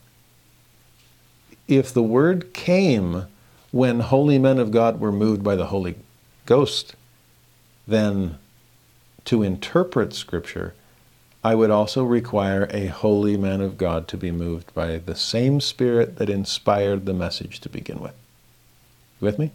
If 1.68 1.92
the 1.92 2.02
word 2.02 2.52
came 2.52 3.26
when 3.76 4.00
holy 4.00 4.38
men 4.38 4.58
of 4.58 4.70
God 4.70 5.00
were 5.00 5.12
moved 5.12 5.44
by 5.44 5.54
the 5.54 5.66
Holy 5.66 5.96
Ghost, 6.46 6.94
then 7.86 8.38
to 9.26 9.42
interpret 9.42 10.14
Scripture, 10.14 10.74
I 11.44 11.54
would 11.54 11.70
also 11.70 12.02
require 12.02 12.68
a 12.70 12.86
holy 12.86 13.36
man 13.36 13.60
of 13.60 13.76
God 13.76 14.08
to 14.08 14.16
be 14.16 14.30
moved 14.30 14.72
by 14.74 14.98
the 14.98 15.14
same 15.14 15.60
Spirit 15.60 16.16
that 16.16 16.30
inspired 16.30 17.06
the 17.06 17.14
message 17.14 17.60
to 17.60 17.68
begin 17.68 18.00
with. 18.00 18.14
with 19.20 19.38
me? 19.38 19.52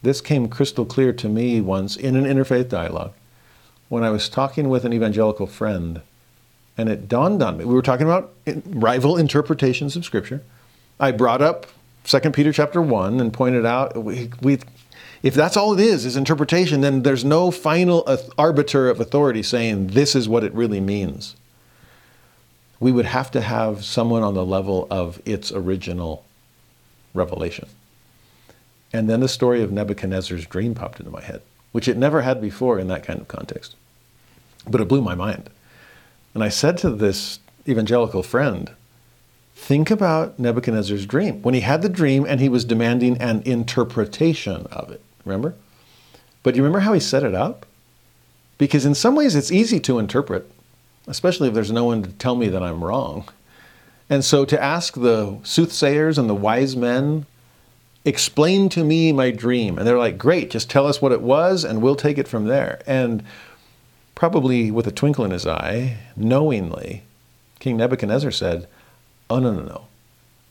This 0.00 0.20
came 0.20 0.48
crystal 0.48 0.84
clear 0.84 1.12
to 1.14 1.28
me 1.28 1.60
once 1.60 1.96
in 1.96 2.14
an 2.14 2.24
interfaith 2.24 2.68
dialogue 2.68 3.12
when 3.88 4.04
I 4.04 4.10
was 4.10 4.28
talking 4.28 4.68
with 4.68 4.84
an 4.84 4.92
evangelical 4.92 5.46
friend, 5.46 6.02
and 6.76 6.88
it 6.88 7.08
dawned 7.08 7.42
on 7.42 7.56
me. 7.56 7.64
We 7.64 7.74
were 7.74 7.82
talking 7.82 8.06
about 8.06 8.32
rival 8.66 9.16
interpretations 9.16 9.96
of 9.96 10.04
Scripture. 10.04 10.42
I 11.00 11.10
brought 11.10 11.42
up 11.42 11.66
2 12.04 12.20
Peter 12.30 12.52
chapter 12.52 12.80
1 12.80 13.20
and 13.20 13.32
pointed 13.32 13.66
out 13.66 14.02
we, 14.02 14.30
we, 14.40 14.58
if 15.22 15.34
that's 15.34 15.56
all 15.56 15.74
it 15.74 15.80
is, 15.80 16.04
is 16.04 16.16
interpretation, 16.16 16.80
then 16.80 17.02
there's 17.02 17.24
no 17.24 17.50
final 17.50 18.08
arbiter 18.36 18.88
of 18.88 19.00
authority 19.00 19.42
saying 19.42 19.88
this 19.88 20.14
is 20.14 20.28
what 20.28 20.44
it 20.44 20.54
really 20.54 20.80
means. 20.80 21.36
We 22.80 22.92
would 22.92 23.06
have 23.06 23.30
to 23.32 23.40
have 23.40 23.84
someone 23.84 24.22
on 24.22 24.34
the 24.34 24.46
level 24.46 24.86
of 24.90 25.20
its 25.24 25.50
original 25.50 26.24
revelation. 27.14 27.68
And 28.92 29.10
then 29.10 29.20
the 29.20 29.28
story 29.28 29.62
of 29.62 29.72
Nebuchadnezzar's 29.72 30.46
dream 30.46 30.74
popped 30.74 31.00
into 31.00 31.10
my 31.10 31.20
head, 31.20 31.42
which 31.72 31.88
it 31.88 31.96
never 31.96 32.22
had 32.22 32.40
before 32.40 32.78
in 32.78 32.88
that 32.88 33.04
kind 33.04 33.20
of 33.20 33.28
context. 33.28 33.74
But 34.66 34.80
it 34.80 34.88
blew 34.88 35.02
my 35.02 35.14
mind. 35.14 35.50
And 36.34 36.44
I 36.44 36.48
said 36.48 36.78
to 36.78 36.90
this 36.90 37.40
evangelical 37.66 38.22
friend, 38.22 38.70
Think 39.58 39.90
about 39.90 40.38
Nebuchadnezzar's 40.38 41.04
dream. 41.04 41.42
When 41.42 41.52
he 41.52 41.60
had 41.60 41.82
the 41.82 41.90
dream 41.90 42.24
and 42.24 42.40
he 42.40 42.48
was 42.48 42.64
demanding 42.64 43.18
an 43.18 43.42
interpretation 43.44 44.66
of 44.66 44.90
it, 44.90 45.02
remember? 45.26 45.56
But 46.42 46.56
you 46.56 46.62
remember 46.62 46.78
how 46.78 46.94
he 46.94 47.00
set 47.00 47.24
it 47.24 47.34
up? 47.34 47.66
Because 48.56 48.86
in 48.86 48.94
some 48.94 49.14
ways 49.14 49.34
it's 49.34 49.52
easy 49.52 49.78
to 49.80 49.98
interpret, 49.98 50.50
especially 51.06 51.48
if 51.48 51.54
there's 51.54 51.72
no 51.72 51.84
one 51.84 52.02
to 52.04 52.12
tell 52.12 52.34
me 52.34 52.48
that 52.48 52.62
I'm 52.62 52.82
wrong. 52.82 53.28
And 54.08 54.24
so 54.24 54.46
to 54.46 54.62
ask 54.62 54.94
the 54.94 55.38
soothsayers 55.42 56.18
and 56.18 56.30
the 56.30 56.34
wise 56.34 56.74
men, 56.76 57.26
explain 58.06 58.70
to 58.70 58.84
me 58.84 59.12
my 59.12 59.32
dream. 59.32 59.76
And 59.76 59.86
they're 59.86 59.98
like, 59.98 60.16
great, 60.16 60.50
just 60.50 60.70
tell 60.70 60.86
us 60.86 61.02
what 61.02 61.12
it 61.12 61.20
was 61.20 61.64
and 61.64 61.82
we'll 61.82 61.96
take 61.96 62.16
it 62.16 62.28
from 62.28 62.46
there. 62.46 62.80
And 62.86 63.22
probably 64.14 64.70
with 64.70 64.86
a 64.86 64.92
twinkle 64.92 65.24
in 65.26 65.32
his 65.32 65.46
eye, 65.46 65.98
knowingly, 66.16 67.02
King 67.58 67.76
Nebuchadnezzar 67.76 68.30
said, 68.30 68.68
Oh, 69.30 69.38
no, 69.38 69.52
no, 69.52 69.62
no. 69.62 69.86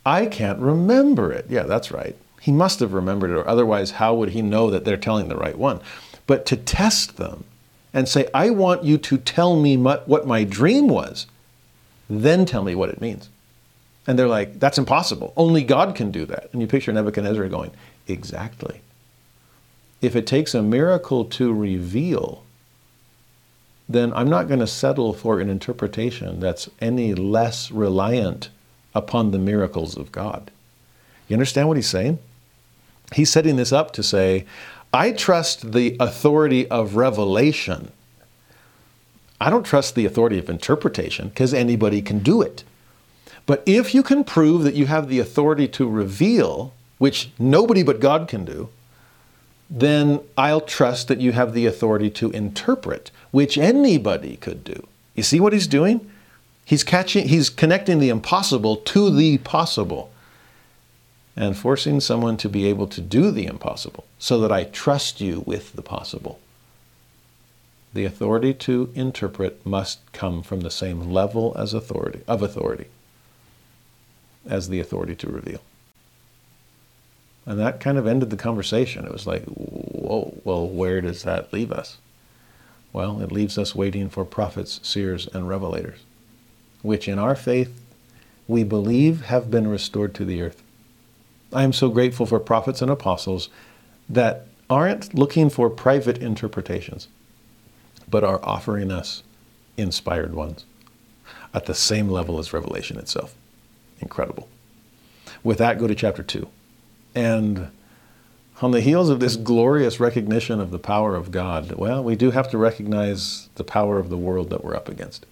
I 0.06 0.26
can't 0.26 0.60
remember 0.60 1.32
it. 1.32 1.48
Yeah, 1.50 1.64
that's 1.64 1.92
right. 1.92 2.16
He 2.42 2.52
must 2.52 2.80
have 2.80 2.94
remembered 2.94 3.32
it, 3.32 3.38
or 3.38 3.48
otherwise, 3.48 3.92
how 3.92 4.14
would 4.16 4.30
he 4.30 4.42
know 4.42 4.70
that 4.70 4.86
they're 4.86 4.96
telling 4.96 5.28
the 5.28 5.36
right 5.36 5.58
one? 5.58 5.82
But 6.28 6.46
to 6.48 6.56
test 6.56 7.18
them 7.18 7.44
and 7.94 8.08
say, 8.08 8.28
I 8.34 8.52
want 8.52 8.84
you 8.84 8.98
to 9.00 9.18
tell 9.18 9.60
me 9.60 9.76
what 9.76 10.28
my 10.28 10.44
dream 10.44 10.88
was, 10.88 11.26
then 12.10 12.46
tell 12.46 12.64
me 12.64 12.76
what 12.76 12.90
it 12.90 13.02
means. 13.02 13.30
And 14.06 14.18
they're 14.18 14.28
like, 14.28 14.60
that's 14.60 14.78
impossible. 14.78 15.34
Only 15.36 15.64
God 15.64 15.96
can 15.96 16.12
do 16.12 16.26
that. 16.26 16.50
And 16.54 16.62
you 16.62 16.68
picture 16.68 16.94
Nebuchadnezzar 16.94 17.48
going, 17.50 17.72
exactly. 18.08 18.82
If 20.02 20.16
it 20.16 20.28
takes 20.28 20.54
a 20.54 20.62
miracle 20.62 21.26
to 21.26 21.54
reveal, 21.54 22.44
then 23.90 24.14
I'm 24.14 24.30
not 24.30 24.48
going 24.48 24.60
to 24.60 24.68
settle 24.68 25.12
for 25.12 25.40
an 25.40 25.50
interpretation 25.50 26.40
that's 26.40 26.70
any 26.80 27.14
less 27.14 27.72
reliant 27.72 28.50
upon 28.98 29.32
the 29.32 29.40
miracles 29.40 29.96
of 29.96 30.12
God. 30.12 30.52
You 31.28 31.36
understand 31.36 31.68
what 31.68 31.78
he's 31.78 31.88
saying? 31.88 32.20
He's 33.14 33.32
setting 33.32 33.56
this 33.56 33.72
up 33.72 33.92
to 33.94 34.04
say, 34.04 34.46
I 34.94 35.12
trust 35.12 35.72
the 35.74 35.96
authority 36.00 36.68
of 36.70 36.96
revelation. 36.96 37.92
I 39.40 39.50
don't 39.50 39.66
trust 39.66 39.96
the 39.96 40.06
authority 40.06 40.40
of 40.40 40.50
interpretation 40.50 41.30
because 41.30 41.54
anybody 41.54 42.02
can 42.02 42.20
do 42.20 42.42
it. 42.42 42.64
But 43.46 43.64
if 43.66 43.94
you 43.94 44.04
can 44.04 44.24
prove 44.24 44.64
that 44.64 44.74
you 44.74 44.88
have 44.88 45.08
the 45.08 45.20
authority 45.20 45.68
to 45.70 45.88
reveal, 45.88 46.74
which 46.98 47.30
nobody 47.38 47.84
but 47.84 48.00
God 48.00 48.28
can 48.28 48.44
do, 48.44 48.70
then 49.70 50.22
I'll 50.38 50.62
trust 50.62 51.08
that 51.08 51.22
you 51.22 51.34
have 51.34 51.54
the 51.54 51.66
authority 51.66 52.10
to 52.12 52.32
interpret, 52.32 53.12
which 53.32 53.58
anybody 53.58 54.38
could 54.38 54.64
do. 54.64 54.88
You 55.16 55.24
see 55.24 55.40
what 55.40 55.54
he's 55.54 55.68
doing? 55.68 56.10
He's 56.68 56.84
catching 56.84 57.30
he's 57.30 57.50
connecting 57.50 58.00
the 58.00 58.10
impossible 58.10 58.76
to 58.76 59.10
the 59.10 59.38
possible 59.38 60.12
and 61.34 61.56
forcing 61.56 62.02
someone 62.02 62.36
to 62.36 62.50
be 62.50 62.68
able 62.68 62.88
to 62.88 63.00
do 63.00 63.32
the 63.32 63.46
impossible 63.46 64.04
so 64.20 64.38
that 64.42 64.52
I 64.52 64.66
trust 64.66 65.22
you 65.22 65.44
with 65.46 65.78
the 65.78 65.82
possible. 65.82 66.42
The 67.94 68.04
authority 68.04 68.54
to 68.56 68.92
interpret 68.96 69.66
must 69.66 70.12
come 70.12 70.44
from 70.44 70.60
the 70.60 70.70
same 70.70 71.10
level 71.10 71.56
as 71.58 71.74
authority 71.74 72.20
of 72.28 72.42
authority 72.42 72.88
as 74.46 74.68
the 74.68 74.82
authority 74.82 75.16
to 75.16 75.30
reveal. 75.30 75.62
And 77.46 77.58
that 77.60 77.80
kind 77.80 77.98
of 77.98 78.06
ended 78.06 78.30
the 78.30 78.36
conversation. 78.36 79.06
It 79.06 79.14
was 79.14 79.26
like, 79.26 79.46
whoa, 79.46 80.38
well, 80.44 80.68
where 80.68 81.00
does 81.00 81.24
that 81.24 81.54
leave 81.54 81.72
us? 81.72 81.98
Well, 82.92 83.22
it 83.22 83.32
leaves 83.32 83.58
us 83.58 83.74
waiting 83.74 84.10
for 84.10 84.26
prophets, 84.26 84.82
seers, 84.84 85.28
and 85.28 85.46
revelators 85.46 86.00
which 86.88 87.08
in 87.08 87.20
our 87.20 87.36
faith 87.36 87.82
we 88.48 88.64
believe 88.64 89.24
have 89.26 89.52
been 89.52 89.68
restored 89.68 90.16
to 90.16 90.24
the 90.24 90.42
earth. 90.42 90.64
I 91.52 91.64
am 91.64 91.74
so 91.74 91.90
grateful 91.90 92.26
for 92.26 92.40
prophets 92.40 92.82
and 92.82 92.90
apostles 92.90 93.50
that 94.08 94.48
aren't 94.70 95.14
looking 95.14 95.50
for 95.50 95.70
private 95.70 96.18
interpretations, 96.20 97.10
but 98.10 98.24
are 98.24 98.40
offering 98.42 98.90
us 98.90 99.22
inspired 99.76 100.34
ones 100.34 100.66
at 101.54 101.66
the 101.66 101.76
same 101.76 102.10
level 102.10 102.40
as 102.40 102.54
Revelation 102.54 102.98
itself. 102.98 103.36
Incredible. 104.00 104.48
With 105.44 105.58
that, 105.58 105.80
go 105.80 105.88
to 105.88 105.96
chapter 105.96 106.24
2. 106.24 106.48
And 107.16 107.70
on 108.62 108.72
the 108.72 108.82
heels 108.82 109.10
of 109.10 109.20
this 109.20 109.36
glorious 109.36 110.00
recognition 110.00 110.62
of 110.62 110.72
the 110.72 110.80
power 110.80 111.16
of 111.16 111.32
God, 111.32 111.74
well, 111.74 112.02
we 112.02 112.16
do 112.16 112.32
have 112.32 112.50
to 112.52 112.58
recognize 112.58 113.50
the 113.56 113.66
power 113.66 114.00
of 114.00 114.10
the 114.10 114.18
world 114.18 114.50
that 114.52 114.64
we're 114.64 114.76
up 114.76 114.88
against. 114.88 115.26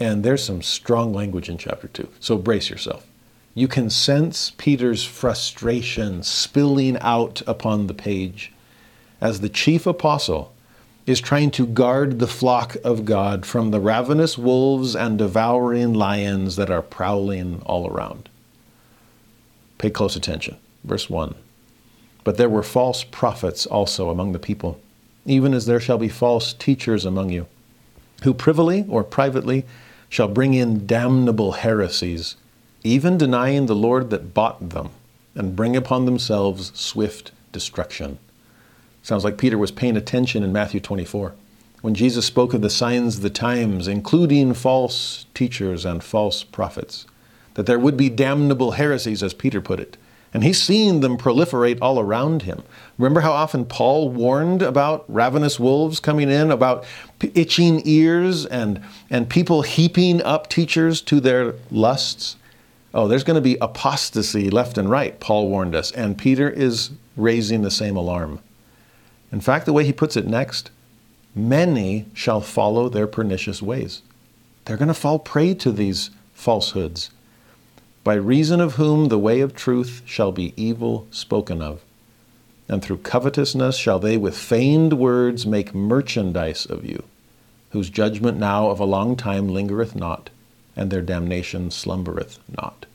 And 0.00 0.24
there's 0.24 0.44
some 0.44 0.62
strong 0.62 1.12
language 1.12 1.48
in 1.48 1.58
chapter 1.58 1.88
2. 1.88 2.08
So 2.20 2.36
brace 2.36 2.70
yourself. 2.70 3.06
You 3.54 3.68
can 3.68 3.90
sense 3.90 4.52
Peter's 4.56 5.04
frustration 5.04 6.22
spilling 6.22 6.98
out 6.98 7.42
upon 7.46 7.86
the 7.86 7.94
page 7.94 8.52
as 9.20 9.40
the 9.40 9.48
chief 9.48 9.86
apostle 9.86 10.52
is 11.06 11.20
trying 11.20 11.50
to 11.52 11.66
guard 11.66 12.18
the 12.18 12.26
flock 12.26 12.76
of 12.82 13.04
God 13.04 13.46
from 13.46 13.70
the 13.70 13.80
ravenous 13.80 14.36
wolves 14.36 14.96
and 14.96 15.18
devouring 15.18 15.94
lions 15.94 16.56
that 16.56 16.70
are 16.70 16.82
prowling 16.82 17.62
all 17.66 17.88
around. 17.88 18.28
Pay 19.78 19.90
close 19.90 20.16
attention. 20.16 20.56
Verse 20.82 21.08
1. 21.08 21.34
But 22.24 22.38
there 22.38 22.48
were 22.48 22.62
false 22.62 23.04
prophets 23.04 23.66
also 23.66 24.10
among 24.10 24.32
the 24.32 24.38
people 24.38 24.80
even 25.26 25.54
as 25.54 25.66
there 25.66 25.80
shall 25.80 25.98
be 25.98 26.08
false 26.08 26.52
teachers 26.52 27.04
among 27.04 27.30
you, 27.30 27.46
who 28.22 28.34
privily 28.34 28.84
or 28.88 29.02
privately 29.02 29.64
shall 30.14 30.28
bring 30.28 30.54
in 30.54 30.86
damnable 30.86 31.50
heresies, 31.50 32.36
even 32.84 33.18
denying 33.18 33.66
the 33.66 33.74
Lord 33.74 34.10
that 34.10 34.32
bought 34.32 34.70
them, 34.70 34.90
and 35.34 35.56
bring 35.56 35.74
upon 35.74 36.04
themselves 36.04 36.70
swift 36.72 37.32
destruction. 37.50 38.20
Sounds 39.02 39.24
like 39.24 39.38
Peter 39.38 39.58
was 39.58 39.72
paying 39.72 39.96
attention 39.96 40.44
in 40.44 40.52
Matthew 40.52 40.78
24 40.78 41.34
when 41.80 41.96
Jesus 41.96 42.24
spoke 42.24 42.54
of 42.54 42.62
the 42.62 42.70
signs 42.70 43.16
of 43.16 43.22
the 43.22 43.28
times, 43.28 43.88
including 43.88 44.54
false 44.54 45.26
teachers 45.34 45.84
and 45.84 46.04
false 46.04 46.44
prophets, 46.44 47.06
that 47.54 47.66
there 47.66 47.80
would 47.80 47.96
be 47.96 48.08
damnable 48.08 48.70
heresies, 48.70 49.20
as 49.20 49.34
Peter 49.34 49.60
put 49.60 49.80
it. 49.80 49.96
And 50.32 50.44
he's 50.44 50.62
seeing 50.62 51.00
them 51.00 51.18
proliferate 51.18 51.78
all 51.82 51.98
around 51.98 52.42
him. 52.42 52.62
Remember 52.98 53.20
how 53.20 53.32
often 53.32 53.64
Paul 53.64 54.10
warned 54.10 54.62
about 54.62 55.04
ravenous 55.08 55.58
wolves 55.58 55.98
coming 55.98 56.30
in, 56.30 56.52
about 56.52 56.84
itching 57.34 57.82
ears 57.84 58.46
and, 58.46 58.82
and 59.10 59.28
people 59.28 59.62
heaping 59.62 60.22
up 60.22 60.48
teachers 60.48 61.00
to 61.02 61.20
their 61.20 61.54
lusts? 61.70 62.36
Oh, 62.92 63.08
there's 63.08 63.24
going 63.24 63.36
to 63.36 63.40
be 63.40 63.56
apostasy 63.60 64.50
left 64.50 64.78
and 64.78 64.88
right, 64.88 65.18
Paul 65.18 65.48
warned 65.48 65.74
us. 65.74 65.90
And 65.90 66.16
Peter 66.16 66.48
is 66.48 66.90
raising 67.16 67.62
the 67.62 67.70
same 67.70 67.96
alarm. 67.96 68.40
In 69.32 69.40
fact, 69.40 69.66
the 69.66 69.72
way 69.72 69.84
he 69.84 69.92
puts 69.92 70.16
it 70.16 70.26
next, 70.26 70.70
many 71.34 72.06
shall 72.14 72.40
follow 72.40 72.88
their 72.88 73.06
pernicious 73.06 73.60
ways. 73.60 74.02
They're 74.64 74.76
going 74.76 74.88
to 74.88 74.94
fall 74.94 75.18
prey 75.18 75.54
to 75.54 75.72
these 75.72 76.10
falsehoods 76.32 77.10
by 78.04 78.14
reason 78.14 78.60
of 78.60 78.74
whom 78.74 79.08
the 79.08 79.18
way 79.18 79.40
of 79.40 79.54
truth 79.54 80.02
shall 80.04 80.30
be 80.30 80.52
evil 80.56 81.08
spoken 81.10 81.62
of. 81.62 81.80
And 82.68 82.82
through 82.82 82.98
covetousness 82.98 83.76
shall 83.76 83.98
they 83.98 84.16
with 84.16 84.36
feigned 84.36 84.94
words 84.94 85.46
make 85.46 85.74
merchandise 85.74 86.66
of 86.66 86.84
you, 86.84 87.02
whose 87.74 87.90
judgment 87.90 88.38
now 88.38 88.70
of 88.70 88.78
a 88.78 88.84
long 88.84 89.16
time 89.16 89.48
lingereth 89.48 89.96
not, 89.96 90.30
and 90.76 90.92
their 90.92 91.02
damnation 91.02 91.72
slumbereth 91.72 92.38
not. 92.56 92.86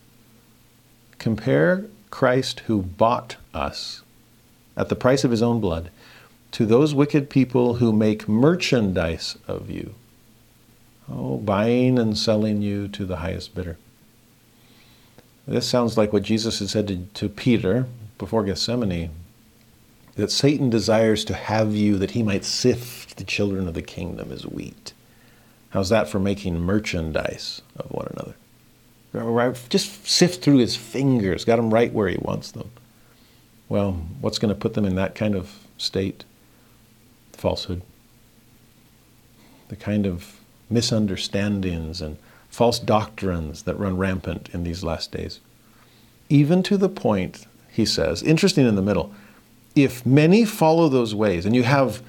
Compare 1.18 1.84
Christ 2.10 2.62
who 2.62 2.82
bought 2.82 3.36
us 3.54 4.04
at 4.78 4.88
the 4.88 4.96
price 4.96 5.26
of 5.26 5.32
his 5.32 5.42
own 5.42 5.60
blood 5.60 5.92
to 6.54 6.66
those 6.66 6.96
wicked 6.96 7.30
people 7.30 7.76
who 7.76 7.92
make 7.92 8.30
merchandise 8.30 9.38
of 9.50 9.70
you, 9.70 9.96
oh, 11.12 11.36
buying 11.40 12.00
and 12.00 12.18
selling 12.18 12.62
you 12.62 12.88
to 12.88 13.06
the 13.06 13.18
highest 13.18 13.54
bidder. 13.54 13.78
This 15.46 15.68
sounds 15.68 15.98
like 15.98 16.14
what 16.14 16.24
Jesus 16.24 16.60
had 16.60 16.70
said 16.70 16.88
to, 16.88 17.06
to 17.16 17.28
Peter 17.28 17.86
before 18.18 18.46
Gethsemane 18.46 19.10
that 20.20 20.32
Satan 20.32 20.70
desires 20.70 21.24
to 21.26 21.34
have 21.34 21.76
you 21.76 21.98
that 21.98 22.12
he 22.12 22.24
might 22.24 22.46
sift 22.46 23.18
the 23.18 23.24
children 23.24 23.68
of 23.68 23.74
the 23.74 23.82
kingdom 23.82 24.32
as 24.32 24.46
wheat. 24.46 24.94
How's 25.70 25.90
that 25.90 26.10
for 26.10 26.20
making 26.20 26.60
merchandise 26.60 27.62
of 27.78 27.92
one 27.92 28.08
another? 28.12 28.36
Just 29.70 30.06
sift 30.08 30.44
through 30.44 30.58
his 30.58 30.76
fingers, 30.76 31.46
got 31.46 31.56
them 31.56 31.74
right 31.74 31.92
where 31.92 32.08
he 32.08 32.18
wants 32.18 32.52
them. 32.52 32.70
Well, 33.68 33.94
what's 34.22 34.40
going 34.40 34.54
to 34.54 34.60
put 34.60 34.74
them 34.74 34.86
in 34.86 34.96
that 34.96 35.16
kind 35.16 35.36
of 35.36 35.58
state? 35.78 36.26
Falsehood. 37.34 37.82
The 39.70 39.76
kind 39.76 40.06
of 40.06 40.40
misunderstandings 40.70 42.02
and 42.02 42.18
false 42.50 42.80
doctrines 42.80 43.64
that 43.64 43.80
run 43.80 43.98
rampant 43.98 44.50
in 44.54 44.64
these 44.64 44.84
last 44.84 45.12
days. 45.12 45.40
Even 46.30 46.62
to 46.64 46.78
the 46.78 46.90
point, 46.90 47.46
he 47.72 47.86
says, 47.86 48.22
interesting 48.24 48.68
in 48.68 48.76
the 48.76 48.82
middle, 48.82 49.14
if 49.84 50.06
many 50.06 50.46
follow 50.46 50.90
those 50.90 51.14
ways, 51.16 51.46
and 51.46 51.56
you 51.56 51.64
have 51.64 52.02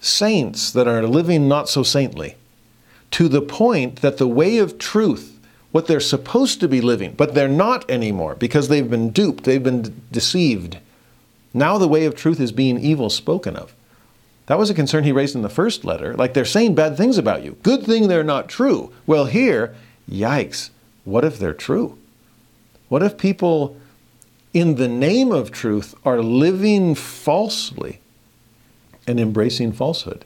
saints 0.00 0.72
that 0.72 0.88
are 0.88 1.06
living 1.06 1.48
not 1.48 1.68
so 1.68 1.82
saintly, 1.82 2.36
to 3.12 3.28
the 3.28 3.42
point 3.42 4.00
that 4.00 4.18
the 4.18 4.26
way 4.26 4.58
of 4.58 4.78
truth, 4.78 5.38
what 5.70 5.86
they're 5.86 6.00
supposed 6.00 6.60
to 6.60 6.68
be 6.68 6.80
living, 6.80 7.12
but 7.12 7.34
they're 7.34 7.48
not 7.48 7.88
anymore 7.90 8.34
because 8.34 8.68
they've 8.68 8.90
been 8.90 9.10
duped, 9.10 9.44
they've 9.44 9.62
been 9.62 10.02
deceived. 10.10 10.78
Now 11.54 11.78
the 11.78 11.88
way 11.88 12.04
of 12.04 12.14
truth 12.14 12.40
is 12.40 12.52
being 12.52 12.78
evil 12.78 13.10
spoken 13.10 13.56
of. 13.56 13.74
That 14.46 14.58
was 14.58 14.70
a 14.70 14.74
concern 14.74 15.04
he 15.04 15.12
raised 15.12 15.36
in 15.36 15.42
the 15.42 15.48
first 15.48 15.84
letter. 15.84 16.14
Like 16.14 16.34
they're 16.34 16.44
saying 16.44 16.74
bad 16.74 16.96
things 16.96 17.16
about 17.16 17.42
you. 17.42 17.56
Good 17.62 17.84
thing 17.84 18.08
they're 18.08 18.24
not 18.24 18.48
true. 18.48 18.92
Well, 19.06 19.26
here, 19.26 19.74
yikes, 20.10 20.70
what 21.04 21.24
if 21.24 21.38
they're 21.38 21.54
true? 21.54 21.96
What 22.88 23.02
if 23.02 23.16
people, 23.16 23.76
in 24.52 24.74
the 24.74 24.88
name 24.88 25.32
of 25.32 25.50
truth, 25.50 25.94
are 26.04 26.22
living 26.22 26.94
falsely 26.94 28.00
and 29.06 29.18
embracing 29.18 29.72
falsehood? 29.72 30.24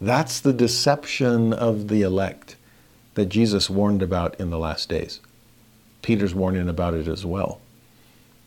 That's 0.00 0.40
the 0.40 0.52
deception 0.52 1.52
of 1.52 1.88
the 1.88 2.02
elect 2.02 2.56
that 3.14 3.26
Jesus 3.26 3.68
warned 3.68 4.02
about 4.02 4.38
in 4.40 4.50
the 4.50 4.58
last 4.58 4.88
days. 4.88 5.20
Peter's 6.02 6.34
warning 6.34 6.68
about 6.68 6.94
it 6.94 7.06
as 7.06 7.24
well. 7.26 7.60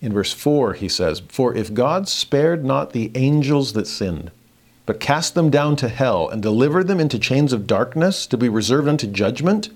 In 0.01 0.11
verse 0.11 0.33
4, 0.33 0.73
he 0.73 0.89
says, 0.89 1.21
For 1.29 1.55
if 1.55 1.73
God 1.73 2.07
spared 2.09 2.65
not 2.65 2.91
the 2.91 3.11
angels 3.15 3.73
that 3.73 3.87
sinned, 3.87 4.31
but 4.85 4.99
cast 4.99 5.33
them 5.33 5.49
down 5.49 5.75
to 5.77 5.87
hell 5.87 6.27
and 6.27 6.41
delivered 6.41 6.87
them 6.87 6.99
into 6.99 7.17
chains 7.17 7.53
of 7.53 7.67
darkness 7.67 8.27
to 8.27 8.37
be 8.37 8.49
reserved 8.49 8.87
unto 8.87 9.07
judgment, 9.07 9.69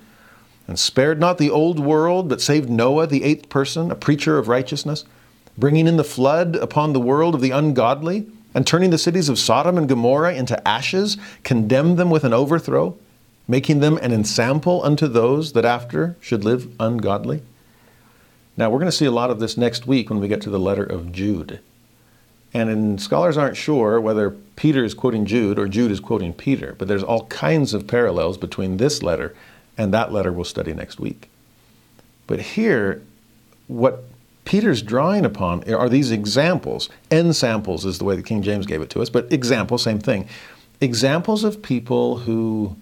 and 0.67 0.77
spared 0.77 1.17
not 1.17 1.37
the 1.37 1.49
old 1.49 1.79
world, 1.79 2.27
but 2.27 2.41
saved 2.41 2.69
Noah, 2.69 3.07
the 3.07 3.23
eighth 3.23 3.47
person, 3.47 3.89
a 3.89 3.95
preacher 3.95 4.37
of 4.37 4.49
righteousness, 4.49 5.05
bringing 5.57 5.87
in 5.87 5.97
the 5.97 6.03
flood 6.03 6.55
upon 6.55 6.93
the 6.93 6.99
world 6.99 7.35
of 7.35 7.41
the 7.41 7.51
ungodly, 7.51 8.27
and 8.53 8.65
turning 8.65 8.89
the 8.89 8.97
cities 8.97 9.29
of 9.29 9.37
Sodom 9.37 9.77
and 9.77 9.89
Gomorrah 9.89 10.33
into 10.33 10.67
ashes, 10.67 11.17
condemned 11.43 11.97
them 11.97 12.09
with 12.09 12.23
an 12.23 12.33
overthrow, 12.33 12.97
making 13.47 13.79
them 13.79 13.97
an 13.97 14.11
ensample 14.11 14.83
unto 14.83 15.07
those 15.07 15.53
that 15.53 15.65
after 15.65 16.15
should 16.21 16.43
live 16.43 16.73
ungodly. 16.79 17.41
Now, 18.55 18.69
we're 18.69 18.79
going 18.79 18.91
to 18.91 18.97
see 18.97 19.05
a 19.05 19.11
lot 19.11 19.29
of 19.29 19.39
this 19.39 19.57
next 19.57 19.85
week 19.85 20.09
when 20.09 20.19
we 20.19 20.27
get 20.27 20.41
to 20.41 20.49
the 20.49 20.59
letter 20.59 20.83
of 20.83 21.11
Jude. 21.11 21.59
And 22.53 22.99
scholars 22.99 23.37
aren't 23.37 23.57
sure 23.57 24.01
whether 24.01 24.31
Peter 24.55 24.83
is 24.83 24.95
quoting 24.95 25.25
Jude 25.25 25.59
or 25.59 25.67
Jude 25.67 25.91
is 25.91 25.99
quoting 25.99 26.33
Peter, 26.33 26.75
but 26.77 26.87
there's 26.87 27.03
all 27.03 27.25
kinds 27.27 27.73
of 27.73 27.85
parallels 27.85 28.37
between 28.37 28.77
this 28.77 29.03
letter 29.03 29.35
and 29.77 29.93
that 29.93 30.11
letter 30.11 30.31
we'll 30.31 30.43
study 30.43 30.73
next 30.73 30.99
week. 30.99 31.29
But 32.25 32.39
here, 32.39 33.03
what 33.67 34.05
Peter's 34.47 34.81
drawing 34.81 35.25
upon 35.25 35.69
are 35.73 35.89
these 35.89 36.09
examples. 36.09 36.87
Ensamples 37.11 37.85
is 37.85 37.97
the 37.97 38.05
way 38.05 38.15
the 38.15 38.23
King 38.23 38.41
James 38.41 38.65
gave 38.65 38.81
it 38.81 38.89
to 38.91 39.01
us, 39.01 39.09
but 39.09 39.31
example, 39.31 39.77
same 39.77 39.99
thing. 39.99 40.25
Examples 40.79 41.43
of 41.43 41.61
people 41.61 42.19
who 42.19 42.77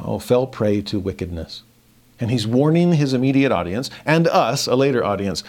oh, 0.00 0.18
fell 0.18 0.48
prey 0.48 0.82
to 0.82 0.98
wickedness. 0.98 1.62
And 2.18 2.28
he's 2.28 2.44
warning 2.44 2.94
his 2.94 3.14
immediate 3.14 3.52
audience 3.52 3.88
and 4.04 4.26
us, 4.26 4.66
a 4.66 4.74
later 4.74 5.04
audience, 5.04 5.44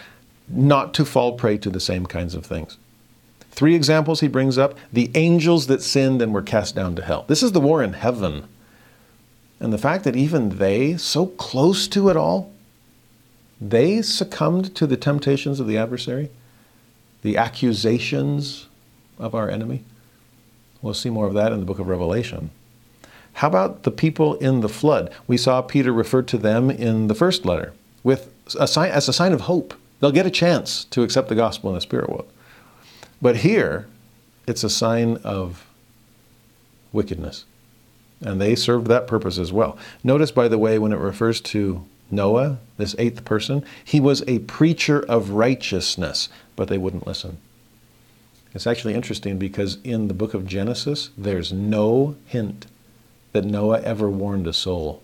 not 0.48 0.94
to 0.94 1.04
fall 1.04 1.32
prey 1.32 1.58
to 1.58 1.70
the 1.70 1.80
same 1.80 2.06
kinds 2.06 2.36
of 2.36 2.46
things. 2.46 2.78
Three 3.50 3.74
examples 3.74 4.20
he 4.20 4.28
brings 4.28 4.56
up 4.56 4.78
the 4.92 5.10
angels 5.16 5.66
that 5.66 5.82
sinned 5.82 6.22
and 6.22 6.32
were 6.32 6.42
cast 6.42 6.76
down 6.76 6.94
to 6.94 7.02
hell. 7.02 7.24
This 7.26 7.42
is 7.42 7.50
the 7.50 7.60
war 7.60 7.82
in 7.82 7.94
heaven. 7.94 8.46
And 9.58 9.72
the 9.72 9.78
fact 9.78 10.04
that 10.04 10.14
even 10.14 10.58
they, 10.58 10.96
so 10.96 11.26
close 11.26 11.88
to 11.88 12.10
it 12.10 12.16
all, 12.16 12.52
they 13.60 14.02
succumbed 14.02 14.74
to 14.76 14.86
the 14.86 14.96
temptations 14.96 15.60
of 15.60 15.66
the 15.66 15.78
adversary, 15.78 16.30
the 17.22 17.36
accusations 17.36 18.66
of 19.18 19.34
our 19.34 19.48
enemy. 19.48 19.84
We'll 20.82 20.94
see 20.94 21.10
more 21.10 21.26
of 21.26 21.34
that 21.34 21.52
in 21.52 21.60
the 21.60 21.66
book 21.66 21.78
of 21.78 21.88
Revelation. 21.88 22.50
How 23.34 23.48
about 23.48 23.82
the 23.82 23.90
people 23.90 24.34
in 24.36 24.60
the 24.60 24.68
flood? 24.68 25.12
We 25.26 25.36
saw 25.36 25.60
Peter 25.62 25.92
refer 25.92 26.22
to 26.22 26.38
them 26.38 26.70
in 26.70 27.08
the 27.08 27.14
first 27.14 27.44
letter 27.44 27.72
with 28.02 28.32
a 28.58 28.66
sign, 28.66 28.90
as 28.90 29.08
a 29.08 29.12
sign 29.12 29.32
of 29.32 29.42
hope. 29.42 29.74
They'll 30.00 30.12
get 30.12 30.26
a 30.26 30.30
chance 30.30 30.84
to 30.86 31.02
accept 31.02 31.28
the 31.28 31.34
gospel 31.34 31.70
in 31.70 31.74
the 31.74 31.80
spirit 31.80 32.08
world. 32.08 32.30
But 33.20 33.38
here, 33.38 33.88
it's 34.46 34.64
a 34.64 34.70
sign 34.70 35.16
of 35.24 35.66
wickedness. 36.92 37.44
And 38.20 38.40
they 38.40 38.54
served 38.54 38.86
that 38.86 39.06
purpose 39.06 39.38
as 39.38 39.52
well. 39.52 39.76
Notice, 40.04 40.30
by 40.30 40.48
the 40.48 40.58
way, 40.58 40.78
when 40.78 40.92
it 40.92 40.98
refers 40.98 41.40
to 41.42 41.84
Noah, 42.10 42.58
this 42.78 42.94
eighth 42.98 43.24
person, 43.24 43.64
he 43.84 44.00
was 44.00 44.22
a 44.26 44.40
preacher 44.40 45.00
of 45.00 45.30
righteousness, 45.30 46.28
but 46.54 46.68
they 46.68 46.78
wouldn't 46.78 47.06
listen. 47.06 47.38
It's 48.54 48.66
actually 48.66 48.94
interesting 48.94 49.38
because 49.38 49.78
in 49.84 50.08
the 50.08 50.14
book 50.14 50.32
of 50.32 50.46
Genesis, 50.46 51.10
there's 51.18 51.52
no 51.52 52.16
hint 52.26 52.66
that 53.32 53.44
Noah 53.44 53.82
ever 53.82 54.08
warned 54.08 54.46
a 54.46 54.52
soul. 54.52 55.02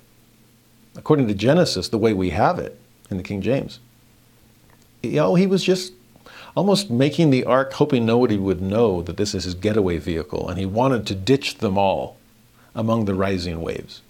According 0.97 1.29
to 1.29 1.35
Genesis, 1.35 1.89
the 1.89 1.99
way 1.99 2.13
we 2.13 2.31
have 2.31 2.59
it 2.59 2.81
in 3.11 3.17
the 3.17 3.23
King 3.23 3.43
James, 3.43 3.79
you 5.03 5.13
know, 5.13 5.35
he 5.35 5.47
was 5.47 5.65
just 5.65 5.93
almost 6.57 6.91
making 6.91 7.31
the 7.31 7.45
ark, 7.45 7.73
hoping 7.75 8.07
nobody 8.07 8.37
would 8.37 8.63
know 8.63 9.03
that 9.03 9.17
this 9.17 9.35
is 9.35 9.45
his 9.45 9.55
getaway 9.55 9.99
vehicle, 9.99 10.49
and 10.49 10.59
he 10.59 10.67
wanted 10.67 11.07
to 11.07 11.15
ditch 11.15 11.59
them 11.59 11.77
all 11.77 12.17
among 12.75 13.05
the 13.05 13.15
rising 13.15 13.61
waves. 13.61 14.03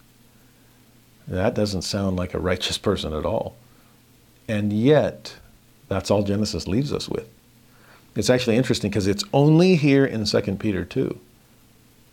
That 1.32 1.54
doesn't 1.54 1.82
sound 1.82 2.18
like 2.18 2.34
a 2.34 2.38
righteous 2.38 2.76
person 2.76 3.14
at 3.14 3.24
all. 3.24 3.56
And 4.46 4.70
yet, 4.70 5.36
that's 5.88 6.10
all 6.10 6.22
Genesis 6.22 6.68
leaves 6.68 6.92
us 6.92 7.08
with. 7.08 7.26
It's 8.14 8.28
actually 8.28 8.56
interesting 8.56 8.90
because 8.90 9.06
it's 9.06 9.24
only 9.32 9.76
here 9.76 10.04
in 10.04 10.26
2 10.26 10.40
Peter 10.56 10.84
2 10.84 11.18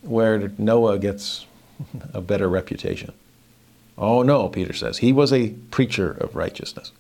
where 0.04 0.54
Noah 0.58 0.98
gets 1.00 1.46
a 2.14 2.22
better 2.22 2.48
reputation. 2.48 3.12
Oh 3.98 4.24
no, 4.24 4.48
Peter 4.48 4.72
says. 4.72 5.00
He 5.00 5.12
was 5.12 5.34
a 5.34 5.50
preacher 5.70 6.12
of 6.12 6.38
righteousness. 6.38 6.94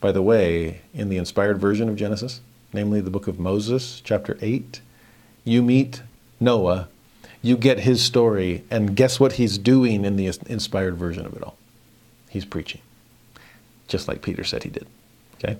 By 0.00 0.12
the 0.12 0.22
way, 0.22 0.80
in 0.94 1.10
the 1.10 1.18
inspired 1.18 1.60
version 1.60 1.90
of 1.90 1.96
Genesis, 1.96 2.40
namely 2.72 3.02
the 3.02 3.10
book 3.10 3.28
of 3.28 3.38
Moses, 3.38 4.00
chapter 4.02 4.38
8, 4.40 4.80
you 5.44 5.62
meet 5.62 6.00
Noah, 6.40 6.88
you 7.46 7.56
get 7.56 7.80
his 7.80 8.02
story, 8.02 8.64
and 8.70 8.96
guess 8.96 9.20
what 9.20 9.34
he's 9.34 9.58
doing 9.58 10.04
in 10.04 10.16
the 10.16 10.26
inspired 10.46 10.96
version 10.96 11.24
of 11.24 11.34
it 11.34 11.42
all? 11.42 11.56
He's 12.28 12.44
preaching, 12.44 12.80
just 13.88 14.08
like 14.08 14.22
Peter 14.22 14.44
said 14.44 14.64
he 14.64 14.70
did. 14.70 14.86
Okay? 15.36 15.56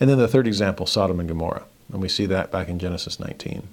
And 0.00 0.10
then 0.10 0.18
the 0.18 0.28
third 0.28 0.46
example, 0.46 0.86
Sodom 0.86 1.20
and 1.20 1.28
Gomorrah. 1.28 1.64
And 1.92 2.00
we 2.00 2.08
see 2.08 2.26
that 2.26 2.50
back 2.50 2.68
in 2.68 2.78
Genesis 2.78 3.20
19. 3.20 3.68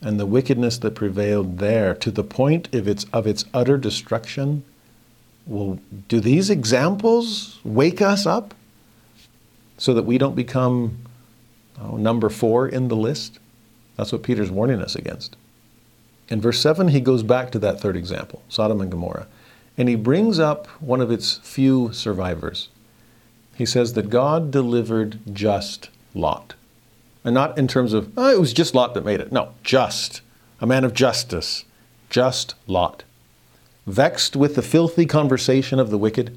And 0.00 0.18
the 0.18 0.26
wickedness 0.26 0.78
that 0.78 0.94
prevailed 0.94 1.58
there 1.58 1.94
to 1.94 2.10
the 2.10 2.24
point 2.24 2.72
of 2.74 2.88
its, 2.88 3.06
of 3.12 3.26
its 3.26 3.44
utter 3.54 3.78
destruction. 3.78 4.64
Well, 5.46 5.78
do 6.08 6.20
these 6.20 6.50
examples 6.50 7.60
wake 7.64 8.02
us 8.02 8.26
up 8.26 8.54
so 9.78 9.94
that 9.94 10.02
we 10.02 10.18
don't 10.18 10.34
become 10.34 10.98
oh, 11.80 11.96
number 11.96 12.28
four 12.28 12.68
in 12.68 12.88
the 12.88 12.96
list? 12.96 13.38
That's 13.96 14.12
what 14.12 14.22
Peter's 14.22 14.50
warning 14.50 14.80
us 14.80 14.96
against. 14.96 15.36
In 16.28 16.40
verse 16.40 16.60
7, 16.60 16.88
he 16.88 17.00
goes 17.00 17.22
back 17.22 17.50
to 17.50 17.58
that 17.58 17.80
third 17.80 17.96
example, 17.96 18.42
Sodom 18.48 18.80
and 18.80 18.90
Gomorrah, 18.90 19.26
and 19.76 19.88
he 19.88 19.96
brings 19.96 20.38
up 20.38 20.66
one 20.80 21.00
of 21.00 21.10
its 21.10 21.38
few 21.38 21.92
survivors. 21.92 22.68
He 23.54 23.66
says 23.66 23.92
that 23.94 24.10
God 24.10 24.50
delivered 24.50 25.18
just 25.32 25.90
Lot. 26.14 26.54
And 27.24 27.34
not 27.34 27.56
in 27.56 27.68
terms 27.68 27.92
of, 27.92 28.12
oh, 28.16 28.30
it 28.30 28.40
was 28.40 28.52
just 28.52 28.74
Lot 28.74 28.94
that 28.94 29.04
made 29.04 29.20
it. 29.20 29.30
No, 29.30 29.54
just. 29.62 30.20
A 30.60 30.66
man 30.66 30.84
of 30.84 30.94
justice. 30.94 31.64
Just 32.10 32.54
Lot. 32.66 33.04
Vexed 33.86 34.36
with 34.36 34.54
the 34.54 34.62
filthy 34.62 35.06
conversation 35.06 35.78
of 35.78 35.90
the 35.90 35.98
wicked, 35.98 36.36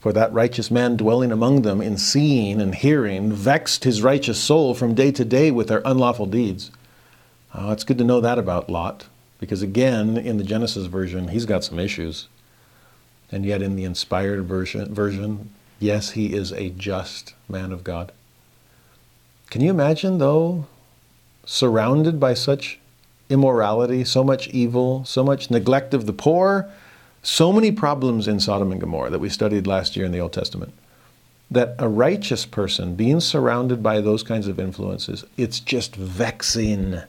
for 0.00 0.12
that 0.12 0.32
righteous 0.32 0.70
man 0.70 0.96
dwelling 0.96 1.32
among 1.32 1.62
them 1.62 1.80
in 1.80 1.96
seeing 1.96 2.60
and 2.60 2.74
hearing 2.74 3.32
vexed 3.32 3.84
his 3.84 4.02
righteous 4.02 4.38
soul 4.38 4.74
from 4.74 4.94
day 4.94 5.10
to 5.10 5.24
day 5.24 5.50
with 5.50 5.68
their 5.68 5.82
unlawful 5.84 6.26
deeds. 6.26 6.70
Oh, 7.54 7.72
it's 7.72 7.84
good 7.84 7.98
to 7.98 8.04
know 8.04 8.20
that 8.20 8.38
about 8.38 8.68
Lot, 8.68 9.06
because 9.44 9.60
again, 9.60 10.16
in 10.16 10.38
the 10.38 10.44
Genesis 10.44 10.86
version, 10.86 11.28
he's 11.28 11.44
got 11.44 11.64
some 11.64 11.78
issues. 11.78 12.28
And 13.30 13.44
yet, 13.44 13.60
in 13.60 13.76
the 13.76 13.84
inspired 13.84 14.44
version, 14.44 14.94
version, 14.94 15.50
yes, 15.78 16.12
he 16.12 16.32
is 16.32 16.50
a 16.52 16.70
just 16.70 17.34
man 17.46 17.72
of 17.72 17.84
God. 17.84 18.10
Can 19.50 19.60
you 19.60 19.68
imagine, 19.68 20.16
though, 20.16 20.66
surrounded 21.44 22.18
by 22.18 22.32
such 22.32 22.78
immorality, 23.28 24.02
so 24.04 24.24
much 24.24 24.48
evil, 24.48 25.04
so 25.04 25.22
much 25.22 25.50
neglect 25.50 25.92
of 25.92 26.06
the 26.06 26.12
poor, 26.12 26.70
so 27.22 27.52
many 27.52 27.70
problems 27.70 28.26
in 28.26 28.40
Sodom 28.40 28.72
and 28.72 28.80
Gomorrah 28.80 29.10
that 29.10 29.18
we 29.18 29.28
studied 29.28 29.66
last 29.66 29.94
year 29.94 30.06
in 30.06 30.12
the 30.12 30.20
Old 30.20 30.32
Testament? 30.32 30.72
That 31.50 31.74
a 31.78 31.88
righteous 31.88 32.46
person 32.46 32.94
being 32.94 33.20
surrounded 33.20 33.82
by 33.82 34.00
those 34.00 34.22
kinds 34.22 34.48
of 34.48 34.58
influences, 34.58 35.24
it's 35.36 35.60
just 35.60 35.96
vexing. 35.96 37.00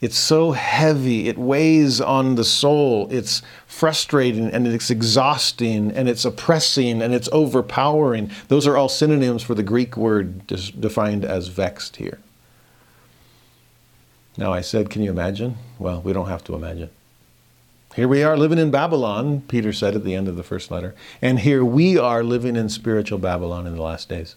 It's 0.00 0.16
so 0.16 0.52
heavy, 0.52 1.28
it 1.28 1.36
weighs 1.36 2.00
on 2.00 2.36
the 2.36 2.44
soul, 2.44 3.06
it's 3.10 3.42
frustrating 3.66 4.46
and 4.50 4.66
it's 4.66 4.88
exhausting 4.88 5.90
and 5.92 6.08
it's 6.08 6.24
oppressing 6.24 7.02
and 7.02 7.12
it's 7.12 7.28
overpowering. 7.32 8.30
Those 8.48 8.66
are 8.66 8.78
all 8.78 8.88
synonyms 8.88 9.42
for 9.42 9.54
the 9.54 9.62
Greek 9.62 9.98
word 9.98 10.46
defined 10.46 11.26
as 11.26 11.48
vexed 11.48 11.96
here. 11.96 12.18
Now, 14.38 14.54
I 14.54 14.62
said, 14.62 14.88
can 14.88 15.02
you 15.02 15.10
imagine? 15.10 15.58
Well, 15.78 16.00
we 16.00 16.14
don't 16.14 16.28
have 16.28 16.44
to 16.44 16.54
imagine. 16.54 16.88
Here 17.94 18.08
we 18.08 18.22
are 18.22 18.38
living 18.38 18.58
in 18.58 18.70
Babylon, 18.70 19.42
Peter 19.48 19.72
said 19.72 19.94
at 19.94 20.04
the 20.04 20.14
end 20.14 20.28
of 20.28 20.36
the 20.36 20.42
first 20.42 20.70
letter, 20.70 20.94
and 21.20 21.40
here 21.40 21.62
we 21.62 21.98
are 21.98 22.22
living 22.22 22.56
in 22.56 22.70
spiritual 22.70 23.18
Babylon 23.18 23.66
in 23.66 23.76
the 23.76 23.82
last 23.82 24.08
days. 24.08 24.36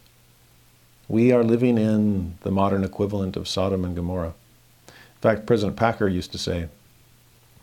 We 1.08 1.32
are 1.32 1.43
living 1.43 1.77
in 1.77 2.38
the 2.42 2.51
modern 2.51 2.83
equivalent 2.83 3.38
of 3.38 3.48
Sodom 3.48 3.85
and 3.85 3.95
Gomorrah. 3.95 4.33
Fact, 5.23 5.45
President 5.45 5.77
Packer 5.77 6.09
used 6.09 6.33
to 6.33 6.37
say, 6.37 6.67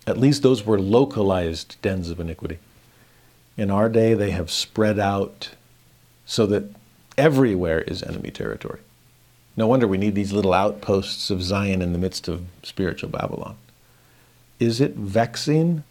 at 0.06 0.16
least 0.16 0.42
those 0.42 0.64
were 0.64 0.80
localized 0.80 1.76
dens 1.82 2.08
of 2.08 2.18
iniquity. 2.18 2.58
In 3.58 3.70
our 3.70 3.90
day, 3.90 4.14
they 4.14 4.30
have 4.30 4.50
spread 4.50 4.98
out 4.98 5.50
so 6.24 6.46
that 6.46 6.64
everywhere 7.18 7.82
is 7.82 8.02
enemy 8.02 8.30
territory. 8.30 8.80
No 9.58 9.66
wonder 9.66 9.86
we 9.86 9.98
need 9.98 10.14
these 10.14 10.32
little 10.32 10.54
outposts 10.54 11.28
of 11.28 11.42
Zion 11.42 11.82
in 11.82 11.92
the 11.92 11.98
midst 11.98 12.28
of 12.28 12.46
spiritual 12.62 13.10
Babylon. 13.10 13.58
Is 14.58 14.80
it 14.80 14.94
vexing 14.94 15.84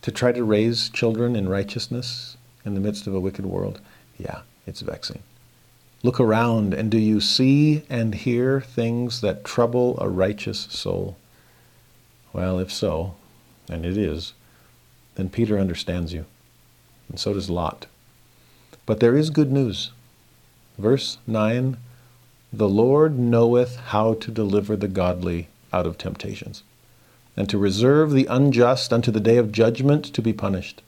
to 0.00 0.10
try 0.10 0.32
to 0.32 0.42
raise 0.42 0.88
children 0.88 1.36
in 1.36 1.50
righteousness 1.50 2.38
in 2.64 2.72
the 2.72 2.80
midst 2.80 3.06
of 3.06 3.14
a 3.14 3.20
wicked 3.20 3.44
world? 3.44 3.82
Yeah, 4.16 4.40
it's 4.66 4.80
vexing. 4.80 5.22
Look 6.04 6.18
around, 6.18 6.74
and 6.74 6.90
do 6.90 6.98
you 6.98 7.20
see 7.20 7.82
and 7.88 8.14
hear 8.14 8.60
things 8.60 9.20
that 9.20 9.44
trouble 9.44 9.96
a 10.00 10.08
righteous 10.08 10.66
soul? 10.70 11.16
Well, 12.32 12.58
if 12.58 12.72
so, 12.72 13.14
and 13.68 13.86
it 13.86 13.96
is, 13.96 14.32
then 15.14 15.28
Peter 15.28 15.58
understands 15.58 16.12
you, 16.12 16.24
and 17.08 17.20
so 17.20 17.32
does 17.32 17.48
Lot. 17.48 17.86
But 18.84 18.98
there 18.98 19.16
is 19.16 19.30
good 19.30 19.52
news. 19.52 19.92
Verse 20.76 21.18
9 21.28 21.76
The 22.52 22.68
Lord 22.68 23.16
knoweth 23.16 23.76
how 23.76 24.14
to 24.14 24.30
deliver 24.32 24.74
the 24.74 24.88
godly 24.88 25.48
out 25.72 25.86
of 25.86 25.98
temptations, 25.98 26.64
and 27.36 27.48
to 27.48 27.58
reserve 27.58 28.10
the 28.10 28.26
unjust 28.26 28.92
unto 28.92 29.12
the 29.12 29.20
day 29.20 29.36
of 29.36 29.52
judgment 29.52 30.06
to 30.06 30.20
be 30.22 30.32
punished 30.32 30.82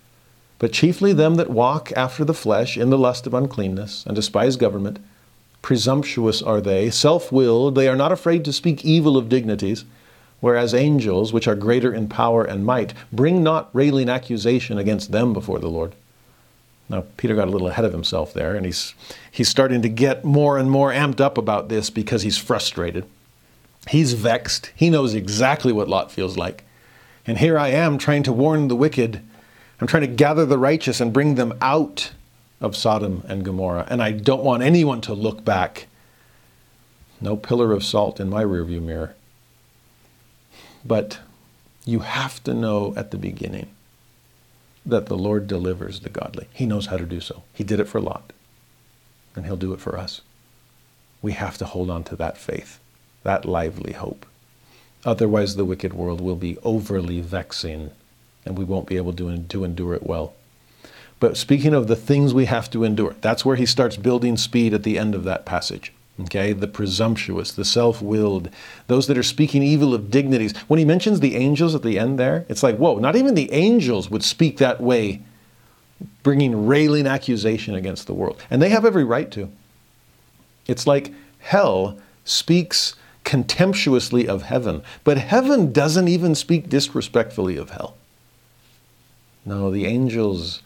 but 0.64 0.72
chiefly 0.72 1.12
them 1.12 1.34
that 1.34 1.50
walk 1.50 1.92
after 1.94 2.24
the 2.24 2.32
flesh 2.32 2.78
in 2.78 2.88
the 2.88 2.96
lust 2.96 3.26
of 3.26 3.34
uncleanness, 3.34 4.02
and 4.06 4.16
despise 4.16 4.56
government. 4.56 4.98
Presumptuous 5.60 6.40
are 6.40 6.58
they, 6.58 6.88
self 6.88 7.30
willed, 7.30 7.74
they 7.74 7.86
are 7.86 7.94
not 7.94 8.12
afraid 8.12 8.46
to 8.46 8.50
speak 8.50 8.82
evil 8.82 9.18
of 9.18 9.28
dignities, 9.28 9.84
whereas 10.40 10.72
angels, 10.72 11.34
which 11.34 11.46
are 11.46 11.54
greater 11.54 11.92
in 11.92 12.08
power 12.08 12.44
and 12.44 12.64
might, 12.64 12.94
bring 13.12 13.42
not 13.42 13.68
railing 13.74 14.08
accusation 14.08 14.78
against 14.78 15.12
them 15.12 15.34
before 15.34 15.58
the 15.58 15.68
Lord. 15.68 15.94
Now, 16.88 17.04
Peter 17.18 17.34
got 17.34 17.48
a 17.48 17.50
little 17.50 17.68
ahead 17.68 17.84
of 17.84 17.92
himself 17.92 18.32
there, 18.32 18.56
and 18.56 18.64
he's, 18.64 18.94
he's 19.30 19.50
starting 19.50 19.82
to 19.82 19.90
get 19.90 20.24
more 20.24 20.56
and 20.56 20.70
more 20.70 20.92
amped 20.92 21.20
up 21.20 21.36
about 21.36 21.68
this 21.68 21.90
because 21.90 22.22
he's 22.22 22.38
frustrated. 22.38 23.04
He's 23.90 24.14
vexed. 24.14 24.72
He 24.74 24.88
knows 24.88 25.12
exactly 25.12 25.74
what 25.74 25.90
Lot 25.90 26.10
feels 26.10 26.38
like. 26.38 26.64
And 27.26 27.36
here 27.36 27.58
I 27.58 27.68
am 27.68 27.98
trying 27.98 28.22
to 28.22 28.32
warn 28.32 28.68
the 28.68 28.76
wicked 28.76 29.20
I'm 29.80 29.86
trying 29.86 30.02
to 30.02 30.06
gather 30.08 30.46
the 30.46 30.58
righteous 30.58 31.00
and 31.00 31.12
bring 31.12 31.34
them 31.34 31.54
out 31.60 32.12
of 32.60 32.76
Sodom 32.76 33.24
and 33.28 33.44
Gomorrah. 33.44 33.86
And 33.88 34.02
I 34.02 34.12
don't 34.12 34.44
want 34.44 34.62
anyone 34.62 35.00
to 35.02 35.14
look 35.14 35.44
back. 35.44 35.86
No 37.20 37.36
pillar 37.36 37.72
of 37.72 37.84
salt 37.84 38.20
in 38.20 38.28
my 38.30 38.44
rearview 38.44 38.82
mirror. 38.82 39.14
But 40.84 41.20
you 41.84 42.00
have 42.00 42.42
to 42.44 42.54
know 42.54 42.94
at 42.96 43.10
the 43.10 43.16
beginning 43.16 43.68
that 44.86 45.06
the 45.06 45.16
Lord 45.16 45.46
delivers 45.46 46.00
the 46.00 46.10
godly. 46.10 46.48
He 46.52 46.66
knows 46.66 46.86
how 46.86 46.96
to 46.96 47.06
do 47.06 47.20
so. 47.20 47.42
He 47.52 47.64
did 47.64 47.80
it 47.80 47.88
for 47.88 48.00
Lot, 48.00 48.32
and 49.34 49.46
He'll 49.46 49.56
do 49.56 49.72
it 49.72 49.80
for 49.80 49.98
us. 49.98 50.20
We 51.22 51.32
have 51.32 51.56
to 51.58 51.64
hold 51.64 51.88
on 51.88 52.04
to 52.04 52.16
that 52.16 52.36
faith, 52.36 52.80
that 53.22 53.46
lively 53.46 53.92
hope. 53.92 54.26
Otherwise, 55.06 55.56
the 55.56 55.64
wicked 55.64 55.94
world 55.94 56.20
will 56.20 56.36
be 56.36 56.58
overly 56.62 57.20
vexing 57.20 57.90
and 58.44 58.58
we 58.58 58.64
won't 58.64 58.86
be 58.86 58.96
able 58.96 59.12
to, 59.14 59.38
to 59.38 59.64
endure 59.64 59.94
it 59.94 60.04
well. 60.04 60.34
But 61.20 61.36
speaking 61.36 61.74
of 61.74 61.86
the 61.86 61.96
things 61.96 62.34
we 62.34 62.46
have 62.46 62.70
to 62.70 62.84
endure, 62.84 63.16
that's 63.20 63.44
where 63.44 63.56
he 63.56 63.66
starts 63.66 63.96
building 63.96 64.36
speed 64.36 64.74
at 64.74 64.82
the 64.82 64.98
end 64.98 65.14
of 65.14 65.24
that 65.24 65.46
passage. 65.46 65.92
Okay, 66.20 66.52
the 66.52 66.68
presumptuous, 66.68 67.50
the 67.50 67.64
self 67.64 68.00
willed, 68.00 68.48
those 68.86 69.08
that 69.08 69.18
are 69.18 69.24
speaking 69.24 69.62
evil 69.62 69.94
of 69.94 70.10
dignities. 70.10 70.56
When 70.68 70.78
he 70.78 70.84
mentions 70.84 71.18
the 71.18 71.34
angels 71.34 71.74
at 71.74 71.82
the 71.82 71.98
end 71.98 72.20
there, 72.20 72.46
it's 72.48 72.62
like, 72.62 72.76
whoa, 72.76 72.98
not 72.98 73.16
even 73.16 73.34
the 73.34 73.52
angels 73.52 74.10
would 74.10 74.22
speak 74.22 74.58
that 74.58 74.80
way, 74.80 75.22
bringing 76.22 76.66
railing 76.66 77.08
accusation 77.08 77.74
against 77.74 78.06
the 78.06 78.14
world. 78.14 78.40
And 78.48 78.62
they 78.62 78.68
have 78.68 78.84
every 78.84 79.02
right 79.02 79.28
to. 79.32 79.50
It's 80.68 80.86
like 80.86 81.12
hell 81.40 81.98
speaks 82.24 82.94
contemptuously 83.24 84.28
of 84.28 84.42
heaven, 84.42 84.82
but 85.02 85.18
heaven 85.18 85.72
doesn't 85.72 86.08
even 86.08 86.34
speak 86.34 86.68
disrespectfully 86.68 87.56
of 87.56 87.70
hell. 87.70 87.96
No, 89.44 89.70
the 89.70 89.86
angels 89.86 90.62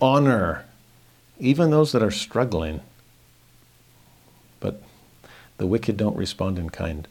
honor 0.00 0.64
even 1.38 1.70
those 1.70 1.92
that 1.92 2.02
are 2.02 2.10
struggling. 2.10 2.80
But 4.60 4.82
the 5.58 5.66
wicked 5.66 5.96
don't 5.96 6.16
respond 6.16 6.58
in 6.58 6.70
kind. 6.70 7.06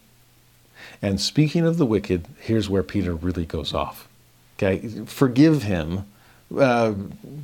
And 1.02 1.20
speaking 1.20 1.66
of 1.66 1.78
the 1.78 1.86
wicked, 1.86 2.26
here's 2.40 2.68
where 2.68 2.82
Peter 2.82 3.14
really 3.14 3.46
goes 3.46 3.72
off. 3.74 4.08
Okay, 4.56 4.88
forgive 5.06 5.62
him. 5.62 6.06
Uh, 6.56 6.92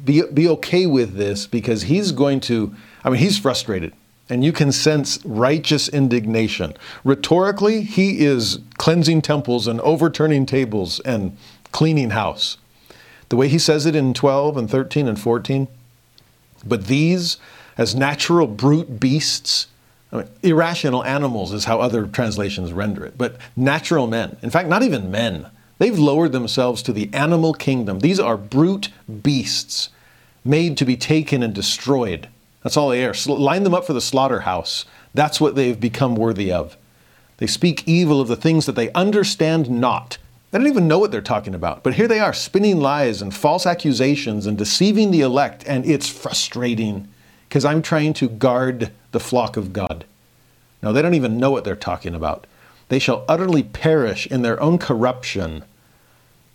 be, 0.05 0.22
be 0.32 0.48
okay 0.48 0.86
with 0.86 1.14
this 1.14 1.47
because 1.47 1.82
he's 1.82 2.12
going 2.12 2.40
to, 2.40 2.74
I 3.05 3.10
mean, 3.10 3.20
he's 3.20 3.39
frustrated 3.39 3.92
and 4.28 4.44
you 4.44 4.52
can 4.52 4.72
sense 4.72 5.18
righteous 5.24 5.89
indignation. 5.89 6.74
Rhetorically, 7.05 7.82
he 7.82 8.24
is 8.24 8.60
cleansing 8.78 9.22
temples 9.22 9.66
and 9.66 9.81
overturning 9.81 10.47
tables 10.47 11.00
and 11.00 11.36
cleaning 11.72 12.10
house. 12.10 12.56
The 13.33 13.36
way 13.36 13.49
he 13.49 13.59
says 13.59 13.86
it 13.86 13.97
in 13.97 14.12
12 14.12 14.59
and 14.59 14.69
13 14.69 15.09
and 15.09 15.19
14. 15.19 15.67
But 16.67 16.85
these, 16.89 17.39
as 17.78 17.94
natural 17.94 18.47
brute 18.47 19.01
beasts, 19.01 19.69
I 20.12 20.17
mean, 20.17 20.28
irrational 20.43 21.02
animals 21.02 21.55
is 21.55 21.65
how 21.65 21.81
other 21.81 22.07
translations 22.07 22.75
render 22.75 23.07
it, 23.07 23.17
but 23.17 23.39
natural 23.57 24.07
men. 24.07 24.36
In 24.43 24.51
fact, 24.51 24.69
not 24.69 24.83
even 24.83 25.11
men. 25.11 25.47
They've 25.78 25.99
lowered 25.99 26.33
themselves 26.33 26.83
to 26.83 26.93
the 26.93 27.09
animal 27.15 27.55
kingdom. 27.55 28.01
These 28.01 28.20
are 28.20 28.36
brute 28.36 28.91
beasts 29.23 29.89
made 30.44 30.77
to 30.77 30.85
be 30.85 30.99
taken 30.99 31.43
and 31.43 31.55
destroyed. 31.55 32.28
That's 32.62 32.77
all 32.77 32.91
they 32.91 33.02
are. 33.02 33.15
Line 33.27 33.62
them 33.62 33.73
up 33.73 33.86
for 33.86 33.94
the 33.94 34.02
slaughterhouse. 34.02 34.85
That's 35.15 35.41
what 35.41 35.55
they've 35.55 35.81
become 35.81 36.17
worthy 36.17 36.52
of. 36.52 36.77
They 37.39 37.47
speak 37.47 37.89
evil 37.89 38.20
of 38.20 38.28
the 38.28 38.36
things 38.36 38.67
that 38.67 38.77
they 38.77 38.93
understand 38.93 39.70
not. 39.70 40.19
They 40.52 40.58
don't 40.58 40.68
even 40.68 40.86
know 40.86 41.00
what 41.00 41.10
they're 41.10 41.20
talking 41.20 41.55
about. 41.55 41.82
But 41.82 41.94
here 41.94 42.06
they 42.06 42.20
are, 42.20 42.32
spinning 42.32 42.78
lies 42.81 43.20
and 43.20 43.34
false 43.34 43.66
accusations 43.66 44.47
and 44.47 44.56
deceiving 44.56 45.10
the 45.10 45.22
elect, 45.22 45.64
and 45.66 45.84
it's 45.84 46.08
frustrating 46.08 47.08
because 47.48 47.64
I'm 47.64 47.82
trying 47.82 48.12
to 48.14 48.28
guard 48.28 48.92
the 49.10 49.18
flock 49.18 49.56
of 49.56 49.72
God. 49.72 50.05
Now, 50.82 50.92
they 50.92 51.02
don't 51.02 51.14
even 51.14 51.39
know 51.39 51.50
what 51.50 51.64
they're 51.64 51.74
talking 51.74 52.14
about. 52.14 52.47
They 52.89 53.00
shall 53.00 53.24
utterly 53.28 53.64
perish 53.64 54.26
in 54.26 54.42
their 54.42 54.60
own 54.62 54.78
corruption 54.78 55.64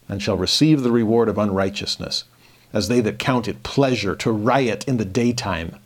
and 0.07 0.21
shall 0.21 0.37
receive 0.37 0.83
the 0.83 0.91
reward 0.91 1.27
of 1.27 1.37
unrighteousness, 1.37 2.23
as 2.71 2.87
they 2.87 3.01
that 3.01 3.19
count 3.19 3.47
it 3.47 3.63
pleasure 3.63 4.15
to 4.15 4.31
riot 4.31 4.87
in 4.87 4.97
the 4.97 5.05
daytime 5.05 5.79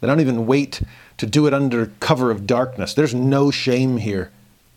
they 0.00 0.06
don't 0.06 0.20
even 0.20 0.46
wait 0.46 0.82
to 1.16 1.26
do 1.26 1.46
it 1.46 1.54
under 1.54 1.92
cover 2.00 2.30
of 2.30 2.46
darkness. 2.46 2.92
There's 2.92 3.14
no 3.14 3.50
shame 3.50 3.98
here. 3.98 4.30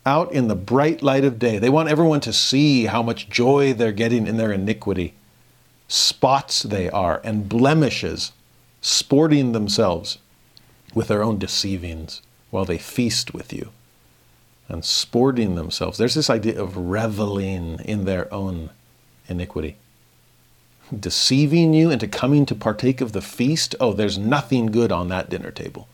Out 0.05 0.31
in 0.31 0.47
the 0.47 0.55
bright 0.55 1.01
light 1.01 1.23
of 1.23 1.39
day, 1.39 1.59
they 1.59 1.69
want 1.69 1.89
everyone 1.89 2.21
to 2.21 2.33
see 2.33 2.85
how 2.85 3.03
much 3.03 3.29
joy 3.29 3.73
they're 3.73 3.91
getting 3.91 4.27
in 4.27 4.37
their 4.37 4.51
iniquity. 4.51 5.13
Spots 5.87 6.63
they 6.63 6.89
are, 6.89 7.21
and 7.23 7.49
blemishes, 7.49 8.31
sporting 8.81 9.51
themselves 9.51 10.17
with 10.93 11.07
their 11.07 11.23
own 11.23 11.37
deceivings 11.37 12.21
while 12.49 12.65
they 12.65 12.77
feast 12.77 13.33
with 13.33 13.51
you 13.53 13.71
and 14.67 14.85
sporting 14.85 15.55
themselves. 15.55 15.97
There's 15.97 16.15
this 16.15 16.29
idea 16.29 16.61
of 16.61 16.77
reveling 16.77 17.79
in 17.85 18.05
their 18.05 18.31
own 18.33 18.69
iniquity 19.27 19.77
deceiving 20.97 21.73
you 21.73 21.89
into 21.89 22.07
coming 22.07 22.45
to 22.47 22.55
partake 22.55 23.01
of 23.01 23.11
the 23.11 23.21
feast, 23.21 23.75
oh, 23.79 23.93
there's 23.93 24.17
nothing 24.17 24.67
good 24.67 24.91
on 24.91 25.07
that 25.09 25.29
dinner 25.29 25.51
table. 25.51 25.87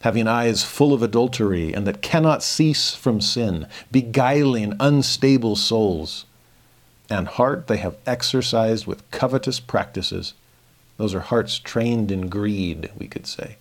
Having 0.00 0.28
eyes 0.28 0.64
full 0.64 0.92
of 0.92 1.02
adultery 1.02 1.72
and 1.72 1.86
that 1.86 2.02
cannot 2.02 2.42
cease 2.42 2.94
from 2.94 3.20
sin, 3.20 3.66
beguiling 3.90 4.74
unstable 4.80 5.56
souls, 5.56 6.24
and 7.08 7.28
heart 7.28 7.66
they 7.66 7.76
have 7.78 7.96
exercised 8.06 8.86
with 8.86 9.08
covetous 9.10 9.60
practices. 9.60 10.34
Those 10.96 11.14
are 11.14 11.20
hearts 11.20 11.58
trained 11.58 12.10
in 12.10 12.28
greed, 12.28 12.90
we 12.96 13.08
could 13.08 13.26
say. 13.26 13.56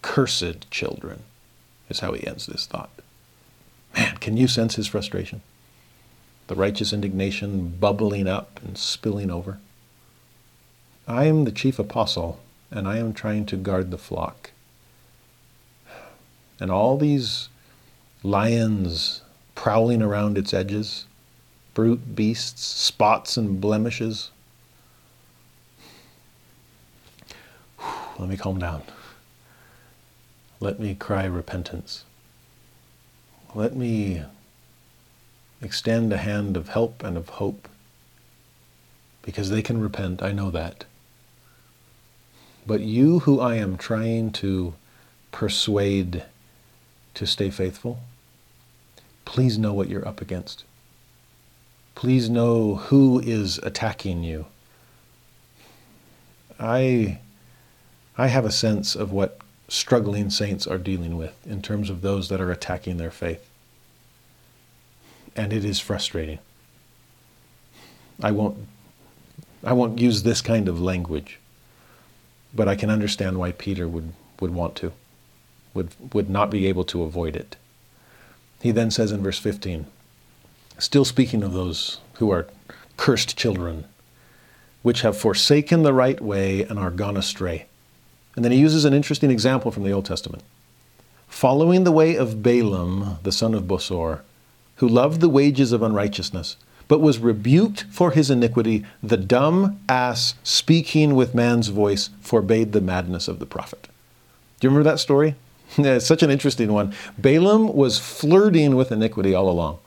Cursed 0.00 0.70
children, 0.70 1.22
is 1.88 2.00
how 2.00 2.12
he 2.12 2.26
ends 2.26 2.46
this 2.46 2.66
thought. 2.66 2.90
Man, 3.96 4.16
can 4.18 4.36
you 4.36 4.48
sense 4.48 4.76
his 4.76 4.86
frustration? 4.86 5.42
the 6.52 6.54
righteous 6.54 6.92
indignation 6.92 7.68
bubbling 7.80 8.28
up 8.28 8.60
and 8.62 8.76
spilling 8.76 9.30
over. 9.30 9.58
I 11.08 11.24
am 11.24 11.44
the 11.44 11.50
chief 11.50 11.78
apostle, 11.78 12.40
and 12.70 12.86
I 12.86 12.98
am 12.98 13.14
trying 13.14 13.46
to 13.46 13.56
guard 13.56 13.90
the 13.90 13.96
flock. 13.96 14.50
And 16.62 16.70
all 16.70 16.96
these 16.96 17.48
lions 18.22 19.22
prowling 19.56 20.00
around 20.00 20.38
its 20.38 20.54
edges, 20.54 21.06
brute 21.74 22.14
beasts, 22.14 22.62
spots 22.64 23.36
and 23.36 23.60
blemishes. 23.60 24.30
Let 28.16 28.28
me 28.28 28.36
calm 28.36 28.60
down. 28.60 28.84
Let 30.60 30.78
me 30.78 30.94
cry 30.94 31.24
repentance. 31.24 32.04
Let 33.56 33.74
me 33.74 34.22
extend 35.60 36.12
a 36.12 36.18
hand 36.18 36.56
of 36.56 36.68
help 36.68 37.02
and 37.02 37.16
of 37.16 37.28
hope 37.28 37.68
because 39.22 39.50
they 39.50 39.62
can 39.62 39.80
repent. 39.80 40.22
I 40.22 40.30
know 40.30 40.52
that. 40.52 40.84
But 42.64 42.82
you 42.82 43.18
who 43.18 43.40
I 43.40 43.56
am 43.56 43.76
trying 43.76 44.30
to 44.34 44.74
persuade 45.32 46.22
to 47.14 47.26
stay 47.26 47.50
faithful, 47.50 48.00
please 49.24 49.58
know 49.58 49.72
what 49.72 49.88
you're 49.88 50.06
up 50.06 50.20
against. 50.20 50.64
Please 51.94 52.30
know 52.30 52.76
who 52.76 53.20
is 53.20 53.58
attacking 53.58 54.24
you. 54.24 54.46
I, 56.58 57.18
I 58.16 58.28
have 58.28 58.44
a 58.44 58.52
sense 58.52 58.94
of 58.94 59.12
what 59.12 59.38
struggling 59.68 60.30
saints 60.30 60.66
are 60.66 60.78
dealing 60.78 61.16
with 61.16 61.34
in 61.46 61.62
terms 61.62 61.90
of 61.90 62.02
those 62.02 62.28
that 62.28 62.40
are 62.40 62.50
attacking 62.50 62.98
their 62.98 63.10
faith 63.10 63.48
and 65.36 65.52
it 65.52 65.64
is 65.64 65.80
frustrating. 65.80 66.38
I 68.22 68.30
won't 68.30 68.56
I 69.64 69.72
won't 69.72 70.00
use 70.00 70.22
this 70.22 70.42
kind 70.42 70.68
of 70.68 70.80
language, 70.80 71.38
but 72.52 72.68
I 72.68 72.74
can 72.74 72.90
understand 72.90 73.38
why 73.38 73.52
Peter 73.52 73.86
would, 73.86 74.12
would 74.40 74.52
want 74.52 74.74
to, 74.76 74.92
would, 75.74 75.90
would 76.12 76.28
not 76.28 76.50
be 76.50 76.66
able 76.66 76.84
to 76.84 77.02
avoid 77.02 77.36
it. 77.36 77.56
He 78.60 78.70
then 78.70 78.90
says 78.90 79.10
in 79.10 79.22
verse 79.22 79.38
15, 79.38 79.86
still 80.78 81.04
speaking 81.04 81.42
of 81.42 81.52
those 81.52 81.98
who 82.14 82.30
are 82.30 82.46
cursed 82.96 83.36
children, 83.36 83.84
which 84.82 85.02
have 85.02 85.16
forsaken 85.16 85.82
the 85.82 85.92
right 85.92 86.20
way 86.20 86.62
and 86.62 86.78
are 86.78 86.90
gone 86.90 87.16
astray. 87.16 87.66
And 88.34 88.44
then 88.44 88.52
he 88.52 88.58
uses 88.58 88.84
an 88.84 88.94
interesting 88.94 89.30
example 89.30 89.70
from 89.70 89.84
the 89.84 89.92
Old 89.92 90.06
Testament. 90.06 90.42
Following 91.28 91.84
the 91.84 91.92
way 91.92 92.14
of 92.14 92.42
Balaam, 92.42 93.18
the 93.22 93.32
son 93.32 93.54
of 93.54 93.64
Bosor, 93.64 94.20
who 94.76 94.88
loved 94.88 95.20
the 95.20 95.28
wages 95.28 95.72
of 95.72 95.82
unrighteousness, 95.82 96.56
but 96.88 97.00
was 97.00 97.18
rebuked 97.18 97.84
for 97.90 98.10
his 98.10 98.30
iniquity, 98.30 98.84
the 99.02 99.16
dumb 99.16 99.80
ass 99.88 100.34
speaking 100.42 101.14
with 101.14 101.34
man's 101.34 101.68
voice 101.68 102.10
forbade 102.20 102.72
the 102.72 102.80
madness 102.80 103.28
of 103.28 103.38
the 103.38 103.46
prophet. 103.46 103.88
Do 104.60 104.66
you 104.66 104.70
remember 104.70 104.90
that 104.90 104.98
story? 104.98 105.36
it's 105.78 106.06
such 106.06 106.22
an 106.22 106.30
interesting 106.30 106.72
one. 106.72 106.94
Balaam 107.18 107.74
was 107.74 107.98
flirting 107.98 108.76
with 108.76 108.92
iniquity 108.92 109.34
all 109.34 109.48
along. 109.48 109.78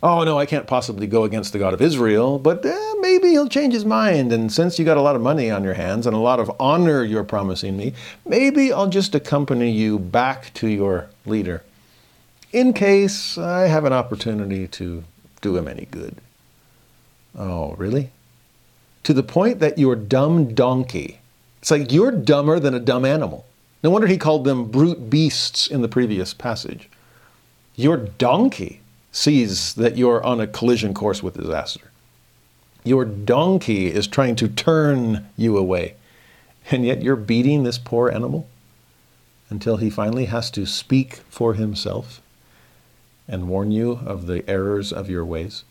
Oh, 0.00 0.22
no, 0.22 0.38
I 0.38 0.46
can't 0.46 0.68
possibly 0.68 1.08
go 1.08 1.24
against 1.24 1.52
the 1.52 1.58
God 1.58 1.74
of 1.74 1.82
Israel, 1.82 2.38
but 2.38 2.64
eh, 2.64 2.94
maybe 3.00 3.30
he'll 3.30 3.48
change 3.48 3.74
his 3.74 3.84
mind. 3.84 4.32
And 4.32 4.52
since 4.52 4.78
you 4.78 4.84
got 4.84 4.96
a 4.96 5.02
lot 5.02 5.16
of 5.16 5.22
money 5.22 5.50
on 5.50 5.64
your 5.64 5.74
hands 5.74 6.06
and 6.06 6.14
a 6.14 6.20
lot 6.20 6.38
of 6.38 6.52
honor 6.60 7.02
you're 7.02 7.24
promising 7.24 7.76
me, 7.76 7.94
maybe 8.24 8.72
I'll 8.72 8.88
just 8.88 9.16
accompany 9.16 9.72
you 9.72 9.98
back 9.98 10.54
to 10.54 10.68
your 10.68 11.08
leader 11.26 11.64
in 12.52 12.72
case 12.72 13.36
I 13.36 13.66
have 13.66 13.84
an 13.84 13.92
opportunity 13.92 14.68
to 14.68 15.02
do 15.40 15.56
him 15.56 15.66
any 15.66 15.86
good. 15.90 16.16
Oh, 17.36 17.74
really? 17.74 18.10
To 19.02 19.12
the 19.12 19.22
point 19.24 19.58
that 19.58 19.78
your 19.78 19.96
dumb 19.96 20.54
donkey, 20.54 21.20
it's 21.60 21.70
like 21.70 21.92
you're 21.92 22.12
dumber 22.12 22.60
than 22.60 22.74
a 22.74 22.80
dumb 22.80 23.04
animal. 23.04 23.46
No 23.82 23.90
wonder 23.90 24.06
he 24.06 24.18
called 24.18 24.44
them 24.44 24.70
brute 24.70 25.08
beasts 25.08 25.66
in 25.66 25.82
the 25.82 25.88
previous 25.88 26.34
passage. 26.34 26.88
Your 27.76 27.96
donkey 27.96 28.80
sees 29.12 29.74
that 29.74 29.96
you're 29.96 30.22
on 30.24 30.40
a 30.40 30.46
collision 30.46 30.94
course 30.94 31.22
with 31.22 31.36
disaster. 31.36 31.90
Your 32.84 33.04
donkey 33.04 33.92
is 33.92 34.06
trying 34.06 34.36
to 34.36 34.48
turn 34.48 35.28
you 35.36 35.56
away, 35.56 35.94
and 36.70 36.84
yet 36.84 37.02
you're 37.02 37.16
beating 37.16 37.62
this 37.62 37.78
poor 37.78 38.10
animal 38.10 38.48
until 39.50 39.76
he 39.76 39.90
finally 39.90 40.26
has 40.26 40.50
to 40.50 40.66
speak 40.66 41.20
for 41.28 41.54
himself 41.54 42.20
and 43.28 43.48
warn 43.48 43.70
you 43.70 44.00
of 44.04 44.26
the 44.26 44.48
errors 44.48 44.92
of 44.92 45.10
your 45.10 45.24
ways? 45.24 45.64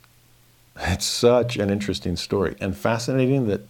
It's 0.79 1.05
such 1.05 1.57
an 1.57 1.69
interesting 1.69 2.15
story 2.15 2.55
and 2.59 2.77
fascinating 2.77 3.47
that 3.47 3.61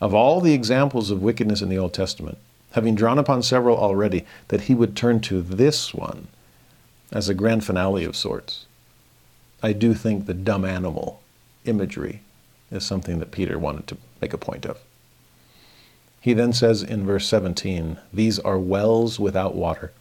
of 0.00 0.14
all 0.14 0.40
the 0.40 0.52
examples 0.52 1.10
of 1.10 1.22
wickedness 1.22 1.62
in 1.62 1.70
the 1.70 1.78
Old 1.78 1.94
Testament, 1.94 2.38
having 2.72 2.94
drawn 2.94 3.18
upon 3.18 3.42
several 3.42 3.76
already, 3.76 4.24
that 4.48 4.62
he 4.62 4.74
would 4.74 4.96
turn 4.96 5.20
to 5.20 5.42
this 5.42 5.94
one 5.94 6.28
as 7.12 7.28
a 7.28 7.34
grand 7.34 7.64
finale 7.64 8.04
of 8.04 8.16
sorts. 8.16 8.66
I 9.62 9.72
do 9.72 9.94
think 9.94 10.26
the 10.26 10.34
dumb 10.34 10.64
animal 10.64 11.20
imagery 11.64 12.20
is 12.70 12.84
something 12.84 13.18
that 13.18 13.32
Peter 13.32 13.58
wanted 13.58 13.86
to 13.88 13.96
make 14.20 14.32
a 14.32 14.38
point 14.38 14.66
of. 14.66 14.78
He 16.20 16.34
then 16.34 16.52
says 16.52 16.82
in 16.82 17.06
verse 17.06 17.26
17, 17.26 17.98
These 18.12 18.38
are 18.40 18.58
wells 18.58 19.18
without 19.18 19.54
water 19.54 19.92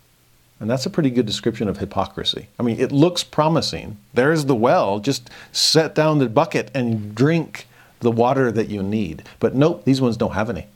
and 0.59 0.69
that's 0.69 0.85
a 0.85 0.89
pretty 0.89 1.11
good 1.11 1.25
description 1.25 1.67
of 1.67 1.77
hypocrisy. 1.77 2.47
I 2.59 2.63
mean, 2.63 2.79
it 2.79 2.91
looks 2.91 3.23
promising. 3.23 3.97
There's 4.13 4.45
the 4.45 4.55
well. 4.55 4.99
Just 4.99 5.29
set 5.51 5.93
down 5.93 6.17
the 6.17 6.29
bucket 6.29 6.71
and 6.73 7.13
drink 7.13 7.67
the 7.99 8.11
water 8.11 8.51
that 8.51 8.69
you 8.69 8.81
need. 8.81 9.23
But 9.39 9.53
nope, 9.53 9.85
these 9.85 10.01
ones 10.01 10.17
don't 10.17 10.33
have 10.33 10.49
any. 10.49 10.67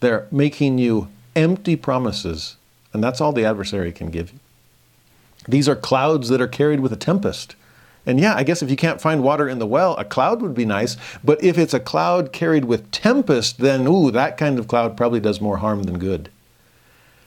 They're 0.00 0.26
making 0.30 0.78
you 0.78 1.08
empty 1.36 1.76
promises 1.76 2.56
And 2.92 3.04
that's 3.04 3.20
all 3.20 3.32
the 3.32 3.44
adversary 3.44 3.92
can 3.92 4.10
give 4.10 4.32
you. 4.32 4.38
These 5.46 5.68
are 5.68 5.76
clouds 5.76 6.28
that 6.28 6.40
are 6.40 6.48
carried 6.48 6.80
with 6.80 6.92
a 6.92 6.96
tempest. 6.96 7.54
And 8.06 8.18
yeah, 8.18 8.34
I 8.34 8.42
guess 8.42 8.62
if 8.62 8.70
you 8.70 8.76
can't 8.76 9.00
find 9.00 9.22
water 9.22 9.48
in 9.48 9.58
the 9.58 9.66
well, 9.66 9.94
a 9.96 10.04
cloud 10.04 10.40
would 10.40 10.54
be 10.54 10.64
nice. 10.64 10.96
But 11.22 11.42
if 11.42 11.58
it's 11.58 11.74
a 11.74 11.80
cloud 11.80 12.32
carried 12.32 12.64
with 12.64 12.90
tempest, 12.90 13.58
then, 13.58 13.86
ooh, 13.86 14.10
that 14.10 14.36
kind 14.36 14.58
of 14.58 14.68
cloud 14.68 14.96
probably 14.96 15.20
does 15.20 15.40
more 15.40 15.58
harm 15.58 15.82
than 15.82 15.98
good. 15.98 16.30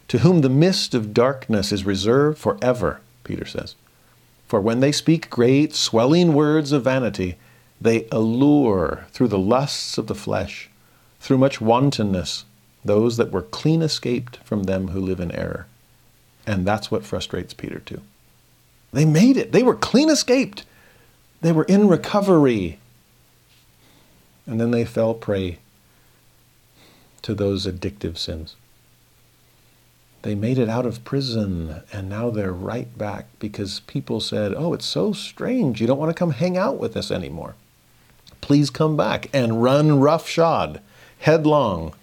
To 0.08 0.20
whom 0.20 0.42
the 0.42 0.50
mist 0.50 0.94
of 0.94 1.14
darkness 1.14 1.72
is 1.72 1.86
reserved 1.86 2.38
forever, 2.38 3.02
Peter 3.24 3.46
says. 3.46 3.76
For 4.48 4.60
when 4.60 4.82
they 4.82 4.92
speak 4.92 5.30
great, 5.30 5.74
swelling 5.74 6.34
words 6.34 6.72
of 6.72 6.84
vanity, 6.84 7.38
they 7.80 8.08
allure 8.12 9.06
through 9.12 9.30
the 9.30 9.40
lusts 9.40 9.98
of 9.98 10.08
the 10.08 10.16
flesh, 10.16 10.70
through 11.20 11.38
much 11.38 11.62
wantonness, 11.62 12.46
those 12.84 13.18
that 13.18 13.32
were 13.32 13.42
clean 13.42 13.82
escaped 13.82 14.38
from 14.38 14.64
them 14.64 14.90
who 14.90 15.00
live 15.00 15.20
in 15.20 15.32
error. 15.32 15.68
And 16.48 16.66
that's 16.66 16.90
what 16.90 17.06
frustrates 17.06 17.54
Peter 17.54 17.80
too. 17.80 18.02
They 18.92 19.06
made 19.06 19.38
it. 19.38 19.52
They 19.52 19.64
were 19.64 19.76
clean 19.76 20.10
escaped. 20.10 20.66
They 21.42 21.52
were 21.52 21.64
in 21.64 21.88
recovery. 21.88 22.80
And 24.46 24.60
then 24.60 24.72
they 24.72 24.86
fell 24.86 25.14
prey 25.14 25.60
to 27.22 27.34
those 27.34 27.68
addictive 27.68 28.18
sins. 28.18 28.56
They 30.24 30.36
made 30.36 30.58
it 30.58 30.70
out 30.70 30.86
of 30.86 31.04
prison 31.04 31.82
and 31.92 32.10
now 32.10 32.30
they're 32.30 32.52
right 32.52 32.96
back 32.98 33.28
because 33.40 33.80
people 33.82 34.20
said, 34.20 34.54
Oh, 34.56 34.74
it's 34.74 34.86
so 34.86 35.14
strange. 35.14 35.82
You 35.82 35.88
don't 35.88 35.98
want 35.98 36.10
to 36.10 36.20
come 36.20 36.32
hang 36.32 36.58
out 36.58 36.78
with 36.78 36.98
us 36.98 37.12
anymore. 37.12 37.56
Please 38.40 38.70
come 38.70 38.98
back 38.98 39.30
and 39.34 39.64
run 39.64 40.00
roughshod, 40.00 40.82
headlong 41.20 41.94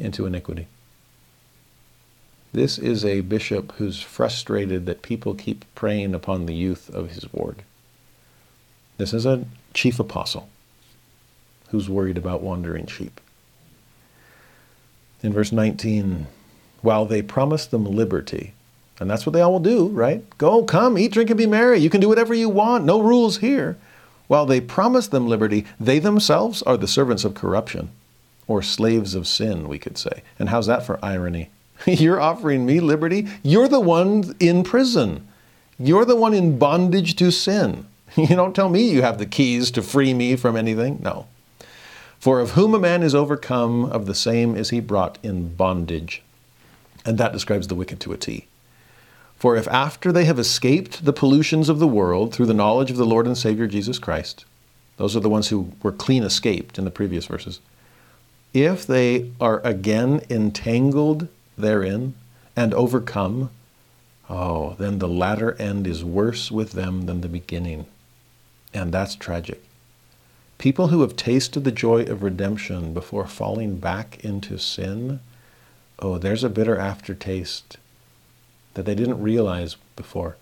into 0.00 0.26
iniquity. 0.26 0.66
This 2.52 2.78
is 2.78 3.04
a 3.04 3.20
bishop 3.20 3.72
who's 3.72 4.02
frustrated 4.02 4.86
that 4.86 5.02
people 5.02 5.34
keep 5.34 5.64
preying 5.74 6.14
upon 6.14 6.46
the 6.46 6.54
youth 6.54 6.90
of 6.90 7.10
his 7.10 7.32
ward. 7.32 7.62
This 8.98 9.14
is 9.14 9.24
a 9.24 9.44
chief 9.72 10.00
apostle 10.00 10.48
who's 11.68 11.88
worried 11.88 12.18
about 12.18 12.42
wandering 12.42 12.86
sheep. 12.86 13.20
In 15.22 15.32
verse 15.32 15.52
19, 15.52 16.26
while 16.82 17.06
they 17.06 17.22
promise 17.22 17.66
them 17.66 17.84
liberty, 17.84 18.54
and 18.98 19.08
that's 19.08 19.24
what 19.24 19.32
they 19.32 19.40
all 19.40 19.52
will 19.52 19.60
do, 19.60 19.88
right? 19.88 20.24
Go, 20.36 20.64
come, 20.64 20.98
eat, 20.98 21.12
drink, 21.12 21.30
and 21.30 21.38
be 21.38 21.46
merry. 21.46 21.78
You 21.78 21.88
can 21.88 22.00
do 22.00 22.08
whatever 22.08 22.34
you 22.34 22.48
want. 22.48 22.84
No 22.84 23.00
rules 23.00 23.38
here. 23.38 23.78
While 24.26 24.46
they 24.46 24.60
promise 24.60 25.08
them 25.08 25.26
liberty, 25.26 25.64
they 25.78 25.98
themselves 25.98 26.62
are 26.62 26.76
the 26.76 26.86
servants 26.86 27.24
of 27.24 27.34
corruption, 27.34 27.90
or 28.50 28.62
slaves 28.62 29.14
of 29.14 29.28
sin, 29.28 29.68
we 29.68 29.78
could 29.78 29.96
say. 29.96 30.24
And 30.36 30.48
how's 30.48 30.66
that 30.66 30.84
for 30.84 30.98
irony? 31.04 31.50
You're 31.86 32.20
offering 32.20 32.66
me 32.66 32.80
liberty. 32.80 33.28
You're 33.44 33.68
the 33.68 33.78
one 33.78 34.34
in 34.40 34.64
prison. 34.64 35.28
You're 35.78 36.04
the 36.04 36.16
one 36.16 36.34
in 36.34 36.58
bondage 36.58 37.14
to 37.16 37.30
sin. 37.30 37.86
You 38.16 38.34
don't 38.34 38.56
tell 38.56 38.68
me 38.68 38.90
you 38.90 39.02
have 39.02 39.18
the 39.18 39.24
keys 39.24 39.70
to 39.70 39.82
free 39.82 40.14
me 40.14 40.34
from 40.34 40.56
anything. 40.56 40.98
No. 41.00 41.28
For 42.18 42.40
of 42.40 42.50
whom 42.50 42.74
a 42.74 42.80
man 42.80 43.04
is 43.04 43.14
overcome, 43.14 43.84
of 43.84 44.06
the 44.06 44.16
same 44.16 44.56
is 44.56 44.70
he 44.70 44.80
brought 44.80 45.16
in 45.22 45.54
bondage. 45.54 46.20
And 47.04 47.18
that 47.18 47.32
describes 47.32 47.68
the 47.68 47.76
wicked 47.76 48.00
to 48.00 48.12
a 48.12 48.16
T. 48.16 48.48
For 49.36 49.56
if 49.56 49.68
after 49.68 50.10
they 50.10 50.24
have 50.24 50.40
escaped 50.40 51.04
the 51.04 51.12
pollutions 51.12 51.68
of 51.68 51.78
the 51.78 51.86
world 51.86 52.34
through 52.34 52.46
the 52.46 52.52
knowledge 52.52 52.90
of 52.90 52.96
the 52.96 53.06
Lord 53.06 53.28
and 53.28 53.38
Savior 53.38 53.68
Jesus 53.68 54.00
Christ, 54.00 54.44
those 54.96 55.14
are 55.14 55.20
the 55.20 55.30
ones 55.30 55.48
who 55.48 55.70
were 55.84 55.92
clean 55.92 56.24
escaped 56.24 56.78
in 56.78 56.84
the 56.84 56.90
previous 56.90 57.26
verses, 57.26 57.60
if 58.52 58.86
they 58.86 59.30
are 59.40 59.60
again 59.60 60.22
entangled 60.28 61.28
therein 61.56 62.14
and 62.56 62.74
overcome, 62.74 63.50
oh, 64.28 64.74
then 64.78 64.98
the 64.98 65.08
latter 65.08 65.54
end 65.60 65.86
is 65.86 66.04
worse 66.04 66.50
with 66.50 66.72
them 66.72 67.06
than 67.06 67.20
the 67.20 67.28
beginning. 67.28 67.86
And 68.74 68.92
that's 68.92 69.14
tragic. 69.14 69.62
People 70.58 70.88
who 70.88 71.00
have 71.00 71.16
tasted 71.16 71.64
the 71.64 71.72
joy 71.72 72.02
of 72.02 72.22
redemption 72.22 72.92
before 72.92 73.26
falling 73.26 73.76
back 73.76 74.22
into 74.24 74.58
sin, 74.58 75.20
oh, 75.98 76.18
there's 76.18 76.44
a 76.44 76.50
bitter 76.50 76.76
aftertaste 76.76 77.78
that 78.74 78.84
they 78.84 78.94
didn't 78.94 79.22
realize 79.22 79.76
before. 79.96 80.36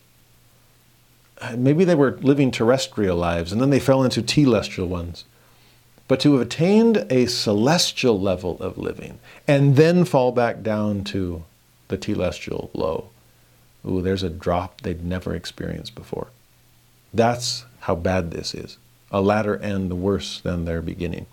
Uh, 1.40 1.54
maybe 1.56 1.84
they 1.84 1.94
were 1.94 2.18
living 2.20 2.50
terrestrial 2.50 3.16
lives 3.16 3.52
and 3.52 3.60
then 3.60 3.70
they 3.70 3.78
fell 3.78 4.02
into 4.02 4.20
telestial 4.20 4.88
ones. 4.88 5.24
But 6.08 6.20
to 6.20 6.32
have 6.32 6.46
attained 6.46 7.06
a 7.10 7.26
celestial 7.26 8.18
level 8.18 8.56
of 8.60 8.78
living 8.78 9.18
and 9.46 9.76
then 9.76 10.06
fall 10.06 10.32
back 10.32 10.62
down 10.62 11.04
to 11.04 11.44
the 11.88 11.98
telestial 11.98 12.70
low, 12.72 13.10
ooh, 13.86 14.00
there's 14.00 14.22
a 14.22 14.30
drop 14.30 14.80
they'd 14.80 15.04
never 15.04 15.34
experienced 15.34 15.94
before. 15.94 16.28
That's 17.12 17.66
how 17.80 17.94
bad 17.94 18.30
this 18.30 18.54
is. 18.54 18.78
A 19.10 19.20
latter 19.20 19.58
end 19.58 20.02
worse 20.02 20.40
than 20.40 20.64
their 20.64 20.82
beginning. 20.82 21.26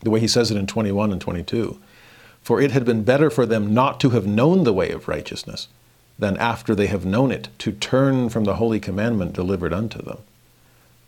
The 0.00 0.10
way 0.10 0.20
he 0.20 0.28
says 0.28 0.50
it 0.50 0.56
in 0.56 0.66
21 0.66 1.12
and 1.12 1.20
22 1.20 1.78
For 2.42 2.60
it 2.60 2.72
had 2.72 2.84
been 2.84 3.04
better 3.04 3.30
for 3.30 3.46
them 3.46 3.72
not 3.72 4.00
to 4.00 4.10
have 4.10 4.26
known 4.26 4.64
the 4.64 4.72
way 4.72 4.90
of 4.90 5.08
righteousness 5.08 5.68
than 6.18 6.36
after 6.36 6.74
they 6.74 6.88
have 6.88 7.06
known 7.06 7.32
it 7.32 7.48
to 7.58 7.72
turn 7.72 8.28
from 8.28 8.44
the 8.44 8.56
holy 8.56 8.80
commandment 8.80 9.32
delivered 9.32 9.72
unto 9.72 10.02
them. 10.02 10.18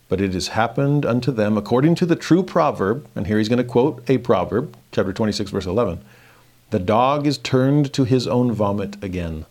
But 0.08 0.20
it 0.20 0.34
has 0.34 0.49
happened 0.49 1.07
unto 1.07 1.33
them 1.33 1.57
according 1.57 1.94
to 1.97 2.07
the 2.07 2.16
true 2.16 2.42
proverb, 2.42 3.07
and 3.15 3.26
here 3.26 3.39
he's 3.39 3.49
going 3.49 3.58
to 3.58 3.65
quote 3.65 4.08
a 4.08 4.18
proverb, 4.18 4.76
chapter 4.92 5.12
26, 5.12 5.50
verse 5.50 5.66
11 5.66 6.00
The 6.70 6.78
dog 6.78 7.26
is 7.26 7.39
turned 7.39 7.92
to 7.94 8.05
his 8.05 8.26
own 8.26 8.52
vomit 8.52 9.02
again, 9.02 9.47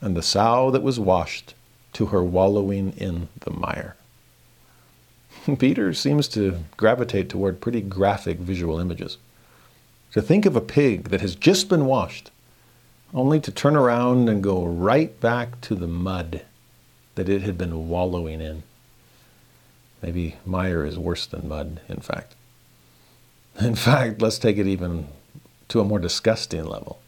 and 0.00 0.16
the 0.16 0.22
sow 0.22 0.70
that 0.70 0.82
was 0.82 1.00
washed 1.00 1.54
to 1.94 2.06
her 2.06 2.22
wallowing 2.22 2.92
in 2.96 3.28
the 3.40 3.50
mire. 3.50 3.96
Peter 5.58 5.92
seems 5.92 6.28
to 6.28 6.58
gravitate 6.76 7.28
toward 7.28 7.60
pretty 7.60 7.80
graphic 7.80 8.38
visual 8.38 8.78
images. 8.78 9.18
To 10.12 10.22
think 10.22 10.46
of 10.46 10.56
a 10.56 10.60
pig 10.60 11.10
that 11.10 11.20
has 11.20 11.34
just 11.34 11.68
been 11.68 11.86
washed, 11.86 12.30
only 13.14 13.40
to 13.40 13.52
turn 13.52 13.76
around 13.76 14.28
and 14.28 14.42
go 14.42 14.64
right 14.64 15.18
back 15.20 15.60
to 15.62 15.74
the 15.74 15.86
mud 15.86 16.42
that 17.14 17.28
it 17.28 17.42
had 17.42 17.58
been 17.58 17.88
wallowing 17.88 18.40
in. 18.40 18.62
Maybe 20.02 20.36
mire 20.46 20.84
is 20.84 20.98
worse 20.98 21.26
than 21.26 21.48
mud, 21.48 21.80
in 21.88 22.00
fact. 22.00 22.34
In 23.60 23.74
fact, 23.74 24.22
let's 24.22 24.38
take 24.38 24.56
it 24.56 24.66
even 24.66 25.08
to 25.68 25.80
a 25.80 25.84
more 25.84 25.98
disgusting 25.98 26.64
level. 26.64 27.00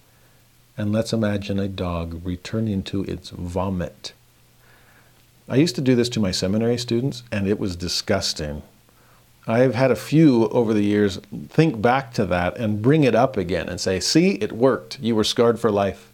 And 0.76 0.92
let's 0.92 1.12
imagine 1.12 1.58
a 1.58 1.68
dog 1.68 2.22
returning 2.24 2.82
to 2.84 3.04
its 3.04 3.30
vomit. 3.30 4.12
I 5.48 5.56
used 5.56 5.74
to 5.76 5.80
do 5.80 5.94
this 5.94 6.08
to 6.10 6.20
my 6.20 6.30
seminary 6.30 6.78
students, 6.78 7.22
and 7.30 7.46
it 7.46 7.58
was 7.58 7.76
disgusting. 7.76 8.62
I've 9.46 9.74
had 9.74 9.90
a 9.90 9.96
few 9.96 10.48
over 10.48 10.72
the 10.72 10.84
years 10.84 11.20
think 11.48 11.80
back 11.82 12.12
to 12.14 12.26
that 12.26 12.56
and 12.56 12.82
bring 12.82 13.04
it 13.04 13.14
up 13.14 13.36
again 13.36 13.68
and 13.68 13.80
say, 13.80 13.98
see, 14.00 14.32
it 14.32 14.52
worked. 14.52 15.00
You 15.00 15.16
were 15.16 15.24
scarred 15.24 15.58
for 15.58 15.70
life. 15.70 16.09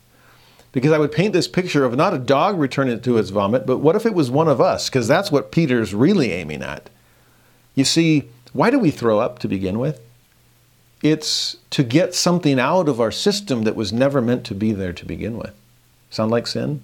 Because 0.77 0.93
I 0.93 0.99
would 0.99 1.11
paint 1.11 1.33
this 1.33 1.49
picture 1.49 1.87
of 1.87 1.97
not 1.97 2.13
a 2.13 2.19
dog 2.19 2.59
returning 2.59 3.01
to 3.01 3.17
its 3.17 3.31
vomit, 3.31 3.65
but 3.65 3.79
what 3.79 3.97
if 3.97 4.05
it 4.05 4.13
was 4.13 4.31
one 4.31 4.47
of 4.47 4.61
us? 4.61 4.91
Because 4.91 5.09
that's 5.09 5.33
what 5.33 5.51
Peter's 5.51 5.95
really 5.95 6.33
aiming 6.33 6.63
at. 6.63 6.91
You 7.75 7.83
see, 7.83 8.29
why 8.53 8.69
do 8.69 8.79
we 8.79 8.91
throw 8.91 9.19
up 9.19 9.39
to 9.39 9.49
begin 9.49 9.79
with? 9.79 10.03
It's 11.03 11.57
to 11.71 11.83
get 11.83 12.15
something 12.15 12.61
out 12.61 12.91
of 12.91 13.01
our 13.01 13.11
system 13.11 13.63
that 13.63 13.75
was 13.75 13.91
never 13.91 14.21
meant 14.21 14.45
to 14.45 14.55
be 14.55 14.73
there 14.73 14.93
to 14.93 15.07
begin 15.07 15.39
with. 15.39 15.55
Sound 16.11 16.31
like 16.31 16.47
sin? 16.47 16.83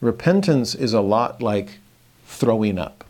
Repentance 0.00 0.74
is 0.74 0.94
a 0.94 1.02
lot 1.02 1.42
like 1.42 1.80
throwing 2.24 2.78
up. 2.78 3.04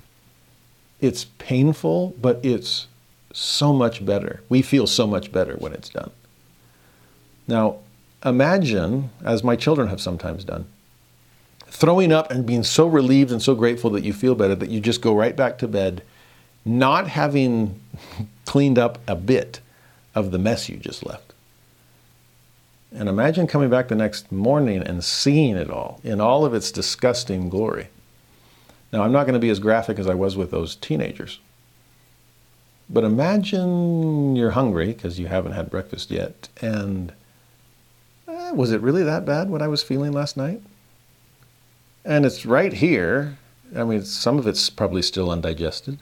It's 1.01 1.27
painful, 1.39 2.17
but 2.21 2.41
it's 2.43 2.89
so 3.33 3.73
much 3.73 4.05
better. 4.05 4.43
We 4.49 4.61
feel 4.61 4.89
so 4.89 5.07
much 5.07 5.31
better 5.31 5.55
when 5.55 5.73
it's 5.73 5.89
done. 5.89 6.11
Now, 7.47 7.77
imagine, 8.25 9.11
as 9.25 9.45
my 9.45 9.57
children 9.57 9.89
have 9.89 10.01
sometimes 10.01 10.45
done, 10.45 10.67
throwing 11.67 12.13
up 12.13 12.31
and 12.31 12.47
being 12.47 12.63
so 12.63 12.87
relieved 12.87 13.33
and 13.33 13.43
so 13.43 13.55
grateful 13.55 13.91
that 13.91 14.05
you 14.05 14.13
feel 14.13 14.35
better 14.35 14.55
that 14.55 14.71
you 14.71 14.81
just 14.81 15.01
go 15.01 15.15
right 15.15 15.37
back 15.37 15.59
to 15.59 15.69
bed, 15.69 16.03
not 16.65 17.09
having 17.09 17.81
cleaned 18.45 18.79
up 18.79 18.99
a 19.09 19.17
bit 19.17 19.61
of 20.15 20.31
the 20.31 20.39
mess 20.39 20.69
you 20.69 20.77
just 20.77 21.05
left. 21.05 21.33
And 22.93 23.09
imagine 23.09 23.49
coming 23.49 23.71
back 23.71 23.89
the 23.89 23.97
next 23.97 24.31
morning 24.31 24.81
and 24.81 25.03
seeing 25.03 25.57
it 25.57 25.69
all 25.69 26.01
in 26.05 26.21
all 26.21 26.45
of 26.45 26.55
its 26.55 26.71
disgusting 26.71 27.49
glory. 27.49 27.89
Now, 28.93 29.03
I'm 29.03 29.11
not 29.11 29.25
going 29.25 29.35
to 29.35 29.41
be 29.41 29.51
as 29.51 29.59
graphic 29.59 29.99
as 29.99 30.07
I 30.07 30.15
was 30.15 30.37
with 30.37 30.53
those 30.53 30.77
teenagers. 30.77 31.41
But 32.89 33.03
imagine 33.03 34.37
you're 34.37 34.53
hungry 34.53 34.93
because 34.93 35.19
you 35.19 35.27
haven't 35.27 35.53
had 35.53 35.71
breakfast 35.71 36.13
yet, 36.13 36.49
and 36.61 37.13
was 38.57 38.73
it 38.73 38.81
really 38.81 39.03
that 39.03 39.25
bad 39.25 39.51
what 39.51 39.63
I 39.63 39.69
was 39.69 39.83
feeling 39.83 40.13
last 40.13 40.37
night? 40.37 40.63
And 42.05 42.27
it's 42.27 42.45
right 42.45 42.73
here. 42.73 43.39
I 43.75 43.85
mean, 43.85 44.05
some 44.05 44.39
of 44.39 44.47
it's 44.47 44.71
probably 44.71 45.03
still 45.03 45.31
undigested. 45.31 45.99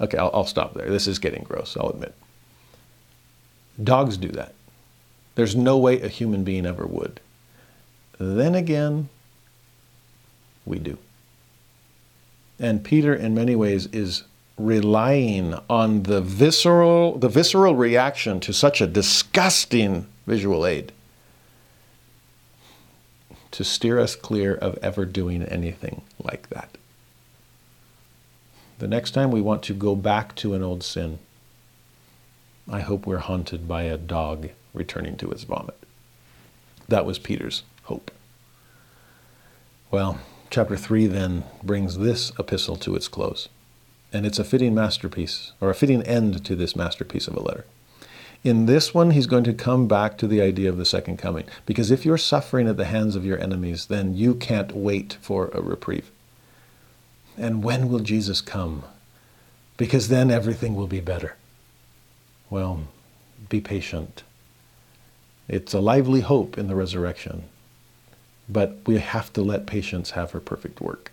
Okay, 0.00 0.18
I'll, 0.18 0.30
I'll 0.34 0.46
stop 0.46 0.74
there. 0.74 0.90
This 0.90 1.06
is 1.06 1.18
getting 1.18 1.44
gross, 1.44 1.76
I'll 1.76 1.90
admit. 1.90 2.14
Dogs 3.82 4.16
do 4.16 4.28
that. 4.28 4.54
There's 5.34 5.54
no 5.54 5.78
way 5.78 6.00
a 6.00 6.08
human 6.08 6.44
being 6.44 6.66
ever 6.66 6.86
would. 6.86 7.20
Then 8.18 8.54
again, 8.54 9.08
we 10.64 10.78
do. 10.78 10.98
And 12.58 12.82
Peter, 12.82 13.14
in 13.14 13.34
many 13.34 13.54
ways, 13.54 13.86
is 13.86 14.24
relying 14.56 15.54
on 15.68 16.04
the 16.04 16.22
visceral, 16.22 17.18
the 17.18 17.28
visceral 17.28 17.74
reaction 17.74 18.40
to 18.40 18.52
such 18.52 18.80
a 18.80 18.86
disgusting 18.86 20.06
visual 20.26 20.66
aid 20.66 20.92
to 23.56 23.64
steer 23.64 23.98
us 23.98 24.14
clear 24.14 24.54
of 24.54 24.78
ever 24.82 25.06
doing 25.06 25.42
anything 25.42 26.02
like 26.22 26.50
that. 26.50 26.76
The 28.78 28.86
next 28.86 29.12
time 29.12 29.30
we 29.30 29.40
want 29.40 29.62
to 29.62 29.72
go 29.72 29.96
back 29.96 30.34
to 30.36 30.52
an 30.52 30.62
old 30.62 30.82
sin, 30.82 31.20
I 32.70 32.80
hope 32.80 33.06
we're 33.06 33.16
haunted 33.16 33.66
by 33.66 33.84
a 33.84 33.96
dog 33.96 34.50
returning 34.74 35.16
to 35.16 35.30
its 35.30 35.44
vomit. 35.44 35.78
That 36.86 37.06
was 37.06 37.18
Peter's 37.18 37.62
hope. 37.84 38.10
Well, 39.90 40.20
chapter 40.50 40.76
3 40.76 41.06
then 41.06 41.44
brings 41.62 41.96
this 41.96 42.32
epistle 42.38 42.76
to 42.76 42.94
its 42.94 43.08
close. 43.08 43.48
And 44.12 44.26
it's 44.26 44.38
a 44.38 44.44
fitting 44.44 44.74
masterpiece, 44.74 45.52
or 45.62 45.70
a 45.70 45.74
fitting 45.74 46.02
end 46.02 46.44
to 46.44 46.54
this 46.54 46.76
masterpiece 46.76 47.26
of 47.26 47.34
a 47.34 47.40
letter. 47.40 47.64
In 48.44 48.66
this 48.66 48.94
one, 48.94 49.10
he's 49.10 49.26
going 49.26 49.44
to 49.44 49.52
come 49.52 49.88
back 49.88 50.18
to 50.18 50.26
the 50.26 50.40
idea 50.40 50.68
of 50.68 50.76
the 50.76 50.84
second 50.84 51.16
coming. 51.16 51.44
Because 51.64 51.90
if 51.90 52.04
you're 52.04 52.18
suffering 52.18 52.68
at 52.68 52.76
the 52.76 52.84
hands 52.84 53.16
of 53.16 53.24
your 53.24 53.40
enemies, 53.40 53.86
then 53.86 54.14
you 54.14 54.34
can't 54.34 54.72
wait 54.72 55.16
for 55.20 55.48
a 55.48 55.60
reprieve. 55.60 56.10
And 57.36 57.64
when 57.64 57.88
will 57.88 58.00
Jesus 58.00 58.40
come? 58.40 58.84
Because 59.76 60.08
then 60.08 60.30
everything 60.30 60.74
will 60.74 60.86
be 60.86 61.00
better. 61.00 61.36
Well, 62.48 62.82
be 63.48 63.60
patient. 63.60 64.22
It's 65.48 65.74
a 65.74 65.80
lively 65.80 66.20
hope 66.20 66.58
in 66.58 66.66
the 66.66 66.74
resurrection, 66.74 67.44
but 68.48 68.78
we 68.86 68.98
have 68.98 69.32
to 69.34 69.42
let 69.42 69.66
patience 69.66 70.10
have 70.12 70.32
her 70.32 70.40
perfect 70.40 70.80
work. 70.80 71.12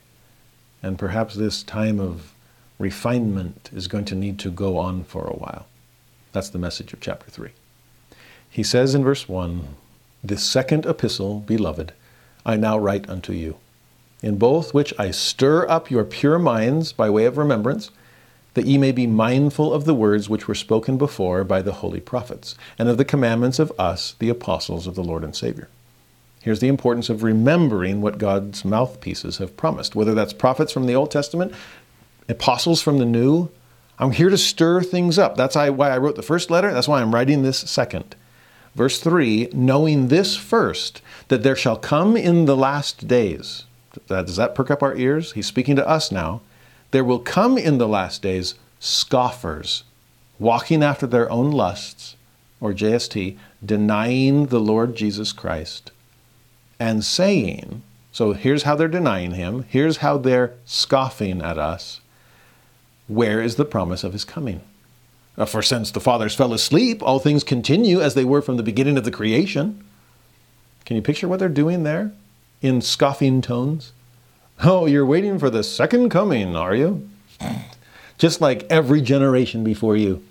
And 0.82 0.98
perhaps 0.98 1.36
this 1.36 1.64
time 1.64 2.00
of 2.00 2.34
refinement 2.80 3.70
is 3.74 3.88
going 3.88 4.06
to 4.06 4.16
need 4.16 4.40
to 4.40 4.50
go 4.50 4.78
on 4.78 5.04
for 5.04 5.26
a 5.26 5.34
while. 5.34 5.68
That's 6.34 6.50
the 6.50 6.60
message 6.60 6.94
of 6.94 7.00
chapter 7.00 7.30
3. 7.30 7.52
He 8.50 8.64
says 8.64 8.94
in 8.94 9.04
verse 9.04 9.30
1 9.30 9.68
This 10.24 10.44
second 10.44 10.86
epistle, 10.86 11.40
beloved, 11.40 11.94
I 12.46 12.58
now 12.58 12.78
write 12.78 13.10
unto 13.10 13.34
you, 13.34 13.58
in 14.22 14.38
both 14.38 14.74
which 14.74 14.94
I 15.00 15.12
stir 15.12 15.68
up 15.70 15.90
your 15.90 16.04
pure 16.04 16.40
minds 16.40 16.92
by 16.92 17.10
way 17.10 17.26
of 17.26 17.38
remembrance 17.38 17.92
that 18.54 18.66
ye 18.66 18.78
may 18.78 18.92
be 18.92 19.08
mindful 19.08 19.74
of 19.74 19.86
the 19.86 19.94
words 19.94 20.30
which 20.30 20.48
were 20.48 20.56
spoken 20.56 20.98
before 20.98 21.44
by 21.44 21.62
the 21.62 21.74
holy 21.74 22.00
prophets, 22.00 22.56
and 22.78 22.88
of 22.88 22.98
the 22.98 23.06
commandments 23.06 23.60
of 23.60 23.72
us, 23.80 24.16
the 24.20 24.30
apostles 24.30 24.86
of 24.86 24.96
the 24.96 25.04
Lord 25.04 25.24
and 25.24 25.36
Savior. 25.36 25.70
Here's 26.42 26.60
the 26.60 26.68
importance 26.68 27.10
of 27.10 27.24
remembering 27.24 28.02
what 28.02 28.18
God's 28.18 28.66
mouthpieces 28.66 29.38
have 29.38 29.58
promised, 29.58 29.96
whether 29.96 30.14
that's 30.14 30.34
prophets 30.34 30.72
from 30.72 30.86
the 30.86 30.96
Old 30.96 31.10
Testament, 31.10 31.54
apostles 32.28 32.82
from 32.82 33.00
the 33.00 33.06
New. 33.06 33.50
I'm 34.04 34.12
here 34.12 34.30
to 34.30 34.38
stir 34.38 34.82
things 34.82 35.18
up. 35.18 35.38
That's 35.38 35.56
why 35.56 35.90
I 35.90 35.98
wrote 35.98 36.16
the 36.16 36.22
first 36.22 36.52
letter. 36.52 36.74
That's 36.74 36.88
why 36.88 37.02
I'm 37.02 37.14
writing 37.14 37.42
this 37.42 37.60
second. 37.60 38.16
Verse 38.76 39.00
3 39.00 39.50
knowing 39.54 40.10
this 40.10 40.36
first, 40.36 41.02
that 41.30 41.44
there 41.44 41.56
shall 41.56 41.78
come 41.78 42.18
in 42.18 42.46
the 42.46 42.58
last 42.58 43.08
days. 43.08 43.66
Does 44.08 44.36
that 44.36 44.56
perk 44.56 44.72
up 44.72 44.84
our 44.84 44.96
ears? 44.96 45.34
He's 45.34 45.48
speaking 45.48 45.76
to 45.78 45.88
us 45.88 46.12
now 46.12 46.42
there 46.94 47.04
will 47.04 47.20
come 47.20 47.58
in 47.58 47.80
the 47.80 47.88
last 47.88 48.22
days 48.22 48.54
scoffers, 48.80 49.84
walking 50.38 50.84
after 50.84 51.08
their 51.08 51.30
own 51.32 51.50
lusts, 51.50 52.16
or 52.62 52.72
JST, 52.72 53.36
denying 53.66 54.46
the 54.46 54.60
Lord 54.60 54.96
Jesus 54.96 55.32
Christ, 55.32 55.92
and 56.80 57.04
saying, 57.04 57.82
so 58.12 58.34
here's 58.34 58.62
how 58.62 58.76
they're 58.76 58.88
denying 58.88 59.32
him, 59.32 59.66
here's 59.70 59.98
how 59.98 60.20
they're 60.20 60.54
scoffing 60.66 61.42
at 61.42 61.58
us. 61.58 62.00
Where 63.08 63.42
is 63.42 63.56
the 63.56 63.66
promise 63.66 64.04
of 64.04 64.14
his 64.14 64.24
coming? 64.24 64.62
Uh, 65.38 65.46
for 65.46 65.62
since 65.62 65.92
the 65.92 66.00
fathers 66.00 66.36
fell 66.36 66.54
asleep, 66.54 67.02
all 67.02 67.20
things 67.20 67.44
continue 67.44 68.02
as 68.02 68.14
they 68.14 68.26
were 68.26 68.42
from 68.42 68.58
the 68.58 68.64
beginning 68.64 68.98
of 68.98 69.04
the 69.04 69.12
creation. 69.12 69.84
Can 70.86 70.96
you 70.96 71.02
picture 71.02 71.28
what 71.28 71.40
they're 71.40 71.50
doing 71.50 71.84
there 71.84 72.12
in 72.62 72.82
scoffing 72.82 73.42
tones? 73.42 73.94
Oh, 74.64 74.86
you're 74.86 75.06
waiting 75.06 75.40
for 75.40 75.50
the 75.50 75.64
second 75.64 76.10
coming, 76.10 76.56
are 76.56 76.76
you? 76.76 77.10
Just 78.18 78.42
like 78.42 78.66
every 78.70 79.02
generation 79.02 79.64
before 79.64 79.98
you. 79.98 80.24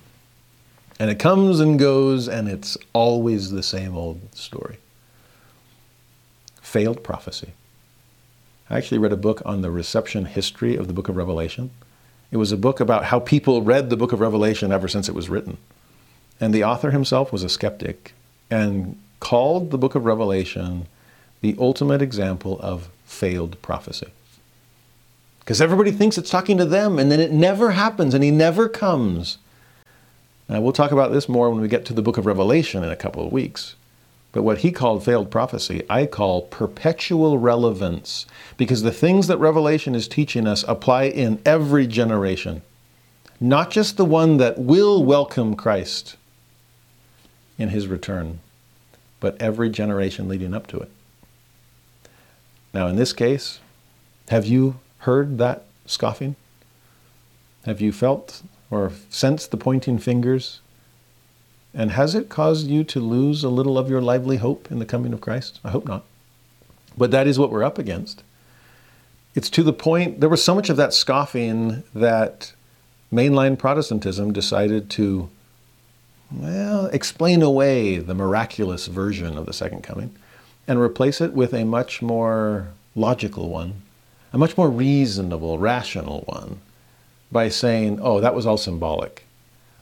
And 0.98 1.10
it 1.10 1.18
comes 1.18 1.58
and 1.58 1.78
goes, 1.78 2.28
and 2.28 2.48
it's 2.48 2.76
always 2.92 3.50
the 3.50 3.62
same 3.62 3.96
old 3.96 4.34
story. 4.34 4.76
Failed 6.60 7.02
prophecy. 7.02 7.52
I 8.70 8.78
actually 8.78 8.98
read 8.98 9.12
a 9.12 9.16
book 9.16 9.42
on 9.44 9.62
the 9.62 9.70
reception 9.70 10.26
history 10.26 10.76
of 10.76 10.86
the 10.86 10.94
book 10.94 11.08
of 11.08 11.16
Revelation. 11.16 11.70
It 12.32 12.38
was 12.38 12.50
a 12.50 12.56
book 12.56 12.80
about 12.80 13.04
how 13.04 13.20
people 13.20 13.62
read 13.62 13.90
the 13.90 13.96
book 13.96 14.12
of 14.12 14.20
Revelation 14.20 14.72
ever 14.72 14.88
since 14.88 15.08
it 15.08 15.14
was 15.14 15.28
written. 15.28 15.58
And 16.40 16.52
the 16.52 16.64
author 16.64 16.90
himself 16.90 17.30
was 17.30 17.44
a 17.44 17.48
skeptic 17.48 18.14
and 18.50 18.98
called 19.20 19.70
the 19.70 19.78
book 19.78 19.94
of 19.94 20.06
Revelation 20.06 20.86
the 21.42 21.54
ultimate 21.58 22.00
example 22.00 22.58
of 22.60 22.88
failed 23.04 23.60
prophecy. 23.60 24.08
Because 25.40 25.60
everybody 25.60 25.90
thinks 25.90 26.16
it's 26.16 26.30
talking 26.30 26.56
to 26.56 26.64
them, 26.64 26.98
and 26.98 27.12
then 27.12 27.20
it 27.20 27.32
never 27.32 27.72
happens, 27.72 28.14
and 28.14 28.24
he 28.24 28.30
never 28.30 28.68
comes. 28.68 29.38
Now, 30.48 30.60
we'll 30.60 30.72
talk 30.72 30.92
about 30.92 31.12
this 31.12 31.28
more 31.28 31.50
when 31.50 31.60
we 31.60 31.68
get 31.68 31.84
to 31.86 31.92
the 31.92 32.02
book 32.02 32.16
of 32.16 32.26
Revelation 32.26 32.82
in 32.82 32.90
a 32.90 32.96
couple 32.96 33.26
of 33.26 33.32
weeks. 33.32 33.74
But 34.32 34.42
what 34.42 34.58
he 34.58 34.72
called 34.72 35.04
failed 35.04 35.30
prophecy, 35.30 35.82
I 35.90 36.06
call 36.06 36.42
perpetual 36.42 37.38
relevance, 37.38 38.24
because 38.56 38.82
the 38.82 38.90
things 38.90 39.26
that 39.26 39.36
Revelation 39.36 39.94
is 39.94 40.08
teaching 40.08 40.46
us 40.46 40.64
apply 40.66 41.04
in 41.04 41.40
every 41.44 41.86
generation, 41.86 42.62
not 43.38 43.70
just 43.70 43.98
the 43.98 44.06
one 44.06 44.38
that 44.38 44.58
will 44.58 45.04
welcome 45.04 45.54
Christ 45.54 46.16
in 47.58 47.68
his 47.68 47.86
return, 47.86 48.40
but 49.20 49.40
every 49.40 49.68
generation 49.68 50.28
leading 50.28 50.54
up 50.54 50.66
to 50.68 50.78
it. 50.78 50.90
Now, 52.72 52.86
in 52.86 52.96
this 52.96 53.12
case, 53.12 53.60
have 54.28 54.46
you 54.46 54.80
heard 54.98 55.36
that 55.38 55.66
scoffing? 55.84 56.36
Have 57.66 57.82
you 57.82 57.92
felt 57.92 58.42
or 58.70 58.92
sensed 59.10 59.50
the 59.50 59.58
pointing 59.58 59.98
fingers? 59.98 60.60
And 61.74 61.92
has 61.92 62.14
it 62.14 62.28
caused 62.28 62.66
you 62.66 62.84
to 62.84 63.00
lose 63.00 63.42
a 63.42 63.48
little 63.48 63.78
of 63.78 63.88
your 63.88 64.02
lively 64.02 64.36
hope 64.36 64.70
in 64.70 64.78
the 64.78 64.84
coming 64.84 65.12
of 65.12 65.20
Christ? 65.20 65.58
I 65.64 65.70
hope 65.70 65.86
not. 65.86 66.04
But 66.96 67.10
that 67.10 67.26
is 67.26 67.38
what 67.38 67.50
we're 67.50 67.64
up 67.64 67.78
against. 67.78 68.22
It's 69.34 69.48
to 69.50 69.62
the 69.62 69.72
point, 69.72 70.20
there 70.20 70.28
was 70.28 70.44
so 70.44 70.54
much 70.54 70.68
of 70.68 70.76
that 70.76 70.92
scoffing 70.92 71.82
that 71.94 72.52
mainline 73.10 73.58
Protestantism 73.58 74.32
decided 74.32 74.90
to, 74.90 75.30
well, 76.30 76.86
explain 76.86 77.40
away 77.40 77.98
the 77.98 78.14
miraculous 78.14 78.86
version 78.88 79.38
of 79.38 79.46
the 79.46 79.54
second 79.54 79.82
coming 79.82 80.14
and 80.68 80.78
replace 80.78 81.20
it 81.20 81.32
with 81.32 81.54
a 81.54 81.64
much 81.64 82.02
more 82.02 82.68
logical 82.94 83.48
one, 83.48 83.82
a 84.34 84.38
much 84.38 84.56
more 84.58 84.70
reasonable, 84.70 85.58
rational 85.58 86.20
one, 86.26 86.60
by 87.30 87.48
saying, 87.48 87.98
oh, 88.02 88.20
that 88.20 88.34
was 88.34 88.44
all 88.44 88.58
symbolic. 88.58 89.24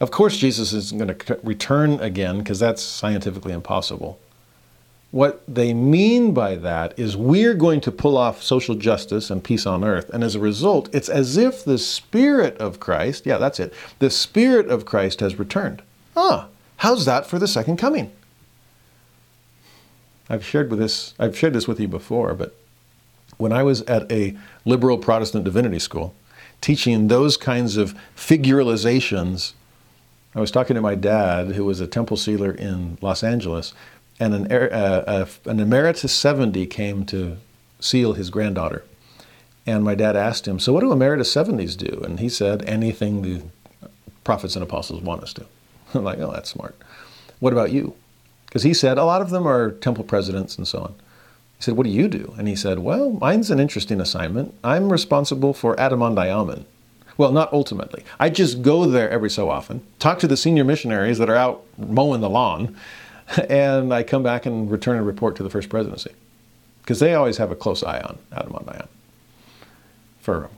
Of 0.01 0.09
course, 0.09 0.35
Jesus 0.35 0.73
isn't 0.73 0.97
going 0.97 1.15
to 1.15 1.39
return 1.43 1.99
again 1.99 2.39
because 2.39 2.57
that's 2.57 2.81
scientifically 2.81 3.53
impossible. 3.53 4.19
What 5.11 5.43
they 5.47 5.75
mean 5.75 6.33
by 6.33 6.55
that 6.55 6.97
is 6.97 7.15
we're 7.15 7.53
going 7.53 7.81
to 7.81 7.91
pull 7.91 8.17
off 8.17 8.41
social 8.41 8.73
justice 8.73 9.29
and 9.29 9.43
peace 9.43 9.67
on 9.67 9.83
earth. 9.83 10.09
And 10.09 10.23
as 10.23 10.33
a 10.33 10.39
result, 10.39 10.89
it's 10.91 11.07
as 11.07 11.37
if 11.37 11.63
the 11.63 11.77
Spirit 11.77 12.57
of 12.57 12.79
Christ, 12.79 13.27
yeah, 13.27 13.37
that's 13.37 13.59
it, 13.59 13.75
the 13.99 14.09
Spirit 14.09 14.69
of 14.69 14.85
Christ 14.85 15.19
has 15.19 15.37
returned. 15.37 15.83
Ah, 16.17 16.47
how's 16.77 17.05
that 17.05 17.27
for 17.27 17.37
the 17.37 17.47
second 17.47 17.77
coming? 17.77 18.11
I've 20.31 20.43
shared 20.43 20.71
with 20.71 20.79
this 20.79 21.13
I've 21.19 21.37
shared 21.37 21.53
this 21.53 21.67
with 21.67 21.79
you 21.79 21.87
before, 21.87 22.33
but 22.33 22.55
when 23.37 23.51
I 23.51 23.61
was 23.61 23.83
at 23.83 24.11
a 24.11 24.35
liberal 24.65 24.97
Protestant 24.97 25.43
divinity 25.43 25.77
school, 25.77 26.15
teaching 26.59 27.07
those 27.07 27.37
kinds 27.37 27.77
of 27.77 27.93
figuralizations, 28.15 29.53
I 30.33 30.39
was 30.39 30.51
talking 30.51 30.75
to 30.75 30.81
my 30.81 30.95
dad, 30.95 31.47
who 31.53 31.65
was 31.65 31.79
a 31.79 31.87
temple 31.87 32.17
sealer 32.17 32.51
in 32.51 32.97
Los 33.01 33.23
Angeles, 33.23 33.73
and 34.19 34.33
an, 34.33 34.51
uh, 34.51 35.03
uh, 35.07 35.25
an 35.49 35.59
emeritus 35.59 36.13
70 36.13 36.65
came 36.67 37.05
to 37.07 37.37
seal 37.79 38.13
his 38.13 38.29
granddaughter. 38.29 38.83
And 39.65 39.83
my 39.83 39.95
dad 39.95 40.15
asked 40.15 40.47
him, 40.47 40.59
So, 40.59 40.73
what 40.73 40.81
do 40.81 40.91
emeritus 40.91 41.33
70s 41.33 41.77
do? 41.77 42.01
And 42.03 42.19
he 42.19 42.29
said, 42.29 42.63
Anything 42.67 43.21
the 43.21 43.41
prophets 44.23 44.55
and 44.55 44.63
apostles 44.63 45.01
want 45.01 45.23
us 45.23 45.33
to. 45.33 45.45
I'm 45.93 46.03
like, 46.03 46.19
Oh, 46.19 46.31
that's 46.31 46.49
smart. 46.49 46.75
What 47.39 47.53
about 47.53 47.71
you? 47.71 47.95
Because 48.45 48.63
he 48.63 48.73
said, 48.73 48.97
A 48.97 49.03
lot 49.03 49.21
of 49.21 49.29
them 49.29 49.47
are 49.47 49.71
temple 49.71 50.03
presidents 50.03 50.57
and 50.57 50.67
so 50.67 50.79
on. 50.79 50.95
He 51.57 51.63
said, 51.63 51.75
What 51.75 51.85
do 51.85 51.91
you 51.91 52.07
do? 52.07 52.33
And 52.37 52.47
he 52.47 52.55
said, 52.55 52.79
Well, 52.79 53.11
mine's 53.11 53.51
an 53.51 53.59
interesting 53.59 54.01
assignment. 54.01 54.55
I'm 54.63 54.91
responsible 54.91 55.53
for 55.53 55.79
Adam-ondi-Ahman. 55.79 56.65
Well, 57.21 57.31
not 57.31 57.53
ultimately. 57.53 58.03
I 58.19 58.31
just 58.31 58.63
go 58.63 58.85
there 58.85 59.07
every 59.07 59.29
so 59.29 59.51
often, 59.51 59.83
talk 59.99 60.17
to 60.21 60.27
the 60.27 60.35
senior 60.35 60.63
missionaries 60.63 61.19
that 61.19 61.29
are 61.29 61.35
out 61.35 61.63
mowing 61.77 62.19
the 62.19 62.31
lawn, 62.31 62.75
and 63.47 63.93
I 63.93 64.01
come 64.01 64.23
back 64.23 64.47
and 64.47 64.71
return 64.71 64.97
a 64.97 65.03
report 65.03 65.35
to 65.35 65.43
the 65.43 65.49
First 65.51 65.69
Presidency 65.69 66.13
because 66.81 66.99
they 66.99 67.13
always 67.13 67.37
have 67.37 67.51
a 67.51 67.55
close 67.55 67.83
eye 67.83 67.99
on 68.01 68.17
Adam-ondi-Ahman 68.31 68.87
for 70.19 70.49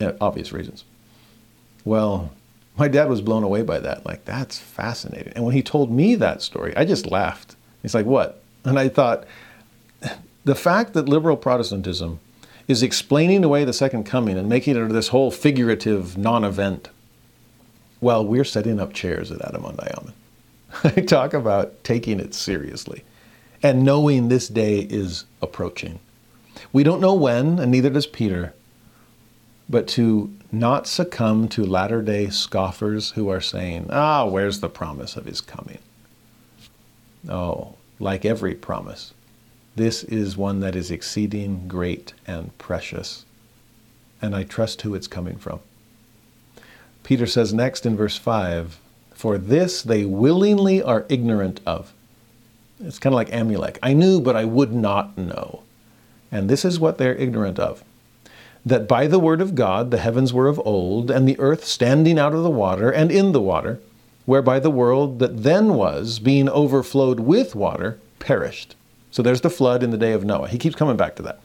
uh, 0.00 0.12
obvious 0.20 0.52
reasons. 0.52 0.84
Well, 1.84 2.30
my 2.78 2.86
dad 2.86 3.08
was 3.08 3.20
blown 3.20 3.42
away 3.42 3.62
by 3.62 3.80
that. 3.80 4.06
Like, 4.06 4.24
that's 4.24 4.60
fascinating. 4.60 5.32
And 5.34 5.44
when 5.44 5.56
he 5.56 5.62
told 5.64 5.90
me 5.90 6.14
that 6.14 6.40
story, 6.40 6.72
I 6.76 6.84
just 6.84 7.10
laughed. 7.10 7.56
He's 7.82 7.96
like, 7.96 8.06
what? 8.06 8.40
And 8.62 8.78
I 8.78 8.88
thought, 8.88 9.24
the 10.44 10.54
fact 10.54 10.92
that 10.92 11.08
liberal 11.08 11.36
Protestantism 11.36 12.20
is 12.68 12.82
explaining 12.82 13.44
away 13.44 13.64
the 13.64 13.72
second 13.72 14.04
coming 14.04 14.38
and 14.38 14.48
making 14.48 14.76
it 14.76 14.88
this 14.88 15.08
whole 15.08 15.30
figurative 15.30 16.16
non 16.16 16.44
event 16.44 16.88
while 18.00 18.24
we're 18.24 18.44
setting 18.44 18.80
up 18.80 18.92
chairs 18.92 19.30
at 19.30 19.42
Adam-ondi-Ahman. 19.42 20.12
I 20.84 20.90
talk 21.06 21.34
about 21.34 21.84
taking 21.84 22.18
it 22.18 22.34
seriously 22.34 23.04
and 23.62 23.84
knowing 23.84 24.28
this 24.28 24.48
day 24.48 24.80
is 24.80 25.24
approaching. 25.40 26.00
We 26.72 26.82
don't 26.82 27.00
know 27.00 27.14
when, 27.14 27.58
and 27.58 27.70
neither 27.70 27.90
does 27.90 28.06
Peter, 28.06 28.54
but 29.68 29.86
to 29.88 30.34
not 30.50 30.86
succumb 30.86 31.48
to 31.48 31.64
latter 31.64 32.02
day 32.02 32.28
scoffers 32.28 33.12
who 33.12 33.28
are 33.28 33.40
saying, 33.40 33.86
ah, 33.90 34.26
where's 34.26 34.60
the 34.60 34.68
promise 34.68 35.16
of 35.16 35.26
his 35.26 35.40
coming? 35.40 35.78
Oh, 37.28 37.74
like 38.00 38.24
every 38.24 38.54
promise, 38.54 39.14
this 39.74 40.04
is 40.04 40.36
one 40.36 40.60
that 40.60 40.76
is 40.76 40.90
exceeding 40.90 41.66
great 41.68 42.12
and 42.26 42.56
precious, 42.58 43.24
and 44.20 44.34
I 44.36 44.44
trust 44.44 44.82
who 44.82 44.94
it's 44.94 45.06
coming 45.06 45.36
from. 45.36 45.60
Peter 47.02 47.26
says 47.26 47.54
next 47.54 47.86
in 47.86 47.96
verse 47.96 48.16
5 48.16 48.78
For 49.14 49.38
this 49.38 49.82
they 49.82 50.04
willingly 50.04 50.82
are 50.82 51.06
ignorant 51.08 51.60
of. 51.66 51.92
It's 52.80 52.98
kind 52.98 53.14
of 53.14 53.16
like 53.16 53.30
Amulek. 53.30 53.78
I 53.82 53.92
knew, 53.92 54.20
but 54.20 54.36
I 54.36 54.44
would 54.44 54.72
not 54.72 55.16
know. 55.16 55.62
And 56.30 56.48
this 56.48 56.64
is 56.64 56.80
what 56.80 56.98
they're 56.98 57.14
ignorant 57.14 57.58
of 57.58 57.84
that 58.64 58.86
by 58.86 59.06
the 59.06 59.18
word 59.18 59.40
of 59.40 59.54
God 59.54 59.90
the 59.90 59.98
heavens 59.98 60.32
were 60.32 60.48
of 60.48 60.60
old, 60.64 61.10
and 61.10 61.26
the 61.26 61.38
earth 61.40 61.64
standing 61.64 62.18
out 62.18 62.34
of 62.34 62.42
the 62.42 62.50
water 62.50 62.90
and 62.90 63.10
in 63.10 63.32
the 63.32 63.40
water, 63.40 63.80
whereby 64.24 64.60
the 64.60 64.70
world 64.70 65.18
that 65.18 65.42
then 65.42 65.74
was, 65.74 66.18
being 66.18 66.48
overflowed 66.48 67.20
with 67.20 67.54
water, 67.54 67.98
perished. 68.20 68.76
So 69.12 69.22
there's 69.22 69.42
the 69.42 69.50
flood 69.50 69.84
in 69.84 69.90
the 69.90 69.96
day 69.96 70.12
of 70.12 70.24
Noah. 70.24 70.48
He 70.48 70.58
keeps 70.58 70.74
coming 70.74 70.96
back 70.96 71.14
to 71.16 71.22
that. 71.22 71.38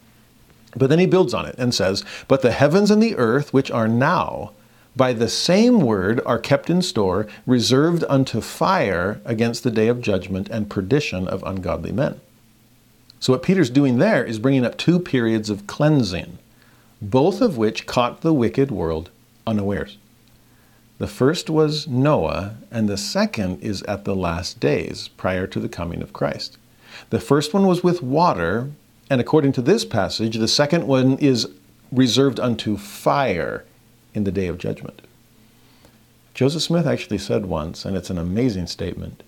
But 0.76 0.90
then 0.90 0.98
he 0.98 1.06
builds 1.06 1.34
on 1.34 1.46
it 1.46 1.56
and 1.60 1.74
says, 1.74 2.04
But 2.28 2.42
the 2.42 2.52
heavens 2.52 2.90
and 2.90 3.02
the 3.02 3.16
earth, 3.16 3.54
which 3.54 3.70
are 3.70 3.88
now, 3.88 4.54
by 4.96 5.14
the 5.14 5.30
same 5.30 5.82
word 5.82 6.20
are 6.26 6.40
kept 6.40 6.70
in 6.70 6.82
store, 6.82 7.28
reserved 7.46 8.04
unto 8.10 8.42
fire 8.42 9.22
against 9.26 9.64
the 9.64 9.72
day 9.72 9.88
of 9.88 10.02
judgment 10.02 10.50
and 10.50 10.72
perdition 10.72 11.28
of 11.28 11.44
ungodly 11.44 11.92
men. 11.92 12.20
So, 13.20 13.34
what 13.34 13.44
Peter's 13.44 13.70
doing 13.70 14.00
there 14.00 14.24
is 14.24 14.40
bringing 14.40 14.66
up 14.66 14.78
two 14.78 15.00
periods 15.00 15.52
of 15.52 15.68
cleansing 15.68 16.40
both 17.02 17.42
of 17.42 17.58
which 17.58 17.86
caught 17.86 18.22
the 18.22 18.34
wicked 18.34 18.72
world 18.72 19.10
unawares. 19.46 19.98
The 20.98 21.08
first 21.08 21.50
was 21.50 21.88
Noah, 21.88 22.56
and 22.72 22.90
the 22.90 22.98
second 22.98 23.62
is 23.62 23.84
at 23.84 24.04
the 24.04 24.16
last 24.16 24.60
days, 24.60 25.10
prior 25.10 25.46
to 25.48 25.60
the 25.60 25.70
coming 25.70 26.02
of 26.02 26.12
Christ. 26.14 26.58
The 27.10 27.20
first 27.20 27.54
one 27.54 27.66
was 27.68 27.84
with 27.84 28.04
water, 28.04 28.70
and 29.10 29.22
according 29.22 29.54
to 29.54 29.62
this 29.62 29.86
passage, 29.86 30.38
the 30.38 30.48
second 30.48 30.88
one 30.88 31.18
is 31.20 31.50
reserved 31.92 32.40
unto 32.40 32.78
fire 32.78 33.64
in 34.14 34.26
the 34.26 34.32
day 34.32 34.48
of 34.48 34.58
judgment. 34.58 35.02
Joseph 36.34 36.62
Smith 36.62 36.86
actually 36.86 37.18
said 37.18 37.46
once, 37.46 37.86
and 37.86 37.96
it's 37.96 38.10
an 38.10 38.18
amazing 38.18 38.68
statement 38.68 39.24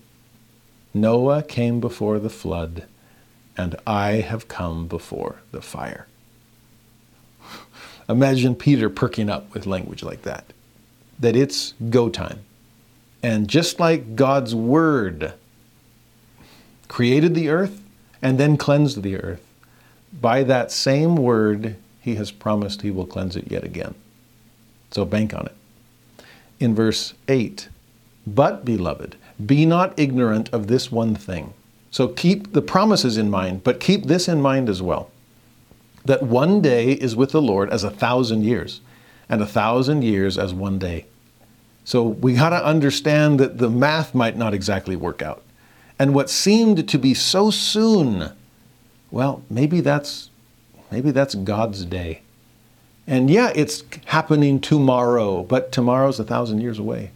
Noah 0.92 1.42
came 1.42 1.80
before 1.80 2.18
the 2.18 2.28
flood, 2.28 2.84
and 3.56 3.76
I 3.86 4.12
have 4.14 4.48
come 4.48 4.88
before 4.88 5.36
the 5.52 5.62
fire. 5.62 6.06
Imagine 8.08 8.56
Peter 8.56 8.90
perking 8.90 9.30
up 9.30 9.54
with 9.54 9.66
language 9.66 10.02
like 10.02 10.22
that, 10.22 10.52
that 11.18 11.36
it's 11.36 11.74
go 11.88 12.08
time. 12.08 12.40
And 13.22 13.48
just 13.48 13.78
like 13.78 14.16
God's 14.16 14.54
word 14.54 15.34
created 16.90 17.34
the 17.34 17.48
earth 17.48 17.80
and 18.20 18.36
then 18.36 18.56
cleansed 18.56 19.02
the 19.02 19.16
earth, 19.16 19.40
by 20.20 20.42
that 20.42 20.72
same 20.72 21.14
word, 21.14 21.76
he 22.00 22.16
has 22.16 22.32
promised 22.32 22.82
he 22.82 22.90
will 22.90 23.06
cleanse 23.06 23.36
it 23.36 23.50
yet 23.50 23.62
again. 23.62 23.94
So 24.90 25.04
bank 25.04 25.32
on 25.32 25.46
it. 25.46 26.24
In 26.58 26.74
verse 26.74 27.14
8, 27.28 27.68
but 28.26 28.64
beloved, 28.64 29.14
be 29.46 29.64
not 29.64 29.96
ignorant 29.96 30.50
of 30.52 30.66
this 30.66 30.90
one 30.90 31.14
thing. 31.14 31.54
So 31.92 32.08
keep 32.08 32.52
the 32.52 32.60
promises 32.60 33.16
in 33.16 33.30
mind, 33.30 33.62
but 33.62 33.78
keep 33.78 34.06
this 34.06 34.28
in 34.28 34.42
mind 34.42 34.68
as 34.68 34.82
well 34.82 35.10
that 36.04 36.22
one 36.22 36.60
day 36.60 36.92
is 36.92 37.14
with 37.14 37.30
the 37.30 37.42
Lord 37.42 37.70
as 37.70 37.84
a 37.84 37.90
thousand 37.90 38.42
years, 38.42 38.80
and 39.28 39.40
a 39.40 39.46
thousand 39.46 40.02
years 40.02 40.38
as 40.38 40.52
one 40.52 40.78
day. 40.78 41.06
So 41.84 42.02
we 42.02 42.34
got 42.34 42.50
to 42.50 42.64
understand 42.64 43.38
that 43.38 43.58
the 43.58 43.70
math 43.70 44.14
might 44.14 44.36
not 44.36 44.54
exactly 44.54 44.96
work 44.96 45.22
out. 45.22 45.42
And 46.00 46.14
what 46.14 46.30
seemed 46.30 46.88
to 46.88 46.98
be 46.98 47.12
so 47.12 47.50
soon, 47.50 48.32
well, 49.10 49.42
maybe 49.50 49.82
that's 49.82 50.30
maybe 50.90 51.10
that's 51.10 51.34
God's 51.34 51.84
day. 51.84 52.22
And 53.06 53.28
yeah, 53.28 53.52
it's 53.54 53.84
happening 54.06 54.62
tomorrow, 54.62 55.42
but 55.42 55.72
tomorrow's 55.72 56.18
a 56.18 56.24
thousand 56.24 56.62
years 56.62 56.78
away. 56.78 57.10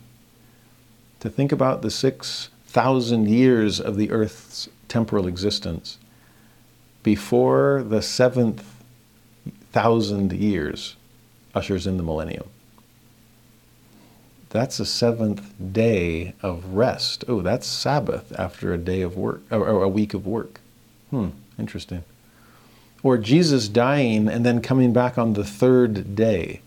To 1.21 1.31
think 1.31 1.51
about 1.51 1.81
the 1.81 1.91
6,000 1.91 3.27
years 3.27 3.81
of 3.81 3.97
the 3.97 4.11
earth's 4.11 4.69
temporal 4.87 5.27
existence 5.27 5.97
before 7.03 7.83
the 7.89 8.03
seventh 8.03 8.83
thousand 9.73 10.31
years 10.35 10.97
ushers 11.55 11.87
in 11.87 11.97
the 11.97 12.03
millennium. 12.03 12.51
That's 14.55 14.77
the 14.77 14.87
seventh 14.87 15.53
day 15.73 16.33
of 16.41 16.77
rest. 16.77 17.25
Oh, 17.27 17.43
that's 17.43 17.67
Sabbath 17.67 18.33
after 18.39 18.73
a 18.73 18.79
day 18.79 19.03
of 19.03 19.17
work, 19.17 19.43
or 19.51 19.83
a 19.83 19.89
week 19.89 20.15
of 20.15 20.29
work. 20.29 20.61
Hmm, 21.11 21.31
interesting. 21.59 22.05
Or 23.03 23.19
Jesus 23.19 23.67
dying 23.67 24.29
and 24.29 24.47
then 24.47 24.63
coming 24.63 24.93
back 24.93 25.19
on 25.19 25.33
the 25.33 25.43
third 25.43 26.15
day. 26.15 26.61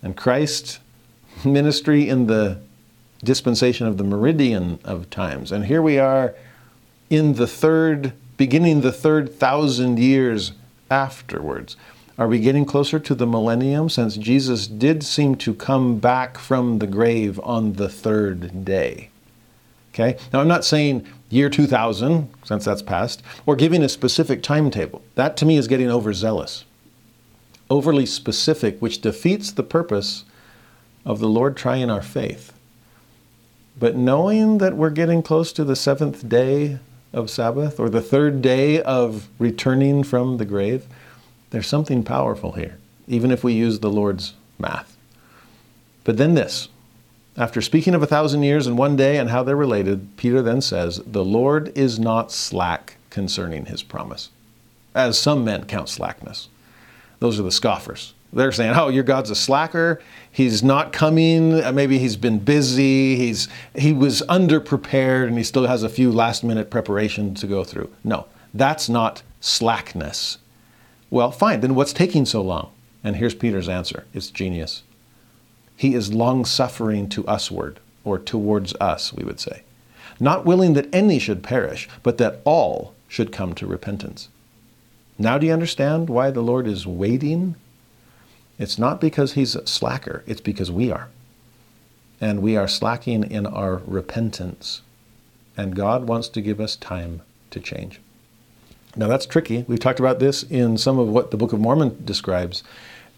And 0.00 0.16
Christ's 0.16 0.78
ministry 1.44 2.08
in 2.08 2.28
the 2.28 2.60
dispensation 3.24 3.88
of 3.88 3.98
the 3.98 4.04
meridian 4.04 4.78
of 4.84 5.10
times. 5.10 5.50
And 5.50 5.66
here 5.66 5.82
we 5.82 5.98
are 5.98 6.36
in 7.10 7.34
the 7.34 7.48
third, 7.48 8.12
beginning 8.36 8.82
the 8.82 8.92
third 8.92 9.34
thousand 9.34 9.98
years 9.98 10.52
afterwards. 10.88 11.76
Are 12.18 12.28
we 12.28 12.40
getting 12.40 12.66
closer 12.66 12.98
to 12.98 13.14
the 13.14 13.26
millennium 13.26 13.88
since 13.88 14.16
Jesus 14.16 14.66
did 14.66 15.02
seem 15.02 15.34
to 15.36 15.54
come 15.54 15.98
back 15.98 16.36
from 16.36 16.78
the 16.78 16.86
grave 16.86 17.40
on 17.42 17.74
the 17.74 17.88
third 17.88 18.64
day? 18.64 19.08
Okay? 19.94 20.18
Now, 20.32 20.40
I'm 20.40 20.48
not 20.48 20.64
saying 20.64 21.06
year 21.30 21.48
2000, 21.48 22.28
since 22.44 22.64
that's 22.66 22.82
past, 22.82 23.22
or 23.46 23.56
giving 23.56 23.82
a 23.82 23.88
specific 23.88 24.42
timetable. 24.42 25.02
That 25.14 25.36
to 25.38 25.46
me 25.46 25.56
is 25.56 25.68
getting 25.68 25.90
overzealous, 25.90 26.64
overly 27.70 28.04
specific, 28.04 28.80
which 28.80 29.00
defeats 29.00 29.50
the 29.50 29.62
purpose 29.62 30.24
of 31.06 31.18
the 31.18 31.28
Lord 31.28 31.56
trying 31.56 31.90
our 31.90 32.02
faith. 32.02 32.52
But 33.78 33.96
knowing 33.96 34.58
that 34.58 34.76
we're 34.76 34.90
getting 34.90 35.22
close 35.22 35.50
to 35.54 35.64
the 35.64 35.76
seventh 35.76 36.28
day 36.28 36.78
of 37.12 37.30
Sabbath 37.30 37.80
or 37.80 37.88
the 37.88 38.02
third 38.02 38.42
day 38.42 38.82
of 38.82 39.28
returning 39.38 40.02
from 40.02 40.36
the 40.36 40.44
grave, 40.44 40.86
there's 41.52 41.66
something 41.66 42.02
powerful 42.02 42.52
here, 42.52 42.78
even 43.06 43.30
if 43.30 43.44
we 43.44 43.52
use 43.52 43.78
the 43.78 43.90
Lord's 43.90 44.32
math. 44.58 44.96
But 46.02 46.16
then 46.16 46.34
this. 46.34 46.68
After 47.36 47.60
speaking 47.60 47.94
of 47.94 48.02
a 48.02 48.06
thousand 48.06 48.42
years 48.42 48.66
and 48.66 48.76
one 48.76 48.96
day 48.96 49.18
and 49.18 49.30
how 49.30 49.42
they're 49.42 49.54
related, 49.54 50.16
Peter 50.16 50.42
then 50.42 50.60
says, 50.60 51.00
The 51.06 51.24
Lord 51.24 51.70
is 51.76 51.98
not 51.98 52.32
slack 52.32 52.96
concerning 53.10 53.66
his 53.66 53.82
promise, 53.82 54.30
as 54.94 55.18
some 55.18 55.44
men 55.44 55.64
count 55.66 55.88
slackness. 55.88 56.48
Those 57.20 57.38
are 57.38 57.44
the 57.44 57.52
scoffers. 57.52 58.14
They're 58.32 58.50
saying, 58.50 58.74
"Oh, 58.74 58.88
your 58.88 59.04
God's 59.04 59.28
a 59.28 59.34
slacker. 59.34 60.00
He's 60.30 60.62
not 60.62 60.92
coming. 60.92 61.50
Maybe 61.74 61.98
he's 61.98 62.16
been 62.16 62.38
busy. 62.38 63.16
He's 63.16 63.46
he 63.74 63.92
was 63.92 64.22
underprepared, 64.22 65.28
and 65.28 65.36
he 65.36 65.44
still 65.44 65.66
has 65.66 65.82
a 65.82 65.90
few 65.90 66.10
last-minute 66.10 66.70
preparation 66.70 67.34
to 67.34 67.46
go 67.46 67.62
through." 67.62 67.90
No, 68.02 68.26
that's 68.54 68.88
not 68.88 69.22
slackness. 69.40 70.38
Well, 71.12 71.30
fine, 71.30 71.60
then 71.60 71.74
what's 71.74 71.92
taking 71.92 72.24
so 72.24 72.40
long? 72.40 72.70
And 73.04 73.16
here's 73.16 73.34
Peter's 73.34 73.68
answer 73.68 74.06
it's 74.14 74.30
genius. 74.30 74.82
He 75.76 75.94
is 75.94 76.14
long 76.14 76.46
suffering 76.46 77.06
to 77.10 77.24
usward, 77.28 77.80
or 78.02 78.18
towards 78.18 78.74
us, 78.76 79.12
we 79.12 79.22
would 79.22 79.38
say, 79.38 79.62
not 80.18 80.46
willing 80.46 80.72
that 80.72 80.88
any 80.90 81.18
should 81.18 81.42
perish, 81.42 81.86
but 82.02 82.16
that 82.16 82.40
all 82.46 82.94
should 83.08 83.30
come 83.30 83.52
to 83.56 83.66
repentance. 83.66 84.30
Now, 85.18 85.36
do 85.36 85.46
you 85.46 85.52
understand 85.52 86.08
why 86.08 86.30
the 86.30 86.40
Lord 86.40 86.66
is 86.66 86.86
waiting? 86.86 87.56
It's 88.58 88.78
not 88.78 88.98
because 88.98 89.34
he's 89.34 89.54
a 89.54 89.66
slacker, 89.66 90.24
it's 90.26 90.40
because 90.40 90.70
we 90.70 90.90
are. 90.90 91.10
And 92.22 92.40
we 92.40 92.56
are 92.56 92.66
slacking 92.66 93.30
in 93.30 93.44
our 93.44 93.82
repentance. 93.86 94.80
And 95.58 95.76
God 95.76 96.08
wants 96.08 96.28
to 96.30 96.40
give 96.40 96.58
us 96.58 96.74
time 96.74 97.20
to 97.50 97.60
change. 97.60 98.00
Now, 98.94 99.08
that's 99.08 99.26
tricky. 99.26 99.64
We've 99.68 99.80
talked 99.80 100.00
about 100.00 100.18
this 100.18 100.42
in 100.42 100.76
some 100.76 100.98
of 100.98 101.08
what 101.08 101.30
the 101.30 101.36
Book 101.36 101.52
of 101.52 101.60
Mormon 101.60 102.02
describes, 102.04 102.62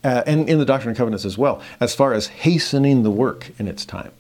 uh, 0.05 0.23
and 0.27 0.49
in 0.49 0.59
the 0.59 0.65
Doctrine 0.65 0.91
and 0.91 0.97
Covenants 0.97 1.25
as 1.25 1.37
well, 1.37 1.61
as 1.81 1.95
far 1.95 2.13
as 2.13 2.29
hastening 2.29 3.03
the 3.03 3.11
work 3.11 3.51
in 3.59 3.67
its 3.67 3.85
time. 3.85 4.13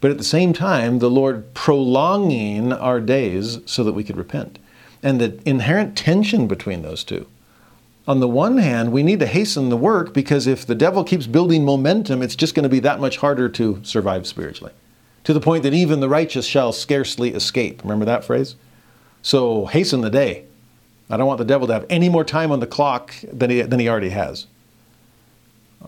But 0.00 0.10
at 0.10 0.18
the 0.18 0.24
same 0.24 0.52
time, 0.52 1.00
the 1.00 1.10
Lord 1.10 1.52
prolonging 1.54 2.72
our 2.72 3.00
days 3.00 3.58
so 3.66 3.82
that 3.84 3.94
we 3.94 4.04
could 4.04 4.16
repent. 4.16 4.58
And 5.02 5.20
the 5.20 5.40
inherent 5.44 5.96
tension 5.96 6.46
between 6.46 6.82
those 6.82 7.04
two. 7.04 7.26
On 8.06 8.20
the 8.20 8.28
one 8.28 8.56
hand, 8.56 8.90
we 8.90 9.02
need 9.02 9.20
to 9.20 9.26
hasten 9.26 9.68
the 9.68 9.76
work 9.76 10.14
because 10.14 10.46
if 10.46 10.64
the 10.64 10.74
devil 10.74 11.04
keeps 11.04 11.26
building 11.26 11.64
momentum, 11.64 12.22
it's 12.22 12.36
just 12.36 12.54
going 12.54 12.62
to 12.62 12.68
be 12.68 12.80
that 12.80 13.00
much 13.00 13.18
harder 13.18 13.48
to 13.50 13.80
survive 13.82 14.26
spiritually. 14.26 14.72
To 15.24 15.34
the 15.34 15.40
point 15.40 15.62
that 15.64 15.74
even 15.74 16.00
the 16.00 16.08
righteous 16.08 16.46
shall 16.46 16.72
scarcely 16.72 17.34
escape. 17.34 17.82
Remember 17.82 18.06
that 18.06 18.24
phrase? 18.24 18.54
So 19.20 19.66
hasten 19.66 20.00
the 20.00 20.10
day. 20.10 20.46
I 21.10 21.16
don't 21.16 21.26
want 21.26 21.38
the 21.38 21.44
devil 21.44 21.66
to 21.66 21.72
have 21.72 21.86
any 21.88 22.08
more 22.08 22.24
time 22.24 22.52
on 22.52 22.60
the 22.60 22.66
clock 22.66 23.14
than 23.32 23.50
he, 23.50 23.62
than 23.62 23.80
he 23.80 23.88
already 23.88 24.10
has. 24.10 24.46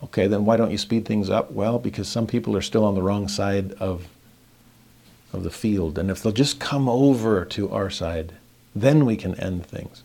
Okay, 0.04 0.26
then 0.26 0.44
why 0.44 0.56
don't 0.56 0.70
you 0.70 0.78
speed 0.78 1.04
things 1.04 1.28
up? 1.28 1.50
Well, 1.50 1.78
because 1.78 2.08
some 2.08 2.26
people 2.26 2.56
are 2.56 2.62
still 2.62 2.84
on 2.84 2.94
the 2.94 3.02
wrong 3.02 3.28
side 3.28 3.72
of, 3.74 4.08
of 5.32 5.42
the 5.42 5.50
field. 5.50 5.98
And 5.98 6.10
if 6.10 6.22
they'll 6.22 6.32
just 6.32 6.58
come 6.58 6.88
over 6.88 7.44
to 7.46 7.70
our 7.70 7.90
side, 7.90 8.32
then 8.74 9.04
we 9.04 9.16
can 9.16 9.34
end 9.34 9.66
things. 9.66 10.02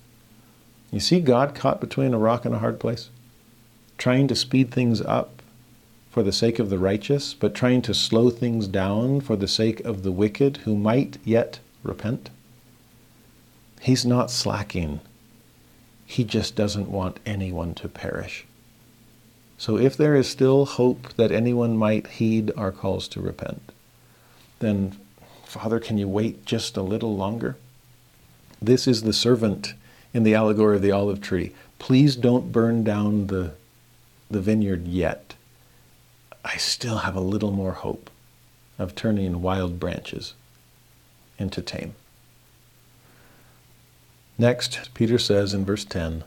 You 0.91 0.99
see 0.99 1.19
God 1.19 1.55
caught 1.55 1.79
between 1.79 2.13
a 2.13 2.17
rock 2.17 2.45
and 2.45 2.55
a 2.55 2.59
hard 2.59 2.79
place? 2.79 3.09
Trying 3.97 4.27
to 4.27 4.35
speed 4.35 4.71
things 4.71 5.01
up 5.01 5.41
for 6.09 6.23
the 6.23 6.31
sake 6.31 6.59
of 6.59 6.69
the 6.69 6.79
righteous, 6.79 7.33
but 7.33 7.53
trying 7.53 7.81
to 7.83 7.93
slow 7.93 8.29
things 8.29 8.67
down 8.67 9.21
for 9.21 9.35
the 9.35 9.47
sake 9.47 9.81
of 9.81 10.03
the 10.03 10.11
wicked 10.11 10.57
who 10.57 10.75
might 10.75 11.17
yet 11.23 11.59
repent? 11.83 12.29
He's 13.85 14.03
not 14.03 14.31
slacking. 14.31 14.99
He 16.07 16.23
just 16.23 16.55
doesn't 16.55 16.89
want 16.89 17.19
anyone 17.23 17.75
to 17.75 17.87
perish. 17.87 18.47
So 19.59 19.77
if 19.77 19.95
there 19.95 20.15
is 20.15 20.27
still 20.27 20.65
hope 20.65 21.13
that 21.17 21.31
anyone 21.31 21.77
might 21.77 22.07
heed 22.07 22.51
our 22.57 22.71
calls 22.71 23.07
to 23.09 23.21
repent, 23.21 23.71
then, 24.57 24.97
Father, 25.43 25.79
can 25.79 25.99
you 25.99 26.07
wait 26.07 26.47
just 26.47 26.75
a 26.75 26.81
little 26.81 27.15
longer? 27.15 27.57
This 28.59 28.87
is 28.87 29.03
the 29.03 29.13
servant 29.13 29.75
in 30.15 30.23
the 30.23 30.33
allegory 30.33 30.77
of 30.77 30.81
the 30.81 30.91
olive 30.91 31.21
tree. 31.21 31.53
Please 31.77 32.15
don't 32.15 32.51
burn 32.51 32.83
down 32.83 33.27
the, 33.27 33.53
the 34.31 34.41
vineyard 34.41 34.87
yet. 34.87 35.35
I 36.43 36.57
still 36.57 36.97
have 36.97 37.15
a 37.15 37.21
little 37.21 37.51
more 37.51 37.73
hope 37.73 38.09
of 38.79 38.95
turning 38.95 39.43
wild 39.43 39.79
branches 39.79 40.33
into 41.37 41.61
tame. 41.61 41.93
Next, 44.37 44.93
Peter 44.93 45.17
says 45.17 45.53
in 45.53 45.63
verse 45.63 45.85
10 45.85 46.23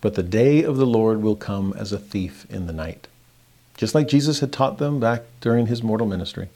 But 0.00 0.14
the 0.14 0.22
day 0.22 0.62
of 0.62 0.76
the 0.76 0.86
Lord 0.86 1.20
will 1.22 1.36
come 1.36 1.74
as 1.76 1.92
a 1.92 1.98
thief 1.98 2.46
in 2.48 2.66
the 2.66 2.72
night. 2.72 3.06
Just 3.76 3.94
like 3.94 4.08
Jesus 4.08 4.40
had 4.40 4.52
taught 4.52 4.78
them 4.78 4.98
back 4.98 5.22
during 5.40 5.66
his 5.66 5.82
mortal 5.82 6.06
ministry. 6.06 6.48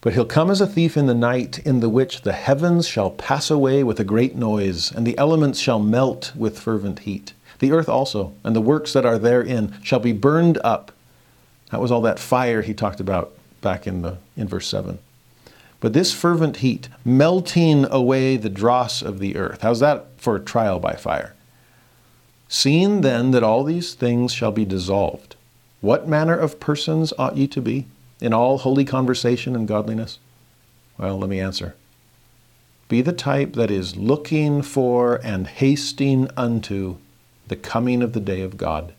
But 0.00 0.14
he'll 0.14 0.24
come 0.24 0.50
as 0.50 0.60
a 0.60 0.66
thief 0.66 0.96
in 0.96 1.06
the 1.06 1.14
night, 1.14 1.58
in 1.60 1.80
the 1.80 1.88
which 1.88 2.22
the 2.22 2.32
heavens 2.32 2.86
shall 2.86 3.10
pass 3.10 3.50
away 3.50 3.82
with 3.84 4.00
a 4.00 4.04
great 4.04 4.36
noise, 4.36 4.92
and 4.92 5.06
the 5.06 5.18
elements 5.18 5.58
shall 5.58 5.80
melt 5.80 6.32
with 6.36 6.58
fervent 6.58 7.00
heat. 7.00 7.34
The 7.58 7.72
earth 7.72 7.88
also, 7.88 8.32
and 8.44 8.54
the 8.54 8.60
works 8.60 8.92
that 8.92 9.04
are 9.04 9.18
therein, 9.18 9.74
shall 9.82 9.98
be 9.98 10.12
burned 10.12 10.58
up. 10.62 10.92
That 11.70 11.80
was 11.80 11.90
all 11.90 12.02
that 12.02 12.20
fire 12.20 12.62
he 12.62 12.74
talked 12.74 13.00
about 13.00 13.32
back 13.60 13.86
in, 13.86 14.02
the, 14.02 14.18
in 14.36 14.46
verse 14.46 14.68
7. 14.68 14.98
But 15.80 15.92
this 15.92 16.12
fervent 16.12 16.58
heat, 16.58 16.88
melting 17.04 17.84
away 17.90 18.36
the 18.36 18.48
dross 18.48 19.00
of 19.00 19.20
the 19.20 19.36
earth, 19.36 19.62
how's 19.62 19.80
that 19.80 20.06
for 20.16 20.36
a 20.36 20.40
trial 20.40 20.80
by 20.80 20.94
fire? 20.94 21.34
Seeing 22.48 23.02
then 23.02 23.30
that 23.30 23.42
all 23.42 23.62
these 23.62 23.94
things 23.94 24.32
shall 24.32 24.52
be 24.52 24.64
dissolved, 24.64 25.36
what 25.80 26.08
manner 26.08 26.36
of 26.36 26.58
persons 26.58 27.12
ought 27.18 27.36
ye 27.36 27.46
to 27.48 27.60
be 27.60 27.86
in 28.20 28.32
all 28.32 28.58
holy 28.58 28.84
conversation 28.84 29.54
and 29.54 29.68
godliness? 29.68 30.18
Well, 30.98 31.18
let 31.18 31.30
me 31.30 31.38
answer. 31.38 31.76
Be 32.88 33.02
the 33.02 33.12
type 33.12 33.52
that 33.52 33.70
is 33.70 33.96
looking 33.96 34.62
for 34.62 35.20
and 35.22 35.46
hasting 35.46 36.28
unto 36.36 36.96
the 37.46 37.56
coming 37.56 38.02
of 38.02 38.14
the 38.14 38.20
day 38.20 38.40
of 38.40 38.56
God, 38.56 38.92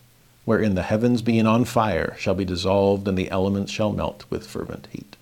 wherein 0.44 0.74
the 0.74 0.84
heavens 0.84 1.20
being 1.20 1.46
on 1.46 1.64
fire 1.64 2.16
shall 2.18 2.34
be 2.34 2.44
dissolved 2.44 3.06
and 3.06 3.18
the 3.18 3.30
elements 3.30 3.70
shall 3.70 3.92
melt 3.92 4.24
with 4.30 4.46
fervent 4.46 4.88
heat. 4.90 5.16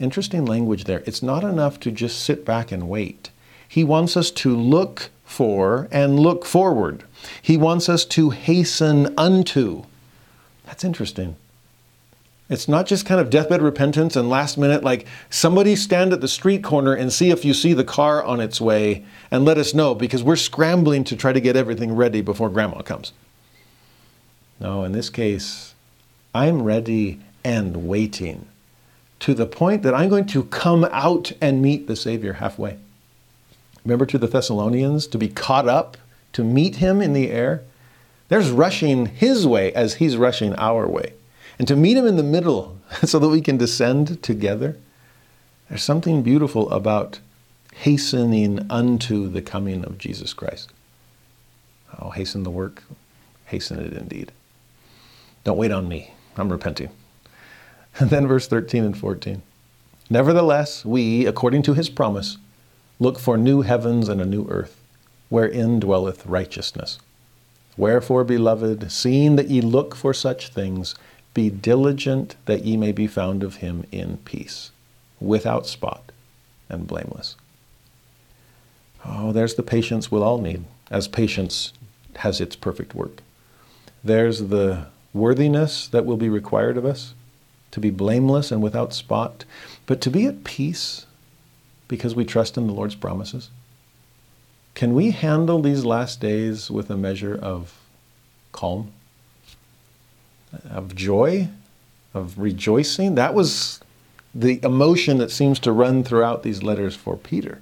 Interesting 0.00 0.46
language 0.46 0.84
there. 0.84 1.02
It's 1.04 1.22
not 1.22 1.44
enough 1.44 1.78
to 1.80 1.90
just 1.90 2.20
sit 2.20 2.42
back 2.44 2.72
and 2.72 2.88
wait. 2.88 3.28
He 3.68 3.84
wants 3.84 4.16
us 4.16 4.30
to 4.30 4.56
look 4.56 5.10
for 5.26 5.88
and 5.92 6.18
look 6.18 6.46
forward. 6.46 7.04
He 7.42 7.58
wants 7.58 7.86
us 7.88 8.06
to 8.06 8.30
hasten 8.30 9.14
unto. 9.18 9.84
That's 10.64 10.84
interesting. 10.84 11.36
It's 12.48 12.66
not 12.66 12.86
just 12.86 13.04
kind 13.04 13.20
of 13.20 13.28
deathbed 13.28 13.60
repentance 13.60 14.16
and 14.16 14.28
last 14.28 14.56
minute, 14.56 14.82
like 14.82 15.06
somebody 15.28 15.76
stand 15.76 16.14
at 16.14 16.22
the 16.22 16.28
street 16.28 16.64
corner 16.64 16.94
and 16.94 17.12
see 17.12 17.30
if 17.30 17.44
you 17.44 17.52
see 17.52 17.74
the 17.74 17.84
car 17.84 18.24
on 18.24 18.40
its 18.40 18.58
way 18.58 19.04
and 19.30 19.44
let 19.44 19.58
us 19.58 19.74
know 19.74 19.94
because 19.94 20.24
we're 20.24 20.34
scrambling 20.34 21.04
to 21.04 21.14
try 21.14 21.32
to 21.32 21.40
get 21.40 21.56
everything 21.56 21.94
ready 21.94 22.22
before 22.22 22.48
grandma 22.48 22.80
comes. 22.80 23.12
No, 24.58 24.82
in 24.82 24.92
this 24.92 25.10
case, 25.10 25.74
I'm 26.34 26.62
ready 26.62 27.20
and 27.44 27.86
waiting 27.86 28.46
to 29.20 29.34
the 29.34 29.46
point 29.46 29.82
that 29.82 29.94
I'm 29.94 30.08
going 30.08 30.26
to 30.26 30.44
come 30.44 30.84
out 30.86 31.32
and 31.40 31.62
meet 31.62 31.86
the 31.86 31.96
Savior 31.96 32.34
halfway. 32.34 32.78
Remember 33.84 34.06
to 34.06 34.18
the 34.18 34.26
Thessalonians, 34.26 35.06
to 35.08 35.18
be 35.18 35.28
caught 35.28 35.68
up, 35.68 35.96
to 36.32 36.44
meet 36.44 36.76
Him 36.76 37.00
in 37.00 37.12
the 37.12 37.30
air? 37.30 37.62
There's 38.28 38.50
rushing 38.50 39.06
His 39.06 39.46
way 39.46 39.72
as 39.72 39.94
He's 39.94 40.16
rushing 40.16 40.54
our 40.54 40.86
way. 40.86 41.14
And 41.58 41.68
to 41.68 41.76
meet 41.76 41.96
Him 41.96 42.06
in 42.06 42.16
the 42.16 42.22
middle 42.22 42.78
so 43.04 43.18
that 43.18 43.28
we 43.28 43.40
can 43.40 43.56
descend 43.56 44.22
together. 44.22 44.76
There's 45.68 45.82
something 45.82 46.22
beautiful 46.22 46.70
about 46.70 47.20
hastening 47.74 48.66
unto 48.70 49.28
the 49.28 49.42
coming 49.42 49.84
of 49.84 49.98
Jesus 49.98 50.32
Christ. 50.32 50.72
Oh, 51.98 52.10
hasten 52.10 52.42
the 52.42 52.50
work, 52.50 52.82
hasten 53.46 53.78
it 53.80 53.92
indeed. 53.92 54.32
Don't 55.44 55.58
wait 55.58 55.70
on 55.70 55.88
me. 55.88 56.14
I'm 56.36 56.50
repenting. 56.50 56.90
And 57.98 58.10
then 58.10 58.26
verse 58.26 58.46
13 58.46 58.84
and 58.84 58.96
14. 58.96 59.42
Nevertheless, 60.08 60.84
we, 60.84 61.26
according 61.26 61.62
to 61.62 61.74
his 61.74 61.88
promise, 61.88 62.38
look 62.98 63.18
for 63.18 63.36
new 63.36 63.62
heavens 63.62 64.08
and 64.08 64.20
a 64.20 64.26
new 64.26 64.46
earth, 64.48 64.80
wherein 65.28 65.80
dwelleth 65.80 66.26
righteousness. 66.26 66.98
Wherefore, 67.76 68.24
beloved, 68.24 68.90
seeing 68.90 69.36
that 69.36 69.48
ye 69.48 69.60
look 69.60 69.94
for 69.94 70.12
such 70.12 70.48
things, 70.48 70.94
be 71.32 71.48
diligent 71.48 72.36
that 72.46 72.64
ye 72.64 72.76
may 72.76 72.92
be 72.92 73.06
found 73.06 73.42
of 73.42 73.56
him 73.56 73.84
in 73.92 74.16
peace, 74.18 74.72
without 75.20 75.66
spot 75.66 76.10
and 76.68 76.86
blameless. 76.86 77.36
Oh, 79.04 79.32
there's 79.32 79.54
the 79.54 79.62
patience 79.62 80.10
we'll 80.10 80.24
all 80.24 80.40
need, 80.40 80.64
as 80.90 81.08
patience 81.08 81.72
has 82.16 82.40
its 82.40 82.56
perfect 82.56 82.94
work. 82.94 83.22
There's 84.02 84.48
the 84.48 84.86
worthiness 85.14 85.88
that 85.88 86.04
will 86.04 86.16
be 86.16 86.28
required 86.28 86.76
of 86.76 86.84
us 86.84 87.14
to 87.70 87.80
be 87.80 87.90
blameless 87.90 88.50
and 88.50 88.62
without 88.62 88.92
spot, 88.92 89.44
but 89.86 90.00
to 90.00 90.10
be 90.10 90.26
at 90.26 90.44
peace 90.44 91.06
because 91.88 92.14
we 92.14 92.24
trust 92.24 92.56
in 92.56 92.66
the 92.66 92.72
Lord's 92.72 92.94
promises? 92.94 93.50
Can 94.74 94.94
we 94.94 95.10
handle 95.10 95.60
these 95.60 95.84
last 95.84 96.20
days 96.20 96.70
with 96.70 96.90
a 96.90 96.96
measure 96.96 97.34
of 97.34 97.76
calm, 98.52 98.92
of 100.68 100.94
joy, 100.94 101.48
of 102.14 102.38
rejoicing? 102.38 103.16
That 103.16 103.34
was 103.34 103.80
the 104.34 104.60
emotion 104.62 105.18
that 105.18 105.30
seems 105.30 105.58
to 105.60 105.72
run 105.72 106.04
throughout 106.04 106.42
these 106.42 106.62
letters 106.62 106.94
for 106.94 107.16
Peter. 107.16 107.60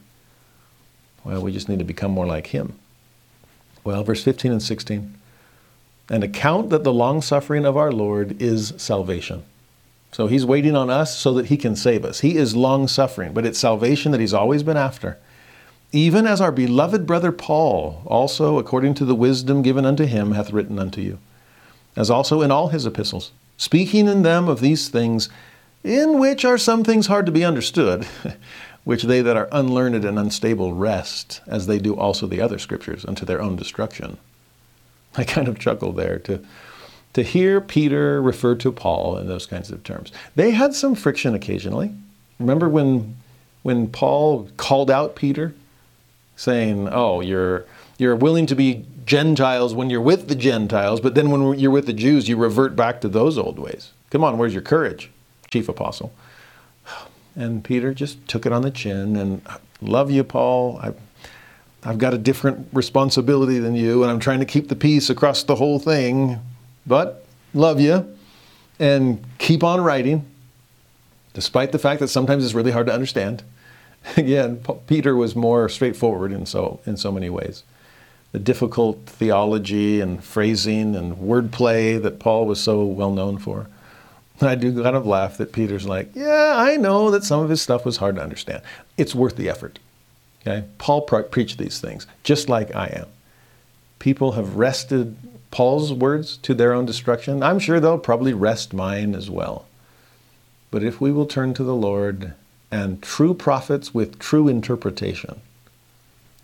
Well, 1.24 1.42
we 1.42 1.52
just 1.52 1.68
need 1.68 1.78
to 1.78 1.84
become 1.84 2.10
more 2.10 2.26
like 2.26 2.48
him. 2.48 2.78
Well, 3.84 4.04
verse 4.04 4.22
15 4.22 4.52
and 4.52 4.62
16. 4.62 5.14
And 6.10 6.24
account 6.24 6.70
that 6.70 6.84
the 6.84 6.92
long 6.92 7.22
suffering 7.22 7.64
of 7.64 7.76
our 7.76 7.92
Lord 7.92 8.40
is 8.40 8.74
salvation 8.76 9.44
so 10.10 10.26
he's 10.26 10.44
waiting 10.44 10.74
on 10.74 10.90
us 10.90 11.16
so 11.16 11.32
that 11.34 11.46
he 11.46 11.56
can 11.56 11.76
save 11.76 12.04
us. 12.04 12.20
He 12.20 12.36
is 12.36 12.56
long 12.56 12.88
suffering, 12.88 13.32
but 13.32 13.44
it's 13.44 13.58
salvation 13.58 14.12
that 14.12 14.20
he's 14.20 14.34
always 14.34 14.62
been 14.62 14.76
after. 14.76 15.18
Even 15.92 16.26
as 16.26 16.40
our 16.40 16.52
beloved 16.52 17.06
brother 17.06 17.32
Paul, 17.32 18.02
also 18.06 18.58
according 18.58 18.94
to 18.94 19.04
the 19.04 19.14
wisdom 19.14 19.62
given 19.62 19.84
unto 19.86 20.04
him, 20.04 20.32
hath 20.32 20.52
written 20.52 20.78
unto 20.78 21.00
you, 21.00 21.18
as 21.96 22.10
also 22.10 22.42
in 22.42 22.50
all 22.50 22.68
his 22.68 22.86
epistles, 22.86 23.32
speaking 23.56 24.06
in 24.06 24.22
them 24.22 24.48
of 24.48 24.60
these 24.60 24.88
things, 24.88 25.28
in 25.82 26.18
which 26.18 26.44
are 26.44 26.58
some 26.58 26.84
things 26.84 27.06
hard 27.06 27.26
to 27.26 27.32
be 27.32 27.44
understood, 27.44 28.06
which 28.84 29.04
they 29.04 29.22
that 29.22 29.36
are 29.36 29.48
unlearned 29.52 30.04
and 30.04 30.18
unstable 30.18 30.74
wrest, 30.74 31.40
as 31.46 31.66
they 31.66 31.78
do 31.78 31.96
also 31.96 32.26
the 32.26 32.40
other 32.40 32.58
scriptures, 32.58 33.04
unto 33.04 33.24
their 33.24 33.40
own 33.40 33.56
destruction. 33.56 34.18
I 35.16 35.24
kind 35.24 35.48
of 35.48 35.58
chuckle 35.58 35.92
there 35.92 36.18
to 36.20 36.44
to 37.18 37.24
hear 37.24 37.60
Peter 37.60 38.22
refer 38.22 38.54
to 38.54 38.72
Paul 38.72 39.18
in 39.18 39.26
those 39.26 39.46
kinds 39.46 39.70
of 39.70 39.82
terms. 39.84 40.12
They 40.36 40.52
had 40.52 40.74
some 40.74 40.94
friction 40.94 41.34
occasionally. 41.34 41.92
Remember 42.38 42.68
when 42.68 43.16
When 43.62 43.88
Paul 43.88 44.48
called 44.56 44.90
out 44.90 45.16
Peter, 45.16 45.52
saying, 46.36 46.88
Oh, 46.90 47.20
you're, 47.20 47.64
you're 47.98 48.16
willing 48.16 48.46
to 48.46 48.54
be 48.54 48.84
Gentiles 49.04 49.74
when 49.74 49.90
you're 49.90 50.00
with 50.00 50.28
the 50.28 50.34
Gentiles, 50.36 51.00
but 51.00 51.14
then 51.14 51.30
when 51.30 51.58
you're 51.58 51.72
with 51.72 51.86
the 51.86 51.92
Jews, 51.92 52.28
you 52.28 52.36
revert 52.36 52.76
back 52.76 53.00
to 53.00 53.08
those 53.08 53.36
old 53.36 53.58
ways. 53.58 53.92
Come 54.10 54.22
on, 54.22 54.38
where's 54.38 54.54
your 54.54 54.62
courage, 54.62 55.10
chief 55.50 55.68
apostle? 55.68 56.12
And 57.34 57.62
Peter 57.64 57.92
just 57.92 58.26
took 58.28 58.46
it 58.46 58.52
on 58.52 58.62
the 58.62 58.70
chin 58.70 59.16
and, 59.16 59.42
Love 59.80 60.10
you, 60.10 60.24
Paul. 60.24 60.78
I, 60.82 60.92
I've 61.84 61.98
got 61.98 62.12
a 62.12 62.18
different 62.18 62.66
responsibility 62.72 63.60
than 63.60 63.76
you, 63.76 64.02
and 64.02 64.10
I'm 64.10 64.18
trying 64.18 64.40
to 64.40 64.46
keep 64.46 64.68
the 64.68 64.76
peace 64.76 65.08
across 65.08 65.44
the 65.44 65.54
whole 65.54 65.78
thing, 65.78 66.40
but 66.88 67.24
love 67.54 67.80
you 67.80 68.16
and 68.78 69.24
keep 69.38 69.62
on 69.62 69.80
writing, 69.80 70.24
despite 71.34 71.72
the 71.72 71.78
fact 71.78 72.00
that 72.00 72.08
sometimes 72.08 72.44
it's 72.44 72.54
really 72.54 72.70
hard 72.70 72.86
to 72.86 72.92
understand. 72.92 73.42
Again, 74.16 74.62
Peter 74.86 75.14
was 75.16 75.36
more 75.36 75.68
straightforward 75.68 76.32
in 76.32 76.46
so, 76.46 76.80
in 76.86 76.96
so 76.96 77.12
many 77.12 77.28
ways. 77.28 77.62
The 78.32 78.38
difficult 78.38 79.06
theology 79.06 80.00
and 80.00 80.22
phrasing 80.22 80.94
and 80.94 81.16
wordplay 81.16 82.00
that 82.02 82.18
Paul 82.18 82.46
was 82.46 82.60
so 82.60 82.84
well 82.84 83.12
known 83.12 83.38
for. 83.38 83.68
I 84.40 84.54
do 84.54 84.82
kind 84.82 84.94
of 84.94 85.06
laugh 85.06 85.38
that 85.38 85.52
Peter's 85.52 85.86
like, 85.86 86.10
yeah, 86.14 86.54
I 86.56 86.76
know 86.76 87.10
that 87.10 87.24
some 87.24 87.40
of 87.40 87.50
his 87.50 87.60
stuff 87.60 87.84
was 87.84 87.96
hard 87.96 88.16
to 88.16 88.22
understand. 88.22 88.62
It's 88.96 89.14
worth 89.14 89.36
the 89.36 89.48
effort. 89.48 89.80
Okay? 90.46 90.64
Paul 90.78 91.02
pre- 91.02 91.24
preached 91.24 91.58
these 91.58 91.80
things, 91.80 92.06
just 92.22 92.48
like 92.48 92.74
I 92.74 92.86
am. 92.86 93.06
People 93.98 94.32
have 94.32 94.54
wrested 94.54 95.16
Paul's 95.50 95.92
words 95.92 96.36
to 96.38 96.54
their 96.54 96.72
own 96.72 96.86
destruction. 96.86 97.42
I'm 97.42 97.58
sure 97.58 97.80
they'll 97.80 97.98
probably 97.98 98.32
wrest 98.32 98.74
mine 98.74 99.14
as 99.14 99.30
well. 99.30 99.66
But 100.70 100.82
if 100.82 101.00
we 101.00 101.10
will 101.10 101.26
turn 101.26 101.54
to 101.54 101.64
the 101.64 101.74
Lord 101.74 102.34
and 102.70 103.02
true 103.02 103.34
prophets 103.34 103.94
with 103.94 104.18
true 104.18 104.48
interpretation, 104.48 105.40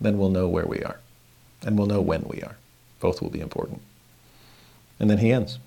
then 0.01 0.17
we'll 0.17 0.29
know 0.29 0.47
where 0.47 0.65
we 0.65 0.79
are. 0.79 0.99
And 1.63 1.77
we'll 1.77 1.87
know 1.87 2.01
when 2.01 2.23
we 2.23 2.41
are. 2.41 2.57
Both 2.99 3.21
will 3.21 3.29
be 3.29 3.39
important. 3.39 3.81
And 4.99 5.09
then 5.09 5.19
he 5.19 5.31
ends. 5.31 5.59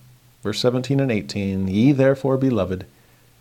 Verse 0.43 0.61
17 0.61 1.01
and 1.01 1.11
18 1.11 1.69
Ye 1.69 1.93
therefore, 1.93 2.37
beloved, 2.37 2.87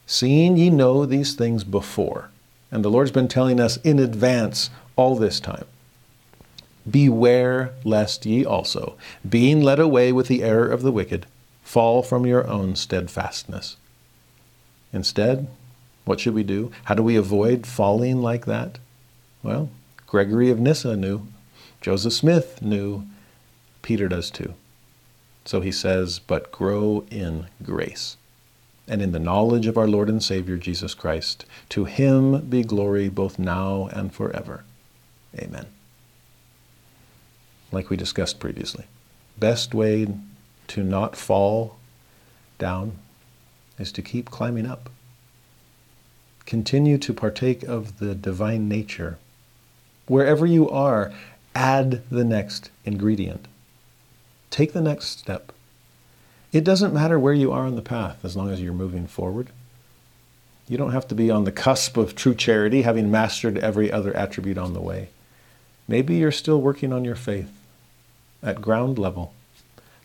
seeing 0.05 0.57
ye 0.57 0.69
know 0.69 1.05
these 1.05 1.35
things 1.35 1.63
before, 1.63 2.29
and 2.71 2.83
the 2.83 2.89
Lord's 2.89 3.11
been 3.11 3.27
telling 3.27 3.59
us 3.59 3.77
in 3.77 3.99
advance 3.99 4.69
all 4.95 5.15
this 5.15 5.39
time. 5.39 5.65
Beware 6.89 7.73
lest 7.83 8.25
ye 8.25 8.45
also, 8.45 8.95
being 9.27 9.61
led 9.61 9.79
away 9.79 10.11
with 10.11 10.27
the 10.27 10.43
error 10.43 10.67
of 10.67 10.81
the 10.81 10.91
wicked, 10.91 11.25
fall 11.61 12.01
from 12.01 12.25
your 12.25 12.47
own 12.47 12.75
steadfastness. 12.75 13.77
Instead, 14.93 15.47
what 16.05 16.19
should 16.19 16.33
we 16.33 16.43
do? 16.43 16.71
How 16.85 16.95
do 16.95 17.03
we 17.03 17.17
avoid 17.17 17.67
falling 17.67 18.21
like 18.21 18.45
that? 18.45 18.79
Well, 19.43 19.69
Gregory 20.05 20.49
of 20.49 20.59
Nyssa 20.59 20.95
knew, 20.95 21.27
Joseph 21.81 22.13
Smith 22.13 22.61
knew, 22.61 23.05
Peter 23.81 24.07
does 24.07 24.31
too. 24.31 24.53
So 25.45 25.61
he 25.61 25.71
says, 25.71 26.19
but 26.19 26.51
grow 26.51 27.05
in 27.09 27.47
grace 27.63 28.17
and 28.87 29.01
in 29.01 29.11
the 29.11 29.19
knowledge 29.19 29.67
of 29.67 29.77
our 29.77 29.87
Lord 29.87 30.09
and 30.09 30.23
Savior 30.23 30.57
Jesus 30.57 30.93
Christ. 30.93 31.45
To 31.69 31.85
him 31.85 32.41
be 32.49 32.63
glory 32.63 33.09
both 33.09 33.37
now 33.37 33.89
and 33.91 34.13
forever. 34.13 34.63
Amen 35.37 35.67
like 37.71 37.89
we 37.89 37.97
discussed 37.97 38.39
previously. 38.39 38.85
Best 39.37 39.73
way 39.73 40.07
to 40.67 40.83
not 40.83 41.15
fall 41.15 41.77
down 42.57 42.97
is 43.77 43.91
to 43.93 44.01
keep 44.01 44.29
climbing 44.29 44.65
up. 44.65 44.89
Continue 46.45 46.97
to 46.97 47.13
partake 47.13 47.63
of 47.63 47.99
the 47.99 48.15
divine 48.15 48.67
nature. 48.67 49.17
Wherever 50.07 50.45
you 50.45 50.69
are, 50.69 51.13
add 51.53 52.03
the 52.09 52.23
next 52.23 52.71
ingredient. 52.85 53.47
Take 54.49 54.73
the 54.73 54.81
next 54.81 55.19
step. 55.19 55.51
It 56.53 56.63
doesn't 56.63 56.93
matter 56.93 57.19
where 57.19 57.33
you 57.33 57.51
are 57.51 57.65
on 57.65 57.75
the 57.75 57.81
path 57.81 58.23
as 58.23 58.37
long 58.37 58.49
as 58.49 58.61
you're 58.61 58.73
moving 58.73 59.05
forward. 59.05 59.49
You 60.69 60.77
don't 60.77 60.93
have 60.93 61.07
to 61.09 61.15
be 61.15 61.29
on 61.29 61.43
the 61.43 61.51
cusp 61.51 61.97
of 61.97 62.15
true 62.15 62.35
charity, 62.35 62.81
having 62.81 63.11
mastered 63.11 63.57
every 63.57 63.91
other 63.91 64.15
attribute 64.15 64.57
on 64.57 64.73
the 64.73 64.81
way. 64.81 65.09
Maybe 65.87 66.15
you're 66.15 66.31
still 66.31 66.61
working 66.61 66.91
on 66.91 67.05
your 67.05 67.15
faith 67.15 67.56
at 68.43 68.61
ground 68.61 68.97
level. 68.97 69.33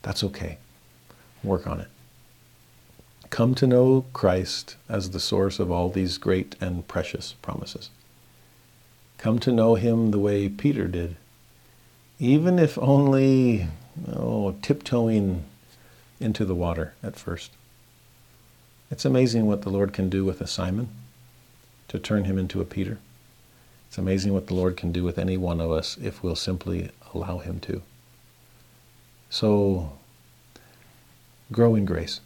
That's 0.02 0.24
okay. 0.24 0.58
Work 1.42 1.66
on 1.66 1.80
it. 1.80 1.88
Come 3.30 3.54
to 3.54 3.66
know 3.66 4.04
Christ 4.12 4.76
as 4.88 5.10
the 5.10 5.20
source 5.20 5.58
of 5.58 5.70
all 5.70 5.88
these 5.88 6.18
great 6.18 6.54
and 6.60 6.86
precious 6.86 7.34
promises. 7.40 7.90
Come 9.18 9.38
to 9.38 9.52
know 9.52 9.74
Him 9.74 10.10
the 10.10 10.18
way 10.18 10.48
Peter 10.48 10.86
did, 10.86 11.16
even 12.18 12.58
if 12.58 12.76
only 12.78 13.68
oh, 14.12 14.56
tiptoeing 14.62 15.44
into 16.20 16.44
the 16.44 16.54
water 16.54 16.94
at 17.02 17.16
first. 17.16 17.50
It's 18.90 19.04
amazing 19.04 19.46
what 19.46 19.62
the 19.62 19.70
Lord 19.70 19.92
can 19.92 20.08
do 20.08 20.24
with 20.24 20.40
a 20.40 20.46
Simon 20.46 20.88
to 21.88 21.98
turn 21.98 22.24
him 22.24 22.38
into 22.38 22.60
a 22.60 22.64
Peter. 22.64 22.98
It's 23.88 23.98
amazing 23.98 24.32
what 24.32 24.46
the 24.46 24.54
Lord 24.54 24.76
can 24.76 24.92
do 24.92 25.02
with 25.04 25.18
any 25.18 25.36
one 25.36 25.60
of 25.60 25.70
us 25.70 25.96
if 26.02 26.22
we'll 26.22 26.36
simply 26.36 26.90
allow 27.14 27.38
him 27.38 27.60
to. 27.60 27.82
So, 29.32 29.92
grow 31.50 31.74
in 31.74 31.86
grace. 31.86 32.20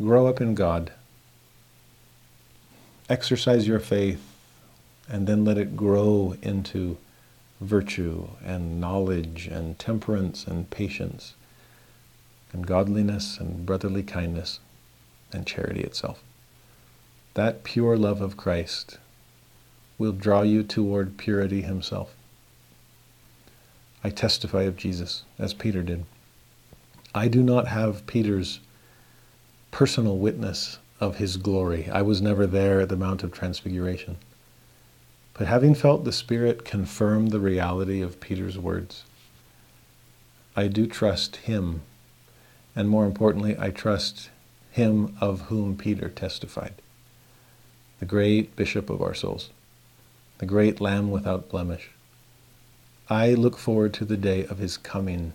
Grow 0.00 0.28
up 0.28 0.40
in 0.40 0.54
God. 0.54 0.92
Exercise 3.08 3.66
your 3.66 3.80
faith 3.80 4.22
and 5.08 5.26
then 5.26 5.44
let 5.44 5.58
it 5.58 5.76
grow 5.76 6.36
into 6.40 6.98
virtue 7.60 8.28
and 8.44 8.80
knowledge 8.80 9.48
and 9.48 9.76
temperance 9.76 10.46
and 10.46 10.70
patience 10.70 11.34
and 12.52 12.64
godliness 12.64 13.38
and 13.38 13.66
brotherly 13.66 14.04
kindness 14.04 14.60
and 15.32 15.48
charity 15.48 15.80
itself. 15.80 16.22
That 17.34 17.64
pure 17.64 17.96
love 17.96 18.20
of 18.20 18.36
Christ 18.36 18.98
will 19.98 20.12
draw 20.12 20.42
you 20.42 20.62
toward 20.62 21.16
purity 21.16 21.62
himself. 21.62 22.14
I 24.02 24.10
testify 24.10 24.62
of 24.62 24.76
Jesus, 24.76 25.24
as 25.38 25.54
Peter 25.54 25.82
did. 25.82 26.04
I 27.14 27.28
do 27.28 27.42
not 27.42 27.68
have 27.68 28.06
Peter's 28.06 28.60
personal 29.70 30.18
witness 30.18 30.78
of 31.00 31.16
his 31.16 31.36
glory. 31.36 31.88
I 31.90 32.02
was 32.02 32.20
never 32.20 32.46
there 32.46 32.80
at 32.80 32.88
the 32.88 32.96
Mount 32.96 33.22
of 33.22 33.32
Transfiguration. 33.32 34.16
But 35.34 35.46
having 35.46 35.74
felt 35.74 36.04
the 36.04 36.12
Spirit 36.12 36.64
confirm 36.64 37.28
the 37.28 37.40
reality 37.40 38.00
of 38.00 38.20
Peter's 38.20 38.58
words, 38.58 39.04
I 40.56 40.66
do 40.66 40.86
trust 40.86 41.36
him. 41.36 41.82
And 42.74 42.88
more 42.88 43.06
importantly, 43.06 43.56
I 43.58 43.70
trust 43.70 44.30
him 44.70 45.16
of 45.20 45.42
whom 45.42 45.76
Peter 45.76 46.08
testified 46.08 46.74
the 48.00 48.06
great 48.06 48.54
bishop 48.54 48.90
of 48.90 49.02
our 49.02 49.14
souls, 49.14 49.50
the 50.38 50.46
great 50.46 50.80
lamb 50.80 51.10
without 51.10 51.48
blemish, 51.48 51.90
I 53.10 53.34
look 53.34 53.56
forward 53.58 53.94
to 53.94 54.04
the 54.04 54.16
day 54.16 54.44
of 54.46 54.58
his 54.58 54.76
coming. 54.76 55.32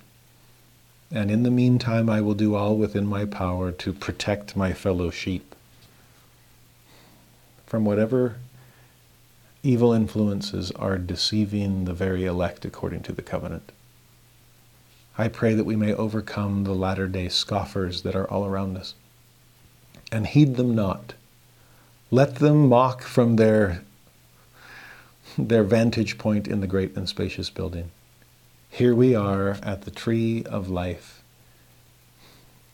And 1.11 1.31
in 1.31 1.43
the 1.43 1.51
meantime, 1.51 2.09
I 2.09 2.21
will 2.21 2.33
do 2.33 2.55
all 2.55 2.77
within 2.77 3.07
my 3.07 3.25
power 3.25 3.71
to 3.71 3.93
protect 3.93 4.55
my 4.55 4.73
fellow 4.73 5.09
sheep 5.09 5.55
from 7.73 7.85
whatever 7.85 8.35
evil 9.63 9.93
influences 9.93 10.69
are 10.71 10.99
deceiving 10.99 11.85
the 11.85 11.93
very 11.93 12.25
elect 12.25 12.65
according 12.65 13.01
to 13.01 13.11
the 13.11 13.23
covenant. 13.23 13.71
I 15.17 15.27
pray 15.27 15.55
that 15.55 15.63
we 15.63 15.75
may 15.75 15.93
overcome 15.93 16.65
the 16.65 16.75
latter 16.75 17.07
day 17.07 17.29
scoffers 17.29 18.03
that 18.03 18.15
are 18.15 18.29
all 18.29 18.45
around 18.45 18.77
us 18.77 18.93
and 20.11 20.27
heed 20.27 20.55
them 20.55 20.75
not. 20.75 21.13
Let 22.11 22.35
them 22.35 22.69
mock 22.69 23.01
from 23.01 23.37
their 23.37 23.83
their 25.37 25.63
vantage 25.63 26.17
point 26.17 26.47
in 26.47 26.61
the 26.61 26.67
great 26.67 26.95
and 26.95 27.09
spacious 27.09 27.49
building. 27.49 27.91
Here 28.69 28.93
we 28.93 29.15
are 29.15 29.57
at 29.63 29.83
the 29.83 29.91
tree 29.91 30.43
of 30.45 30.69
life, 30.69 31.23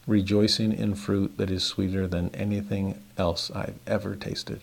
rejoicing 0.07 0.73
in 0.73 0.95
fruit 0.95 1.37
that 1.37 1.51
is 1.51 1.63
sweeter 1.63 2.07
than 2.07 2.33
anything 2.33 3.01
else 3.17 3.51
I've 3.51 3.79
ever 3.85 4.15
tasted. 4.15 4.61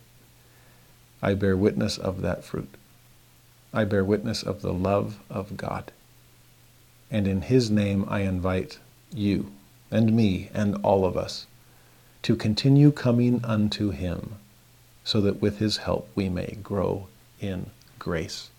I 1.23 1.34
bear 1.34 1.57
witness 1.57 1.99
of 1.99 2.23
that 2.23 2.44
fruit. 2.44 2.75
I 3.73 3.84
bear 3.84 4.05
witness 4.05 4.42
of 4.42 4.62
the 4.62 4.73
love 4.73 5.18
of 5.28 5.57
God. 5.57 5.92
And 7.10 7.26
in 7.26 7.42
His 7.42 7.70
name 7.70 8.05
I 8.08 8.20
invite 8.20 8.78
you 9.12 9.52
and 9.91 10.15
me 10.15 10.50
and 10.52 10.76
all 10.83 11.05
of 11.05 11.16
us 11.16 11.47
to 12.23 12.36
continue 12.36 12.91
coming 12.91 13.44
unto 13.44 13.91
Him 13.91 14.36
so 15.05 15.20
that 15.20 15.41
with 15.41 15.58
His 15.58 15.78
help 15.78 16.08
we 16.15 16.28
may 16.28 16.58
grow 16.62 17.08
in 17.41 17.70
grace 18.07 18.51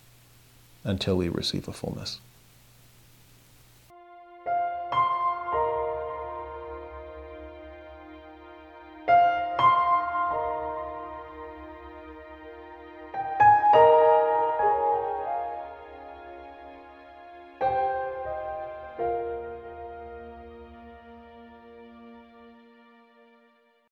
until 0.84 1.16
we 1.16 1.30
receive 1.30 1.69
a 1.69 1.72
fullness. 1.72 2.19